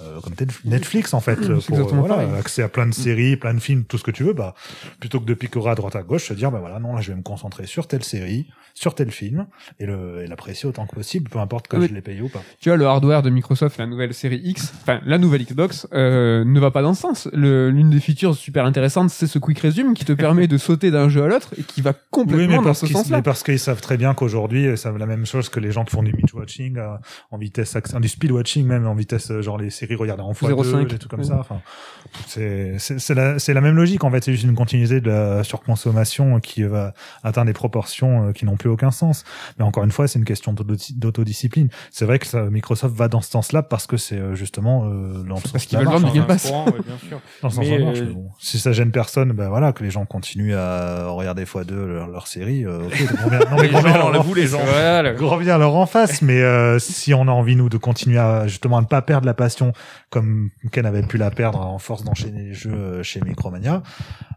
euh, 0.02 0.20
comme 0.22 0.34
Netflix 0.66 1.14
en 1.14 1.20
fait, 1.20 1.38
C'est 1.44 1.68
pour 1.68 1.80
euh, 1.80 1.84
voilà, 1.84 2.36
accès 2.38 2.64
à 2.64 2.70
plein 2.70 2.88
de 2.88 2.94
séries, 2.94 3.38
plein 3.38 3.54
de 3.54 3.60
films, 3.60 3.86
tout 3.86 3.98
ce 3.98 4.04
que 4.04 4.12
tu 4.12 4.24
veux. 4.24 4.34
Bah 4.34 4.54
plutôt 5.00 5.20
que 5.20 5.26
de 5.26 5.34
picorer 5.34 5.72
à 5.72 5.76
droite 5.76 5.96
à 5.96 6.04
gauche, 6.04 6.28
se 6.28 6.34
dire, 6.34 6.52
bah 6.52 6.60
voilà, 6.60 6.80
non, 6.80 6.94
là, 6.94 7.02
je 7.02 7.12
vais 7.12 7.18
me 7.18 7.24
concentrer 7.24 7.66
sur 7.66 7.88
telle 7.88 8.04
série, 8.04 8.48
sur 8.74 8.96
tel 8.96 9.12
film, 9.12 9.48
et 9.80 9.86
le 9.86 10.24
et 10.24 10.28
l'apprécier 10.28 10.68
autant 10.68 10.86
que 10.88 10.96
possible, 10.96 11.30
peu 11.30 11.40
importe 11.40 11.68
que 11.68 11.78
Oui. 11.78 11.88
je 11.90 11.94
l'ai 11.94 12.02
payé 12.02 12.22
ou 12.22 12.30
pas. 12.30 12.42
Tu 12.60 12.70
vois, 12.70 12.78
le 12.78 12.86
hardware 12.86 13.22
de 13.22 13.30
Microsoft, 13.30 13.78
la 13.78 13.86
nouvelle 13.86 14.14
série 14.14 14.42
X, 14.44 14.74
enfin, 14.82 15.02
la 15.06 15.18
nouvelle 15.18 15.44
Xbox, 15.44 15.88
euh, 15.94 16.44
ne 16.46 16.60
va 16.60 16.72
pas 16.72 16.82
dans 16.82 16.94
ce 16.94 17.02
sens. 17.02 17.30
Le- 17.34 17.70
L'une 17.70 17.90
des 17.90 18.00
features 18.00 18.36
super 18.36 18.66
intéressantes, 18.66 19.10
c'est 19.10 19.28
ce 19.28 19.40
quick 19.40 19.60
resume 19.60 19.94
qui 19.94 20.06
te 20.06 20.14
permet 20.14 20.48
de 20.48 20.58
sauter 20.58 20.92
d'un 20.92 21.10
jeu 21.10 21.24
à 21.24 21.28
l'autre 21.28 21.50
et 21.58 21.64
qui 21.64 21.82
va 21.82 21.94
complètement 22.12 22.44
Oui, 22.46 22.48
mais 22.60 22.64
dans 22.66 22.74
ce 22.74 22.88
sens-là. 22.88 23.18
mais 23.18 23.24
parce 23.24 23.44
qu'ils 23.44 23.60
savent 23.60 23.82
très 23.82 23.98
bien 23.98 24.14
qu'aujourd'hui, 24.14 24.68
euh, 24.68 24.76
ça 24.76 24.92
veut 24.92 25.00
la 25.00 25.06
même 25.06 25.26
chose 25.26 25.50
que 25.50 25.60
les 25.60 25.72
gens 25.72 25.84
qui 25.86 25.96
font 25.96 26.04
du 26.04 26.12
binge 26.12 26.34
watching 26.34 26.78
euh, 26.78 26.96
en 27.32 27.38
vitesse, 27.38 27.76
du 28.00 28.08
speed 28.08 28.32
watching 28.32 28.66
même 28.66 28.86
en 28.88 28.96
vitesse, 28.96 29.32
euh, 29.32 29.42
genre 29.42 29.58
les 29.58 29.70
séries 29.70 29.96
regardées 29.96 30.24
en 30.24 30.34
fois 30.34 30.50
0,5, 30.50 30.88
des 30.88 30.98
trucs 30.98 31.10
comme 31.10 31.20
ouais. 31.22 31.26
ça. 31.26 31.38
Enfin, 31.40 31.62
c'est 32.28 32.76
c'est 32.80 33.00
c'est 33.00 33.14
la 33.14 33.38
la 33.48 33.62
même 33.62 33.76
logique 33.76 34.04
en 34.04 34.12
fait. 34.12 34.24
C'est 34.24 34.32
juste 34.34 34.44
une 34.46 34.56
continuité 34.56 35.02
de 35.02 35.10
la 35.10 35.44
surconsommation 35.44 36.40
qui 36.40 36.64
va 36.64 36.94
atteindre 37.24 37.48
des 37.48 37.54
proportions 37.54 38.28
euh, 38.28 38.32
qui 38.32 38.46
n'ont 38.46 38.58
plus 38.58 38.70
aucun 38.70 38.92
sens. 38.92 39.24
Mais 39.58 39.66
encore 39.66 39.84
une 39.84 39.92
fois, 39.92 40.08
c'est 40.08 40.20
une 40.20 40.26
question 40.26 40.54
d'auto- 40.54 40.76
d'autodiscipline. 40.96 41.70
C'est 41.92 42.06
vrai 42.06 42.20
que 42.20 42.28
ça, 42.28 42.44
Microsoft 42.50 42.96
va 42.96 43.08
dans 43.08 43.22
ce 43.22 43.30
sens-là 43.32 43.64
parce 43.64 43.88
que 43.88 43.98
c'est 43.98 44.18
euh, 44.18 44.36
justement 44.36 44.86
euh, 44.86 45.24
dans 45.24 45.40
Parce 45.52 45.66
qu'ils 45.66 45.78
veulent 45.78 45.88
vendre 45.88 46.12
du. 46.12 46.18
Game 46.20 46.28
Pass. 46.28 46.48
Courant, 46.48 46.66
ouais, 46.68 46.72
bien 46.86 46.98
sûr. 47.08 47.20
Dans 47.42 47.48
le 47.50 47.54
sens 47.54 47.66
Mais, 47.66 47.78
ça 47.80 47.86
marche, 47.86 48.00
euh, 48.00 48.06
mais 48.08 48.14
bon. 48.14 48.30
Si 48.40 48.60
ça 48.60 48.72
gêne 48.72 48.92
personne, 48.92 49.32
ben 49.34 49.50
voilà, 49.50 49.74
que 49.74 49.84
les 49.84 49.92
gens 49.92 50.06
continuent 50.06 50.56
à 50.56 51.08
regarder 51.08 51.46
fois 51.46 51.64
deux 51.64 51.86
leur, 51.86 52.08
leur 52.08 52.28
série. 52.28 52.66
euh, 52.66 52.86
ok, 52.86 53.16
grand 53.16 53.30
bien, 53.30 53.40
non, 53.40 53.56
mais 53.58 53.62
Les 53.64 53.70
grand 53.70 53.82
gens, 53.82 53.88
bien 53.90 53.98
leur- 54.12 54.24
vous 54.24 54.34
les 54.34 54.48
gens. 54.48 54.60
Voilà. 54.64 55.14
grand 55.14 55.38
bien 55.38 55.58
leur 55.58 55.76
en 55.76 55.86
face. 55.86 56.22
Mais 56.22 56.42
euh, 56.42 56.80
si 56.80 57.14
on 57.14 57.28
a 57.28 57.32
envie 57.32 57.56
nous 57.56 57.70
de 57.70 57.78
continuer 57.78 58.20
à 58.20 58.48
justement 58.48 58.78
à 58.78 58.82
ne 58.82 58.86
pas 58.88 59.02
perdre 59.02 59.26
la 59.26 59.34
passion 59.34 59.74
comme 60.10 60.50
Ken 60.72 60.86
avait 60.86 61.04
pu 61.04 61.18
la 61.18 61.32
perdre 61.32 61.60
en 61.60 61.80
force 61.80 62.04
d'enchaîner 62.04 62.44
les 62.44 62.54
jeux 62.54 62.72
euh, 62.74 63.04
chez 63.04 63.20
Micromania, 63.22 63.82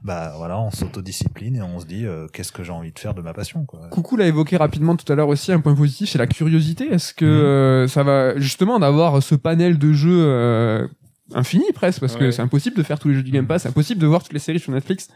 bah 0.03 0.33
voilà, 0.37 0.59
on 0.61 0.71
s'autodiscipline 0.71 1.57
et 1.57 1.63
on 1.63 1.79
se 1.81 1.87
dit 1.87 2.07
euh, 2.07 2.27
qu'est-ce 2.33 2.53
que 2.53 2.63
j'ai 2.63 2.73
envie 2.73 2.93
de 2.93 2.99
faire 2.99 3.15
de 3.15 3.23
ma 3.23 3.33
passion. 3.35 3.65
Quoi. 3.65 3.81
Coucou 3.91 4.17
l'a 4.17 4.27
évoqué 4.27 4.57
rapidement 4.57 4.97
tout 4.97 5.11
à 5.13 5.17
l'heure 5.17 5.29
aussi, 5.29 5.53
un 5.53 5.61
point 5.61 5.75
positif, 5.75 6.09
c'est 6.11 6.19
la 6.19 6.27
curiosité. 6.27 6.93
Est-ce 6.93 7.13
que 7.15 7.25
Mhm. 7.25 7.31
euh, 7.31 7.89
ça 7.89 8.03
va 8.03 8.39
justement 8.39 8.79
d'avoir 8.79 9.23
ce 9.23 9.35
panel 9.35 9.79
de 9.79 9.93
jeux 9.93 10.25
euh, 10.25 10.87
infini 11.35 11.65
presque, 11.74 12.01
parce 12.01 12.16
que 12.16 12.31
c'est 12.31 12.43
impossible 12.43 12.77
de 12.77 12.82
faire 12.82 12.98
tous 12.98 13.09
les 13.09 13.15
jeux 13.15 13.23
du 13.23 13.31
Game 13.31 13.47
Pass, 13.47 13.62
c'est 13.62 13.69
impossible 13.69 14.01
de 14.01 14.07
voir 14.07 14.23
toutes 14.23 14.32
les 14.32 14.39
séries 14.39 14.61
sur 14.61 14.73
Netflix. 14.73 15.09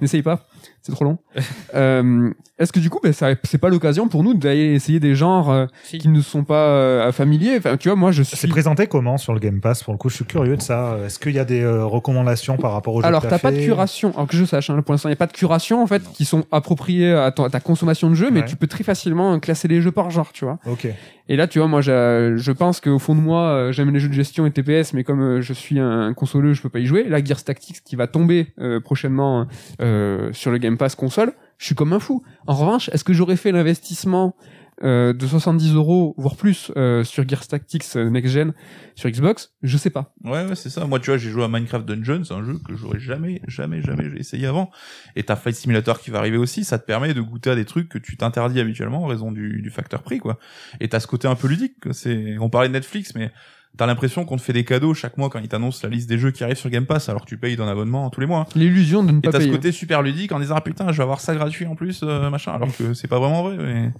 N'essaye 0.00 0.22
pas, 0.22 0.46
c'est 0.82 0.92
trop 0.92 1.04
long. 1.04 1.18
euh, 1.74 2.32
Est-ce 2.56 2.72
que 2.72 2.78
du 2.78 2.88
coup, 2.88 3.00
ben, 3.02 3.12
ça- 3.12 3.30
c'est 3.42 3.58
pas 3.58 3.68
l'occasion 3.68 4.06
pour 4.06 4.22
nous 4.22 4.32
d'aller 4.32 4.74
essayer 4.74 5.00
des 5.00 5.16
genres 5.16 5.50
euh, 5.50 5.66
Si. 5.82 5.98
qui 5.98 6.06
ne 6.08 6.20
sont 6.20 6.44
pas 6.44 6.68
euh, 6.68 7.10
familiers? 7.10 7.56
Enfin, 7.58 7.76
tu 7.76 7.88
vois, 7.88 7.96
moi 7.96 8.12
je 8.12 8.22
C'est 8.22 8.36
suis. 8.36 8.46
présenté 8.46 8.86
comment 8.86 9.16
sur 9.18 9.32
le 9.34 9.40
Game 9.40 9.60
Pass? 9.60 9.82
Pour 9.82 9.92
le 9.92 9.98
coup, 9.98 10.08
je 10.08 10.14
suis 10.14 10.24
curieux 10.24 10.56
de 10.56 10.62
ça. 10.62 10.96
Est-ce 11.04 11.18
qu'il 11.18 11.32
y 11.32 11.40
a 11.40 11.44
des 11.44 11.62
euh, 11.62 11.84
recommandations 11.84 12.56
par 12.56 12.70
rapport 12.72 12.94
aux 12.94 13.00
jeux 13.02 13.08
Alors, 13.08 13.26
t'as 13.26 13.40
pas 13.40 13.50
de 13.50 13.58
curation. 13.58 14.12
Alors 14.14 14.28
que 14.28 14.36
je 14.36 14.44
sache, 14.44 14.70
hein, 14.70 14.80
pour 14.82 14.92
l'instant, 14.94 15.08
il 15.08 15.12
n'y 15.12 15.14
a 15.14 15.16
pas 15.16 15.26
de 15.26 15.32
curation 15.32 15.82
en 15.82 15.86
fait 15.88 16.02
qui 16.12 16.24
sont 16.24 16.44
appropriées 16.52 17.12
à, 17.12 17.32
ton- 17.32 17.42
à 17.42 17.50
ta 17.50 17.58
consommation 17.58 18.08
de 18.08 18.14
jeux, 18.14 18.30
mais 18.30 18.40
Ouais. 18.40 18.46
tu 18.46 18.54
peux 18.54 18.68
très 18.68 18.84
facilement 18.84 19.36
classer 19.40 19.66
les 19.66 19.80
jeux 19.82 19.90
par 19.92 20.10
genre, 20.12 20.30
tu 20.32 20.44
vois. 20.44 20.58
Ok. 20.70 20.86
Et 21.28 21.36
là, 21.36 21.48
tu 21.48 21.58
vois, 21.58 21.66
moi, 21.66 21.80
je 21.80 22.52
pense 22.52 22.80
qu'au 22.80 22.98
fond 23.00 23.16
de 23.16 23.20
moi, 23.20 23.48
euh, 23.48 23.72
j'aime 23.72 23.90
les 23.90 23.98
jeux 23.98 24.08
de 24.10 24.14
gestion 24.14 24.46
et 24.46 24.50
TPS, 24.52 24.92
mais 24.92 25.02
comme 25.02 25.22
euh, 25.22 25.40
je 25.40 25.52
suis 25.54 25.80
un 25.80 26.12
consoleux, 26.14 26.52
je 26.54 26.62
peux 26.62 26.68
pas 26.68 26.78
y 26.80 26.86
jouer. 26.86 27.04
Là, 27.08 27.24
Gears 27.24 27.42
Tactics 27.42 27.82
qui 27.82 27.96
va 27.96 28.06
tomber 28.06 28.52
euh, 28.60 28.78
prochainement 28.78 29.46
euh, 29.80 30.28
sur 30.32 30.52
le 30.52 30.58
Game 30.58 30.76
Pass 30.76 30.94
console, 30.94 31.32
je 31.58 31.66
suis 31.66 31.74
comme 31.74 31.92
un 31.92 32.00
fou. 32.00 32.22
En 32.46 32.54
revanche, 32.54 32.88
est-ce 32.90 33.04
que 33.04 33.12
j'aurais 33.12 33.36
fait 33.36 33.52
l'investissement 33.52 34.36
euh, 34.82 35.12
de 35.12 35.24
70 35.24 35.74
euros, 35.74 36.14
voire 36.18 36.34
plus, 36.36 36.72
euh, 36.76 37.04
sur 37.04 37.28
Gears 37.28 37.46
Tactics 37.46 37.84
euh, 37.94 38.10
Next 38.10 38.32
Gen 38.32 38.54
sur 38.96 39.08
Xbox? 39.08 39.54
Je 39.62 39.76
sais 39.76 39.90
pas. 39.90 40.12
Ouais, 40.24 40.44
ouais, 40.44 40.56
c'est 40.56 40.68
ça. 40.68 40.84
Moi, 40.86 40.98
tu 40.98 41.10
vois, 41.10 41.16
j'ai 41.16 41.30
joué 41.30 41.44
à 41.44 41.48
Minecraft 41.48 41.86
Dungeons, 41.86 42.22
un 42.30 42.44
jeu 42.44 42.58
que 42.66 42.74
j'aurais 42.74 42.98
jamais, 42.98 43.40
jamais, 43.46 43.82
jamais 43.82 44.06
essayé 44.18 44.46
avant. 44.46 44.70
Et 45.14 45.22
t'as 45.22 45.36
Fight 45.36 45.54
Simulator 45.54 46.00
qui 46.00 46.10
va 46.10 46.18
arriver 46.18 46.38
aussi, 46.38 46.64
ça 46.64 46.78
te 46.78 46.84
permet 46.84 47.14
de 47.14 47.20
goûter 47.20 47.50
à 47.50 47.54
des 47.54 47.64
trucs 47.64 47.88
que 47.88 47.98
tu 47.98 48.16
t'interdis 48.16 48.58
habituellement 48.58 49.04
en 49.04 49.06
raison 49.06 49.30
du, 49.30 49.62
du 49.62 49.70
facteur 49.70 50.02
prix, 50.02 50.18
quoi. 50.18 50.38
Et 50.80 50.88
t'as 50.88 50.98
ce 50.98 51.06
côté 51.06 51.28
un 51.28 51.36
peu 51.36 51.46
ludique. 51.46 51.76
C'est, 51.92 52.36
on 52.38 52.50
parlait 52.50 52.68
de 52.68 52.74
Netflix, 52.74 53.14
mais 53.14 53.30
t'as 53.76 53.86
l'impression 53.86 54.24
qu'on 54.24 54.36
te 54.36 54.42
fait 54.42 54.52
des 54.52 54.64
cadeaux 54.64 54.94
chaque 54.94 55.16
mois 55.18 55.28
quand 55.30 55.40
ils 55.40 55.48
t'annoncent 55.48 55.80
la 55.82 55.88
liste 55.94 56.08
des 56.08 56.18
jeux 56.18 56.30
qui 56.30 56.44
arrivent 56.44 56.56
sur 56.56 56.70
Game 56.70 56.86
Pass, 56.86 57.08
alors 57.08 57.22
que 57.22 57.28
tu 57.28 57.36
payes 57.36 57.56
ton 57.56 57.66
abonnement 57.66 58.08
tous 58.10 58.20
les 58.20 58.26
mois. 58.26 58.46
L'illusion 58.54 59.02
de 59.02 59.10
ne 59.12 59.18
Et 59.18 59.20
pas 59.20 59.32
t'as 59.32 59.38
ce 59.40 59.44
payer. 59.44 59.56
côté 59.56 59.72
super 59.72 60.02
ludique 60.02 60.32
en 60.32 60.38
disant 60.40 60.54
ah 60.56 60.60
putain 60.60 60.92
je 60.92 60.96
vais 60.96 61.02
avoir 61.02 61.20
ça 61.20 61.34
gratuit 61.34 61.66
en 61.66 61.74
plus 61.74 62.00
euh, 62.02 62.30
machin 62.30 62.52
alors 62.52 62.68
que 62.76 62.94
c'est 62.94 63.08
pas 63.08 63.18
vraiment 63.18 63.42
vrai 63.42 63.56
mais... 63.58 63.90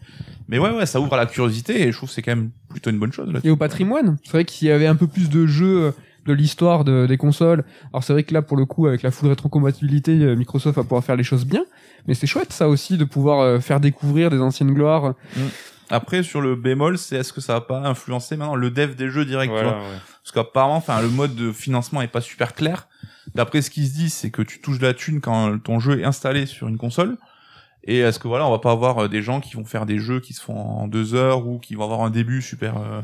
mais 0.49 0.59
ouais 0.59 0.71
ouais 0.71 0.87
ça 0.87 1.01
ouvre 1.01 1.15
à 1.15 1.17
la 1.17 1.27
curiosité 1.27 1.83
et 1.83 1.93
je 1.93 1.97
trouve 1.97 2.09
que 2.09 2.15
c'est 2.15 2.23
quand 2.23 2.37
même 2.37 2.51
plutôt 2.69 2.91
une 2.91 2.99
bonne 2.99 3.13
chose 3.13 3.33
là 3.33 3.41
Et 3.43 3.51
au 3.51 3.57
patrimoine, 3.57 4.17
c'est 4.25 4.33
vrai 4.33 4.45
qu'il 4.45 4.69
y 4.69 4.71
avait 4.71 4.87
un 4.87 4.97
peu 4.97 5.07
plus 5.07 5.29
de 5.29 5.47
jeux 5.47 5.83
euh, 5.85 5.91
de 6.27 6.33
l'histoire 6.33 6.85
de, 6.85 7.07
des 7.07 7.19
consoles. 7.19 7.65
Alors 7.93 8.03
c'est 8.03 8.15
vrai 8.15 8.23
que 8.23 8.33
là, 8.33 8.41
pour 8.41 8.57
le 8.57 8.65
coup, 8.65 8.87
avec 8.87 9.03
la 9.03 9.11
full 9.11 9.29
rétrocompatibilité, 9.29 10.13
euh, 10.13 10.35
Microsoft 10.37 10.77
va 10.77 10.83
pouvoir 10.83 11.05
faire 11.05 11.17
les 11.17 11.23
choses 11.23 11.45
bien. 11.45 11.65
Mais 12.09 12.15
c'est 12.15 12.27
chouette 12.27 12.51
ça 12.53 12.69
aussi 12.69 12.97
de 12.97 13.05
pouvoir 13.05 13.61
faire 13.63 13.79
découvrir 13.79 14.31
des 14.31 14.39
anciennes 14.39 14.73
gloires. 14.73 15.15
Après 15.91 16.23
sur 16.23 16.41
le 16.41 16.57
bémol 16.57 16.99
c'est 16.99 17.17
est-ce 17.17 17.33
que 17.33 17.41
ça 17.41 17.55
va 17.55 17.61
pas 17.61 17.79
influencer 17.79 18.37
maintenant 18.37 18.55
le 18.55 18.71
dev 18.71 18.95
des 18.95 19.11
jeux 19.11 19.25
direct 19.25 19.53
tu 19.55 19.63
vois 19.63 19.73
ouais. 19.73 19.99
parce 20.23 20.33
qu'apparemment 20.33 20.77
enfin 20.77 21.01
le 21.01 21.09
mode 21.09 21.35
de 21.35 21.53
financement 21.53 22.03
est 22.03 22.09
pas 22.09 22.21
super 22.21 22.55
clair 22.55 22.89
d'après 23.35 23.63
ce 23.63 23.71
qui 23.71 23.87
se 23.87 23.95
dit 23.95 24.11
c'est 24.11 24.31
que 24.31 24.43
tu 24.43 24.61
touches 24.61 24.79
de 24.79 24.87
la 24.87 24.95
thune 24.95 25.21
quand 25.21 25.59
ton 25.59 25.81
jeu 25.81 26.01
est 26.01 26.05
installé 26.05 26.47
sur 26.47 26.69
une 26.69 26.79
console 26.79 27.17
et 27.85 27.99
est-ce 27.99 28.19
que 28.19 28.29
voilà 28.29 28.47
on 28.47 28.51
va 28.51 28.59
pas 28.59 28.73
avoir 28.73 28.99
euh, 29.05 29.09
des 29.09 29.23
gens 29.23 29.41
qui 29.41 29.57
vont 29.57 29.65
faire 29.65 29.87
des 29.87 29.99
jeux 29.99 30.21
qui 30.21 30.33
se 30.33 30.41
font 30.41 30.59
en 30.59 30.89
deux 30.89 31.15
heures 31.15 31.47
ou 31.47 31.59
qui 31.59 31.75
vont 31.75 31.85
avoir 31.85 32.03
un 32.03 32.11
début 32.11 32.41
super 32.43 32.79
euh, 32.79 33.03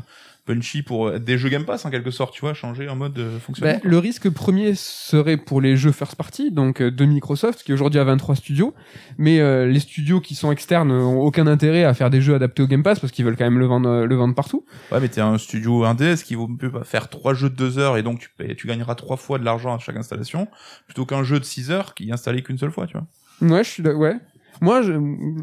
punchy 0.53 0.81
pour 0.81 1.11
être 1.11 1.23
des 1.23 1.37
jeux 1.37 1.49
Game 1.49 1.65
Pass 1.65 1.85
en 1.85 1.89
quelque 1.89 2.11
sorte 2.11 2.33
tu 2.33 2.41
vois 2.41 2.53
changer 2.53 2.89
en 2.89 2.95
mode 2.95 3.17
euh, 3.17 3.39
fonctionnement 3.39 3.79
Ben, 3.81 3.89
le 3.89 3.97
risque 3.97 4.29
premier 4.29 4.75
serait 4.75 5.37
pour 5.37 5.61
les 5.61 5.75
jeux 5.75 5.91
first 5.91 6.15
party, 6.15 6.51
donc 6.51 6.81
euh, 6.81 6.91
de 6.91 7.05
Microsoft, 7.05 7.63
qui 7.63 7.73
aujourd'hui 7.73 7.99
a 7.99 8.03
23 8.03 8.35
studios. 8.35 8.73
Mais 9.17 9.39
euh, 9.39 9.65
les 9.65 9.79
studios 9.79 10.21
qui 10.21 10.35
sont 10.35 10.51
externes 10.51 10.91
ont 10.91 11.21
aucun 11.21 11.47
intérêt 11.47 11.83
à 11.83 11.93
faire 11.93 12.09
des 12.09 12.21
jeux 12.21 12.35
adaptés 12.35 12.63
au 12.63 12.67
Game 12.67 12.83
Pass 12.83 12.99
parce 12.99 13.11
qu'ils 13.11 13.25
veulent 13.25 13.37
quand 13.37 13.45
même 13.45 13.59
le 13.59 13.65
vendre, 13.65 13.89
euh, 13.89 14.05
le 14.05 14.15
vendre 14.15 14.35
partout. 14.35 14.65
Ouais, 14.91 14.99
mais 14.99 15.09
t'es 15.09 15.21
un 15.21 15.37
studio 15.37 15.83
indé, 15.83 16.05
est-ce 16.05 16.23
qu'il 16.23 16.37
vaut 16.37 16.47
mieux 16.47 16.71
pas 16.71 16.83
faire 16.83 17.09
trois 17.09 17.33
jeux 17.33 17.49
de 17.49 17.55
deux 17.55 17.77
heures 17.77 17.97
et 17.97 18.03
donc 18.03 18.19
tu 18.19 18.29
payes, 18.37 18.55
tu 18.55 18.67
gagneras 18.67 18.95
trois 18.95 19.17
fois 19.17 19.39
de 19.39 19.45
l'argent 19.45 19.75
à 19.75 19.79
chaque 19.79 19.97
installation, 19.97 20.47
plutôt 20.85 21.05
qu'un 21.05 21.23
jeu 21.23 21.39
de 21.39 21.45
six 21.45 21.71
heures 21.71 21.93
qui 21.93 22.09
est 22.09 22.11
installé 22.11 22.43
qu'une 22.43 22.57
seule 22.57 22.71
fois, 22.71 22.87
tu 22.87 22.97
vois? 22.97 23.07
Ouais, 23.41 23.63
je 23.63 23.69
suis 23.69 23.83
ouais. 23.83 24.17
Moi, 24.61 24.83
je, 24.83 24.93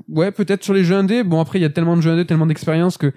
ouais, 0.08 0.30
peut-être 0.30 0.62
sur 0.62 0.74
les 0.74 0.84
jeux 0.84 0.94
indés. 0.94 1.24
Bon, 1.24 1.40
après, 1.40 1.58
il 1.58 1.62
y 1.62 1.64
a 1.64 1.70
tellement 1.70 1.96
de 1.96 2.02
jeux 2.02 2.12
indés, 2.12 2.24
tellement 2.24 2.46
d'expérience 2.46 2.96
que 2.98 3.12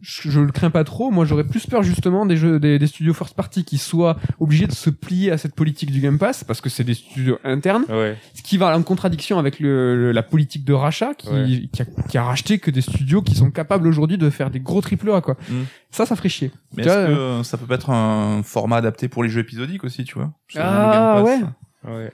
je, 0.00 0.30
je 0.30 0.40
le 0.40 0.52
crains 0.52 0.70
pas 0.70 0.84
trop. 0.84 1.10
Moi, 1.10 1.24
j'aurais 1.24 1.44
plus 1.44 1.66
peur 1.66 1.82
justement 1.82 2.26
des 2.26 2.36
jeux, 2.36 2.58
des, 2.60 2.78
des 2.78 2.86
studios 2.86 3.14
first 3.14 3.34
party 3.34 3.64
qui 3.64 3.78
soient 3.78 4.16
obligés 4.40 4.66
de 4.66 4.72
se 4.72 4.90
plier 4.90 5.30
à 5.30 5.38
cette 5.38 5.54
politique 5.54 5.90
du 5.90 6.00
Game 6.00 6.18
Pass 6.18 6.44
parce 6.44 6.60
que 6.60 6.68
c'est 6.68 6.84
des 6.84 6.94
studios 6.94 7.38
internes, 7.44 7.84
Ouais. 7.88 8.16
ce 8.34 8.42
qui 8.42 8.56
va 8.58 8.76
en 8.76 8.82
contradiction 8.82 9.38
avec 9.38 9.60
le, 9.60 9.96
le- 9.96 10.12
la 10.12 10.22
politique 10.22 10.64
de 10.64 10.72
rachat 10.72 11.14
qui, 11.14 11.28
Ouais. 11.28 11.68
qui, 11.72 11.82
a, 11.82 11.84
qui 12.08 12.18
a 12.18 12.24
racheté 12.24 12.58
que 12.58 12.70
des 12.70 12.80
studios 12.82 13.22
qui 13.22 13.34
sont 13.34 13.50
capables 13.50 13.86
aujourd'hui 13.86 14.18
de 14.18 14.28
faire 14.30 14.50
des 14.50 14.60
gros 14.60 14.80
triple 14.80 15.10
A, 15.12 15.20
quoi. 15.20 15.36
Mm. 15.48 15.62
Ça, 15.90 16.06
ça 16.06 16.16
ferait 16.16 16.28
chier. 16.28 16.50
Mais 16.76 16.82
Tu 16.82 16.88
est-ce 16.88 16.98
vois, 16.98 17.06
que 17.06 17.12
euh, 17.12 17.42
ça 17.44 17.56
peut 17.56 17.66
pas 17.66 17.76
être 17.76 17.90
un 17.90 18.42
format 18.42 18.76
adapté 18.76 19.08
pour 19.08 19.22
les 19.22 19.28
jeux 19.28 19.40
épisodiques 19.40 19.84
aussi, 19.84 20.04
tu 20.04 20.14
vois? 20.14 20.32
Ah, 20.56 21.14
Game 21.16 21.24
ouais. 21.24 21.40
Pass, 21.40 21.50
Ouais. 21.92 22.12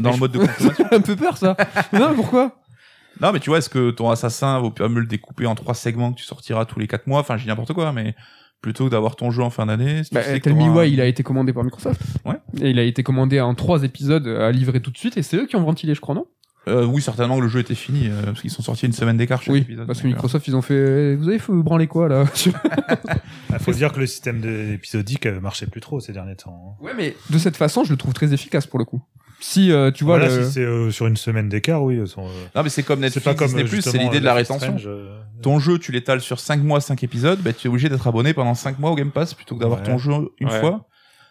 Dans 0.00 0.10
le 0.10 0.16
mode 0.16 0.32
de 0.32 0.38
consommation. 0.38 0.84
un 0.92 1.00
peu 1.00 1.16
peur, 1.16 1.36
ça. 1.36 1.56
non, 1.92 2.08
mais 2.10 2.14
pourquoi? 2.16 2.56
Non, 3.20 3.32
mais 3.32 3.40
tu 3.40 3.50
vois, 3.50 3.58
est-ce 3.58 3.68
que 3.70 3.90
ton 3.90 4.10
assassin 4.10 4.58
vaut 4.60 4.72
mieux 4.88 5.00
le 5.00 5.06
découper 5.06 5.46
en 5.46 5.54
trois 5.54 5.74
segments 5.74 6.12
que 6.12 6.18
tu 6.18 6.24
sortiras 6.24 6.64
tous 6.64 6.78
les 6.78 6.86
quatre 6.86 7.06
mois? 7.06 7.20
Enfin, 7.20 7.36
dis 7.36 7.46
n'importe 7.46 7.72
quoi, 7.72 7.92
mais 7.92 8.14
plutôt 8.62 8.86
que 8.86 8.90
d'avoir 8.90 9.16
ton 9.16 9.30
jeu 9.30 9.42
en 9.42 9.50
fin 9.50 9.66
d'année. 9.66 10.02
si 10.04 10.10
tu 10.10 10.14
Bah, 10.14 10.22
sais 10.22 10.40
Tell 10.40 10.54
Me 10.54 10.62
un- 10.62 10.74
Why, 10.74 10.92
il 10.92 11.00
a 11.00 11.06
été 11.06 11.22
commandé 11.22 11.52
par 11.52 11.62
Microsoft. 11.64 12.00
Ouais. 12.24 12.36
Et 12.60 12.70
il 12.70 12.78
a 12.78 12.82
été 12.82 13.02
commandé 13.02 13.40
en 13.40 13.54
trois 13.54 13.82
épisodes 13.84 14.26
à 14.26 14.50
livrer 14.50 14.80
tout 14.80 14.90
de 14.90 14.98
suite, 14.98 15.16
et 15.16 15.22
c'est 15.22 15.36
eux 15.36 15.46
qui 15.46 15.56
ont 15.56 15.62
ventilé, 15.64 15.94
je 15.94 16.00
crois, 16.00 16.14
non? 16.14 16.26
Euh, 16.68 16.84
oui, 16.84 17.00
certainement 17.00 17.36
que 17.36 17.42
le 17.42 17.48
jeu 17.48 17.60
était 17.60 17.76
fini, 17.76 18.08
euh, 18.08 18.22
parce 18.24 18.40
qu'ils 18.40 18.50
sont 18.50 18.60
sortis 18.62 18.86
une 18.86 18.92
semaine 18.92 19.16
d'écart 19.16 19.40
chaque 19.40 19.52
Oui, 19.52 19.60
épisode. 19.60 19.86
parce 19.86 20.00
que 20.00 20.06
euh, 20.06 20.10
Microsoft, 20.10 20.48
ils 20.48 20.56
ont 20.56 20.62
fait, 20.62 21.12
eh, 21.12 21.14
vous 21.14 21.28
avez 21.28 21.38
fait 21.38 21.52
branler 21.52 21.86
quoi, 21.86 22.08
là? 22.08 22.24
Il 22.44 22.52
faut 23.60 23.70
dire 23.72 23.92
que 23.92 24.00
le 24.00 24.06
système 24.06 24.40
de- 24.40 24.72
épisodique 24.72 25.26
euh, 25.26 25.38
marchait 25.40 25.66
plus 25.66 25.80
trop 25.80 26.00
ces 26.00 26.12
derniers 26.12 26.34
temps. 26.34 26.76
hein. 26.80 26.84
ouais, 26.84 26.92
mais 26.96 27.14
de 27.30 27.38
cette 27.38 27.56
façon, 27.56 27.84
je 27.84 27.92
le 27.92 27.96
trouve 27.96 28.14
très 28.14 28.32
efficace 28.32 28.66
pour 28.66 28.80
le 28.80 28.84
coup. 28.84 29.00
Si, 29.48 29.70
euh, 29.70 29.90
tu 29.92 30.04
vois, 30.04 30.18
Voilà, 30.18 30.34
le- 30.34 30.44
si 30.44 30.52
c'est 30.54 30.60
euh, 30.64 30.90
sur 30.90 31.06
une 31.06 31.16
semaine 31.16 31.48
d'écart, 31.48 31.82
oui. 31.82 31.98
elles 32.00 32.08
sont, 32.08 32.26
euh, 32.26 32.30
Non, 32.54 32.62
mais 32.62 32.68
c'est 32.68 32.82
comme 32.82 32.98
c'est 32.98 33.06
Netflix, 33.06 33.24
pas 33.24 33.34
comme 33.34 33.46
Disney+, 33.46 33.62
euh, 33.62 33.66
c'est 33.68 33.76
justement, 33.76 34.02
l'idée 34.02 34.18
de 34.20 34.24
la 34.24 34.34
rétention. 34.34 34.76
Strange, 34.78 34.86
euh, 34.88 35.18
ton 35.42 35.58
jeu, 35.60 35.78
tu 35.78 35.92
l'étales 35.92 36.20
sur 36.20 36.40
5 36.40 36.62
mois, 36.62 36.80
5 36.80 37.02
épisodes, 37.04 37.38
bah, 37.40 37.52
tu 37.52 37.68
es 37.68 37.70
obligé 37.70 37.88
d'être 37.88 38.06
abonné 38.08 38.34
pendant 38.34 38.54
5 38.54 38.78
mois 38.78 38.90
au 38.90 38.94
Game 38.96 39.10
Pass 39.12 39.34
plutôt 39.34 39.54
que 39.54 39.60
d'avoir 39.60 39.80
Ouais. 39.80 39.86
ton 39.86 39.98
jeu 39.98 40.12
une 40.40 40.48
Ouais. 40.48 40.60
fois. 40.60 40.88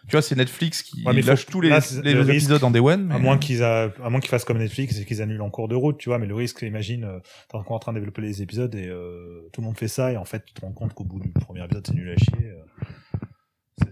Tu 0.08 0.12
vois, 0.12 0.22
c'est 0.22 0.36
Netflix 0.36 0.82
qui 0.82 1.02
Ouais, 1.04 1.12
mais 1.12 1.20
faut- 1.20 1.28
lâche 1.30 1.46
tous 1.46 1.60
les, 1.60 1.68
là, 1.68 1.80
c'est- 1.80 2.00
les 2.02 2.12
le 2.14 2.20
risque- 2.20 2.30
épisodes 2.30 2.62
en 2.62 2.70
Day 2.70 2.78
One. 2.78 3.10
À 3.10 3.18
moins 3.18 3.38
qu'ils 3.38 3.64
a- 3.64 3.90
à 4.04 4.08
moins 4.08 4.20
qu'ils 4.20 4.30
fassent 4.30 4.44
comme 4.44 4.58
Netflix 4.58 4.98
et 5.00 5.04
qu'ils 5.04 5.20
annulent 5.20 5.42
en 5.42 5.50
cours 5.50 5.66
de 5.66 5.74
route, 5.74 5.98
tu 5.98 6.08
vois. 6.08 6.18
Mais 6.20 6.26
le 6.26 6.34
risque, 6.36 6.62
imagine, 6.62 7.02
euh, 7.04 7.18
t'es 7.50 7.56
encore 7.56 7.74
en 7.76 7.80
train 7.80 7.92
de 7.92 7.98
développer 7.98 8.22
les 8.22 8.40
épisodes 8.40 8.72
et 8.76 8.86
euh, 8.86 9.40
tout 9.52 9.60
le 9.62 9.66
monde 9.66 9.76
fait 9.76 9.88
ça 9.88 10.12
et 10.12 10.16
en 10.16 10.24
fait, 10.24 10.44
tu 10.46 10.54
te 10.54 10.60
rends 10.60 10.70
compte 10.72 10.94
qu'au 10.94 11.02
bout 11.04 11.18
du 11.18 11.28
premier 11.30 11.64
épisode, 11.64 11.84
c'est 11.86 11.94
nul 11.94 12.08
à 12.10 12.16
chier. 12.16 12.52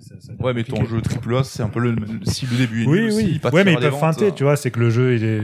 Ça 0.00 0.32
Ouais, 0.40 0.54
mais 0.54 0.64
ton 0.64 0.84
jeu 0.86 1.00
triple 1.02 1.36
A, 1.36 1.44
c'est 1.44 1.62
un 1.62 1.68
peu 1.68 1.78
le, 1.80 1.94
si 2.24 2.46
le 2.46 2.56
début 2.56 2.84
est 2.84 2.86
Oui, 2.86 3.00
nul 3.00 3.08
aussi, 3.08 3.16
oui. 3.32 3.38
pas 3.38 3.50
Ouais, 3.50 3.64
mais 3.64 3.72
ils 3.74 3.78
peuvent 3.78 3.90
ventes, 3.92 4.00
feinter, 4.00 4.32
tu 4.32 4.44
vois. 4.44 4.56
C'est 4.56 4.70
que 4.70 4.80
le 4.80 4.88
jeu, 4.90 5.14
il 5.14 5.24
est. 5.24 5.38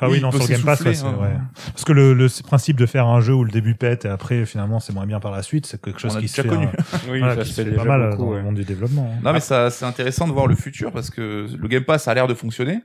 Enfin, 0.00 0.10
oui, 0.10 0.14
Oui, 0.16 0.20
non, 0.20 0.30
sur 0.32 0.46
Game 0.48 0.62
Pass, 0.62 0.80
ouais, 0.80 0.96
hein. 1.04 1.16
ouais. 1.20 1.36
Parce 1.66 1.84
que 1.84 1.92
le, 1.92 2.12
le 2.14 2.26
principe 2.42 2.76
de 2.76 2.86
faire 2.86 3.06
un 3.06 3.20
jeu 3.20 3.34
où 3.34 3.44
le 3.44 3.50
début 3.50 3.74
pète 3.74 4.04
et 4.04 4.08
après, 4.08 4.44
finalement, 4.46 4.80
c'est 4.80 4.92
moins 4.92 5.06
bien 5.06 5.20
par 5.20 5.30
la 5.32 5.42
suite, 5.42 5.66
c'est 5.66 5.80
quelque 5.80 6.00
chose 6.00 6.12
On 6.14 6.18
a 6.18 6.20
qui 6.20 6.26
déjà 6.26 6.34
se 6.36 6.42
fait, 6.42 6.48
connu. 6.48 6.66
un- 6.66 6.70
Oui, 7.10 7.18
voilà, 7.20 7.36
ça 7.36 7.42
qui 7.42 7.50
se 7.52 7.62
fait 7.62 7.70
fait 7.70 7.76
pas 7.76 7.84
mal 7.84 8.10
beaucoup, 8.10 8.22
dans 8.24 8.30
ouais. 8.30 8.36
le 8.38 8.42
monde 8.44 8.54
du 8.56 8.64
développement. 8.64 9.12
hein. 9.14 9.20
Non, 9.24 9.32
mais 9.32 9.40
ça, 9.40 9.70
c'est 9.70 9.84
intéressant 9.84 10.26
de 10.26 10.32
voir 10.32 10.46
le 10.48 10.56
futur 10.56 10.92
parce 10.92 11.10
que 11.10 11.46
le 11.56 11.68
Game 11.68 11.84
Pass 11.84 12.08
a 12.08 12.14
l'air 12.14 12.26
de 12.26 12.34
fonctionner. 12.34 12.80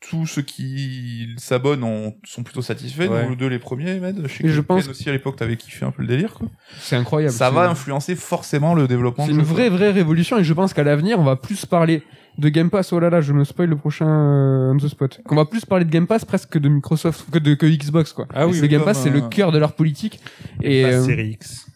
Tous 0.00 0.26
ceux 0.26 0.42
qui 0.42 1.34
s'abonnent 1.38 1.82
ont- 1.82 2.14
sont 2.24 2.44
plutôt 2.44 2.62
satisfaits. 2.62 3.08
Ouais. 3.08 3.26
Nous 3.28 3.34
deux 3.34 3.48
les 3.48 3.58
premiers, 3.58 3.98
Med. 3.98 4.20
Je 4.26 4.32
sais 4.32 4.42
que 4.44 4.48
je 4.48 4.60
pense- 4.60 4.82
Ken 4.84 4.90
aussi 4.92 5.08
à 5.08 5.12
l'époque, 5.12 5.34
t'avais 5.36 5.56
kiffé 5.56 5.84
un 5.84 5.90
peu 5.90 6.02
le 6.02 6.08
délire, 6.08 6.34
quoi. 6.34 6.46
c'est 6.78 6.94
incroyable. 6.96 7.34
Ça 7.34 7.50
va 7.50 7.68
influencer 7.68 8.14
forcément 8.14 8.74
le 8.74 8.86
développement 8.86 9.24
C'est 9.26 9.32
une 9.32 9.38
jeu, 9.38 9.44
vraie, 9.44 9.68
vraie 9.70 9.90
révolution 9.90 10.38
et 10.38 10.44
je 10.44 10.52
pense 10.54 10.72
qu'à 10.72 10.84
l'avenir, 10.84 11.18
on 11.18 11.24
va 11.24 11.34
plus 11.34 11.66
parler 11.66 12.02
de 12.38 12.48
Game 12.48 12.70
Pass. 12.70 12.92
Oh 12.92 13.00
là 13.00 13.10
là, 13.10 13.20
je 13.20 13.32
me 13.32 13.44
spoil 13.44 13.68
le 13.68 13.76
prochain 13.76 14.06
euh, 14.08 14.72
on 14.72 14.76
the 14.76 14.88
spot. 14.88 15.20
Qu'on 15.24 15.36
va 15.36 15.44
plus 15.44 15.64
parler 15.64 15.84
de 15.84 15.90
Game 15.90 16.06
Pass 16.06 16.24
presque 16.24 16.50
que 16.50 16.58
de 16.58 16.68
Microsoft 16.68 17.30
que 17.30 17.38
de 17.38 17.54
que 17.54 17.66
Xbox 17.66 18.12
quoi. 18.12 18.26
Ah 18.34 18.46
oui, 18.46 18.54
C'est 18.54 18.62
oui, 18.62 18.68
Game 18.68 18.84
Pass, 18.84 19.02
c'est 19.02 19.10
le 19.10 19.22
euh, 19.22 19.28
cœur 19.28 19.52
de 19.52 19.58
leur 19.58 19.72
politique. 19.74 20.20
Et 20.62 20.82
Pass 20.82 20.94
euh, 20.94 21.04
Série 21.06 21.28
X. 21.30 21.66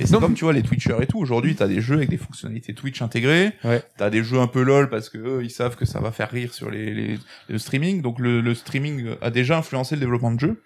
Et 0.00 0.06
c'est 0.06 0.18
comme 0.18 0.34
tu 0.34 0.44
vois 0.44 0.52
les 0.52 0.62
Twitchers 0.62 0.96
et 1.00 1.06
tout. 1.06 1.18
Aujourd'hui, 1.18 1.54
t'as 1.54 1.68
des 1.68 1.80
jeux 1.80 1.96
avec 1.96 2.10
des 2.10 2.16
fonctionnalités 2.16 2.74
Twitch 2.74 3.00
intégrées. 3.02 3.52
Ouais. 3.64 3.82
T'as 3.96 4.10
des 4.10 4.22
jeux 4.24 4.40
un 4.40 4.46
peu 4.48 4.62
lol 4.62 4.88
parce 4.90 5.08
que 5.08 5.18
eux, 5.18 5.40
ils 5.44 5.50
savent 5.50 5.76
que 5.76 5.84
ça 5.84 6.00
va 6.00 6.10
faire 6.12 6.30
rire 6.30 6.52
sur 6.52 6.70
les, 6.70 6.92
les 6.92 7.18
le 7.48 7.58
streaming. 7.58 8.02
Donc 8.02 8.18
le, 8.18 8.40
le 8.40 8.54
streaming 8.54 9.06
a 9.22 9.30
déjà 9.30 9.56
influencé 9.58 9.94
le 9.94 10.00
développement 10.00 10.32
de 10.32 10.40
jeux. 10.40 10.62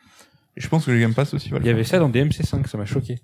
Et 0.56 0.60
je 0.60 0.69
pense 0.69 0.86
que 0.86 0.90
le 0.90 0.98
Game 0.98 1.15
Pass 1.15 1.35
aussi 1.35 1.51
va 1.51 1.59
le 1.59 1.65
Il 1.65 1.66
y 1.66 1.69
faire. 1.69 1.77
avait 1.77 1.85
ça 1.85 1.98
dans 1.98 2.09
DMC5, 2.10 2.66
ça 2.66 2.78
m'a 2.78 2.86
choqué. 2.86 3.19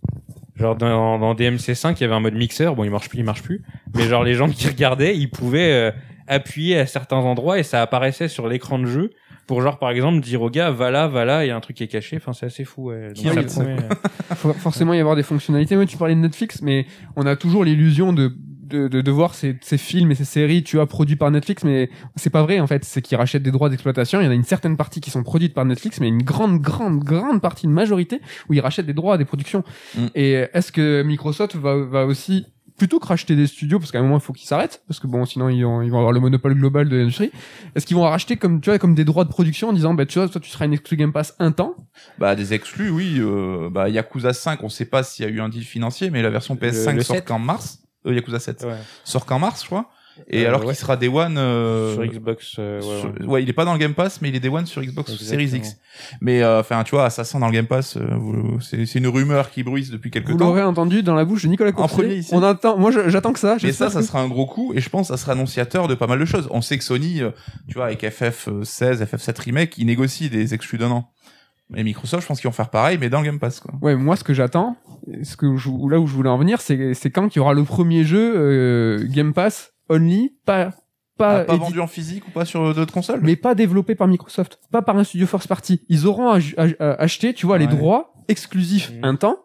Genre 0.56 0.76
dans, 0.76 1.18
dans 1.18 1.34
DMC5, 1.34 1.96
il 1.96 2.00
y 2.02 2.04
avait 2.04 2.14
un 2.14 2.20
mode 2.20 2.34
mixeur, 2.34 2.76
bon 2.76 2.84
il 2.84 2.90
marche 2.90 3.08
plus, 3.08 3.18
il 3.18 3.24
marche 3.24 3.42
plus, 3.42 3.62
mais 3.94 4.04
genre 4.04 4.22
les 4.22 4.34
gens 4.34 4.48
qui 4.48 4.68
regardaient, 4.68 5.16
ils 5.16 5.28
pouvaient 5.28 5.72
euh, 5.72 5.90
appuyé 6.28 6.78
à 6.78 6.86
certains 6.86 7.16
endroits 7.16 7.58
et 7.58 7.64
ça 7.64 7.82
apparaissait 7.82 8.28
sur 8.28 8.48
l'écran 8.48 8.78
de 8.78 8.86
jeu 8.86 9.10
pour 9.46 9.60
genre 9.62 9.78
par 9.78 9.90
exemple 9.90 10.20
dire 10.20 10.42
au 10.42 10.50
gars 10.50 10.70
va 10.70 10.90
là, 10.90 11.06
va 11.06 11.24
là, 11.24 11.44
il 11.44 11.48
y 11.48 11.50
a 11.50 11.56
un 11.56 11.60
truc 11.60 11.76
qui 11.76 11.84
est 11.84 11.88
caché. 11.88 12.16
Enfin 12.16 12.32
c'est 12.32 12.46
assez 12.46 12.64
fou. 12.64 12.90
Ouais. 12.90 13.12
Donc, 13.14 13.48
ça, 13.48 13.60
promet, 13.60 13.76
euh, 13.76 14.34
faut 14.36 14.52
forcément 14.54 14.94
y 14.94 15.00
avoir 15.00 15.16
des 15.16 15.22
fonctionnalités. 15.22 15.76
Ouais, 15.76 15.86
tu 15.86 15.96
parlais 15.96 16.14
de 16.14 16.20
Netflix, 16.20 16.62
mais 16.62 16.86
on 17.16 17.26
a 17.26 17.36
toujours 17.36 17.64
l'illusion 17.64 18.12
de, 18.12 18.32
de, 18.66 18.88
de, 18.88 19.00
de 19.00 19.10
voir 19.10 19.34
ces, 19.34 19.56
ces 19.60 19.78
films 19.78 20.10
et 20.10 20.14
ces 20.14 20.24
séries, 20.24 20.62
tu 20.64 20.76
vois, 20.76 20.86
produits 20.86 21.16
par 21.16 21.30
Netflix, 21.30 21.64
mais 21.64 21.90
c'est 22.16 22.30
pas 22.30 22.42
vrai 22.42 22.60
en 22.60 22.66
fait. 22.66 22.84
C'est 22.84 23.02
qu'ils 23.02 23.16
rachètent 23.16 23.42
des 23.42 23.50
droits 23.52 23.68
d'exploitation. 23.68 24.20
Il 24.20 24.24
y 24.24 24.26
en 24.28 24.30
a 24.30 24.34
une 24.34 24.44
certaine 24.44 24.76
partie 24.76 25.00
qui 25.00 25.10
sont 25.10 25.22
produites 25.22 25.54
par 25.54 25.64
Netflix, 25.64 26.00
mais 26.00 26.08
une 26.08 26.22
grande, 26.22 26.60
grande, 26.60 27.00
grande 27.04 27.40
partie, 27.40 27.66
une 27.66 27.72
majorité 27.72 28.20
où 28.48 28.54
ils 28.54 28.60
rachètent 28.60 28.86
des 28.86 28.94
droits 28.94 29.14
à 29.14 29.18
des 29.18 29.24
productions. 29.24 29.64
Mm. 29.96 30.06
Et 30.14 30.32
est-ce 30.52 30.72
que 30.72 31.02
Microsoft 31.02 31.56
va, 31.56 31.76
va 31.76 32.06
aussi 32.06 32.46
plutôt 32.76 32.98
que 32.98 33.06
racheter 33.06 33.36
des 33.36 33.46
studios 33.46 33.78
parce 33.78 33.92
qu'à 33.92 34.00
un 34.00 34.02
moment 34.02 34.16
il 34.16 34.20
faut 34.20 34.32
qu'ils 34.32 34.48
s'arrêtent 34.48 34.82
parce 34.88 34.98
que 34.98 35.06
bon 35.06 35.24
sinon 35.26 35.48
ils 35.48 35.62
vont, 35.62 35.80
ils 35.80 35.92
vont 35.92 35.98
avoir 35.98 36.10
le 36.10 36.18
monopole 36.18 36.54
global 36.56 36.88
de 36.88 36.96
l'industrie 36.96 37.30
est-ce 37.76 37.86
qu'ils 37.86 37.94
vont 37.94 38.02
racheter 38.02 38.36
comme 38.36 38.60
tu 38.60 38.68
vois 38.68 38.80
comme 38.80 38.96
des 38.96 39.04
droits 39.04 39.22
de 39.22 39.28
production 39.28 39.68
en 39.68 39.72
disant 39.72 39.94
bah 39.94 40.06
tu 40.06 40.18
vois 40.18 40.28
toi 40.28 40.40
tu 40.40 40.50
seras 40.50 40.64
une 40.64 40.72
exclu 40.72 40.96
Game 40.96 41.12
Pass 41.12 41.36
un 41.38 41.52
temps? 41.52 41.76
Bah 42.18 42.34
des 42.34 42.52
exclus, 42.52 42.90
oui. 42.90 43.18
Euh, 43.20 43.70
bah 43.70 43.88
Yakuza 43.88 44.32
5, 44.32 44.64
on 44.64 44.68
sait 44.68 44.86
pas 44.86 45.04
s'il 45.04 45.24
y 45.24 45.28
a 45.28 45.30
eu 45.30 45.40
un 45.40 45.48
deal 45.48 45.62
financier, 45.62 46.10
mais 46.10 46.20
la 46.20 46.30
version 46.30 46.56
PS5 46.56 46.90
Le- 46.90 46.96
le 46.96 47.02
sort 47.04 47.14
7. 47.16 47.24
qu'en 47.26 47.38
mars. 47.38 47.78
Euh, 48.06 48.14
Yakuza 48.14 48.38
7 48.38 48.64
ouais. 48.64 48.74
sort 49.04 49.26
qu'en 49.26 49.38
mars, 49.38 49.62
je 49.62 49.66
crois. 49.66 49.90
Et 50.28 50.44
Euh, 50.44 50.48
alors 50.48 50.60
ouais. 50.60 50.68
qu'il 50.68 50.76
sera 50.76 50.96
Day 50.96 51.08
One. 51.08 51.36
euh, 51.38 51.94
sur 51.94 52.06
Xbox. 52.06 52.54
euh, 52.60 52.80
ouais, 52.80 53.00
sur- 53.00 53.12
ouais. 53.20 53.26
ouais, 53.26 53.42
il 53.42 53.48
est 53.48 53.52
pas 53.52 53.64
dans 53.64 53.72
le 53.72 53.80
Game 53.80 53.94
Pass, 53.94 54.20
mais 54.22 54.28
il 54.28 54.36
est 54.36 54.38
Day 54.40 54.48
One 54.48 54.64
sur 54.64 54.80
Xbox 54.80 55.10
Exactement. 55.10 55.40
Series 55.48 55.56
X. 55.58 55.76
Mais 56.20 56.40
euh, 56.40 56.60
enfin, 56.60 56.84
tu 56.84 56.92
vois, 56.92 57.04
Assassin 57.06 57.40
dans 57.40 57.48
le 57.48 57.52
Game 57.52 57.66
Pass, 57.66 57.96
euh, 57.96 58.06
vous- 58.14 58.60
c'est 58.60 58.86
c'est 58.86 59.00
une 59.00 59.08
rumeur 59.08 59.50
qui 59.50 59.64
bruise 59.64 59.90
depuis 59.90 60.12
quelques 60.12 60.30
vous 60.30 60.36
temps. 60.38 60.44
l'aurez 60.46 60.62
entendu 60.62 61.02
dans 61.02 61.16
la 61.16 61.24
bouche 61.24 61.42
de 61.42 61.48
Nicolas 61.48 61.72
Courtier 61.72 61.96
premier, 62.04 62.14
ici. 62.14 62.30
on 62.32 62.44
attend 62.44 62.78
moi 62.78 62.92
j'attends 63.08 63.32
que 63.32 63.40
ça 63.40 63.56
Mais 63.64 63.72
ça, 63.72 63.90
ça 63.90 63.98
que- 64.00 64.06
sera 64.06 64.20
un 64.20 64.28
gros 64.28 64.46
coup, 64.46 64.72
et 64.72 64.80
je 64.80 64.88
pense 64.88 65.08
que 65.08 65.16
ça 65.16 65.20
sera 65.20 65.32
annonciateur 65.32 65.88
de 65.88 65.96
pas 65.96 66.06
mal 66.06 66.20
de 66.20 66.24
choses. 66.26 66.46
On 66.52 66.60
sait 66.62 66.78
que 66.78 66.84
Sony, 66.84 67.20
tu 67.66 67.74
vois, 67.74 67.86
avec 67.86 68.04
FF16, 68.04 69.02
FF7 69.04 69.36
Remake, 69.40 69.78
ils 69.78 69.86
négocient 69.86 70.28
des 70.30 70.54
exclus 70.54 70.78
d'un 70.78 70.92
an. 70.92 71.10
Et 71.76 71.82
Microsoft, 71.82 72.22
je 72.22 72.28
pense 72.28 72.40
qu'ils 72.40 72.48
vont 72.48 72.52
faire 72.54 72.68
pareil, 72.70 72.98
mais 73.00 73.08
dans 73.08 73.20
le 73.20 73.24
Game 73.26 73.38
Pass, 73.38 73.60
quoi. 73.60 73.72
Ouais, 73.80 73.96
moi, 73.96 74.16
ce 74.16 74.24
que 74.24 74.34
j'attends, 74.34 74.76
ce 75.22 75.36
que 75.36 75.56
je, 75.56 75.68
là 75.90 75.98
où 75.98 76.06
je 76.06 76.12
voulais 76.14 76.28
en 76.28 76.36
venir, 76.38 76.60
c'est, 76.60 76.94
c'est 76.94 77.10
quand 77.10 77.34
il 77.34 77.38
y 77.38 77.40
aura 77.40 77.54
le 77.54 77.64
premier 77.64 78.04
jeu 78.04 78.34
euh, 78.36 79.06
Game 79.08 79.32
Pass 79.32 79.72
only, 79.88 80.34
pas, 80.44 80.72
pas, 81.16 81.40
Ah, 81.40 81.44
pas 81.44 81.56
vendu 81.56 81.80
en 81.80 81.86
physique 81.86 82.28
ou 82.28 82.30
pas 82.30 82.44
sur 82.44 82.74
d'autres 82.74 82.92
consoles? 82.92 83.20
Mais 83.22 83.34
pas 83.36 83.54
développé 83.54 83.94
par 83.94 84.08
Microsoft, 84.08 84.58
pas 84.70 84.82
par 84.82 84.96
un 84.98 85.04
studio 85.04 85.26
first 85.26 85.48
party. 85.48 85.80
Ils 85.88 86.06
auront 86.06 86.28
à, 86.28 86.38
à- 86.58 86.64
à 86.80 86.90
acheter, 87.02 87.32
tu 87.34 87.46
vois, 87.46 87.56
les 87.58 87.66
droits 87.66 88.12
exclusifs 88.28 88.90
Mhm. 88.92 89.04
un 89.04 89.16
temps, 89.16 89.36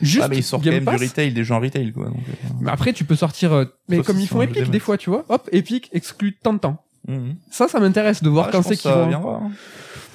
juste 0.00 0.22
Ah, 0.24 0.28
mais 0.28 0.38
ils 0.38 0.42
sortent 0.44 0.62
Game 0.64 0.74
quand 0.74 0.76
même 0.76 0.84
Pass. 0.84 1.00
du 1.00 1.06
retail, 1.08 1.32
des 1.32 1.44
gens 1.44 1.56
en 1.56 1.60
retail, 1.60 1.92
quoi. 1.92 2.06
Donc, 2.06 2.16
euh, 2.28 2.48
Mais 2.60 2.70
après, 2.70 2.92
tu 2.92 3.04
peux 3.04 3.16
sortir, 3.16 3.52
euh, 3.52 3.64
mais 3.88 3.96
Sauf 3.98 4.06
comme 4.06 4.20
ils 4.20 4.28
font 4.28 4.40
Epic 4.42 4.70
des 4.70 4.78
fois, 4.78 4.96
tu 4.96 5.10
vois, 5.10 5.24
hop, 5.28 5.48
Epic 5.52 5.88
exclut 5.92 6.36
tant 6.40 6.52
de 6.54 6.58
temps. 6.58 6.84
mhm. 7.08 7.34
Ça, 7.50 7.66
ça 7.68 7.80
m'intéresse 7.80 8.22
de 8.22 8.28
voir 8.28 8.46
Ah, 8.48 8.52
quand 8.52 8.62
c'est 8.62 8.76
qu'ils 8.76 8.90
vont. 8.92 9.50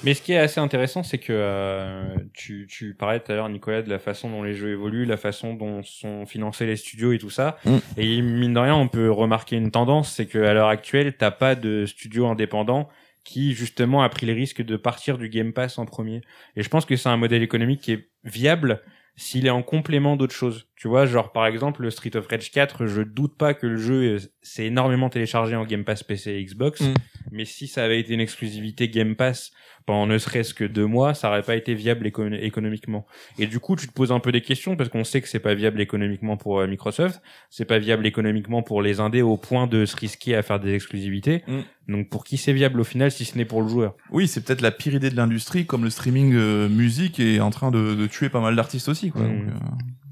Mais 0.02 0.14
ce 0.14 0.22
qui 0.22 0.32
est 0.32 0.38
assez 0.38 0.60
intéressant, 0.60 1.02
c'est 1.02 1.18
que 1.18 1.32
euh, 1.32 2.16
tu, 2.32 2.66
tu 2.68 2.94
parlais 2.94 3.20
tout 3.20 3.32
à 3.32 3.34
l'heure, 3.34 3.48
Nicolas, 3.48 3.82
de 3.82 3.90
la 3.90 3.98
façon 3.98 4.30
dont 4.30 4.42
les 4.42 4.54
jeux 4.54 4.70
évoluent, 4.70 5.04
la 5.04 5.16
façon 5.16 5.54
dont 5.54 5.82
sont 5.82 6.24
financés 6.26 6.66
les 6.66 6.76
studios 6.76 7.12
et 7.12 7.18
tout 7.18 7.30
ça. 7.30 7.58
Mm. 7.64 7.76
Et 7.98 8.22
mine 8.22 8.54
de 8.54 8.58
rien, 8.58 8.74
on 8.74 8.88
peut 8.88 9.10
remarquer 9.10 9.56
une 9.56 9.70
tendance, 9.70 10.12
c'est 10.12 10.26
qu'à 10.26 10.54
l'heure 10.54 10.68
actuelle, 10.68 11.14
t'as 11.16 11.30
pas 11.30 11.54
de 11.54 11.84
studio 11.86 12.26
indépendant 12.26 12.88
qui 13.24 13.52
justement 13.52 14.02
a 14.02 14.08
pris 14.08 14.26
le 14.26 14.32
risque 14.32 14.62
de 14.62 14.76
partir 14.76 15.18
du 15.18 15.28
Game 15.28 15.52
Pass 15.52 15.78
en 15.78 15.84
premier. 15.84 16.22
Et 16.56 16.62
je 16.62 16.68
pense 16.70 16.86
que 16.86 16.96
c'est 16.96 17.10
un 17.10 17.18
modèle 17.18 17.42
économique 17.42 17.82
qui 17.82 17.92
est 17.92 18.08
viable 18.24 18.80
s'il 19.16 19.46
est 19.46 19.50
en 19.50 19.62
complément 19.62 20.16
d'autres 20.16 20.34
choses. 20.34 20.68
Tu 20.76 20.88
vois, 20.88 21.04
genre 21.04 21.32
par 21.32 21.46
exemple 21.46 21.82
le 21.82 21.90
Street 21.90 22.16
of 22.16 22.26
Rage 22.26 22.50
4, 22.50 22.86
je 22.86 23.02
doute 23.02 23.36
pas 23.36 23.52
que 23.52 23.66
le 23.66 23.76
jeu 23.76 24.14
euh, 24.14 24.18
s'est 24.40 24.64
énormément 24.64 25.10
téléchargé 25.10 25.54
en 25.56 25.64
Game 25.66 25.84
Pass 25.84 26.02
PC 26.02 26.30
et 26.30 26.44
Xbox, 26.44 26.80
Mm. 26.80 26.94
Mais 27.30 27.44
si 27.44 27.66
ça 27.66 27.84
avait 27.84 28.00
été 28.00 28.14
une 28.14 28.20
exclusivité 28.20 28.88
Game 28.88 29.14
Pass 29.16 29.52
pendant 29.86 30.06
ne 30.06 30.18
serait-ce 30.18 30.52
que 30.54 30.64
deux 30.64 30.86
mois, 30.86 31.14
ça 31.14 31.28
aurait 31.28 31.42
pas 31.42 31.56
été 31.56 31.74
viable 31.74 32.06
éco- 32.06 32.26
économiquement. 32.32 33.06
Et 33.38 33.46
du 33.46 33.58
coup, 33.60 33.76
tu 33.76 33.88
te 33.88 33.92
poses 33.92 34.12
un 34.12 34.20
peu 34.20 34.30
des 34.30 34.42
questions 34.42 34.76
parce 34.76 34.90
qu'on 34.90 35.04
sait 35.04 35.20
que 35.20 35.28
c'est 35.28 35.40
pas 35.40 35.54
viable 35.54 35.80
économiquement 35.80 36.36
pour 36.36 36.60
euh, 36.60 36.66
Microsoft, 36.66 37.20
c'est 37.48 37.64
pas 37.64 37.78
viable 37.78 38.06
économiquement 38.06 38.62
pour 38.62 38.82
les 38.82 39.00
indés 39.00 39.22
au 39.22 39.36
point 39.36 39.66
de 39.66 39.86
se 39.86 39.96
risquer 39.96 40.36
à 40.36 40.42
faire 40.42 40.60
des 40.60 40.74
exclusivités. 40.74 41.42
Mm. 41.46 41.92
Donc 41.92 42.08
pour 42.10 42.24
qui 42.24 42.36
c'est 42.36 42.52
viable 42.52 42.78
au 42.80 42.84
final 42.84 43.10
si 43.10 43.24
ce 43.24 43.36
n'est 43.38 43.46
pour 43.46 43.62
le 43.62 43.68
joueur? 43.68 43.96
Oui, 44.10 44.28
c'est 44.28 44.44
peut-être 44.44 44.60
la 44.60 44.70
pire 44.70 44.94
idée 44.94 45.10
de 45.10 45.16
l'industrie, 45.16 45.66
comme 45.66 45.82
le 45.82 45.90
streaming 45.90 46.34
euh, 46.34 46.68
musique 46.68 47.18
est 47.18 47.40
en 47.40 47.50
train 47.50 47.70
de, 47.70 47.94
de 47.94 48.06
tuer 48.06 48.28
pas 48.28 48.40
mal 48.40 48.54
d'artistes 48.54 48.88
aussi, 48.88 49.10
quoi. 49.10 49.22
Donc, 49.22 49.48
euh, 49.48 49.52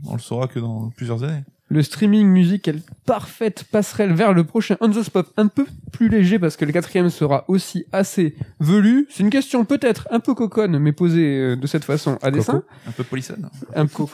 on 0.06 0.14
le 0.14 0.20
saura 0.20 0.48
que 0.48 0.58
dans 0.58 0.90
plusieurs 0.90 1.22
années. 1.24 1.42
Le 1.70 1.82
streaming 1.82 2.26
musique 2.26 2.66
est 2.68 2.76
parfaite 3.04 3.64
passerelle 3.70 4.14
vers 4.14 4.32
le 4.32 4.44
prochain 4.44 4.76
On 4.80 4.88
the 4.88 5.02
Spot, 5.02 5.26
un 5.36 5.48
peu 5.48 5.66
plus 5.92 6.08
léger 6.08 6.38
parce 6.38 6.56
que 6.56 6.64
le 6.64 6.72
quatrième 6.72 7.10
sera 7.10 7.44
aussi 7.48 7.84
assez 7.92 8.34
velu. 8.58 9.06
C'est 9.10 9.22
une 9.22 9.30
question 9.30 9.66
peut-être 9.66 10.08
un 10.10 10.20
peu 10.20 10.34
coconne, 10.34 10.78
mais 10.78 10.92
posée 10.92 11.38
euh, 11.38 11.56
de 11.56 11.66
cette 11.66 11.84
façon 11.84 12.18
à 12.22 12.30
dessein. 12.30 12.62
Un 12.86 12.92
peu 12.92 13.04
polissonne. 13.04 13.50
Un 13.74 13.86
peu. 13.86 14.06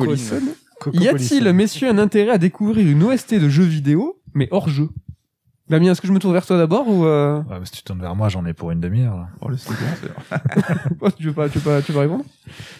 Coco 0.81 0.98
Y 0.98 1.09
a-t-il, 1.09 1.52
messieurs, 1.52 1.89
un 1.89 1.98
intérêt 1.98 2.32
à 2.32 2.39
découvrir 2.39 2.89
une 2.89 3.02
OST 3.05 3.35
de 3.35 3.48
jeu 3.48 3.62
vidéo, 3.62 4.20
mais 4.35 4.48
hors 4.51 4.68
jeu? 4.68 4.89
Damien, 5.69 5.93
est-ce 5.93 6.03
que 6.03 6.07
je 6.07 6.12
me 6.12 6.19
tourne 6.19 6.35
vers 6.35 6.45
toi 6.45 6.59
d'abord 6.59 6.86
ou 6.89 7.07
euh... 7.07 7.39
Ouais, 7.45 7.59
mais 7.59 7.65
si 7.65 7.73
tu 7.73 7.82
tournes 7.82 8.01
vers 8.01 8.15
moi, 8.15 8.28
j'en 8.28 8.45
ai 8.45 8.53
pour 8.53 8.70
une 8.70 8.81
demi-heure. 8.81 9.16
là. 9.16 9.28
Oh, 9.41 9.47
commencer. 9.47 9.70
oh, 11.01 11.11
tu 11.11 11.24
veux 11.24 11.32
pas, 11.32 11.49
tu 11.49 11.59
veux 11.59 11.65
pas, 11.65 11.81
tu 11.81 11.93
veux 11.93 11.95
pas 11.95 12.03
répondre? 12.03 12.24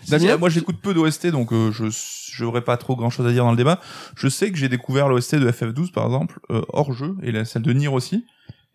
Si, 0.03 0.11
Damien 0.11 0.35
si, 0.35 0.39
moi 0.39 0.49
j'écoute 0.51 0.77
peu 0.83 0.93
d'OST, 0.93 1.29
donc 1.29 1.53
euh, 1.53 1.71
je 1.73 1.85
j'aurais 2.33 2.61
pas 2.63 2.77
trop 2.77 2.95
grand 2.95 3.11
chose 3.11 3.27
à 3.27 3.33
dire 3.33 3.45
dans 3.45 3.53
le 3.53 3.57
débat. 3.57 3.81
Je 4.17 4.29
sais 4.29 4.51
que 4.51 4.59
j'ai 4.59 4.69
découvert 4.69 5.09
l'OST 5.09 5.37
de 5.37 5.51
FF12 5.51 5.93
par 5.93 6.05
exemple, 6.05 6.41
euh, 6.51 6.63
hors 6.69 6.93
jeu, 6.93 7.17
et 7.23 7.33
la, 7.33 7.45
celle 7.47 7.63
de 7.63 7.73
Nier 7.73 7.89
aussi, 7.89 8.27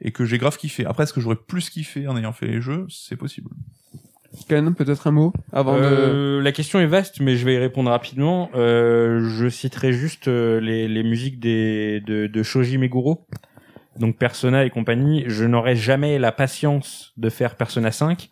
et 0.02 0.12
que 0.12 0.26
j'ai 0.26 0.40
grave 0.40 0.58
kiffé. 0.58 0.86
Après, 0.86 1.04
est-ce 1.04 1.14
que 1.14 1.22
j'aurais 1.22 1.36
plus 1.36 1.70
kiffé 1.70 2.08
en 2.08 2.18
ayant 2.18 2.34
fait 2.34 2.48
les 2.48 2.62
jeux? 2.62 2.88
C'est 2.90 3.16
possible. 3.18 3.50
Ken, 4.48 4.74
peut-être 4.76 5.08
un 5.08 5.12
mot 5.12 5.34
avant 5.52 5.76
de... 5.76 5.82
Euh, 5.84 6.42
La 6.42 6.52
question 6.52 6.80
est 6.80 6.86
vaste, 6.86 7.20
mais 7.20 7.36
je 7.36 7.46
vais 7.46 7.56
y 7.56 7.58
répondre 7.58 7.90
rapidement. 7.90 8.50
Euh, 8.56 9.28
je 9.28 9.50
citerai 9.50 9.92
juste 9.92 10.28
euh, 10.28 10.60
les, 10.60 10.88
les 10.88 11.04
musiques 11.04 11.40
des, 11.40 12.00
de, 12.00 12.28
de 12.28 12.44
Shoji 12.44 12.78
Meguro, 12.78 13.28
donc 14.00 14.18
Persona 14.18 14.66
et 14.66 14.70
compagnie. 14.70 15.26
Je 15.28 15.46
n'aurais 15.46 15.76
jamais 15.76 16.18
la 16.18 16.32
patience 16.32 17.14
de 17.18 17.30
faire 17.30 17.56
Persona 17.56 17.92
5, 17.92 18.30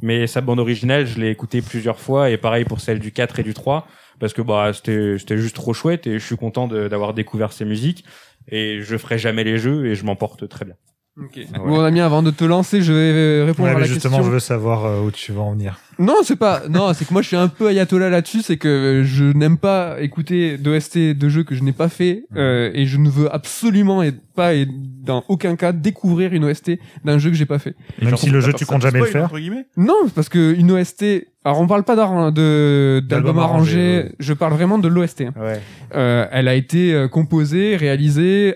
mais 0.00 0.26
sa 0.26 0.40
bande 0.40 0.60
originale, 0.60 1.06
je 1.06 1.18
l'ai 1.18 1.30
écoutée 1.30 1.60
plusieurs 1.60 1.98
fois, 1.98 2.30
et 2.30 2.36
pareil 2.38 2.64
pour 2.64 2.80
celle 2.80 3.00
du 3.00 3.12
4 3.12 3.40
et 3.40 3.42
du 3.42 3.52
3, 3.52 3.86
parce 4.20 4.32
que 4.32 4.42
bah 4.42 4.72
c'était 4.72 5.18
c'était 5.18 5.36
juste 5.36 5.56
trop 5.56 5.74
chouette, 5.74 6.06
et 6.06 6.18
je 6.18 6.24
suis 6.24 6.36
content 6.36 6.68
d'avoir 6.68 7.14
découvert 7.14 7.52
ces 7.52 7.64
musiques. 7.64 8.04
Et 8.50 8.80
je 8.80 8.96
ferai 8.96 9.18
jamais 9.18 9.44
les 9.44 9.58
jeux, 9.58 9.86
et 9.86 9.94
je 9.94 10.04
m'en 10.04 10.16
porte 10.16 10.48
très 10.48 10.64
bien. 10.64 10.76
Ok. 11.20 11.40
Bon 11.56 11.82
Damien, 11.82 12.04
avant 12.06 12.22
de 12.22 12.30
te 12.30 12.44
lancer, 12.44 12.80
je 12.80 12.92
vais 12.92 12.98
euh, 13.12 13.44
répondre 13.46 13.68
Ouais, 13.68 13.72
à 13.72 13.74
mais 13.74 13.80
la 13.80 13.86
justement, 13.86 14.18
question. 14.18 14.26
je 14.30 14.34
veux 14.34 14.38
savoir 14.40 14.84
euh, 14.84 15.00
où 15.00 15.10
tu 15.10 15.32
vas 15.32 15.40
en 15.42 15.52
venir. 15.52 15.78
Non, 15.98 16.14
c'est 16.22 16.36
pas. 16.36 16.62
Non, 16.68 16.92
c'est 16.94 17.04
que 17.06 17.12
moi 17.12 17.22
je 17.22 17.26
suis 17.28 17.36
un 17.36 17.48
peu 17.48 17.66
ayatollah 17.68 18.08
là-dessus, 18.08 18.42
c'est 18.42 18.56
que 18.56 19.02
je 19.04 19.24
n'aime 19.24 19.58
pas 19.58 19.96
écouter 20.00 20.56
d'OST 20.58 20.96
de 21.18 21.28
jeux 21.28 21.42
que 21.42 21.56
je 21.56 21.64
n'ai 21.64 21.72
pas 21.72 21.88
fait 21.88 22.24
euh, 22.36 22.70
et 22.72 22.86
je 22.86 22.98
ne 22.98 23.10
veux 23.10 23.32
absolument 23.34 24.02
et 24.02 24.12
pas 24.12 24.54
et 24.54 24.68
dans 24.70 25.24
aucun 25.28 25.56
cas 25.56 25.72
découvrir 25.72 26.32
une 26.34 26.44
OST 26.44 26.72
d'un 27.04 27.18
jeu 27.18 27.30
que 27.30 27.36
j'ai 27.36 27.46
pas 27.46 27.58
fait. 27.58 27.74
Même 28.00 28.16
si 28.16 28.30
le 28.30 28.40
jeu, 28.40 28.52
tu 28.52 28.64
comptes 28.64 28.82
jamais 28.82 29.00
le 29.00 29.06
faire. 29.06 29.32
Non, 29.76 30.08
parce 30.14 30.28
que 30.28 30.54
une 30.54 30.70
OST. 30.70 31.04
Alors 31.44 31.60
on 31.60 31.66
parle 31.66 31.82
pas 31.82 31.96
de 32.30 33.00
d'album 33.08 33.38
arrangé, 33.38 34.12
je 34.20 34.32
parle 34.34 34.52
vraiment 34.52 34.78
de 34.78 34.86
l'OST. 34.86 35.22
hein. 35.22 35.32
Ouais. 35.36 35.60
Euh, 35.96 36.26
elle 36.30 36.46
a 36.46 36.54
été 36.54 36.92
euh, 36.94 37.08
composée, 37.08 37.74
réalisée, 37.76 38.54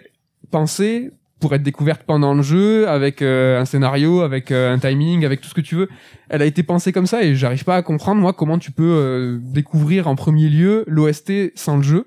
pensée 0.51 1.10
pour 1.43 1.55
être 1.56 1.64
découverte 1.64 2.05
pendant 2.06 2.35
le 2.35 2.43
jeu, 2.43 2.89
avec 2.89 3.20
euh, 3.20 3.60
un 3.60 3.64
scénario, 3.64 4.20
avec 4.20 4.52
euh, 4.52 4.73
un 4.73 4.78
timing, 4.78 5.27
avec 5.27 5.40
tout 5.40 5.48
ce 5.48 5.55
que 5.55 5.60
tu 5.60 5.74
veux. 5.74 5.89
Elle 6.28 6.40
a 6.40 6.44
été 6.47 6.62
pensée 6.62 6.93
comme 6.93 7.06
ça 7.06 7.24
et 7.24 7.35
j'arrive 7.35 7.64
pas 7.64 7.77
à 7.77 7.82
comprendre 7.82 8.20
moi 8.20 8.32
comment 8.32 8.59
tu 8.59 8.70
peux 8.70 8.85
euh, 8.85 9.39
découvrir 9.43 10.06
en 10.06 10.14
premier 10.14 10.48
lieu 10.48 10.85
l'OST 10.86 11.51
sans 11.56 11.77
le 11.78 11.82
jeu. 11.82 12.06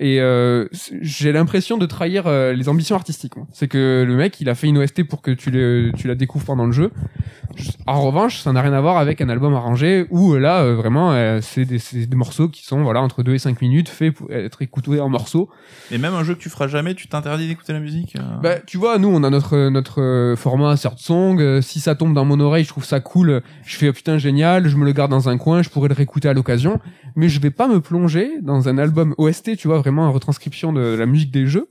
Et 0.00 0.20
euh, 0.20 0.66
j'ai 1.02 1.32
l'impression 1.32 1.76
de 1.78 1.86
trahir 1.86 2.26
euh, 2.26 2.52
les 2.52 2.68
ambitions 2.68 2.96
artistiques. 2.96 3.36
moi. 3.36 3.46
C'est 3.52 3.68
que 3.68 4.04
le 4.06 4.16
mec, 4.16 4.40
il 4.40 4.48
a 4.48 4.54
fait 4.54 4.66
une 4.68 4.78
OST 4.78 5.04
pour 5.04 5.22
que 5.22 5.30
tu, 5.30 5.50
le, 5.50 5.90
tu 5.96 6.06
la 6.08 6.14
découvres 6.14 6.44
pendant 6.44 6.66
le 6.66 6.72
jeu. 6.72 6.90
Je- 7.56 7.70
En 7.86 8.02
revanche, 8.02 8.38
ça 8.40 8.52
n'a 8.52 8.62
rien 8.62 8.72
à 8.72 8.80
voir 8.80 8.98
avec 8.98 9.20
un 9.20 9.28
album 9.28 9.54
arrangé 9.54 10.06
où 10.10 10.34
euh, 10.34 10.38
là, 10.38 10.60
euh, 10.62 10.74
vraiment, 10.76 11.12
euh, 11.12 11.40
c'est 11.42 11.64
des, 11.64 11.78
c'est 11.78 12.06
des 12.06 12.16
morceaux 12.16 12.48
qui 12.48 12.64
sont 12.64 12.82
voilà 12.82 13.00
entre 13.02 13.22
2 13.22 13.34
et 13.34 13.38
5 13.38 13.60
minutes, 13.60 13.88
faits 13.88 14.14
pour 14.14 14.30
être 14.30 14.62
écoutés 14.62 15.00
en 15.00 15.08
morceaux. 15.08 15.48
Et 15.90 15.98
même 15.98 16.14
un 16.14 16.22
jeu 16.24 16.34
que 16.34 16.40
tu 16.40 16.50
feras 16.50 16.68
jamais, 16.68 16.94
tu 16.94 17.08
t'interdis 17.08 17.48
d'écouter 17.48 17.72
la 17.72 17.80
musique 17.80 18.14
euh 18.16 18.20
Bah, 18.42 18.58
tu 18.64 18.76
vois, 18.78 18.98
nous, 18.98 19.08
on 19.08 19.24
a 19.24 19.30
notre 19.30 19.68
notre 19.70 20.00
euh, 20.00 20.36
format 20.36 20.76
Third 20.76 20.98
Song. 20.98 21.40
Euh, 21.40 21.60
si 21.60 21.80
ça 21.80 21.94
tombe 21.94 22.14
dans 22.14 22.24
mon 22.24 22.38
oreille, 22.40 22.64
je 22.64 22.68
trouve 22.68 22.84
ça 22.84 23.00
cool. 23.00 23.42
Je 23.64 23.76
fais 23.76 23.88
oh, 23.88 23.92
putain 23.92 24.18
génial. 24.18 24.68
Je 24.68 24.76
me 24.76 24.84
le 24.84 24.92
garde 24.92 25.10
dans 25.10 25.28
un 25.28 25.38
coin. 25.38 25.62
Je 25.62 25.70
pourrais 25.70 25.88
le 25.88 25.94
réécouter 25.94 26.28
à 26.28 26.34
l'occasion. 26.34 26.78
Mais 27.16 27.28
je 27.28 27.40
vais 27.40 27.50
pas 27.50 27.66
me 27.66 27.80
plonger 27.80 28.30
dans 28.42 28.68
un 28.68 28.78
album 28.78 29.14
OST, 29.18 29.56
tu 29.56 29.66
vois, 29.66 29.80
vraiment 29.88 30.06
en 30.08 30.12
retranscription 30.12 30.72
de 30.72 30.80
la 30.80 31.06
musique 31.06 31.30
des 31.30 31.46
jeux, 31.46 31.68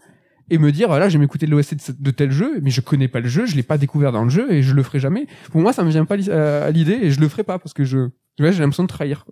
et 0.50 0.58
me 0.58 0.72
dire 0.72 0.88
voilà, 0.88 1.10
j'ai 1.10 1.18
m'écouter 1.18 1.46
de 1.46 1.52
l'OST 1.52 2.02
de, 2.02 2.12
tel 2.12 2.32
jeu, 2.32 2.60
mais 2.62 2.70
je 2.70 2.82
connais 2.82 3.08
pas 3.08 3.20
le 3.20 3.28
jeu, 3.28 3.46
je 3.46 3.56
l'ai 3.56 3.64
pas 3.64 3.78
découvert 3.78 4.12
dans 4.12 4.24
le 4.24 4.30
jeu 4.30 4.52
et 4.52 4.64
je 4.64 4.74
le 4.74 4.82
ferai 4.84 5.00
jamais. 5.00 5.28
Pour 5.52 5.62
moi, 5.62 5.74
ça 5.74 5.84
me 5.84 5.90
vient 5.90 6.06
pas 6.06 6.16
li- 6.16 6.32
à 6.32 6.72
l'idée 6.72 6.98
et 7.02 7.12
je 7.12 7.20
le 7.20 7.28
ferai 7.28 7.44
pas 7.44 7.60
parce 7.60 7.74
que 7.74 7.84
je, 7.84 8.10
j'ai 8.40 8.52
l'impression 8.52 8.84
de 8.84 8.88
trahir. 8.88 9.26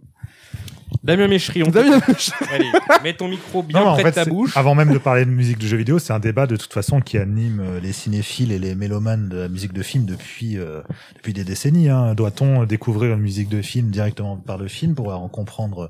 Damien 1.03 1.27
Méchery, 1.27 1.63
on 1.63 1.69
Damien 1.69 1.99
Allez, 2.51 2.65
mets 3.03 3.13
ton 3.13 3.27
micro 3.27 3.61
bien 3.63 3.79
Non, 3.83 3.93
près 3.93 4.03
fait, 4.03 4.09
de 4.11 4.15
ta 4.15 4.25
bouche. 4.25 4.55
Avant 4.57 4.75
même 4.75 4.91
de 4.91 4.97
parler 4.97 5.25
de 5.25 5.29
musique 5.29 5.57
de 5.59 5.67
jeux 5.67 5.77
vidéo, 5.77 5.99
c'est 5.99 6.13
un 6.13 6.19
débat 6.19 6.47
de 6.47 6.55
toute 6.55 6.73
façon 6.73 6.99
qui 7.01 7.17
anime 7.17 7.59
euh, 7.59 7.79
les 7.79 7.91
cinéphiles 7.93 8.51
et 8.51 8.59
les 8.59 8.75
mélomanes 8.75 9.29
de 9.29 9.37
la 9.37 9.47
musique 9.47 9.73
de 9.73 9.83
film 9.83 10.05
depuis 10.05 10.57
euh, 10.57 10.81
depuis 11.15 11.33
des 11.33 11.43
décennies. 11.43 11.89
Hein. 11.89 12.15
Doit-on 12.15 12.63
découvrir 12.65 13.13
une 13.13 13.21
musique 13.21 13.49
de 13.49 13.61
film 13.61 13.89
directement 13.89 14.37
par 14.37 14.57
le 14.57 14.67
film 14.67 14.95
pour 14.95 15.13
en 15.13 15.27
comprendre 15.27 15.89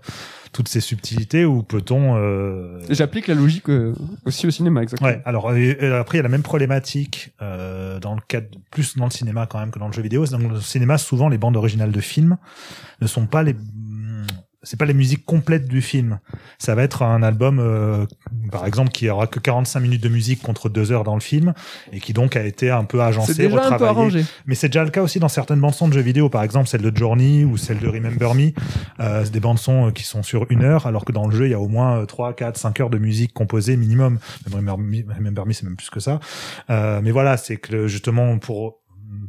toutes 0.51 0.67
ces 0.69 0.79
subtilités 0.81 1.43
ou 1.45 1.61
peut-on 1.63 2.15
euh, 2.15 2.79
J'applique 2.89 3.27
la 3.27 3.35
logique 3.35 3.69
euh, 3.69 3.93
aussi 4.25 4.47
au 4.47 4.51
cinéma, 4.51 4.81
exactement. 4.83 5.09
Ouais, 5.09 5.21
alors 5.25 5.53
et- 5.55 5.77
et 5.79 5.87
après 5.87 6.17
il 6.17 6.19
y 6.19 6.21
a 6.21 6.23
la 6.23 6.29
même 6.29 6.43
problématique 6.43 7.33
euh, 7.41 7.99
dans 7.99 8.15
le 8.15 8.21
cadre 8.27 8.47
plus 8.71 8.95
dans 8.97 9.05
le 9.05 9.11
cinéma 9.11 9.45
quand 9.45 9.59
même 9.59 9.71
que 9.71 9.79
dans 9.79 9.87
le 9.87 9.93
jeu 9.93 10.01
vidéo. 10.01 10.25
Dans 10.25 10.37
le 10.37 10.61
cinéma, 10.61 10.97
souvent 10.97 11.27
les 11.29 11.37
bandes 11.37 11.57
originales 11.57 11.91
de 11.91 11.99
films 12.01 12.37
ne 13.01 13.07
sont 13.07 13.25
pas 13.27 13.43
les 13.43 13.55
c'est 14.65 14.77
pas 14.77 14.85
les 14.85 14.93
musiques 14.93 15.23
complètes 15.25 15.67
du 15.67 15.81
film. 15.81 16.19
Ça 16.57 16.75
va 16.75 16.83
être 16.83 17.03
un 17.03 17.23
album, 17.23 17.59
euh, 17.59 18.05
par 18.51 18.65
exemple, 18.65 18.91
qui 18.91 19.09
aura 19.09 19.27
que 19.27 19.39
45 19.39 19.79
minutes 19.79 20.03
de 20.03 20.09
musique 20.09 20.41
contre 20.41 20.67
deux 20.67 20.91
heures 20.91 21.03
dans 21.03 21.15
le 21.15 21.21
film 21.21 21.53
et 21.93 21.99
qui 21.99 22.11
donc 22.11 22.35
a 22.35 22.43
été 22.43 22.69
un 22.69 22.83
peu 22.83 23.01
agencé, 23.01 23.47
peu 23.47 23.53
retravaillé. 23.53 23.89
arrangé. 23.89 24.25
Mais 24.45 24.55
c'est 24.55 24.67
déjà 24.67 24.83
le 24.83 24.89
cas 24.89 25.01
aussi 25.01 25.19
dans 25.19 25.29
certaines 25.29 25.59
bandes 25.61 25.73
son 25.73 25.87
de 25.87 25.93
jeux 25.93 26.01
vidéo, 26.01 26.29
par 26.29 26.43
exemple 26.43 26.67
celle 26.67 26.81
de 26.81 26.95
Journey 26.95 27.45
ou 27.45 27.57
celle 27.57 27.79
de 27.79 27.87
Remember 27.87 28.33
Me. 28.33 28.51
Euh, 28.99 29.23
c'est 29.23 29.31
des 29.31 29.39
bandes 29.39 29.59
son 29.59 29.87
euh, 29.87 29.91
qui 29.91 30.03
sont 30.03 30.23
sur 30.23 30.45
une 30.49 30.63
heure, 30.63 30.87
alors 30.87 31.05
que 31.05 31.11
dans 31.11 31.27
le 31.27 31.35
jeu 31.35 31.45
il 31.47 31.51
y 31.51 31.53
a 31.53 31.59
au 31.59 31.67
moins 31.67 32.01
euh, 32.01 32.05
3, 32.05 32.33
4, 32.33 32.57
5 32.57 32.79
heures 32.79 32.89
de 32.89 32.97
musique 32.97 33.33
composée 33.33 33.77
minimum. 33.77 34.19
Remember 34.51 34.77
Me, 34.77 35.53
c'est 35.53 35.63
même 35.63 35.75
plus 35.75 35.89
que 35.89 35.99
ça. 35.99 36.19
Euh, 36.69 37.01
mais 37.03 37.11
voilà, 37.11 37.37
c'est 37.37 37.57
que 37.57 37.87
justement 37.87 38.37
pour 38.39 38.79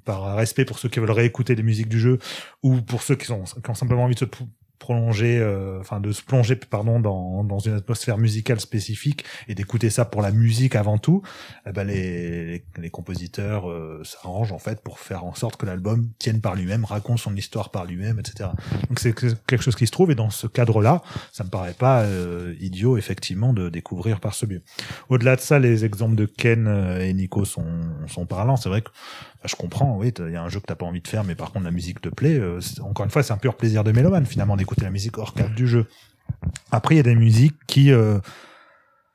par 0.05 0.37
respect 0.37 0.65
pour 0.65 0.79
ceux 0.79 0.89
qui 0.89 1.01
veulent 1.01 1.11
réécouter 1.11 1.55
les 1.55 1.63
musiques 1.63 1.89
du 1.89 1.99
jeu 1.99 2.19
ou 2.63 2.81
pour 2.81 3.03
ceux 3.03 3.15
qui, 3.15 3.27
sont, 3.27 3.45
qui 3.45 3.71
ont 3.71 3.75
simplement 3.75 4.05
envie 4.05 4.15
de 4.15 4.21
se 4.21 4.25
prolonger, 4.79 5.39
euh, 5.39 5.81
enfin 5.81 6.01
de 6.01 6.13
se 6.13 6.23
plonger 6.23 6.57
pardon 6.57 7.01
dans, 7.01 7.45
dans 7.45 7.59
une 7.59 7.75
atmosphère 7.75 8.19
musicale 8.19 8.61
spécifique 8.61 9.25
et 9.49 9.55
d'écouter 9.55 9.91
ça 9.91 10.05
pour 10.05 10.23
la 10.23 10.31
musique 10.31 10.77
avant 10.77 10.99
tout, 10.99 11.23
eh 11.67 11.73
ben 11.73 11.85
les, 11.85 12.45
les, 12.47 12.65
les 12.79 12.91
compositeurs 12.91 13.71
euh, 13.71 14.03
s'arrangent 14.05 14.53
en 14.53 14.59
fait 14.59 14.81
pour 14.83 14.99
faire 14.99 15.25
en 15.25 15.35
sorte 15.35 15.57
que 15.57 15.67
l'album 15.67 16.09
tienne 16.19 16.41
par 16.41 16.55
lui-même, 16.55 16.85
raconte 16.85 17.19
son 17.19 17.35
histoire 17.37 17.71
par 17.71 17.85
lui-même, 17.85 18.19
etc. 18.19 18.51
Donc 18.89 19.01
c'est 19.01 19.13
que- 19.13 19.35
quelque 19.47 19.63
chose 19.63 19.77
qui 19.77 19.87
se 19.87 19.93
trouve 19.93 20.11
et 20.11 20.15
dans 20.15 20.31
ce 20.31 20.47
cadre-là, 20.47 21.03
ça 21.33 21.45
me 21.45 21.51
paraît 21.51 21.75
pas 21.75 22.03
euh, 22.03 22.55
idiot 22.61 22.97
effectivement 22.97 23.53
de 23.53 23.69
découvrir 23.69 24.21
par 24.21 24.35
ce 24.35 24.47
biais. 24.47 24.63
Au-delà 25.09 25.37
de 25.37 25.41
ça, 25.41 25.59
les 25.59 25.85
exemples 25.85 26.15
de 26.17 26.27
Ken 26.27 26.67
euh, 26.67 27.01
et 27.01 27.13
Nico 27.15 27.45
sont, 27.45 27.65
sont 28.07 28.27
parlants. 28.27 28.57
C'est 28.57 28.69
vrai 28.69 28.83
que 28.83 28.91
je 29.47 29.57
comprends, 29.57 29.97
oui, 29.97 30.13
il 30.19 30.33
y 30.33 30.37
a 30.37 30.43
un 30.43 30.49
jeu 30.49 30.61
que 30.61 30.67
t'as 30.67 30.75
pas 30.75 30.87
envie 30.87 31.01
de 31.01 31.09
faire, 31.09 31.25
mais 31.25 31.35
par 31.35 31.53
contre 31.53 31.65
la 31.65 31.71
musique 31.71 32.01
te 32.01 32.09
plaît. 32.09 32.39
euh, 32.39 32.61
encore 32.83 33.05
une 33.05 33.11
fois, 33.11 33.23
c'est 33.23 33.33
un 33.33 33.37
pur 33.39 33.57
plaisir 33.57 33.85
de 33.85 33.93
mélomane 33.93 34.27
finalement 34.27 34.57
d'écouter 34.57 34.83
la 34.83 34.91
musique 34.91 35.19
hors 35.19 35.35
cadre 35.35 35.55
du 35.55 35.67
jeu. 35.67 35.87
Après, 36.73 36.95
il 36.95 36.99
y 36.99 37.01
a 37.01 37.05
des 37.05 37.15
musiques 37.15 37.57
qui 37.67 37.93
euh, 37.93 38.19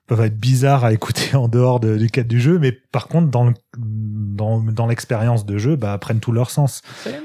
peuvent 0.08 0.22
être 0.22 0.38
bizarres 0.40 0.84
à 0.86 0.94
écouter 0.94 1.36
en 1.36 1.48
dehors 1.48 1.80
de- 1.80 1.98
du 1.98 2.10
cadre 2.10 2.28
du 2.30 2.40
jeu, 2.40 2.60
mais 2.60 2.72
par 2.72 3.08
contre 3.08 3.28
dans 3.30 3.46
le, 3.46 3.54
dans, 3.78 4.60
dans 4.62 4.88
l'expérience 4.88 5.46
de 5.46 5.58
jeu, 5.58 5.76
bah, 5.76 5.98
prennent 5.98 6.20
tout 6.20 6.32
leur 6.32 6.50
sens. 6.52 6.82
Silent. 7.04 7.16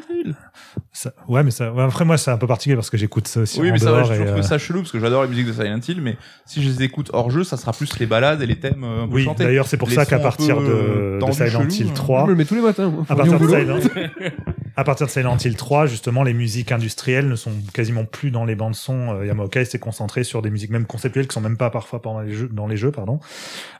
Ça- 0.93 1.12
ouais, 1.28 1.43
mais 1.43 1.51
ça, 1.51 1.73
ouais, 1.73 1.82
après 1.82 2.05
moi 2.05 2.16
c'est 2.19 2.31
un 2.31 2.39
peu 2.39 2.47
particulier 2.47 2.74
parce 2.77 2.90
que 2.90 2.97
j'écoute 2.97 3.28
ça 3.28 3.40
aussi 3.40 3.61
Oui, 3.61 3.70
en 3.70 3.73
mais 3.74 3.78
ça 3.78 3.93
va, 3.93 4.03
j'ai 4.03 4.11
toujours 4.11 4.27
trouvé 4.27 4.40
euh, 4.40 4.43
ça 4.43 4.59
chelou 4.59 4.81
parce 4.81 4.93
que 4.93 4.98
j'adore 5.01 5.23
les 5.23 5.28
musiques 5.28 5.47
de 5.47 5.53
Silent 5.53 5.81
Hill, 5.86 6.01
mais 6.01 6.16
si 6.44 6.62
je 6.62 6.69
les 6.69 6.82
écoute 6.82 7.11
hors 7.12 7.31
jeu, 7.31 7.44
ça 7.44 7.57
sera 7.57 7.73
plus 7.73 7.98
les 7.98 8.07
balades 8.07 8.43
et 8.43 8.47
les 8.47 8.59
thèmes 8.59 8.82
euh, 8.85 9.05
un 9.05 9.09
peu 9.09 9.15
oui, 9.15 9.24
chantés. 9.24 9.44
d'ailleurs 9.44 9.66
c'est 9.66 9.77
pour 9.77 9.89
Les 9.89 9.94
ça 9.94 10.07
qu'à 10.07 10.19
partir 10.19 10.61
de, 10.61 10.66
euh, 10.66 11.20
de 11.20 11.32
Silent 11.32 11.69
Hill 11.69 11.89
hein. 11.90 11.94
3, 11.94 12.20
Je 12.20 12.24
me 12.27 12.31
le 12.31 12.36
mets 12.36 12.44
tous 12.44 12.55
les 12.55 12.61
matins. 12.62 12.89
moi. 12.89 13.05
à 13.09 13.15
partir, 13.16 13.39
de. 13.39 13.47
Silent, 13.47 13.78
à 14.77 14.85
partir 14.85 15.07
de 15.07 15.11
Silent 15.12 15.36
Hill 15.36 15.57
3, 15.57 15.86
justement, 15.86 16.23
les 16.23 16.35
musiques 16.35 16.73
industrielles 16.73 17.28
ne 17.28 17.36
sont 17.36 17.53
quasiment 17.73 18.05
plus 18.05 18.31
dans 18.31 18.44
les 18.44 18.55
bandes 18.55 18.74
son. 18.74 19.15
Euh, 19.15 19.27
Yamaoka 19.27 19.65
s'est 19.65 19.78
concentré 19.78 20.24
sur 20.24 20.43
des 20.43 20.51
musiques 20.51 20.70
même 20.70 20.86
conceptuelles 20.86 21.27
qui 21.28 21.35
sont 21.35 21.40
même 21.40 21.57
pas 21.57 21.70
parfois 21.70 22.03
pendant 22.03 22.20
les 22.20 22.32
jeux, 22.32 22.48
dans 22.53 22.66
les 22.66 22.77
jeux, 22.77 22.90
pardon. 22.90 23.20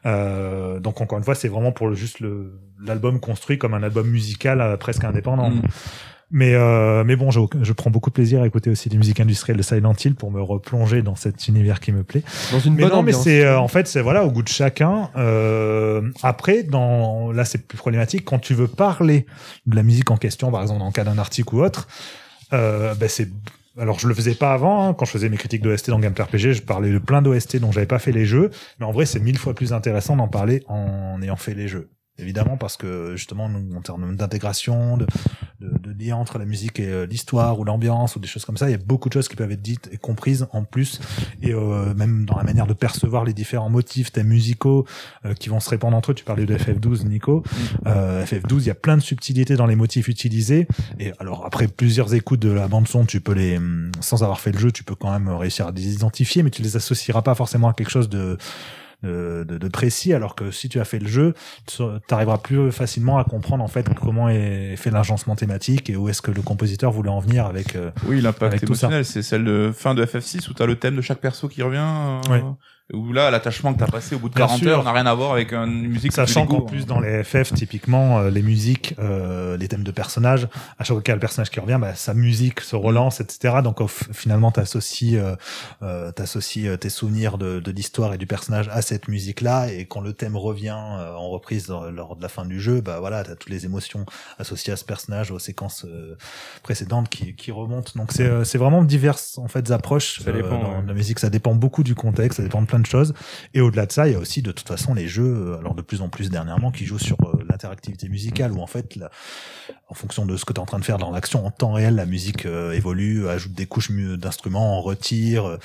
Euh, 0.05 0.81
donc 0.81 1.01
encore 1.01 1.19
une 1.19 1.25
fois, 1.25 1.35
c'est 1.35 1.49
vraiment 1.49 1.73
pour 1.73 1.89
le, 1.89 1.95
juste 1.95 2.21
le 2.21 2.53
l'album 2.85 3.21
construit 3.21 3.57
comme 3.59 3.73
un 3.75 3.83
album 3.83 4.07
musical 4.07 4.61
euh, 4.61 4.77
presque 4.77 5.03
indépendant. 5.05 5.51
Mm. 5.51 5.63
Mais 6.33 6.55
euh, 6.55 7.05
mais 7.05 7.15
bon, 7.15 7.31
je, 7.31 7.41
je 7.63 7.73
prends 7.73 7.91
beaucoup 7.91 8.11
de 8.11 8.15
plaisir 8.15 8.43
à 8.43 8.47
écouter 8.47 8.69
aussi 8.69 8.89
des 8.89 8.97
musiques 8.97 9.21
industrielles 9.21 9.57
de 9.57 9.63
Silent 9.63 9.95
Hill 10.05 10.17
pour 10.17 10.33
me 10.33 10.43
replonger 10.43 11.03
dans 11.03 11.15
cet 11.15 11.47
univers 11.47 11.79
qui 11.79 11.93
me 11.93 12.03
plaît. 12.03 12.25
Dans 12.51 12.59
une 12.59 12.75
Mais 12.75 12.83
bonne 12.83 12.93
non, 12.93 13.03
mais 13.03 13.13
c'est 13.13 13.45
euh, 13.45 13.61
en 13.61 13.69
fait 13.69 13.87
c'est 13.87 14.01
voilà 14.01 14.25
au 14.25 14.31
goût 14.31 14.43
de 14.43 14.49
chacun. 14.49 15.11
Euh, 15.17 16.11
après, 16.25 16.65
dans 16.65 17.31
là 17.31 17.45
c'est 17.45 17.69
plus 17.69 17.79
problématique 17.79 18.25
quand 18.25 18.41
tu 18.41 18.55
veux 18.55 18.67
parler 18.67 19.27
de 19.67 19.77
la 19.77 19.85
musique 19.85 20.11
en 20.11 20.17
question, 20.17 20.51
par 20.51 20.63
exemple 20.63 20.81
dans 20.81 20.87
le 20.87 20.93
cas 20.93 21.05
d'un 21.05 21.19
article 21.19 21.55
ou 21.55 21.63
autre. 21.63 21.87
Euh, 22.53 22.95
ben 22.97 23.09
c'est 23.09 23.29
alors 23.79 23.99
je 24.01 24.09
le 24.09 24.15
faisais 24.15 24.35
pas 24.35 24.53
avant 24.53 24.89
hein, 24.89 24.95
quand 24.95 25.05
je 25.05 25.11
faisais 25.11 25.29
mes 25.29 25.37
critiques 25.37 25.63
d'OST 25.63 25.91
dans 25.91 26.01
Gameplay 26.01 26.25
RPG, 26.25 26.53
je 26.55 26.63
parlais 26.63 26.91
de 26.91 26.99
plein 26.99 27.23
d'OST 27.23 27.59
dont 27.59 27.71
j'avais 27.71 27.87
pas 27.87 27.99
fait 27.99 28.13
les 28.13 28.25
jeux, 28.25 28.51
mais 28.81 28.87
en 28.87 28.91
vrai 28.91 29.07
c'est 29.07 29.21
mille 29.21 29.39
fois 29.39 29.55
plus 29.55 29.73
intéressant 29.73 30.17
d'en 30.17 30.29
parler 30.29 30.65
en 30.67 31.21
ayant 31.23 31.37
fait 31.37 31.55
les 31.55 31.69
jeux. 31.69 31.89
Évidemment 32.19 32.57
parce 32.57 32.77
que 32.77 33.15
justement 33.17 33.49
nous, 33.49 33.77
en 33.77 33.83
termes 33.83 34.17
d'intégration, 34.17 34.97
de, 34.97 35.07
de, 35.61 35.79
de 35.79 36.05
lien 36.05 36.17
entre 36.17 36.39
la 36.39 36.45
musique 36.45 36.81
et 36.81 36.89
euh, 36.89 37.07
l'histoire 37.07 37.59
ou 37.59 37.65
l'ambiance 37.65 38.17
ou 38.17 38.21
des 38.21 38.27
choses 38.27 38.45
comme 38.45 38.57
ça, 38.57 38.69
il 38.69 38.73
y 38.73 38.75
a 38.75 38.79
beaucoup 38.79 39.09
de 39.09 39.15
choses 39.15 39.29
qui 39.29 39.37
peuvent 39.37 39.53
être 39.53 39.63
dites 39.63 39.89
et 39.93 39.99
comprises 39.99 40.47
en 40.53 40.65
plus 40.65 41.01
et 41.43 41.53
euh, 41.53 41.95
même 41.95 42.25
dans 42.25 42.37
la 42.37 42.43
manière 42.43 42.67
de 42.67 42.73
percevoir 42.73 43.25
les 43.25 43.33
différents 43.33 43.69
motifs, 43.69 44.13
thèmes 44.13 44.29
musicaux 44.29 44.87
euh, 45.25 45.35
qui 45.35 45.49
vont 45.49 45.61
se 45.61 45.69
répandre 45.71 45.97
entre 45.97 46.13
eux. 46.13 46.15
Tu 46.15 46.25
parlais 46.25 46.47
de 46.47 46.57
FF12, 46.57 47.07
Nico. 47.07 47.43
Euh, 47.87 48.25
FF12, 48.25 48.61
il 48.61 48.67
y 48.67 48.71
a 48.71 48.75
plein 48.75 48.97
de 48.97 49.03
subtilités 49.03 49.57
dans 49.57 49.67
les 49.67 49.77
motifs 49.77 50.09
utilisés. 50.09 50.67
Et 50.99 51.13
alors 51.19 51.45
après 51.45 51.69
plusieurs 51.69 52.15
écoutes 52.15 52.41
de 52.41 52.51
la 52.51 52.69
bande 52.69 52.89
son, 52.89 53.05
tu 53.05 53.21
peux 53.21 53.33
les, 53.33 53.59
hum, 53.59 53.91
sans 54.01 54.23
avoir 54.23 54.41
fait 54.41 54.53
le 54.53 54.59
jeu, 54.59 54.73
tu 54.73 54.85
peux 54.85 54.95
quand 54.95 55.13
même 55.13 55.29
réussir 55.29 55.67
à 55.67 55.71
les 55.71 55.95
identifier, 55.95 56.43
mais 56.43 56.51
tu 56.51 56.63
les 56.63 56.77
associeras 56.77 57.23
pas 57.23 57.35
forcément 57.35 57.69
à 57.69 57.75
quelque 57.75 57.91
chose 57.91 58.09
de 58.09 58.39
de, 59.03 59.45
de, 59.47 59.59
de 59.59 59.69
précis, 59.69 60.13
alors 60.15 60.35
que 60.35 60.51
si 60.51 60.69
tu 60.69 60.81
as 60.81 60.85
fait 60.85 60.99
le 60.99 61.07
jeu, 61.09 61.35
tu 61.67 61.83
arriveras 62.11 62.39
plus 62.39 62.73
facilement 62.73 63.19
à 63.19 63.25
comprendre 63.25 63.63
en 63.63 63.69
fait 63.69 63.89
comment 63.95 64.29
est 64.29 64.77
fait 64.77 64.91
l'agencement 64.91 65.37
thématique 65.37 65.91
et 65.91 65.97
où 65.97 66.09
est-ce 66.09 66.23
que 66.23 66.31
le 66.31 66.43
compositeur 66.43 66.93
voulait 66.93 67.11
en 67.11 67.21
venir 67.21 67.47
avec. 67.47 67.77
euh, 67.77 67.91
Oui, 68.07 68.21
l'impact 68.21 68.63
émotionnel, 68.63 69.05
c'est 69.05 69.23
celle 69.23 69.45
de 69.45 69.73
fin 69.75 69.95
de 69.95 70.05
FF6 70.05 70.49
où 70.49 70.55
t'as 70.55 70.67
le 70.67 70.77
thème 70.77 70.97
de 70.97 71.03
chaque 71.03 71.19
perso 71.21 71.49
qui 71.49 71.63
revient. 71.63 71.79
euh, 71.81 72.21
Ouais. 72.31 72.43
Où 72.93 73.13
là, 73.13 73.33
l'attachement 73.33 73.75
que 73.75 73.81
t'as 73.81 73.89
passé 73.89 74.15
au 74.15 74.21
bout 74.21 74.29
de 74.29 74.35
Bien 74.35 74.47
40 74.47 74.59
sûr. 74.61 74.71
heures 74.71 74.85
n'a 74.85 74.93
rien 74.93 75.07
à 75.07 75.15
voir 75.15 75.33
avec 75.33 75.53
une 75.53 75.89
musique. 75.89 76.13
Sachant 76.13 76.47
qu'en 76.47 76.61
plus 76.61 76.87
dans 76.87 77.01
les 77.01 77.25
FF 77.25 77.53
typiquement 77.53 78.21
euh, 78.21 78.31
les 78.31 78.43
musiques, 78.43 78.95
euh, 79.01 79.57
les 79.57 79.67
thèmes 79.67 79.83
de 79.83 79.91
personnages, 79.91 80.47
à 80.79 80.85
chaque 80.85 80.95
fois 80.95 81.03
qu'il 81.03 81.11
y 81.11 81.13
a 81.13 81.17
le 81.17 81.21
personnage 81.21 81.51
qui 81.51 81.59
revient, 81.59 81.79
bah, 81.81 81.97
sa 81.97 82.15
musique 82.15 82.61
se 82.61 82.77
relance, 82.77 83.21
etc. 83.21 83.57
Donc 83.65 83.81
finalement 84.13 84.53
t'associes, 84.53 85.17
euh, 85.17 85.35
euh, 85.83 86.13
t'associes 86.13 86.69
euh, 86.69 86.77
tes 86.77 86.89
souvenirs 86.89 87.39
de, 87.39 87.59
de 87.59 87.71
l'histoire 87.73 88.15
et 88.15 88.19
du 88.19 88.27
personnage 88.29 88.69
à 88.71 88.83
cette 88.83 89.09
musique-là, 89.09 89.73
et 89.73 89.87
quand 89.87 90.01
le 90.01 90.13
thème 90.13 90.37
revient 90.37 90.77
euh, 90.79 91.13
en 91.15 91.29
reprise 91.31 91.67
dans- 91.67 91.91
lors 91.91 92.15
de 92.15 92.23
la 92.23 92.29
fin 92.29 92.45
du 92.45 92.61
jeu, 92.61 92.81
bah 92.83 93.01
voilà, 93.01 93.25
t'as 93.25 93.35
toutes 93.35 93.51
les 93.51 93.65
émotions 93.65 94.07
associées 94.39 94.73
à 94.73 94.77
ce 94.77 94.85
personnage, 94.85 95.33
aux 95.33 95.41
séquences 95.41 95.85
euh, 95.87 96.17
précédentes 96.63 97.09
qui, 97.09 97.35
qui 97.35 97.51
remontent. 97.51 97.91
Donc 97.97 98.13
c'est 98.13 98.27
euh, 98.27 98.45
c'est 98.45 98.59
vraiment 98.59 98.85
diverses 98.85 99.39
en 99.39 99.49
fait 99.49 99.73
approches 99.73 100.21
Ça 100.21 100.31
dépend, 100.31 100.59
dans 100.63 100.71
ouais. 100.71 100.85
la 100.87 100.95
musique. 100.95 101.19
Ça 101.19 101.31
dépend 101.31 101.55
beaucoup 101.57 101.83
du 101.83 101.97
contexte, 101.97 102.37
ça 102.37 102.43
dépend 102.45 102.61
de 102.63 102.67
plein 102.67 102.76
de 102.81 102.87
choses. 102.87 103.15
Et 103.55 103.61
au-delà 103.61 103.87
de 103.87 103.93
ça, 103.93 104.09
il 104.09 104.13
y 104.13 104.17
a 104.17 104.19
aussi 104.19 104.43
de 104.43 104.53
toute 104.53 104.67
façon 104.69 104.95
les 104.95 105.09
jeux, 105.09 105.25
euh, 105.55 105.59
alors 105.59 105.75
de 105.75 105.83
plus 105.83 106.03
en 106.03 106.09
plus 106.09 106.31
dernièrement, 106.31 106.71
qui 106.71 106.85
jouent 106.87 106.99
sur 106.99 107.17
euh, 107.23 107.45
l'interactivité 107.49 108.09
musicale, 108.09 108.53
où 108.53 108.61
en 108.61 108.67
fait, 108.67 108.97
la- 108.97 109.11
en 109.89 109.95
fonction 109.95 110.27
de 110.27 110.37
ce 110.37 110.45
que 110.45 110.53
tu 110.53 110.59
es 110.59 110.63
en 110.63 110.67
train 110.67 110.79
de 110.81 110.85
faire 110.85 110.99
dans 110.99 111.11
l'action, 111.11 111.47
en 111.47 111.51
temps 111.51 111.73
réel, 111.73 111.95
la 111.95 112.07
musique 112.07 112.45
euh, 112.47 112.73
évolue, 112.73 113.29
ajoute 113.29 113.53
des 113.53 113.67
couches 113.67 113.91
d'instruments, 113.93 114.77
en 114.79 114.81
retire. 114.81 115.59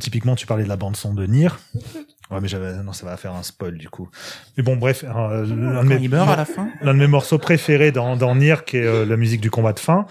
Typiquement, 0.00 0.34
tu 0.34 0.46
parlais 0.46 0.64
de 0.64 0.68
la 0.68 0.76
bande 0.76 0.96
son 0.96 1.14
de 1.14 1.26
Nier. 1.26 1.48
Ouais, 2.28 2.40
mais 2.42 2.48
j'avais, 2.48 2.72
non, 2.82 2.92
ça 2.92 3.06
va 3.06 3.16
faire 3.16 3.34
un 3.34 3.44
spoil 3.44 3.78
du 3.78 3.88
coup. 3.88 4.08
Mais 4.56 4.64
bon, 4.64 4.74
bref, 4.74 5.04
euh, 5.04 5.46
l'un 5.46 5.84
de 5.84 5.88
mes- 5.90 5.94
il 6.02 6.10
meurt 6.10 6.28
à 6.28 6.34
la 6.34 6.44
fin. 6.44 6.70
l'un 6.82 6.92
de 6.92 6.98
mes 6.98 7.06
morceaux 7.06 7.38
préférés 7.38 7.92
dans, 7.92 8.16
dans 8.16 8.34
Nier, 8.34 8.56
qui 8.66 8.78
est 8.78 8.84
euh, 8.84 9.06
la 9.06 9.16
musique 9.16 9.40
du 9.40 9.48
combat 9.48 9.72
de 9.72 9.78
fin. 9.78 10.06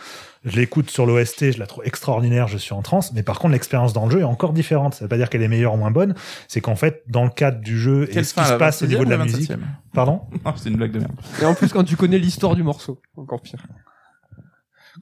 Je 0.45 0.55
l'écoute 0.57 0.91
sur 0.91 1.07
l'OST, 1.07 1.53
je 1.53 1.59
la 1.59 1.65
trouve 1.65 1.83
extraordinaire, 1.85 2.47
je 2.47 2.57
suis 2.57 2.73
en 2.73 2.83
transe. 2.83 3.13
Mais 3.13 3.23
par 3.23 3.39
contre, 3.39 3.53
l'expérience 3.53 3.93
dans 3.93 4.05
le 4.05 4.11
jeu 4.11 4.19
est 4.19 4.25
encore 4.25 4.53
différente. 4.53 4.93
Ça 4.93 5.05
veut 5.05 5.09
pas 5.09 5.17
dire 5.17 5.29
qu'elle 5.29 5.41
est 5.41 5.47
meilleure 5.47 5.73
ou 5.73 5.77
moins 5.77 5.89
bonne. 5.89 6.13
C'est 6.47 6.61
qu'en 6.61 6.75
fait, 6.75 7.03
dans 7.07 7.23
le 7.23 7.31
cadre 7.31 7.59
du 7.61 7.79
jeu 7.79 8.03
et 8.03 8.13
Quelle 8.13 8.25
ce 8.25 8.33
fin, 8.35 8.43
qui 8.43 8.49
se 8.49 8.53
passe 8.53 8.81
au 8.83 8.85
26e 8.85 8.89
niveau 8.89 9.05
de 9.05 9.09
la 9.09 9.17
musique. 9.17 9.49
27e 9.49 9.59
Pardon 9.93 10.21
c'est 10.55 10.69
une 10.69 10.77
blague 10.77 10.91
de 10.91 10.99
merde. 10.99 11.13
Et 11.41 11.45
en 11.45 11.55
plus, 11.55 11.69
quand 11.69 11.83
tu 11.83 11.95
connais 11.95 12.19
l'histoire 12.19 12.55
du 12.55 12.61
morceau, 12.61 13.01
encore 13.17 13.41
pire. 13.41 13.65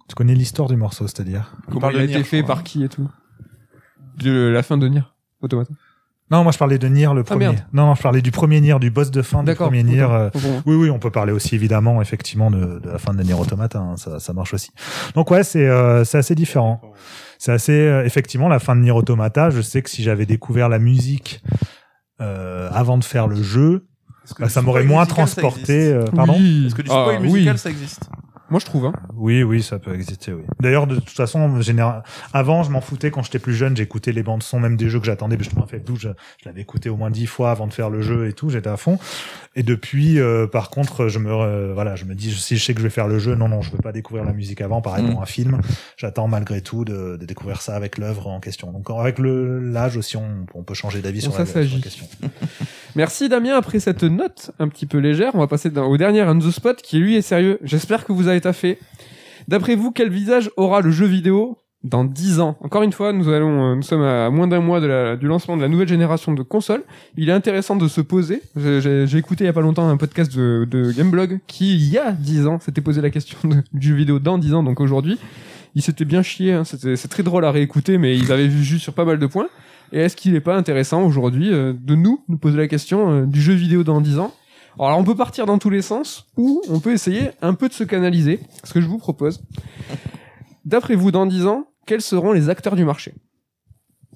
Tu 0.08 0.16
connais 0.16 0.34
l'histoire 0.34 0.70
du 0.70 0.78
morceau, 0.78 1.08
c'est-à-dire? 1.08 1.54
Comment 1.70 1.90
il 1.90 1.98
a 1.98 2.04
été 2.04 2.24
fait, 2.24 2.42
par 2.42 2.64
qui 2.64 2.84
et 2.84 2.90
tout. 2.90 3.10
De 4.18 4.48
la 4.48 4.64
fin 4.64 4.78
de 4.78 4.88
Nier, 4.88 5.04
Automata. 5.42 5.74
Non, 6.32 6.42
moi 6.44 6.52
je 6.52 6.58
parlais 6.58 6.78
de 6.80 6.88
Nier 6.88 7.10
le 7.14 7.24
premier. 7.24 7.46
Ah, 7.46 7.52
merde. 7.52 7.66
non, 7.74 7.86
non, 7.88 7.96
je 7.96 8.02
parlais 8.02 8.22
du 8.22 8.32
premier 8.32 8.60
Nier, 8.62 8.80
du 8.80 8.90
boss 8.90 9.12
de 9.12 9.22
fin 9.22 9.40
du 9.40 9.46
D'accord. 9.48 9.68
premier 9.68 9.84
Nier. 9.84 10.02
euh. 10.10 10.30
Oui, 10.66 10.76
oui, 10.76 10.90
on 10.90 10.98
peut 10.98 11.12
parler 11.12 11.32
aussi 11.34 11.54
évidemment, 11.56 12.02
effectivement, 12.02 12.50
de, 12.50 12.80
de 12.80 12.90
la 12.90 12.98
fin 12.98 13.14
de 13.14 13.22
Nier 13.22 13.34
Automata. 13.34 13.80
hein, 13.80 13.98
ça, 13.98 14.20
ça 14.20 14.34
marche 14.34 14.54
aussi. 14.54 14.72
Donc 15.16 15.30
ouais, 15.32 15.44
c'est 15.44 15.68
euh, 15.68 16.04
c'est 16.06 16.18
assez 16.18 16.34
différent. 16.34 16.82
C'est 17.38 17.52
assez 17.52 17.74
euh, 17.74 18.06
effectivement 18.06 18.48
la 18.48 18.60
fin 18.60 18.76
de 18.76 18.82
Nier 18.82 18.92
Automata. 18.92 19.50
Je 19.50 19.62
sais 19.62 19.82
que 19.82 19.90
si 19.90 20.02
j'avais 20.02 20.26
découvert 20.26 20.70
la 20.70 20.80
musique 20.80 21.44
euh, 22.22 22.70
avant 22.72 22.98
de 22.98 23.04
faire 23.04 23.28
le 23.28 23.42
jeu, 23.44 23.86
bah, 24.40 24.48
ça 24.50 24.62
m'aurait 24.62 24.84
moins 24.86 25.02
musical, 25.04 25.16
transporté. 25.26 25.92
euh, 25.92 26.06
pardon. 26.16 26.36
Oui. 26.38 26.64
Est-ce 26.68 26.76
que 26.76 26.82
du 26.82 26.90
Ah, 26.90 27.04
spoil 27.04 27.22
oui. 27.22 27.32
musical, 27.34 27.58
ça 27.58 27.70
existe? 27.70 28.10
Moi, 28.54 28.60
je 28.60 28.66
trouve. 28.68 28.86
Hein. 28.86 28.94
Oui, 29.16 29.42
oui, 29.42 29.64
ça 29.64 29.80
peut 29.80 29.96
exister, 29.96 30.32
oui. 30.32 30.44
D'ailleurs, 30.60 30.86
de 30.86 30.98
toute 30.98 31.10
façon, 31.10 31.60
général... 31.60 32.04
avant, 32.34 32.62
je 32.62 32.70
m'en 32.70 32.82
foutais 32.82 33.10
quand 33.10 33.24
j'étais 33.24 33.40
plus 33.40 33.56
jeune, 33.56 33.76
j'écoutais 33.76 34.12
les 34.12 34.22
bandes 34.22 34.44
son, 34.44 34.60
même 34.60 34.78
des 34.78 34.90
jeux 34.90 35.00
que 35.00 35.08
j'attendais, 35.08 35.38
je 35.40 35.50
fait 35.68 35.84
je, 35.96 35.96
je 35.98 36.10
l'avais 36.46 36.62
écouté 36.62 36.88
au 36.90 36.96
moins 36.96 37.10
dix 37.10 37.26
fois 37.26 37.50
avant 37.50 37.66
de 37.66 37.74
faire 37.74 37.90
le 37.90 38.04
jeu 38.04 38.28
et 38.28 38.34
tout, 38.34 38.52
j'étais 38.52 38.70
à 38.70 38.78
fond. 38.78 39.00
Et 39.56 39.64
depuis, 39.64 40.20
euh, 40.20 40.46
par 40.46 40.70
contre, 40.70 41.08
je 41.08 41.18
me, 41.18 41.32
euh, 41.32 41.72
voilà, 41.74 41.96
je 41.96 42.06
me 42.06 42.14
dis, 42.14 42.32
si 42.32 42.58
je 42.58 42.64
sais 42.64 42.76
que 42.76 42.80
je 42.80 42.84
vais 42.84 42.92
faire 42.92 43.08
le 43.08 43.18
jeu, 43.18 43.34
non, 43.34 43.50
non, 43.50 43.64
je 43.64 43.72
veux 43.72 43.80
pas 43.80 43.92
découvrir 43.92 44.24
la 44.24 44.34
musique 44.34 44.62
avant, 44.62 44.82
pareil 44.82 45.04
Mm. 45.04 45.14
pour 45.14 45.24
un 45.24 45.26
film. 45.26 45.60
J'attends 45.98 46.28
malgré 46.28 46.62
tout 46.62 46.86
de, 46.86 47.18
de 47.18 47.26
découvrir 47.26 47.60
ça 47.60 47.76
avec 47.76 47.98
l'œuvre 47.98 48.28
en 48.28 48.40
question. 48.40 48.72
Donc, 48.72 48.88
avec 48.92 49.18
l'âge 49.18 49.98
aussi, 49.98 50.16
on, 50.16 50.46
on 50.54 50.62
peut 50.62 50.76
changer 50.76 51.02
d'avis 51.02 51.22
sur, 51.22 51.34
ça 51.34 51.40
la, 51.40 51.46
sur 51.46 51.76
la 51.76 51.82
question. 51.82 52.06
Merci 52.96 53.28
Damien. 53.28 53.56
Après 53.56 53.80
cette 53.80 54.04
note 54.04 54.52
un 54.60 54.68
petit 54.68 54.86
peu 54.86 55.00
légère, 55.00 55.32
on 55.34 55.40
va 55.40 55.48
passer 55.48 55.76
au 55.76 55.98
dernier 55.98 56.22
on 56.24 56.38
the 56.38 56.52
spot 56.52 56.80
qui 56.82 57.00
lui 57.00 57.16
est 57.16 57.24
sérieux. 57.24 57.58
J'espère 57.64 58.06
que 58.06 58.14
vous 58.14 58.28
avez 58.28 58.40
taffé. 58.40 58.78
D'après 59.48 59.76
vous, 59.76 59.92
quel 59.92 60.10
visage 60.10 60.52
aura 60.58 60.82
le 60.82 60.92
jeu 60.92 61.08
vidéo 61.08 61.58
dans 61.84 62.04
10 62.04 62.40
ans? 62.40 62.56
Encore 62.62 62.84
une 62.84 62.92
fois, 62.92 63.12
nous 63.12 63.30
allons, 63.30 63.72
euh, 63.72 63.76
nous 63.76 63.82
sommes 63.82 64.04
à 64.04 64.30
moins 64.30 64.48
d'un 64.48 64.62
mois 64.62 64.80
du 65.18 65.26
lancement 65.26 65.58
de 65.58 65.64
la 65.64 65.70
nouvelle 65.70 65.88
génération 65.88 66.34
de 66.34 66.44
consoles. 66.44 66.84
Il 67.18 67.30
est 67.30 67.34
intéressant 67.34 67.76
de 67.76 67.88
se 67.88 68.00
poser. 68.00 68.44
J'ai 68.56 69.18
écouté 69.18 69.46
il 69.46 69.48
y 69.48 69.50
a 69.50 69.54
pas 69.54 69.62
longtemps 69.62 69.90
un 69.90 69.98
podcast 69.98 70.36
de, 70.38 70.92
Gameblog 70.96 71.40
qui, 71.48 71.74
il 71.74 71.90
y 71.90 71.98
a 71.98 72.12
10 72.12 72.46
ans, 72.46 72.60
s'était 72.60 72.82
posé 72.82 73.02
la 73.02 73.10
question 73.10 73.40
du 73.74 73.88
jeu 73.88 73.96
vidéo 73.96 74.20
dans 74.20 74.38
10 74.38 74.54
ans, 74.54 74.64
donc 74.64 74.80
aujourd'hui. 74.80 75.18
Ils 75.74 75.82
s'étaient 75.82 76.06
bien 76.06 76.22
chiés, 76.22 76.54
hein. 76.54 76.64
C'est 76.64 77.08
très 77.08 77.24
drôle 77.24 77.44
à 77.44 77.52
réécouter, 77.52 77.98
mais 77.98 78.16
ils 78.16 78.32
avaient 78.32 78.48
vu 78.48 78.64
juste 78.64 78.84
sur 78.84 78.94
pas 78.94 79.06
mal 79.06 79.18
de 79.18 79.26
points. 79.26 79.48
Et 79.94 80.00
est-ce 80.00 80.16
qu'il 80.16 80.34
n'est 80.34 80.42
pas 80.42 80.58
intéressant 80.58 81.04
aujourd'hui 81.04 81.54
euh, 81.54 81.72
de 81.80 81.94
nous 81.96 82.26
nous 82.28 82.40
poser 82.40 82.58
la 82.58 82.68
question 82.68 83.12
euh, 83.12 83.26
du 83.28 83.40
jeu 83.40 83.54
vidéo 83.54 83.84
dans 83.84 84.02
10 84.02 84.18
ans? 84.18 84.34
Alors 84.80 84.98
on 84.98 85.04
peut 85.04 85.16
partir 85.16 85.46
dans 85.46 85.60
tous 85.60 85.70
les 85.70 85.84
sens 85.84 86.26
ou 86.36 86.64
on 86.68 86.80
peut 86.80 86.92
essayer 86.92 87.30
un 87.44 87.54
peu 87.54 87.70
de 87.70 87.74
se 87.74 87.84
canaliser, 87.84 88.40
ce 88.64 88.74
que 88.74 88.82
je 88.82 88.88
vous 88.88 88.98
propose. 88.98 89.44
D'après 90.66 90.96
vous, 90.96 91.12
dans 91.12 91.28
10 91.28 91.46
ans, 91.46 91.68
quels 91.86 92.02
seront 92.02 92.32
les 92.32 92.50
acteurs 92.50 92.76
du 92.76 92.84
marché? 92.84 93.14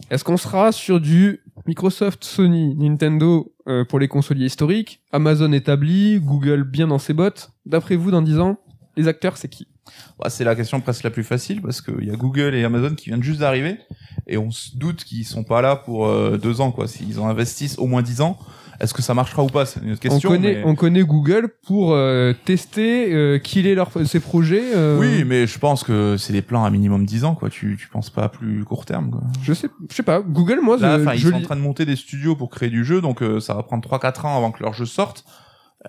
Est-ce 0.09 0.23
qu'on 0.23 0.37
sera 0.37 0.71
sur 0.71 0.99
du 0.99 1.43
Microsoft, 1.67 2.23
Sony, 2.23 2.75
Nintendo 2.75 3.53
euh, 3.67 3.85
pour 3.85 3.99
les 3.99 4.07
consoliers 4.07 4.47
historiques, 4.47 5.01
Amazon 5.11 5.51
établi, 5.51 6.19
Google 6.19 6.63
bien 6.63 6.87
dans 6.87 6.99
ses 6.99 7.13
bottes? 7.13 7.51
D'après 7.67 7.97
vous, 7.97 8.09
dans 8.09 8.23
10 8.23 8.39
ans, 8.39 8.57
les 8.95 9.07
acteurs, 9.07 9.37
c'est 9.37 9.49
qui? 9.49 9.67
Bah, 10.19 10.29
c'est 10.29 10.43
la 10.43 10.55
question 10.55 10.79
presque 10.81 11.03
la 11.03 11.09
plus 11.11 11.23
facile 11.23 11.61
parce 11.61 11.81
qu'il 11.81 12.03
y 12.05 12.11
a 12.11 12.15
Google 12.15 12.55
et 12.55 12.63
Amazon 12.63 12.95
qui 12.95 13.09
viennent 13.09 13.23
juste 13.23 13.39
d'arriver 13.39 13.77
et 14.27 14.37
on 14.37 14.51
se 14.51 14.75
doute 14.77 15.03
qu'ils 15.03 15.25
sont 15.25 15.43
pas 15.43 15.61
là 15.61 15.75
pour 15.75 16.07
euh, 16.07 16.37
deux 16.41 16.59
ans 16.61 16.71
quoi. 16.71 16.87
S'ils 16.87 17.19
en 17.19 17.27
investissent 17.27 17.77
au 17.77 17.85
moins 17.87 18.01
dix 18.01 18.21
ans, 18.21 18.37
est-ce 18.79 18.93
que 18.93 19.01
ça 19.01 19.13
marchera 19.15 19.43
ou 19.43 19.47
pas? 19.47 19.65
C'est 19.65 19.79
une 19.81 19.91
autre 19.93 19.99
question. 20.01 20.29
on, 20.29 20.33
connaît, 20.33 20.55
mais- 20.55 20.63
on 20.65 20.75
connaît 20.75 21.01
Google 21.03 21.49
pour 21.65 21.93
euh, 21.93 22.33
tester, 22.45 23.11
euh, 23.13 23.39
killer 23.39 23.73
leur, 23.73 23.89
ses 24.05 24.19
projets. 24.19 24.61
euh, 24.75 24.99
Oui, 24.99 25.23
mais 25.23 25.47
je 25.47 25.57
pense 25.57 25.83
que 25.83 26.15
c'est 26.17 26.31
des 26.33 26.41
plans 26.43 26.63
à 26.63 26.69
minimum 26.69 27.05
10 27.05 27.23
ans 27.23 27.33
quoi. 27.35 27.49
Tu 27.49 27.75
tu 27.79 27.87
penses 27.87 28.09
pas 28.11 28.23
à 28.25 28.29
plus 28.29 28.63
court 28.65 28.85
terme 28.85 29.09
quoi. 29.11 29.21
Je 29.41 29.53
sais, 29.53 29.69
je 29.89 29.95
sais 29.95 30.03
pas. 30.03 30.19
Google, 30.21 30.59
moi, 30.61 30.77
Là, 30.77 30.97
je, 30.97 31.01
enfin, 31.03 31.13
ils 31.13 31.19
je 31.19 31.29
sont 31.29 31.35
en 31.35 31.41
train 31.41 31.55
de 31.55 31.61
monter 31.61 31.85
des 31.85 31.95
studios 31.95 32.35
pour 32.35 32.49
créer 32.51 32.69
du 32.69 32.85
jeu, 32.85 33.01
donc 33.01 33.23
euh, 33.23 33.39
ça 33.39 33.55
va 33.55 33.63
prendre 33.63 33.87
3-4 33.87 34.25
ans 34.27 34.37
avant 34.37 34.51
que 34.51 34.61
leur 34.63 34.73
jeu 34.73 34.85
sorte. 34.85 35.25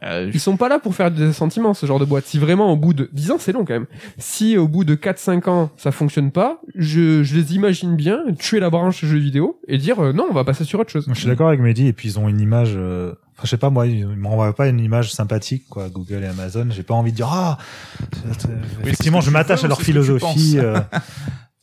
Euh, 0.03 0.31
ils 0.33 0.41
sont 0.41 0.57
pas 0.57 0.69
là 0.69 0.79
pour 0.79 0.95
faire 0.95 1.11
des 1.11 1.33
sentiments, 1.33 1.75
ce 1.75 1.87
genre 1.87 1.99
de 1.99 2.05
boîte. 2.05 2.25
Si 2.27 2.39
vraiment 2.39 2.73
au 2.73 2.77
bout 2.77 2.95
de 2.95 3.09
10 3.13 3.31
ans, 3.33 3.37
c'est 3.39 3.53
long 3.53 3.65
quand 3.65 3.75
même. 3.75 3.87
Si 4.19 4.57
au 4.57 4.69
bout 4.69 4.85
de 4.85 4.95
4-5 4.95 5.49
ans, 5.49 5.71
ça 5.77 5.91
fonctionne 5.91 6.31
pas, 6.31 6.61
je, 6.75 7.23
je 7.23 7.37
les 7.37 7.55
imagine 7.55 7.97
bien 7.97 8.21
tuer 8.39 8.61
la 8.61 8.71
branche 8.71 9.05
jeux 9.05 9.19
vidéo 9.19 9.61
et 9.67 9.79
dire 9.79 9.99
euh, 10.01 10.13
non, 10.13 10.27
on 10.31 10.35
va 10.35 10.45
passer 10.45 10.65
sur 10.65 10.81
autre 10.81 10.91
chose. 10.91 11.07
Je 11.09 11.15
suis 11.15 11.27
d'accord 11.27 11.49
avec 11.49 11.61
Mehdi, 11.61 11.87
et 11.87 11.93
puis 11.93 12.09
ils 12.09 12.19
ont 12.19 12.29
une 12.29 12.41
image, 12.41 12.75
euh, 12.77 13.15
enfin, 13.37 13.43
je 13.45 13.49
sais 13.49 13.57
pas, 13.57 13.71
moi, 13.71 13.87
ils 13.87 14.07
m'envoient 14.07 14.55
pas 14.55 14.69
une 14.69 14.81
image 14.81 15.13
sympathique, 15.13 15.65
quoi, 15.69 15.89
Google 15.89 16.25
et 16.25 16.29
Amazon. 16.29 16.69
J'ai 16.71 16.83
pas 16.83 16.95
envie 16.95 17.13
de 17.13 17.17
dire, 17.17 17.29
ah, 17.31 17.59
effectivement, 18.83 19.21
je 19.21 19.31
m'attache 19.31 19.65
à 19.65 19.69
leur 19.69 19.81
philosophie. 19.81 20.59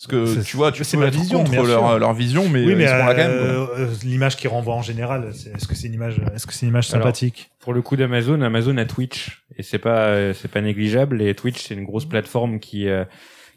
Parce 0.07 0.26
que 0.26 0.26
C'est- 0.41 0.44
tu 0.44 0.57
vois, 0.57 0.72
tu 0.72 0.84
c'est 0.84 0.98
peux 0.98 1.03
ma 1.03 1.07
être 1.10 1.15
vision, 1.15 1.44
contre 1.44 1.64
leur, 1.65 1.98
leur 1.99 2.14
vision, 2.14 2.48
mais, 2.49 2.64
oui, 2.64 2.73
euh, 2.73 2.76
mais 2.76 2.84
ils 2.84 2.88
seront 2.90 3.06
là 3.06 3.15
quand 3.15 3.27
même. 3.27 3.38
quoi. 3.65 3.80
euh, 3.80 3.88
l'image 4.03 4.36
qui 4.38 4.48
renvoie 4.48 4.76
en 4.76 4.82
général, 4.82 5.30
c'est- 5.34 5.49
est-ce 5.56 5.68
que 5.68 5.76
c'est 5.76 5.88
une 5.88 5.94
image, 5.95 6.15
est-ce 6.36 6.45
que 6.45 6.53
c'est 6.53 6.65
une 6.65 6.69
image 6.69 6.90
Alors, 6.94 7.03
sympathique? 7.03 7.49
Pour 7.60 7.73
le 7.73 7.82
coup 7.82 7.95
d'Amazon, 7.95 8.41
Amazon 8.41 8.77
a 8.77 8.86
Twitch 8.86 9.44
et 9.57 9.64
c'est 9.64 9.80
pas 9.80 10.07
euh, 10.07 10.34
c'est 10.34 10.49
pas 10.52 10.61
négligeable 10.61 11.22
et 11.22 11.34
Twitch 11.34 11.61
c'est 11.64 11.73
une 11.73 11.86
grosse 11.86 12.06
plateforme 12.06 12.60
qui 12.60 12.88
euh, 12.88 13.03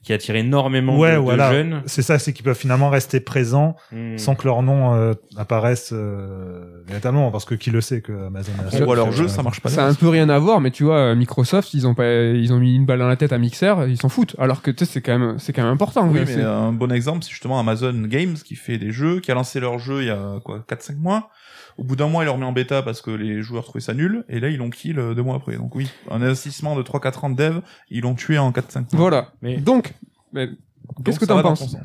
qui 0.08 0.14
attire 0.14 0.36
énormément 0.36 0.96
Ouais, 0.98 1.10
de, 1.12 1.16
de 1.16 1.20
voilà. 1.20 1.52
jeunes. 1.52 1.82
C'est 1.84 2.00
ça, 2.00 2.18
c'est 2.18 2.32
qu'ils 2.32 2.42
peuvent 2.44 2.56
finalement 2.56 2.88
rester 2.88 3.20
présents 3.20 3.76
Hmm. 3.92 4.16
sans 4.16 4.34
que 4.34 4.46
leur 4.46 4.62
nom 4.62 4.94
euh, 4.94 5.12
apparaisse 5.36 5.90
euh, 5.92 6.82
véritablement, 6.86 7.30
parce 7.30 7.44
que 7.44 7.54
qui 7.54 7.70
le 7.70 7.82
sait 7.82 8.00
que 8.00 8.26
Amazon. 8.28 8.52
a 8.72 8.84
voit 8.84 8.96
leur 8.96 9.08
euh, 9.08 9.12
jeu, 9.12 9.28
ça 9.28 9.42
marche 9.42 9.60
pas. 9.60 9.68
Ça 9.68 9.84
a 9.84 9.88
un 9.88 9.92
peu 9.94 10.08
rien 10.08 10.28
à 10.30 10.38
voir, 10.38 10.60
mais 10.62 10.70
tu 10.70 10.84
vois, 10.84 10.96
euh, 10.96 11.14
Microsoft, 11.14 11.74
ils 11.74 11.86
ont 11.86 11.94
pas, 11.94 12.06
ils 12.10 12.52
ont 12.54 12.58
mis 12.58 12.74
une 12.74 12.86
balle 12.86 13.00
dans 13.00 13.06
la 13.08 13.16
tête 13.16 13.32
à 13.34 13.38
Mixer, 13.38 13.74
ils 13.88 13.98
s'en 14.00 14.08
foutent. 14.08 14.34
Alors 14.38 14.62
que 14.62 14.70
tu 14.70 14.84
sais, 14.86 14.90
c'est 14.92 15.02
quand 15.02 15.18
même, 15.18 15.38
c'est 15.38 15.52
quand 15.52 15.62
même 15.62 15.72
important. 15.72 16.08
Oui, 16.08 16.20
mais 16.20 16.26
C'est- 16.26 16.42
un 16.42 16.72
bon 16.72 16.90
exemple, 16.90 17.22
c'est 17.24 17.30
justement 17.30 17.60
Amazon 17.60 17.92
Games 18.06 18.34
qui 18.34 18.56
fait 18.56 18.78
des 18.78 18.92
jeux, 18.92 19.20
qui 19.20 19.30
a 19.30 19.34
lancé 19.34 19.60
leur 19.60 19.78
jeu 19.78 20.00
il 20.02 20.06
y 20.08 20.10
a 20.10 20.40
quoi 20.44 20.64
4-5 20.66 20.96
mois. 20.98 21.28
Au 21.76 21.84
bout 21.84 21.94
d'un 21.94 22.08
mois, 22.08 22.24
ils 22.24 22.26
l'ont 22.26 22.32
remis 22.32 22.44
en 22.44 22.50
bêta 22.50 22.82
parce 22.82 23.00
que 23.00 23.12
les 23.12 23.40
joueurs 23.40 23.62
trouvaient 23.62 23.78
ça 23.80 23.94
nul, 23.94 24.24
et 24.28 24.40
là, 24.40 24.48
ils 24.48 24.56
l'ont 24.56 24.68
kill 24.70 24.98
euh, 24.98 25.14
deux 25.14 25.22
mois 25.22 25.36
après. 25.36 25.54
Donc 25.56 25.76
oui, 25.76 25.88
un 26.10 26.20
investissement 26.22 26.74
de 26.74 26.82
3-4 26.82 27.24
ans 27.24 27.30
de 27.30 27.36
dev, 27.36 27.58
ils 27.88 28.00
l'ont 28.02 28.16
tué 28.16 28.36
en 28.36 28.50
4-5 28.50 28.78
mois. 28.78 28.86
Voilà. 28.94 29.28
Mais 29.42 29.58
Donc, 29.58 29.92
qu'est-ce 30.34 31.18
que 31.20 31.24
va 31.26 31.42
dans 31.42 31.54
penses. 31.54 31.76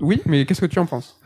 Oui, 0.00 0.20
mais 0.26 0.44
qu'est-ce 0.44 0.60
que 0.60 0.66
tu 0.66 0.78
en 0.78 0.86
penses 0.86 1.20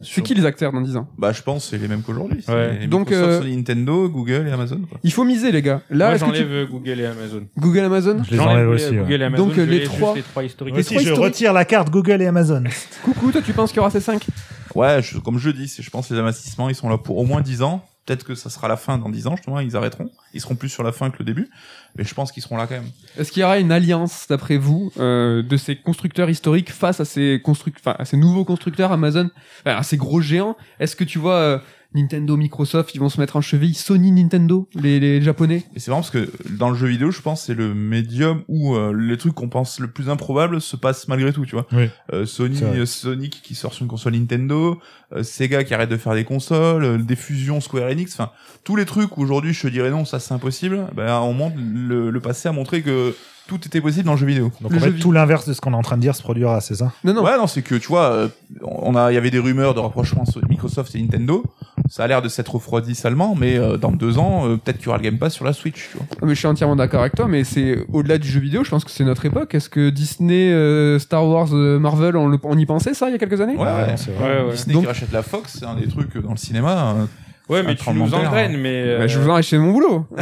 C'est 0.00 0.22
qui 0.22 0.34
les 0.34 0.44
acteurs 0.44 0.72
dans 0.72 0.80
10 0.80 0.96
ans 0.96 1.08
Bah, 1.18 1.32
je 1.32 1.42
pense 1.42 1.64
que 1.64 1.70
c'est 1.70 1.78
les 1.78 1.88
mêmes 1.88 2.02
qu'aujourd'hui. 2.02 2.44
Ouais. 2.48 2.86
Donc, 2.86 3.12
euh, 3.12 3.42
Nintendo, 3.44 4.08
Google 4.08 4.46
et 4.48 4.52
Amazon. 4.52 4.80
Quoi. 4.88 4.98
Il 5.02 5.12
faut 5.12 5.24
miser, 5.24 5.52
les 5.52 5.62
gars. 5.62 5.82
Là, 5.90 6.08
Moi 6.10 6.14
que 6.14 6.18
tu- 6.18 6.26
j'enlève 6.26 6.50
euh, 6.52 6.66
Google 6.66 7.00
et 7.00 7.06
Amazon. 7.06 7.46
Google, 7.58 7.78
Amazon 7.80 8.22
Je 8.24 8.30
les 8.30 8.36
J'enlève 8.36 8.50
enlève 8.52 8.66
Google- 8.66 8.74
aussi. 8.74 8.96
Google 8.96 9.22
et 9.22 9.24
Amazon. 9.24 9.46
Donc, 9.46 9.54
je 9.54 9.60
les 9.62 9.84
trois- 9.84 10.14
les 10.14 10.22
trois 10.22 10.44
historiques. 10.44 10.76
Les 10.76 10.84
trois 10.84 10.96
je 10.98 11.02
historiques. 11.02 11.24
retire 11.24 11.52
la 11.52 11.64
carte 11.64 11.90
Google 11.90 12.22
et 12.22 12.26
Amazon. 12.26 12.64
Coucou, 13.04 13.32
toi, 13.32 13.42
tu 13.42 13.52
penses 13.52 13.70
qu'il 13.70 13.78
y 13.78 13.80
aura 13.80 13.90
ces 13.90 14.00
5 14.00 14.26
Ouais, 14.74 15.00
je- 15.02 15.18
comme 15.18 15.38
je 15.38 15.50
dis, 15.50 15.68
c'est- 15.68 15.82
je 15.82 15.88
pense 15.90 16.08
que 16.08 16.14
les 16.14 16.20
investissements, 16.20 16.68
ils 16.68 16.74
sont 16.74 16.88
là 16.90 16.98
pour 16.98 17.16
au 17.18 17.24
moins 17.24 17.40
10 17.40 17.62
ans. 17.62 17.82
Peut-être 18.06 18.24
que 18.24 18.36
ça 18.36 18.50
sera 18.50 18.68
la 18.68 18.76
fin 18.76 18.98
dans 18.98 19.10
10 19.10 19.26
ans, 19.26 19.34
justement, 19.34 19.58
ils 19.58 19.76
arrêteront. 19.76 20.10
Ils 20.32 20.40
seront 20.40 20.54
plus 20.54 20.68
sur 20.68 20.84
la 20.84 20.92
fin 20.92 21.10
que 21.10 21.18
le 21.18 21.24
début. 21.24 21.50
Mais 21.96 22.04
je 22.04 22.14
pense 22.14 22.30
qu'ils 22.30 22.42
seront 22.42 22.56
là 22.56 22.68
quand 22.68 22.76
même. 22.76 22.90
Est-ce 23.18 23.32
qu'il 23.32 23.40
y 23.40 23.44
aura 23.44 23.58
une 23.58 23.72
alliance, 23.72 24.26
d'après 24.28 24.58
vous, 24.58 24.92
euh, 24.98 25.42
de 25.42 25.56
ces 25.56 25.74
constructeurs 25.74 26.30
historiques 26.30 26.70
face 26.70 27.00
à 27.00 27.04
ces 27.04 27.42
à 27.86 28.04
ces 28.04 28.16
nouveaux 28.16 28.44
constructeurs 28.44 28.92
Amazon, 28.92 29.28
à 29.64 29.82
ces 29.82 29.96
gros 29.96 30.20
géants? 30.20 30.56
Est-ce 30.78 30.94
que 30.94 31.02
tu 31.02 31.18
vois 31.18 31.34
euh, 31.34 31.58
Nintendo, 31.94 32.36
Microsoft, 32.36 32.94
ils 32.94 32.98
vont 32.98 33.08
se 33.08 33.20
mettre 33.20 33.36
en 33.36 33.40
cheville 33.40 33.74
Sony, 33.74 34.10
Nintendo, 34.12 34.68
les, 34.74 35.00
les 35.00 35.22
japonais 35.22 35.64
Et 35.74 35.80
c'est 35.80 35.90
marrant 35.90 36.02
parce 36.02 36.10
que 36.10 36.30
dans 36.58 36.68
le 36.70 36.76
jeu 36.76 36.88
vidéo, 36.88 37.10
je 37.10 37.22
pense, 37.22 37.44
c'est 37.44 37.54
le 37.54 37.74
médium 37.74 38.42
où 38.48 38.74
euh, 38.74 38.92
les 38.92 39.16
trucs 39.16 39.34
qu'on 39.34 39.48
pense 39.48 39.80
le 39.80 39.88
plus 39.88 40.10
improbable 40.10 40.60
se 40.60 40.76
passent 40.76 41.08
malgré 41.08 41.32
tout, 41.32 41.46
tu 41.46 41.54
vois. 41.54 41.66
Oui. 41.72 41.88
Euh, 42.12 42.26
Sony, 42.26 42.60
euh, 42.62 42.86
Sonic 42.86 43.40
qui 43.42 43.54
sort 43.54 43.72
sur 43.72 43.82
une 43.82 43.88
console 43.88 44.14
Nintendo, 44.14 44.78
euh, 45.12 45.22
Sega 45.22 45.64
qui 45.64 45.74
arrête 45.74 45.90
de 45.90 45.96
faire 45.96 46.14
des 46.14 46.24
consoles, 46.24 46.84
euh, 46.84 46.98
des 46.98 47.16
fusions 47.16 47.60
Square 47.60 47.90
Enix, 47.90 48.12
enfin 48.12 48.30
tous 48.64 48.76
les 48.76 48.84
trucs 48.84 49.16
où 49.16 49.22
aujourd'hui 49.22 49.54
je 49.54 49.62
te 49.62 49.68
dirais 49.68 49.90
non, 49.90 50.04
ça 50.04 50.18
c'est 50.18 50.34
impossible. 50.34 50.86
Ben 50.94 51.20
on 51.20 51.32
montre 51.32 51.56
le, 51.58 52.10
le 52.10 52.20
passé 52.20 52.48
a 52.48 52.52
montré 52.52 52.82
que 52.82 53.14
tout 53.46 53.60
était 53.64 53.80
possible 53.80 54.04
dans 54.04 54.14
le 54.14 54.18
jeu 54.18 54.26
vidéo. 54.26 54.50
Donc 54.60 54.72
Le 54.72 54.78
en 54.78 54.80
fait, 54.80 54.92
tout 54.94 55.12
l'inverse 55.12 55.48
de 55.48 55.52
ce 55.52 55.60
qu'on 55.60 55.72
est 55.72 55.76
en 55.76 55.82
train 55.82 55.96
de 55.96 56.02
dire 56.02 56.16
se 56.16 56.22
produira, 56.22 56.60
c'est 56.60 56.74
ça? 56.74 56.92
Non, 57.04 57.14
non. 57.14 57.22
Ouais, 57.22 57.36
non, 57.38 57.46
c'est 57.46 57.62
que 57.62 57.76
tu 57.76 57.86
vois, 57.86 58.10
euh, 58.10 58.28
on 58.62 58.96
a, 58.96 59.12
il 59.12 59.14
y 59.14 59.18
avait 59.18 59.30
des 59.30 59.38
rumeurs 59.38 59.72
de 59.72 59.78
rapprochement 59.78 60.24
sur 60.24 60.40
Microsoft 60.48 60.94
et 60.96 61.00
Nintendo. 61.00 61.44
Ça 61.88 62.04
a 62.04 62.06
l'air 62.08 62.20
de 62.22 62.28
s'être 62.28 62.54
refroidi 62.54 62.94
salement, 62.94 63.34
mais 63.38 63.56
euh, 63.56 63.76
dans 63.76 63.92
deux 63.92 64.18
ans, 64.18 64.46
euh, 64.48 64.56
peut-être 64.56 64.78
qu'il 64.78 64.86
y 64.86 64.88
aura 64.88 64.98
le 64.98 65.04
Game 65.04 65.18
Pass 65.18 65.34
sur 65.34 65.44
la 65.44 65.52
Switch, 65.52 65.88
tu 65.90 65.96
vois. 65.96 66.06
Ah, 66.12 66.24
mais 66.26 66.34
je 66.34 66.38
suis 66.38 66.46
entièrement 66.48 66.76
d'accord 66.76 67.00
avec 67.00 67.14
toi, 67.14 67.26
mais 67.28 67.44
c'est 67.44 67.78
au-delà 67.92 68.18
du 68.18 68.28
jeu 68.28 68.40
vidéo, 68.40 68.64
je 68.64 68.70
pense 68.70 68.84
que 68.84 68.90
c'est 68.90 69.04
notre 69.04 69.24
époque. 69.24 69.54
Est-ce 69.54 69.68
que 69.70 69.90
Disney, 69.90 70.50
euh, 70.52 70.98
Star 70.98 71.26
Wars, 71.26 71.48
euh, 71.52 71.78
Marvel, 71.78 72.16
on, 72.16 72.28
le- 72.28 72.38
on 72.42 72.58
y 72.58 72.66
pensait 72.66 72.92
ça 72.94 73.08
il 73.08 73.12
y 73.12 73.14
a 73.14 73.18
quelques 73.18 73.40
années? 73.40 73.56
Ouais, 73.56 73.64
ouais. 73.64 73.94
c'est 73.96 74.10
vrai. 74.14 74.40
Ouais, 74.40 74.44
ouais. 74.46 74.52
Disney 74.52 74.72
Donc- 74.74 74.82
qui 74.82 74.88
rachète 74.88 75.12
la 75.12 75.22
Fox, 75.22 75.56
c'est 75.60 75.66
un 75.66 75.74
des 75.76 75.86
trucs 75.86 76.14
euh, 76.16 76.20
dans 76.22 76.32
le 76.32 76.36
cinéma. 76.36 76.94
euh, 76.98 77.04
Ouais, 77.48 77.62
mais 77.62 77.76
tu 77.76 77.88
nous 77.90 78.12
engraines, 78.12 78.56
mais. 78.56 78.82
euh, 78.84 78.98
Bah, 78.98 79.06
Je 79.06 79.20
vous 79.20 79.30
en 79.30 79.40
chez 79.40 79.56
mon 79.56 79.70
boulot. 79.72 80.04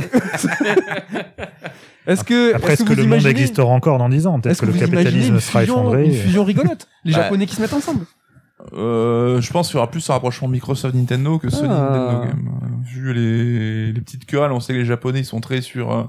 est-ce 2.07 2.23
que, 2.25 2.55
Après, 2.55 2.75
est-ce 2.75 2.85
que, 2.85 2.93
vous 2.93 3.01
le 3.01 3.07
monde 3.07 3.25
existera 3.27 3.67
encore 3.69 3.99
dans 3.99 4.09
10 4.11 4.27
ans? 4.27 4.39
Peut-être 4.41 4.53
Est-ce 4.53 4.61
que, 4.61 4.67
que, 4.67 4.73
le 4.73 4.79
capitalisme 4.79 5.41
sera 5.41 5.61
fusion, 5.61 5.77
effondré. 5.81 6.05
une 6.05 6.13
fusion 6.13 6.45
rigolote? 6.45 6.87
Les 7.05 7.13
Bah, 7.15 7.23
Japonais 7.23 7.47
qui 7.47 7.57
se 7.57 7.63
mettent 7.63 7.73
ensemble 7.73 8.05
Euh, 8.73 9.41
je 9.41 9.53
pense 9.53 9.69
qu'il 9.69 9.77
y 9.77 9.79
aura 9.79 9.91
plus 9.91 10.09
un 10.09 10.15
rapprochement 10.15 10.49
Microsoft 10.49 10.95
Nintendo 10.95 11.39
que 11.39 11.51
Sony 11.51 11.69
Ah. 11.71 11.75
Nintendo 11.91 12.19
quand 12.21 12.27
même. 12.27 12.83
Vu 12.87 13.13
les, 13.13 13.93
les 13.93 14.01
petites 14.01 14.25
querelles, 14.27 14.53
on 14.53 14.61
sait 14.61 14.73
que 14.73 14.79
les 14.79 14.85
Japonais 14.85 15.21
ils 15.21 15.25
sont 15.25 15.41
très 15.41 15.61
sur 15.61 15.93
euh, 15.93 16.05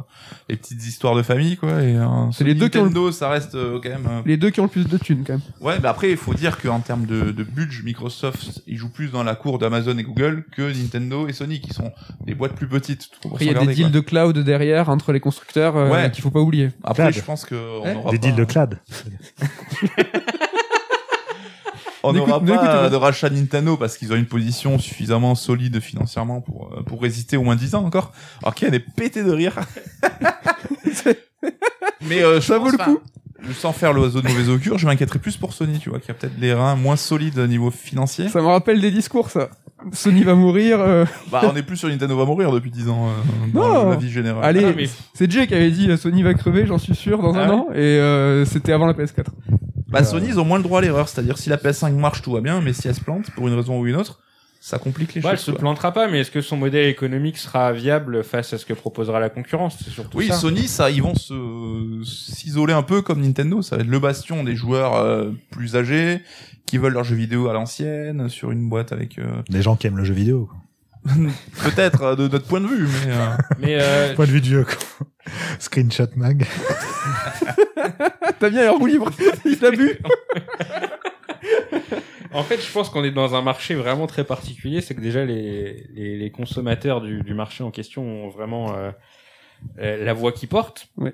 les 0.49 0.55
petites 0.55 0.85
histoires 0.85 1.15
de 1.15 1.21
famille 1.21 1.57
quoi. 1.57 1.81
Et 1.83 1.95
euh, 1.97 2.05
C'est 2.31 2.43
les 2.43 2.51
Sony 2.51 2.59
deux 2.61 2.69
qui 2.69 2.77
ont 2.77 2.83
le- 2.83 2.89
Nintendo, 2.89 3.11
ça 3.11 3.29
reste 3.29 3.55
euh, 3.55 3.79
quand 3.83 3.89
même. 3.89 4.07
euh, 4.09 4.21
Les 4.25 4.37
deux 4.37 4.49
qui 4.51 4.59
ont 4.61 4.63
le 4.63 4.69
plus 4.69 4.87
de 4.87 4.97
thunes, 4.97 5.23
quand 5.25 5.33
même. 5.33 5.41
Ouais, 5.61 5.77
mais 5.81 5.87
après 5.87 6.11
il 6.11 6.17
faut 6.17 6.33
dire 6.33 6.61
qu'en 6.61 6.79
termes 6.79 7.05
de, 7.05 7.31
de 7.31 7.43
budget, 7.43 7.83
Microsoft 7.83 8.61
il 8.67 8.77
joue 8.77 8.89
plus 8.89 9.11
dans 9.11 9.23
la 9.23 9.35
cour 9.35 9.59
d'Amazon 9.59 9.97
et 9.97 10.03
Google 10.03 10.45
que 10.55 10.61
Nintendo 10.73 11.27
et 11.27 11.33
Sony 11.33 11.59
qui 11.61 11.73
sont 11.73 11.91
des 12.25 12.35
boîtes 12.35 12.53
plus 12.55 12.67
petites. 12.67 13.09
Il 13.41 13.47
y 13.47 13.49
a 13.49 13.53
des 13.53 13.67
deals 13.73 13.83
quoi. 13.83 13.89
de 13.91 13.99
cloud 13.99 14.37
derrière 14.39 14.89
entre 14.89 15.11
les 15.11 15.19
constructeurs 15.19 15.75
euh, 15.77 15.89
Ouais. 15.89 16.11
qu'il 16.11 16.21
faut 16.23 16.31
pas 16.31 16.39
oublier. 16.41 16.71
Après, 16.83 17.03
Clad. 17.03 17.13
je 17.15 17.21
pense 17.21 17.45
que 17.45 17.55
on 17.55 17.85
Eh 17.85 17.95
aura 17.95 18.11
Des 18.11 18.19
pas- 18.19 18.27
deals 18.27 18.35
de 18.35 18.43
clad. 18.45 18.79
On 22.09 22.13
n'aura 22.13 22.39
pas 22.39 22.57
pas. 22.57 22.89
de 22.89 22.95
rachat 22.95 23.29
Nintendo 23.29 23.77
parce 23.77 23.97
qu'ils 23.97 24.11
ont 24.13 24.15
une 24.15 24.25
position 24.25 24.77
suffisamment 24.79 25.35
solide 25.35 25.79
financièrement 25.79 26.41
pour, 26.41 26.71
euh, 26.73 26.83
pour 26.83 27.01
résister 27.01 27.37
au 27.37 27.43
moins 27.43 27.55
10 27.55 27.75
ans 27.75 27.85
encore. 27.85 28.11
Alors 28.41 28.55
Ken 28.55 28.73
est 28.73 28.79
pété 28.79 29.23
de 29.23 29.31
rire. 29.31 29.59
Mais 32.01 32.23
euh, 32.23 32.41
Ça 32.41 32.57
vaut 32.57 32.69
le 32.69 32.77
coup. 32.77 32.99
Sans 33.53 33.71
faire 33.73 33.93
l'oiseau 33.93 34.21
de 34.21 34.27
mauvais 34.27 34.49
augure, 34.49 34.77
je 34.77 34.85
m'inquiéterais 34.87 35.19
plus 35.19 35.37
pour 35.37 35.53
Sony, 35.53 35.79
tu 35.79 35.89
vois, 35.89 35.99
qui 35.99 36.09
a 36.11 36.13
peut-être 36.13 36.33
les 36.39 36.53
reins 36.53 36.75
moins 36.75 36.95
solides 36.95 37.37
au 37.39 37.47
niveau 37.47 37.71
financier. 37.71 38.27
Ça 38.29 38.41
me 38.41 38.47
rappelle 38.47 38.81
des 38.81 38.91
discours, 38.91 39.29
ça. 39.29 39.49
Sony 39.91 40.23
va 40.23 40.33
mourir. 40.35 40.79
euh, 40.79 41.05
Bah, 41.31 41.41
on 41.51 41.55
est 41.55 41.61
plus 41.63 41.77
sur 41.77 41.87
Nintendo 41.89 42.17
va 42.17 42.25
mourir 42.25 42.51
depuis 42.51 42.71
10 42.71 42.89
ans, 42.89 43.07
euh, 43.07 43.11
Non. 43.53 43.61
dans 43.83 43.89
la 43.89 43.95
vie 43.97 44.09
générale. 44.09 44.43
Allez, 44.43 44.65
Ah, 44.65 44.73
mais- 44.75 44.89
c'est 45.13 45.29
Jay 45.29 45.45
qui 45.47 45.53
avait 45.53 45.69
dit 45.71 45.89
euh, 45.91 45.97
Sony 45.97 46.23
va 46.23 46.33
crever, 46.33 46.65
j'en 46.65 46.77
suis 46.79 46.95
sûr, 46.95 47.21
dans 47.21 47.35
Ah 47.35 47.43
un 47.45 47.49
ouais 47.49 47.55
an. 47.55 47.67
Et 47.73 47.77
euh, 47.77 48.45
c'était 48.45 48.71
avant 48.71 48.87
la 48.87 48.93
PS4. 48.93 49.25
Bah, 49.89 50.03
Sony, 50.03 50.27
ils 50.29 50.39
ont 50.39 50.45
moins 50.45 50.57
le 50.57 50.63
droit 50.63 50.79
à 50.79 50.81
l'erreur, 50.81 51.07
c'est-à-dire 51.07 51.37
si 51.37 51.49
la 51.49 51.57
PS5 51.57 51.93
marche, 51.93 52.21
tout 52.21 52.31
va 52.31 52.41
bien, 52.41 52.61
mais 52.61 52.73
si 52.73 52.87
elle 52.87 52.95
se 52.95 53.01
plante, 53.01 53.29
pour 53.35 53.47
une 53.47 53.53
raison 53.53 53.79
ou 53.79 53.85
une 53.85 53.95
autre, 53.95 54.19
ça 54.65 54.79
complique 54.79 55.13
les 55.13 55.21
Ouais, 55.21 55.29
elle 55.29 55.37
choses. 55.37 55.45
se 55.45 55.51
quoi. 55.51 55.59
plantera 55.59 55.91
pas, 55.91 56.07
mais 56.07 56.21
est-ce 56.21 56.31
que 56.31 56.41
son 56.41 56.57
modèle 56.57 56.87
économique 56.87 57.37
sera 57.37 57.71
viable 57.71 58.23
face 58.23 58.51
à 58.51 58.57
ce 58.57 58.65
que 58.65 58.73
proposera 58.73 59.19
la 59.19 59.29
concurrence? 59.29 59.77
C'est 59.83 59.91
surtout 59.91 60.17
Oui, 60.17 60.29
ça. 60.29 60.33
Sony, 60.33 60.67
ça, 60.67 60.89
ils 60.89 61.03
vont 61.03 61.13
se 61.13 62.01
s'isoler 62.03 62.73
un 62.73 62.81
peu 62.81 63.03
comme 63.03 63.21
Nintendo. 63.21 63.61
Ça 63.61 63.75
va 63.75 63.83
être 63.83 63.87
le 63.87 63.99
bastion 63.99 64.43
des 64.43 64.55
joueurs 64.55 64.95
euh, 64.95 65.29
plus 65.51 65.75
âgés 65.75 66.23
qui 66.65 66.79
veulent 66.79 66.93
leurs 66.93 67.03
jeux 67.03 67.15
vidéo 67.15 67.47
à 67.47 67.53
l'ancienne 67.53 68.27
sur 68.27 68.49
une 68.49 68.67
boîte 68.67 68.91
avec 68.91 69.19
euh, 69.19 69.43
Des 69.49 69.61
gens 69.61 69.75
qui 69.75 69.85
aiment 69.85 69.99
le 69.99 70.03
jeu 70.03 70.15
vidéo. 70.15 70.49
Quoi. 70.49 71.13
peut-être 71.63 72.01
euh, 72.01 72.15
de 72.15 72.27
notre 72.27 72.47
point 72.47 72.59
de 72.59 72.65
vue, 72.65 72.87
mais 73.05 73.11
euh, 73.13 73.25
Mais 73.59 73.77
euh, 73.79 74.15
Point 74.15 74.25
de 74.25 74.31
vue 74.31 74.41
de 74.41 74.47
vieux. 74.47 74.63
Quoi. 74.63 75.07
Screenshot 75.59 76.07
mag. 76.15 76.43
T'as 78.39 78.49
bien 78.49 78.67
un 78.67 78.71
roue 78.71 78.87
libre. 78.87 79.11
Il 79.45 79.63
a 79.63 79.69
bu. 79.69 79.99
En 82.33 82.43
fait, 82.43 82.59
je 82.61 82.71
pense 82.71 82.89
qu'on 82.89 83.03
est 83.03 83.11
dans 83.11 83.35
un 83.35 83.41
marché 83.41 83.75
vraiment 83.75 84.07
très 84.07 84.23
particulier. 84.23 84.81
C'est 84.81 84.95
que 84.95 85.01
déjà 85.01 85.23
les, 85.25 85.87
les, 85.93 86.17
les 86.17 86.31
consommateurs 86.31 87.01
du, 87.01 87.21
du 87.21 87.33
marché 87.33 87.63
en 87.63 87.71
question 87.71 88.03
ont 88.03 88.29
vraiment 88.29 88.75
euh, 88.75 88.91
euh, 89.79 90.03
la 90.03 90.13
voix 90.13 90.31
qui 90.31 90.47
porte. 90.47 90.87
Ouais. 90.97 91.13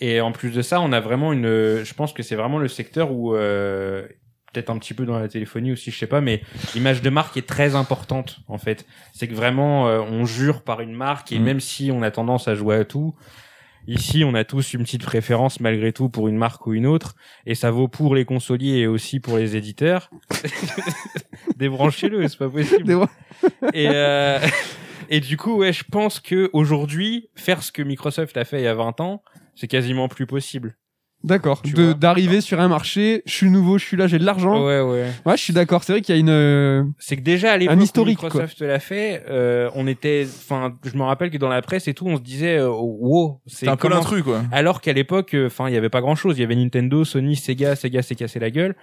Et 0.00 0.20
en 0.20 0.32
plus 0.32 0.50
de 0.50 0.62
ça, 0.62 0.80
on 0.80 0.92
a 0.92 1.00
vraiment 1.00 1.32
une. 1.32 1.46
Je 1.82 1.94
pense 1.94 2.12
que 2.12 2.22
c'est 2.22 2.36
vraiment 2.36 2.58
le 2.58 2.68
secteur 2.68 3.12
où 3.12 3.34
euh, 3.34 4.06
peut-être 4.52 4.70
un 4.70 4.78
petit 4.78 4.94
peu 4.94 5.04
dans 5.06 5.18
la 5.18 5.28
téléphonie 5.28 5.72
aussi, 5.72 5.90
je 5.90 5.98
sais 5.98 6.06
pas, 6.06 6.20
mais 6.20 6.42
l'image 6.74 7.02
de 7.02 7.10
marque 7.10 7.36
est 7.36 7.46
très 7.46 7.74
importante 7.74 8.38
en 8.48 8.58
fait. 8.58 8.86
C'est 9.12 9.28
que 9.28 9.34
vraiment 9.34 9.88
euh, 9.88 10.00
on 10.00 10.24
jure 10.24 10.62
par 10.62 10.80
une 10.80 10.92
marque 10.94 11.32
et 11.32 11.38
Mhm. 11.38 11.44
même 11.44 11.60
si 11.60 11.90
on 11.92 12.02
a 12.02 12.10
tendance 12.10 12.48
à 12.48 12.54
jouer 12.54 12.76
à 12.76 12.84
tout. 12.84 13.14
Ici, 13.88 14.22
on 14.22 14.34
a 14.34 14.44
tous 14.44 14.74
une 14.74 14.82
petite 14.82 15.02
préférence 15.02 15.60
malgré 15.60 15.94
tout 15.94 16.10
pour 16.10 16.28
une 16.28 16.36
marque 16.36 16.66
ou 16.66 16.74
une 16.74 16.86
autre, 16.86 17.14
et 17.46 17.54
ça 17.54 17.70
vaut 17.70 17.88
pour 17.88 18.14
les 18.14 18.26
consoliers 18.26 18.80
et 18.80 18.86
aussi 18.86 19.18
pour 19.18 19.38
les 19.38 19.56
éditeurs. 19.56 20.10
Débranchez-le, 21.56 22.28
c'est 22.28 22.36
pas 22.36 22.50
possible. 22.50 23.06
Et, 23.72 23.88
euh, 23.88 24.40
et 25.08 25.20
du 25.20 25.38
coup, 25.38 25.56
ouais, 25.56 25.72
je 25.72 25.84
pense 25.90 26.20
que 26.20 26.50
aujourd'hui, 26.52 27.30
faire 27.34 27.62
ce 27.62 27.72
que 27.72 27.80
Microsoft 27.80 28.36
a 28.36 28.44
fait 28.44 28.60
il 28.60 28.64
y 28.64 28.68
a 28.68 28.74
20 28.74 29.00
ans, 29.00 29.22
c'est 29.54 29.68
quasiment 29.68 30.08
plus 30.08 30.26
possible. 30.26 30.76
D'accord. 31.24 31.62
Tu 31.62 31.72
De-. 31.72 31.92
D'arriver 31.94 32.40
sur 32.40 32.60
un 32.60 32.68
marché, 32.68 33.22
je 33.26 33.32
suis 33.32 33.50
nouveau, 33.50 33.76
je 33.78 33.84
suis 33.84 33.96
là, 33.96 34.06
j'ai 34.06 34.18
de 34.20 34.24
l'argent. 34.24 34.64
Ouais, 34.64 34.80
ouais. 34.80 35.06
Ouais, 35.26 35.36
je 35.36 35.42
suis 35.42 35.52
d'accord. 35.52 35.82
C'est 35.82 35.92
vrai 35.92 36.00
qu'il 36.00 36.14
y 36.14 36.18
a 36.18 36.20
une. 36.20 36.28
euh, 36.30 36.84
C'est 36.98 37.16
que 37.16 37.22
déjà 37.22 37.52
à 37.52 37.56
l'époque 37.56 37.76
Microsoft 38.06 38.60
l'a 38.60 38.78
fait, 38.78 39.24
euh, 39.28 39.68
on 39.74 39.86
était, 39.88 40.26
enfin, 40.26 40.76
je 40.84 40.96
me 40.96 41.02
rappelle 41.02 41.30
que 41.30 41.38
dans 41.38 41.48
la 41.48 41.60
presse 41.60 41.88
et 41.88 41.94
tout, 41.94 42.06
on 42.06 42.16
se 42.16 42.22
disait, 42.22 42.58
euh, 42.58 42.68
wow, 42.70 43.40
c'est 43.46 43.66
un 43.68 43.76
peu 43.76 43.88
l'intrus, 43.88 44.22
quoi. 44.22 44.42
Alors 44.52 44.80
qu'à 44.80 44.92
l'époque, 44.92 45.34
euh, 45.34 45.46
enfin, 45.48 45.68
il 45.68 45.74
y 45.74 45.76
avait 45.76 45.88
pas 45.90 46.00
grand 46.00 46.14
chose. 46.14 46.38
Il 46.38 46.42
y 46.42 46.44
avait 46.44 46.54
Nintendo, 46.56 47.04
Sony, 47.04 47.34
Sega, 47.34 47.74
Sega 47.74 48.02
s'est 48.02 48.14
cassé 48.14 48.38
la 48.38 48.50
gueule. 48.50 48.76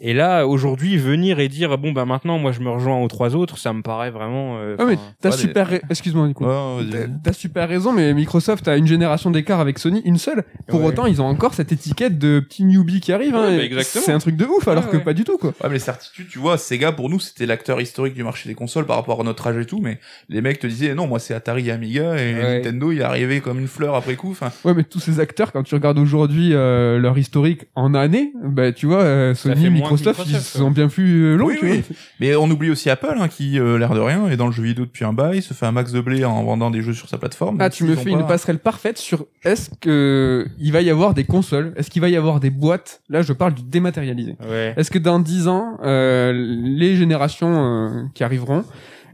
Et 0.00 0.12
là, 0.12 0.46
aujourd'hui, 0.46 0.96
venir 0.96 1.38
et 1.38 1.48
dire, 1.48 1.78
bon, 1.78 1.92
bah, 1.92 2.04
maintenant, 2.04 2.36
moi, 2.38 2.50
je 2.50 2.60
me 2.60 2.68
rejoins 2.68 3.00
aux 3.00 3.06
trois 3.08 3.36
autres, 3.36 3.58
ça 3.58 3.72
me 3.72 3.80
paraît 3.80 4.10
vraiment, 4.10 4.56
euh, 4.58 4.74
Ah, 4.78 4.84
mais 4.86 4.94
enfin, 4.94 5.02
t'as 5.20 5.30
Ouais, 5.30 5.36
super. 5.36 5.70
ra- 5.70 5.76
Excuse-moi, 5.88 6.26
du 6.28 6.34
coup. 6.34 6.44
Ouais, 6.44 6.50
ouais, 6.78 7.06
T'as- 7.22 7.32
super 7.32 7.68
raison, 7.68 7.92
mais 7.92 8.12
Microsoft 8.12 8.66
a 8.66 8.76
une 8.76 8.88
génération 8.88 9.30
d'écart 9.30 9.60
avec 9.60 9.78
Sony, 9.78 10.02
une 10.04 10.18
seule. 10.18 10.42
Pour 10.66 10.80
Ouais. 10.80 10.88
autant, 10.88 11.06
ils 11.06 11.22
ont 11.22 11.26
encore 11.26 11.54
cette 11.54 11.70
étiquette 11.70 12.18
de 12.18 12.40
petit 12.40 12.64
newbie 12.64 13.00
qui 13.00 13.12
arrive. 13.12 13.36
hein, 13.36 13.56
Ouais, 13.56 13.68
bah, 13.68 13.82
c'est 13.84 14.12
un 14.12 14.18
truc 14.18 14.36
de 14.36 14.44
ouf, 14.44 14.66
alors 14.66 14.84
Ouais, 14.86 14.90
que 14.90 14.96
ouais. 14.96 15.04
pas 15.04 15.14
du 15.14 15.22
tout, 15.24 15.38
quoi. 15.38 15.50
Ouais, 15.50 15.68
mais 15.68 15.74
les 15.74 15.78
certitudes, 15.78 16.26
tu 16.28 16.40
vois, 16.40 16.58
Sega, 16.58 16.90
pour 16.92 17.08
nous, 17.08 17.20
c'était 17.20 17.46
l'acteur 17.46 17.80
historique 17.80 18.14
du 18.14 18.24
marché 18.24 18.48
des 18.48 18.54
consoles 18.56 18.86
par 18.86 18.96
rapport 18.96 19.20
à 19.20 19.24
notre 19.24 19.46
âge 19.46 19.56
et 19.58 19.64
tout, 19.64 19.78
mais 19.80 20.00
les 20.28 20.40
mecs 20.40 20.58
te 20.58 20.66
disaient, 20.66 20.94
non, 20.94 21.06
moi, 21.06 21.20
c'est 21.20 21.34
Atari 21.34 21.68
et 21.68 21.72
Amiga, 21.72 22.16
et 22.16 22.34
Ouais. 22.34 22.56
Nintendo, 22.58 22.90
il 22.90 22.98
est 23.00 23.04
arrivé 23.04 23.40
comme 23.40 23.60
une 23.60 23.68
fleur 23.68 23.94
après 23.94 24.16
coup, 24.16 24.32
enfin. 24.32 24.50
Ouais, 24.64 24.74
mais 24.74 24.82
tous 24.82 24.98
ces 25.00 25.20
acteurs, 25.20 25.52
quand 25.52 25.62
tu 25.62 25.74
regardes 25.76 25.98
aujourd'hui 26.00 26.50
euh, 26.52 26.98
leur 26.98 27.16
historique 27.16 27.66
en 27.76 27.94
année, 27.94 28.32
bah 28.42 28.72
tu 28.72 28.86
vois, 28.86 29.02
euh, 29.02 29.34
Sony, 29.34 29.70
Microsoft, 29.90 30.22
ils 30.28 30.40
sont 30.40 30.70
bien 30.70 30.88
plus 30.88 31.24
euh, 31.24 31.36
longs, 31.36 31.46
Oui, 31.46 31.58
oui. 31.62 31.82
Mais 32.20 32.34
on 32.36 32.50
oublie 32.50 32.70
aussi 32.70 32.90
Apple, 32.90 33.14
hein, 33.18 33.28
qui, 33.28 33.58
euh, 33.58 33.78
l'air 33.78 33.94
de 33.94 34.00
rien, 34.00 34.28
est 34.28 34.36
dans 34.36 34.46
le 34.46 34.52
jeu 34.52 34.62
vidéo 34.62 34.84
depuis 34.84 35.04
un 35.04 35.12
bail, 35.12 35.42
se 35.42 35.54
fait 35.54 35.66
un 35.66 35.72
max 35.72 35.92
de 35.92 36.00
blé 36.00 36.24
en 36.24 36.42
vendant 36.44 36.70
des 36.70 36.82
jeux 36.82 36.92
sur 36.94 37.08
sa 37.08 37.18
plateforme. 37.18 37.56
Ah, 37.60 37.70
tu 37.70 37.84
me 37.84 37.94
fais 37.94 38.04
pas- 38.04 38.10
une 38.10 38.26
passerelle 38.26 38.58
parfaite 38.58 38.98
sur 38.98 39.26
est-ce 39.44 39.70
que 39.80 40.46
il 40.58 40.72
va 40.72 40.80
y 40.82 40.90
avoir 40.90 41.14
des 41.14 41.24
consoles 41.24 41.72
Est-ce 41.76 41.90
qu'il 41.90 42.02
va 42.02 42.08
y 42.08 42.16
avoir 42.16 42.40
des 42.40 42.50
boîtes? 42.50 43.02
Là, 43.08 43.22
je 43.22 43.32
parle 43.32 43.54
du 43.54 43.62
dématérialisé. 43.62 44.36
ouais. 44.48 44.74
Est-ce 44.76 44.90
que 44.90 44.98
dans 44.98 45.18
10 45.20 45.48
ans, 45.48 45.78
euh, 45.84 46.32
les 46.34 46.96
générations 46.96 47.52
euh, 47.54 48.02
qui 48.14 48.24
arriveront, 48.24 48.64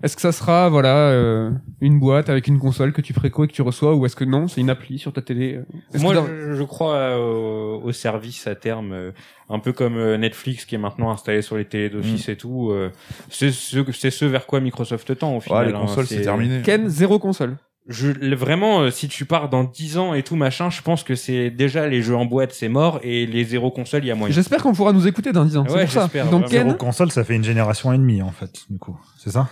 est-ce 0.02 0.16
que 0.16 0.22
ça 0.22 0.32
sera 0.32 0.68
voilà 0.68 1.10
euh, 1.10 1.51
une 1.81 1.98
boîte 1.98 2.31
avec 2.31 2.47
une 2.47 2.59
console 2.59 2.93
que 2.93 3.01
tu 3.01 3.12
préco 3.12 3.44
et 3.44 3.48
que 3.48 3.52
tu 3.52 3.62
reçois 3.62 3.94
ou 3.94 4.06
est-ce 4.06 4.16
que 4.16 4.24
non, 4.24 4.48
c'est 4.48 4.60
une 4.60 4.70
appli 4.70 4.98
sur 4.98 5.12
ta 5.12 5.22
télé 5.22 5.56
euh 5.56 5.98
Moi, 5.98 6.14
dans- 6.14 6.27
je, 6.27 6.55
je 6.55 6.62
crois 6.62 6.94
euh, 6.94 7.16
au, 7.18 7.82
au 7.85 7.93
service 7.93 8.47
à 8.47 8.55
terme, 8.55 8.93
euh, 8.93 9.10
un 9.48 9.59
peu 9.59 9.72
comme 9.72 9.97
euh, 9.97 10.16
Netflix 10.16 10.64
qui 10.64 10.74
est 10.74 10.78
maintenant 10.78 11.10
installé 11.10 11.43
sur 11.43 11.56
les 11.56 11.64
télés 11.64 11.90
d'office 11.90 12.28
et 12.28 12.36
tout. 12.36 12.70
euh, 12.70 12.90
c'est 13.28 13.51
ce, 13.51 14.24
vers 14.24 14.47
quoi 14.47 14.60
Microsoft 14.60 15.18
tend 15.18 15.36
au 15.36 15.40
final. 15.40 15.66
Ouais, 15.66 15.72
les 15.72 15.77
hein, 15.77 15.81
consoles, 15.81 16.06
c'est 16.06 16.22
terminé. 16.22 16.62
Ken 16.62 16.89
zéro 16.89 17.18
console. 17.18 17.56
Je, 17.89 18.35
vraiment, 18.35 18.82
euh, 18.82 18.90
si 18.90 19.09
tu 19.09 19.24
pars 19.24 19.48
dans 19.48 19.64
10 19.64 19.98
ans 19.98 20.14
et 20.14 20.22
tout 20.22 20.36
machin, 20.36 20.70
je 20.70 20.81
pense 20.81 21.02
que 21.02 21.14
c'est 21.14 21.51
déjà 21.51 21.89
les 21.89 22.02
jeux 22.02 22.14
en 22.14 22.24
boîte, 22.24 22.52
c'est 22.52 22.68
mort, 22.68 23.01
et 23.02 23.27
les 23.27 23.43
zéro 23.43 23.70
consoles, 23.70 24.05
il 24.05 24.09
y 24.09 24.10
a 24.10 24.14
moyen. 24.14 24.32
J'espère 24.32 24.62
qu'on 24.62 24.74
pourra 24.74 24.93
nous 24.93 25.09
écouter 25.09 25.32
dans 25.32 25.44
10 25.44 25.56
ans. 25.56 25.64
Ouais, 25.66 25.86
pour 25.86 25.93
ça. 25.93 26.09
Donc. 26.31 26.47
Zéro 26.47 26.74
console, 26.74 27.10
ça 27.10 27.24
fait 27.24 27.35
une 27.35 27.43
génération 27.43 27.93
et 27.93 27.98
demie, 27.98 28.22
en 28.22 28.31
fait, 28.31 28.64
du 28.68 28.78
coup. 28.78 28.97
C'est 29.18 29.31
ça? 29.31 29.48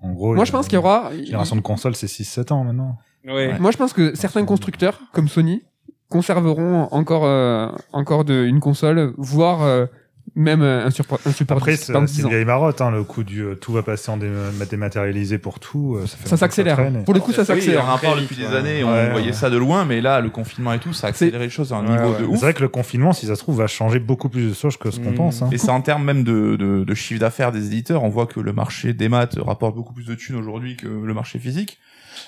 En 0.00 0.12
gros. 0.12 0.34
moi 0.34 0.44
il 0.44 0.46
je 0.46 0.52
pense 0.52 0.66
qu'il 0.66 0.76
y 0.76 0.78
aura. 0.78 1.10
Génération 1.24 1.56
de 1.56 1.60
console, 1.60 1.94
c'est 1.94 2.06
6-7 2.06 2.52
ans 2.52 2.64
maintenant. 2.64 2.98
Ouais. 3.26 3.58
Moi 3.58 3.70
je 3.70 3.76
pense 3.76 3.92
que 3.92 4.14
certains 4.14 4.44
constructeurs 4.44 5.00
comme 5.12 5.28
Sony 5.28 5.62
conserveront 6.08 6.88
encore 6.90 7.24
euh, 7.24 7.68
encore 7.92 8.24
de, 8.24 8.44
une 8.44 8.60
console, 8.60 9.12
voire 9.18 9.62
euh, 9.62 9.86
même 10.34 10.62
euh, 10.62 10.84
un 10.84 10.86
un 10.88 10.90
support 11.32 11.56
Après, 11.58 11.76
c'est 11.76 11.92
dans 11.92 12.06
c'est 12.06 12.14
10 12.16 12.22
une 12.22 12.28
vieille 12.28 12.44
marotte, 12.44 12.80
hein, 12.80 12.90
le 12.90 13.04
coup 13.04 13.24
du 13.24 13.42
euh, 13.42 13.54
tout 13.54 13.72
va 13.72 13.82
passer 13.82 14.10
en 14.10 14.16
dé- 14.16 14.28
dématérialisé 14.70 15.38
pour 15.38 15.58
tout. 15.60 15.96
euh, 15.96 16.06
Ça, 16.06 16.16
fait 16.16 16.28
Ça 16.28 16.36
s'accélère. 16.36 16.76
Pour 17.04 17.14
le 17.14 17.20
coup, 17.20 17.32
ça 17.32 17.42
Oui, 17.42 17.46
il 17.48 17.52
y 17.52 17.60
s'accélère. 17.60 17.84
a 17.84 17.88
un 17.88 17.90
rapport 17.92 18.16
depuis 18.16 18.36
des 18.36 18.46
ouais. 18.46 18.56
années, 18.56 18.84
on 18.84 18.92
Ouais, 18.92 19.10
voyait 19.10 19.26
ouais. 19.28 19.32
ça 19.32 19.50
de 19.50 19.56
loin, 19.56 19.84
mais 19.84 20.00
là, 20.00 20.20
le 20.20 20.30
confinement 20.30 20.72
et 20.72 20.78
tout, 20.78 20.92
ça 20.92 21.06
a 21.06 21.10
accéléré 21.10 21.44
les 21.44 21.50
choses 21.50 21.72
à 21.72 21.76
un 21.76 21.84
Ouais, 21.86 21.92
niveau 21.92 22.12
ouais. 22.12 22.18
de 22.20 22.24
C'est 22.24 22.30
ouf. 22.30 22.40
vrai 22.40 22.54
que 22.54 22.60
le 22.62 22.68
confinement, 22.68 23.12
si 23.12 23.26
ça 23.26 23.34
se 23.34 23.40
trouve, 23.42 23.58
va 23.58 23.66
changer 23.66 23.98
beaucoup 23.98 24.28
plus 24.28 24.48
de 24.50 24.54
choses 24.54 24.76
que 24.76 24.90
ce 24.90 25.00
qu'on 25.00 25.10
Mmh. 25.12 25.14
pense. 25.14 25.42
Hein. 25.42 25.48
Et 25.52 25.58
c'est 25.58 25.70
en 25.70 25.80
termes 25.80 26.04
même 26.04 26.24
de, 26.24 26.56
de, 26.56 26.84
de 26.84 26.94
chiffre 26.94 27.20
d'affaires 27.20 27.52
des 27.52 27.66
éditeurs, 27.66 28.04
on 28.04 28.08
voit 28.08 28.26
que 28.26 28.40
le 28.40 28.52
marché 28.52 28.92
des 28.92 29.08
maths 29.08 29.36
rapporte 29.38 29.74
beaucoup 29.74 29.92
plus 29.94 30.06
de 30.06 30.14
thunes 30.14 30.36
aujourd'hui 30.36 30.76
que 30.76 30.86
le 30.88 31.14
marché 31.14 31.38
physique. 31.38 31.78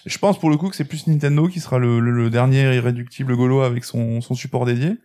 Je 0.06 0.18
pense 0.18 0.38
pour 0.38 0.50
le 0.50 0.56
coup 0.56 0.68
que 0.68 0.76
c'est 0.76 0.84
plus 0.84 1.06
Nintendo 1.06 1.46
qui 1.48 1.60
sera 1.60 1.78
le, 1.78 2.00
le- 2.00 2.10
le 2.12 2.30
dernier 2.30 2.74
irréductible 2.74 3.36
gaulois 3.36 3.66
avec 3.66 3.84
son, 3.84 4.20
son 4.20 4.34
support 4.34 4.64
dédié. 4.66 4.96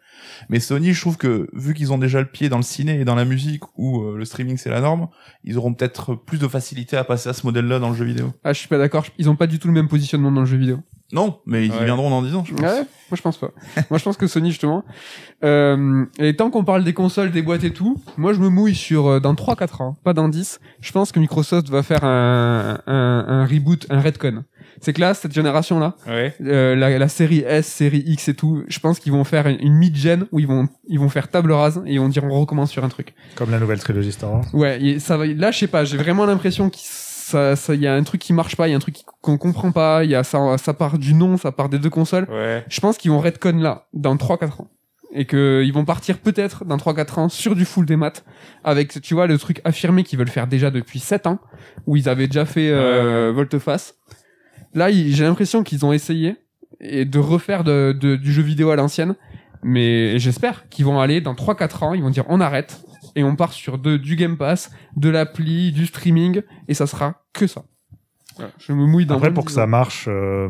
Mais 0.50 0.60
Sony, 0.60 0.94
je 0.94 1.02
trouve 1.02 1.18
que 1.18 1.50
vu 1.54 1.74
qu'ils 1.74 1.92
ont 1.94 1.98
déjà 1.98 2.20
le 2.20 2.26
pied 2.28 2.48
dans 2.50 2.58
le 2.58 2.64
ciné 2.64 3.00
et 3.00 3.06
dans 3.06 3.16
la 3.16 3.26
musique 3.26 3.64
où 3.78 4.02
euh, 4.02 4.18
le 4.18 4.26
streaming 4.26 4.58
c'est 4.58 4.70
la 4.70 4.82
norme, 4.82 5.08
ils 5.44 5.58
auront 5.58 5.74
peut-être 5.74 6.16
plus 6.16 6.38
de 6.40 6.48
facilité 6.48 6.96
à 6.98 7.04
passer 7.04 7.30
à 7.30 7.34
ce 7.34 7.46
modèle-là 7.46 7.80
dans 7.80 7.90
le 7.90 7.96
jeu 7.96 8.06
vidéo. 8.06 8.32
Ah, 8.44 8.54
je 8.54 8.60
suis 8.60 8.68
pas 8.70 8.78
d'accord. 8.78 9.06
Ils 9.18 9.30
ont 9.30 9.36
pas 9.36 9.48
du 9.48 9.60
tout 9.60 9.68
le 9.68 9.74
même 9.74 9.88
positionnement 9.90 10.32
dans 10.32 10.42
le 10.42 10.46
jeu 10.48 10.58
vidéo. 10.58 10.80
Non, 11.12 11.40
mais 11.46 11.68
ils 11.68 11.72
y 11.74 11.84
viendront 11.86 12.10
dans 12.10 12.24
10 12.24 12.34
ans, 12.36 12.44
je 12.46 12.54
pense. 12.56 12.62
Ouais, 12.64 12.78
moi 12.80 13.16
je 13.16 13.22
pense 13.22 13.38
pas. 13.38 13.52
moi 13.92 14.00
je 14.00 14.04
pense 14.04 14.18
que 14.18 14.26
Sony 14.26 14.50
justement. 14.50 14.84
Euh, 15.44 16.06
et 16.18 16.36
tant 16.36 16.50
qu'on 16.50 16.64
parle 16.64 16.84
des 16.84 16.94
consoles, 16.94 17.32
des 17.32 17.42
boîtes 17.44 17.64
et 17.64 17.72
tout, 17.74 18.02
moi 18.18 18.34
je 18.34 18.40
me 18.40 18.50
mouille 18.50 18.74
sur 18.74 19.06
euh, 19.08 19.20
dans 19.20 19.34
3-4 19.36 19.84
ans, 19.84 19.98
pas 20.04 20.14
dans 20.14 20.30
10. 20.30 20.60
Je 20.82 20.92
pense 20.92 21.12
que 21.12 21.20
Microsoft 21.20 21.70
va 21.70 21.84
faire 21.84 22.04
un, 22.04 22.80
un, 22.88 23.26
un 23.28 23.46
reboot, 23.46 23.86
un 23.90 24.02
retcon. 24.02 24.44
C'est 24.86 24.94
que 24.94 25.02
là, 25.02 25.16
cette 25.16 25.34
génération 25.34 25.80
là, 25.80 25.96
Ouais. 26.08 26.36
euh, 26.46 26.76
la, 26.76 26.96
la 27.00 27.08
série 27.08 27.40
S, 27.40 27.66
série 27.66 28.04
X 28.06 28.28
et 28.30 28.36
tout, 28.36 28.64
je 28.68 28.78
pense 28.78 29.00
qu'ils 29.00 29.12
vont 29.12 29.24
faire 29.24 29.48
une, 29.48 29.58
une 29.60 29.74
mid-gen 29.74 30.28
où 30.32 30.38
ils 30.40 30.46
vont 30.46 30.68
ils 30.88 31.00
vont 31.00 31.10
faire 31.10 31.28
table 31.28 31.52
rase 31.52 31.82
et 31.88 31.94
ils 31.96 32.00
vont 32.00 32.08
dire 32.08 32.24
on 32.24 32.40
recommence 32.40 32.70
sur 32.70 32.84
un 32.84 32.90
truc. 32.90 33.16
Comme 33.34 33.50
la 33.50 33.58
nouvelle 33.60 33.80
trilogie 33.80 34.12
Star 34.12 34.32
Wars. 34.32 34.46
Ouais, 34.54 34.80
et 34.80 35.00
ça 35.00 35.18
va. 35.18 35.26
Là, 35.26 35.50
je 35.50 35.58
sais 35.58 35.68
pas. 35.68 35.86
J'ai 35.86 35.98
vraiment 35.98 36.28
l'impression 36.28 36.70
qu'il 36.70 36.86
ça, 36.88 37.56
ça, 37.56 37.74
y 37.74 37.88
a 37.88 37.96
un 37.96 38.04
truc 38.04 38.22
qui 38.22 38.34
marche 38.34 38.56
pas, 38.56 38.68
il 38.68 38.72
y 38.72 38.74
a 38.76 38.78
un 38.78 38.80
truc 38.80 38.98
qu'on 39.22 39.40
comprend 39.40 39.72
pas. 39.72 40.04
Il 40.04 40.12
y 40.12 40.16
a 40.16 40.24
ça, 40.24 40.38
ça 40.60 40.76
part 40.76 41.00
du 41.00 41.16
nom, 41.16 41.38
ça 41.38 41.52
part 41.52 41.70
des 41.70 41.80
deux 41.80 41.90
consoles. 41.90 42.28
Ouais. 42.30 42.64
Je 42.70 42.80
pense 42.80 43.00
qu'ils 43.00 43.10
vont 43.10 43.20
retcon 43.20 43.58
là 43.58 43.88
dans 43.94 44.16
3-4 44.16 44.62
ans 44.62 44.68
et 45.18 45.26
que 45.26 45.64
ils 45.66 45.74
vont 45.74 45.86
partir 45.86 46.20
peut-être 46.20 46.66
dans 46.66 46.78
3-4 46.78 47.20
ans 47.22 47.30
sur 47.30 47.56
du 47.56 47.64
full 47.66 47.86
des 47.88 47.96
maths 47.96 48.24
avec 48.64 49.02
tu 49.02 49.14
vois 49.16 49.26
le 49.28 49.38
truc 49.40 49.62
affirmé 49.64 50.04
qu'ils 50.04 50.20
veulent 50.20 50.28
faire 50.30 50.46
déjà 50.46 50.70
depuis 50.70 51.00
7 51.00 51.26
ans 51.26 51.40
où 51.88 51.96
ils 51.96 52.08
avaient 52.10 52.28
déjà 52.28 52.46
fait 52.46 52.70
euh, 52.70 53.32
volte-face. 53.34 53.96
Là, 54.76 54.92
j'ai 54.92 55.24
l'impression 55.24 55.64
qu'ils 55.64 55.86
ont 55.86 55.94
essayé 55.94 56.36
et 56.82 57.06
de 57.06 57.18
refaire 57.20 57.64
de, 57.64 57.98
de- 58.00 58.16
du 58.18 58.32
jeu 58.32 58.44
vidéo 58.44 58.70
à 58.70 58.76
l'ancienne, 58.76 59.16
mais 59.64 60.20
j'espère 60.20 60.68
qu'ils 60.70 60.86
vont 60.86 61.00
aller 61.00 61.22
dans 61.22 61.34
3-4 61.34 61.84
ans, 61.84 61.94
ils 61.94 62.04
vont 62.04 62.10
dire 62.12 62.26
on 62.28 62.40
arrête 62.42 62.84
et 63.16 63.24
on 63.24 63.36
part 63.38 63.54
sur 63.54 63.78
de, 63.78 63.96
du 63.98 64.16
Game 64.18 64.38
Pass, 64.38 64.72
de 64.98 65.10
l'appli, 65.10 65.72
du 65.72 65.86
streaming 65.86 66.42
et 66.68 66.74
ça 66.74 66.86
sera 66.86 67.24
que 67.34 67.48
ça. 67.48 67.64
Voilà, 68.36 68.52
je 68.60 68.74
me 68.74 68.86
mouille 68.86 69.06
dans 69.06 69.16
Après, 69.16 69.34
pour 69.34 69.46
que 69.46 69.50
10 69.50 69.56
ça 69.56 69.66
marche, 69.66 70.06
euh, 70.10 70.50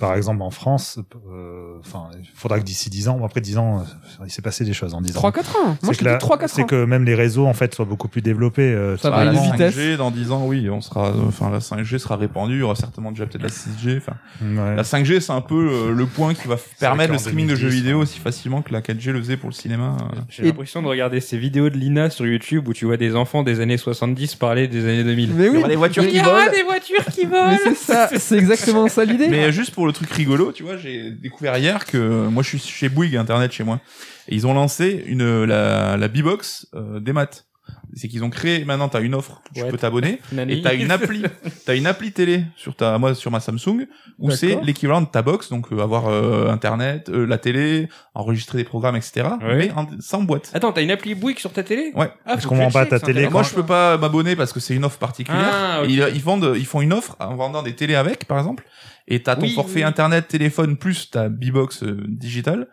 par 0.00 0.14
exemple 0.16 0.42
en 0.42 0.50
France, 0.50 0.98
euh, 1.30 1.76
enfin, 1.78 2.08
il 2.18 2.28
faudra 2.34 2.58
que 2.58 2.64
d'ici 2.64 2.90
10 2.90 3.08
ans, 3.08 3.18
ou 3.20 3.24
après 3.24 3.40
10 3.40 3.58
ans, 3.58 3.78
euh, 3.80 4.24
il 4.26 4.30
s'est 4.32 4.42
passé 4.42 4.64
des 4.64 4.72
choses 4.72 4.94
en 4.94 5.00
10 5.00 5.16
ans. 5.16 5.20
3-4 5.20 5.38
ans. 5.56 5.64
Moi, 5.64 5.76
C'est 5.82 5.86
je 5.92 5.98
que, 5.98 6.04
dis 6.04 6.04
la- 6.10 6.16
3-4 6.18 6.48
c'est 6.48 6.62
ans. 6.62 6.66
que 6.66 6.84
même 6.84 7.04
les 7.04 7.14
réseaux 7.14 7.46
en 7.46 7.52
fait 7.52 7.72
soient 7.74 7.84
beaucoup 7.84 8.08
plus 8.08 8.22
développés. 8.22 8.62
euh, 8.72 8.96
Ça 8.96 9.10
va 9.10 9.18
aller 9.18 9.32
la 9.36 9.40
vite. 9.40 9.52
vitesse. 9.52 9.76
5G, 9.76 9.96
dans 9.96 10.10
10 10.10 10.32
ans, 10.32 10.46
oui, 10.46 10.68
on 10.70 10.80
sera, 10.80 11.08
euh, 11.10 11.12
enfin, 11.28 11.50
la 11.50 11.60
5G 11.60 11.98
sera 11.98 12.16
répandue, 12.16 12.54
il 12.54 12.60
y 12.60 12.62
aura 12.62 12.74
certainement 12.74 13.10
déjà 13.12 13.26
peut-être 13.26 13.42
la 13.42 13.48
6G, 13.50 13.98
enfin. 13.98 14.14
Ouais. 14.42 14.74
La 14.76 14.82
5G, 14.82 15.20
c'est 15.20 15.32
un 15.32 15.40
peu 15.42 15.70
euh, 15.70 15.92
le 15.92 16.06
point 16.06 16.34
qui 16.34 16.48
va 16.48 16.56
permettre 16.80 17.12
le 17.12 17.18
streaming 17.18 17.46
de 17.46 17.54
jeux 17.54 17.68
2010, 17.68 17.80
vidéo 17.82 17.98
aussi 18.00 18.18
facilement 18.18 18.62
que 18.62 18.72
la 18.72 18.80
4G 18.80 19.12
le 19.12 19.18
faisait 19.20 19.36
pour 19.36 19.48
le 19.50 19.54
cinéma. 19.54 19.96
euh. 20.00 20.16
J'ai 20.28 20.44
l'impression 20.44 20.82
de 20.82 20.88
regarder 20.88 21.20
ces 21.20 21.36
vidéos 21.38 21.68
de 21.70 21.76
Lina 21.76 22.08
sur 22.10 22.26
YouTube 22.26 22.66
où 22.68 22.72
tu 22.72 22.86
vois 22.86 22.96
des 22.96 23.14
enfants 23.14 23.42
des 23.42 23.60
années 23.60 23.76
70 23.76 24.34
parler 24.36 24.66
des 24.68 24.84
années 24.84 25.04
2000. 25.04 25.34
Mais 25.34 25.48
oui. 25.50 25.62
les 25.68 25.76
voitures 25.76 26.02
Mais- 26.02 26.08
qui 26.10 26.18
volent. 26.20 26.50
des 26.50 26.62
voitures 26.62 27.04
qui 27.12 27.24
volent 27.26 27.56
c'est 27.62 27.74
ça, 27.76 28.08
c'est 28.18 28.36
exactement 28.38 28.88
ça 28.88 29.04
l'idée. 29.04 29.28
Mais 29.28 29.52
juste 29.52 29.74
pour 29.74 29.86
le 29.90 29.94
truc 29.94 30.10
rigolo, 30.10 30.52
tu 30.52 30.62
vois, 30.62 30.76
j'ai 30.76 31.10
découvert 31.10 31.56
hier 31.58 31.84
que 31.86 31.98
euh, 31.98 32.30
moi 32.30 32.42
je 32.42 32.48
suis 32.48 32.58
chez 32.58 32.88
Bouygues 32.88 33.16
Internet 33.16 33.52
chez 33.52 33.64
moi 33.64 33.80
et 34.28 34.34
ils 34.34 34.46
ont 34.46 34.54
lancé 34.54 35.04
une 35.06 35.44
la 35.44 35.96
la 35.96 36.08
B-box 36.08 36.68
euh, 36.74 37.00
des 37.00 37.12
maths. 37.12 37.46
C'est 37.94 38.08
qu'ils 38.08 38.24
ont 38.24 38.30
créé 38.30 38.64
maintenant 38.64 38.88
t'as 38.88 39.00
une 39.00 39.14
offre, 39.14 39.42
tu 39.54 39.62
Ouais. 39.62 39.68
peux 39.70 39.76
t'abonner 39.78 40.20
et 40.48 40.60
t'as 40.62 40.74
une 40.74 40.90
appli, 40.90 41.22
t'as 41.66 41.76
une 41.76 41.86
appli 41.86 42.10
télé 42.12 42.44
sur 42.56 42.74
ta 42.74 42.98
moi 42.98 43.14
sur 43.14 43.30
ma 43.30 43.38
Samsung 43.40 43.86
où 44.18 44.30
c'est 44.32 44.58
l'équivalent 44.62 45.00
de 45.02 45.06
ta 45.06 45.22
box 45.22 45.50
donc 45.50 45.72
euh, 45.72 45.80
avoir 45.80 46.08
euh, 46.08 46.48
internet, 46.50 47.08
euh, 47.10 47.26
la 47.26 47.38
télé, 47.38 47.88
enregistrer 48.14 48.58
des 48.58 48.64
programmes 48.64 48.96
etc. 48.96 49.28
Ouais. 49.42 49.56
Mais 49.56 49.70
en- 49.72 49.86
sans 50.00 50.22
boîte. 50.22 50.50
Attends, 50.52 50.72
t'as 50.72 50.82
une 50.82 50.90
appli 50.90 51.14
Bouygues 51.14 51.38
sur 51.38 51.52
ta 51.52 51.62
télé? 51.62 51.92
Ouais. 51.94 52.10
Ah, 52.26 52.36
faut 52.38 52.48
comprends 52.48 52.68
que 52.68 52.72
pas 52.72 52.86
ta 52.86 52.98
télé, 53.00 53.28
Moi 53.28 53.42
je 53.44 53.54
peux 53.54 53.66
pas 53.66 53.96
m'abonner 53.98 54.34
parce 54.36 54.52
que 54.52 54.58
c'est 54.60 54.74
une 54.74 54.84
offre 54.84 54.98
particulière. 54.98 55.50
Ah, 55.52 55.82
ils 55.88 56.22
vendent 56.22 56.54
ils 56.56 56.66
font 56.66 56.80
une 56.80 56.92
offre 56.92 57.16
en 57.20 57.36
vendant 57.36 57.62
des 57.62 57.74
télés 57.74 57.94
avec 57.96 58.24
par 58.26 58.38
exemple 58.38 58.64
et 59.08 59.22
t'as 59.22 59.36
ton 59.36 59.42
Oui, 59.42 59.54
forfait 59.54 59.76
oui. 59.76 59.82
internet 59.84 60.28
téléphone 60.28 60.76
plus 60.76 61.10
ta 61.10 61.28
B-box 61.28 61.82
euh, 61.82 62.04
digital 62.08 62.68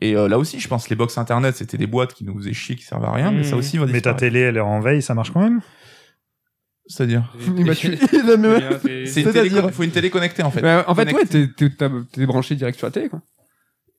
et 0.00 0.16
euh, 0.16 0.28
là 0.28 0.38
aussi 0.38 0.58
je 0.60 0.68
pense 0.68 0.88
les 0.88 0.96
box 0.96 1.16
internet 1.18 1.54
c'était 1.56 1.78
des 1.78 1.86
boîtes 1.86 2.14
qui 2.14 2.24
nous 2.24 2.36
faisaient 2.38 2.52
chier 2.52 2.76
qui 2.76 2.84
servaient 2.84 3.06
à 3.06 3.12
rien 3.12 3.30
mais 3.32 3.44
ça 3.44 3.52
Mhm. 3.52 3.58
aussi 3.58 3.78
va 3.78 3.86
Mais 3.86 4.00
ta 4.00 4.14
télé, 4.14 4.40
elle 4.40 4.56
est 4.56 4.60
en 4.60 4.80
veille, 4.80 5.02
ça 5.02 5.14
marche 5.14 5.30
quand 5.32 5.40
même? 5.42 5.60
C'est 6.86 7.04
à 7.04 7.06
dire 7.06 7.32
tu- 7.78 7.96
il 8.12 8.30
a 8.30 8.36
même- 8.36 8.60
c'est 8.82 8.88
une 8.90 9.04
télé 9.04 9.04
C'est-à-dire 9.12 9.64
il 9.66 9.72
faut 9.72 9.82
une 9.84 9.90
télé 9.92 10.10
connectée 10.10 10.42
en 10.42 10.50
fait 10.50 10.60
Bah, 10.60 10.84
en 10.88 10.94
fait, 10.94 11.12
ouais, 11.12 11.24
t'es, 11.26 11.48
t'as- 11.70 11.90
t'es 12.12 12.26
branché 12.26 12.54
direct 12.56 12.76
sur 12.76 12.86
la 12.88 12.90
télé, 12.90 13.08
quoi. 13.08 13.22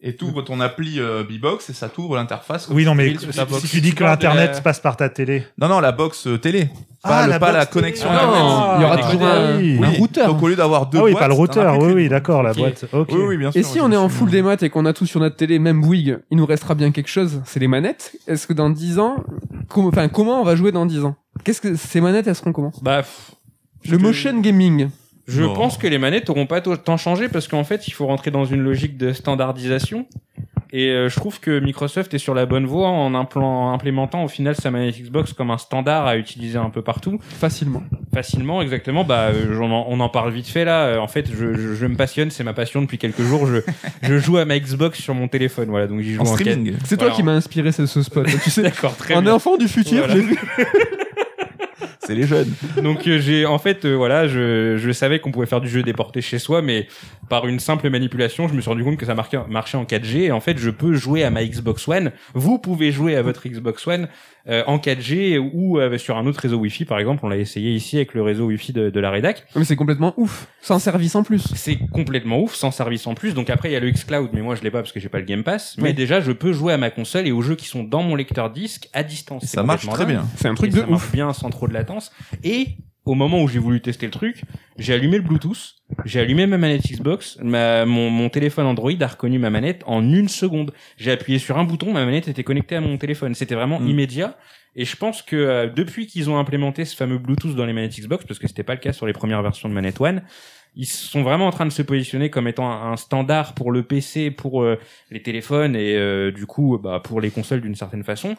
Et 0.06 0.16
t'ouvres 0.18 0.42
ton 0.44 0.60
appli 0.60 1.00
euh, 1.00 1.24
B-box 1.24 1.70
et 1.70 1.74
ça 1.74 1.88
t'ouvre 1.88 2.16
l'interface 2.18 2.68
Oui, 2.70 2.84
non, 2.86 2.94
mais 2.94 3.16
si, 3.18 3.28
si 3.62 3.68
tu 3.70 3.82
dis 3.82 3.94
que 3.96 4.04
l'internet 4.04 4.52
la- 4.56 4.62
passe 4.62 4.80
par 4.82 4.98
ta 4.98 5.08
télé. 5.10 5.44
non 5.58 5.70
non 5.70 5.80
la 5.80 5.94
box 5.94 6.28
euh, 6.28 6.38
télé 6.38 6.66
pas, 7.02 7.20
Ah, 7.20 7.24
le, 7.26 7.30
la 7.32 7.40
pas 7.40 7.52
la 7.54 7.66
connexion 7.66 8.08
Ah, 8.12 8.16
internet 8.16 8.40
non, 8.42 8.76
il 8.78 8.82
y 8.82 8.86
aura 8.86 8.96
Ah, 9.00 9.12
toujours 9.12 9.28
un, 9.28 9.58
oui. 9.58 9.80
un 9.84 9.90
routeur. 9.92 10.28
donc 10.28 10.44
au 10.44 10.48
lieu 10.50 10.56
d'avoir 10.56 10.88
deux 10.88 10.98
Ah 11.00 11.04
oui, 11.04 11.12
boîtes, 11.12 11.22
pas 11.24 11.28
le 11.30 11.34
routeur. 11.34 11.78
Oui, 11.80 11.94
oui, 11.94 12.10
d'accord, 12.10 12.44
la 12.44 12.54
boîte. 12.54 12.86
Ok. 12.92 13.10
oui 13.14 13.22
oui 13.28 13.38
bien 13.38 13.52
sûr 13.52 13.60
Et 13.60 13.64
si 13.64 13.80
on 13.82 13.92
est 13.92 13.98
en 13.98 14.10
full 14.10 14.30
des 14.30 14.42
maths 14.42 14.64
et 14.64 14.70
qu'on 14.70 14.86
a 14.86 14.94
tout 14.94 15.06
sur 15.06 15.20
notre 15.22 15.36
télé, 15.38 15.58
même 15.60 15.82
Bouygues, 15.82 16.20
il 16.32 16.38
nous 16.38 16.46
restera 16.46 16.76
bien 16.76 16.92
quelque 16.92 17.10
chose, 17.10 17.42
c'est 17.46 17.60
les 17.60 17.68
manettes. 17.68 18.14
Est-ce 18.28 18.46
que 18.48 18.54
dans 18.54 18.70
10 18.70 19.00
ans, 19.00 19.24
com- 19.70 19.86
enfin, 19.88 20.08
comment 20.10 20.42
on 20.42 20.44
va 20.44 20.56
jouer 20.56 20.72
dans 20.72 20.86
10 20.86 21.04
ans? 21.06 21.16
Qu'est-ce 21.46 21.62
que 21.62 21.76
ces 21.76 22.02
manettes, 22.02 22.28
elles 22.28 22.36
seront 22.36 22.52
comment? 22.54 22.72
Bah, 22.82 23.02
pff, 23.04 23.32
Le 23.90 23.98
motion 23.98 24.40
gaming. 24.40 24.90
Je 25.28 25.44
pense 25.44 25.78
que 25.78 25.88
les 25.88 25.98
manettes 25.98 26.30
auront 26.30 26.46
pas 26.48 26.60
tant 26.62 26.98
changé 26.98 27.30
parce 27.30 27.48
qu'en 27.48 27.64
fait, 27.64 27.88
il 27.88 27.92
faut 27.92 28.06
rentrer 28.08 28.30
dans 28.32 28.46
une 28.46 28.62
logique 28.62 28.98
de 28.98 29.14
standardisation. 29.14 30.06
Et 30.76 30.90
euh, 30.90 31.08
je 31.08 31.16
trouve 31.18 31.40
que 31.40 31.60
Microsoft 31.60 32.16
est 32.16 32.18
sur 32.18 32.34
la 32.34 32.48
bonne 32.48 32.66
voie 32.66 32.88
en 32.90 33.12
implan- 33.14 33.72
implémentant 33.74 34.24
au 34.24 34.28
final 34.28 34.56
sa 34.56 34.72
manette 34.72 35.00
Xbox 35.00 35.32
comme 35.32 35.52
un 35.52 35.60
standard 35.60 36.08
à 36.08 36.18
utiliser 36.18 36.58
un 36.58 36.72
peu 36.72 36.82
partout, 36.82 37.20
Facilement. 37.40 37.84
facilement, 38.12 38.60
exactement. 38.60 39.04
Bah, 39.04 39.30
euh, 39.32 39.54
j'en 39.56 39.70
en- 39.70 39.86
on 39.88 40.00
en 40.00 40.10
parle 40.10 40.32
vite 40.34 40.48
fait 40.48 40.66
là. 40.66 40.86
Euh, 40.86 40.98
En 40.98 41.08
fait, 41.08 41.28
je, 41.32 41.54
je, 41.54 41.76
je 41.76 41.86
me 41.86 41.96
passionne, 41.96 42.32
c'est 42.32 42.44
ma 42.44 42.54
passion 42.54 42.82
depuis 42.82 42.98
quelques 42.98 43.22
jours. 43.22 43.46
Je, 43.46 43.58
je 44.02 44.18
joue 44.18 44.38
à 44.38 44.46
ma 44.46 44.58
Xbox 44.58 45.00
sur 45.00 45.14
mon 45.14 45.28
téléphone, 45.28 45.70
voilà. 45.70 45.86
Donc 45.86 46.00
j'y 46.02 46.16
joue 46.16 46.22
en 46.22 46.26
en, 46.26 46.34
streaming 46.36 46.74
C'est 46.86 46.98
toi 46.98 47.12
qui 47.12 47.22
m'as 47.22 47.34
inspiré 47.34 47.72
ce, 47.72 47.86
ce 47.86 48.02
spot. 48.02 48.26
tu 48.44 48.50
sais, 48.50 48.62
D'accord, 48.64 48.98
très 48.98 49.14
un 49.14 49.22
bien. 49.22 49.36
enfant 49.36 49.58
du 49.58 49.68
futur, 49.68 50.00
Voilà. 50.00 50.16
j'ai 50.16 50.22
vu. 50.22 50.40
c'est 52.06 52.16
les 52.16 52.28
jeunes 52.28 52.52
Donc 52.82 53.08
euh, 53.08 53.20
j'ai 53.20 53.46
en 53.46 53.60
fait 53.60 53.86
euh, 53.86 53.94
voilà, 53.94 54.28
je, 54.28 54.78
je 54.78 54.92
savais 54.92 55.20
qu'on 55.20 55.32
pouvait 55.32 55.46
faire 55.46 55.62
du 55.62 55.70
jeu 55.70 55.84
déporté 55.84 56.22
chez 56.22 56.40
soi, 56.40 56.62
mais 56.62 56.88
par 57.30 57.48
une 57.48 57.60
simple 57.60 57.90
manipulation, 57.90 58.48
je 58.48 58.54
me 58.54 58.62
suis 58.62 58.70
rendu 58.70 58.84
compte 58.84 58.98
que 58.98 59.06
ça 59.06 59.16
marquait, 59.16 59.40
marchait 59.50 59.78
en 59.78 59.86
4G. 59.86 60.18
Et 60.24 60.32
en 60.32 60.40
fait, 60.40 60.58
je 60.58 60.70
peux 60.70 60.94
jouer 60.94 61.24
à 61.24 61.30
ma 61.30 61.44
Xbox 61.44 61.88
One. 61.88 62.12
Vous 62.34 62.60
pouvez 62.60 62.92
jouer 62.92 63.16
à 63.16 63.22
votre 63.22 63.48
Xbox 63.48 63.88
One 63.88 64.08
euh, 64.50 64.64
en 64.68 64.78
4G 64.78 65.38
ou 65.40 65.80
euh, 65.80 65.98
sur 65.98 66.18
un 66.18 66.26
autre 66.26 66.40
réseau 66.42 66.58
Wi-Fi, 66.58 66.86
par 66.86 67.00
exemple. 67.00 67.26
On 67.26 67.30
l'a 67.30 67.38
essayé 67.38 67.72
ici 67.74 67.96
avec 67.98 68.14
le 68.14 68.22
réseau 68.22 68.48
Wi-Fi 68.48 68.74
de, 68.74 68.90
de 68.90 69.00
la 69.00 69.10
rédac. 69.12 69.46
Mais 69.56 69.64
c'est 69.64 69.76
complètement 69.76 70.14
ouf. 70.18 70.48
Sans 70.62 70.80
service 70.80 71.16
en 71.16 71.24
plus. 71.24 71.44
C'est 71.56 71.78
complètement 71.92 72.40
ouf, 72.42 72.54
sans 72.54 72.72
service 72.72 73.08
en 73.08 73.14
plus. 73.16 73.34
Donc 73.34 73.50
après, 73.50 73.70
il 73.70 73.74
y 73.74 73.76
a 73.76 73.80
le 73.80 73.90
xCloud, 73.92 74.30
mais 74.34 74.42
moi 74.42 74.56
je 74.56 74.62
l'ai 74.62 74.72
pas 74.72 74.80
parce 74.82 74.92
que 74.92 75.00
j'ai 75.00 75.10
pas 75.10 75.20
le 75.20 75.26
Game 75.26 75.44
Pass. 75.44 75.76
Mais 75.78 75.84
Ouais. 75.86 75.94
déjà, 75.94 76.20
je 76.22 76.32
peux 76.32 76.52
jouer 76.54 76.74
à 76.74 76.78
ma 76.78 76.90
console 76.90 77.28
et 77.28 77.32
aux 77.32 77.42
jeux 77.42 77.56
qui 77.56 77.68
sont 77.68 77.84
dans 77.84 78.04
mon 78.04 78.16
lecteur 78.16 78.50
disque 78.50 78.90
à 78.94 79.04
distance. 79.04 79.46
Ça 79.46 79.64
marche 79.64 79.88
très 79.88 80.00
dingue. 80.06 80.08
bien 80.16 80.26
C'est 80.38 80.48
un 80.50 80.56
truc 80.56 80.72
Et 80.72 80.74
de 80.76 80.80
ça 80.82 80.88
marche 80.88 81.04
ouf. 81.06 81.12
bien 81.12 81.32
sans 81.34 81.50
trop 81.50 81.68
de 81.68 81.74
latence. 81.74 82.12
Et 82.44 82.68
au 83.06 83.16
moment 83.16 83.42
où 83.42 83.48
j'ai 83.48 83.60
voulu 83.60 83.82
tester 83.82 84.06
le 84.06 84.12
truc, 84.12 84.44
j'ai 84.78 84.94
allumé 84.94 85.18
le 85.18 85.24
Bluetooth, 85.24 85.76
j'ai 86.06 86.20
allumé 86.22 86.48
ma 86.48 86.58
manette 86.58 86.84
Xbox, 86.90 87.38
ma, 87.42 87.86
mon, 87.86 88.10
mon 88.10 88.30
téléphone 88.30 88.66
Android 88.66 88.92
a 89.02 89.08
reconnu 89.08 89.40
ma 89.40 89.50
manette 89.50 89.84
en 89.86 90.02
une 90.02 90.30
seconde. 90.30 90.72
J'ai 90.98 91.12
appuyé 91.12 91.38
sur 91.40 91.58
un 91.58 91.66
bouton, 91.66 91.92
ma 91.92 92.06
manette 92.06 92.28
était 92.28 92.44
connectée 92.44 92.76
à 92.76 92.82
mon 92.82 92.98
téléphone. 92.98 93.36
C'était 93.36 93.56
vraiment 93.56 93.80
Mm. 93.80 93.88
immédiat. 93.90 94.38
Et 94.76 94.86
je 94.86 94.96
pense 94.96 95.22
que 95.22 95.36
euh, 95.36 95.68
depuis 95.68 96.08
qu'ils 96.08 96.30
ont 96.30 96.38
implémenté 96.40 96.86
ce 96.86 96.96
fameux 96.96 97.20
Bluetooth 97.20 97.56
dans 97.56 97.66
les 97.66 97.74
manettes 97.74 98.00
Xbox, 98.00 98.26
parce 98.26 98.40
que 98.40 98.48
c'était 98.48 98.64
pas 98.64 98.74
le 98.74 98.80
cas 98.80 98.94
sur 98.94 99.06
les 99.06 99.14
premières 99.14 99.42
versions 99.44 99.70
de 99.70 99.74
manette 99.74 100.02
One, 100.02 100.24
ils 100.76 100.88
sont 100.88 101.22
vraiment 101.22 101.46
en 101.46 101.52
train 101.52 101.68
de 101.68 101.72
se 101.72 101.84
positionner 101.84 102.32
comme 102.32 102.48
étant 102.48 102.68
un, 102.72 102.94
un 102.94 102.98
standard 102.98 103.54
pour 103.54 103.72
le 103.72 103.84
PC, 103.84 104.32
pour 104.32 104.64
euh, 104.64 104.80
les 105.12 105.22
téléphones 105.22 105.76
et 105.76 105.96
euh, 105.96 106.32
du 106.32 106.48
coup 106.48 106.80
bah, 106.82 107.00
pour 107.04 107.22
les 107.22 107.30
consoles 107.30 107.62
d'une 107.62 107.76
certaine 107.76 108.04
façon. 108.04 108.36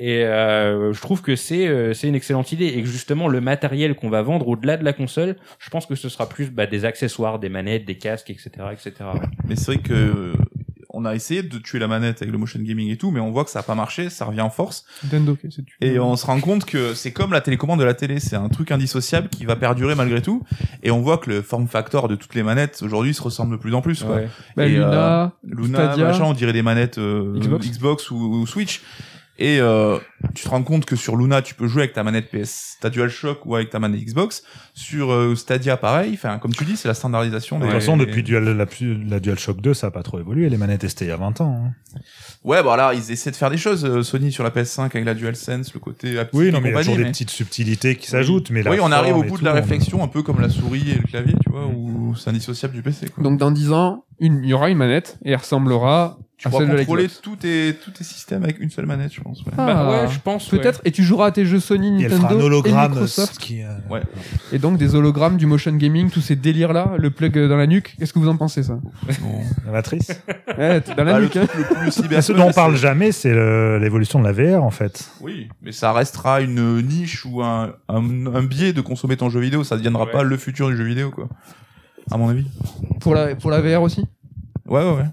Et 0.00 0.22
euh, 0.22 0.92
je 0.92 1.00
trouve 1.00 1.22
que 1.22 1.34
c'est 1.34 1.66
euh, 1.66 1.92
c'est 1.92 2.06
une 2.06 2.14
excellente 2.14 2.52
idée 2.52 2.66
et 2.66 2.82
que 2.82 2.88
justement 2.88 3.26
le 3.26 3.40
matériel 3.40 3.96
qu'on 3.96 4.08
va 4.08 4.22
vendre 4.22 4.46
au-delà 4.46 4.76
de 4.76 4.84
la 4.84 4.92
console, 4.92 5.34
je 5.58 5.70
pense 5.70 5.86
que 5.86 5.96
ce 5.96 6.08
sera 6.08 6.28
plus 6.28 6.50
bah, 6.50 6.66
des 6.66 6.84
accessoires, 6.84 7.40
des 7.40 7.48
manettes, 7.48 7.84
des 7.84 7.98
casques, 7.98 8.30
etc., 8.30 8.50
etc. 8.72 8.92
Mais 9.48 9.56
c'est 9.56 9.72
vrai 9.72 9.78
que 9.78 9.92
euh, 9.92 10.32
on 10.90 11.04
a 11.04 11.16
essayé 11.16 11.42
de 11.42 11.58
tuer 11.58 11.80
la 11.80 11.88
manette 11.88 12.22
avec 12.22 12.30
le 12.30 12.38
motion 12.38 12.60
gaming 12.60 12.90
et 12.90 12.96
tout, 12.96 13.10
mais 13.10 13.18
on 13.18 13.32
voit 13.32 13.44
que 13.44 13.50
ça 13.50 13.58
a 13.58 13.62
pas 13.64 13.74
marché, 13.74 14.08
ça 14.08 14.24
revient 14.24 14.40
en 14.40 14.50
force. 14.50 14.84
Nintendo, 15.02 15.32
ok, 15.32 15.50
c'est 15.50 15.64
tu. 15.64 15.76
Et 15.80 15.98
on 15.98 16.14
se 16.14 16.26
rend 16.26 16.38
compte 16.38 16.64
que 16.64 16.94
c'est 16.94 17.12
comme 17.12 17.32
la 17.32 17.40
télécommande 17.40 17.80
de 17.80 17.84
la 17.84 17.94
télé, 17.94 18.20
c'est 18.20 18.36
un 18.36 18.48
truc 18.48 18.70
indissociable 18.70 19.28
qui 19.28 19.46
va 19.46 19.56
perdurer 19.56 19.96
malgré 19.96 20.22
tout. 20.22 20.44
Et 20.84 20.92
on 20.92 21.00
voit 21.00 21.18
que 21.18 21.28
le 21.28 21.42
form 21.42 21.66
factor 21.66 22.06
de 22.06 22.14
toutes 22.14 22.36
les 22.36 22.44
manettes 22.44 22.82
aujourd'hui 22.84 23.14
se 23.14 23.22
ressemble 23.22 23.56
de 23.56 23.60
plus 23.60 23.74
en 23.74 23.82
plus. 23.82 24.04
Quoi. 24.04 24.14
Ouais. 24.14 24.28
Bah, 24.56 24.66
et, 24.66 24.70
Luna, 24.70 25.32
Luna, 25.42 25.86
Stadia. 25.86 26.04
machin, 26.06 26.24
on 26.24 26.34
dirait 26.34 26.52
des 26.52 26.62
manettes 26.62 26.98
euh, 26.98 27.36
Xbox. 27.36 27.68
Xbox, 27.68 28.10
ou, 28.12 28.16
ou 28.16 28.46
Switch. 28.46 28.80
Et 29.38 29.60
euh, 29.60 29.98
tu 30.34 30.44
te 30.44 30.48
rends 30.48 30.62
compte 30.62 30.84
que 30.84 30.96
sur 30.96 31.16
Luna, 31.16 31.42
tu 31.42 31.54
peux 31.54 31.66
jouer 31.68 31.82
avec 31.82 31.92
ta 31.94 32.02
manette 32.02 32.30
PS, 32.30 32.76
ta 32.80 32.90
DualShock 32.90 33.46
ou 33.46 33.54
avec 33.54 33.70
ta 33.70 33.78
manette 33.78 34.00
Xbox. 34.00 34.42
Sur 34.74 35.12
euh, 35.12 35.34
Stadia, 35.36 35.76
pareil. 35.76 36.10
Enfin, 36.14 36.38
comme 36.38 36.52
tu 36.52 36.64
dis, 36.64 36.76
c'est 36.76 36.88
la 36.88 36.94
standardisation. 36.94 37.58
De 37.58 37.64
des- 37.64 37.70
toute 37.70 37.80
façon, 37.80 37.96
depuis 37.96 38.22
Dual, 38.22 38.44
la, 39.08 39.20
DualShock 39.20 39.60
2, 39.60 39.74
ça 39.74 39.88
a 39.88 39.90
pas 39.90 40.02
trop 40.02 40.18
évolué. 40.18 40.48
Les 40.48 40.56
manettes 40.56 40.86
c'était 40.88 41.04
il 41.04 41.08
y 41.08 41.12
a 41.12 41.16
20 41.16 41.40
ans. 41.40 41.64
hein. 41.66 41.98
Ouais, 42.44 42.62
bon 42.62 42.74
là, 42.74 42.92
ils 42.94 43.10
essaient 43.10 43.30
de 43.30 43.36
faire 43.36 43.50
des 43.50 43.56
choses. 43.56 43.84
euh, 43.84 44.02
Sony 44.02 44.32
sur 44.32 44.44
la 44.44 44.50
PS5 44.50 44.82
avec 44.86 45.04
la 45.04 45.14
DualSense, 45.14 45.72
le 45.74 45.80
côté 45.80 46.18
haptique 46.18 46.38
Oui, 46.38 46.50
non, 46.52 46.60
mais 46.60 46.70
il 46.70 46.72
y 46.72 46.76
a 46.76 46.80
toujours 46.80 46.96
des 46.96 47.04
mais- 47.04 47.10
petites 47.10 47.30
subtilités 47.30 47.96
qui 47.96 48.08
s'ajoutent. 48.08 48.50
Mais 48.50 48.62
la 48.62 48.70
Oui, 48.70 48.78
on 48.80 48.90
arrive 48.92 49.16
au 49.16 49.22
bout 49.22 49.38
de 49.38 49.44
la 49.44 49.52
on- 49.52 49.54
réflexion, 49.54 50.02
un 50.02 50.08
peu 50.08 50.22
comme 50.22 50.40
la 50.40 50.48
souris 50.48 50.90
et 50.90 50.94
le 50.94 51.02
clavier, 51.02 51.34
tu 51.44 51.50
vois, 51.50 51.66
où 51.66 52.14
c'est 52.16 52.30
indissociable 52.30 52.74
du 52.74 52.82
PC. 52.82 53.08
Quoi. 53.08 53.22
Donc 53.24 53.38
dans 53.38 53.50
10 53.50 53.72
ans, 53.72 54.04
il 54.20 54.44
y 54.44 54.52
aura 54.52 54.68
une 54.70 54.78
manette 54.78 55.18
et 55.24 55.30
elle 55.30 55.36
ressemblera 55.36 56.18
tu 56.36 56.46
à 56.46 56.50
pourras 56.50 56.66
de 56.66 56.76
contrôler 56.76 57.08
tous 57.20 57.34
tes, 57.36 57.74
tous 57.84 57.90
tes 57.90 58.04
systèmes 58.04 58.44
avec 58.44 58.60
une 58.60 58.70
seule 58.70 58.86
manette, 58.86 59.12
je 59.12 59.20
pense. 59.20 59.40
Ouais. 59.44 59.52
Ah. 59.58 59.66
Bah 59.66 59.90
ouais, 60.04 60.07
je 60.10 60.18
pense. 60.20 60.50
ouais. 60.52 60.58
Peut-être, 60.58 60.80
et 60.84 60.90
tu 60.92 61.02
joueras 61.02 61.26
à 61.26 61.30
tes 61.30 61.44
jeux 61.44 61.60
Sony, 61.60 62.00
Et 62.02 62.04
elle 62.06 62.10
fera 62.12 62.22
Nintendo 62.22 62.42
un 62.42 62.46
hologramme. 62.46 62.84
et 62.92 62.94
Microsoft. 62.94 63.38
qui, 63.38 63.62
euh, 63.62 63.68
Ouais. 63.90 64.02
Et 64.52 64.58
donc 64.58 64.78
des 64.78 64.94
hologrammes, 64.94 65.36
du 65.36 65.46
motion 65.46 65.72
gaming, 65.72 66.10
tous 66.10 66.20
ces 66.20 66.36
délires-là, 66.36 66.92
le 66.98 67.10
plug 67.10 67.38
dans 67.48 67.56
la 67.56 67.66
nuque. 67.66 67.94
Qu'est-ce 67.98 68.12
que 68.12 68.18
vous 68.18 68.28
en 68.28 68.36
pensez, 68.36 68.62
ça? 68.62 68.78
Bon. 69.20 69.40
La 69.66 69.72
matrice. 69.72 70.08
Ouais, 70.58 70.80
dans 70.80 71.04
la 71.04 71.12
Bah, 71.12 71.18
le 71.18 71.24
nuque, 71.26 71.36
hein. 71.36 71.46
truc 71.46 71.68
le 71.68 71.74
plus 71.76 71.90
cyber- 71.92 72.16
Mais 72.16 72.22
ce 72.22 72.32
dont 72.32 72.48
on 72.48 72.52
parle 72.52 72.74
jamais, 72.76 73.12
c'est 73.12 73.32
l'évolution 73.78 74.18
de 74.20 74.24
la 74.24 74.32
VR, 74.32 74.64
en 74.64 74.70
fait. 74.70 75.08
Oui, 75.20 75.48
mais 75.62 75.70
ça 75.72 75.92
restera 75.92 76.40
une 76.40 76.82
niche 76.82 77.24
ou 77.24 77.42
un, 77.42 77.74
un, 77.88 78.26
un 78.34 78.42
biais 78.42 78.72
de 78.72 78.80
consommer 78.80 79.16
ton 79.16 79.30
jeu 79.30 79.38
vidéo. 79.40 79.62
Ça 79.62 79.74
ne 79.76 79.78
deviendra 79.80 80.04
Ouais. 80.06 80.10
pas 80.12 80.22
le 80.24 80.36
futur 80.36 80.68
du 80.68 80.76
jeu 80.76 80.84
vidéo, 80.84 81.10
quoi. 81.10 81.28
À 82.10 82.16
mon 82.16 82.28
avis. 82.30 82.46
Pour 83.00 83.14
la, 83.14 83.36
pour 83.36 83.50
la 83.50 83.60
VR 83.60 83.82
aussi? 83.82 84.04
Ouais, 84.66 84.82
ouais, 84.82 84.96
ouais. 84.96 85.04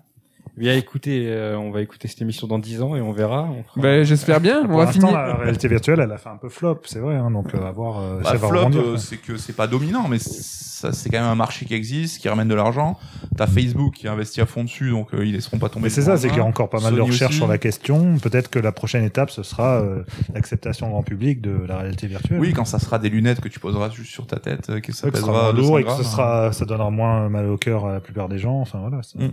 Viens 0.58 0.74
écouter, 0.76 1.26
euh, 1.28 1.58
on 1.58 1.70
va 1.72 1.82
écouter 1.82 2.08
cette 2.08 2.22
émission 2.22 2.48
dans 2.48 2.60
10 2.60 2.82
ans 2.82 2.96
et 2.96 3.02
on 3.02 3.12
verra. 3.12 3.44
On 3.44 3.64
fera- 3.64 3.82
Ben, 3.82 4.04
j'espère 4.06 4.40
bien. 4.40 4.64
Pour 4.66 4.76
On 4.76 4.78
va 4.78 4.86
l'instant, 4.86 5.08
finir. 5.08 5.22
la 5.22 5.36
réalité 5.36 5.68
virtuelle, 5.68 6.00
elle 6.02 6.12
a 6.12 6.18
fait 6.18 6.30
un 6.30 6.38
peu 6.38 6.48
flop, 6.50 6.80
c'est 6.86 7.00
vrai. 7.00 7.16
Hein, 7.16 7.30
donc, 7.32 7.54
euh, 7.54 7.68
à 7.68 7.72
voir 7.72 8.00
euh, 8.00 8.22
Bah, 8.24 8.32
va 8.36 8.48
flop, 8.48 8.60
rebondir, 8.60 8.82
euh, 8.82 8.90
quoi. 8.92 8.98
c'est 8.98 9.18
que 9.18 9.36
c'est 9.36 9.52
pas 9.56 9.68
dominant, 9.68 10.08
mais 10.08 10.18
ça, 10.18 10.94
c'est 10.94 11.10
quand 11.10 11.20
même 11.20 11.28
un 11.30 11.36
marché 11.36 11.66
qui 11.66 11.74
existe, 11.74 12.22
qui 12.22 12.30
ramène 12.30 12.48
de 12.48 12.56
l'argent. 12.56 12.98
T'as 13.36 13.48
Facebook 13.48 13.96
qui 13.96 14.08
investit 14.08 14.40
à 14.40 14.46
fond 14.46 14.64
dessus, 14.64 14.92
donc 14.92 15.14
euh, 15.14 15.26
ils 15.26 15.34
laisseront 15.34 15.58
pas 15.58 15.68
tomber. 15.68 15.84
Mais 15.84 15.90
le 15.90 15.94
c'est 15.96 16.02
ça, 16.04 16.16
c'est 16.16 16.30
qu'il 16.30 16.38
y 16.38 16.42
a 16.42 16.46
encore 16.46 16.70
pas 16.70 16.80
mal 16.80 16.94
de 16.94 17.00
Sony 17.00 17.10
recherches 17.12 17.32
aussi. 17.32 17.38
sur 17.40 17.48
la 17.48 17.58
question. 17.58 18.18
Peut-être 18.20 18.50
que 18.50 18.60
la 18.60 18.72
prochaine 18.72 19.04
étape, 19.04 19.32
ce 19.32 19.44
sera 19.44 19.82
euh, 19.82 20.04
l'acceptation 20.34 20.90
grand 20.90 21.04
public 21.04 21.42
de 21.42 21.66
la 21.68 21.80
réalité 21.80 22.08
virtuelle. 22.08 22.40
Oui, 22.40 22.54
quand 22.54 22.64
ça 22.66 22.80
sera 22.80 22.98
des 22.98 23.10
lunettes 23.10 23.42
que 23.42 23.50
tu 23.50 23.60
poseras 23.60 23.90
juste 23.90 24.12
sur 24.12 24.26
ta 24.26 24.38
tête, 24.40 24.70
euh, 24.70 24.80
que 24.80 24.94
ça 24.94 25.02
Ça 25.02 25.12
que 25.12 25.18
ce 25.18 25.22
sera 25.24 25.32
pèsera 25.34 25.44
moins 25.44 25.54
200 25.54 25.68
lourd 25.68 25.80
et 25.80 25.84
que 25.84 25.88
grammes. 25.90 25.98
ce 25.98 26.10
sera, 26.10 26.52
ça 26.54 26.64
donnera 26.66 26.90
moins 26.92 27.28
mal 27.28 27.48
au 27.50 27.58
cœur 27.58 27.86
à 27.88 27.92
la 27.94 28.00
plupart 28.00 28.30
des 28.30 28.38
gens. 28.38 28.62
Enfin 28.62 28.80
voilà. 28.80 29.04
ça- 29.04 29.20
Mm. 29.20 29.32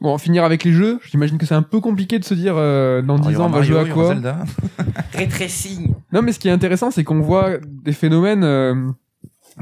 Bon, 0.00 0.16
finir 0.18 0.44
avec 0.44 0.64
les 0.64 0.72
jeux. 0.72 0.98
J'imagine 1.10 1.36
que 1.36 1.44
c'est 1.46 1.54
un 1.54 1.62
peu 1.62 1.80
compliqué 1.80 2.18
de 2.18 2.24
se 2.24 2.34
dire 2.34 2.54
euh, 2.56 3.02
dans 3.02 3.16
Alors, 3.16 3.26
10 3.26 3.28
il 3.28 3.32
y 3.32 3.36
aura 3.36 3.44
ans 3.46 3.48
on 3.48 3.52
va 3.52 3.62
jouer 3.62 3.78
à 3.80 3.84
quoi. 3.84 4.14
Rétrécine. 5.12 5.94
Non, 6.12 6.22
mais 6.22 6.32
ce 6.32 6.40
qui 6.40 6.48
est 6.48 6.52
intéressant, 6.52 6.90
c'est 6.90 7.04
qu'on 7.04 7.20
voit 7.20 7.58
des 7.84 7.92
phénomènes 7.92 8.42
euh, 8.42 8.74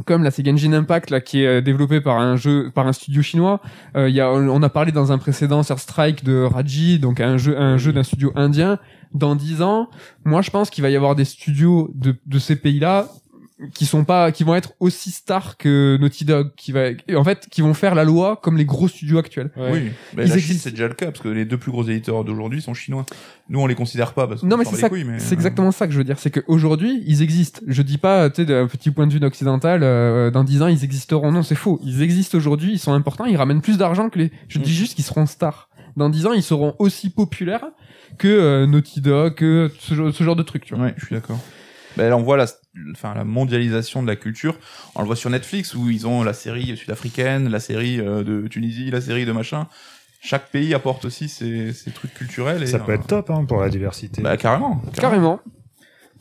comme 0.06 0.22
la 0.22 0.30
Sega 0.30 0.52
Engine 0.52 0.74
Impact, 0.74 1.10
là, 1.10 1.20
qui 1.20 1.42
est 1.42 1.46
euh, 1.46 1.60
développé 1.60 2.00
par 2.00 2.18
un 2.18 2.36
jeu, 2.36 2.70
par 2.74 2.86
un 2.86 2.92
studio 2.92 3.22
chinois. 3.22 3.60
Euh, 3.96 4.08
il 4.08 4.14
y 4.14 4.20
a, 4.20 4.30
on 4.30 4.62
a 4.62 4.68
parlé 4.68 4.92
dans 4.92 5.12
un 5.12 5.18
précédent 5.18 5.62
sur 5.62 5.78
Strike 5.78 6.24
de 6.24 6.42
Raji, 6.42 6.98
donc 6.98 7.20
un 7.20 7.36
jeu, 7.36 7.58
un 7.58 7.76
jeu 7.76 7.92
d'un 7.92 8.02
studio 8.02 8.32
indien. 8.34 8.78
Dans 9.14 9.34
10 9.34 9.62
ans, 9.62 9.88
moi, 10.24 10.42
je 10.42 10.50
pense 10.50 10.70
qu'il 10.70 10.82
va 10.82 10.90
y 10.90 10.96
avoir 10.96 11.14
des 11.16 11.24
studios 11.24 11.90
de, 11.94 12.14
de 12.26 12.38
ces 12.38 12.56
pays-là 12.56 13.08
qui 13.74 13.86
sont 13.86 14.04
pas, 14.04 14.30
qui 14.30 14.44
vont 14.44 14.54
être 14.54 14.72
aussi 14.78 15.10
stars 15.10 15.56
que 15.56 15.96
Naughty 16.00 16.24
Dog, 16.24 16.50
qui 16.56 16.70
va, 16.72 16.90
en 17.16 17.24
fait, 17.24 17.48
qui 17.50 17.60
vont 17.60 17.74
faire 17.74 17.94
la 17.96 18.04
loi 18.04 18.38
comme 18.42 18.56
les 18.56 18.64
gros 18.64 18.86
studios 18.86 19.18
actuels. 19.18 19.50
Ouais. 19.56 19.70
Oui, 19.72 19.80
mais 20.16 20.24
Ils 20.24 20.28
la 20.30 20.34
Chine 20.36 20.36
existent. 20.38 20.60
c'est 20.64 20.70
déjà 20.70 20.86
le 20.88 20.94
cas 20.94 21.06
parce 21.06 21.20
que 21.20 21.28
les 21.28 21.44
deux 21.44 21.58
plus 21.58 21.72
gros 21.72 21.82
éditeurs 21.82 22.22
d'aujourd'hui 22.24 22.62
sont 22.62 22.72
chinois. 22.74 23.04
Nous 23.48 23.58
on 23.60 23.66
les 23.66 23.74
considère 23.74 24.12
pas 24.14 24.28
parce 24.28 24.42
qu'on 24.42 24.46
Non, 24.46 24.56
mais 24.56 24.64
c'est 24.64 24.76
ça, 24.76 24.88
couilles, 24.88 25.04
mais, 25.04 25.18
c'est 25.18 25.32
euh, 25.32 25.34
exactement 25.34 25.72
ça 25.72 25.86
que 25.86 25.92
je 25.92 25.98
veux 25.98 26.04
dire. 26.04 26.18
C'est 26.18 26.30
qu'aujourd'hui, 26.30 27.02
ils 27.06 27.22
existent. 27.22 27.60
Je 27.66 27.82
dis 27.82 27.98
pas, 27.98 28.30
tu 28.30 28.42
sais, 28.42 28.46
d'un 28.46 28.66
petit 28.68 28.90
point 28.92 29.06
de 29.08 29.12
vue 29.12 29.24
occidental, 29.24 29.80
euh, 29.82 30.30
dans 30.30 30.44
10 30.44 30.62
ans, 30.62 30.68
ils 30.68 30.84
existeront. 30.84 31.32
Non, 31.32 31.42
c'est 31.42 31.54
faux. 31.56 31.80
Ils 31.82 32.02
existent 32.02 32.38
aujourd'hui, 32.38 32.72
ils 32.74 32.78
sont 32.78 32.92
importants, 32.92 33.24
ils 33.24 33.36
ramènent 33.36 33.60
plus 33.62 33.76
d'argent 33.78 34.08
que 34.08 34.18
les, 34.20 34.30
je 34.48 34.58
Mm. 34.58 34.62
dis 34.62 34.74
juste 34.74 34.94
qu'ils 34.94 35.04
seront 35.04 35.26
stars. 35.26 35.68
Dans 35.96 36.10
10 36.10 36.26
ans, 36.26 36.32
ils 36.32 36.42
seront 36.44 36.76
aussi 36.78 37.10
populaires 37.10 37.64
que 38.18 38.28
euh, 38.28 38.66
Naughty 38.66 39.00
Dog, 39.00 39.34
que 39.34 39.70
ce, 39.80 39.94
genre- 39.94 40.14
ce 40.14 40.22
genre 40.22 40.36
de 40.36 40.42
trucs, 40.44 40.64
tu 40.64 40.74
vois. 40.76 40.84
Ouais, 40.86 40.94
je 40.96 41.06
suis 41.06 41.14
d'accord. 41.14 41.38
Ben 41.98 42.08
là, 42.10 42.16
on 42.16 42.22
voit 42.22 42.36
la, 42.36 42.46
enfin, 42.92 43.12
la 43.12 43.24
mondialisation 43.24 44.04
de 44.04 44.06
la 44.06 44.14
culture. 44.14 44.54
On 44.94 45.00
le 45.00 45.06
voit 45.06 45.16
sur 45.16 45.30
Netflix 45.30 45.74
où 45.74 45.90
ils 45.90 46.06
ont 46.06 46.22
la 46.22 46.32
série 46.32 46.76
sud-africaine, 46.76 47.48
la 47.48 47.58
série 47.58 48.00
euh, 48.00 48.22
de 48.22 48.46
Tunisie, 48.46 48.92
la 48.92 49.00
série 49.00 49.26
de 49.26 49.32
machin. 49.32 49.66
Chaque 50.20 50.48
pays 50.52 50.74
apporte 50.74 51.04
aussi 51.04 51.28
ses, 51.28 51.72
ses 51.72 51.90
trucs 51.90 52.14
culturels. 52.14 52.62
Et, 52.62 52.68
Ça 52.68 52.78
peut 52.78 52.92
euh, 52.92 52.94
être 52.94 53.08
top 53.08 53.30
hein, 53.30 53.44
pour 53.44 53.60
la 53.60 53.68
diversité. 53.68 54.22
Bah, 54.22 54.36
carrément. 54.36 54.80
Carrément. 54.94 55.40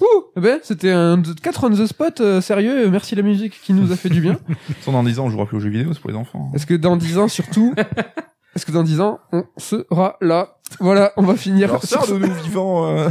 Ouh, 0.02 0.24
eh 0.36 0.40
ben, 0.40 0.60
c'était 0.64 0.92
un 0.92 1.22
4 1.22 1.64
on 1.64 1.70
the 1.70 1.86
spot 1.86 2.22
euh, 2.22 2.42
sérieux. 2.42 2.90
Merci 2.90 3.14
la 3.14 3.22
musique 3.22 3.62
qui 3.62 3.74
nous 3.74 3.92
a 3.92 3.96
fait 3.96 4.10
du 4.10 4.22
bien. 4.22 4.40
Sans 4.82 4.92
dans 4.92 5.04
10 5.04 5.20
ans, 5.20 5.26
on 5.26 5.30
jouera 5.30 5.46
plus 5.46 5.58
aux 5.58 5.60
jeux 5.60 5.70
vidéo, 5.70 5.94
c'est 5.94 6.00
pour 6.00 6.10
les 6.10 6.18
enfants. 6.18 6.52
Est-ce 6.56 6.66
que 6.66 6.74
dans 6.74 6.98
10 6.98 7.20
ans, 7.20 7.28
surtout, 7.28 7.76
est-ce 8.56 8.66
que 8.66 8.72
dans 8.72 8.84
10 8.84 9.00
ans, 9.00 9.20
on 9.32 9.46
sera 9.58 10.18
là? 10.22 10.57
Voilà, 10.80 11.12
on 11.18 11.24
va 11.24 11.36
finir. 11.36 11.70
Alors, 11.70 11.84
sors 11.84 12.08
de 12.08 12.18
nous 12.18 12.34
vivants. 12.44 12.86
euh, 12.86 13.10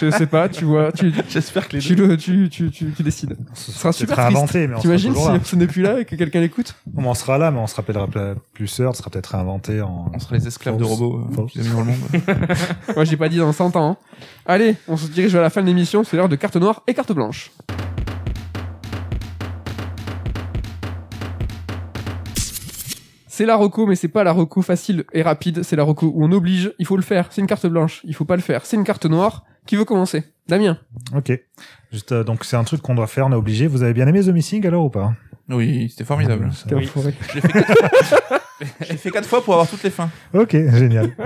Je 0.00 0.10
sais 0.10 0.26
pas, 0.26 0.48
tu 0.48 0.64
vois, 0.64 0.92
tu, 0.92 1.12
J'espère 1.28 1.66
que 1.68 1.76
les 1.76 1.82
tu, 1.82 1.96
deux. 1.96 2.06
le, 2.06 2.16
tu, 2.16 2.48
tu, 2.50 2.70
tu, 2.70 2.92
tu 2.92 3.02
décides. 3.02 3.36
Ce 3.54 3.72
sera 3.72 3.92
super 3.92 4.16
triste. 4.16 4.28
inventé, 4.36 4.68
mais 4.68 4.74
on 4.74 4.80
sera 4.80 4.82
T'imagines 4.82 5.14
si 5.14 5.50
ce 5.50 5.56
n'est 5.56 5.66
plus 5.66 5.82
là 5.82 6.00
et 6.00 6.04
que 6.04 6.14
quelqu'un 6.16 6.40
l'écoute? 6.40 6.74
On 6.96 7.04
en 7.06 7.14
sera 7.14 7.38
là, 7.38 7.50
mais 7.50 7.58
on 7.58 7.66
se 7.66 7.74
rappellera 7.74 8.06
plus 8.52 8.80
heure, 8.80 8.94
sera 8.94 9.10
peut-être 9.10 9.28
réinventé 9.28 9.80
en. 9.80 10.10
On 10.14 10.18
sera 10.18 10.36
les 10.36 10.46
esclaves 10.46 10.76
de 10.76 10.84
robots 10.84 11.20
euh, 11.30 11.34
dominent 11.34 11.68
le 11.68 11.72
monde. 11.74 11.94
Moi, 12.94 13.04
j'ai 13.04 13.16
pas 13.16 13.28
dit 13.28 13.38
dans 13.38 13.52
100 13.52 13.74
ans. 13.76 13.90
hein. 13.92 13.96
Allez, 14.46 14.76
on 14.86 14.96
se 14.96 15.06
dirige 15.08 15.32
vers 15.32 15.42
la 15.42 15.50
fin 15.50 15.62
de 15.62 15.66
l'émission. 15.66 16.04
C'est 16.04 16.16
l'heure 16.16 16.28
de 16.28 16.36
carte 16.36 16.56
noire 16.56 16.82
et 16.86 16.94
carte 16.94 17.12
blanche. 17.12 17.50
C'est 23.34 23.46
la 23.46 23.56
reco, 23.56 23.86
mais 23.86 23.94
c'est 23.96 24.08
pas 24.08 24.24
la 24.24 24.32
reco 24.32 24.60
facile 24.60 25.04
et 25.14 25.22
rapide. 25.22 25.62
C'est 25.62 25.74
la 25.74 25.84
reco 25.84 26.12
où 26.14 26.22
on 26.22 26.30
oblige. 26.32 26.74
Il 26.78 26.84
faut 26.84 26.96
le 26.98 27.02
faire. 27.02 27.28
C'est 27.30 27.40
une 27.40 27.46
carte 27.46 27.66
blanche. 27.66 28.02
Il 28.04 28.14
faut 28.14 28.26
pas 28.26 28.36
le 28.36 28.42
faire. 28.42 28.66
C'est 28.66 28.76
une 28.76 28.84
carte 28.84 29.06
noire. 29.06 29.44
Qui 29.64 29.76
veut 29.76 29.86
commencer? 29.86 30.24
Damien. 30.48 30.76
Ok. 31.16 31.32
Juste, 31.90 32.12
euh, 32.12 32.24
donc 32.24 32.44
c'est 32.44 32.56
un 32.56 32.64
truc 32.64 32.82
qu'on 32.82 32.94
doit 32.94 33.06
faire, 33.06 33.26
on 33.26 33.32
est 33.32 33.36
obligé. 33.36 33.66
Vous 33.68 33.82
avez 33.82 33.94
bien 33.94 34.06
aimé 34.06 34.20
The 34.22 34.28
Missing 34.28 34.66
alors 34.66 34.84
ou 34.84 34.90
pas? 34.90 35.14
Oui, 35.48 35.88
c'était 35.88 36.04
formidable. 36.04 36.52
Ça- 36.52 36.68
T'es 36.68 36.74
Oui. 36.74 36.84
fait, 36.94 37.12
quatre... 37.12 38.42
l'ai 38.90 38.96
fait 38.98 39.10
quatre 39.10 39.26
fois 39.26 39.42
pour 39.42 39.54
avoir 39.54 39.66
toutes 39.66 39.82
les 39.82 39.88
fins. 39.90 40.10
Ok, 40.34 40.50
génial. 40.52 41.16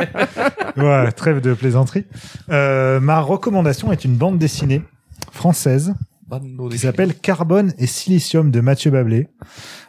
voilà, 0.76 1.10
trêve 1.10 1.40
de 1.40 1.54
plaisanterie. 1.54 2.04
Euh, 2.50 3.00
ma 3.00 3.18
recommandation 3.18 3.90
est 3.90 4.04
une 4.04 4.14
bande 4.16 4.38
dessinée 4.38 4.82
française 5.32 5.92
qui 6.70 6.78
s'appelle 6.78 7.14
Carbone 7.14 7.72
et 7.78 7.86
Silicium 7.86 8.50
de 8.50 8.60
Mathieu 8.60 8.90
Bablé. 8.90 9.28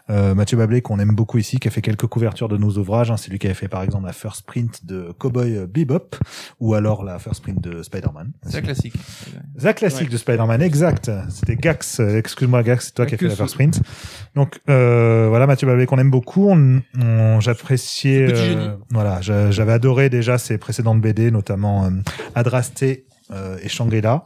Euh, 0.10 0.34
Mathieu 0.36 0.58
Bablé 0.58 0.82
qu'on 0.82 1.00
aime 1.00 1.14
beaucoup 1.16 1.38
ici, 1.38 1.60
qui 1.60 1.68
a 1.68 1.72
fait 1.72 1.82
quelques 1.82 2.06
couvertures 2.08 2.48
de 2.48 2.56
nos 2.58 2.70
ouvrages. 2.78 3.12
hein. 3.12 3.18
C'est 3.18 3.30
lui 3.30 3.40
qui 3.40 3.48
avait 3.48 3.54
fait 3.56 3.68
par 3.68 3.84
exemple 3.84 4.06
la 4.06 4.14
first 4.14 4.46
print 4.46 4.86
de 4.86 5.12
Cowboy 5.18 5.66
Bebop 5.68 6.16
ou 6.62 6.76
alors 6.76 7.04
la 7.04 7.20
first 7.20 7.42
print 7.42 7.60
de 7.62 7.84
Spider-Man. 7.84 8.32
C'est 8.48 8.62
classique. 8.62 8.94
La 9.62 9.74
classique 9.74 10.04
Ouais. 10.08 10.14
de 10.14 10.18
Spider-Man, 10.18 10.62
exact. 10.62 11.12
C'était 11.30 11.56
Gax. 11.58 12.00
euh, 12.00 12.18
Excuse-moi, 12.20 12.64
Gax, 12.64 12.86
c'est 12.88 12.94
toi 12.94 13.06
qui 13.06 13.16
as 13.16 13.18
fait 13.18 13.28
la 13.28 13.36
first 13.36 13.56
print. 13.56 13.82
Donc 14.36 14.62
euh, 14.70 15.26
voilà, 15.30 15.46
Mathieu 15.48 15.68
Bablé 15.68 15.86
qu'on 15.86 15.98
aime 16.00 16.12
beaucoup. 16.12 16.48
On, 16.50 16.82
on- 17.02 17.40
j'appréciais. 17.42 18.28
Euh, 18.32 18.78
voilà, 18.92 19.20
j'a- 19.22 19.52
j'avais 19.52 19.74
adoré 19.74 20.10
déjà 20.10 20.38
ses 20.38 20.58
précédentes 20.58 21.02
BD, 21.02 21.32
notamment 21.32 21.86
euh, 21.86 21.90
Adrasté 22.36 23.08
euh, 23.32 23.58
et 23.62 23.68
Shangri-La. 23.68 24.24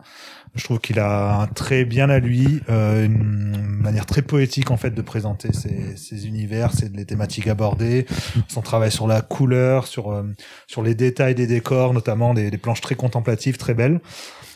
Je 0.55 0.63
trouve 0.65 0.79
qu'il 0.79 0.99
a 0.99 1.41
un 1.41 1.47
trait 1.47 1.85
bien 1.85 2.09
à 2.09 2.19
lui, 2.19 2.61
euh, 2.69 3.05
une 3.05 3.55
manière 3.81 4.05
très 4.05 4.21
poétique 4.21 4.69
en 4.69 4.77
fait 4.77 4.91
de 4.91 5.01
présenter 5.01 5.53
ses, 5.53 5.95
ses 5.95 6.27
univers, 6.27 6.73
ses, 6.73 6.89
les 6.89 7.05
thématiques 7.05 7.47
abordées, 7.47 8.05
son 8.49 8.61
travail 8.61 8.91
sur 8.91 9.07
la 9.07 9.21
couleur, 9.21 9.87
sur 9.87 10.11
euh, 10.11 10.23
sur 10.67 10.83
les 10.83 10.93
détails 10.93 11.35
des 11.35 11.47
décors, 11.47 11.93
notamment 11.93 12.33
des, 12.33 12.51
des 12.51 12.57
planches 12.57 12.81
très 12.81 12.95
contemplatives, 12.95 13.57
très 13.57 13.73
belles. 13.73 14.01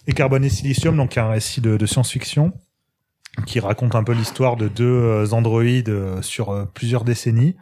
Et 0.07 0.13
Carbone 0.13 0.43
et 0.43 0.49
Silicium, 0.49 0.97
donc 0.97 1.17
un 1.17 1.29
récit 1.29 1.61
de, 1.61 1.77
de 1.77 1.85
science-fiction 1.85 2.53
qui 3.45 3.59
raconte 3.59 3.95
un 3.95 4.03
peu 4.03 4.13
l'histoire 4.13 4.55
de 4.55 4.67
deux 4.67 4.85
euh, 4.85 5.31
androïdes 5.31 5.89
euh, 5.89 6.21
sur 6.21 6.49
euh, 6.49 6.65
plusieurs 6.73 7.03
décennies. 7.03 7.55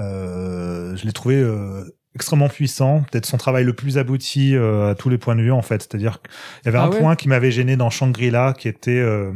Euh, 0.00 0.96
je 0.96 1.04
l'ai 1.04 1.12
trouvé 1.12 1.36
euh, 1.36 1.84
extrêmement 2.14 2.48
puissant, 2.48 3.04
peut-être 3.10 3.26
son 3.26 3.36
travail 3.36 3.64
le 3.64 3.72
plus 3.72 3.98
abouti 3.98 4.54
euh, 4.54 4.92
à 4.92 4.94
tous 4.94 5.08
les 5.08 5.18
points 5.18 5.34
de 5.36 5.42
vue 5.42 5.52
en 5.52 5.62
fait. 5.62 5.82
C'est-à-dire 5.82 6.20
qu'il 6.22 6.66
y 6.66 6.68
avait 6.68 6.78
Ah 6.78 6.84
un 6.84 6.90
ouais 6.90 6.98
point 6.98 7.16
qui 7.16 7.28
m'avait 7.28 7.50
gêné 7.50 7.76
dans 7.76 7.90
Shangri-La, 7.90 8.54
qui 8.56 8.68
était 8.68 8.92
euh, 8.92 9.32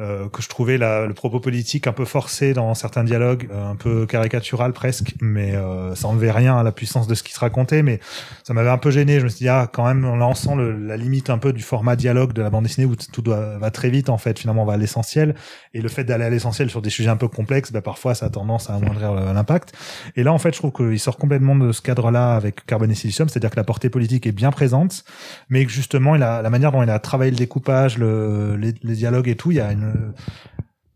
euh, 0.00 0.28
que 0.28 0.42
je 0.42 0.48
trouvais 0.48 0.76
la, 0.76 1.06
le 1.06 1.14
propos 1.14 1.38
politique 1.40 1.86
un 1.86 1.92
peu 1.92 2.04
forcé 2.04 2.52
dans 2.52 2.74
certains 2.74 3.04
dialogues, 3.04 3.48
euh, 3.52 3.70
un 3.70 3.76
peu 3.76 4.06
caricatural 4.06 4.72
presque, 4.72 5.14
mais 5.20 5.54
euh, 5.54 5.94
ça 5.94 6.08
enlevait 6.08 6.32
rien 6.32 6.56
à 6.56 6.62
la 6.62 6.72
puissance 6.72 7.06
de 7.06 7.14
ce 7.14 7.22
qui 7.22 7.32
se 7.32 7.40
racontait, 7.40 7.82
mais 7.82 8.00
ça 8.42 8.54
m'avait 8.54 8.70
un 8.70 8.78
peu 8.78 8.90
gêné. 8.90 9.20
Je 9.20 9.24
me 9.24 9.28
suis 9.28 9.38
dit, 9.44 9.48
ah, 9.48 9.68
quand 9.72 9.86
même, 9.86 10.02
là, 10.02 10.26
on 10.26 10.34
sent 10.34 10.54
le- 10.56 10.76
la 10.76 10.96
limite 10.96 11.30
un 11.30 11.38
peu 11.38 11.52
du 11.52 11.62
format 11.62 11.94
dialogue 11.96 12.32
de 12.32 12.42
la 12.42 12.50
bande 12.50 12.64
dessinée 12.64 12.86
où 12.86 12.96
tout 12.96 13.22
doit, 13.22 13.58
va 13.58 13.70
très 13.70 13.90
vite, 13.90 14.08
en 14.08 14.18
fait, 14.18 14.38
finalement, 14.38 14.62
on 14.62 14.66
va 14.66 14.72
à 14.74 14.76
l'essentiel. 14.76 15.34
Et 15.74 15.80
le 15.80 15.88
fait 15.88 16.04
d'aller 16.04 16.24
à 16.24 16.30
l'essentiel 16.30 16.70
sur 16.70 16.82
des 16.82 16.90
sujets 16.90 17.10
un 17.10 17.16
peu 17.16 17.28
complexes, 17.28 17.70
bah, 17.70 17.82
parfois, 17.82 18.14
ça 18.14 18.26
a 18.26 18.30
tendance 18.30 18.70
à 18.70 18.74
amoindrir 18.74 19.12
le- 19.14 19.32
l'impact. 19.32 19.74
Et 20.16 20.22
là, 20.22 20.32
en 20.32 20.38
fait, 20.38 20.52
je 20.54 20.58
trouve 20.58 20.72
qu'il 20.72 20.98
sort 20.98 21.16
complètement 21.16 21.54
de 21.54 21.70
ce 21.72 21.82
cadre-là 21.82 22.34
avec 22.34 22.66
Carbone 22.66 22.90
et 22.90 22.94
Silicium, 22.94 23.28
c'est-à-dire 23.28 23.50
que 23.50 23.56
la 23.56 23.64
portée 23.64 23.90
politique 23.90 24.26
est 24.26 24.32
bien 24.32 24.50
présente, 24.50 25.04
mais 25.50 25.64
que 25.64 25.70
justement, 25.70 26.16
il 26.16 26.22
a, 26.22 26.42
la 26.42 26.50
manière 26.50 26.72
dont 26.72 26.82
il 26.82 26.90
a 26.90 26.98
travaillé 26.98 27.30
le 27.30 27.36
découpage, 27.36 27.96
le, 27.98 28.56
les, 28.56 28.74
les 28.82 28.94
dialogues 28.94 29.28
et 29.28 29.36
tout, 29.36 29.50
il 29.50 29.58
y 29.58 29.60
a 29.60 29.70
une 29.72 29.83
euh, 29.84 30.12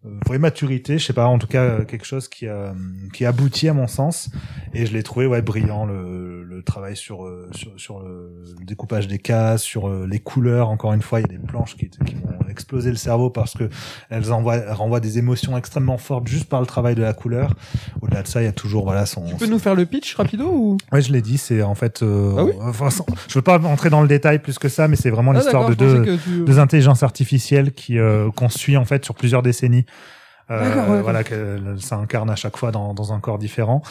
vraie 0.04 0.38
maturité, 0.38 0.96
je 0.98 1.04
sais 1.04 1.12
pas, 1.12 1.26
en 1.26 1.38
tout 1.38 1.48
cas 1.48 1.62
euh, 1.64 1.84
quelque 1.84 2.06
chose 2.06 2.28
qui 2.28 2.46
a 2.46 2.72
qui 3.12 3.24
aboutit 3.24 3.68
à 3.68 3.74
mon 3.74 3.88
sens 3.88 4.30
et 4.72 4.86
je 4.86 4.92
l'ai 4.92 5.02
trouvé 5.02 5.26
ouais 5.26 5.42
brillant 5.42 5.86
le, 5.86 6.44
le 6.44 6.62
travail 6.62 6.96
sur 6.96 7.24
euh, 7.26 7.48
sur, 7.52 7.72
sur 7.76 8.00
le, 8.00 8.30
le 8.58 8.64
découpage 8.64 9.08
des 9.08 9.18
cases, 9.18 9.62
sur 9.62 9.88
euh, 9.88 10.06
les 10.08 10.20
couleurs. 10.20 10.68
Encore 10.68 10.92
une 10.92 11.02
fois, 11.02 11.18
il 11.20 11.22
y 11.22 11.34
a 11.34 11.36
des 11.38 11.44
planches 11.44 11.76
qui, 11.76 11.90
qui 11.90 12.14
m'ont 12.14 12.48
explosé 12.48 12.90
le 12.90 12.96
cerveau 12.96 13.28
parce 13.30 13.54
que 13.54 13.68
elles 14.08 14.32
envoient 14.32 14.56
elles 14.56 14.72
renvoient 14.72 15.00
des 15.00 15.18
émotions 15.18 15.56
extrêmement 15.58 15.98
fortes 15.98 16.28
juste 16.28 16.48
par 16.48 16.60
le 16.60 16.66
travail 16.66 16.94
de 16.94 17.02
la 17.02 17.12
couleur. 17.12 17.54
Au-delà 18.00 18.22
de 18.22 18.28
ça, 18.28 18.40
il 18.40 18.44
y 18.44 18.48
a 18.48 18.52
toujours 18.52 18.84
voilà 18.84 19.04
son. 19.04 19.24
Tu 19.24 19.34
peux 19.34 19.46
nous 19.46 19.58
faire 19.58 19.74
le 19.74 19.84
pitch 19.84 20.14
rapido 20.14 20.48
ou? 20.48 20.76
Ouais, 20.92 21.02
je 21.02 21.12
l'ai 21.12 21.22
dit, 21.22 21.38
c'est 21.38 21.62
en 21.62 21.74
fait. 21.74 22.02
euh, 22.02 22.34
Ah 22.38 22.44
oui? 22.44 22.52
enfin, 22.60 22.88
je 23.28 23.34
veux 23.34 23.42
pas 23.42 23.58
entrer 23.58 23.90
dans 23.90 24.00
le 24.02 24.08
détail 24.08 24.38
plus 24.38 24.58
que 24.60 24.68
ça, 24.68 24.86
mais 24.86 24.94
c'est 24.96 25.10
vraiment 25.10 25.32
Ah, 25.32 25.38
l'histoire 25.38 25.68
de 25.68 25.74
deux 25.74 26.02
tu- 26.18 26.44
deux 26.44 26.58
intelligences 26.60 27.02
artificielles 27.02 27.72
qui 27.72 27.98
euh, 27.98 28.30
qu'on 28.30 28.48
suit 28.48 28.76
en 28.76 28.84
fait 28.84 29.04
sur 29.04 29.14
plusieurs 29.16 29.42
décennies. 29.42 29.86
Euh, 30.50 30.90
ouais, 30.90 31.02
voilà 31.02 31.24
que 31.24 31.76
ça 31.78 31.96
incarne 31.96 32.30
à 32.30 32.36
chaque 32.36 32.56
fois 32.56 32.70
dans, 32.70 32.94
dans 32.94 33.12
un 33.12 33.20
corps 33.20 33.38
différent. 33.38 33.82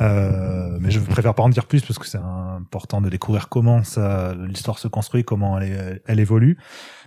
Euh, 0.00 0.76
mais 0.80 0.90
je 0.90 1.00
préfère 1.00 1.34
pas 1.34 1.42
en 1.42 1.48
dire 1.48 1.66
plus 1.66 1.82
parce 1.82 1.98
que 1.98 2.06
c'est 2.06 2.18
important 2.18 3.00
de 3.00 3.08
découvrir 3.08 3.48
comment 3.48 3.82
l'histoire 4.46 4.78
se 4.78 4.88
construit, 4.88 5.24
comment 5.24 5.58
elle, 5.58 6.00
elle 6.06 6.20
évolue. 6.20 6.58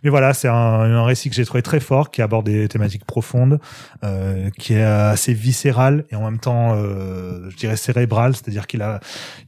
Mais 0.04 0.10
voilà, 0.10 0.34
c'est 0.34 0.48
un, 0.48 0.54
un 0.54 1.04
récit 1.06 1.30
que 1.30 1.36
j'ai 1.36 1.46
trouvé 1.46 1.62
très 1.62 1.80
fort, 1.80 2.12
qui 2.12 2.22
aborde 2.22 2.46
des 2.46 2.68
thématiques 2.68 3.06
profondes, 3.06 3.60
euh, 4.04 4.50
qui 4.60 4.74
est 4.74 4.84
assez 4.84 5.34
viscéral 5.34 6.06
et 6.12 6.16
en 6.16 6.24
même 6.24 6.40
temps, 6.40 6.74
euh, 6.76 7.50
je 7.50 7.56
dirais 7.58 7.76
cérébral, 7.78 8.36
c'est-à-dire 8.36 8.68
qu'il 8.68 8.82
a, 8.82 9.00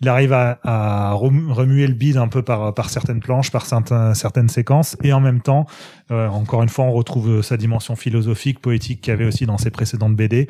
il 0.01 0.09
arrive 0.09 0.33
à, 0.33 0.59
à 0.63 1.13
remu- 1.13 1.51
remuer 1.51 1.87
le 1.87 1.93
bide 1.93 2.17
un 2.17 2.27
peu 2.27 2.41
par, 2.41 2.73
par 2.73 2.89
certaines 2.89 3.19
planches, 3.19 3.51
par 3.51 3.65
certains, 3.65 4.13
certaines 4.13 4.49
séquences, 4.49 4.95
et 5.03 5.13
en 5.13 5.19
même 5.19 5.41
temps, 5.41 5.65
euh, 6.11 6.27
encore 6.27 6.63
une 6.63 6.69
fois, 6.69 6.85
on 6.85 6.91
retrouve 6.91 7.41
sa 7.43 7.55
dimension 7.57 7.95
philosophique, 7.95 8.59
poétique 8.59 9.01
qu'il 9.01 9.11
y 9.11 9.13
avait 9.13 9.25
aussi 9.25 9.45
dans 9.45 9.57
ses 9.59 9.69
précédentes 9.69 10.15
BD. 10.15 10.47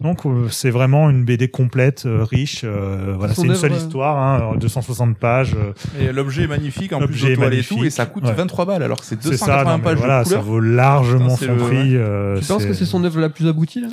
Donc, 0.00 0.26
euh, 0.26 0.48
c'est 0.50 0.70
vraiment 0.70 1.08
une 1.08 1.24
BD 1.24 1.48
complète, 1.48 2.04
euh, 2.06 2.24
riche. 2.24 2.62
euh, 2.64 3.14
voilà, 3.16 3.34
c'est 3.34 3.42
une 3.46 3.54
seule 3.54 3.72
histoire, 3.72 4.18
hein, 4.18 4.56
260 4.58 5.16
pages. 5.16 5.54
euh, 5.54 5.72
Et 5.98 6.12
l'objet 6.12 6.42
est 6.44 6.46
magnifique, 6.48 6.92
en 6.92 6.98
plus 6.98 7.06
L'objet 7.06 7.32
est 7.32 7.36
toile 7.36 7.54
et 7.54 7.62
tout, 7.62 7.74
et 7.74 7.76
magnifique, 7.78 7.92
ça 7.96 8.06
coûte 8.06 8.24
ouais. 8.24 8.32
23 8.34 8.64
balles, 8.66 8.82
alors 8.82 9.00
que 9.00 9.06
c'est 9.06 9.16
c'est 9.22 9.30
280 9.30 9.37
ça, 9.46 9.64
non, 9.64 9.78
mais 9.78 9.84
pages 9.84 9.98
voilà, 9.98 10.22
de 10.24 10.28
ça 10.28 10.38
vaut 10.38 10.60
largement 10.60 11.36
Putain, 11.36 11.46
son 11.46 11.54
le- 11.54 11.62
prix. 11.70 11.96
euh, 11.96 12.38
Tu 12.40 12.46
penses 12.46 12.64
que 12.64 12.74
c'est 12.74 12.84
son 12.84 13.02
œuvre 13.04 13.20
la 13.20 13.28
plus 13.30 13.46
aboutie 13.48 13.80
là? 13.80 13.88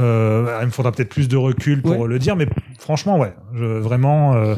Euh, 0.00 0.58
il 0.62 0.66
me 0.66 0.70
faudra 0.70 0.90
peut-être 0.92 1.10
plus 1.10 1.28
de 1.28 1.36
recul 1.36 1.82
pour 1.82 1.98
Ouais. 2.00 2.08
le 2.08 2.18
dire, 2.18 2.34
mais 2.34 2.46
franchement, 2.78 3.18
ouais, 3.18 3.34
je, 3.54 3.64
vraiment. 3.64 4.34
euh, 4.34 4.54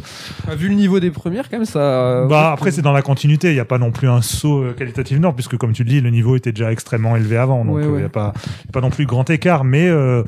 Ah, 0.49 0.55
Vu 0.55 0.69
le 0.69 0.75
niveau 0.75 1.01
des 1.01 1.11
premières, 1.11 1.51
quand 1.51 1.57
même, 1.57 1.65
ça. 1.67 2.25
bah 2.29 2.53
après, 2.53 2.71
c'est 2.71 2.83
dans 2.83 2.93
la 2.93 3.03
continuité. 3.03 3.49
Il 3.51 3.55
n'y 3.55 3.61
a 3.61 3.65
pas 3.65 3.79
non 3.79 3.91
plus 3.91 4.09
un 4.09 4.23
saut 4.23 4.63
euh, 4.63 4.73
qualitatif 4.73 5.19
nord, 5.19 5.35
puisque 5.35 5.57
comme 5.57 5.73
tu 5.73 5.83
le 5.85 5.91
dis, 5.91 6.01
le 6.01 6.11
niveau 6.11 6.37
était 6.37 6.53
déjà 6.53 6.71
extrêmement 6.71 7.17
élevé 7.17 7.37
avant, 7.37 7.65
donc 7.65 7.77
Ouais, 7.77 7.83
euh, 7.83 7.87
il 7.87 7.91
ouais. 7.93 7.99
n'y 8.01 8.05
a 8.05 8.09
pas, 8.11 8.33
y 8.65 8.69
a 8.69 8.73
pas 8.73 8.81
non 8.81 8.91
plus 8.91 9.07
grand 9.07 9.29
écart. 9.29 9.65
Mais 9.65 9.89
euh, 9.89 10.23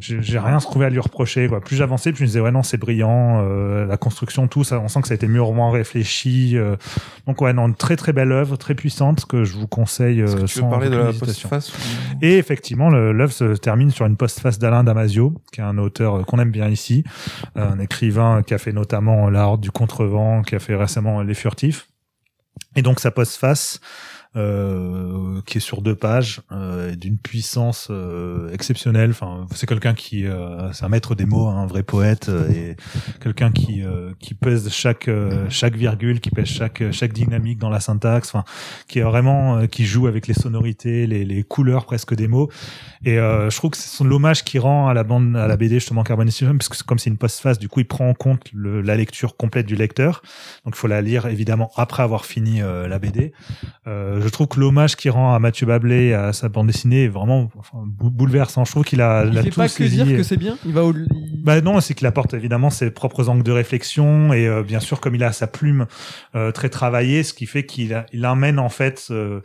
j'ai 0.00 0.20
j'ai 0.22 0.38
rien 0.38 0.58
trouvé 0.58 0.86
à 0.86 0.90
lui 0.90 0.98
reprocher. 0.98 1.46
Quoi. 1.48 1.60
Plus 1.60 1.76
j'avançais, 1.76 2.10
plus 2.10 2.18
je 2.18 2.22
me 2.24 2.26
disais 2.26 2.40
ouais 2.40 2.50
non, 2.50 2.62
c'est 2.62 2.76
brillant. 2.78 3.40
euh, 3.44 3.86
la 3.86 3.96
construction, 3.96 4.48
tout 4.48 4.64
ça, 4.64 4.80
on 4.80 4.88
sent 4.88 5.02
que 5.02 5.08
ça 5.08 5.14
a 5.14 5.16
été 5.16 5.28
mûrement 5.28 5.70
réfléchi. 5.70 6.56
euh, 6.56 6.74
donc 7.26 7.40
ouais, 7.40 7.52
non, 7.52 7.68
une 7.68 7.74
très 7.74 7.96
très 7.96 8.12
belle 8.12 8.32
œuvre, 8.32 8.56
très 8.56 8.74
puissante 8.74 9.26
que 9.26 9.44
je 9.44 9.54
vous 9.56 9.66
conseille. 9.68 10.20
Euh, 10.22 10.26
que 10.26 10.32
tu 10.32 10.40
veux 10.40 10.46
sans 10.48 10.70
parler 10.70 10.90
de 10.90 10.96
la 10.96 11.12
postface 11.12 11.70
ou- 11.72 12.18
Et 12.22 12.36
effectivement, 12.38 12.90
l'œuvre 12.90 13.32
se 13.32 13.56
termine 13.56 13.90
sur 13.90 14.06
une 14.06 14.16
postface 14.40 14.58
d'Alain 14.58 14.84
Damasio, 14.84 15.34
qui 15.52 15.60
est 15.60 15.64
un 15.64 15.76
auteur 15.76 16.24
qu'on 16.24 16.38
aime 16.38 16.50
bien 16.50 16.68
ici, 16.68 17.04
un 17.54 17.78
écrivain 17.78 18.42
qui 18.42 18.54
a 18.54 18.58
fait 18.58 18.72
notamment 18.72 19.28
La 19.28 19.46
Horde 19.46 19.60
du 19.60 19.70
Contrevent, 19.70 20.42
qui 20.42 20.54
a 20.54 20.58
fait 20.58 20.74
récemment 20.74 21.22
Les 21.22 21.34
Furtifs. 21.34 21.88
Et 22.74 22.80
donc 22.80 23.00
sa 23.00 23.10
postface, 23.10 23.80
euh, 24.36 25.40
qui 25.46 25.58
est 25.58 25.60
sur 25.60 25.82
deux 25.82 25.94
pages, 25.96 26.40
euh, 26.52 26.94
d'une 26.94 27.18
puissance 27.18 27.88
euh, 27.90 28.50
exceptionnelle. 28.52 29.10
Enfin, 29.10 29.46
c'est 29.54 29.66
quelqu'un 29.68 29.94
qui, 29.94 30.26
euh, 30.26 30.72
c'est 30.72 30.84
un 30.84 30.88
maître 30.88 31.14
des 31.14 31.24
mots, 31.26 31.48
hein, 31.48 31.56
un 31.62 31.66
vrai 31.66 31.82
poète, 31.82 32.28
euh, 32.28 32.48
et 32.50 32.76
quelqu'un 33.20 33.50
qui 33.50 33.82
euh, 33.84 34.12
qui 34.20 34.34
pèse 34.34 34.70
chaque 34.70 35.10
chaque 35.48 35.74
virgule, 35.76 36.20
qui 36.20 36.30
pèse 36.30 36.46
chaque 36.46 36.82
chaque 36.92 37.12
dynamique 37.12 37.58
dans 37.58 37.70
la 37.70 37.80
syntaxe. 37.80 38.28
Enfin, 38.34 38.44
qui 38.86 39.00
est 39.00 39.02
vraiment 39.02 39.66
qui 39.66 39.84
joue 39.84 40.06
avec 40.06 40.26
les 40.26 40.34
sonorités, 40.34 41.06
les, 41.06 41.24
les 41.24 41.42
couleurs 41.42 41.84
presque 41.86 42.14
des 42.14 42.28
mots. 42.28 42.48
Et 43.04 43.16
je 43.16 43.56
trouve 43.56 43.70
que 43.70 43.76
c'est 43.78 44.04
l'hommage 44.04 44.44
qu'il 44.44 44.60
rend 44.60 44.88
à 44.88 44.94
la 44.94 45.04
bande 45.04 45.36
à 45.36 45.46
la 45.48 45.56
BD 45.56 45.76
justement 45.76 46.02
Carbonation, 46.04 46.56
parce 46.56 46.68
que 46.68 46.82
comme 46.84 46.98
c'est 46.98 47.10
une 47.10 47.16
postface, 47.18 47.58
du 47.58 47.68
coup 47.68 47.80
il 47.80 47.86
prend 47.86 48.08
en 48.08 48.14
compte 48.14 48.42
le- 48.52 48.80
la 48.82 48.96
lecture 48.96 49.36
complète 49.36 49.66
du 49.66 49.74
lecteur. 49.74 50.22
Donc 50.64 50.74
il 50.74 50.78
faut 50.78 50.86
la 50.88 51.00
lire 51.02 51.26
évidemment 51.26 51.70
après 51.76 52.02
avoir 52.02 52.24
fini 52.26 52.60
la 52.60 52.98
BD. 52.98 53.32
Je 54.20 54.28
trouve 54.28 54.48
que 54.48 54.60
l'hommage 54.60 54.96
qu'il 54.96 55.10
rend 55.10 55.34
à 55.34 55.38
Mathieu 55.38 55.66
Bablé 55.66 56.12
à 56.12 56.32
sa 56.32 56.48
bande 56.48 56.66
dessinée 56.66 57.04
est 57.04 57.08
vraiment 57.08 57.50
enfin, 57.58 57.78
bouleversant. 57.84 58.64
Je 58.64 58.70
trouve 58.70 58.84
qu'il 58.84 59.00
a, 59.00 59.24
Il 59.24 59.38
a 59.38 59.42
fait 59.42 59.50
tout 59.50 59.60
pas 59.60 59.68
que 59.68 59.84
dire 59.84 60.06
que 60.06 60.22
c'est 60.22 60.36
bien, 60.36 60.56
il 60.64 60.72
va 60.72 60.84
au. 60.84 60.94
Bah 61.42 61.60
non, 61.60 61.80
c'est 61.80 61.94
qu'il 61.94 62.06
apporte 62.06 62.34
évidemment 62.34 62.70
ses 62.70 62.90
propres 62.90 63.28
angles 63.28 63.42
de 63.42 63.52
réflexion 63.52 64.32
et 64.32 64.46
euh, 64.46 64.62
bien 64.62 64.80
sûr 64.80 65.00
comme 65.00 65.14
il 65.14 65.24
a 65.24 65.32
sa 65.32 65.46
plume 65.46 65.86
euh, 66.34 66.52
très 66.52 66.68
travaillée, 66.68 67.22
ce 67.22 67.32
qui 67.32 67.46
fait 67.46 67.64
qu'il 67.64 68.04
il 68.12 68.24
amène 68.24 68.58
en 68.58 68.68
fait, 68.68 69.08
euh, 69.10 69.40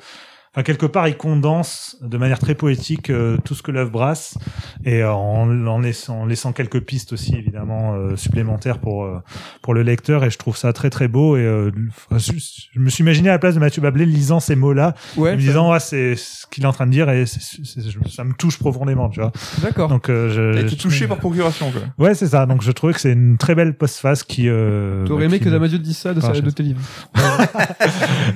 enfin 0.56 0.64
quelque 0.64 0.86
part 0.86 1.07
il 1.10 1.18
condense 1.18 1.98
de 2.02 2.18
manière 2.18 2.40
très 2.40 2.56
poétique 2.56 3.10
euh, 3.10 3.36
tout 3.44 3.56
ce 3.56 3.61
que 3.61 3.72
l'œuvre 3.72 3.91
brasse 3.91 4.38
et 4.86 5.02
euh, 5.03 5.11
en, 5.14 5.49
en 5.68 5.80
laissant, 5.80 6.22
en 6.22 6.26
laissant 6.26 6.53
quelques 6.53 6.80
pistes 6.80 7.11
aussi 7.11 7.36
évidemment 7.36 7.95
euh, 7.95 8.15
supplémentaires 8.15 8.80
pour 8.80 9.03
euh, 9.03 9.19
pour 9.61 9.73
le 9.73 9.84
lecteur 9.84 10.23
et 10.23 10.30
je 10.30 10.38
trouve 10.38 10.56
ça 10.56 10.72
très 10.72 10.90
très 10.90 11.10
beau 11.10 11.36
et 11.36 11.41
euh, 11.41 11.72
enfin, 12.10 12.18
je, 12.18 12.32
je 12.73 12.80
me 12.80 12.90
suis 12.90 13.03
imaginé 13.03 13.27
à 13.30 13.34
la 13.34 13.40
place 13.40 13.56
de 13.56 13.60
Mathieu 13.60 13.82
Bablé 13.82 14.06
lisant 14.06 14.40
ces 14.40 14.56
mots-là 14.56 14.95
Ouais, 15.18 15.34
et 15.34 15.36
me 15.36 15.41
disant 15.41 15.72
ouais, 15.73 15.80
c'est 15.82 16.15
ce 16.15 16.45
qu'il 16.48 16.64
est 16.64 16.68
en 16.68 16.72
train 16.73 16.86
de 16.88 16.91
dire 16.91 17.10
et 17.10 17.26
ça 17.26 18.23
me 18.23 18.34
touche 18.34 18.57
profondément 18.57 19.10
tu 19.10 19.19
vois 19.19 19.32
d'accord. 19.61 19.90
donc 19.90 20.10
euh, 20.10 20.30
je, 20.56 20.61
été 20.61 20.69
je- 20.69 20.76
touché 20.82 21.07
par 21.07 21.18
procuration, 21.18 21.72
quoi. 21.72 21.82
Ouais, 21.98 22.14
c'est 22.15 22.27
ça. 22.27 22.45
Donc 22.45 22.61
je 22.61 22.72
trouvais 22.72 22.94
que 22.94 22.99
c'est 23.02 23.11
une 23.11 23.38
très 23.38 23.56
belle 23.56 23.76
postface 23.76 24.23
qui. 24.23 24.48
Euh, 24.48 25.06
T'aurais 25.06 25.22
bah, 25.22 25.26
aimé 25.26 25.40
qui 25.40 25.45
que 25.45 25.49
Damasio 25.49 25.77
dise 25.77 25.98
ça 25.98 26.14
de, 26.14 26.19
sa- 26.22 26.32
Ah, 26.36 26.40
de 26.40 26.49
tes 26.49 26.64
livres. 26.64 26.82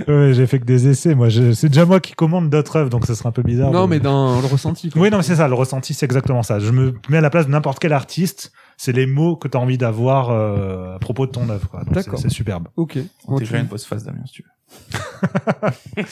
Ouais, 0.08 0.34
j'ai 0.34 0.48
fait 0.48 0.60
que 0.60 0.66
des 0.66 0.88
essais. 0.88 1.16
Moi, 1.16 1.28
c'est 1.30 1.68
déjà 1.70 1.86
moi 1.86 2.00
qui 2.00 2.09
commande 2.16 2.50
d'autres 2.50 2.76
œuvres, 2.78 2.90
donc 2.90 3.06
ce 3.06 3.14
serait 3.16 3.30
un 3.30 3.32
peu 3.32 3.42
bizarre. 3.44 3.72
Non, 3.72 3.86
de- 3.86 3.90
mais 3.90 4.00
dans 4.00 4.40
le 4.42 4.48
ressenti. 4.48 4.90
quoi. 4.90 5.02
Oui, 5.02 5.10
non, 5.10 5.18
mais 5.18 5.24
c'est 5.24 5.36
ça. 5.36 5.48
Le 5.48 5.54
ressenti, 5.56 5.94
c'est 5.94 6.06
exactement 6.06 6.44
ça. 6.44 6.60
Je 6.60 6.72
me 6.72 6.94
mets 7.10 7.18
à 7.18 7.22
la 7.22 7.30
place 7.30 7.46
de 7.48 7.52
n'importe 7.52 7.80
quel 7.80 7.94
artiste. 7.94 8.52
C'est 8.78 8.94
les 8.94 9.06
mots 9.08 9.36
que 9.36 9.48
tu 9.50 9.58
as 9.58 9.60
envie 9.60 9.78
d'avoir 9.78 10.30
euh, 10.30 10.96
à 10.96 11.00
propos 11.00 11.26
de 11.26 11.32
ton 11.32 11.50
œuvre. 11.50 11.82
D'accord. 11.92 12.18
C'est 12.18 12.30
superbe. 12.30 12.70
Ok. 12.78 12.98
On 13.28 13.34
Ok. 13.34 13.40
déjà 13.40 13.58
une 13.60 13.68
postface, 13.68 14.04
Damien, 14.06 14.22
si 14.26 14.32
tu 14.34 14.44
veux. 14.44 14.50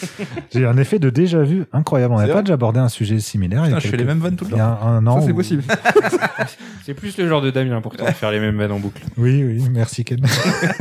J'ai 0.51 0.65
un 0.65 0.77
effet 0.77 0.99
de 0.99 1.09
déjà 1.09 1.43
vu 1.43 1.65
incroyable. 1.71 2.13
On 2.13 2.17
vrai 2.17 2.27
pas 2.31 2.41
déjà 2.41 2.55
abordé 2.55 2.79
un 2.79 2.89
sujet 2.89 3.19
similaire. 3.19 3.63
il 3.65 3.69
y 3.71 3.73
a 3.73 3.77
Putain, 3.77 3.79
je 3.85 3.87
fais 3.91 3.97
les 3.97 4.03
mêmes 4.03 4.19
vannes 4.19 4.35
tout 4.35 4.45
le 4.45 4.51
Il 4.51 4.55
y 4.55 4.57
temps. 4.59 4.65
a 4.81 4.85
un 4.85 5.05
an. 5.07 5.19
Ça, 5.21 5.27
c'est 5.27 5.31
ou- 5.31 5.35
possible. 5.35 5.63
C'est 6.85 6.93
plus 6.93 7.17
le 7.17 7.27
genre 7.27 7.41
de 7.41 7.51
Damien 7.51 7.81
pour 7.81 7.95
toi 7.97 8.09
de 8.09 8.15
faire 8.15 8.31
les 8.31 8.39
mêmes 8.39 8.57
vannes 8.57 8.71
en 8.71 8.79
boucle. 8.79 9.03
Oui, 9.17 9.43
oui. 9.43 9.63
Merci 9.71 10.03
Ken. 10.05 10.19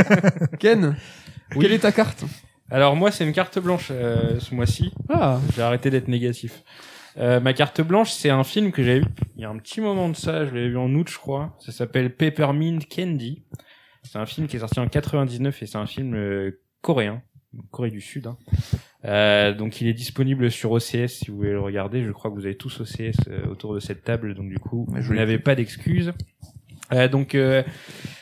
Ken, 0.60 0.96
Oui. 1.54 1.62
quelle 1.62 1.72
est 1.72 1.80
ta 1.80 1.92
carte? 1.92 2.24
Alors 2.70 2.96
moi, 2.96 3.10
c'est 3.10 3.24
une 3.24 3.32
carte 3.32 3.58
blanche 3.58 3.88
euh, 3.90 4.40
ce 4.40 4.54
mois-ci. 4.54 4.92
Ah, 5.08 5.40
J'ai 5.54 5.62
arrêté 5.62 5.90
d'être 5.90 6.08
négatif. 6.08 6.62
Euh, 7.18 7.40
ma 7.40 7.52
carte 7.54 7.80
blanche, 7.80 8.10
c'est 8.12 8.28
un 8.30 8.44
film 8.44 8.72
que 8.72 8.82
j'avais 8.82 9.00
vu 9.00 9.06
il 9.36 9.42
y 9.42 9.44
a 9.44 9.50
un 9.50 9.56
petit 9.58 9.80
moment 9.80 10.08
de 10.08 10.16
ça. 10.16 10.44
Je 10.44 10.54
l'avais 10.54 10.68
vu 10.68 10.76
en 10.78 10.92
août, 10.94 11.08
je 11.10 11.18
crois. 11.18 11.56
Ça 11.60 11.72
s'appelle 11.72 12.14
Peppermint 12.14 12.78
Candy. 12.94 13.42
C'est 14.02 14.18
un 14.18 14.26
film 14.26 14.46
qui 14.46 14.56
est 14.56 14.60
sorti 14.60 14.80
en 14.80 14.88
99 14.88 15.62
et 15.62 15.66
c'est 15.66 15.78
un 15.78 15.86
film 15.86 16.14
euh, 16.14 16.60
coréen, 16.80 17.22
Corée 17.70 17.90
du 17.90 18.00
Sud. 18.00 18.26
hein. 18.26 18.36
Euh, 19.04 19.52
donc 19.54 19.80
il 19.80 19.86
est 19.86 19.94
disponible 19.94 20.50
sur 20.50 20.72
OCS 20.72 21.08
si 21.08 21.30
vous 21.30 21.36
voulez 21.36 21.52
le 21.52 21.60
regarder. 21.60 22.02
Je 22.04 22.10
crois 22.10 22.30
que 22.30 22.36
vous 22.36 22.44
avez 22.46 22.56
tous 22.56 22.80
OCS 22.80 23.16
euh, 23.28 23.46
autour 23.48 23.74
de 23.74 23.80
cette 23.80 24.02
table, 24.04 24.34
donc 24.34 24.48
du 24.48 24.58
coup 24.58 24.86
Mais 24.92 25.00
je 25.02 25.06
vous 25.06 25.12
l'ai 25.12 25.20
n'avez 25.20 25.38
pas 25.38 25.54
d'excuses. 25.54 26.12
Euh, 26.92 27.08
donc 27.08 27.34
euh, 27.34 27.62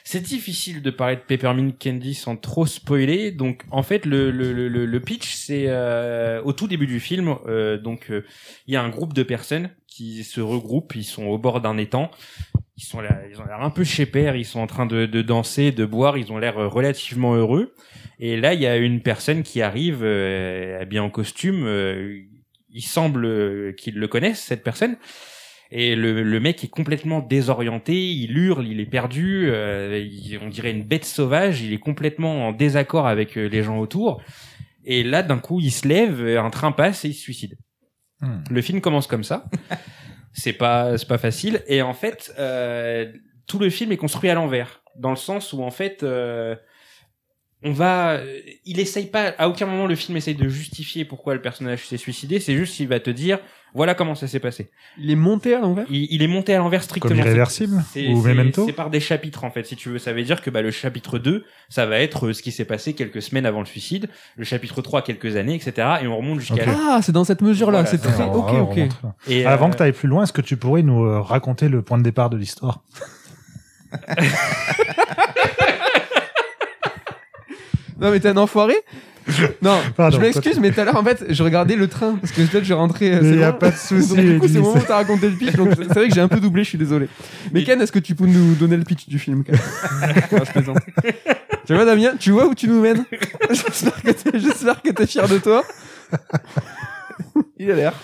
c'est 0.06 0.20
difficile 0.20 0.82
de 0.82 0.90
parler 0.90 1.16
de 1.16 1.22
Peppermint 1.22 1.70
Candy 1.72 2.14
sans 2.14 2.36
trop 2.36 2.66
spoiler. 2.66 3.31
Donc 3.32 3.62
en 3.70 3.82
fait 3.82 4.05
le 4.06 4.31
le 4.31 4.52
le, 4.52 4.68
le- 4.86 5.01
pitch 5.01 5.32
c'est 5.35 5.64
euh, 5.68 6.43
au 6.43 6.52
tout 6.52 6.68
début 6.68 6.86
du 6.86 7.01
film. 7.01 7.35
euh, 7.47 7.78
donc 7.78 8.10
euh, 8.10 8.22
il 8.66 8.74
y 8.74 8.76
a 8.76 8.82
un 8.82 8.90
groupe 8.90 9.14
de 9.14 9.22
personnes 9.22 9.70
qui 9.89 10.22
se 10.24 10.40
regroupent. 10.40 10.94
Ils 10.94 11.05
sont 11.05 11.24
au 11.24 11.39
bord 11.39 11.60
d'un 11.60 11.78
étang. 11.78 12.10
Ils 12.76 12.82
sont 12.85 13.01
là, 13.01 13.22
ils 13.31 13.40
ont 13.40 13.44
l'air 13.47 13.62
un 13.62 13.70
peu 13.70 13.85
chépères. 13.85 14.36
Ils 14.36 14.44
sont 14.44 14.60
en 14.60 14.66
train 14.66 14.86
de, 14.86 15.06
de 15.06 15.22
danser, 15.22 15.72
de 15.72 15.85
boire. 15.86 16.18
Ils 16.18 16.32
ont 16.32 16.39
l'air 16.39 16.59
euh, 16.59 16.68
relativement 16.68 17.35
heureux. 17.35 17.74
Et 18.20 18.36
là 18.36 18.52
il 18.55 18.60
y 18.60 18.66
a 18.66 18.76
une 18.76 19.01
personne 19.01 19.43
qui 19.43 19.62
arrive 19.62 20.01
euh, 20.02 20.81
habillée 20.81 21.01
en 21.01 21.10
costume. 21.10 21.64
euh, 21.66 22.20
il 22.76 22.82
semble 22.82 23.74
qu'ils 23.76 23.94
le 23.94 24.09
connaissent 24.09 24.43
cette 24.43 24.64
personne. 24.64 24.97
Et 25.70 25.96
le, 25.96 26.22
le 26.22 26.40
mec 26.40 26.62
est 26.62 26.68
complètement 26.68 27.20
désorienté, 27.20 28.10
il 28.12 28.36
hurle, 28.36 28.66
il 28.68 28.80
est 28.80 28.86
perdu, 28.86 29.46
euh, 29.48 29.98
il- 29.98 30.38
on 30.42 30.48
dirait 30.48 30.70
une 30.70 30.84
bête 30.84 31.04
sauvage, 31.04 31.62
il 31.62 31.72
est 31.72 31.78
complètement 31.78 32.48
en 32.48 32.52
désaccord 32.52 33.06
avec 33.06 33.36
euh, 33.36 33.46
les 33.48 33.62
gens 33.62 33.78
autour. 33.78 34.22
Et 34.84 35.02
là, 35.02 35.22
d'un 35.22 35.38
coup, 35.38 35.60
il 35.60 35.72
se 35.72 35.88
lève, 35.88 36.20
un 36.38 36.50
train 36.50 36.70
passe 36.72 37.04
et 37.04 37.08
il 37.08 37.14
se 37.14 37.22
suicide. 37.22 37.56
Hmm. 38.20 38.44
Le 38.50 38.60
film 38.62 38.80
commence 38.80 39.06
comme 39.06 39.24
ça. 39.24 39.46
c'est 40.32 40.52
pas, 40.52 40.98
c'est 40.98 41.08
pas 41.08 41.18
facile. 41.18 41.62
Et 41.66 41.80
en 41.82 41.94
fait, 41.94 42.32
euh, 42.38 43.10
tout 43.46 43.58
le 43.58 43.70
film 43.70 43.92
est 43.92 43.96
construit 43.96 44.30
à 44.30 44.34
l'envers, 44.34 44.82
dans 44.96 45.10
le 45.10 45.16
sens 45.16 45.52
où 45.52 45.62
en 45.62 45.70
fait, 45.70 46.02
euh, 46.02 46.54
on 47.62 47.72
va, 47.72 48.20
il 48.66 48.78
essaye 48.78 49.06
pas, 49.06 49.28
à 49.38 49.48
aucun 49.48 49.64
moment 49.66 49.86
le 49.86 49.94
film 49.94 50.16
essaye 50.18 50.34
de 50.34 50.48
justifier 50.48 51.06
pourquoi 51.06 51.34
le 51.34 51.40
personnage 51.40 51.86
s'est 51.86 51.96
suicidé. 51.96 52.38
C'est 52.38 52.54
juste 52.56 52.76
qu'il 52.76 52.88
va 52.88 53.00
te 53.00 53.10
dire, 53.10 53.38
voilà 53.74 53.94
comment 53.94 54.14
ça 54.14 54.28
s'est 54.28 54.38
passé. 54.40 54.70
il 54.98 55.10
est 55.10 55.16
monté 55.16 55.55
à 55.55 55.59
l'envers 55.60 55.84
Il, 55.90 56.06
il 56.10 56.22
est 56.22 56.28
monté 56.28 56.55
à 56.55 56.59
l'envers 56.59 56.82
strictement. 56.82 57.09
Comme 57.10 57.18
Irréversible 57.18 57.82
C'est- 57.92 58.06
ou 58.09 58.22
Memento 58.22 58.64
C'est 58.66 58.72
par 58.72 58.88
des 58.88 59.01
chapitres 59.01 59.42
en 59.44 59.51
fait, 59.51 59.64
si 59.66 59.74
tu 59.76 59.88
veux. 59.88 59.98
Ça 59.98 60.12
veut 60.12 60.22
dire 60.22 60.40
que 60.42 60.48
bah, 60.51 60.62
le 60.62 60.70
chapitre 60.70 61.18
2, 61.18 61.44
ça 61.68 61.84
va 61.84 61.98
être 61.98 62.28
euh, 62.28 62.32
ce 62.32 62.42
qui 62.42 62.52
s'est 62.52 62.64
passé 62.64 62.94
quelques 62.94 63.20
semaines 63.20 63.46
avant 63.46 63.59
le 63.60 63.66
suicide, 63.66 64.09
le 64.36 64.44
chapitre 64.44 64.80
3 64.80 65.02
quelques 65.02 65.34
années, 65.36 65.55
etc. 65.56 65.88
Et 66.02 66.06
on 66.06 66.16
remonte 66.16 66.38
jusqu'à 66.40 66.55
Ok. 66.62 66.66
là. 66.66 66.74
Ah, 66.96 67.01
c'est 67.02 67.12
dans 67.12 67.24
cette 67.24 67.42
mesure-là. 67.42 67.82
Voilà, 67.82 67.90
c'est 67.90 67.98
très. 67.98 68.24
Ok, 68.24 68.52
ok. 68.52 68.78
Et, 69.28 69.44
Avant 69.44 69.66
euh, 69.66 69.70
que 69.70 69.76
tu 69.76 69.82
ailles 69.82 69.92
plus 69.92 70.09
loin, 70.09 70.22
est-ce 70.22 70.32
que 70.32 70.40
tu 70.40 70.56
pourrais 70.56 70.82
nous 70.82 71.05
euh, 71.05 71.20
raconter 71.20 71.68
le 71.68 71.82
point 71.82 71.98
de 71.98 72.02
départ 72.05 72.30
de 72.30 72.36
l'histoire? 72.36 72.80
Non, 78.01 78.10
mais 78.10 78.20
t'es 78.20 78.28
un 78.28 78.36
enfoiré? 78.36 78.74
Non, 79.62 79.78
Pardon, 79.96 80.16
je 80.16 80.20
m'excuse, 80.22 80.59
mais 80.60 80.70
tout 80.70 80.80
à 80.80 80.84
l'heure, 80.84 80.96
en 80.96 81.02
fait, 81.05 81.24
je 81.30 81.42
regardais 81.42 81.76
le 81.76 81.88
train 81.88 82.16
parce 82.20 82.32
que 82.32 82.42
peut-être 82.42 82.64
je 82.64 82.74
rentrais. 82.74 83.10
euh, 83.14 83.20
Il 83.22 83.30
c'est 83.30 83.36
y 83.40 83.42
a 83.42 83.52
bon. 83.52 83.59
pas 83.59 83.70
de 83.70 83.76
souci, 83.76 84.14
du 84.16 84.38
coup, 84.38 84.46
c'est 84.48 84.55
le 84.55 84.60
moment 84.60 84.74
où 84.76 84.80
t'as 84.86 84.96
raconté 84.96 85.30
le 85.30 85.36
pitch. 85.36 85.52
Donc, 85.55 85.70
c'est 85.76 85.94
vrai 85.94 86.09
que 86.09 86.14
j'ai 86.14 86.20
un 86.20 86.28
peu 86.28 86.40
doublé, 86.40 86.62
je 86.64 86.68
suis 86.70 86.78
désolé. 86.78 87.09
Mais 87.52 87.64
Ken, 87.64 87.80
est-ce 87.80 87.92
que 87.92 87.98
tu 87.98 88.14
peux 88.14 88.26
nous 88.26 88.55
donner 88.55 88.76
le 88.76 88.84
pitch 88.84 89.09
du 89.09 89.18
film 89.18 89.42
Ken 89.44 89.56
Non, 90.32 90.38
je 90.44 90.52
plaisante. 90.52 90.78
Tu 91.66 91.74
vois, 91.74 91.84
Damien, 91.86 92.12
tu 92.18 92.30
vois 92.32 92.46
où 92.46 92.55
tu 92.55 92.68
nous 92.68 92.80
mènes? 92.82 93.05
J'espère 93.51 94.02
que 94.02 94.10
t'es, 94.10 94.38
j'espère 94.38 94.82
que 94.82 94.90
t'es 94.90 95.06
fier 95.06 95.26
de 95.26 95.38
toi. 95.38 95.64
Il 97.58 97.70
a 97.70 97.74
l'air. 97.74 97.94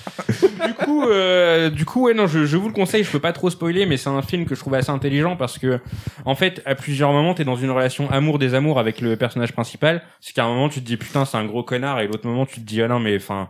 du 0.66 0.74
coup, 0.74 1.04
euh, 1.04 1.70
du 1.70 1.84
coup, 1.84 2.04
ouais, 2.04 2.14
non, 2.14 2.26
je, 2.26 2.44
je 2.44 2.56
vous 2.56 2.68
le 2.68 2.74
conseille. 2.74 3.04
Je 3.04 3.10
peux 3.10 3.20
pas 3.20 3.32
trop 3.32 3.50
spoiler, 3.50 3.86
mais 3.86 3.96
c'est 3.96 4.08
un 4.08 4.22
film 4.22 4.46
que 4.46 4.54
je 4.54 4.60
trouve 4.60 4.74
assez 4.74 4.90
intelligent 4.90 5.36
parce 5.36 5.58
que, 5.58 5.80
en 6.24 6.34
fait, 6.34 6.62
à 6.64 6.74
plusieurs 6.74 7.12
moments, 7.12 7.34
t'es 7.34 7.44
dans 7.44 7.56
une 7.56 7.70
relation 7.70 8.10
amour 8.10 8.38
des 8.38 8.54
amours 8.54 8.78
avec 8.78 9.00
le 9.00 9.16
personnage 9.16 9.52
principal. 9.52 10.02
C'est 10.20 10.34
qu'à 10.34 10.44
un 10.44 10.48
moment, 10.48 10.68
tu 10.68 10.80
te 10.80 10.86
dis 10.86 10.96
putain, 10.96 11.24
c'est 11.24 11.36
un 11.36 11.44
gros 11.44 11.62
connard, 11.62 12.00
et 12.00 12.06
l'autre 12.06 12.26
moment, 12.26 12.46
tu 12.46 12.60
te 12.60 12.66
dis 12.66 12.80
ah 12.82 12.88
non, 12.88 13.00
mais 13.00 13.16
enfin, 13.16 13.48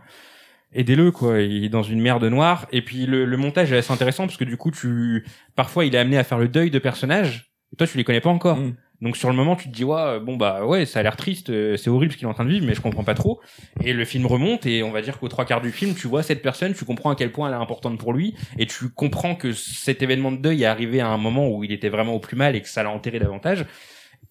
aidez-le 0.73 1.11
quoi. 1.11 1.41
Il 1.41 1.65
est 1.65 1.69
dans 1.69 1.83
une 1.83 2.01
merde 2.01 2.23
noire. 2.25 2.65
Et 2.71 2.81
puis 2.81 3.05
le, 3.05 3.25
le 3.25 3.37
montage 3.37 3.71
est 3.71 3.77
assez 3.77 3.93
intéressant 3.93 4.25
parce 4.25 4.37
que 4.37 4.45
du 4.45 4.57
coup, 4.57 4.71
tu, 4.71 5.25
parfois, 5.55 5.85
il 5.85 5.95
est 5.95 5.99
amené 5.99 6.17
à 6.17 6.23
faire 6.23 6.39
le 6.39 6.47
deuil 6.47 6.71
de 6.71 6.79
personnages. 6.79 7.51
Et 7.73 7.75
toi, 7.75 7.87
tu 7.87 7.97
les 7.97 8.03
connais 8.03 8.21
pas 8.21 8.29
encore. 8.29 8.57
Mm. 8.57 8.75
Donc 9.01 9.17
sur 9.17 9.29
le 9.29 9.35
moment, 9.35 9.55
tu 9.55 9.69
te 9.69 9.73
dis 9.73 9.83
ouais, 9.83 10.19
bon 10.19 10.37
bah 10.37 10.63
ouais, 10.65 10.85
ça 10.85 10.99
a 10.99 11.03
l'air 11.03 11.17
triste, 11.17 11.49
euh, 11.49 11.75
c'est 11.75 11.89
horrible 11.89 12.13
ce 12.13 12.17
qu'il 12.17 12.27
est 12.27 12.29
en 12.29 12.35
train 12.35 12.45
de 12.45 12.51
vivre, 12.51 12.67
mais 12.67 12.75
je 12.75 12.81
comprends 12.81 13.03
pas 13.03 13.15
trop. 13.15 13.41
Et 13.83 13.93
le 13.93 14.05
film 14.05 14.27
remonte 14.27 14.67
et 14.67 14.83
on 14.83 14.91
va 14.91 15.01
dire 15.01 15.17
qu'aux 15.17 15.27
trois 15.27 15.43
quarts 15.45 15.61
du 15.61 15.71
film, 15.71 15.95
tu 15.95 16.07
vois 16.07 16.21
cette 16.21 16.43
personne, 16.43 16.73
tu 16.75 16.85
comprends 16.85 17.09
à 17.09 17.15
quel 17.15 17.31
point 17.31 17.47
elle 17.47 17.55
est 17.55 17.61
importante 17.61 17.97
pour 17.97 18.13
lui 18.13 18.35
et 18.59 18.67
tu 18.67 18.89
comprends 18.89 19.33
que 19.33 19.53
cet 19.53 20.03
événement 20.03 20.31
de 20.31 20.37
deuil 20.37 20.63
est 20.63 20.67
arrivé 20.67 21.01
à 21.01 21.07
un 21.07 21.17
moment 21.17 21.49
où 21.49 21.63
il 21.63 21.71
était 21.71 21.89
vraiment 21.89 22.13
au 22.13 22.19
plus 22.19 22.37
mal 22.37 22.55
et 22.55 22.61
que 22.61 22.69
ça 22.69 22.83
l'a 22.83 22.91
enterré 22.91 23.17
davantage. 23.17 23.65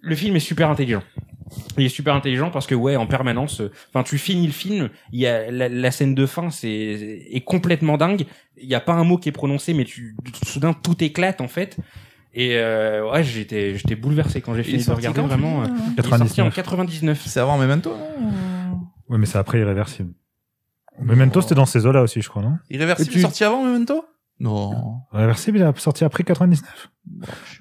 Le 0.01 0.15
film 0.15 0.37
est 0.37 0.41
super 0.41 0.71
intelligent. 0.71 1.03
Il 1.77 1.85
est 1.85 1.89
super 1.89 2.15
intelligent 2.15 2.53
parce 2.53 2.69
que 2.69 2.77
ouais, 2.77 2.95
en 2.95 3.09
permanence, 3.09 3.61
euh, 3.61 3.73
enfin 3.89 4.05
tu 4.05 4.19
finis 4.19 4.47
le 4.47 4.53
film, 4.53 4.89
il 5.13 5.19
y 5.19 5.27
a 5.27 5.51
la, 5.51 5.69
la 5.69 5.91
scène 5.91 6.15
de 6.15 6.27
fin, 6.27 6.51
c'est 6.51 6.69
est 6.69 7.45
complètement 7.45 7.97
dingue. 7.97 8.25
Il 8.57 8.69
y 8.69 8.77
a 8.77 8.81
pas 8.81 8.93
un 8.93 9.03
mot 9.03 9.19
qui 9.19 9.31
est 9.31 9.33
prononcé, 9.33 9.75
mais 9.75 9.85
tu 9.85 10.15
soudain 10.47 10.75
tout 10.75 11.03
éclate 11.03 11.41
en 11.41 11.49
fait. 11.49 11.77
Et 12.33 12.57
euh, 12.57 13.11
ouais, 13.11 13.25
j'étais 13.25 13.77
j'étais 13.77 13.97
bouleversé 13.97 14.41
quand 14.41 14.55
j'ai 14.55 14.63
fini 14.63 14.85
de 14.85 14.91
regarder 14.93 15.21
vraiment. 15.23 15.63
euh, 15.63 15.65
celui-là 15.67 15.83
Il 15.97 16.07
est 16.15 16.19
sorti 16.19 16.41
en 16.43 16.51
99. 16.51 16.55
99. 16.55 17.23
C'est 17.27 17.41
avant 17.41 17.59
Memento, 17.59 17.91
non 17.91 18.79
Oui, 19.09 19.19
mais 19.19 19.27
c'est 19.27 19.39
après 19.39 19.59
Irréversible. 19.61 20.13
Memento, 21.01 21.41
c'était 21.41 21.55
dans 21.55 21.67
ces 21.67 21.87
eaux-là 21.87 22.03
aussi, 22.03 22.21
je 22.21 22.29
crois, 22.29 22.43
non? 22.43 22.59
Irréversible 22.69 23.11
tu- 23.11 23.19
est 23.19 23.23
sorti 23.23 23.43
avant 23.43 23.65
Memento? 23.65 24.05
Non. 24.41 25.03
Irréversible, 25.13 25.59
il 25.59 25.63
a 25.65 25.73
sorti 25.77 26.03
après 26.05 26.25
99. 26.25 26.89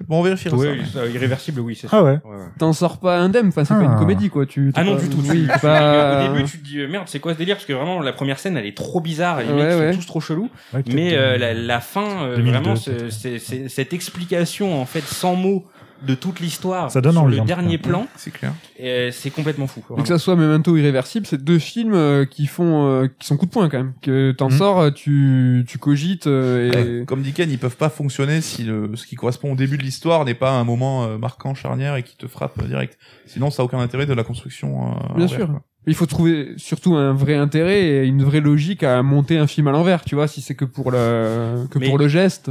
Bon, 0.08 0.20
on 0.20 0.22
vérifiera 0.22 0.56
Oui, 0.56 0.80
ça. 0.86 1.00
ça, 1.00 1.06
irréversible, 1.06 1.60
oui, 1.60 1.76
c'est 1.76 1.86
Ah 1.88 1.90
ça. 1.90 2.02
ouais. 2.04 2.18
Ouais, 2.24 2.36
ouais. 2.36 2.44
T'en 2.58 2.72
sors 2.72 2.98
pas 2.98 3.18
indemne, 3.18 3.48
enfin, 3.48 3.64
c'est 3.64 3.74
pas 3.74 3.80
Ah. 3.82 3.92
une 3.92 3.98
comédie, 3.98 4.30
quoi. 4.30 4.46
Tu, 4.46 4.72
Ah 4.74 4.84
non, 4.84 4.96
pas- 4.96 5.02
du 5.02 5.08
tout. 5.10 5.18
Oui, 5.28 5.46
pas... 5.60 6.30
Au 6.30 6.32
début, 6.34 6.44
tu 6.48 6.58
te 6.58 6.64
dis 6.64 6.78
euh, 6.80 6.88
merde, 6.88 7.04
c'est 7.08 7.20
quoi 7.20 7.34
ce 7.34 7.38
délire? 7.38 7.56
Parce 7.56 7.66
que 7.66 7.72
vraiment, 7.74 8.00
la 8.00 8.12
première 8.12 8.38
scène, 8.38 8.56
elle 8.56 8.66
est 8.66 8.76
trop 8.76 9.00
bizarre. 9.00 9.40
Les 9.40 9.46
Ouais, 9.46 9.52
mecs 9.54 9.78
ouais. 9.78 9.92
sont 9.92 9.98
tous 9.98 10.06
trop 10.06 10.20
chelous. 10.20 10.48
Mais 10.92 11.14
euh, 11.16 11.36
la, 11.36 11.52
la 11.54 11.80
fin, 11.80 12.24
euh, 12.24 12.36
2002, 12.36 12.58
vraiment, 12.58 12.74
peut-être. 12.74 13.10
c'est- 13.10 13.10
c'est 13.10 13.38
c'est- 13.38 13.68
cette 13.68 13.92
explication 13.92 14.80
en 14.80 14.86
fait 14.86 15.02
sans 15.02 15.34
mots 15.36 15.66
de 16.06 16.14
toute 16.14 16.40
l'histoire 16.40 16.90
Ça 16.90 17.00
donne 17.00 17.12
sur 17.12 17.22
envie, 17.22 17.36
le 17.36 17.42
en 17.42 17.44
dernier 17.44 17.78
cas. 17.78 17.88
plan, 17.88 18.06
C'est 18.16 18.30
clair. 18.32 18.52
et 18.78 19.10
c'est 19.12 19.30
complètement 19.30 19.66
fou. 19.66 19.82
Donc 19.90 20.02
que 20.02 20.08
ça 20.08 20.18
soit 20.18 20.36
Memento 20.36 20.72
ou 20.72 20.76
Irréversible, 20.76 21.26
c'est 21.26 21.42
deux 21.42 21.58
films 21.58 21.94
euh, 21.94 22.24
qui 22.24 22.46
font, 22.46 22.86
euh, 22.86 23.06
qui 23.18 23.26
sont 23.26 23.36
coup 23.36 23.46
de 23.46 23.50
poing 23.50 23.68
quand 23.68 23.78
même. 23.78 23.92
Que 24.02 24.32
t'en 24.32 24.48
Mhm. 24.50 24.56
sors, 24.58 24.80
euh, 24.80 24.90
tu, 24.90 25.64
tu 25.68 25.78
cogites 25.78 26.26
euh, 26.26 26.70
et 26.72 27.00
Ouais, 27.00 27.04
Comme 27.06 27.22
dit 27.22 27.32
Ken, 27.32 27.50
ils 27.50 27.58
peuvent 27.58 27.76
pas 27.76 27.90
fonctionner 27.90 28.40
si 28.40 28.64
le, 28.64 28.90
ce 28.94 29.06
qui 29.06 29.16
correspond 29.16 29.52
au 29.52 29.56
début 29.56 29.76
de 29.78 29.82
l'histoire 29.82 30.24
n'est 30.24 30.34
pas 30.34 30.52
un 30.52 30.64
moment 30.64 31.04
euh, 31.04 31.18
marquant, 31.18 31.54
charnière 31.54 31.96
et 31.96 32.02
qui 32.02 32.16
te 32.16 32.26
frappe 32.26 32.58
euh, 32.62 32.66
direct. 32.66 32.98
Sinon, 33.26 33.50
ça 33.50 33.62
a 33.62 33.64
aucun 33.64 33.78
intérêt 33.78 34.06
de 34.06 34.14
la 34.14 34.24
construction. 34.24 34.92
euh, 34.92 35.16
Bien 35.16 35.28
sûr. 35.28 35.46
quoi. 35.48 35.62
il 35.86 35.94
faut 35.94 36.06
trouver 36.06 36.52
surtout 36.56 36.94
un 36.94 37.12
vrai 37.14 37.34
intérêt 37.34 37.80
et 37.82 38.06
une 38.06 38.22
vraie 38.22 38.40
logique 38.40 38.82
à 38.82 39.02
monter 39.02 39.38
un 39.38 39.46
film 39.46 39.66
à 39.68 39.72
l'envers. 39.72 40.02
Tu 40.04 40.14
vois, 40.14 40.28
si 40.28 40.40
c'est 40.40 40.54
que 40.54 40.64
pour 40.64 40.90
le 40.90 41.66
que 41.70 41.78
Mais- 41.78 41.88
pour 41.88 41.98
le 41.98 42.08
geste. 42.08 42.50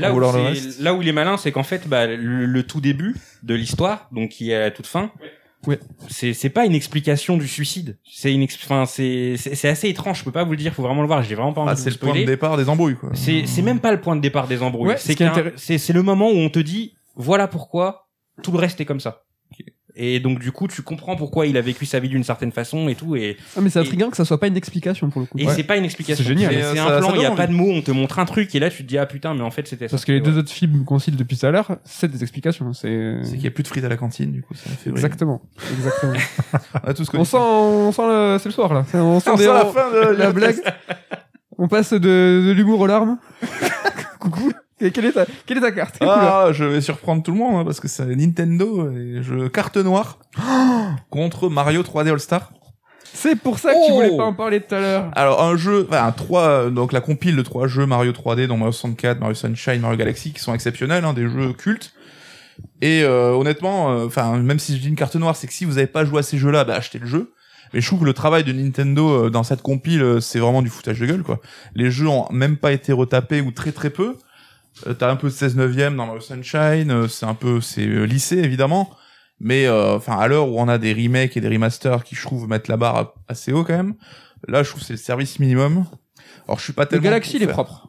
Là 0.00 0.12
où, 0.14 0.20
là 0.80 0.94
où 0.94 1.02
il 1.02 1.08
est 1.08 1.12
malin, 1.12 1.36
c'est 1.36 1.52
qu'en 1.52 1.62
fait, 1.62 1.86
bah, 1.88 2.06
le, 2.06 2.46
le 2.46 2.62
tout 2.62 2.80
début 2.80 3.16
de 3.42 3.54
l'histoire, 3.54 4.08
donc 4.12 4.30
qui 4.30 4.50
est 4.50 4.54
à 4.54 4.60
la 4.60 4.70
toute 4.70 4.86
fin, 4.86 5.10
Ouais. 5.66 5.80
c'est 6.08 6.32
c'est 6.32 6.50
pas 6.50 6.64
une 6.64 6.74
explication 6.74 7.36
du 7.36 7.48
suicide. 7.48 7.98
C'est 8.08 8.32
une, 8.32 8.44
enfin, 8.44 8.84
c'est 8.86 9.34
c'est 9.36 9.68
assez 9.68 9.88
étrange. 9.88 10.18
Je 10.20 10.24
peux 10.24 10.30
pas 10.30 10.44
vous 10.44 10.52
le 10.52 10.56
dire. 10.58 10.72
Faut 10.74 10.82
vraiment 10.82 11.00
le 11.00 11.08
voir. 11.08 11.22
J'ai 11.24 11.34
vraiment 11.34 11.52
pas 11.52 11.62
envie 11.62 11.70
Ah, 11.72 11.74
de 11.74 11.80
c'est 11.80 11.90
le 11.90 11.96
point 11.96 12.14
de 12.14 12.24
départ 12.24 12.56
des 12.56 12.68
embrouilles, 12.68 12.94
quoi. 12.96 13.10
C'est 13.14 13.46
c'est 13.46 13.62
même 13.62 13.80
pas 13.80 13.90
le 13.90 14.00
point 14.00 14.14
de 14.14 14.20
départ 14.20 14.46
des 14.46 14.62
embrouilles. 14.62 14.90
Ouais, 14.90 14.96
c'est 14.96 15.16
c'est 15.56 15.78
c'est 15.78 15.92
le 15.92 16.02
moment 16.02 16.28
où 16.30 16.36
on 16.36 16.50
te 16.50 16.60
dit 16.60 16.94
voilà 17.16 17.48
pourquoi 17.48 18.06
tout 18.42 18.52
le 18.52 18.58
reste 18.58 18.80
est 18.80 18.84
comme 18.84 19.00
ça. 19.00 19.24
Et 19.98 20.20
donc 20.20 20.40
du 20.40 20.52
coup, 20.52 20.68
tu 20.68 20.82
comprends 20.82 21.16
pourquoi 21.16 21.46
il 21.46 21.56
a 21.56 21.62
vécu 21.62 21.86
sa 21.86 22.00
vie 22.00 22.10
d'une 22.10 22.22
certaine 22.22 22.52
façon 22.52 22.88
et 22.88 22.94
tout. 22.94 23.16
Et, 23.16 23.38
Ah 23.56 23.60
mais 23.62 23.70
c'est 23.70 23.78
intriguant 23.78 24.10
que 24.10 24.16
ça 24.18 24.26
soit 24.26 24.38
pas 24.38 24.46
une 24.46 24.56
explication 24.56 25.08
pour 25.08 25.22
le 25.22 25.26
coup. 25.26 25.38
et 25.38 25.46
Ouais. 25.46 25.54
c'est 25.54 25.62
pas 25.62 25.76
une 25.78 25.84
explication. 25.84 26.22
C'est 26.22 26.28
génial. 26.28 26.52
C'est 26.52 26.78
un 26.78 26.98
plan. 26.98 27.14
Il 27.14 27.22
y 27.22 27.24
a 27.24 27.30
pas 27.30 27.46
de 27.46 27.52
mots. 27.52 27.70
On 27.72 27.80
te 27.80 27.90
montre 27.92 28.18
un 28.18 28.26
truc 28.26 28.54
et 28.54 28.58
là 28.58 28.68
tu 28.68 28.82
te 28.84 28.88
dis 28.88 28.98
ah 28.98 29.06
putain 29.06 29.32
mais 29.34 29.40
en 29.42 29.50
fait 29.50 29.66
c'était 29.66 29.88
ça. 29.88 29.92
Parce 29.92 30.04
que 30.04 30.12
les 30.12 30.20
deux 30.20 30.36
autres 30.36 30.50
films 30.52 30.84
qu'on 30.84 30.98
cite 30.98 31.16
depuis 31.16 31.38
tout 31.38 31.46
à 31.46 31.50
l'heure, 31.50 31.78
c'est 31.84 32.10
des 32.10 32.22
explications. 32.22 32.72
C'est 32.74 33.20
C'est 33.22 33.32
qu'il 33.36 33.44
y 33.44 33.48
a 33.48 33.50
plus 33.50 33.62
de 33.62 33.68
frites 33.68 33.84
à 33.84 33.88
la 33.88 33.96
cantine, 33.96 34.32
du 34.32 34.42
coup, 34.42 34.54
ça 34.54 34.68
fait 34.70 34.90
exactement, 34.90 35.40
exactement. 35.76 36.12
On 36.84 36.88
a 36.88 36.92
tous 36.94 37.08
on 37.08 37.12
connu. 37.12 37.24
sent, 37.24 37.36
on 37.38 37.92
sent 37.92 38.02
le, 38.06 38.36
c'est 38.38 38.48
le 38.50 38.54
soir 38.54 38.74
là. 38.74 38.84
On 38.94 39.18
sent, 39.20 39.30
On 39.30 39.36
des- 39.36 39.44
sent 39.44 39.48
la 39.52 39.64
fin 39.66 39.90
de 39.92 40.14
la 40.16 40.30
blague. 40.32 40.56
On 41.58 41.68
passe 41.68 41.92
de, 41.94 41.98
de 41.98 42.52
l'humour 42.52 42.80
aux 42.80 42.86
larmes. 42.86 43.16
Coucou. 44.20 44.52
Et 44.80 44.90
quelle 44.90 45.06
est 45.06 45.12
ta, 45.12 45.24
quelle 45.46 45.58
est 45.58 45.62
ta 45.62 45.72
carte? 45.72 45.96
Ah, 46.00 46.48
je 46.52 46.64
vais 46.64 46.80
surprendre 46.80 47.22
tout 47.22 47.32
le 47.32 47.38
monde, 47.38 47.56
hein, 47.56 47.64
parce 47.64 47.80
que 47.80 47.88
c'est 47.88 48.04
Nintendo, 48.14 48.90
et 48.90 49.22
je 49.22 49.48
carte 49.48 49.76
noire 49.78 50.18
contre 51.10 51.48
Mario 51.48 51.82
3D 51.82 52.10
All-Star. 52.10 52.52
C'est 53.04 53.36
pour 53.36 53.58
ça 53.58 53.72
que 53.72 53.86
tu 53.86 53.92
Oh 53.92 53.94
voulais 53.94 54.16
pas 54.16 54.24
en 54.24 54.34
parler 54.34 54.60
tout 54.60 54.74
à 54.74 54.80
l'heure. 54.80 55.10
Alors, 55.14 55.42
un 55.42 55.56
jeu, 55.56 55.86
enfin, 55.88 56.04
un 56.04 56.12
trois, 56.12 56.68
donc 56.68 56.92
la 56.92 57.00
compile 57.00 57.36
de 57.36 57.42
trois 57.42 57.66
jeux 57.66 57.86
Mario 57.86 58.12
3D, 58.12 58.46
dont 58.46 58.58
Mario 58.58 58.72
64, 58.72 59.20
Mario 59.20 59.34
Sunshine, 59.34 59.80
Mario 59.80 59.96
Galaxy, 59.96 60.32
qui 60.34 60.40
sont 60.40 60.52
exceptionnels, 60.52 61.04
hein, 61.06 61.14
des 61.14 61.26
jeux 61.28 61.54
cultes. 61.54 61.94
Et 62.82 63.02
euh, 63.02 63.30
honnêtement, 63.30 63.92
euh, 63.92 64.06
enfin, 64.06 64.36
même 64.36 64.58
si 64.58 64.76
je 64.76 64.82
dis 64.82 64.88
une 64.88 64.96
carte 64.96 65.16
noire, 65.16 65.36
c'est 65.36 65.46
que 65.46 65.54
si 65.54 65.64
vous 65.64 65.78
avez 65.78 65.86
pas 65.86 66.04
joué 66.04 66.18
à 66.18 66.22
ces 66.22 66.36
jeux-là, 66.36 66.64
bah 66.64 66.74
achetez 66.74 66.98
le 66.98 67.06
jeu. 67.06 67.32
Mais 67.72 67.80
je 67.80 67.86
trouve 67.86 68.00
que 68.00 68.04
le 68.04 68.12
travail 68.12 68.44
de 68.44 68.52
Nintendo 68.52 69.26
euh, 69.26 69.30
dans 69.30 69.42
cette 69.42 69.62
compile, 69.62 70.02
euh, 70.02 70.20
c'est 70.20 70.38
vraiment 70.38 70.62
du 70.62 70.68
foutage 70.68 71.00
de 71.00 71.06
gueule, 71.06 71.22
quoi. 71.22 71.40
Les 71.74 71.90
jeux 71.90 72.08
ont 72.08 72.26
même 72.30 72.56
pas 72.56 72.72
été 72.72 72.92
retapés 72.92 73.40
ou 73.40 73.50
très 73.50 73.72
très 73.72 73.90
peu. 73.90 74.16
Euh, 74.86 74.94
T'as 74.94 75.10
un 75.10 75.16
peu 75.16 75.28
de 75.28 75.32
16 75.32 75.56
neuvième 75.56 75.96
dans 75.96 76.06
Mario 76.06 76.20
Sunshine, 76.20 76.90
euh, 76.90 77.08
c'est 77.08 77.26
un 77.26 77.34
peu, 77.34 77.60
c'est 77.60 77.86
euh, 77.86 78.04
lissé 78.04 78.38
évidemment. 78.38 78.90
Mais 79.38 79.66
euh, 79.66 79.96
enfin, 79.96 80.18
à 80.18 80.28
l'heure 80.28 80.48
où 80.48 80.58
on 80.58 80.68
a 80.68 80.78
des 80.78 80.92
remakes 80.94 81.36
et 81.36 81.40
des 81.40 81.48
remasters 81.48 82.04
qui, 82.04 82.14
je 82.14 82.22
trouve, 82.22 82.48
mettent 82.48 82.68
la 82.68 82.76
barre 82.76 83.14
assez 83.28 83.52
haut 83.52 83.64
quand 83.64 83.76
même. 83.76 83.94
Là, 84.48 84.62
je 84.62 84.70
trouve 84.70 84.82
c'est 84.82 84.94
le 84.94 84.98
service 84.98 85.38
minimum. 85.38 85.84
Alors, 86.46 86.58
je 86.58 86.64
suis 86.64 86.72
pas 86.72 86.84
Le 86.84 86.88
tellement. 86.88 87.04
Galaxy, 87.04 87.32
pour 87.32 87.40
il 87.42 87.44
est 87.44 87.52
propre. 87.52 87.88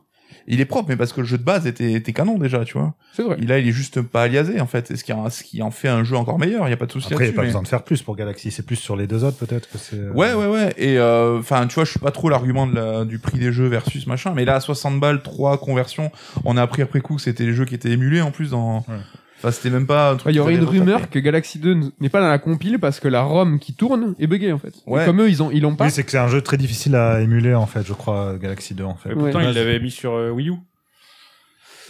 Il 0.49 0.61
est 0.61 0.65
propre, 0.65 0.88
mais 0.90 0.95
parce 0.95 1.11
que 1.14 1.19
le 1.22 1.28
jeu 1.28 1.38
de 1.38 1.44
base 1.44 1.68
était, 1.68 1.91
était 1.91 2.14
canon 2.14 2.38
déjà, 2.38 2.64
tu 2.64 2.78
vois. 2.78 2.94
C'est 3.14 3.22
vrai. 3.24 3.36
Il, 3.40 3.48
là, 3.49 3.60
il 3.60 3.68
est 3.68 3.72
juste 3.74 4.02
pas 4.02 4.24
aliasé, 4.24 4.61
en 4.61 4.65
fait. 4.68 4.91
Et 4.91 4.95
ce 4.95 5.03
qui, 5.03 5.11
en- 5.11 5.30
ce 5.30 5.44
qui 5.44 5.61
en 5.61 5.72
fait 5.72 5.90
un 5.90 6.03
jeu 6.06 6.15
encore 6.15 6.40
meilleur, 6.40 6.68
il 6.68 6.72
y 6.72 6.74
a 6.74 6.78
pas 6.78 6.86
de 6.86 6.91
souci 6.91 7.11
Après, 7.11 7.26
il 7.26 7.28
n'y 7.30 7.34
a 7.34 7.36
pas 7.36 7.41
mais- 7.41 7.48
besoin 7.48 7.61
de 7.64 7.68
faire 7.68 7.84
plus 7.84 8.02
pour 8.02 8.15
Galaxy. 8.15 8.49
C'est 8.52 8.65
plus 8.65 8.78
sur 8.78 8.95
les 8.95 9.07
deux 9.07 9.24
autres, 9.26 9.38
peut-être 9.38 9.69
que 9.69 9.78
c'est. 9.78 9.98
euh, 9.98 10.11
Ouais, 10.14 10.34
ouais, 10.34 10.48
ouais. 10.48 10.74
Et 10.78 10.98
euh, 10.98 11.40
enfin, 11.40 11.68
tu 11.68 11.76
vois, 11.76 11.84
je 11.84 11.91
suis 11.91 11.99
pas 11.99 12.11
trop 12.11 12.30
l'argument 12.30 12.65
de 12.65 12.76
la- 12.76 13.03
du 13.06 13.19
prix 13.19 13.40
des 13.40 13.52
jeux 13.52 13.68
versus 13.68 14.07
machin. 14.07 14.34
Mais 14.36 14.45
là, 14.45 14.56
à 14.56 14.60
60 14.61 14.99
balles, 14.99 15.22
3 15.22 15.57
conversions, 15.57 16.11
on 16.45 16.56
a 16.56 16.61
appris 16.61 16.82
après 16.82 17.02
coup 17.02 17.15
que 17.18 17.22
c'était 17.22 17.45
les 17.45 17.53
jeux 17.53 17.65
qui 17.65 17.76
étaient 17.76 17.91
émulés 17.91 18.22
en 18.22 18.32
plus 18.32 18.52
dans. 18.52 18.86
Ouais. 18.88 18.95
Enfin, 19.38 19.51
c'était 19.51 19.69
même 19.69 19.85
pas 19.85 20.11
un 20.11 20.15
truc. 20.15 20.34
Il 20.34 20.35
y 20.35 20.39
aurait 20.39 20.55
une 20.55 20.64
rumeur 20.64 21.09
que 21.09 21.19
Galaxy 21.19 21.59
2 21.59 21.72
n- 21.72 21.91
n'est 21.99 22.09
pas 22.09 22.22
dans 22.22 22.27
la 22.27 22.39
compile 22.39 22.80
parce 22.80 22.99
que 22.99 23.07
la 23.07 23.22
ROM 23.22 23.59
qui 23.59 23.73
tourne 23.73 24.15
est 24.19 24.26
buggée 24.27 24.51
en 24.51 24.57
fait. 24.57 24.73
Et 24.88 24.89
Ouais. 24.91 25.05
comme 25.05 25.22
eux, 25.22 25.30
ils 25.30 25.43
ont, 25.43 25.51
ils 25.51 25.61
l'ont 25.61 25.76
pas. 25.76 25.85
Oui, 25.85 25.91
c'est 25.91 26.03
que 26.03 26.09
c'est 26.11 26.18
un 26.18 26.27
jeu 26.27 26.41
très 26.41 26.57
difficile 26.57 26.95
à 26.95 27.22
émuler, 27.22 27.53
en 27.53 27.68
fait, 27.68 27.85
je 27.85 27.93
crois, 27.93 28.35
Galaxy 28.41 28.73
2, 28.73 28.84
en 28.84 28.95
fait. 28.95 29.09
Et 29.09 29.14
Ouais. 29.14 29.31
pourtant, 29.31 29.41
il 29.47 29.53
l'avait 29.53 29.80
mis 29.80 29.91
sur 29.91 30.14
euh, 30.14 30.31
Wii 30.31 30.49
U. 30.49 30.53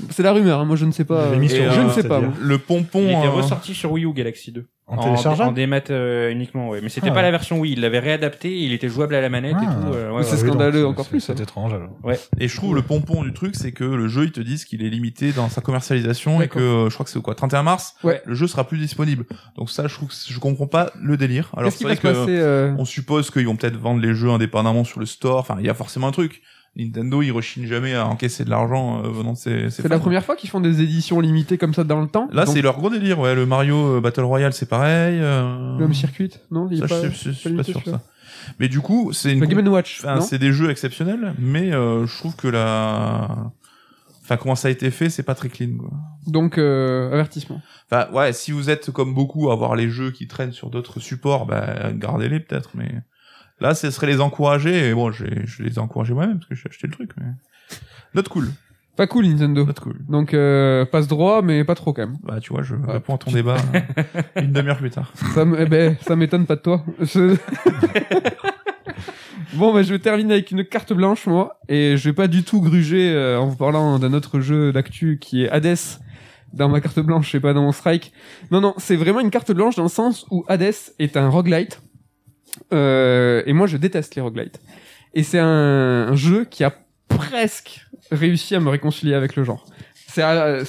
C'est 0.10 0.24
la 0.24 0.32
rumeur. 0.34 0.60
hein, 0.60 0.66
Moi, 0.66 0.76
je 0.76 0.86
ne 0.86 0.92
sais 0.92 1.06
pas. 1.06 1.22
Euh, 1.22 1.34
je 1.48 1.82
ne 1.82 1.90
sais 1.90 2.08
pas. 2.08 2.20
moi. 2.20 2.34
Le 2.40 2.58
pompon. 2.58 3.02
Il 3.04 3.10
était 3.12 3.28
euh, 3.28 3.32
ressorti 3.32 3.74
sur 3.74 3.92
Wii 3.92 4.06
U 4.06 4.14
Galaxy 4.14 4.52
2. 4.52 4.66
En 4.90 5.04
téléchargeable 5.04 5.50
En 5.50 5.52
démat 5.52 5.82
euh, 5.90 6.32
uniquement, 6.32 6.70
ouais. 6.70 6.80
Mais 6.82 6.88
c'était 6.88 7.08
Ah, 7.10 7.12
pas 7.12 7.18
ouais. 7.18 7.24
la 7.24 7.32
version 7.32 7.60
Wii. 7.60 7.74
Il 7.74 7.82
l'avait 7.82 8.00
réadapté. 8.00 8.58
Il 8.58 8.72
était 8.72 8.88
jouable 8.88 9.16
à 9.16 9.22
la 9.22 9.28
manette 9.28 9.58
et 9.62 9.66
Ah. 9.68 9.74
tout. 9.86 9.94
euh, 9.94 10.12
ouais, 10.12 10.18
Mais 10.20 10.24
c'est 10.24 10.30
ouais. 10.32 10.36
oui, 10.38 10.42
donc, 10.44 10.50
scandaleux 10.52 10.80
c'est- 10.80 10.84
encore 10.86 11.04
c'est- 11.06 11.10
plus, 11.12 11.20
C'est 11.20 11.32
hein. 11.34 11.44
étrange, 11.44 11.74
alors. 11.74 11.90
Et 12.40 12.48
je 12.48 12.56
trouve 12.56 12.74
le 12.74 12.82
pompon 12.82 13.22
du 13.24 13.34
truc, 13.34 13.56
c'est 13.56 13.74
que 13.74 13.84
le 13.84 14.08
jeu, 14.08 14.24
ils 14.24 14.32
te 14.32 14.40
disent 14.40 14.64
qu'il 14.64 14.82
est 14.86 14.90
limité 14.90 15.34
dans 15.34 15.50
sa 15.50 15.60
commercialisation 15.60 16.42
et 16.42 16.48
que 16.48 16.60
euh, 16.60 16.90
je 16.90 16.94
crois 16.94 17.04
que 17.04 17.10
c'est 17.12 17.22
quoi 17.22 17.36
31 17.36 17.64
mars, 17.64 17.96
Ouais. 18.04 18.22
le 18.26 18.34
jeu 18.34 18.48
sera 18.48 18.66
plus 18.66 18.78
disponible. 18.78 19.26
Donc 19.58 19.70
ça, 19.70 19.88
je 19.88 19.94
trouve 19.94 20.08
que 20.08 20.16
je 20.16 20.40
comprends 20.40 20.68
pas 20.68 20.92
le 21.02 21.18
délire. 21.18 21.50
Alors 21.58 21.66
Qu'est-ce 21.66 21.78
qui 21.80 21.84
c'est 21.84 21.90
va 21.90 21.96
vrai 21.96 21.96
se 21.98 22.02
que 22.02 22.22
passer 22.22 22.40
euh, 22.40 22.74
on 22.78 22.86
suppose 22.86 23.30
qu'ils 23.30 23.46
vont 23.48 23.58
peut-être 23.58 23.78
vendre 23.78 24.00
les 24.02 24.14
jeux 24.14 24.30
indépendamment 24.30 24.86
sur 24.86 25.02
le 25.02 25.06
store. 25.06 25.40
Enfin, 25.40 25.58
il 25.60 25.66
y 25.66 25.70
a 25.70 25.74
forcément 25.74 26.08
un 26.08 26.12
truc. 26.12 26.42
Nintendo, 26.78 27.22
il 27.22 27.32
rechigne 27.32 27.66
jamais 27.66 27.96
à 27.96 28.06
encaisser 28.06 28.46
de 28.46 28.50
l'argent 28.50 29.04
euh, 29.04 29.10
venant 29.10 29.34
de 29.34 29.38
ses 29.38 29.70
C'est 29.70 29.88
la 29.88 30.00
première 30.00 30.24
fois 30.24 30.36
qu'ils 30.36 30.50
font 30.50 30.60
des 30.62 30.82
éditions 30.82 31.20
limitées 31.20 31.58
comme 31.58 31.74
ça 31.74 31.84
dans 31.84 32.02
le 32.02 32.08
temps. 32.08 32.30
Là, 32.32 32.46
Donc, 32.46 32.54
c'est 32.54 32.62
leur 32.62 32.78
gros 32.78 32.90
délire. 32.90 33.20
Ouais, 33.20 33.34
le 33.34 33.46
Mario 33.46 33.98
euh, 33.98 34.02
Battle 34.02 34.22
Royale, 34.22 34.54
c'est 34.54 34.70
pareil. 34.70 35.20
Euh... 35.20 35.78
L'homme 35.80 35.94
circuit, 35.94 36.32
non 36.52 36.68
Il 36.70 36.78
est 36.78 36.88
Ça, 36.88 37.02
pas. 37.02 37.10
je, 37.10 37.32
suis 37.32 37.44
pas 37.44 37.50
limité, 37.50 37.72
sûr 37.72 37.82
ça. 37.84 38.02
Mais 38.60 38.70
du 38.70 38.80
coup, 38.80 39.12
c'est 39.14 39.34
une. 39.34 39.40
Le 39.40 39.46
Game 39.48 39.68
Watch. 39.68 40.00
Enfin, 40.04 40.22
c'est 40.22 40.40
des 40.40 40.52
jeux 40.52 40.70
exceptionnels, 40.70 41.34
mais 41.40 41.74
euh, 41.74 42.06
je 42.06 42.18
trouve 42.18 42.36
que 42.36 42.48
la. 42.48 43.52
Enfin, 44.24 44.36
comment 44.36 44.56
ça 44.56 44.68
a 44.68 44.72
été 44.72 44.92
fait, 44.92 45.10
c'est 45.10 45.24
pas 45.24 45.36
très 45.36 45.48
clean. 45.48 45.78
Quoi. 45.78 45.90
Donc 46.28 46.58
euh, 46.58 47.12
avertissement. 47.14 47.62
Enfin, 47.90 48.12
ouais, 48.12 48.34
si 48.34 48.52
vous 48.52 48.70
êtes 48.70 48.92
comme 48.92 49.14
beaucoup 49.14 49.52
à 49.52 49.56
voir 49.56 49.76
les 49.76 49.90
jeux 49.90 50.12
qui 50.12 50.28
traînent 50.28 50.52
sur 50.52 50.70
d'autres 50.70 51.00
supports, 51.00 51.46
bah, 51.46 51.92
gardez-les 51.94 52.42
peut-être, 52.42 52.72
mais 52.76 52.92
là, 53.60 53.76
ce 53.76 53.92
serait 53.92 54.08
les 54.08 54.22
encourager, 54.22 54.90
et 54.90 54.94
bon, 54.94 55.12
je 55.12 55.26
les 55.64 55.74
ai 55.76 55.80
encouragés 55.80 56.14
moi-même, 56.14 56.38
parce 56.40 56.50
que 56.50 56.56
j'ai 56.56 56.70
acheté 56.70 56.88
le 56.88 56.94
truc, 56.94 57.12
mais... 57.18 57.26
Note 58.16 58.30
cool. 58.30 58.48
Pas 58.96 59.06
cool 59.06 59.28
Nintendo. 59.28 59.64
Not 59.64 59.74
cool. 59.84 59.98
Donc 60.10 60.34
euh, 60.34 60.84
passe 60.86 61.08
droit, 61.08 61.44
mais 61.44 61.64
pas 61.64 61.76
trop 61.76 61.94
quand 61.94 62.08
même. 62.08 62.18
Bah, 62.24 62.40
tu 62.40 62.52
vois, 62.52 62.64
je 62.64 62.74
réponds 62.74 63.14
à 63.14 63.18
ton 63.20 63.32
débat 63.32 63.58
euh, 63.76 64.42
une 64.42 64.52
demi-heure 64.52 64.78
plus 64.78 64.90
tard. 64.90 65.14
Ça, 65.36 65.46
eh 65.60 65.66
ben, 65.66 65.96
ça 66.02 66.16
m'étonne 66.16 66.48
pas 66.48 66.56
de 66.56 66.62
toi. 66.62 66.84
Je- 67.02 67.36
bon, 69.54 69.74
bah, 69.74 69.84
je 69.84 69.94
vais 69.94 70.00
terminer 70.00 70.34
avec 70.34 70.52
une 70.52 70.66
carte 70.66 70.94
blanche, 70.94 71.26
moi, 71.28 71.60
et 71.70 71.96
je 71.98 72.10
vais 72.10 72.14
pas 72.14 72.28
du 72.28 72.44
tout 72.44 72.62
gruger 72.62 73.12
euh, 73.14 73.40
en 73.40 73.48
vous 73.48 73.56
parlant 73.56 74.00
d'un 74.00 74.14
autre 74.14 74.40
jeu 74.40 74.72
d'actu 74.74 75.18
qui 75.20 75.44
est 75.44 75.50
Hades 75.50 75.78
dans 76.54 76.70
ma 76.70 76.82
carte 76.82 77.00
blanche, 77.00 77.34
et 77.36 77.40
pas 77.40 77.54
dans 77.54 77.62
mon 77.62 77.72
strike. 77.72 78.14
Non, 78.52 78.62
non, 78.62 78.74
c'est 78.78 78.96
vraiment 78.96 79.20
une 79.20 79.30
carte 79.30 79.52
blanche 79.52 79.76
dans 79.76 79.84
le 79.84 79.90
sens 79.90 80.26
où 80.32 80.44
Hades 80.48 80.74
est 80.98 81.18
un 81.18 81.30
roguelite, 81.30 81.82
euh, 82.74 83.44
et 83.46 83.54
moi 83.54 83.68
je 83.68 83.78
déteste 83.78 84.16
les 84.16 84.22
roguelites. 84.22 84.60
Et 85.14 85.24
c'est 85.24 85.40
un, 85.40 86.16
jeu 86.16 86.46
qui 86.46 86.64
a 86.64 86.74
presque 87.08 87.86
réussi 88.12 88.56
à 88.56 88.60
me 88.60 88.70
réconcilier 88.70 89.14
avec 89.14 89.36
le 89.36 89.44
genre. 89.44 89.66
C'est 90.08 90.24
euh, 90.24 90.64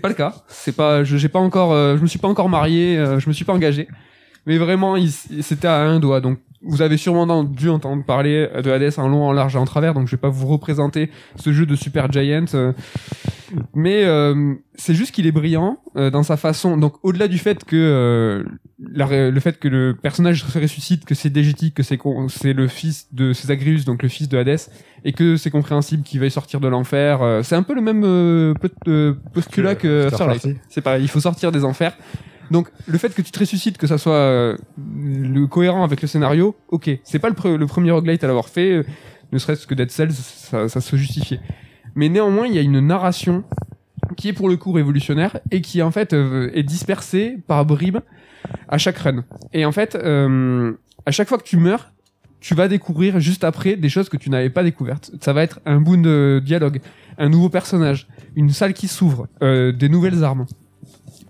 pas 0.00 0.08
le 0.08 0.14
cas. 0.14 0.34
C'est 0.48 0.76
pas, 0.76 1.04
je 1.04 1.16
j'ai 1.16 1.28
pas 1.28 1.38
encore, 1.38 1.72
euh, 1.72 1.96
je 1.96 2.02
me 2.02 2.06
suis 2.06 2.18
pas 2.18 2.28
encore 2.28 2.48
marié, 2.48 2.96
euh, 2.96 3.18
je 3.18 3.28
me 3.28 3.34
suis 3.34 3.44
pas 3.44 3.52
engagé. 3.52 3.88
Mais 4.46 4.56
vraiment, 4.56 4.96
c'était 5.42 5.68
à 5.68 5.80
un 5.80 5.98
doigt. 5.98 6.20
Donc, 6.20 6.38
vous 6.62 6.82
avez 6.82 6.96
sûrement 6.96 7.44
dû 7.44 7.68
entendre 7.68 8.04
parler 8.04 8.48
de 8.64 8.70
Hades 8.70 8.92
en 8.98 9.08
long, 9.08 9.24
en 9.24 9.32
large 9.32 9.54
et 9.54 9.58
en 9.58 9.64
travers. 9.64 9.94
Donc, 9.94 10.06
je 10.06 10.12
vais 10.12 10.20
pas 10.20 10.28
vous 10.28 10.46
représenter 10.46 11.10
ce 11.36 11.52
jeu 11.52 11.66
de 11.66 11.76
Super 11.76 12.10
Giant. 12.10 12.44
euh. 12.54 12.72
mais 13.74 14.04
euh, 14.04 14.54
c'est 14.74 14.94
juste 14.94 15.12
qu'il 15.12 15.26
est 15.26 15.32
brillant 15.32 15.78
euh, 15.96 16.10
dans 16.10 16.22
sa 16.22 16.36
façon. 16.36 16.76
Donc, 16.76 16.94
au-delà 17.02 17.28
du 17.28 17.38
fait 17.38 17.64
que 17.64 17.76
euh, 17.76 18.44
la 18.92 19.30
le 19.30 19.40
fait 19.40 19.58
que 19.58 19.68
le 19.68 19.96
personnage 20.00 20.44
se 20.44 20.58
ressuscite, 20.58 21.04
que 21.04 21.14
c'est 21.14 21.30
Dégétique, 21.30 21.74
que 21.74 21.82
c'est 21.82 22.52
le 22.52 22.68
fils 22.68 23.08
de 23.12 23.32
Césagrius, 23.32 23.84
donc 23.84 24.02
le 24.02 24.08
fils 24.08 24.28
de 24.28 24.36
Hadès, 24.38 24.68
et 25.04 25.12
que 25.12 25.36
c'est 25.36 25.50
compréhensible 25.50 26.02
qu'il 26.02 26.20
veuille 26.20 26.30
sortir 26.30 26.60
de 26.60 26.68
l'enfer. 26.68 27.22
euh, 27.22 27.42
c'est 27.42 27.56
un 27.56 27.62
peu 27.62 27.74
le 27.74 27.80
même 27.80 28.54
postulat 29.32 29.74
que 29.74 30.08
Starlight. 30.12 30.46
C'est 30.68 30.80
pareil, 30.80 31.02
il 31.02 31.08
faut 31.08 31.20
sortir 31.20 31.52
des 31.52 31.64
enfers. 31.64 31.96
Donc 32.50 32.68
le 32.86 32.98
fait 32.98 33.14
que 33.14 33.22
tu 33.22 33.30
te 33.30 33.38
ressuscites, 33.38 33.78
que 33.78 33.86
ça 33.86 33.98
soit 33.98 34.14
euh, 34.14 34.56
le 34.96 35.46
cohérent 35.46 35.84
avec 35.84 36.00
le 36.02 36.08
scénario, 36.08 36.56
ok. 36.68 36.90
C'est 37.04 37.18
pas 37.18 37.28
le, 37.28 37.34
pre- 37.34 37.56
le 37.56 37.66
premier 37.66 37.90
roguelite 37.90 38.24
à 38.24 38.26
l'avoir 38.26 38.48
fait, 38.48 38.72
euh, 38.72 38.84
ne 39.32 39.38
serait-ce 39.38 39.66
que 39.66 39.74
Dead 39.74 39.90
Cells, 39.90 40.12
ça, 40.12 40.68
ça 40.68 40.80
se 40.80 40.96
justifiait. 40.96 41.40
Mais 41.94 42.08
néanmoins, 42.08 42.46
il 42.46 42.54
y 42.54 42.58
a 42.58 42.62
une 42.62 42.80
narration 42.80 43.44
qui 44.16 44.28
est 44.28 44.32
pour 44.32 44.48
le 44.48 44.56
coup 44.56 44.72
révolutionnaire 44.72 45.38
et 45.50 45.60
qui 45.60 45.82
en 45.82 45.90
fait 45.90 46.12
euh, 46.14 46.50
est 46.54 46.62
dispersée 46.62 47.38
par 47.46 47.66
bribes 47.66 47.98
à 48.68 48.78
chaque 48.78 48.98
run. 48.98 49.24
Et 49.52 49.66
en 49.66 49.72
fait, 49.72 49.94
euh, 49.96 50.72
à 51.04 51.10
chaque 51.10 51.28
fois 51.28 51.36
que 51.38 51.44
tu 51.44 51.58
meurs, 51.58 51.92
tu 52.40 52.54
vas 52.54 52.68
découvrir 52.68 53.20
juste 53.20 53.44
après 53.44 53.76
des 53.76 53.88
choses 53.88 54.08
que 54.08 54.16
tu 54.16 54.30
n'avais 54.30 54.48
pas 54.48 54.62
découvertes. 54.62 55.10
Ça 55.20 55.32
va 55.32 55.42
être 55.42 55.60
un 55.66 55.80
bout 55.80 55.96
de 55.96 56.40
dialogue, 56.42 56.80
un 57.18 57.28
nouveau 57.28 57.48
personnage, 57.48 58.06
une 58.36 58.50
salle 58.50 58.72
qui 58.74 58.86
s'ouvre, 58.88 59.26
euh, 59.42 59.72
des 59.72 59.88
nouvelles 59.88 60.22
armes. 60.24 60.46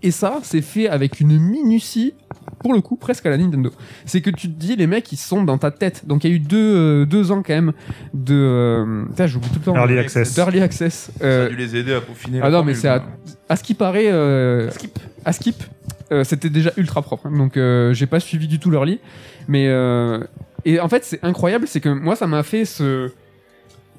Et 0.03 0.11
ça, 0.11 0.39
c'est 0.43 0.63
fait 0.63 0.89
avec 0.89 1.21
une 1.21 1.39
minutie, 1.39 2.15
pour 2.61 2.73
le 2.73 2.81
coup, 2.81 2.97
presque 2.97 3.27
à 3.27 3.31
la 3.31 3.37
Nintendo. 3.39 3.71
C'est 4.05 4.21
que 4.21 4.31
tu 4.31 4.49
te 4.49 4.59
dis, 4.59 4.77
les 4.77 4.87
mecs, 4.87 5.11
ils 5.13 5.17
sont 5.17 5.43
dans 5.43 5.59
ta 5.59 5.71
tête. 5.71 6.07
Donc 6.07 6.25
il 6.25 6.31
y 6.31 6.33
a 6.33 6.37
eu 6.37 6.41
deux, 6.41 6.77
euh, 6.77 7.05
deux 7.07 7.33
ans 7.33 7.43
quand 7.45 7.55
même 7.55 7.73
de... 8.15 8.35
Euh, 8.35 9.05
putain, 9.07 9.27
j'oublie 9.27 9.49
tout 9.49 9.59
le 9.59 9.65
temps. 9.65 9.75
Early 9.77 9.99
access. 9.99 10.35
D'early 10.35 10.61
access. 10.61 11.11
Ça 11.19 11.25
Euh, 11.25 11.47
a 11.47 11.49
dû 11.51 11.57
les 11.57 11.75
aider 11.77 11.95
à 11.95 12.01
peaufiner. 12.01 12.41
ah 12.43 12.51
non, 12.51 12.63
mais 12.65 12.75
c'est 12.75 12.89
à, 12.89 13.03
à 13.49 13.57
ce 13.57 13.63
qui 13.65 13.75
paraît, 13.75 14.09
euh, 14.11 14.71
à 15.25 15.33
skip, 15.33 15.57
euh, 16.13 16.23
c'était 16.25 16.51
déjà 16.51 16.71
ultra 16.77 17.03
propre. 17.03 17.27
hein. 17.27 17.37
donc 17.37 17.57
euh, 17.57 17.93
j'ai 17.93 18.07
pas 18.07 18.21
suivi 18.21 18.47
du 18.49 18.59
tout 18.59 18.71
leur 18.71 18.85
lit, 18.85 19.01
mais 19.49 19.67
euh, 19.69 20.21
et 20.65 20.81
en 20.81 20.89
fait 20.89 21.05
c'est 21.05 21.23
incroyable, 21.25 21.67
c'est 21.67 21.81
que 21.81 21.89
moi 21.91 22.17
ça 22.17 22.27
m'a 22.27 22.43
fait 22.43 22.65
ce 22.65 23.11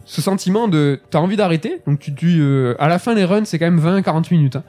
ce 0.05 0.21
sentiment 0.21 0.67
de 0.67 0.99
t'as 1.11 1.19
envie 1.19 1.35
d'arrêter, 1.35 1.81
donc 1.85 1.99
tu 1.99 2.15
tu 2.15 2.39
euh, 2.41 2.73
à 2.79 2.87
la 2.89 2.97
fin 2.97 3.13
les 3.13 3.25
runs 3.25 3.45
c'est 3.45 3.59
quand 3.59 3.69
même 3.69 3.79
20-40 3.79 4.33
minutes. 4.33 4.55
hein. 4.55 4.63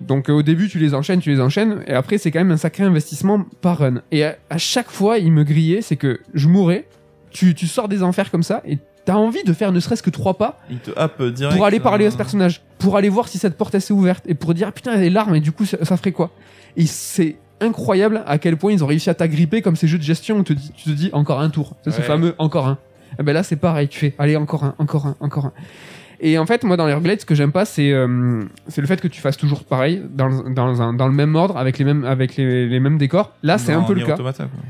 Donc 0.00 0.28
euh, 0.28 0.34
au 0.34 0.42
début 0.42 0.68
tu 0.68 0.78
les 0.78 0.94
enchaînes, 0.94 1.20
tu 1.20 1.30
les 1.30 1.40
enchaînes, 1.40 1.82
et 1.86 1.92
après 1.92 2.18
c'est 2.18 2.30
quand 2.30 2.40
même 2.40 2.50
un 2.50 2.56
sacré 2.56 2.84
investissement 2.84 3.44
par 3.60 3.78
run. 3.78 4.02
Et 4.12 4.24
à, 4.24 4.36
à 4.50 4.58
chaque 4.58 4.90
fois 4.90 5.18
il 5.18 5.32
me 5.32 5.42
grillait, 5.44 5.80
c'est 5.82 5.96
que 5.96 6.20
je 6.34 6.48
mourais, 6.48 6.86
tu, 7.30 7.54
tu 7.54 7.66
sors 7.66 7.88
des 7.88 8.02
enfers 8.02 8.30
comme 8.30 8.42
ça, 8.42 8.62
et 8.66 8.78
t'as 9.04 9.14
envie 9.14 9.44
de 9.44 9.52
faire 9.52 9.72
ne 9.72 9.80
serait-ce 9.80 10.02
que 10.02 10.10
trois 10.10 10.34
pas 10.36 10.60
Il 10.70 10.78
te 10.78 10.90
happe 10.96 11.22
direct. 11.22 11.56
pour 11.56 11.64
aller 11.64 11.80
parler 11.80 12.04
euh, 12.04 12.08
à 12.08 12.10
ce 12.10 12.16
personnage, 12.16 12.60
pour 12.78 12.96
aller 12.96 13.08
voir 13.08 13.28
si 13.28 13.38
cette 13.38 13.56
porte 13.56 13.78
s'est 13.78 13.94
ouverte 13.94 14.24
et 14.26 14.34
pour 14.34 14.52
dire 14.52 14.66
ah, 14.68 14.72
putain 14.72 14.92
il 14.92 14.96
y 14.96 14.98
a 14.98 15.02
des 15.02 15.10
larmes 15.10 15.34
et 15.34 15.40
du 15.40 15.52
coup 15.52 15.64
ça, 15.64 15.82
ça 15.84 15.96
ferait 15.96 16.12
quoi? 16.12 16.30
Et 16.76 16.84
c'est 16.86 17.36
incroyable 17.60 18.22
à 18.26 18.36
quel 18.36 18.58
point 18.58 18.72
ils 18.72 18.84
ont 18.84 18.86
réussi 18.86 19.08
à 19.08 19.14
t'agripper 19.14 19.62
comme 19.62 19.76
ces 19.76 19.86
jeux 19.88 19.96
de 19.96 20.02
gestion 20.02 20.36
où 20.38 20.42
te 20.42 20.52
tu 20.52 20.84
te 20.84 20.90
dis 20.90 21.08
encore 21.14 21.40
un 21.40 21.48
tour, 21.48 21.74
c'est 21.84 21.90
ce 21.90 22.02
fameux 22.02 22.34
encore 22.38 22.66
un. 22.66 22.78
Et 23.18 23.22
ben 23.22 23.32
là 23.32 23.42
c'est 23.42 23.56
pareil, 23.56 23.88
tu 23.88 23.98
fais 23.98 24.14
allez 24.18 24.36
encore 24.36 24.64
un, 24.64 24.74
encore 24.78 25.06
un, 25.06 25.16
encore 25.20 25.46
un. 25.46 25.52
Et 26.20 26.38
en 26.38 26.46
fait 26.46 26.64
moi 26.64 26.76
dans 26.76 26.86
les 26.86 26.94
roguelites 26.94 27.20
ce 27.22 27.26
que 27.26 27.34
j'aime 27.34 27.52
pas 27.52 27.64
c'est 27.64 27.92
euh, 27.92 28.42
c'est 28.68 28.80
le 28.80 28.86
fait 28.86 29.00
que 29.00 29.08
tu 29.08 29.20
fasses 29.20 29.36
toujours 29.36 29.64
pareil 29.64 30.02
dans, 30.10 30.28
le- 30.28 30.54
dans, 30.54 30.80
un- 30.80 30.92
dans 30.94 31.06
le 31.08 31.12
même 31.14 31.34
ordre 31.36 31.56
avec 31.58 31.78
les 31.78 31.84
mêmes 31.84 32.04
avec 32.04 32.36
les, 32.36 32.66
les 32.68 32.80
mêmes 32.80 32.98
décors. 32.98 33.32
Là 33.42 33.58
c'est 33.58 33.72
un 33.72 33.82
peu 33.82 33.94
le 33.94 34.04
cas. 34.04 34.14
Automata, 34.14 34.44
quoi. 34.44 34.62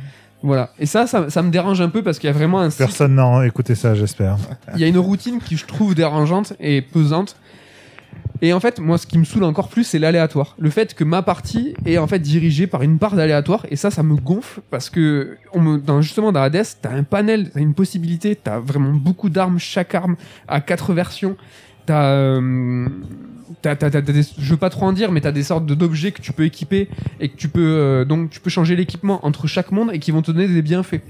Voilà. 0.43 0.70
Et 0.78 0.86
ça, 0.86 1.06
ça 1.06 1.31
ça 1.31 1.43
me 1.43 1.51
dérange 1.51 1.81
un 1.81 1.89
peu 1.89 2.02
parce 2.02 2.18
qu'il 2.18 2.28
y 2.28 2.31
a 2.31 2.36
vraiment 2.36 2.60
un 2.60 2.70
cycle 2.70 2.85
Personne 2.85 3.14
n'a 3.14 3.47
écouté 3.47 3.74
ça, 3.74 3.94
j'espère. 3.94 4.36
il 4.74 4.81
y 4.81 4.85
a 4.85 4.86
une 4.86 4.98
routine 4.98 5.39
qui 5.40 5.56
je 5.56 5.64
trouve 5.66 5.94
dérangeante 5.94 6.52
et 6.60 6.82
pesante. 6.82 7.36
Et 8.43 8.53
en 8.53 8.61
fait, 8.61 8.81
moi, 8.81 8.99
ce 8.99 9.07
qui 9.07 9.19
me 9.19 9.25
saoule 9.25 9.45
encore 9.45 9.69
plus, 9.69 9.85
c'est 9.85 9.99
l'aléatoire. 9.99 10.57
Le 10.59 10.71
fait 10.71 10.95
que 10.95 11.05
ma 11.05 11.23
partie 11.23 11.75
est 11.87 11.99
en 11.99 12.07
fait 12.07 12.19
dirigée 12.19 12.67
par 12.67 12.83
une 12.83 12.97
barre 12.97 13.17
d'aléatoire, 13.17 13.65
et 13.71 13.77
ça, 13.77 13.91
ça 13.91 14.03
me 14.03 14.15
gonfle 14.15 14.61
parce 14.71 14.91
que 14.91 15.39
justement 16.01 16.33
dans 16.33 16.43
Hades, 16.43 16.67
t'as 16.83 16.91
un 16.91 17.03
panel, 17.03 17.51
t'as 17.51 17.61
une 17.61 17.75
possibilité, 17.75 18.37
t'as 18.37 18.59
vraiment 18.59 18.93
beaucoup 18.93 19.31
d'armes, 19.31 19.59
chaque 19.59 19.95
arme 19.95 20.17
a 20.49 20.61
quatre 20.61 20.93
versions. 20.93 21.37
T'as, 21.87 22.11
euh, 22.11 22.89
t'as, 23.63 23.77
t'as, 23.77 23.91
t'as 23.91 24.01
je 24.03 24.51
veux 24.51 24.57
pas 24.57 24.71
trop 24.71 24.87
en 24.87 24.93
dire, 24.93 25.13
mais 25.13 25.21
t'as 25.21 25.31
des 25.31 25.45
sortes 25.45 25.67
d'objets 25.67 26.11
que 26.11 26.21
tu 26.21 26.33
peux 26.33 26.45
équiper 26.45 26.89
et 27.21 27.29
que 27.29 27.37
tu 27.37 27.49
peux 27.49 27.61
euh, 27.61 28.05
donc 28.05 28.31
tu 28.31 28.41
peux 28.41 28.51
changer 28.51 28.75
l'équipement 28.75 29.25
entre 29.25 29.47
chaque 29.47 29.71
monde 29.71 29.91
et 29.93 30.01
qui 30.01 30.11
vont 30.11 30.21
te 30.21 30.33
donner 30.33 30.49
des 30.49 30.63
bienfaits. 30.63 31.03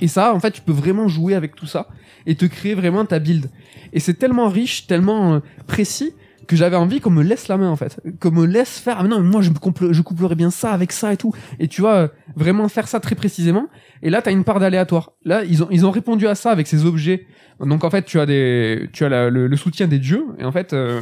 Et 0.00 0.08
ça, 0.08 0.34
en 0.34 0.40
fait, 0.40 0.50
tu 0.50 0.60
peux 0.60 0.72
vraiment 0.72 1.08
jouer 1.08 1.34
avec 1.34 1.54
tout 1.54 1.66
ça 1.66 1.88
et 2.26 2.34
te 2.34 2.44
créer 2.44 2.74
vraiment 2.74 3.04
ta 3.06 3.18
build. 3.18 3.50
Et 3.92 4.00
c'est 4.00 4.14
tellement 4.14 4.48
riche, 4.48 4.86
tellement 4.86 5.34
euh, 5.34 5.38
précis 5.66 6.12
que 6.48 6.56
j'avais 6.56 6.76
envie 6.76 7.00
qu'on 7.00 7.10
me 7.10 7.22
laisse 7.22 7.46
la 7.46 7.56
main 7.56 7.68
en 7.68 7.76
fait, 7.76 8.00
qu'on 8.20 8.32
me 8.32 8.46
laisse 8.46 8.78
faire. 8.78 8.96
Ah, 8.98 9.02
mais 9.04 9.08
non, 9.08 9.20
mais 9.20 9.28
moi 9.28 9.42
je 9.42 9.50
me 9.50 9.92
je 9.92 10.02
couplerais 10.02 10.34
bien 10.34 10.50
ça 10.50 10.72
avec 10.72 10.90
ça 10.90 11.12
et 11.12 11.16
tout. 11.16 11.32
Et 11.60 11.68
tu 11.68 11.82
vois 11.82 12.10
vraiment 12.34 12.68
faire 12.68 12.88
ça 12.88 12.98
très 12.98 13.14
précisément. 13.14 13.66
Et 14.02 14.10
là, 14.10 14.22
t'as 14.22 14.32
une 14.32 14.44
part 14.44 14.58
d'aléatoire. 14.58 15.12
Là, 15.24 15.44
ils 15.44 15.62
ont 15.62 15.68
ils 15.70 15.86
ont 15.86 15.90
répondu 15.90 16.26
à 16.26 16.34
ça 16.34 16.50
avec 16.50 16.66
ces 16.66 16.84
objets. 16.84 17.26
Donc 17.60 17.84
en 17.84 17.90
fait, 17.90 18.04
tu 18.04 18.18
as 18.18 18.26
des 18.26 18.88
tu 18.92 19.04
as 19.04 19.30
le, 19.30 19.56
soutien 19.56 19.86
des 19.86 19.98
dieux. 19.98 20.24
Et 20.38 20.44
en 20.44 20.52
fait, 20.52 20.72
euh, 20.72 21.00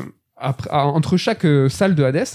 entre 0.70 1.16
chaque 1.16 1.44
euh, 1.44 1.68
salle 1.68 1.94
de 1.94 2.02
Hades, 2.02 2.27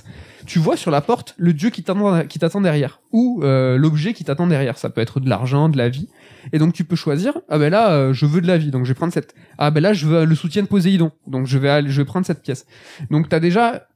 tu 0.45 0.59
vois 0.59 0.77
sur 0.77 0.89
la 0.89 1.01
porte 1.01 1.35
le 1.37 1.53
dieu 1.53 1.69
qui 1.69 1.83
t'attend 1.83 2.25
qui 2.25 2.39
t'attend 2.39 2.61
derrière 2.61 3.01
ou 3.11 3.41
euh, 3.43 3.77
l'objet 3.77 4.13
qui 4.13 4.23
t'attend 4.23 4.47
derrière. 4.47 4.77
Ça 4.77 4.89
peut 4.89 5.01
être 5.01 5.19
de 5.19 5.29
l'argent, 5.29 5.69
de 5.69 5.77
la 5.77 5.89
vie. 5.89 6.07
Et 6.53 6.59
donc 6.59 6.73
tu 6.73 6.83
peux 6.83 6.95
choisir. 6.95 7.37
Ah 7.49 7.57
ben 7.57 7.69
là, 7.69 7.91
euh, 7.91 8.13
je 8.13 8.25
veux 8.25 8.41
de 8.41 8.47
la 8.47 8.57
vie, 8.57 8.71
donc 8.71 8.85
je 8.85 8.89
vais 8.89 8.95
prendre 8.95 9.13
cette. 9.13 9.33
Ah 9.57 9.71
ben 9.71 9.81
là, 9.81 9.93
je 9.93 10.07
veux 10.07 10.25
le 10.25 10.35
soutien 10.35 10.61
de 10.61 10.67
Poséidon, 10.67 11.11
donc 11.27 11.47
je 11.47 11.57
vais 11.57 11.69
aller, 11.69 11.89
je 11.89 12.01
vais 12.01 12.05
prendre 12.05 12.25
cette 12.25 12.41
pièce. 12.41 12.65
Donc 13.09 13.29
t'as 13.29 13.39
déjà 13.39 13.87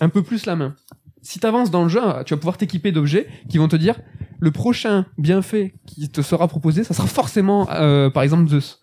un 0.00 0.08
peu 0.08 0.22
plus 0.22 0.46
la 0.46 0.56
main. 0.56 0.74
Si 1.22 1.40
t'avances 1.40 1.70
dans 1.70 1.82
le 1.82 1.88
jeu, 1.88 2.00
tu 2.24 2.34
vas 2.34 2.38
pouvoir 2.38 2.56
t'équiper 2.56 2.92
d'objets 2.92 3.26
qui 3.48 3.58
vont 3.58 3.68
te 3.68 3.76
dire 3.76 4.00
le 4.40 4.50
prochain 4.50 5.06
bienfait 5.18 5.74
qui 5.86 6.08
te 6.08 6.22
sera 6.22 6.48
proposé, 6.48 6.84
ça 6.84 6.94
sera 6.94 7.08
forcément, 7.08 7.68
euh, 7.70 8.08
par 8.08 8.22
exemple, 8.22 8.48
Zeus. 8.48 8.80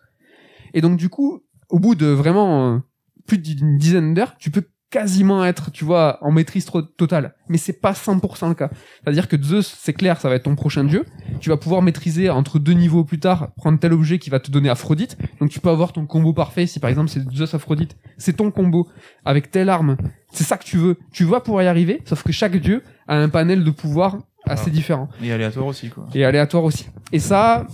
Et 0.74 0.82
donc 0.82 0.98
du 0.98 1.10
coup, 1.10 1.44
au 1.70 1.80
bout 1.80 1.96
de 1.96 2.08
vraiment 2.08 2.76
euh, 2.76 2.80
plus 3.26 3.38
d'une 3.38 3.78
dizaine 3.78 4.14
d'heures, 4.14 4.36
tu 4.38 4.52
peux 4.52 4.64
quasiment 4.96 5.44
être, 5.44 5.72
tu 5.72 5.84
vois, 5.84 6.20
en 6.22 6.32
maîtrise 6.32 6.66
totale. 6.96 7.36
Mais 7.50 7.58
c'est 7.58 7.82
pas 7.82 7.92
100% 7.92 8.48
le 8.48 8.54
cas. 8.54 8.70
C'est-à-dire 9.04 9.28
que 9.28 9.36
Zeus, 9.42 9.78
c'est 9.78 9.92
clair, 9.92 10.22
ça 10.22 10.30
va 10.30 10.36
être 10.36 10.44
ton 10.44 10.56
prochain 10.56 10.86
dieu. 10.86 11.04
Tu 11.42 11.50
vas 11.50 11.58
pouvoir 11.58 11.82
maîtriser 11.82 12.30
entre 12.30 12.60
deux 12.60 12.72
niveaux 12.72 13.04
plus 13.04 13.20
tard, 13.20 13.50
prendre 13.58 13.78
tel 13.78 13.92
objet 13.92 14.20
qui 14.20 14.30
va 14.30 14.40
te 14.40 14.50
donner 14.50 14.70
Aphrodite. 14.70 15.18
Donc 15.42 15.50
tu 15.50 15.60
peux 15.60 15.68
avoir 15.68 15.92
ton 15.92 16.06
combo 16.06 16.32
parfait. 16.32 16.66
Si 16.66 16.80
par 16.80 16.90
exemple 16.90 17.10
c'est 17.10 17.30
Zeus 17.30 17.54
Aphrodite, 17.54 17.98
c'est 18.18 18.38
ton 18.38 18.52
combo 18.52 18.88
avec 19.26 19.52
telle 19.52 19.68
arme. 19.68 19.98
C'est 20.32 20.46
ça 20.46 20.56
que 20.56 20.64
tu 20.64 20.78
veux. 20.78 20.98
Tu 21.12 21.26
vas 21.26 21.42
pouvoir 21.42 21.64
y 21.64 21.68
arriver, 21.68 22.02
sauf 22.06 22.24
que 22.24 22.32
chaque 22.32 22.56
dieu 22.56 22.82
a 23.10 23.18
un 23.18 23.28
panel 23.28 23.66
de 23.66 23.72
pouvoir 23.72 24.20
assez 24.46 24.72
différent 24.72 25.10
Et 25.22 25.34
aléatoire 25.34 25.66
aussi, 25.66 25.90
quoi. 25.90 26.08
et 26.14 26.24
aléatoire 26.24 26.64
aussi. 26.64 26.88
Et 27.12 27.20
ça, 27.20 27.68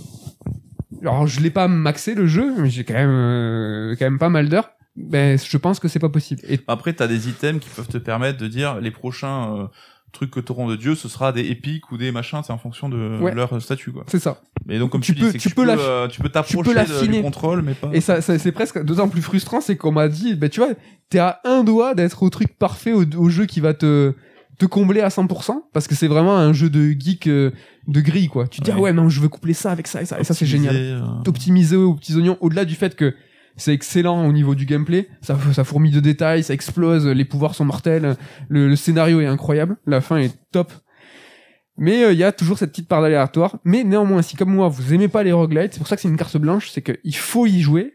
alors 1.00 1.28
je 1.28 1.38
l'ai 1.40 1.50
pas 1.50 1.68
maxé 1.68 2.16
le 2.16 2.26
jeu, 2.26 2.52
mais 2.58 2.68
j'ai 2.68 2.82
quand 2.82 2.94
même 2.94 3.10
euh, 3.10 3.94
quand 3.96 4.06
même 4.06 4.18
pas 4.18 4.28
mal 4.28 4.48
d'heures. 4.48 4.70
Ben 4.96 5.38
je 5.38 5.56
pense 5.56 5.78
que 5.80 5.88
c'est 5.88 5.98
pas 5.98 6.08
possible. 6.10 6.42
Et 6.48 6.60
Après, 6.68 6.92
t'as 6.92 7.06
des 7.06 7.28
items 7.28 7.60
qui 7.62 7.70
peuvent 7.70 7.88
te 7.88 7.98
permettre 7.98 8.38
de 8.38 8.46
dire 8.46 8.78
les 8.80 8.90
prochains 8.90 9.56
euh, 9.56 9.66
trucs 10.12 10.30
que 10.30 10.40
t'auras 10.40 10.66
de 10.70 10.76
dieu, 10.76 10.94
ce 10.94 11.08
sera 11.08 11.32
des 11.32 11.42
épiques 11.46 11.90
ou 11.90 11.96
des 11.96 12.12
machins, 12.12 12.40
c'est 12.44 12.52
en 12.52 12.58
fonction 12.58 12.90
de 12.90 13.18
Ouais. 13.20 13.34
leur 13.34 13.60
statut, 13.62 13.90
quoi. 13.92 14.04
c'est 14.08 14.18
ça. 14.18 14.42
Mais 14.66 14.78
donc, 14.78 14.90
comme 14.92 15.00
Tu 15.00 15.14
tu, 15.14 15.20
peux- 15.22 15.32
dis, 15.32 15.38
tu 15.38 15.48
tu, 15.48 15.54
peux 15.54 15.64
l'aff- 15.64 15.78
euh, 15.80 16.08
tu 16.08 16.20
peux 16.20 16.28
t'approcher 16.28 16.74
de- 16.74 17.06
du 17.06 17.22
contrôle, 17.22 17.62
mais 17.62 17.72
pas. 17.72 17.88
Et 17.94 18.02
ça, 18.02 18.20
ça 18.20 18.38
c'est 18.38 18.52
presque 18.52 18.82
d'autant 18.84 19.08
plus 19.08 19.22
frustrant, 19.22 19.62
c'est 19.62 19.76
qu'on 19.76 19.92
m'a 19.92 20.08
dit, 20.08 20.34
ben 20.34 20.50
tu 20.50 20.60
vois, 20.60 20.70
t'es 21.08 21.18
à 21.18 21.40
un 21.44 21.64
doigt 21.64 21.94
d'être 21.94 22.22
au 22.22 22.28
truc 22.28 22.58
parfait, 22.58 22.92
au, 22.92 23.04
au 23.16 23.28
jeu 23.30 23.46
qui 23.46 23.60
va 23.60 23.72
te 23.74 24.14
te 24.58 24.66
combler 24.66 25.00
à 25.00 25.08
100%, 25.08 25.62
parce 25.72 25.88
que 25.88 25.94
c'est 25.94 26.06
vraiment 26.08 26.36
un 26.36 26.52
jeu 26.52 26.68
de 26.68 26.90
geek 26.90 27.26
euh, 27.26 27.50
de 27.88 28.00
grille, 28.02 28.28
quoi. 28.28 28.46
Tu 28.46 28.60
te 28.60 28.64
dis, 28.66 28.70
Ouais. 28.72 28.76
ah 28.78 28.82
ouais, 28.82 28.92
non, 28.92 29.08
je 29.08 29.18
veux 29.22 29.28
coupler 29.30 29.54
ça 29.54 29.72
avec 29.72 29.86
ça 29.86 30.02
et 30.02 30.04
ça, 30.04 30.20
et 30.20 30.24
ça 30.24 30.34
c'est 30.34 30.44
génial. 30.46 30.76
Euh, 30.76 31.00
T'optimiser 31.24 31.76
aux 31.76 31.94
petits 31.94 32.14
oignons, 32.14 32.36
au-delà 32.42 32.66
du 32.66 32.74
fait 32.74 32.94
que 32.94 33.14
c'est 33.56 33.72
excellent 33.72 34.26
au 34.26 34.32
niveau 34.32 34.54
du 34.54 34.66
gameplay. 34.66 35.08
Ça, 35.20 35.38
ça 35.52 35.64
fourmille 35.64 35.92
de 35.92 36.00
détails, 36.00 36.42
ça 36.42 36.54
explose, 36.54 37.06
les 37.06 37.24
pouvoirs 37.24 37.54
sont 37.54 37.64
mortels, 37.64 38.16
le, 38.48 38.74
scénario 38.76 39.20
est 39.20 39.26
incroyable, 39.26 39.76
la 39.86 40.00
fin 40.00 40.18
est 40.18 40.34
top. 40.50 40.72
Mais 41.76 42.04
euh, 42.04 42.12
il 42.12 42.18
y 42.18 42.24
a 42.24 42.32
toujours 42.32 42.58
cette 42.58 42.70
petite 42.70 42.88
part 42.88 43.02
d'aléatoire. 43.02 43.58
Mais 43.64 43.84
néanmoins, 43.84 44.22
si 44.22 44.36
comme 44.36 44.54
moi 44.54 44.68
vous 44.68 44.92
aimez 44.92 45.08
pas 45.08 45.22
les 45.22 45.32
roguelites, 45.32 45.72
c'est 45.72 45.78
pour 45.78 45.88
ça 45.88 45.96
que 45.96 46.02
c'est 46.02 46.08
une 46.08 46.16
carte 46.16 46.36
blanche, 46.36 46.70
c'est 46.70 46.82
qu'il 46.82 47.16
faut 47.16 47.46
y 47.46 47.60
jouer 47.60 47.94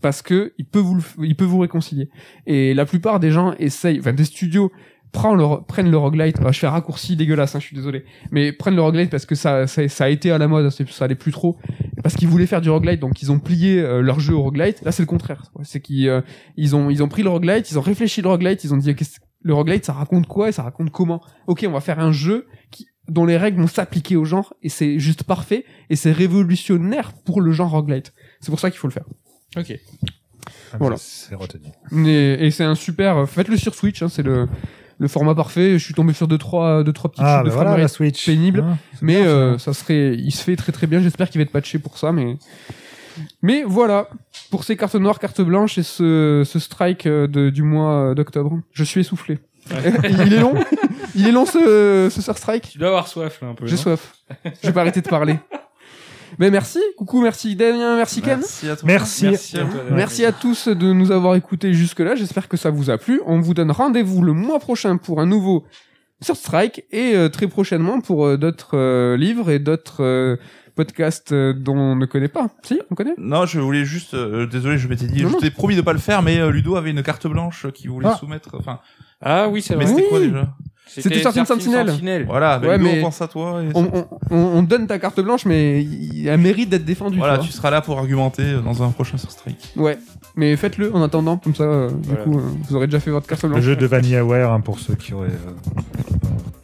parce 0.00 0.22
que 0.22 0.52
il 0.58 0.66
peut 0.66 0.78
vous 0.78 1.04
il 1.22 1.34
peut 1.36 1.44
vous 1.44 1.58
réconcilier. 1.58 2.10
Et 2.46 2.74
la 2.74 2.86
plupart 2.86 3.18
des 3.18 3.30
gens 3.30 3.54
essayent, 3.58 3.98
enfin 3.98 4.12
des 4.12 4.24
studios 4.24 4.70
prennent 5.16 5.36
le, 5.36 5.62
prennent 5.66 5.90
le 5.90 5.96
roguelite. 5.96 6.40
Bah, 6.40 6.52
je 6.52 6.58
fais 6.58 6.66
un 6.66 6.70
raccourci 6.70 7.16
dégueulasse, 7.16 7.54
hein, 7.54 7.60
je 7.60 7.66
suis 7.66 7.76
désolé. 7.76 8.04
Mais 8.30 8.52
prennent 8.52 8.76
le 8.76 8.82
roguelite 8.82 9.10
parce 9.10 9.26
que 9.26 9.34
ça, 9.34 9.66
ça, 9.66 9.88
ça 9.88 10.04
a 10.04 10.08
été 10.08 10.30
à 10.30 10.38
la 10.38 10.46
mode, 10.48 10.70
c'est- 10.70 10.88
ça 10.90 11.06
allait 11.06 11.14
plus 11.14 11.32
trop. 11.32 11.56
Parce 12.02 12.14
qu'ils 12.14 12.28
voulaient 12.28 12.46
faire 12.46 12.60
du 12.60 12.70
roguelite, 12.70 13.00
donc 13.00 13.20
ils 13.22 13.32
ont 13.32 13.38
plié 13.40 13.80
euh, 13.80 14.00
leur 14.00 14.20
jeu 14.20 14.34
au 14.34 14.42
roguelite. 14.42 14.82
Là, 14.82 14.92
c'est 14.92 15.02
le 15.02 15.06
contraire. 15.06 15.50
C'est 15.64 15.80
qu'ils 15.80 16.08
euh, 16.08 16.20
ils 16.56 16.76
ont, 16.76 16.90
ils 16.90 17.02
ont 17.02 17.08
pris 17.08 17.22
le 17.22 17.30
roguelite, 17.30 17.70
ils 17.70 17.78
ont 17.78 17.82
réfléchi 17.82 18.22
le 18.22 18.28
roguelite, 18.28 18.62
ils 18.64 18.72
ont 18.72 18.76
dit 18.76 18.94
le 19.42 19.54
roguelite, 19.54 19.84
ça 19.84 19.92
raconte 19.92 20.26
quoi 20.26 20.48
et 20.48 20.52
ça 20.52 20.62
raconte 20.62 20.90
comment? 20.90 21.20
Ok, 21.46 21.64
on 21.68 21.72
va 21.72 21.80
faire 21.80 21.98
un 22.00 22.12
jeu 22.12 22.46
qui, 22.70 22.86
dont 23.08 23.24
les 23.24 23.36
règles 23.36 23.60
vont 23.60 23.66
s'appliquer 23.68 24.16
au 24.16 24.24
genre 24.24 24.54
et 24.62 24.68
c'est 24.68 24.98
juste 24.98 25.22
parfait 25.24 25.64
et 25.90 25.96
c'est 25.96 26.12
révolutionnaire 26.12 27.12
pour 27.24 27.40
le 27.40 27.52
genre 27.52 27.70
roguelite. 27.70 28.12
C'est 28.40 28.50
pour 28.50 28.60
ça 28.60 28.70
qu'il 28.70 28.78
faut 28.78 28.88
le 28.88 28.92
faire. 28.92 29.04
Ok. 29.56 29.78
Voilà. 30.78 30.96
C'est 30.98 31.34
retenu. 31.34 31.66
Et, 32.06 32.46
et 32.46 32.50
c'est 32.50 32.64
un 32.64 32.74
super. 32.74 33.16
euh, 33.18 33.26
Faites-le 33.26 33.56
sur 33.56 33.74
Switch, 33.74 34.02
hein, 34.02 34.08
c'est 34.08 34.22
le, 34.22 34.48
le 34.98 35.08
format 35.08 35.34
parfait. 35.34 35.78
Je 35.78 35.84
suis 35.84 35.94
tombé 35.94 36.12
sur 36.12 36.28
deux 36.28 36.38
trois, 36.38 36.82
deux 36.84 36.92
trois 36.92 37.10
petites 37.10 37.24
Ah, 37.24 37.38
chutes 37.38 37.44
de 37.46 37.48
bah 37.50 37.54
voilà, 37.54 37.70
la 37.70 37.74
framerate 37.88 37.92
Switch. 37.92 38.26
pénible. 38.26 38.60
Hein, 38.60 38.78
mais 39.02 39.16
bien, 39.16 39.26
euh, 39.26 39.58
ça 39.58 39.72
serait, 39.74 40.14
il 40.14 40.30
se 40.32 40.42
fait 40.42 40.56
très 40.56 40.72
très 40.72 40.86
bien. 40.86 41.00
J'espère 41.00 41.28
qu'il 41.30 41.38
va 41.38 41.42
être 41.42 41.52
patché 41.52 41.78
pour 41.78 41.98
ça, 41.98 42.12
mais 42.12 42.36
mais 43.42 43.62
voilà 43.66 44.08
pour 44.50 44.64
ces 44.64 44.76
cartes 44.76 44.94
noires, 44.96 45.18
cartes 45.18 45.40
blanches 45.40 45.78
et 45.78 45.82
ce, 45.82 46.42
ce 46.44 46.58
strike 46.58 47.06
euh, 47.06 47.26
de, 47.26 47.50
du 47.50 47.62
mois 47.62 48.10
euh, 48.10 48.14
d'octobre. 48.14 48.60
Je 48.72 48.84
suis 48.84 49.00
essoufflé. 49.00 49.38
il 50.08 50.32
est 50.32 50.38
long, 50.40 50.54
il 51.16 51.26
est 51.26 51.32
long 51.32 51.44
ce, 51.44 52.08
ce 52.10 52.22
Sir 52.22 52.38
Strike. 52.38 52.68
Tu 52.70 52.78
dois 52.78 52.88
avoir 52.88 53.08
soif 53.08 53.40
là 53.42 53.48
un 53.48 53.54
peu. 53.54 53.66
J'ai 53.66 53.76
soif. 53.76 54.14
Je 54.44 54.68
vais 54.68 54.72
pas 54.72 54.82
arrêter 54.82 55.00
de 55.00 55.08
parler. 55.08 55.38
Mais 56.38 56.50
merci, 56.50 56.78
coucou, 56.96 57.22
merci 57.22 57.56
Damien, 57.56 57.96
merci 57.96 58.20
Ken. 58.22 58.38
Merci 58.38 58.68
à 58.68 58.76
toi. 58.76 58.86
Merci. 58.86 59.24
Merci 59.26 59.56
à 59.58 59.64
toi. 59.64 59.74
David. 59.78 59.92
Merci 59.94 60.24
à 60.24 60.32
tous 60.32 60.68
de 60.68 60.92
nous 60.92 61.10
avoir 61.10 61.34
écoutés 61.34 61.72
jusque-là. 61.72 62.14
J'espère 62.14 62.48
que 62.48 62.56
ça 62.56 62.70
vous 62.70 62.90
a 62.90 62.98
plu. 62.98 63.20
On 63.26 63.40
vous 63.40 63.54
donne 63.54 63.70
rendez-vous 63.70 64.22
le 64.22 64.32
mois 64.32 64.58
prochain 64.58 64.96
pour 64.98 65.20
un 65.20 65.26
nouveau 65.26 65.64
Sur 66.20 66.36
Strike 66.36 66.84
et 66.92 67.14
euh, 67.14 67.28
très 67.28 67.46
prochainement 67.46 68.00
pour 68.00 68.26
euh, 68.26 68.36
d'autres 68.36 68.76
euh, 68.76 69.16
livres 69.16 69.50
et 69.50 69.58
d'autres 69.58 70.02
euh, 70.02 70.36
podcasts 70.74 71.32
euh, 71.32 71.52
dont 71.54 71.76
on 71.76 71.96
ne 71.96 72.04
connaît 72.06 72.28
pas. 72.28 72.48
Si, 72.62 72.80
on 72.90 72.94
connaît 72.94 73.14
Non, 73.18 73.46
je 73.46 73.60
voulais 73.60 73.84
juste, 73.84 74.12
euh, 74.14 74.46
désolé, 74.46 74.76
je 74.78 74.88
m'étais 74.88 75.06
dit, 75.06 75.22
Non, 75.22 75.30
je 75.30 75.36
t'ai 75.38 75.50
promis 75.50 75.76
de 75.76 75.80
pas 75.82 75.92
le 75.94 75.98
faire, 75.98 76.22
mais 76.22 76.38
euh, 76.38 76.50
Ludo 76.50 76.76
avait 76.76 76.90
une 76.90 77.02
carte 77.02 77.26
blanche 77.26 77.66
qu'il 77.72 77.90
voulait 77.90 78.08
Ah. 78.10 78.16
soumettre. 78.18 78.54
Enfin, 78.58 78.80
Ah 79.22 79.48
oui, 79.48 79.62
c'est 79.62 79.76
mais 79.76 79.84
vrai. 79.84 79.94
c'était 79.94 80.02
Oui. 80.04 80.08
quoi 80.10 80.20
déjà? 80.20 80.54
C'était 80.88 81.20
Sorti 81.20 81.40
de 81.40 81.46
Sentinelle. 81.46 82.24
Voilà, 82.26 82.58
Ouais, 82.60 82.78
mais- 82.78 83.00
on 83.00 83.04
pense 83.04 83.20
à 83.20 83.28
toi. 83.28 83.60
et 83.62 83.68
on, 83.74 83.84
on, 83.92 84.06
on- 84.30 84.36
on 84.58 84.62
donne 84.62 84.86
ta 84.86 84.98
carte 84.98 85.20
blanche, 85.20 85.44
mais 85.44 85.82
il 85.82 86.28
a 86.30 86.36
mérite 86.36 86.68
d'être 86.70 86.84
défendu. 86.84 87.18
voilà, 87.18 87.38
tu 87.38 87.48
tu 87.48 87.52
seras 87.52 87.70
là 87.70 87.80
pour 87.80 87.98
argumenter 87.98 88.42
euh, 88.42 88.60
dans 88.60 88.82
un 88.82 88.90
prochain 88.90 89.16
sur 89.18 89.30
Strike. 89.30 89.72
Ouais, 89.76 89.98
mais 90.36 90.56
faites-le 90.56 90.94
en 90.94 91.02
attendant, 91.02 91.36
comme 91.36 91.54
ça, 91.54 91.64
euh, 91.64 91.90
du 91.90 92.14
coup, 92.16 92.38
euh, 92.38 92.42
vous 92.68 92.76
aurez 92.76 92.86
déjà 92.86 93.00
fait 93.00 93.10
votre 93.10 93.26
carte 93.26 93.42
Le 93.42 93.48
blanche. 93.50 93.62
jeu 93.62 93.76
de 93.76 93.86
VanillaWare, 93.86 94.52
hein, 94.52 94.60
pour 94.60 94.78
ceux 94.78 94.94
qui 94.94 95.12
auraient 95.12 95.26
euh, 95.28 95.52
pas- 95.74 95.82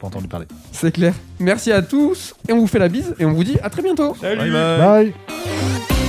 pas 0.00 0.06
entendu 0.06 0.28
parler. 0.28 0.46
C'est 0.72 0.92
clair. 0.92 1.14
Merci 1.40 1.72
à 1.72 1.82
tous 1.82 2.34
et 2.48 2.52
on 2.52 2.58
vous 2.60 2.66
fait 2.66 2.78
la 2.78 2.88
bise 2.88 3.14
et 3.18 3.24
on 3.24 3.32
vous 3.32 3.44
dit 3.44 3.58
à 3.62 3.70
très 3.70 3.82
bientôt. 3.82 4.16
Salut. 4.20 4.38
Bye 4.38 4.50
bye. 4.50 4.78
Bye 4.78 6.01